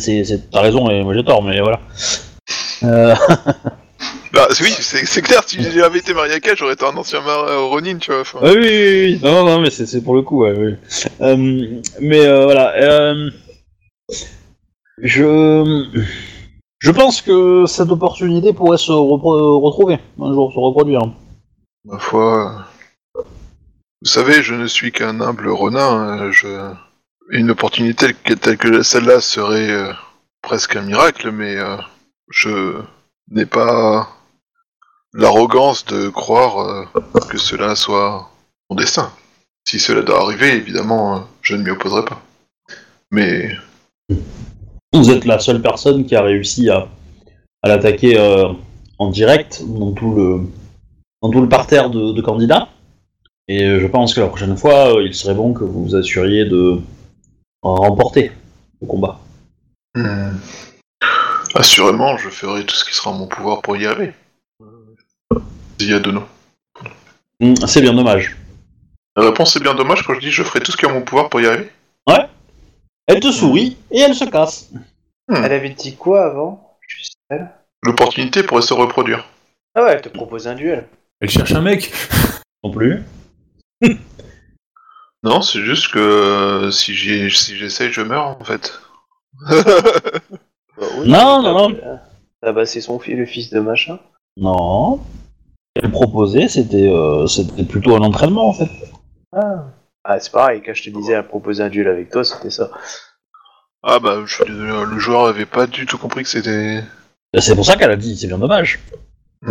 c'est, 0.01 0.51
t'as 0.51 0.61
raison 0.63 0.89
et 0.91 1.03
moi 1.05 1.15
j'ai 1.15 1.25
tort, 1.25 1.43
mais 1.43 1.61
voilà. 1.61 1.81
Euh, 2.85 3.15
Bah, 4.33 4.49
oui, 4.63 4.71
c'est 4.79 5.21
clair. 5.23 5.43
Si 5.47 5.63
j'avais 5.63 5.99
été 5.99 6.15
Mariaka, 6.15 6.55
j'aurais 6.55 6.73
été 6.73 6.87
un 6.87 6.97
ancien 6.97 7.21
euh, 7.21 7.61
Ronin, 7.67 7.99
tu 7.99 8.11
vois. 8.13 8.23
enfin. 8.23 8.39
oui, 8.43 8.51
oui, 8.57 8.59
oui, 8.63 9.03
oui, 9.05 9.21
non, 9.23 9.45
non, 9.45 9.61
mais 9.61 9.69
c'est, 9.71 9.85
c'est 9.87 10.01
pour 10.03 10.15
le 10.15 10.23
coup, 10.23 10.43
ouais, 10.45 10.55
oui. 10.57 10.75
Euh, 11.21 11.37
mais 12.01 12.21
euh, 12.27 12.45
voilà, 12.45 12.73
euh, 12.81 13.31
je, 14.99 15.85
je 16.79 16.91
pense 16.91 17.21
que 17.21 17.65
cette 17.67 17.91
opportunité 17.91 18.53
pourrait 18.55 18.79
se 18.79 18.91
repro- 18.93 19.61
retrouver 19.63 19.99
un 20.21 20.33
jour, 20.33 20.51
se 20.53 20.59
reproduire. 20.59 21.03
Ma 21.85 21.99
foi, 21.99 22.67
vous 24.03 24.09
savez, 24.09 24.43
je 24.43 24.55
ne 24.55 24.67
suis 24.67 24.93
qu'un 24.93 25.21
humble 25.21 25.49
euh, 25.49 26.33
Je... 26.33 26.75
Une 27.31 27.51
opportunité 27.51 28.15
telle 28.41 28.59
que, 28.59 28.83
celle-là 28.83 29.21
serait 29.21 29.71
euh, 29.71 29.93
presque 30.43 30.77
un 30.77 30.83
miracle, 30.83 31.31
mais 31.31 31.57
euh, 31.57 31.77
je 32.31 32.81
n'ai 33.31 33.47
pas 33.47 34.09
l'arrogance 35.15 35.85
de 35.87 36.09
croire 36.09 36.59
euh, 36.59 36.85
que 37.31 37.39
cela 37.39 37.77
soit 37.77 38.29
mon 38.69 38.77
destin. 38.77 39.13
Si 39.69 39.79
cela 39.79 40.03
doit 40.03 40.23
arriver, 40.23 40.53
évidemment, 40.53 41.27
je 41.43 41.55
ne 41.55 41.63
m'y 41.63 41.71
opposerai 41.71 42.05
pas. 42.05 42.21
Mais 43.13 43.57
Vous 44.93 45.11
êtes 45.11 45.25
la 45.25 45.39
seule 45.39 45.63
personne 45.63 46.05
qui 46.07 46.17
a 46.17 46.23
réussi 46.23 46.71
à, 46.71 46.89
l'attaquer 47.65 48.19
en 48.99 49.11
direct 49.11 49.63
dans 49.65 49.93
tout 49.93 50.15
le, 50.15 50.41
dans 51.23 51.31
tout 51.31 51.41
le 51.41 51.49
parterre 51.49 51.91
de, 51.91 52.13
de 52.13 52.21
candidats. 52.21 52.69
Et 53.49 53.65
euh, 53.65 53.81
je 53.81 53.87
pense 53.87 54.15
que 54.15 54.21
la 54.21 54.29
prochaine 54.29 54.57
fois, 54.57 54.97
euh, 54.97 55.03
il 55.05 55.15
serait 55.15 55.35
bon 55.35 55.53
que 55.53 55.65
vous 55.65 55.85
vous 55.85 55.97
assuriez 55.97 56.45
de 56.45 56.81
remporter 57.63 58.33
le 58.81 58.87
combat. 58.87 59.19
hmm, 59.95 60.37
assurément, 61.55 62.17
je 62.17 62.29
ferai 62.29 62.65
tout 62.65 62.75
ce 62.75 62.85
qui 62.85 62.95
sera 62.95 63.11
en 63.11 63.15
mon 63.15 63.27
pouvoir 63.27 63.63
pour 63.63 63.77
y 63.77 63.87
arriver. 63.87 64.13
Zia 65.81 65.99
Dono. 65.99 66.23
Hmm, 67.41 67.55
C'est 67.67 67.81
bien 67.81 67.95
dommage. 67.95 68.37
La 69.17 69.25
réponse 69.25 69.57
est 69.57 69.61
bien 69.61 69.75
dommage 69.75 70.03
quand 70.05 70.15
je 70.15 70.21
dis 70.21 70.31
je 70.31 70.43
ferai 70.43 70.61
tout 70.61 70.73
ce 70.73 70.77
qui 70.77 70.87
est 70.87 70.89
en 70.89 70.95
mon 70.95 71.03
pouvoir 71.03 71.29
pour 71.29 71.41
y 71.41 71.47
arriver. 71.47 71.71
Elle 73.09 73.19
te 73.19 73.33
sourit 73.33 73.77
et 73.91 73.99
elle 73.99 74.15
se 74.15 74.25
casse. 74.25 74.71
Elle 75.29 75.53
avait 75.53 75.71
dit 75.71 75.97
quoi 75.97 76.25
avant? 76.25 76.79
Juste 76.87 77.15
elle? 77.29 77.51
L'opportunité 77.83 78.45
pourrait 78.45 78.63
se 78.63 78.73
reproduire. 78.73 79.25
Ah 79.75 79.83
ouais, 79.83 79.93
elle 79.95 80.03
te 80.03 80.09
propose 80.09 80.47
un 80.47 80.55
duel. 80.55 80.87
Elle 81.23 81.31
cherche 81.31 81.53
un 81.53 81.61
mec. 81.63 81.93
Non 82.65 82.71
plus. 82.71 83.03
Non, 85.25 85.41
c'est 85.41 85.61
juste 85.61 85.93
que 85.93 86.01
euh, 86.01 86.71
si 86.73 86.95
j'y- 86.95 87.31
si 87.31 87.57
j'essaye, 87.57 87.93
je 87.93 88.01
meurs 88.03 88.27
en 88.27 88.45
fait. 88.45 88.73
Bah 89.49 90.87
oui, 90.99 91.09
Non, 91.09 91.41
non, 91.43 91.53
non. 91.69 91.75
t'as- 91.77 92.03
Ah 92.43 92.53
bah 92.53 92.67
c'est 92.67 92.81
son 92.81 92.99
fils, 92.99 93.15
le 93.17 93.25
fils 93.27 93.51
de 93.51 93.61
machin. 93.61 94.01
Non. 94.37 95.01
Elle 95.77 95.93
proposait, 95.93 96.49
c'était 96.49 96.89
euh, 96.91 97.29
c'était 97.29 97.63
plutôt 97.63 97.95
un 97.95 98.01
entraînement 98.01 98.49
en 98.49 98.53
fait. 98.53 98.69
Ah. 99.33 99.67
Ah, 100.03 100.19
c'est 100.19 100.33
pareil, 100.33 100.61
quand 100.67 100.75
je 100.75 100.83
te 100.83 100.91
disais 100.91 101.13
elle 101.13 101.29
proposait 101.29 101.63
un 101.63 101.69
duel 101.69 101.87
avec 101.87 102.11
toi, 102.11 102.25
c'était 102.25 102.51
ça. 102.51 102.73
ah 103.85 104.01
bah, 104.01 104.23
je 104.27 104.35
suis 104.35 104.45
désolé, 104.45 104.73
le 104.91 104.99
joueur 104.99 105.27
avait 105.27 105.47
pas 105.47 105.69
du 105.69 105.87
tout 105.87 105.99
compris 105.99 106.25
que 106.25 106.31
c'était. 106.31 106.83
Et 107.33 107.41
C'est 107.41 107.55
pour 107.55 107.65
ça 107.65 107.77
qu'elle 107.77 107.93
a 107.93 107.97
dit, 107.97 108.17
c'est 108.17 108.27
bien 108.27 108.39
dommage. 108.39 108.81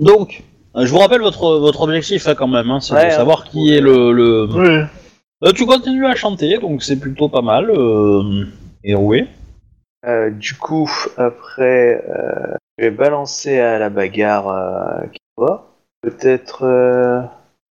Hmm. 0.00 0.04
Donc, 0.04 0.42
euh, 0.76 0.86
je 0.86 0.90
vous 0.90 0.98
rappelle 0.98 1.20
votre, 1.20 1.58
votre 1.58 1.82
objectif 1.82 2.26
hein, 2.26 2.34
quand 2.34 2.48
même, 2.48 2.70
hein, 2.70 2.80
c'est 2.80 2.94
Ouais, 2.94 3.06
de 3.08 3.12
hein. 3.12 3.16
savoir 3.16 3.44
qui 3.44 3.74
est 3.74 3.80
le, 3.80 4.12
le, 4.12 4.46
Oui. 4.50 4.86
Euh, 5.42 5.52
tu 5.52 5.64
continues 5.66 6.06
à 6.06 6.14
chanter, 6.14 6.58
donc 6.58 6.82
c'est 6.82 6.98
plutôt 6.98 7.28
pas 7.28 7.42
mal. 7.42 7.70
Euh, 7.70 8.44
et 8.84 8.94
roué. 8.94 9.26
Euh, 10.06 10.30
du 10.30 10.54
coup, 10.54 10.90
après, 11.16 12.02
euh, 12.08 12.54
je 12.78 12.84
vais 12.84 12.90
balancer 12.90 13.58
à 13.58 13.78
la 13.78 13.90
bagarre 13.90 14.48
euh, 14.48 15.06
qui 15.12 15.20
va. 15.36 15.66
Peut-être. 16.02 16.64
euh, 16.64 17.20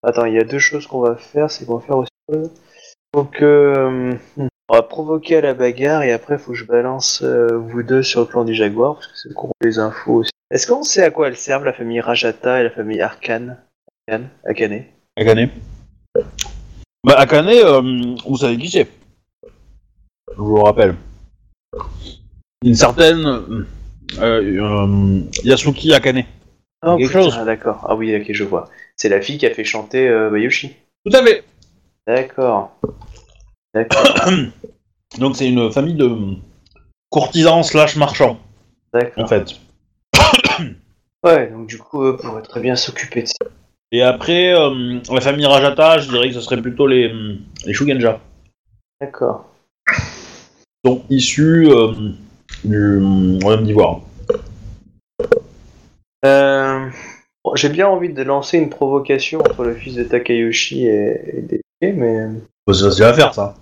Attends, 0.03 0.25
il 0.25 0.33
y 0.35 0.39
a 0.39 0.43
deux 0.43 0.59
choses 0.59 0.87
qu'on 0.87 1.01
va 1.01 1.15
faire. 1.15 1.49
C'est 1.51 1.65
qu'on 1.65 1.77
va 1.77 1.85
faire 1.85 1.97
aussi. 1.97 2.09
Donc, 3.13 3.41
euh, 3.41 4.13
on 4.69 4.75
va 4.75 4.83
provoquer 4.83 5.37
à 5.37 5.41
la 5.41 5.53
bagarre 5.53 6.03
et 6.03 6.11
après, 6.11 6.37
faut 6.37 6.51
que 6.51 6.57
je 6.57 6.65
balance 6.65 7.21
euh, 7.23 7.57
vous 7.57 7.81
deux 7.81 8.03
sur 8.03 8.21
le 8.21 8.27
plan 8.27 8.45
du 8.45 8.53
Jaguar 8.53 8.95
parce 8.95 9.07
que 9.07 9.17
c'est 9.17 9.33
qu'on 9.33 9.49
les 9.61 9.79
infos 9.79 10.13
aussi. 10.19 10.31
Est-ce 10.51 10.67
qu'on 10.67 10.83
sait 10.83 11.03
à 11.03 11.11
quoi 11.11 11.27
elles 11.27 11.35
servent 11.35 11.65
la 11.65 11.73
famille 11.73 11.99
Rajata 11.99 12.59
et 12.59 12.63
la 12.63 12.69
famille 12.69 13.01
Arkan 13.01 13.57
Arkan 14.07 14.25
Akane? 14.45 14.83
Akane. 15.17 15.49
Bah, 17.03 17.15
Akane, 17.17 17.49
euh, 17.49 18.15
vous 18.27 18.37
savez 18.37 18.57
qui 18.57 18.69
c'est 18.69 18.87
Je 20.35 20.41
vous 20.41 20.57
le 20.57 20.61
rappelle. 20.61 20.95
Une 22.63 22.75
certaine 22.75 23.25
euh, 23.25 23.65
euh, 24.19 25.21
Yasuki 25.43 25.93
Akane. 25.93 26.23
Oh, 26.85 26.95
Quelque 26.97 27.07
putain, 27.07 27.23
chose. 27.23 27.45
D'accord. 27.45 27.85
Ah 27.89 27.95
oui, 27.95 28.15
ok, 28.15 28.27
je 28.29 28.43
vois. 28.43 28.69
C'est 28.95 29.09
la 29.09 29.21
fille 29.21 29.37
qui 29.37 29.45
a 29.45 29.53
fait 29.53 29.63
chanter 29.63 30.07
euh, 30.07 30.29
Bayushi. 30.29 30.75
Tout 31.05 31.15
à 31.15 31.23
fait. 31.23 31.43
D'accord. 32.07 32.79
D'accord. 33.73 34.03
Donc 35.19 35.35
c'est 35.35 35.47
une 35.47 35.71
famille 35.71 35.95
de 35.95 36.09
courtisans 37.09 37.63
slash 37.63 37.95
marchands, 37.95 38.39
D'accord. 38.93 39.23
en 39.23 39.27
fait. 39.27 39.55
Ouais, 41.21 41.47
donc 41.47 41.67
du 41.67 41.77
coup, 41.77 42.05
eux 42.05 42.15
pourraient 42.15 42.41
très 42.41 42.61
bien 42.61 42.77
s'occuper 42.77 43.23
de 43.23 43.27
ça. 43.27 43.45
Et 43.91 44.01
après, 44.01 44.53
euh, 44.57 44.99
la 45.11 45.19
famille 45.19 45.45
Rajata, 45.45 45.99
je 45.99 46.09
dirais 46.09 46.29
que 46.29 46.35
ce 46.35 46.39
serait 46.39 46.61
plutôt 46.61 46.87
les, 46.87 47.13
les 47.65 47.73
Shugenja. 47.73 48.21
D'accord. 49.01 49.45
sont 50.85 51.03
issus 51.09 51.67
euh, 51.69 51.91
du 52.63 52.99
Royaume 53.41 53.65
d'Ivoire. 53.65 53.99
Euh, 56.25 56.89
bon, 57.43 57.55
J'ai 57.55 57.69
bien 57.69 57.89
envie 57.89 58.13
de 58.13 58.23
lancer 58.23 58.57
une 58.57 58.69
provocation 58.69 59.39
entre 59.39 59.65
le 59.65 59.73
fils 59.75 59.95
de 59.95 60.03
Takayoshi 60.03 60.85
et, 60.85 61.37
et 61.37 61.41
Desuke, 61.41 61.61
mais... 61.81 62.27
Bah, 62.67 62.73
c'est 62.73 62.83
facile 62.83 63.03
à 63.05 63.13
faire, 63.13 63.33
ça. 63.33 63.55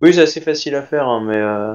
Oui, 0.00 0.14
c'est 0.14 0.22
assez 0.22 0.40
facile 0.40 0.74
à 0.74 0.82
faire, 0.82 1.06
hein, 1.06 1.22
mais... 1.24 1.36
euh, 1.36 1.74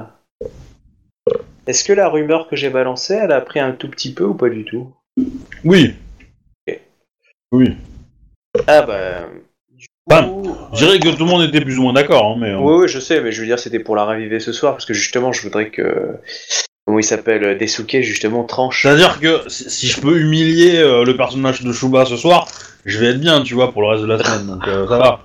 Est-ce 1.67 1.83
que 1.83 1.93
la 1.93 2.09
rumeur 2.09 2.47
que 2.47 2.55
j'ai 2.55 2.69
balancée, 2.69 3.15
elle 3.15 3.31
a 3.31 3.41
pris 3.41 3.59
un 3.59 3.71
tout 3.71 3.89
petit 3.89 4.13
peu 4.13 4.25
ou 4.25 4.33
pas 4.33 4.49
du 4.49 4.65
tout? 4.65 4.93
Oui. 5.63 5.93
Ok. 6.67 6.79
Oui. 7.51 7.75
Ah 8.67 8.81
bah... 8.81 9.27
Du. 9.71 9.85
Je 10.73 10.77
dirais 10.85 10.99
que 10.99 11.09
tout 11.15 11.23
le 11.23 11.29
monde 11.29 11.43
était 11.43 11.61
plus 11.61 11.77
ou 11.79 11.83
moins 11.83 11.93
d'accord, 11.93 12.33
hein, 12.33 12.37
mais... 12.39 12.49
euh, 12.51 12.59
Oui, 12.59 12.81
oui, 12.81 12.87
je 12.87 12.99
sais, 12.99 13.21
mais 13.21 13.31
je 13.31 13.41
veux 13.41 13.47
dire, 13.47 13.59
c'était 13.59 13.79
pour 13.79 13.95
la 13.95 14.05
raviver 14.05 14.39
ce 14.39 14.51
soir, 14.51 14.73
parce 14.73 14.85
que 14.85 14.93
justement, 14.93 15.31
je 15.31 15.41
voudrais 15.41 15.69
que 15.69 16.17
comment 16.85 16.99
il 16.99 17.03
s'appelle, 17.03 17.43
euh, 17.43 17.55
Desuke 17.57 18.01
justement 18.01 18.43
tranche. 18.43 18.81
C'est-à-dire 18.83 19.19
que 19.19 19.41
si 19.47 19.69
si 19.69 19.87
je 19.87 20.01
peux 20.01 20.19
humilier 20.19 20.77
euh, 20.77 21.05
le 21.05 21.15
personnage 21.15 21.61
de 21.61 21.71
Shuba 21.71 22.05
ce 22.05 22.17
soir, 22.17 22.47
je 22.85 22.99
vais 22.99 23.07
être 23.07 23.19
bien, 23.19 23.41
tu 23.43 23.53
vois, 23.53 23.71
pour 23.71 23.81
le 23.81 23.87
reste 23.89 24.01
de 24.03 24.07
la 24.07 24.21
semaine, 24.23 24.45
donc 24.47 24.67
euh, 24.67 24.87
ça 24.87 24.97
va. 24.97 25.19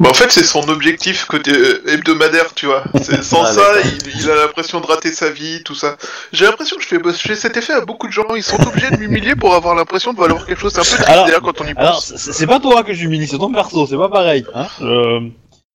Bah, 0.00 0.08
en 0.10 0.14
fait, 0.14 0.30
c'est 0.32 0.44
son 0.44 0.68
objectif 0.68 1.24
côté 1.26 1.50
euh, 1.52 1.82
hebdomadaire, 1.92 2.54
tu 2.54 2.66
vois. 2.66 2.82
C'est- 3.02 3.22
Sans 3.22 3.42
Ah, 3.44 3.52
ça, 3.52 3.62
il, 3.84 4.20
il 4.20 4.30
a 4.30 4.34
l'impression 4.36 4.80
de 4.80 4.86
rater 4.86 5.12
sa 5.12 5.30
vie, 5.30 5.62
tout 5.64 5.74
ça. 5.74 5.96
J'ai 6.32 6.44
l'impression 6.46 6.76
que 6.76 6.82
je 6.82 6.88
fais, 6.88 6.98
je 7.04 7.10
fais 7.12 7.34
cet 7.36 7.56
effet 7.56 7.74
à 7.74 7.80
beaucoup 7.82 8.06
de 8.06 8.12
gens. 8.12 8.34
Ils 8.34 8.42
sont 8.42 8.60
obligés 8.66 8.90
de 8.90 8.96
m'humilier 8.96 9.36
pour 9.36 9.54
avoir 9.54 9.74
l'impression 9.74 10.12
de 10.12 10.18
valoir 10.18 10.46
quelque 10.46 10.60
chose. 10.60 10.72
C'est 10.72 10.80
un 10.80 10.84
peu 10.84 10.88
triste 11.02 11.08
Alors- 11.08 11.26
d'ailleurs 11.26 11.42
quand 11.42 11.60
on 11.60 11.66
y 11.66 11.72
Alors, 11.76 11.94
pense. 11.96 12.14
c'est 12.16 12.32
c'est 12.32 12.46
pas 12.46 12.60
toi 12.60 12.82
que 12.84 12.94
j'humilie, 12.94 13.26
c'est 13.26 13.38
ton 13.38 13.52
perso, 13.52 13.86
c'est 13.86 13.96
pas 13.98 14.08
pareil, 14.08 14.44
hein 14.54 14.66
je, 14.80 15.28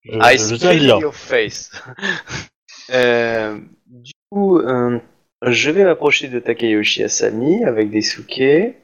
je, 0.05 0.17
I 0.17 0.37
je 0.37 0.55
tiens 0.55 0.69
à 0.71 0.75
dire. 0.75 0.99
your 0.99 1.13
face. 1.15 1.69
Euh, 2.93 3.57
du 3.87 4.11
coup, 4.29 4.59
euh, 4.59 4.99
je 5.45 5.71
vais 5.71 5.83
m'approcher 5.85 6.27
de 6.27 6.39
Takayoshi 6.39 7.03
Asami 7.03 7.63
avec 7.63 7.89
Desuke. 7.91 8.75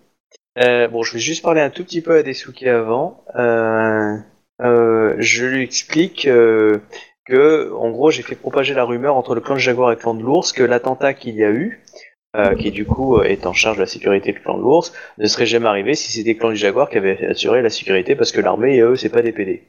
Euh, 0.59 0.87
bon, 0.89 1.03
je 1.03 1.13
vais 1.13 1.19
juste 1.19 1.41
parler 1.41 1.61
un 1.61 1.69
tout 1.69 1.83
petit 1.83 2.01
peu 2.01 2.15
à 2.15 2.23
Desuke 2.23 2.63
avant. 2.63 3.23
Euh, 3.35 4.17
euh, 4.61 5.15
je 5.17 5.45
lui 5.45 5.63
explique 5.63 6.27
que, 7.25 7.71
en 7.73 7.89
gros, 7.91 8.11
j'ai 8.11 8.23
fait 8.23 8.35
propager 8.35 8.73
la 8.73 8.83
rumeur 8.83 9.15
entre 9.15 9.35
le 9.35 9.41
clan 9.41 9.55
de 9.55 9.59
Jaguar 9.59 9.91
et 9.91 9.95
le 9.95 10.01
clan 10.01 10.15
de 10.15 10.23
l'ours 10.23 10.51
que 10.51 10.63
l'attentat 10.63 11.13
qu'il 11.13 11.35
y 11.35 11.43
a 11.43 11.51
eu, 11.51 11.81
qui 12.57 12.71
du 12.71 12.85
coup 12.85 13.21
est 13.21 13.45
en 13.45 13.53
charge 13.53 13.77
de 13.77 13.81
la 13.81 13.87
sécurité 13.87 14.33
du 14.33 14.41
clan 14.41 14.57
de 14.57 14.63
l'ours, 14.63 14.93
ne 15.17 15.27
serait 15.27 15.45
jamais 15.45 15.67
arrivé 15.67 15.95
si 15.95 16.11
c'était 16.11 16.33
le 16.33 16.39
clan 16.39 16.49
du 16.49 16.57
Jaguar 16.57 16.89
qui 16.89 16.97
avait 16.97 17.25
assuré 17.27 17.61
la 17.61 17.69
sécurité 17.69 18.15
parce 18.15 18.31
que 18.31 18.41
l'armée, 18.41 18.79
eux, 18.81 18.95
c'est 18.95 19.09
pas 19.09 19.21
des 19.21 19.31
PD. 19.31 19.63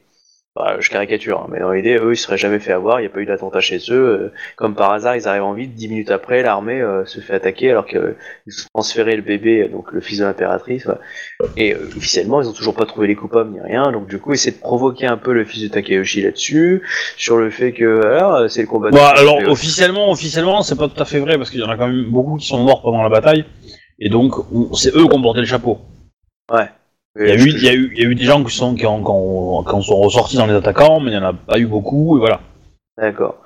Bah, 0.53 0.75
je 0.81 0.89
caricature, 0.89 1.39
hein, 1.39 1.47
mais 1.49 1.61
dans 1.61 1.71
l'idée, 1.71 1.95
eux, 1.97 2.11
ils 2.11 2.17
seraient 2.17 2.37
jamais 2.37 2.59
fait 2.59 2.73
avoir, 2.73 2.99
il 2.99 3.03
n'y 3.03 3.07
a 3.07 3.09
pas 3.09 3.21
eu 3.21 3.25
d'attentat 3.25 3.61
chez 3.61 3.77
eux. 3.89 3.93
euh, 3.93 4.33
comme 4.57 4.75
par 4.75 4.91
hasard, 4.91 5.15
ils 5.15 5.25
arrivent 5.25 5.45
en 5.45 5.53
ville, 5.53 5.73
dix 5.73 5.87
minutes 5.87 6.11
après, 6.11 6.43
l'armée 6.43 6.81
euh, 6.81 7.05
se 7.05 7.21
fait 7.21 7.33
attaquer 7.35 7.71
alors 7.71 7.85
qu'ils 7.85 7.99
ont 8.01 8.67
transféré 8.73 9.15
le 9.15 9.21
bébé, 9.21 9.69
donc 9.69 9.93
le 9.93 10.01
fils 10.01 10.19
de 10.19 10.25
l'impératrice. 10.25 10.85
ouais. 10.87 10.95
Et 11.55 11.73
euh, 11.73 11.77
officiellement, 11.95 12.41
ils 12.41 12.49
ont 12.49 12.53
toujours 12.53 12.75
pas 12.75 12.85
trouvé 12.85 13.07
les 13.07 13.15
coupables 13.15 13.49
ni 13.51 13.61
rien, 13.61 13.93
donc 13.93 14.07
du 14.09 14.19
coup, 14.19 14.31
ils 14.31 14.35
essaient 14.35 14.51
de 14.51 14.57
provoquer 14.59 15.07
un 15.07 15.15
peu 15.15 15.31
le 15.31 15.45
fils 15.45 15.63
de 15.63 15.69
Takayoshi 15.69 16.21
là-dessus, 16.21 16.81
sur 17.15 17.37
le 17.37 17.49
fait 17.49 17.71
que, 17.71 18.05
alors, 18.07 18.49
c'est 18.49 18.61
le 18.61 18.67
combat 18.67 18.89
de- 18.89 18.95
Bon, 18.95 19.05
alors 19.05 19.39
officiellement, 19.51 20.11
officiellement, 20.11 20.63
c'est 20.63 20.77
pas 20.77 20.89
tout 20.89 21.01
à 21.01 21.05
fait 21.05 21.19
vrai 21.19 21.37
parce 21.37 21.49
qu'il 21.49 21.61
y 21.61 21.63
en 21.63 21.69
a 21.69 21.77
quand 21.77 21.87
même 21.87 22.09
beaucoup 22.11 22.35
qui 22.35 22.47
sont 22.47 22.59
morts 22.61 22.81
pendant 22.81 23.03
la 23.03 23.09
bataille 23.09 23.45
et 23.99 24.09
donc 24.09 24.33
on- 24.53 24.73
c'est 24.73 24.93
eux 24.97 25.07
qui 25.07 25.15
ont 25.15 25.21
porté 25.21 25.39
le 25.39 25.45
chapeau. 25.45 25.79
Il 27.19 27.27
y 27.27 27.31
a 27.31 27.35
eu, 27.35 27.49
il 27.49 27.63
y 27.63 27.67
a 27.69 27.73
eu, 27.73 27.91
il 27.93 28.01
y 28.01 28.05
a 28.05 28.09
eu 28.09 28.15
des 28.15 28.23
gens 28.23 28.43
qui 28.43 28.55
sont 28.55 28.73
qui, 28.75 28.85
ont, 28.85 29.01
qui 29.03 29.09
ont- 29.09 29.63
qui 29.63 29.85
sont 29.87 29.99
ressortis 29.99 30.37
dans 30.37 30.45
les 30.45 30.53
attaquants, 30.53 30.99
mais 30.99 31.11
il 31.11 31.13
y 31.13 31.17
en 31.17 31.23
a 31.23 31.33
pas 31.33 31.59
eu 31.59 31.65
beaucoup 31.67 32.17
et 32.17 32.19
voilà. 32.19 32.39
D'accord. 32.97 33.41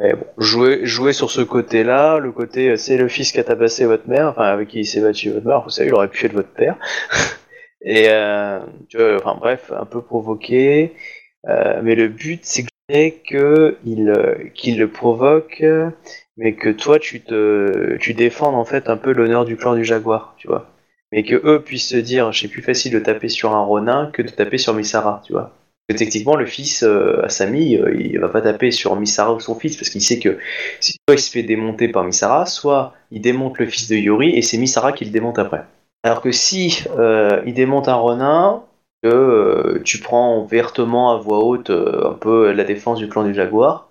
Mais 0.00 0.14
bon, 0.14 0.26
jouer, 0.38 0.86
jouer 0.86 1.12
sur 1.12 1.30
ce 1.30 1.40
côté-là, 1.40 2.18
le 2.18 2.30
côté 2.30 2.70
euh, 2.70 2.76
c'est 2.76 2.96
le 2.96 3.08
fils 3.08 3.32
qui 3.32 3.40
a 3.40 3.44
tabassé 3.44 3.86
votre 3.86 4.08
mère, 4.08 4.28
enfin 4.28 4.44
avec 4.44 4.68
qui 4.68 4.80
il 4.80 4.86
s'est 4.86 5.00
battu 5.00 5.30
votre 5.30 5.46
mère, 5.46 5.62
vous 5.62 5.70
savez, 5.70 5.88
il 5.88 5.94
aurait 5.94 6.08
pu 6.08 6.26
être 6.26 6.32
votre 6.34 6.52
père. 6.52 6.76
Et 7.82 8.06
euh, 8.08 8.60
tu 8.88 8.96
vois, 8.98 9.16
enfin 9.16 9.36
bref, 9.38 9.72
un 9.76 9.84
peu 9.86 10.02
provoqué. 10.02 10.94
Euh, 11.48 11.80
mais 11.82 11.94
le 11.96 12.08
but 12.08 12.40
c'est 12.44 12.64
que 13.28 13.76
euh, 13.86 14.34
qu'il 14.54 14.78
le 14.78 14.88
provoque, 14.88 15.64
mais 16.36 16.54
que 16.54 16.70
toi 16.70 16.98
tu 16.98 17.20
te, 17.22 17.96
tu 17.98 18.14
défendes 18.14 18.54
en 18.54 18.64
fait 18.64 18.88
un 18.88 18.96
peu 18.96 19.12
l'honneur 19.12 19.44
du 19.44 19.56
clan 19.56 19.74
du 19.74 19.84
jaguar, 19.84 20.34
tu 20.38 20.48
vois. 20.48 20.68
Mais 21.12 21.22
que 21.22 21.36
eux 21.44 21.62
puissent 21.62 21.88
se 21.88 21.96
dire, 21.96 22.30
c'est 22.34 22.48
plus 22.48 22.62
facile 22.62 22.92
de 22.92 22.98
taper 22.98 23.28
sur 23.28 23.52
un 23.52 23.62
Ronin 23.62 24.10
que 24.12 24.22
de 24.22 24.28
taper 24.28 24.58
sur 24.58 24.74
Misara, 24.74 25.22
tu 25.24 25.32
vois. 25.32 25.54
Que 25.88 25.96
techniquement, 25.96 26.36
le 26.36 26.44
fils, 26.44 26.82
euh, 26.82 27.24
Asami, 27.24 27.76
euh, 27.76 27.94
il 27.98 28.18
va 28.18 28.28
pas 28.28 28.42
taper 28.42 28.70
sur 28.70 28.94
Misara 28.96 29.32
ou 29.32 29.40
son 29.40 29.54
fils, 29.54 29.76
parce 29.76 29.88
qu'il 29.88 30.02
sait 30.02 30.18
que 30.18 30.38
soit 30.80 31.14
il 31.14 31.18
se 31.18 31.30
fait 31.30 31.42
démonter 31.42 31.88
par 31.88 32.04
Misara, 32.04 32.44
soit 32.44 32.92
il 33.10 33.22
démonte 33.22 33.58
le 33.58 33.66
fils 33.66 33.88
de 33.88 33.96
Yori, 33.96 34.36
et 34.36 34.42
c'est 34.42 34.58
Misara 34.58 34.92
qui 34.92 35.06
le 35.06 35.10
démonte 35.10 35.38
après. 35.38 35.64
Alors 36.04 36.20
que 36.20 36.30
si 36.30 36.84
euh, 36.96 37.42
il 37.46 37.54
démonte 37.54 37.88
un 37.88 37.94
Ronin, 37.94 38.62
que 39.02 39.08
euh, 39.08 39.82
tu 39.84 39.98
prends 39.98 40.44
vertement 40.44 41.12
à 41.12 41.18
voix 41.18 41.44
haute 41.44 41.70
euh, 41.70 42.10
un 42.10 42.14
peu 42.14 42.52
la 42.52 42.64
défense 42.64 42.98
du 42.98 43.08
clan 43.08 43.24
du 43.24 43.34
Jaguar, 43.34 43.87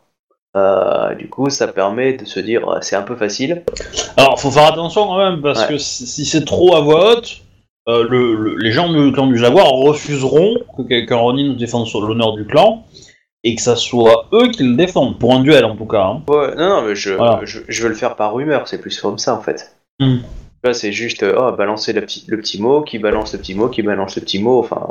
euh, 0.57 1.15
du 1.15 1.29
coup 1.29 1.49
ça 1.49 1.67
permet 1.67 2.13
de 2.13 2.25
se 2.25 2.39
dire 2.39 2.67
euh, 2.69 2.77
c'est 2.81 2.95
un 2.95 3.03
peu 3.03 3.15
facile. 3.15 3.63
Alors 4.17 4.39
faut 4.39 4.51
faire 4.51 4.65
attention 4.71 5.05
quand 5.07 5.17
même 5.17 5.41
parce 5.41 5.61
Ouais. 5.61 5.67
que 5.69 5.77
si, 5.77 6.25
c'est 6.25 6.45
trop 6.45 6.75
à 6.75 6.81
voix 6.81 7.11
haute, 7.13 7.41
euh, 7.87 8.05
le, 8.09 8.35
le- 8.35 8.55
les 8.57 8.71
gens 8.71 8.91
du 8.91 9.11
clan 9.11 9.27
du 9.27 9.37
Jaguar 9.37 9.67
refuseront 9.69 10.55
que 10.75 10.81
quelqu'un 10.83 11.17
Ronin 11.17 11.53
défende 11.57 11.85
sur 11.87 12.01
l'honneur 12.01 12.33
du 12.33 12.45
clan 12.45 12.83
et 13.43 13.55
que 13.55 13.61
ça 13.61 13.75
soit 13.75 14.25
eux 14.33 14.49
qui 14.49 14.63
le 14.63 14.75
défendent 14.75 15.19
pour 15.19 15.33
un 15.33 15.39
duel 15.41 15.63
en 15.65 15.75
tout 15.75 15.85
cas. 15.85 16.03
hein. 16.03 16.23
Ouais, 16.27 16.55
non, 16.55 16.69
non, 16.69 16.81
mais 16.81 16.95
je, 16.95 17.11
Voilà. 17.13 17.41
je, 17.43 17.59
je 17.67 17.83
veux 17.83 17.89
le 17.89 17.95
faire 17.95 18.15
par 18.15 18.33
rumeur, 18.33 18.67
c'est 18.67 18.81
plus 18.81 18.99
comme 18.99 19.17
ça 19.19 19.35
en 19.35 19.41
fait. 19.41 19.75
Hmm. 19.99 20.17
Là, 20.63 20.73
c'est 20.73 20.91
juste, 20.91 21.23
oh, 21.23 21.51
balancer 21.51 21.93
le 21.93 22.01
petit, 22.01 22.25
le 22.27 22.37
petit 22.37 22.59
mot, 22.61 22.81
qui 22.81 22.97
balance 22.97 23.31
le 23.33 23.39
petit 23.39 23.53
mot, 23.53 23.69
qui 23.69 23.83
balance 23.83 24.15
le 24.17 24.21
petit 24.23 24.39
mot, 24.39 24.59
enfin, 24.59 24.81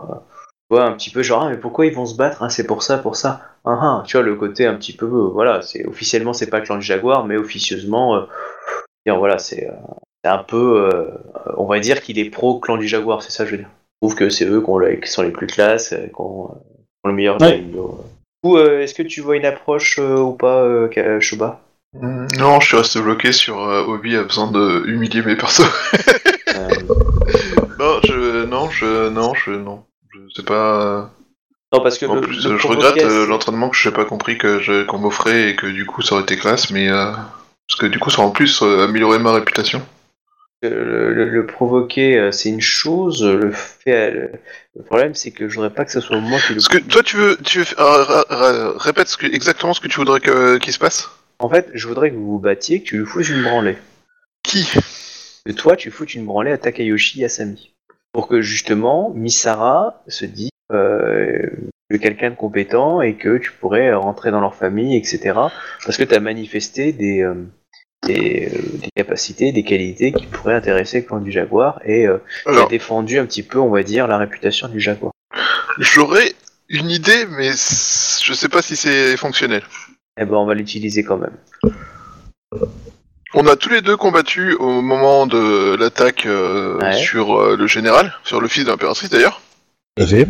vois, 0.71 0.85
un 0.85 0.93
petit 0.93 1.11
peu 1.11 1.23
genre, 1.23 1.45
ah, 1.45 1.51
mais 1.51 1.57
pourquoi 1.57 1.87
ils 1.87 1.95
vont 1.95 2.07
se 2.07 2.17
battre 2.17 2.43
Ah, 2.43 2.51
c'est 2.51 2.67
pour 2.67 2.83
ça, 2.83 2.99
pour 2.99 3.17
ça. 3.17 3.43
Ah, 3.65 3.79
ah, 3.81 4.03
tu 4.07 4.17
vois, 4.17 4.25
le 4.27 4.35
côté 4.37 4.67
un 4.67 4.75
petit 4.75 4.95
peu, 4.95 5.07
euh, 5.07 5.29
voilà, 5.33 5.63
c'est 5.63 5.87
officiellement, 5.87 6.33
c'est 6.33 6.49
pas 6.49 6.59
le 6.61 6.65
clan 6.65 6.77
du 6.77 6.83
Jaguar, 6.83 7.25
mais 7.27 7.37
officieusement, 7.37 8.17
euh, 8.17 8.23
voilà, 9.07 9.39
c'est 9.39 9.69
euh, 9.69 9.73
c'est 10.25 10.31
un 10.31 10.39
peu, 10.43 10.91
euh, 10.93 11.11
on 11.57 11.67
va 11.67 11.79
dire 11.79 12.03
qu'il 12.03 12.19
est 12.19 12.31
pro 12.31 12.59
clan 12.59 12.77
du 12.77 12.89
Jaguar, 12.89 13.23
c'est 13.23 13.31
ça, 13.31 13.45
je 13.47 13.53
veux 13.53 13.59
dire. 13.59 13.71
Je 14.03 14.07
trouve 14.09 14.17
que 14.17 14.29
c'est 14.29 14.45
eux 14.45 14.63
qui, 15.01 15.11
sont 15.11 15.23
les 15.23 15.31
plus 15.31 15.47
classes, 15.47 15.91
qui 15.91 16.21
ont, 16.21 16.51
le 17.05 17.13
meilleur 17.13 17.41
Ouais. 17.41 17.59
daimyo. 17.59 18.01
Du 18.43 18.51
coup, 18.51 18.57
euh, 18.59 18.81
est-ce 18.81 18.95
que 18.95 19.03
tu 19.03 19.21
vois 19.21 19.37
une 19.37 19.47
approche 19.47 19.99
euh, 19.99 20.19
ou 20.19 20.33
pas, 20.33 20.63
euh, 20.63 21.21
Shoba? 21.21 21.61
Mm, 21.95 22.27
Non, 22.39 22.61
je 22.61 22.67
suis 22.67 22.77
resté 22.77 23.01
bloqué 23.01 23.33
sur 23.33 23.63
euh, 23.63 23.85
Obi 23.85 24.17
a 24.17 24.25
besoin 24.25 24.51
de 24.51 24.85
humilier 24.87 25.23
mes 25.23 25.37
persos. 25.37 25.65
Euh, 26.49 26.69
non, 27.79 28.01
je, 28.05 28.45
non, 28.47 28.69
je, 28.71 29.09
non, 29.09 29.33
je, 29.35 29.53
non, 29.53 29.85
je 30.29 30.35
sais 30.35 30.43
pas. 30.43 31.11
Non, 31.73 31.83
parce 31.83 31.99
que 31.99 32.07
En 32.07 32.15
le- 32.15 32.21
plus, 32.21 32.45
le 32.47 32.59
je 32.59 32.67
regrette 32.67 33.03
euh, 33.05 33.23
c'est- 33.25 33.27
l'entraînement 33.29 33.69
que 33.71 33.77
je 33.77 33.89
n'ai 33.89 33.95
pas 33.95 34.05
compris 34.05 34.39
que 34.39 34.61
je- 34.61 34.85
qu'on 34.85 34.99
m'offrait 34.99 35.51
et 35.51 35.57
que 35.57 35.67
du 35.67 35.85
coup 35.85 36.03
ça 36.03 36.15
aurait 36.15 36.23
été 36.25 36.37
classe, 36.37 36.71
mais 36.71 36.89
euh, 36.89 37.11
parce 37.69 37.81
que 37.81 37.87
du 37.87 37.99
coup 37.99 38.11
ça 38.11 38.19
aurait 38.19 38.29
en 38.29 38.31
plus 38.31 38.63
euh, 38.63 38.85
amélioré 38.85 39.19
ma 39.19 39.33
réputation. 39.33 39.85
le, 40.63 41.13
le- 41.13 41.29
le 41.29 41.47
provoquer, 41.47 42.31
c'est 42.33 42.49
une 42.49 42.61
chose. 42.63 43.23
Le 43.25 43.53
fait, 43.53 44.11
le, 44.11 44.31
le 44.75 44.83
problème, 44.83 45.15
c'est 45.15 45.31
que 45.31 45.49
je 45.49 45.55
voudrais 45.55 45.71
pas 45.73 45.85
que 45.85 45.93
ce 45.93 46.01
soit 46.01 46.19
moi 46.19 46.41
qui 46.41 46.55
le. 46.55 46.57
Parce 46.57 46.69
que 46.69 46.79
toi, 46.79 47.03
tu 47.03 47.17
veux, 47.17 47.37
tu 47.45 47.61
veux, 47.61 47.67
répète 48.79 49.09
ce 49.09 49.17
que, 49.17 49.27
exactement 49.27 49.75
ce 49.75 49.81
que 49.81 49.87
tu 49.89 49.97
voudrais 49.99 50.21
que- 50.21 50.57
qu'il 50.59 50.73
se 50.73 50.79
passe. 50.79 51.09
En 51.39 51.49
fait, 51.51 51.69
je 51.75 51.87
voudrais 51.87 52.11
que 52.11 52.17
vous 52.17 52.33
vous 52.33 52.39
battiez, 52.39 52.81
que 52.83 52.87
tu 52.89 52.99
lui 52.99 53.05
foutes 53.07 53.29
une 53.29 53.43
branlée. 53.43 53.77
Qui? 54.43 54.69
Toi, 55.57 55.77
tu 55.77 55.91
foutes 55.91 56.15
une 56.15 56.25
branlée 56.25 56.51
à 56.53 56.59
Takayoshi 56.59 57.25
Asami. 57.25 57.73
Pour 58.17 58.29
que 58.29 58.41
justement, 58.41 59.13
Misara 59.15 60.03
se 60.09 60.25
dise 60.25 60.49
euh, 60.73 61.51
que 61.91 61.97
quelqu'un 61.99 62.31
de 62.31 62.35
compétent 62.35 63.03
et 63.03 63.15
que 63.17 63.37
tu 63.37 63.53
pourrais 63.53 63.93
rentrer 63.93 64.31
dans 64.31 64.41
leur 64.41 64.55
famille, 64.55 64.97
etc. 64.97 65.35
Parce 65.85 65.99
que 65.99 66.03
tu 66.03 66.15
as 66.15 66.21
manifesté 66.21 66.95
des, 66.95 67.21
euh, 67.21 67.35
des, 68.07 68.49
euh, 68.49 68.79
des 68.79 68.89
capacités, 68.97 69.53
des 69.53 69.65
qualités 69.65 70.13
qui 70.13 70.25
pourraient 70.25 70.55
intéresser 70.55 71.01
le 71.01 71.07
clan 71.07 71.21
du 71.21 71.31
Jaguar 71.31 71.79
et 71.85 72.07
euh, 72.07 72.17
tu 72.45 72.49
as 72.49 72.53
Alors, 72.53 72.69
défendu 72.69 73.19
un 73.19 73.27
petit 73.27 73.43
peu, 73.43 73.59
on 73.59 73.69
va 73.69 73.83
dire, 73.83 74.07
la 74.07 74.17
réputation 74.17 74.69
du 74.69 74.81
Jaguar. 74.81 75.13
j'aurais 75.77 76.33
une 76.71 76.89
idée, 76.89 77.27
mais 77.37 77.51
je 77.51 78.33
sais 78.33 78.49
pas 78.49 78.63
si 78.63 78.77
c'est 78.77 79.19
fonctionnel. 79.19 79.63
Eh 80.19 80.25
ben, 80.25 80.37
on 80.37 80.47
va 80.47 80.55
l'utiliser 80.55 81.05
quand 81.05 81.19
même. 81.19 81.37
On 83.35 83.47
a 83.47 83.57
tous 83.57 83.69
les 83.71 83.81
deux 83.83 83.97
combattu 83.97 84.55
au 84.55 84.81
moment 84.81 85.27
de 85.27 85.77
l'attaque 85.79 86.27
euh, 86.27 86.79
Ouais. 86.79 86.97
sur 86.97 87.41
euh, 87.41 87.57
le 87.57 87.67
général, 87.67 88.15
sur 88.25 88.41
le 88.41 88.49
fils 88.49 88.65
de 88.65 88.71
l'impératrice 88.71 89.11
d'ailleurs. 89.11 89.41
Tout 89.97 90.05
à 90.05 90.07
fait. 90.07 90.29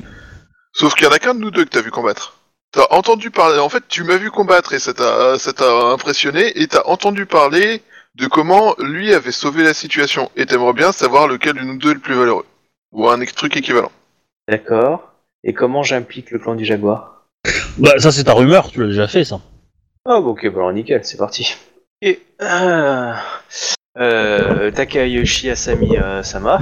Sauf 0.72 0.94
qu'il 0.94 1.06
y 1.06 1.08
en 1.08 1.12
a 1.12 1.18
qu'un 1.18 1.34
de 1.34 1.40
nous 1.40 1.50
deux 1.50 1.64
que 1.64 1.70
t'as 1.70 1.82
vu 1.82 1.90
combattre. 1.90 2.38
T'as 2.72 2.86
entendu 2.90 3.30
parler, 3.30 3.58
en 3.58 3.68
fait, 3.68 3.84
tu 3.88 4.02
m'as 4.02 4.16
vu 4.16 4.30
combattre 4.30 4.72
et 4.74 4.78
ça 4.78 4.92
t'a, 4.92 5.38
ça 5.38 5.52
t'a 5.52 5.70
impressionné, 5.92 6.60
et 6.60 6.66
t'as 6.66 6.82
entendu 6.84 7.24
parler 7.26 7.80
de 8.16 8.26
comment 8.26 8.74
lui 8.78 9.14
avait 9.14 9.30
sauvé 9.32 9.62
la 9.62 9.72
situation, 9.72 10.30
et 10.36 10.46
t'aimerais 10.46 10.72
bien 10.72 10.92
savoir 10.92 11.28
lequel 11.28 11.54
de 11.54 11.60
nous 11.60 11.78
deux 11.78 11.90
est 11.92 11.94
le 11.94 12.00
plus 12.00 12.14
valeureux. 12.14 12.44
Ou 12.92 13.08
un 13.08 13.22
truc 13.24 13.56
équivalent. 13.56 13.92
D'accord. 14.48 15.12
Et 15.44 15.54
comment 15.54 15.82
j'implique 15.82 16.30
le 16.30 16.38
clan 16.38 16.54
du 16.54 16.64
Jaguar? 16.64 17.26
Bah 17.78 17.92
ça 17.98 18.10
c'est 18.10 18.24
ta 18.24 18.32
rumeur, 18.32 18.70
tu 18.72 18.80
l'as 18.80 18.88
déjà 18.88 19.06
fait 19.06 19.24
ça. 19.24 19.40
Ah, 20.04 20.20
bah, 20.20 20.26
ok, 20.26 20.46
bah 20.48 20.56
alors 20.56 20.72
nickel, 20.72 21.04
c'est 21.04 21.16
parti. 21.18 21.56
Et. 22.02 22.20
Euh, 22.42 23.14
euh, 23.96 24.70
Takayoshi 24.70 25.48
Asami 25.48 25.96
euh, 25.96 26.22
Sama. 26.22 26.60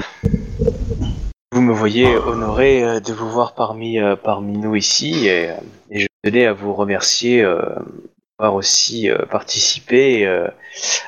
Vous 1.51 1.61
me 1.61 1.73
voyez 1.73 2.17
honoré 2.17 3.01
de 3.01 3.13
vous 3.13 3.29
voir 3.29 3.55
parmi, 3.55 3.99
parmi 4.23 4.59
nous 4.59 4.75
ici, 4.77 5.29
et, 5.29 5.51
je 5.91 6.07
tenais 6.23 6.47
à 6.47 6.53
vous 6.53 6.75
remercier 6.75 7.43
d'avoir 7.43 8.55
aussi 8.55 9.09
participé 9.31 10.27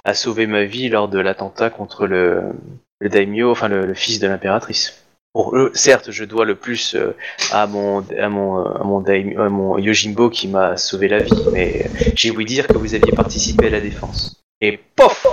à 0.05 0.15
sauver 0.15 0.47
ma 0.47 0.65
vie 0.65 0.89
lors 0.89 1.09
de 1.09 1.19
l'attentat 1.19 1.69
contre 1.70 2.07
le, 2.07 2.53
le 3.01 3.09
daimyo, 3.09 3.51
enfin 3.51 3.66
le 3.66 3.93
fils 3.94 4.20
de 4.20 4.28
l'impératrice. 4.28 5.06
Pour 5.37 5.55
eux, 5.55 5.71
certes, 5.75 6.13
je 6.13 6.25
dois 6.25 6.47
le 6.47 6.55
plus 6.55 6.95
euh, 6.95 7.15
à 7.53 7.67
mon 7.67 8.01
à 8.19 8.29
mon 8.31 8.65
à 8.65 8.83
mon, 8.85 9.03
daimyo- 9.03 9.39
à 9.39 9.51
mon 9.51 9.77
Yojimbo 9.77 10.31
qui 10.31 10.49
m'a 10.49 10.79
sauvé 10.79 11.09
la 11.09 11.19
vie, 11.19 11.45
mais 11.53 11.91
j'ai 12.15 12.31
ouï 12.31 12.47
dire 12.47 12.67
que 12.67 12.79
vous 12.79 12.95
aviez 12.95 13.13
participé 13.13 13.67
à 13.67 13.69
la 13.69 13.81
défense. 13.83 14.43
Et 14.63 14.79
pof 14.97 15.27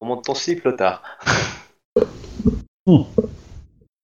remonte 0.00 0.24
ton 0.24 0.34
slip, 0.34 0.64
Lothar. 0.64 1.02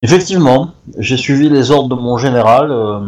Effectivement, 0.02 0.74
j'ai 0.98 1.16
suivi 1.16 1.48
les 1.48 1.70
ordres 1.70 1.96
de 1.96 1.98
mon 1.98 2.18
général. 2.18 2.70
euh, 2.70 3.00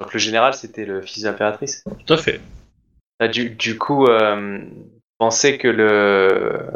Donc 0.00 0.12
le 0.14 0.20
général, 0.20 0.54
c'était 0.54 0.84
le 0.84 1.02
fils 1.02 1.24
de 1.24 1.28
l'impératrice? 1.28 1.82
Tout 2.06 2.14
à 2.14 2.18
fait. 2.18 2.40
Ah, 3.18 3.26
du, 3.26 3.50
du 3.50 3.76
coup, 3.76 4.06
euh, 4.06 4.60
pensez 5.18 5.58
que 5.58 5.66
le, 5.66 5.88
euh, 5.90 6.70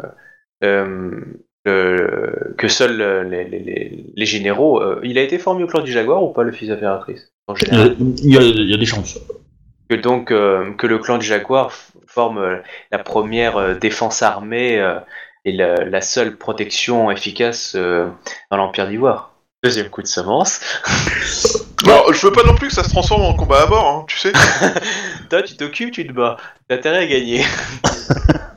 le- 0.61 1.39
que 1.65 2.67
seuls 2.67 3.01
euh, 3.01 3.23
les, 3.23 3.43
les- 3.45 3.59
les- 3.59 4.05
les 4.15 4.25
généraux. 4.25 4.81
euh, 4.81 4.99
il 5.03 5.17
a 5.17 5.21
été 5.21 5.37
formé 5.39 5.63
au 5.63 5.67
clan 5.67 5.81
du 5.81 5.91
Jaguar 5.91 6.23
ou 6.23 6.31
pas 6.31 6.43
le 6.43 6.51
fils 6.51 6.67
de 6.69 6.73
l'impératrice 6.73 7.31
en 7.47 7.55
Il 7.55 7.67
y, 7.77 7.81
a, 7.81 7.85
il 7.97 8.33
y 8.33 8.37
a- 8.37 8.41
il 8.41 8.69
y 8.69 8.73
a 8.73 8.77
des 8.77 8.85
chances. 8.85 9.17
que 9.89 9.95
donc 9.95 10.31
euh, 10.31 10.71
que 10.77 10.87
le 10.87 10.99
clan 10.99 11.17
du 11.17 11.25
Jaguar 11.25 11.71
forme 12.07 12.37
euh, 12.39 12.57
la 12.91 12.99
première 12.99 13.57
euh, 13.57 13.73
défense 13.75 14.21
armée 14.21 14.79
euh, 14.79 14.99
et 15.43 15.51
la, 15.51 15.75
la 15.85 16.01
seule 16.01 16.37
protection 16.37 17.11
efficace 17.11 17.73
euh, 17.75 18.07
dans 18.51 18.57
l'Empire 18.57 18.87
d'Ivoire. 18.87 19.33
Deuxième 19.63 19.89
coup 19.89 20.01
de 20.01 20.07
semence. 20.07 20.59
Non, 21.85 22.01
je 22.11 22.25
veux 22.25 22.31
pas 22.33 22.41
non 22.43 22.55
plus 22.55 22.69
que 22.69 22.73
ça 22.73 22.83
se 22.83 22.89
transforme 22.89 23.21
en 23.21 23.35
combat 23.35 23.61
à 23.61 23.67
mort, 23.67 23.87
hein, 23.87 24.05
tu 24.07 24.17
sais. 24.17 24.31
Toi, 25.29 25.43
tu 25.43 25.55
t'occupes, 25.55 25.91
tu 25.91 26.07
te 26.07 26.11
bats. 26.13 26.37
T'as 26.67 26.75
intérêt 26.77 27.03
à 27.03 27.05
gagner. 27.05 27.43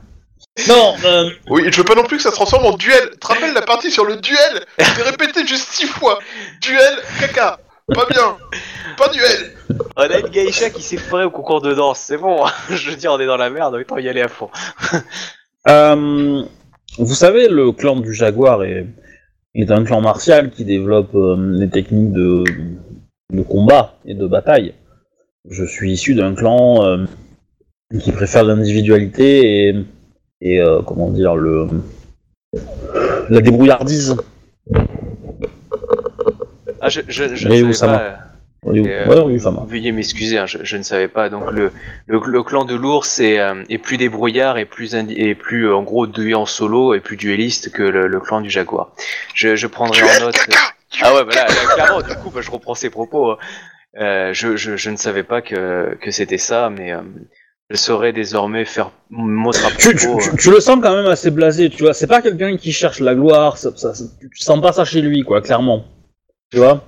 Non, 0.67 0.95
euh, 1.05 1.31
Oui, 1.49 1.65
je 1.71 1.77
veux 1.77 1.85
pas 1.85 1.95
non 1.95 2.05
plus 2.05 2.17
que 2.17 2.23
ça 2.23 2.31
se 2.31 2.35
transforme 2.35 2.67
en 2.67 2.77
duel. 2.77 3.11
Tu 3.13 3.19
te 3.19 3.27
rappelles 3.27 3.55
la 3.55 3.63
partie 3.63 3.91
sur 3.91 4.05
le 4.05 4.17
duel 4.17 4.65
Je 4.79 4.97
l'ai 4.97 5.03
répété 5.03 5.47
juste 5.47 5.69
six 5.71 5.87
fois. 5.87 6.19
Duel, 6.61 6.99
caca. 7.21 7.61
Pas 7.95 8.07
bien. 8.07 8.37
Pas 8.97 9.09
duel. 9.09 9.53
On 9.97 10.03
a 10.03 10.19
une 10.19 10.29
geisha 10.29 10.71
qui 10.71 10.83
s'est 10.83 10.97
foirée 10.97 11.25
au 11.25 11.31
concours 11.31 11.61
de 11.63 11.73
danse, 11.75 12.01
c'est 12.01 12.19
bon. 12.19 12.45
Je 12.71 12.91
veux 12.91 12.97
dire, 12.97 13.13
on 13.13 13.21
est 13.21 13.27
dans 13.27 13.37
la 13.37 13.51
merde, 13.51 13.75
autant 13.75 13.99
y 13.99 14.09
aller 14.09 14.21
à 14.21 14.29
fond. 14.29 14.51
euh, 15.69 16.43
vous 16.99 17.15
savez, 17.15 17.49
le 17.49 17.73
clan 17.73 17.97
du 17.97 18.13
Jaguar 18.13 18.65
est, 18.65 18.87
est 19.55 19.71
un 19.71 19.85
clan 19.85 20.01
martial 20.01 20.51
qui 20.51 20.65
développe 20.65 21.15
euh, 21.15 21.37
les 21.59 21.71
techniques 21.71 22.13
de, 22.13 22.45
de 23.33 23.43
combat 23.43 23.95
et 24.05 24.15
de 24.15 24.27
bataille. 24.27 24.75
Je 25.49 25.65
suis 25.65 25.93
issu 25.93 26.15
d'un 26.15 26.35
clan 26.35 26.85
euh, 26.85 27.05
qui 28.01 28.13
préfère 28.13 28.45
l'individualité 28.45 29.69
et, 29.69 29.75
et 30.41 30.61
euh, 30.61 30.83
comment 30.83 31.11
dire 31.11 31.35
le 31.37 31.67
la 33.29 33.41
débrouillardise. 33.41 34.17
Ah, 36.81 36.89
je, 36.89 37.01
je, 37.09 37.35
je 37.35 37.49
ne 37.49 37.73
savais 37.73 37.93
va 37.93 37.99
pas. 37.99 38.19
Oui, 38.65 38.81
Et, 38.81 38.89
euh, 38.93 39.07
ouais, 39.07 39.39
oui. 39.39 39.39
Veuillez 39.69 39.93
m'excuser, 39.93 40.39
hein, 40.39 40.47
je, 40.47 40.59
je 40.63 40.77
ne 40.77 40.83
savais 40.83 41.09
pas. 41.09 41.29
Donc 41.31 41.51
le, 41.53 41.71
le, 42.07 42.21
le 42.25 42.43
clan 42.43 42.65
de 42.65 42.75
l'ours 42.75 43.21
est, 43.21 43.39
euh, 43.39 43.63
est 43.69 43.79
plus 43.79 43.97
débrouillard 43.97 44.59
et 44.59 44.65
plus, 44.65 44.95
et 44.95 45.35
plus 45.35 45.69
euh, 45.69 45.77
en 45.77 45.83
gros 45.83 46.07
doué 46.07 46.35
en 46.35 46.47
solo 46.47 46.95
et 46.95 47.01
plus 47.01 47.17
dueliste 47.17 47.71
que 47.71 47.83
le, 47.83 48.07
le 48.09 48.21
clan 48.21 48.41
du 48.41 48.51
jaguar. 48.51 48.93
Je, 49.35 49.55
je 49.57 49.67
prendrai 49.67 50.03
en 50.03 50.21
note. 50.27 50.37
Ah 51.03 51.15
ouais, 51.15 51.25
bah 51.25 51.35
là, 51.35 51.47
là, 51.47 51.75
clairement, 51.75 52.01
du 52.03 52.15
coup, 52.17 52.31
bah, 52.31 52.41
je 52.43 52.51
reprends 52.51 52.75
ses 52.75 52.91
propos. 52.91 53.33
hein. 53.33 53.39
Euh, 54.01 54.33
je, 54.33 54.57
je, 54.57 54.77
je 54.77 54.91
ne 54.91 54.97
savais 54.97 55.23
pas 55.23 55.41
que, 55.41 55.97
que 56.01 56.11
c'était 56.11 56.39
ça, 56.39 56.71
mais 56.71 56.93
euh, 56.93 57.01
je 57.71 57.77
saurais 57.77 58.13
désormais 58.13 58.65
faire 58.65 58.87
à 58.87 59.71
Tu, 59.79 59.95
tu- 59.97 59.97
tu- 59.97 60.37
tu 60.39 60.51
le 60.51 60.61
sens 60.61 60.79
quand 60.83 60.95
même 60.95 61.07
assez 61.07 61.31
blasé, 61.31 61.69
tu 61.71 61.83
vois. 61.83 61.95
C'est 61.95 62.07
pas 62.07 62.23
quelqu'un 62.23 62.57
qui 62.57 62.73
cherche 62.73 63.01
la 63.01 63.15
gloire, 63.15 63.59
ça, 63.59 63.71
ça- 63.77 63.95
ça- 63.95 64.05
tu 64.21 64.43
sens 64.43 64.61
pas 64.61 64.73
ça 64.73 64.85
chez 64.85 65.03
lui, 65.03 65.23
quoi, 65.23 65.43
clairement. 65.43 65.85
Tu 66.51 66.59
vois 66.59 66.85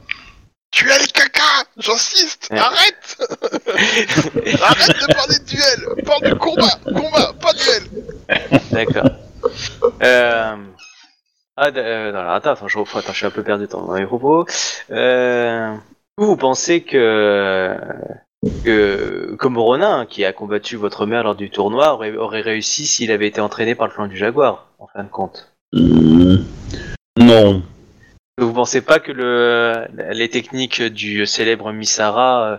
Duel, 0.72 1.06
caca. 1.12 1.42
J'insiste. 1.78 2.48
Ouais. 2.50 2.58
Arrête. 2.58 3.16
Arrête 4.62 5.00
de 5.00 5.14
parler 5.14 5.38
de 5.38 5.44
duel. 5.44 6.04
Parle 6.04 6.22
de 6.30 6.34
combat. 6.34 6.78
Combat, 6.84 7.32
pas 7.40 7.52
duel. 7.52 8.60
D'accord. 8.70 9.10
Euh... 10.02 10.56
Ah, 11.56 11.68
euh, 11.76 12.12
non, 12.12 12.30
attends, 12.30 12.50
attends, 12.52 12.68
je 12.68 12.78
reprends, 12.78 13.00
attends, 13.00 13.12
je 13.12 13.18
suis 13.18 13.26
un 13.26 13.30
peu 13.30 13.42
perdu 13.42 13.66
dans 13.66 13.90
mes 13.92 14.06
propos. 14.06 14.46
Euh... 14.90 15.74
Vous 16.16 16.36
pensez 16.36 16.82
que, 16.82 17.76
que 18.64 19.34
comme 19.38 19.58
Ronin, 19.58 20.06
qui 20.06 20.24
a 20.24 20.32
combattu 20.32 20.76
votre 20.76 21.06
mère 21.06 21.24
lors 21.24 21.34
du 21.34 21.50
tournoi, 21.50 21.92
aurait, 21.92 22.16
aurait 22.16 22.40
réussi 22.40 22.86
s'il 22.86 23.10
avait 23.10 23.28
été 23.28 23.40
entraîné 23.40 23.74
par 23.74 23.86
le 23.86 23.92
clan 23.92 24.06
du 24.06 24.16
Jaguar, 24.16 24.66
en 24.78 24.86
fin 24.86 25.04
de 25.04 25.08
compte 25.08 25.52
Hmm, 25.72 26.36
Non. 27.18 27.62
Vous 28.38 28.52
pensez 28.52 28.80
pas 28.80 28.98
que 28.98 29.12
le, 29.12 29.86
les 30.12 30.28
techniques 30.28 30.82
du 30.82 31.26
célèbre 31.26 31.70
Misara 31.72 32.52
euh, 32.52 32.56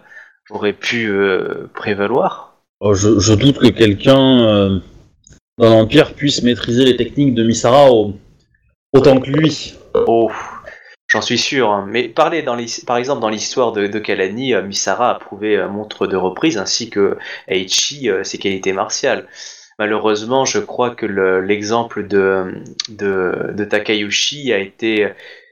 auraient 0.52 0.74
pu 0.74 1.10
euh, 1.10 1.70
prévaloir? 1.74 2.56
Oh, 2.80 2.94
je, 2.94 3.20
je 3.20 3.34
doute 3.34 3.58
que 3.58 3.68
quelqu'un 3.68 4.44
euh, 4.46 4.80
dans 5.58 5.70
l'Empire 5.72 6.14
puisse 6.14 6.44
maîtriser 6.44 6.86
les 6.86 6.96
techniques 6.96 7.34
de 7.34 7.44
Misara 7.44 7.92
au- 7.92 8.14
autant 8.94 9.20
que 9.20 9.30
lui. 9.30 9.74
Oh, 10.08 10.32
j'en 11.12 11.22
suis 11.22 11.38
sûr. 11.38 11.70
hein. 11.72 11.86
Mais 11.90 12.08
parlez 12.08 12.42
dans 12.42 12.58
par 12.88 12.98
exemple 12.98 13.22
dans 13.22 13.30
l'histoire 13.30 13.72
de, 13.74 13.88
de 13.88 14.00
Kalani, 14.00 14.54
euh, 14.54 14.62
Misara 14.64 15.12
a 15.12 15.16
prouvé 15.16 15.58
à 15.58 15.68
montre 15.68 16.08
de 16.08 16.16
reprise, 16.16 16.58
ainsi 16.58 16.90
que 16.90 17.18
Eiichi 17.48 18.10
euh, 18.10 18.24
ses 18.24 18.38
qualités 18.38 18.74
martiales. 18.74 19.28
Malheureusement, 19.80 20.46
je 20.46 20.60
crois 20.60 20.92
que 20.92 21.06
le- 21.06 21.42
l'exemple 21.42 22.08
de, 22.08 22.54
de, 22.90 23.52
de 23.54 23.64
Takayushi 23.66 24.54
a 24.54 24.60
été 24.60 25.06
euh, 25.06 25.10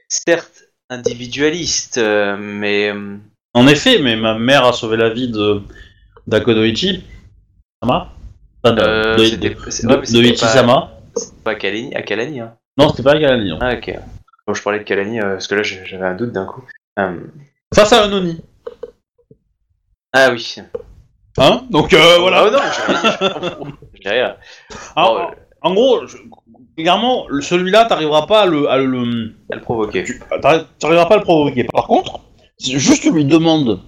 certes 0.08 0.64
individualiste, 0.88 1.98
euh, 1.98 2.36
mais 2.38 2.90
euh, 2.92 3.16
En 3.54 3.66
effet, 3.66 3.98
mais 3.98 4.16
ma 4.16 4.38
mère 4.38 4.64
a 4.64 4.72
sauvé 4.72 4.96
la 4.96 5.10
vie 5.10 5.28
de 5.30 5.60
d'Akonoichi. 6.26 7.02
Sama 7.82 8.12
Enfin, 8.62 8.74
de, 8.76 8.82
euh, 8.82 9.16
de, 9.16 10.18
ouais, 10.18 10.30
Ichi-sama. 10.30 10.92
pas, 11.14 11.20
pas 11.44 11.54
Kalani, 11.54 11.94
à 11.94 12.02
Kalani. 12.02 12.40
Hein. 12.40 12.54
Non, 12.76 12.90
c'était 12.90 13.02
pas 13.02 13.18
Galali. 13.18 13.48
non. 13.50 13.58
Ah 13.60 13.74
ok. 13.74 13.94
Je 14.54 14.62
parlais 14.62 14.78
de 14.78 14.84
Kalani, 14.84 15.20
euh, 15.20 15.32
parce 15.34 15.46
que 15.48 15.54
là 15.54 15.62
j'avais 15.62 16.04
un 16.06 16.14
doute 16.14 16.32
d'un 16.32 16.46
coup. 16.46 16.62
Euh, 16.98 17.20
Face 17.74 17.92
à 17.92 18.04
un 18.04 18.12
Oni. 18.12 18.40
ah 20.12 20.30
oui. 20.32 20.56
Hein? 21.38 21.66
Donc 21.70 21.92
euh, 21.92 22.18
voilà. 22.18 22.44
Oh 22.46 22.50
non, 22.50 23.64
rien 24.02 24.12
rien. 24.12 24.36
Ah, 24.96 25.06
Oh, 25.08 25.20
en 25.62 25.74
gros, 25.74 26.06
je- 26.06 26.16
clairement, 26.76 27.26
celui-là, 27.40 27.84
t'arriveras 27.84 28.26
pas 28.26 28.42
à 28.42 28.46
le, 28.46 28.68
à 28.68 28.78
le, 28.78 29.34
à 29.50 29.54
le 29.56 29.60
provoquer. 29.60 30.04
t'arriveras 30.78 31.06
pas 31.06 31.14
à 31.14 31.18
le 31.18 31.22
provoquer. 31.22 31.64
Par 31.64 31.86
contre, 31.86 32.20
si 32.58 32.78
juste 32.78 33.02
tu 33.02 33.12
lui 33.12 33.24
demandes 33.24 33.80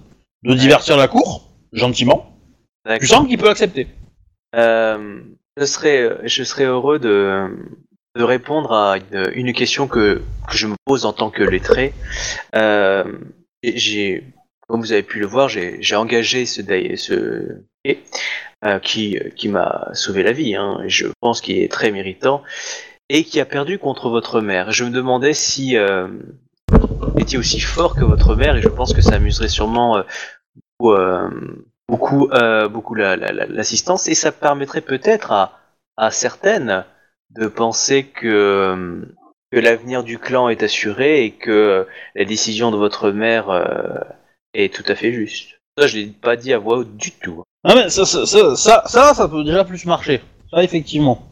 de 0.43 0.53
divertir 0.53 0.97
la 0.97 1.07
cour, 1.07 1.49
gentiment, 1.73 2.37
tu 2.99 3.07
sens 3.07 3.27
qu'il 3.27 3.37
peut 3.37 3.49
accepter. 3.49 3.87
Euh, 4.55 5.21
je 5.57 5.65
serais, 5.65 6.17
je 6.25 6.43
serais 6.43 6.65
heureux 6.65 6.99
de, 6.99 7.47
de 8.15 8.23
répondre 8.23 8.73
à 8.73 8.97
une, 9.33 9.53
question 9.53 9.87
que, 9.87 10.21
je 10.51 10.67
me 10.67 10.75
pose 10.85 11.05
en 11.05 11.13
tant 11.13 11.31
que 11.31 11.41
lettré. 11.41 11.93
Euh, 12.55 13.03
j'ai, 13.63 14.23
comme 14.67 14.81
vous 14.81 14.91
avez 14.91 15.03
pu 15.03 15.19
le 15.19 15.25
voir, 15.25 15.49
j'ai 15.49 15.95
engagé 15.95 16.45
ce, 16.45 16.61
ce 16.95 17.63
euh, 18.65 18.79
qui, 18.79 19.17
qui 19.35 19.49
m'a 19.49 19.89
sauvé 19.93 20.21
la 20.21 20.31
vie. 20.31 20.55
Hein, 20.55 20.79
et 20.83 20.89
je 20.89 21.07
pense 21.21 21.41
qu'il 21.41 21.57
est 21.57 21.71
très 21.71 21.91
méritant 21.91 22.43
et 23.09 23.23
qui 23.23 23.39
a 23.39 23.45
perdu 23.45 23.79
contre 23.79 24.09
votre 24.09 24.41
mère. 24.41 24.71
Je 24.71 24.83
me 24.83 24.91
demandais 24.91 25.33
si 25.33 25.75
euh, 25.75 26.07
vous 26.69 27.13
étiez 27.17 27.39
aussi 27.39 27.61
fort 27.61 27.95
que 27.95 28.05
votre 28.05 28.35
mère 28.35 28.55
et 28.55 28.61
je 28.61 28.69
pense 28.69 28.93
que 28.93 29.01
ça 29.01 29.15
amuserait 29.15 29.47
sûrement 29.47 29.97
euh, 29.97 30.03
beaucoup, 30.79 31.29
beaucoup, 31.89 32.29
beaucoup 32.69 32.93
la- 32.93 33.15
la- 33.15 33.31
la- 33.31 33.47
l'assistance 33.47 34.07
et 34.07 34.15
ça 34.15 34.31
permettrait 34.31 34.81
peut-être 34.81 35.31
à 35.97 36.11
certaines 36.11 36.85
de 37.35 37.47
penser 37.47 38.03
que, 38.05 39.05
que 39.51 39.59
l'avenir 39.59 40.03
du 40.03 40.17
clan 40.19 40.49
est 40.49 40.63
assuré 40.63 41.25
et 41.25 41.31
que 41.31 41.87
la 42.15 42.25
décision 42.25 42.71
de 42.71 42.77
votre 42.77 43.11
mère 43.11 43.49
euh, 43.49 43.99
est 44.53 44.73
tout 44.73 44.83
à 44.87 44.95
fait 44.95 45.11
juste. 45.13 45.59
Ça, 45.77 45.87
je 45.87 45.97
l'ai 45.97 46.05
pas 46.07 46.35
dit 46.35 46.53
à 46.53 46.59
voix 46.59 46.77
haute 46.77 46.95
du 46.97 47.11
tout. 47.11 47.43
Ah 47.63 47.73
mais 47.75 47.89
ça, 47.89 48.05
ça, 48.05 48.25
ça, 48.25 48.55
ça, 48.55 48.83
ça, 48.85 49.13
ça 49.13 49.27
peut 49.27 49.43
déjà 49.43 49.63
plus 49.63 49.85
marcher. 49.85 50.21
Ça, 50.51 50.63
effectivement. 50.63 51.23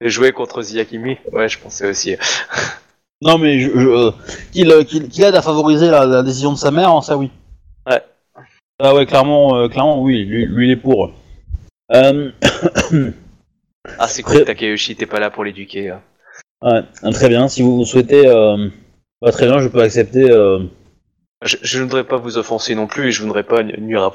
Jouer 0.00 0.32
contre 0.32 0.62
Ziyakimi 0.62 1.18
Ouais, 1.32 1.48
je 1.48 1.58
pensais 1.58 1.88
aussi. 1.88 2.16
Non 3.24 3.38
mais 3.38 3.60
je, 3.60 3.70
je, 3.70 3.86
euh, 3.88 4.10
qu'il 4.52 4.68
euh, 4.72 4.82
qu'il- 4.82 5.08
qu'il 5.08 5.22
aide 5.22 5.36
à 5.36 5.42
favoriser 5.42 5.88
la, 5.88 6.06
la 6.06 6.24
décision 6.24 6.52
de 6.52 6.58
sa 6.58 6.72
mère, 6.72 6.90
hein, 6.90 7.02
ça 7.02 7.16
oui. 7.16 7.30
Ouais. 7.88 8.02
Ah 8.80 8.96
ouais, 8.96 9.06
clairement, 9.06 9.54
euh, 9.54 9.68
clairement 9.68 10.02
oui, 10.02 10.24
lui, 10.24 10.44
lui 10.46 10.66
il 10.66 10.72
est 10.72 10.76
pour. 10.76 11.12
Euh, 11.94 12.32
Ah, 13.98 14.08
c'est 14.08 14.22
cool, 14.22 14.44
Takeuchi, 14.44 14.96
t'es 14.96 15.06
pas 15.06 15.20
là 15.20 15.30
pour 15.30 15.44
l'éduquer. 15.44 15.90
hein. 15.90 16.00
ouais, 16.62 16.82
ah, 17.02 17.10
très 17.10 17.28
bien, 17.28 17.48
si 17.48 17.62
vous 17.62 17.84
souhaitez... 17.84 18.26
Euh, 18.28 18.68
bah, 19.20 19.32
très 19.32 19.46
bien, 19.46 19.58
je 19.58 19.68
peux 19.68 19.80
accepter... 19.80 20.30
Euh, 20.30 20.60
Je, 21.44 21.56
je 21.62 21.78
ne 21.78 21.84
voudrais 21.84 22.04
pas 22.04 22.16
vous 22.18 22.38
offenser 22.38 22.74
non 22.74 22.86
plus 22.86 23.08
et 23.08 23.12
je 23.12 23.22
ne 23.22 23.26
voudrais 23.26 23.42
pas 23.42 23.62
nu- 23.62 23.74
nuire 23.80 24.02
à 24.02 24.12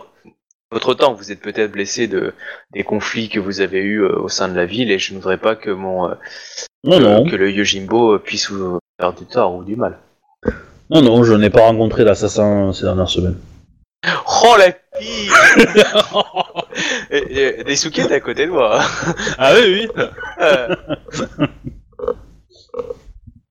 votre 0.72 0.94
temps. 0.94 1.14
Vous 1.14 1.32
êtes 1.32 1.42
peut-être 1.42 1.72
blessé 1.72 2.08
de 2.08 2.34
des 2.72 2.84
conflits 2.84 3.28
que 3.30 3.40
vous 3.42 3.60
avez 3.60 3.80
eus 3.80 4.02
euh, 4.04 4.18
au 4.20 4.30
sein 4.30 4.48
de 4.48 4.56
la 4.56 4.66
ville 4.66 4.92
et 4.92 5.00
je 5.00 5.14
ne 5.14 5.20
voudrais 5.20 5.38
pas 5.38 5.56
que 5.56 5.70
mon 5.70 6.10
euh, 6.10 6.16
non, 6.86 6.98
que, 6.98 7.04
non, 7.04 7.24
que 7.26 7.36
le 7.36 7.52
Yojimbo 7.52 8.20
puisse 8.20 8.50
vous 8.50 8.80
faire 9.00 9.12
du 9.14 9.26
tort 9.26 9.56
ou 9.56 9.64
du 9.66 9.76
mal. 9.76 9.98
non, 10.90 11.02
non, 11.02 11.24
je 11.24 11.34
n'ai 11.34 11.50
pas 11.50 11.62
rencontré 11.66 12.06
l'assassin 12.06 12.72
ces 12.72 12.84
dernières 12.84 13.10
semaines. 13.10 13.38
Oh 14.44 14.56
la 14.58 14.72
pire 15.00 16.24
Et- 17.10 17.58
et- 17.60 17.64
Daisuke 17.64 18.00
est 18.00 18.12
à 18.12 18.20
côté 18.20 18.46
de 18.46 18.52
moi. 18.52 18.82
Ah 19.38 19.54
oui, 19.56 19.90
oui. 19.98 20.04
Euh, 20.42 20.76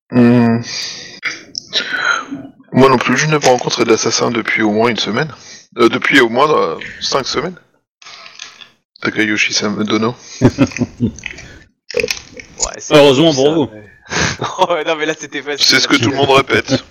Hmm. 0.09 0.61
Moi 2.71 2.89
non 2.89 2.97
plus, 2.97 3.17
je 3.17 3.25
n'ai 3.27 3.39
pas 3.39 3.49
rencontré 3.49 3.83
d'assassin 3.83 4.31
depuis 4.31 4.61
au 4.61 4.71
moins 4.71 4.87
une 4.89 4.97
semaine. 4.97 5.29
Euh, 5.77 5.89
depuis 5.89 6.21
au 6.21 6.29
moins 6.29 6.49
euh, 6.49 6.77
cinq 7.01 7.27
semaines. 7.27 7.57
Takayoshi 9.01 9.53
Dono. 9.85 10.15
ouais, 10.41 11.09
Heureusement 12.91 13.33
pour 13.33 13.45
ça, 13.47 13.53
vous. 13.53 13.69
mais- 13.73 13.83
Oh, 14.59 14.75
non 14.85 14.95
mais 14.95 15.05
là 15.05 15.13
c'était 15.19 15.41
facile. 15.41 15.65
C'est 15.65 15.79
ce 15.81 15.87
que 15.89 15.97
tout 15.97 16.09
le 16.09 16.15
monde 16.15 16.29
répète. 16.29 16.83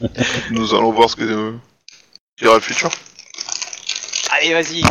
Nous 0.51 0.75
allons 0.75 0.93
voir 0.93 1.09
ce 1.09 1.17
que 1.17 1.23
euh, 1.25 1.53
dira 2.39 2.55
le 2.55 2.61
futur. 2.61 2.91
Allez, 4.31 4.53
vas-y 4.53 4.83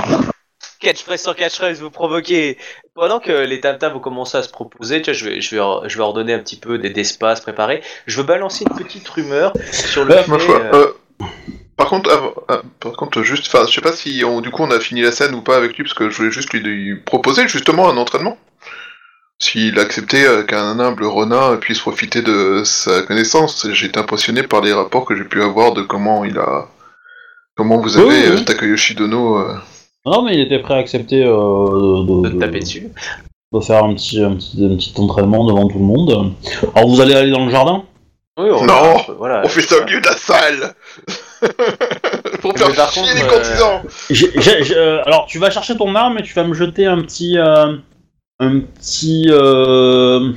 Catchphrase 0.79 1.21
sur 1.21 1.35
catchphrase, 1.35 1.81
vous 1.81 1.89
provoquez 1.89 2.57
Pendant 2.93 3.19
que 3.19 3.31
les 3.31 3.59
tam 3.59 3.77
vont 3.93 3.99
commencer 3.99 4.37
à 4.37 4.43
se 4.43 4.49
proposer, 4.49 5.01
tu 5.01 5.11
vois, 5.11 5.17
je 5.17 5.25
vais, 5.25 5.41
je 5.41 5.49
vais, 5.51 5.57
leur- 5.57 5.87
je 5.89 5.97
vais 5.97 6.33
un 6.33 6.39
petit 6.39 6.57
peu 6.57 6.77
des- 6.77 6.89
d'espace 6.89 7.41
préparé. 7.41 7.81
Je 8.05 8.17
veux 8.17 8.23
balancer 8.23 8.65
une 8.69 8.77
petite 8.77 9.07
rumeur 9.07 9.53
sur 9.71 10.05
le 10.05 10.13
Ouais, 10.15 10.23
fait... 10.23 10.51
Euh, 10.51 10.73
euh, 10.73 11.25
par 11.77 11.87
contre, 11.87 12.09
ah, 12.47 12.61
par 12.79 12.93
contre, 12.93 13.21
juste, 13.23 13.47
enfin, 13.47 13.65
je 13.67 13.73
sais 13.73 13.81
pas 13.81 13.91
si 13.93 14.23
on, 14.25 14.41
du 14.41 14.49
coup 14.51 14.63
on 14.63 14.71
a 14.71 14.79
fini 14.79 15.01
la 15.01 15.11
scène 15.11 15.33
ou 15.35 15.41
pas 15.41 15.57
avec 15.57 15.75
lui, 15.75 15.83
parce 15.83 15.93
que 15.93 16.09
je 16.09 16.17
voulais 16.17 16.31
juste 16.31 16.53
lui, 16.53 16.61
lui 16.61 16.95
proposer 16.95 17.47
justement 17.47 17.89
un 17.89 17.97
entraînement. 17.97 18.37
S'il 19.39 19.77
acceptait 19.79 20.25
euh, 20.25 20.43
qu'un 20.43 20.79
humble 20.79 21.03
renard 21.05 21.59
puisse 21.59 21.79
profiter 21.79 22.21
de 22.21 22.61
sa 22.63 23.01
connaissance, 23.01 23.67
j'ai 23.71 23.87
été 23.87 23.99
impressionné 23.99 24.43
par 24.43 24.61
les 24.61 24.71
rapports 24.71 25.03
que 25.05 25.15
j'ai 25.15 25.25
pu 25.25 25.41
avoir 25.41 25.73
de 25.73 25.81
comment 25.81 26.23
il 26.23 26.37
a, 26.37 26.67
comment 27.55 27.79
vous 27.81 27.97
avez 27.97 28.05
Oui, 28.07 28.13
oui, 28.15 28.27
euh, 28.31 28.35
oui. 28.37 28.45
Takayoshi 28.45 28.95
Dono. 28.95 29.37
euh, 29.39 29.55
Non, 30.05 30.23
mais 30.23 30.33
il 30.35 30.41
était 30.41 30.59
prêt 30.59 30.73
à 30.75 30.77
accepter 30.77 31.23
euh, 31.23 32.03
de, 32.05 32.29
de 32.29 32.29
te 32.35 32.39
taper 32.39 32.59
dessus. 32.59 32.89
de 33.53 33.59
faire 33.59 33.83
un 33.83 33.93
petit, 33.93 34.21
un, 34.23 34.35
petit, 34.35 34.65
un 34.65 34.75
petit 34.75 34.93
entraînement 34.97 35.45
devant 35.45 35.67
tout 35.67 35.79
le 35.79 35.85
monde. 35.85 36.33
Alors 36.75 36.89
vous 36.89 37.01
allez 37.01 37.15
aller 37.15 37.31
dans 37.31 37.45
le 37.45 37.51
jardin? 37.51 37.83
Oui, 38.37 38.49
on, 38.51 38.65
Non, 38.65 38.97
voilà, 39.17 39.43
on 39.45 39.47
fait 39.47 39.61
ça 39.61 39.77
au 39.79 39.85
milieu 39.85 40.01
de 40.01 40.05
la 40.07 40.17
salle 40.17 40.73
Pour 42.41 42.57
faire 42.57 42.73
par 42.75 42.91
chier 42.91 43.01
contre, 43.01 43.15
les 43.15 43.23
euh, 43.23 43.27
courtisans 43.27 43.81
J'ai- 44.09 44.31
j'ai- 44.41 44.63
j'ai- 44.63 44.75
euh, 44.77 45.01
alors, 45.05 45.25
tu 45.25 45.39
vas 45.39 45.49
chercher 45.49 45.77
ton 45.77 45.95
arme 45.95 46.17
et 46.17 46.23
tu 46.23 46.33
vas 46.33 46.43
me 46.43 46.53
jeter 46.53 46.85
un 46.85 47.01
petit. 47.01 47.37
euh, 47.37 47.77
un 48.39 48.59
petit. 48.59 49.27
euh, 49.29 50.33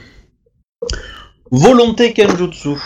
volonté 1.50 2.12
Kenjutsu. 2.12 2.76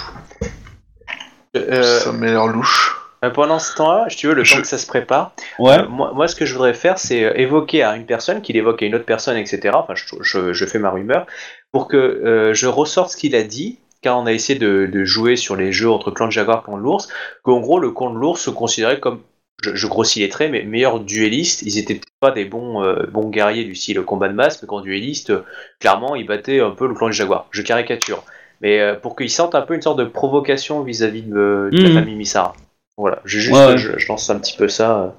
Euh, 1.57 2.01
Ça 2.01 2.13
m'a 2.13 2.27
l'air 2.27 2.47
louche. 2.47 2.97
Euh, 3.25 3.31
pendant 3.31 3.59
ce 3.59 3.75
temps-là, 3.77 4.07
si 4.09 4.17
tu 4.17 4.27
veux, 4.27 4.35
le 4.35 4.45
Je- 4.45 4.55
temps 4.55 4.61
que 4.63 4.67
ça 4.67 4.79
se 4.79 4.87
prépare, 4.87 5.33
Ouais. 5.59 5.79
euh, 5.81 5.89
moi, 5.89 6.13
moi, 6.15 6.29
ce 6.29 6.35
que 6.37 6.45
je 6.45 6.53
voudrais 6.55 6.75
faire, 6.75 6.99
c'est 6.99 7.25
euh, 7.25 7.33
évoquer 7.37 7.83
à 7.83 7.97
une 7.97 8.07
personne, 8.07 8.43
qu'il 8.43 8.57
évoque 8.57 8.83
à 8.83 8.87
une 8.87 8.95
autre 8.95 9.05
personne, 9.05 9.37
etc. 9.37 9.71
Enfin, 9.75 9.95
je, 9.95 10.05
je- 10.21 10.53
je 10.53 10.67
fais 10.67 10.79
ma 10.79 10.91
rumeur, 10.91 11.27
pour 11.73 11.89
que 11.89 11.97
euh, 11.97 12.55
je 12.55 12.67
ressorte 12.67 13.11
ce 13.13 13.17
qu'il 13.17 13.35
a 13.37 13.43
dit, 13.43 13.79
car 14.01 14.19
on 14.19 14.27
a 14.27 14.33
essayé 14.33 14.59
de, 14.59 14.87
de 14.93 15.05
jouer 15.05 15.37
sur 15.37 15.55
les 15.57 15.73
jeux 15.73 15.91
entre 15.91 16.11
clan 16.11 16.27
de 16.27 16.33
Jaguar 16.33 16.61
et 16.61 16.65
clan 16.65 16.77
de 16.77 16.83
l'ours, 16.83 17.09
qu'en 17.45 17.61
gros, 17.61 17.79
le 17.79 17.91
clan 17.93 18.11
de 18.11 18.19
l'ours 18.19 18.41
se 18.41 18.51
considérait 18.51 18.99
comme, 18.99 19.21
je, 19.63 19.77
je 19.77 19.87
grossis 19.87 20.19
les 20.19 20.29
traits, 20.29 20.51
mais 20.51 20.65
meilleurs 20.65 20.99
duellistes. 20.99 21.63
Ils 21.63 21.79
étaient 21.79 21.95
peut-être 21.95 22.13
pas 22.19 22.33
des 22.33 22.45
bons, 22.45 22.83
euh, 22.83 23.07
bons 23.13 23.29
guerriers 23.31 23.63
du 23.65 23.77
style 23.77 24.01
combat 24.03 24.27
de 24.29 24.35
masse, 24.35 24.61
mais 24.61 24.67
qu'en 24.67 24.81
duelliste, 24.81 25.33
clairement, 25.79 26.17
ils 26.17 26.27
battaient 26.27 26.59
un 26.61 26.71
peu 26.73 26.89
le 26.89 26.95
clan 26.95 27.07
de 27.07 27.13
Jaguar. 27.13 27.47
Je 27.53 27.63
caricature. 27.63 28.25
Mais 28.61 28.81
pour 29.03 29.15
qu'ils 29.17 29.31
sentent 29.31 29.55
un 29.57 29.63
peu 29.63 29.75
une 29.75 29.83
sorte 29.83 29.99
de 29.99 30.05
provocation 30.05 30.83
vis-à-vis 30.83 31.23
de, 31.23 31.69
de 31.73 31.83
la 31.83 32.01
famille 32.01 32.15
Misara. 32.15 32.55
Voilà, 33.03 33.19
j'ai 33.25 33.41
juste, 33.41 33.53
Ouais. 33.53 33.77
Je, 33.77 33.99
je 33.99 34.07
lance 34.09 34.31
un 34.31 34.39
petit 34.39 34.57
peu 34.57 34.69
ça. 34.69 35.17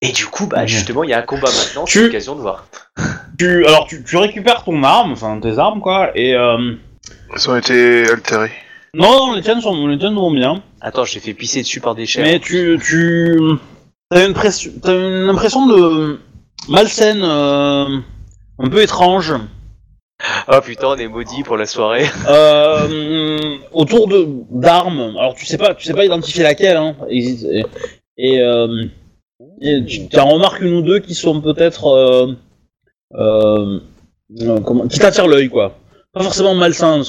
Et 0.00 0.10
du 0.10 0.26
coup, 0.26 0.46
bah 0.48 0.66
justement, 0.66 1.04
il 1.04 1.10
y 1.10 1.12
a 1.12 1.18
un 1.18 1.22
combat 1.22 1.48
maintenant, 1.48 1.84
Tu- 1.84 1.98
c'est 1.98 2.04
l'occasion 2.06 2.34
de 2.34 2.40
voir. 2.40 2.66
Tu, 3.38 3.64
alors, 3.64 3.86
tu, 3.86 4.02
tu 4.02 4.16
récupères 4.16 4.64
ton 4.64 4.82
arme, 4.82 5.12
enfin 5.12 5.38
tes 5.40 5.56
armes, 5.58 5.80
quoi, 5.80 6.10
et. 6.16 6.34
Euh... 6.34 6.74
Ils 7.36 7.48
ont 7.50 7.56
été 7.56 8.08
altérés. 8.10 8.50
Non, 8.94 9.10
non, 9.28 9.32
les 9.34 9.42
tiennes, 9.42 9.60
sont, 9.60 9.86
les 9.86 9.98
tiennes 9.98 10.16
vont 10.16 10.32
bien. 10.32 10.62
Attends, 10.80 11.04
j'ai 11.04 11.20
fait 11.20 11.32
pisser 11.34 11.62
dessus 11.62 11.80
par 11.80 11.94
des 11.94 12.06
chèvres. 12.06 12.26
Mais 12.28 12.40
tu. 12.40 12.78
tu 12.84 13.38
T'as 14.10 14.26
une, 14.26 14.34
pression- 14.34 14.72
t'as 14.82 14.92
une 14.92 15.28
impression 15.30 15.66
de. 15.66 16.18
malsaine, 16.68 17.22
euh, 17.22 17.98
un 18.58 18.68
peu 18.68 18.82
étrange. 18.82 19.32
Oh 20.48 20.60
putain, 20.62 20.88
on 20.88 20.96
est 20.96 21.08
maudit 21.08 21.42
pour 21.42 21.56
la 21.56 21.66
soirée. 21.66 22.06
Euh, 22.28 23.56
autour 23.72 24.08
de 24.08 24.26
d'armes. 24.50 25.14
Alors 25.18 25.34
tu 25.34 25.46
sais 25.46 25.58
pas, 25.58 25.74
tu 25.74 25.84
sais 25.84 25.94
pas 25.94 26.04
identifier 26.04 26.42
laquelle. 26.42 26.76
Hein. 26.76 26.96
Et, 27.10 27.36
et, 28.16 28.40
euh, 28.40 28.84
et 29.60 29.84
tu 29.84 30.18
en 30.18 30.28
remarques 30.28 30.60
une 30.60 30.74
ou 30.74 30.82
deux 30.82 31.00
qui 31.00 31.14
sont 31.14 31.40
peut-être 31.40 31.86
euh, 33.14 33.80
comment, 34.64 34.86
qui 34.88 34.98
t'attirent 34.98 35.28
l'œil 35.28 35.48
quoi. 35.48 35.74
Pas 36.12 36.22
forcément 36.22 36.54
malsain. 36.54 37.02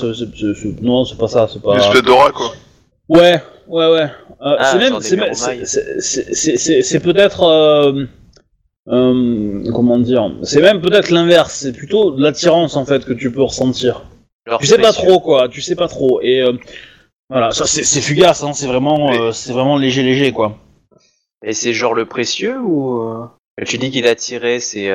non, 0.82 1.06
c'est 1.06 1.18
pas 1.18 1.28
ça. 1.28 1.48
C'est 1.52 1.62
pas. 1.62 1.74
Une 1.74 1.82
espèce 1.82 2.04
d'aura, 2.04 2.32
quoi. 2.32 2.54
Ouais, 3.10 3.42
ouais, 3.68 3.92
ouais. 3.92 4.10
Euh, 4.42 4.56
Ah, 4.60 4.76
même, 4.76 5.00
c'est 5.02 5.18
c'est 6.82 7.00
peut-être, 7.02 8.08
euh, 8.90 9.64
comment 9.74 9.98
dire, 9.98 10.30
c'est 10.44 10.62
même 10.62 10.82
peut-être 10.82 11.10
l'inverse. 11.10 11.54
C'est 11.54 11.74
plutôt 11.74 12.12
de 12.12 12.22
l'attirance 12.22 12.76
en 12.76 12.86
fait 12.86 13.06
que 13.06 13.14
tu 13.14 13.32
peux 13.32 13.42
ressentir. 13.44 14.04
Alors, 14.46 14.60
Tu 14.60 14.68
sais 14.68 14.78
pas 14.78 14.92
trop 14.92 15.20
quoi, 15.20 15.48
tu 15.48 15.62
sais 15.62 15.76
pas 15.76 15.88
trop. 15.88 16.20
Et 16.22 16.42
euh, 16.42 16.54
voilà, 17.30 17.52
ça 17.52 17.66
c'est 17.66 18.02
fugace, 18.02 18.44
hein, 18.44 18.52
c'est 18.54 18.68
vraiment, 18.68 19.14
euh, 19.14 19.32
c'est 19.32 19.54
vraiment 19.54 19.78
léger, 19.78 20.04
léger 20.04 20.32
quoi. 20.34 20.58
Et 21.46 21.54
c'est 21.54 21.74
genre 21.74 21.94
le 21.94 22.06
précieux 22.06 22.60
ou. 22.60 23.26
Tu 23.66 23.78
dis 23.78 23.92
qu'il 23.92 24.08
a 24.08 24.16
tiré, 24.16 24.60
c'est 24.60 24.92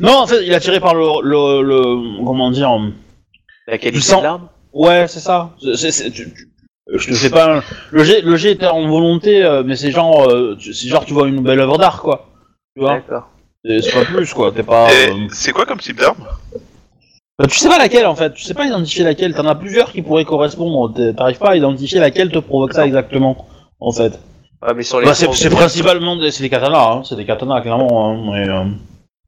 Non, 0.00 0.18
en 0.18 0.26
fait, 0.26 0.44
il 0.44 0.52
a 0.54 0.60
tiré 0.60 0.80
par 0.80 0.94
le, 0.94 1.04
le, 1.22 1.62
le- 1.62 2.24
comment 2.24 2.50
dire. 2.50 2.70
la 3.68 3.78
qualité 3.78 4.00
sens- 4.00 4.18
de 4.20 4.24
l'arme? 4.24 4.48
Ouais, 4.72 5.06
c'est 5.06 5.20
ça. 5.20 5.50
Tu- 5.60 6.10
tu- 6.12 6.48
je 6.94 7.06
te 7.08 7.14
fais 7.14 7.30
pas. 7.30 7.58
un- 7.58 7.62
Le 7.92 8.02
jet, 8.04 8.20
le 8.22 8.46
était 8.46 8.66
en 8.66 8.88
volonté, 8.88 9.62
mais 9.64 9.76
c'est 9.76 9.90
genre, 9.92 10.28
c'est 10.60 10.88
genre 10.88 11.04
tu 11.04 11.14
vois 11.14 11.28
une 11.28 11.42
belle 11.42 11.60
œuvre 11.60 11.78
d'art 11.78 12.02
quoi. 12.02 12.31
Tu 12.74 12.80
vois. 12.82 12.94
D'accord. 12.94 13.28
C'est 13.64 13.80
c'est 13.82 13.92
pas 13.92 14.04
plus 14.04 14.32
quoi, 14.34 14.50
t'es 14.52 14.62
pas. 14.62 14.88
Et 14.92 15.10
euh, 15.10 15.28
c'est 15.30 15.52
quoi 15.52 15.66
comme 15.66 15.78
type 15.78 15.98
d'arme? 15.98 16.24
Bah, 17.38 17.46
tu 17.46 17.56
sais 17.58 17.68
pas 17.68 17.78
laquelle 17.78 18.06
en 18.06 18.14
fait, 18.16 18.32
tu 18.34 18.42
sais 18.42 18.54
pas 18.54 18.66
identifier 18.66 19.04
laquelle, 19.04 19.34
t'en 19.34 19.46
as 19.46 19.54
plusieurs 19.54 19.92
qui 19.92 20.02
pourraient 20.02 20.24
correspondre, 20.24 20.92
T'es- 20.94 21.14
t'arrives 21.14 21.38
pas 21.38 21.50
à 21.50 21.56
identifier 21.56 22.00
laquelle 22.00 22.30
te 22.30 22.38
provoque 22.38 22.72
ça 22.74 22.86
exactement 22.86 23.46
en 23.80 23.92
fait. 23.92 24.18
Ouais, 24.62 24.74
mais 24.74 24.82
sur 24.82 25.00
les 25.00 25.06
Bah, 25.06 25.14
c'est 25.14 25.24
trois 25.24 25.34
ou 25.34 25.38
c'est 25.38 25.48
quatre- 25.48 25.58
principalement 25.58 26.16
des, 26.16 26.30
c'est 26.30 26.42
des 26.42 26.50
katanas, 26.50 26.90
hein, 26.92 27.02
c'est 27.04 27.16
des 27.16 27.24
katanas 27.26 27.60
clairement. 27.62 28.10
Hein, 28.12 28.30
mais, 28.32 28.48
euh, 28.48 28.64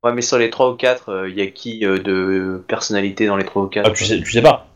Ouais, 0.04 0.12
mais 0.12 0.20
sur 0.20 0.36
les 0.36 0.50
3 0.50 0.70
ou 0.70 0.74
4, 0.74 1.28
il 1.30 1.34
y 1.34 1.40
a 1.40 1.46
qui 1.46 1.82
euh, 1.86 1.96
de 1.96 2.62
personnalité 2.68 3.26
dans 3.26 3.38
les 3.38 3.44
3 3.46 3.62
ou 3.62 3.68
4 3.68 3.86
ah, 3.88 3.90
tu, 3.90 4.04
sais, 4.04 4.18
tu 4.20 4.32
sais 4.32 4.42
pas. 4.42 4.66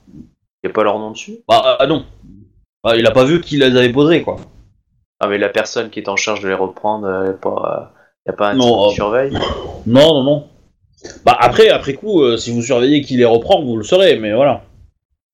Y 0.64 0.68
a 0.68 0.70
pas 0.70 0.82
leur 0.84 0.98
nom 0.98 1.10
dessus? 1.10 1.40
Bah 1.46 1.76
ah, 1.78 1.86
non. 1.86 2.06
Bah, 2.82 2.96
il 2.96 3.06
a 3.06 3.10
pas 3.10 3.24
vu 3.24 3.42
qui 3.42 3.58
les 3.58 3.76
avait 3.76 3.92
posés 3.92 4.22
quoi. 4.22 4.36
Ah, 5.20 5.26
mais 5.28 5.36
la 5.36 5.50
personne 5.50 5.90
qui 5.90 6.00
est 6.00 6.08
en 6.08 6.16
charge 6.16 6.40
de 6.40 6.48
les 6.48 6.54
reprendre, 6.54 7.06
euh, 7.06 7.26
y 7.26 7.28
a 7.28 7.32
pas, 7.34 7.92
y 8.28 8.30
a 8.30 8.34
pas 8.34 8.50
un 8.50 8.54
Non, 8.54 8.88
qui 8.88 8.92
euh, 8.92 8.94
surveille 8.94 9.32
Non, 9.86 10.14
non, 10.14 10.22
non. 10.22 10.44
Bah 11.24 11.36
après, 11.40 11.68
après 11.70 11.94
coup, 11.94 12.22
euh, 12.22 12.36
si 12.36 12.52
vous 12.52 12.62
surveillez 12.62 13.02
qui 13.02 13.16
les 13.16 13.24
reprend, 13.24 13.62
vous 13.62 13.76
le 13.76 13.84
saurez, 13.84 14.18
mais 14.18 14.34
voilà. 14.34 14.62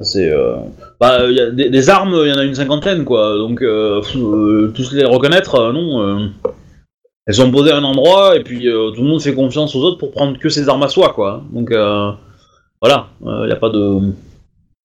C'est. 0.01 0.31
Euh... 0.31 0.57
Bah, 1.01 1.27
y 1.31 1.41
a 1.41 1.51
des, 1.51 1.71
des 1.71 1.91
armes, 1.91 2.17
il 2.25 2.29
y 2.29 2.33
en 2.33 2.39
a 2.39 2.45
une 2.45 2.55
cinquantaine, 2.55 3.05
quoi. 3.05 3.37
Donc, 3.37 3.61
tous 3.61 4.93
les 4.93 5.05
reconnaître, 5.05 5.73
non. 5.73 6.31
Elles 7.27 7.35
sont 7.35 7.51
posées 7.51 7.73
à 7.73 7.79
un 7.79 7.85
endroit, 7.85 8.37
et 8.37 8.43
puis 8.43 8.65
tout 8.65 9.03
le 9.03 9.09
monde 9.09 9.23
fait 9.23 9.35
confiance 9.35 9.75
aux 9.75 9.83
autres 9.83 9.99
pour 9.99 10.13
prendre 10.13 10.39
que 10.39 10.49
ses 10.49 10.69
armes 10.69 10.83
à 10.83 10.89
soi, 10.89 11.13
quoi. 11.15 11.43
Donc, 11.53 11.71
voilà, 12.81 13.09
il 13.25 13.47
n'y 13.47 13.53
a 13.53 13.57
pas 13.57 13.71
de. 13.71 14.01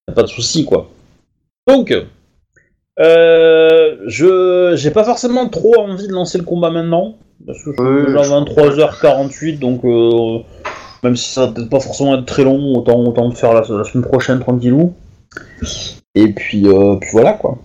Y 0.07 0.11
a 0.11 0.13
pas 0.13 0.23
de 0.23 0.27
souci, 0.27 0.65
quoi. 0.65 0.89
Donc. 1.67 1.93
Je 2.97 4.73
j'ai 4.75 4.91
pas 4.91 5.03
forcément 5.03 5.49
trop 5.49 5.79
envie 5.79 6.07
de 6.07 6.13
lancer 6.13 6.37
le 6.37 6.43
combat 6.43 6.69
maintenant 6.69 7.15
parce 7.45 7.63
que 7.63 7.71
c'est 7.75 7.81
Oui, 7.81 8.05
déjà 8.07 8.23
je 8.23 8.31
23h48 8.31 9.59
donc 9.59 9.83
euh, 9.85 10.39
même 11.03 11.15
si 11.15 11.29
ça 11.31 11.45
va 11.45 11.51
peut-être 11.51 11.69
pas 11.69 11.79
forcément 11.79 12.15
être 12.17 12.25
très 12.25 12.43
long 12.43 12.75
autant 12.75 12.99
autant 12.99 13.29
le 13.29 13.35
faire 13.35 13.53
la, 13.53 13.61
la 13.61 13.83
semaine 13.83 14.05
prochaine 14.05 14.39
tranquillou 14.39 14.93
et 16.15 16.33
puis 16.33 16.67
euh, 16.67 16.95
puis 16.95 17.09
voilà 17.11 17.33
quoi 17.33 17.57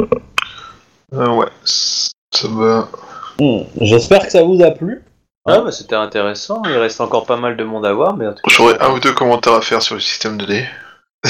euh, 0.00 1.28
Ouais, 1.28 1.46
ça 1.64 2.48
va. 2.48 2.88
J'espère 3.80 4.24
que 4.26 4.32
ça 4.32 4.42
vous 4.42 4.62
a 4.62 4.70
plu 4.70 5.02
Ah, 5.46 5.60
bah 5.60 5.70
c'était 5.70 5.94
intéressant, 5.94 6.62
il 6.64 6.76
reste 6.76 7.00
encore 7.00 7.26
pas 7.26 7.36
mal 7.36 7.56
de 7.56 7.64
monde 7.64 7.86
à 7.86 7.92
voir, 7.92 8.16
mais 8.16 8.26
en 8.26 8.32
tout 8.32 8.42
cas. 8.42 8.50
J'aurais 8.54 8.80
un 8.80 8.92
ou 8.92 9.00
deux 9.00 9.12
commentaires 9.12 9.54
à 9.54 9.62
faire 9.62 9.82
sur 9.82 9.94
le 9.94 10.00
système 10.00 10.36
de 10.36 10.46
dés. 10.46 10.66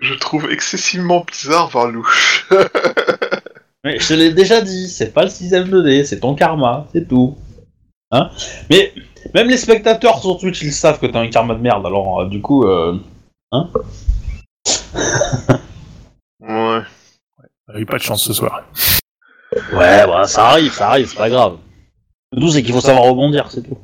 Je 0.00 0.14
trouve 0.14 0.50
excessivement 0.50 1.24
bizarre, 1.26 1.68
voire 1.68 1.86
louche. 1.86 2.46
mais 3.84 3.98
je 3.98 4.08
te 4.08 4.14
l'ai 4.14 4.32
déjà 4.32 4.60
dit 4.60 4.88
c'est 4.88 5.12
pas 5.12 5.24
le 5.24 5.30
système 5.30 5.68
2D 5.68 6.04
c'est 6.04 6.20
ton 6.20 6.34
karma 6.34 6.86
c'est 6.92 7.06
tout 7.06 7.36
hein? 8.10 8.30
Mais 8.70 8.92
même 9.34 9.48
les 9.48 9.56
spectateurs 9.56 10.20
sur 10.20 10.38
Twitch 10.38 10.62
ils 10.62 10.72
savent 10.72 10.98
que 10.98 11.06
t'as 11.06 11.20
un 11.20 11.28
karma 11.28 11.54
de 11.54 11.60
merde 11.60 11.86
alors 11.86 12.22
euh, 12.22 12.28
du 12.28 12.40
coup 12.40 12.64
euh, 12.64 12.98
Ouais. 16.40 16.80
Il 17.68 17.76
a 17.76 17.80
eu 17.80 17.86
pas 17.86 17.96
de 17.96 18.02
chance 18.02 18.22
ce 18.24 18.32
soir. 18.32 18.64
Ouais, 19.72 20.06
bah 20.06 20.24
ça 20.26 20.48
arrive, 20.48 20.72
ça 20.72 20.90
arrive, 20.90 21.08
c'est 21.08 21.16
pas 21.16 21.30
grave. 21.30 21.56
Le 22.32 22.40
tout, 22.40 22.50
c'est 22.50 22.62
qu'il 22.62 22.74
faut 22.74 22.80
savoir 22.80 23.04
rebondir, 23.04 23.50
c'est 23.50 23.62
tout. 23.62 23.78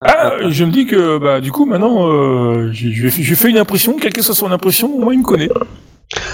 Ah, 0.00 0.32
je 0.48 0.64
me 0.64 0.72
dis 0.72 0.86
que 0.86 1.18
bah 1.18 1.40
du 1.40 1.52
coup 1.52 1.64
maintenant 1.64 2.08
euh, 2.08 2.72
fait 2.72 3.50
une 3.50 3.58
impression, 3.58 3.96
quelle 3.98 4.12
que 4.12 4.22
soit 4.22 4.34
son 4.34 4.50
impression, 4.50 4.92
au 4.92 4.98
moins 4.98 5.12
il 5.12 5.20
me 5.20 5.24
connaît. 5.24 5.48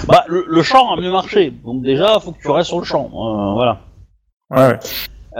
Bah, 0.07 0.23
le, 0.27 0.45
le 0.47 0.61
champ 0.63 0.91
a 0.93 0.99
mieux 0.99 1.11
marché, 1.11 1.51
donc 1.65 1.81
déjà, 1.81 2.19
faut 2.19 2.31
que 2.31 2.41
tu 2.41 2.49
restes 2.49 2.69
sur 2.69 2.79
le 2.79 2.85
champ. 2.85 3.09
euh, 3.13 3.53
voilà. 3.53 3.77
Ouais, 4.51 4.67
ouais. 4.73 4.79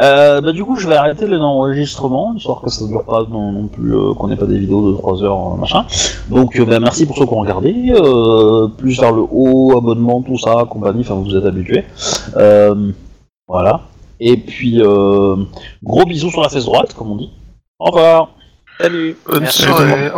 Euh, 0.02 0.40
bah, 0.40 0.52
du 0.52 0.64
coup, 0.64 0.76
je 0.76 0.88
vais 0.88 0.96
arrêter 0.96 1.26
l'enregistrement, 1.28 2.34
histoire 2.36 2.62
que 2.62 2.70
ça 2.70 2.84
ne 2.86 2.90
dure 2.90 3.04
pas 3.04 3.24
non, 3.30 3.52
non 3.52 3.68
plus, 3.68 3.94
euh, 3.96 4.14
qu'on 4.14 4.28
n'ait 4.28 4.36
pas 4.38 4.46
des 4.46 4.60
vidéos 4.60 4.92
de 4.92 4.98
3 4.98 5.24
heures, 5.24 5.54
euh, 5.54 5.58
machin. 5.58 5.86
Donc, 6.30 6.56
euh, 6.58 6.66
bah, 6.66 6.80
merci 6.80 7.06
pour 7.06 7.18
ceux 7.18 7.26
qui 7.26 7.34
ont 7.34 7.40
regardé. 7.42 7.74
Euh, 7.90 8.68
plus 8.68 9.00
vers 9.00 9.12
le 9.12 9.24
haut, 9.30 9.76
abonnement, 9.78 10.22
tout 10.22 10.38
ça, 10.38 10.66
compagnie, 10.70 11.02
enfin, 11.02 11.16
vous 11.16 11.36
êtes 11.36 11.46
habitués. 11.46 11.84
Euh, 12.38 12.92
voilà. 13.48 13.82
Et 14.20 14.38
puis, 14.38 14.80
euh, 14.82 15.36
gros 15.84 16.06
bisous 16.06 16.30
sur 16.30 16.42
la 16.42 16.50
fesse 16.50 16.66
droite, 16.66 16.94
comme 16.94 17.12
on 17.12 17.16
dit. 17.16 17.32
Au 17.80 17.86
revoir. 17.86 18.30
Salut. 18.80 19.18
Bonne 19.28 19.42
Merci. 19.44 19.64
soirée. 19.64 19.86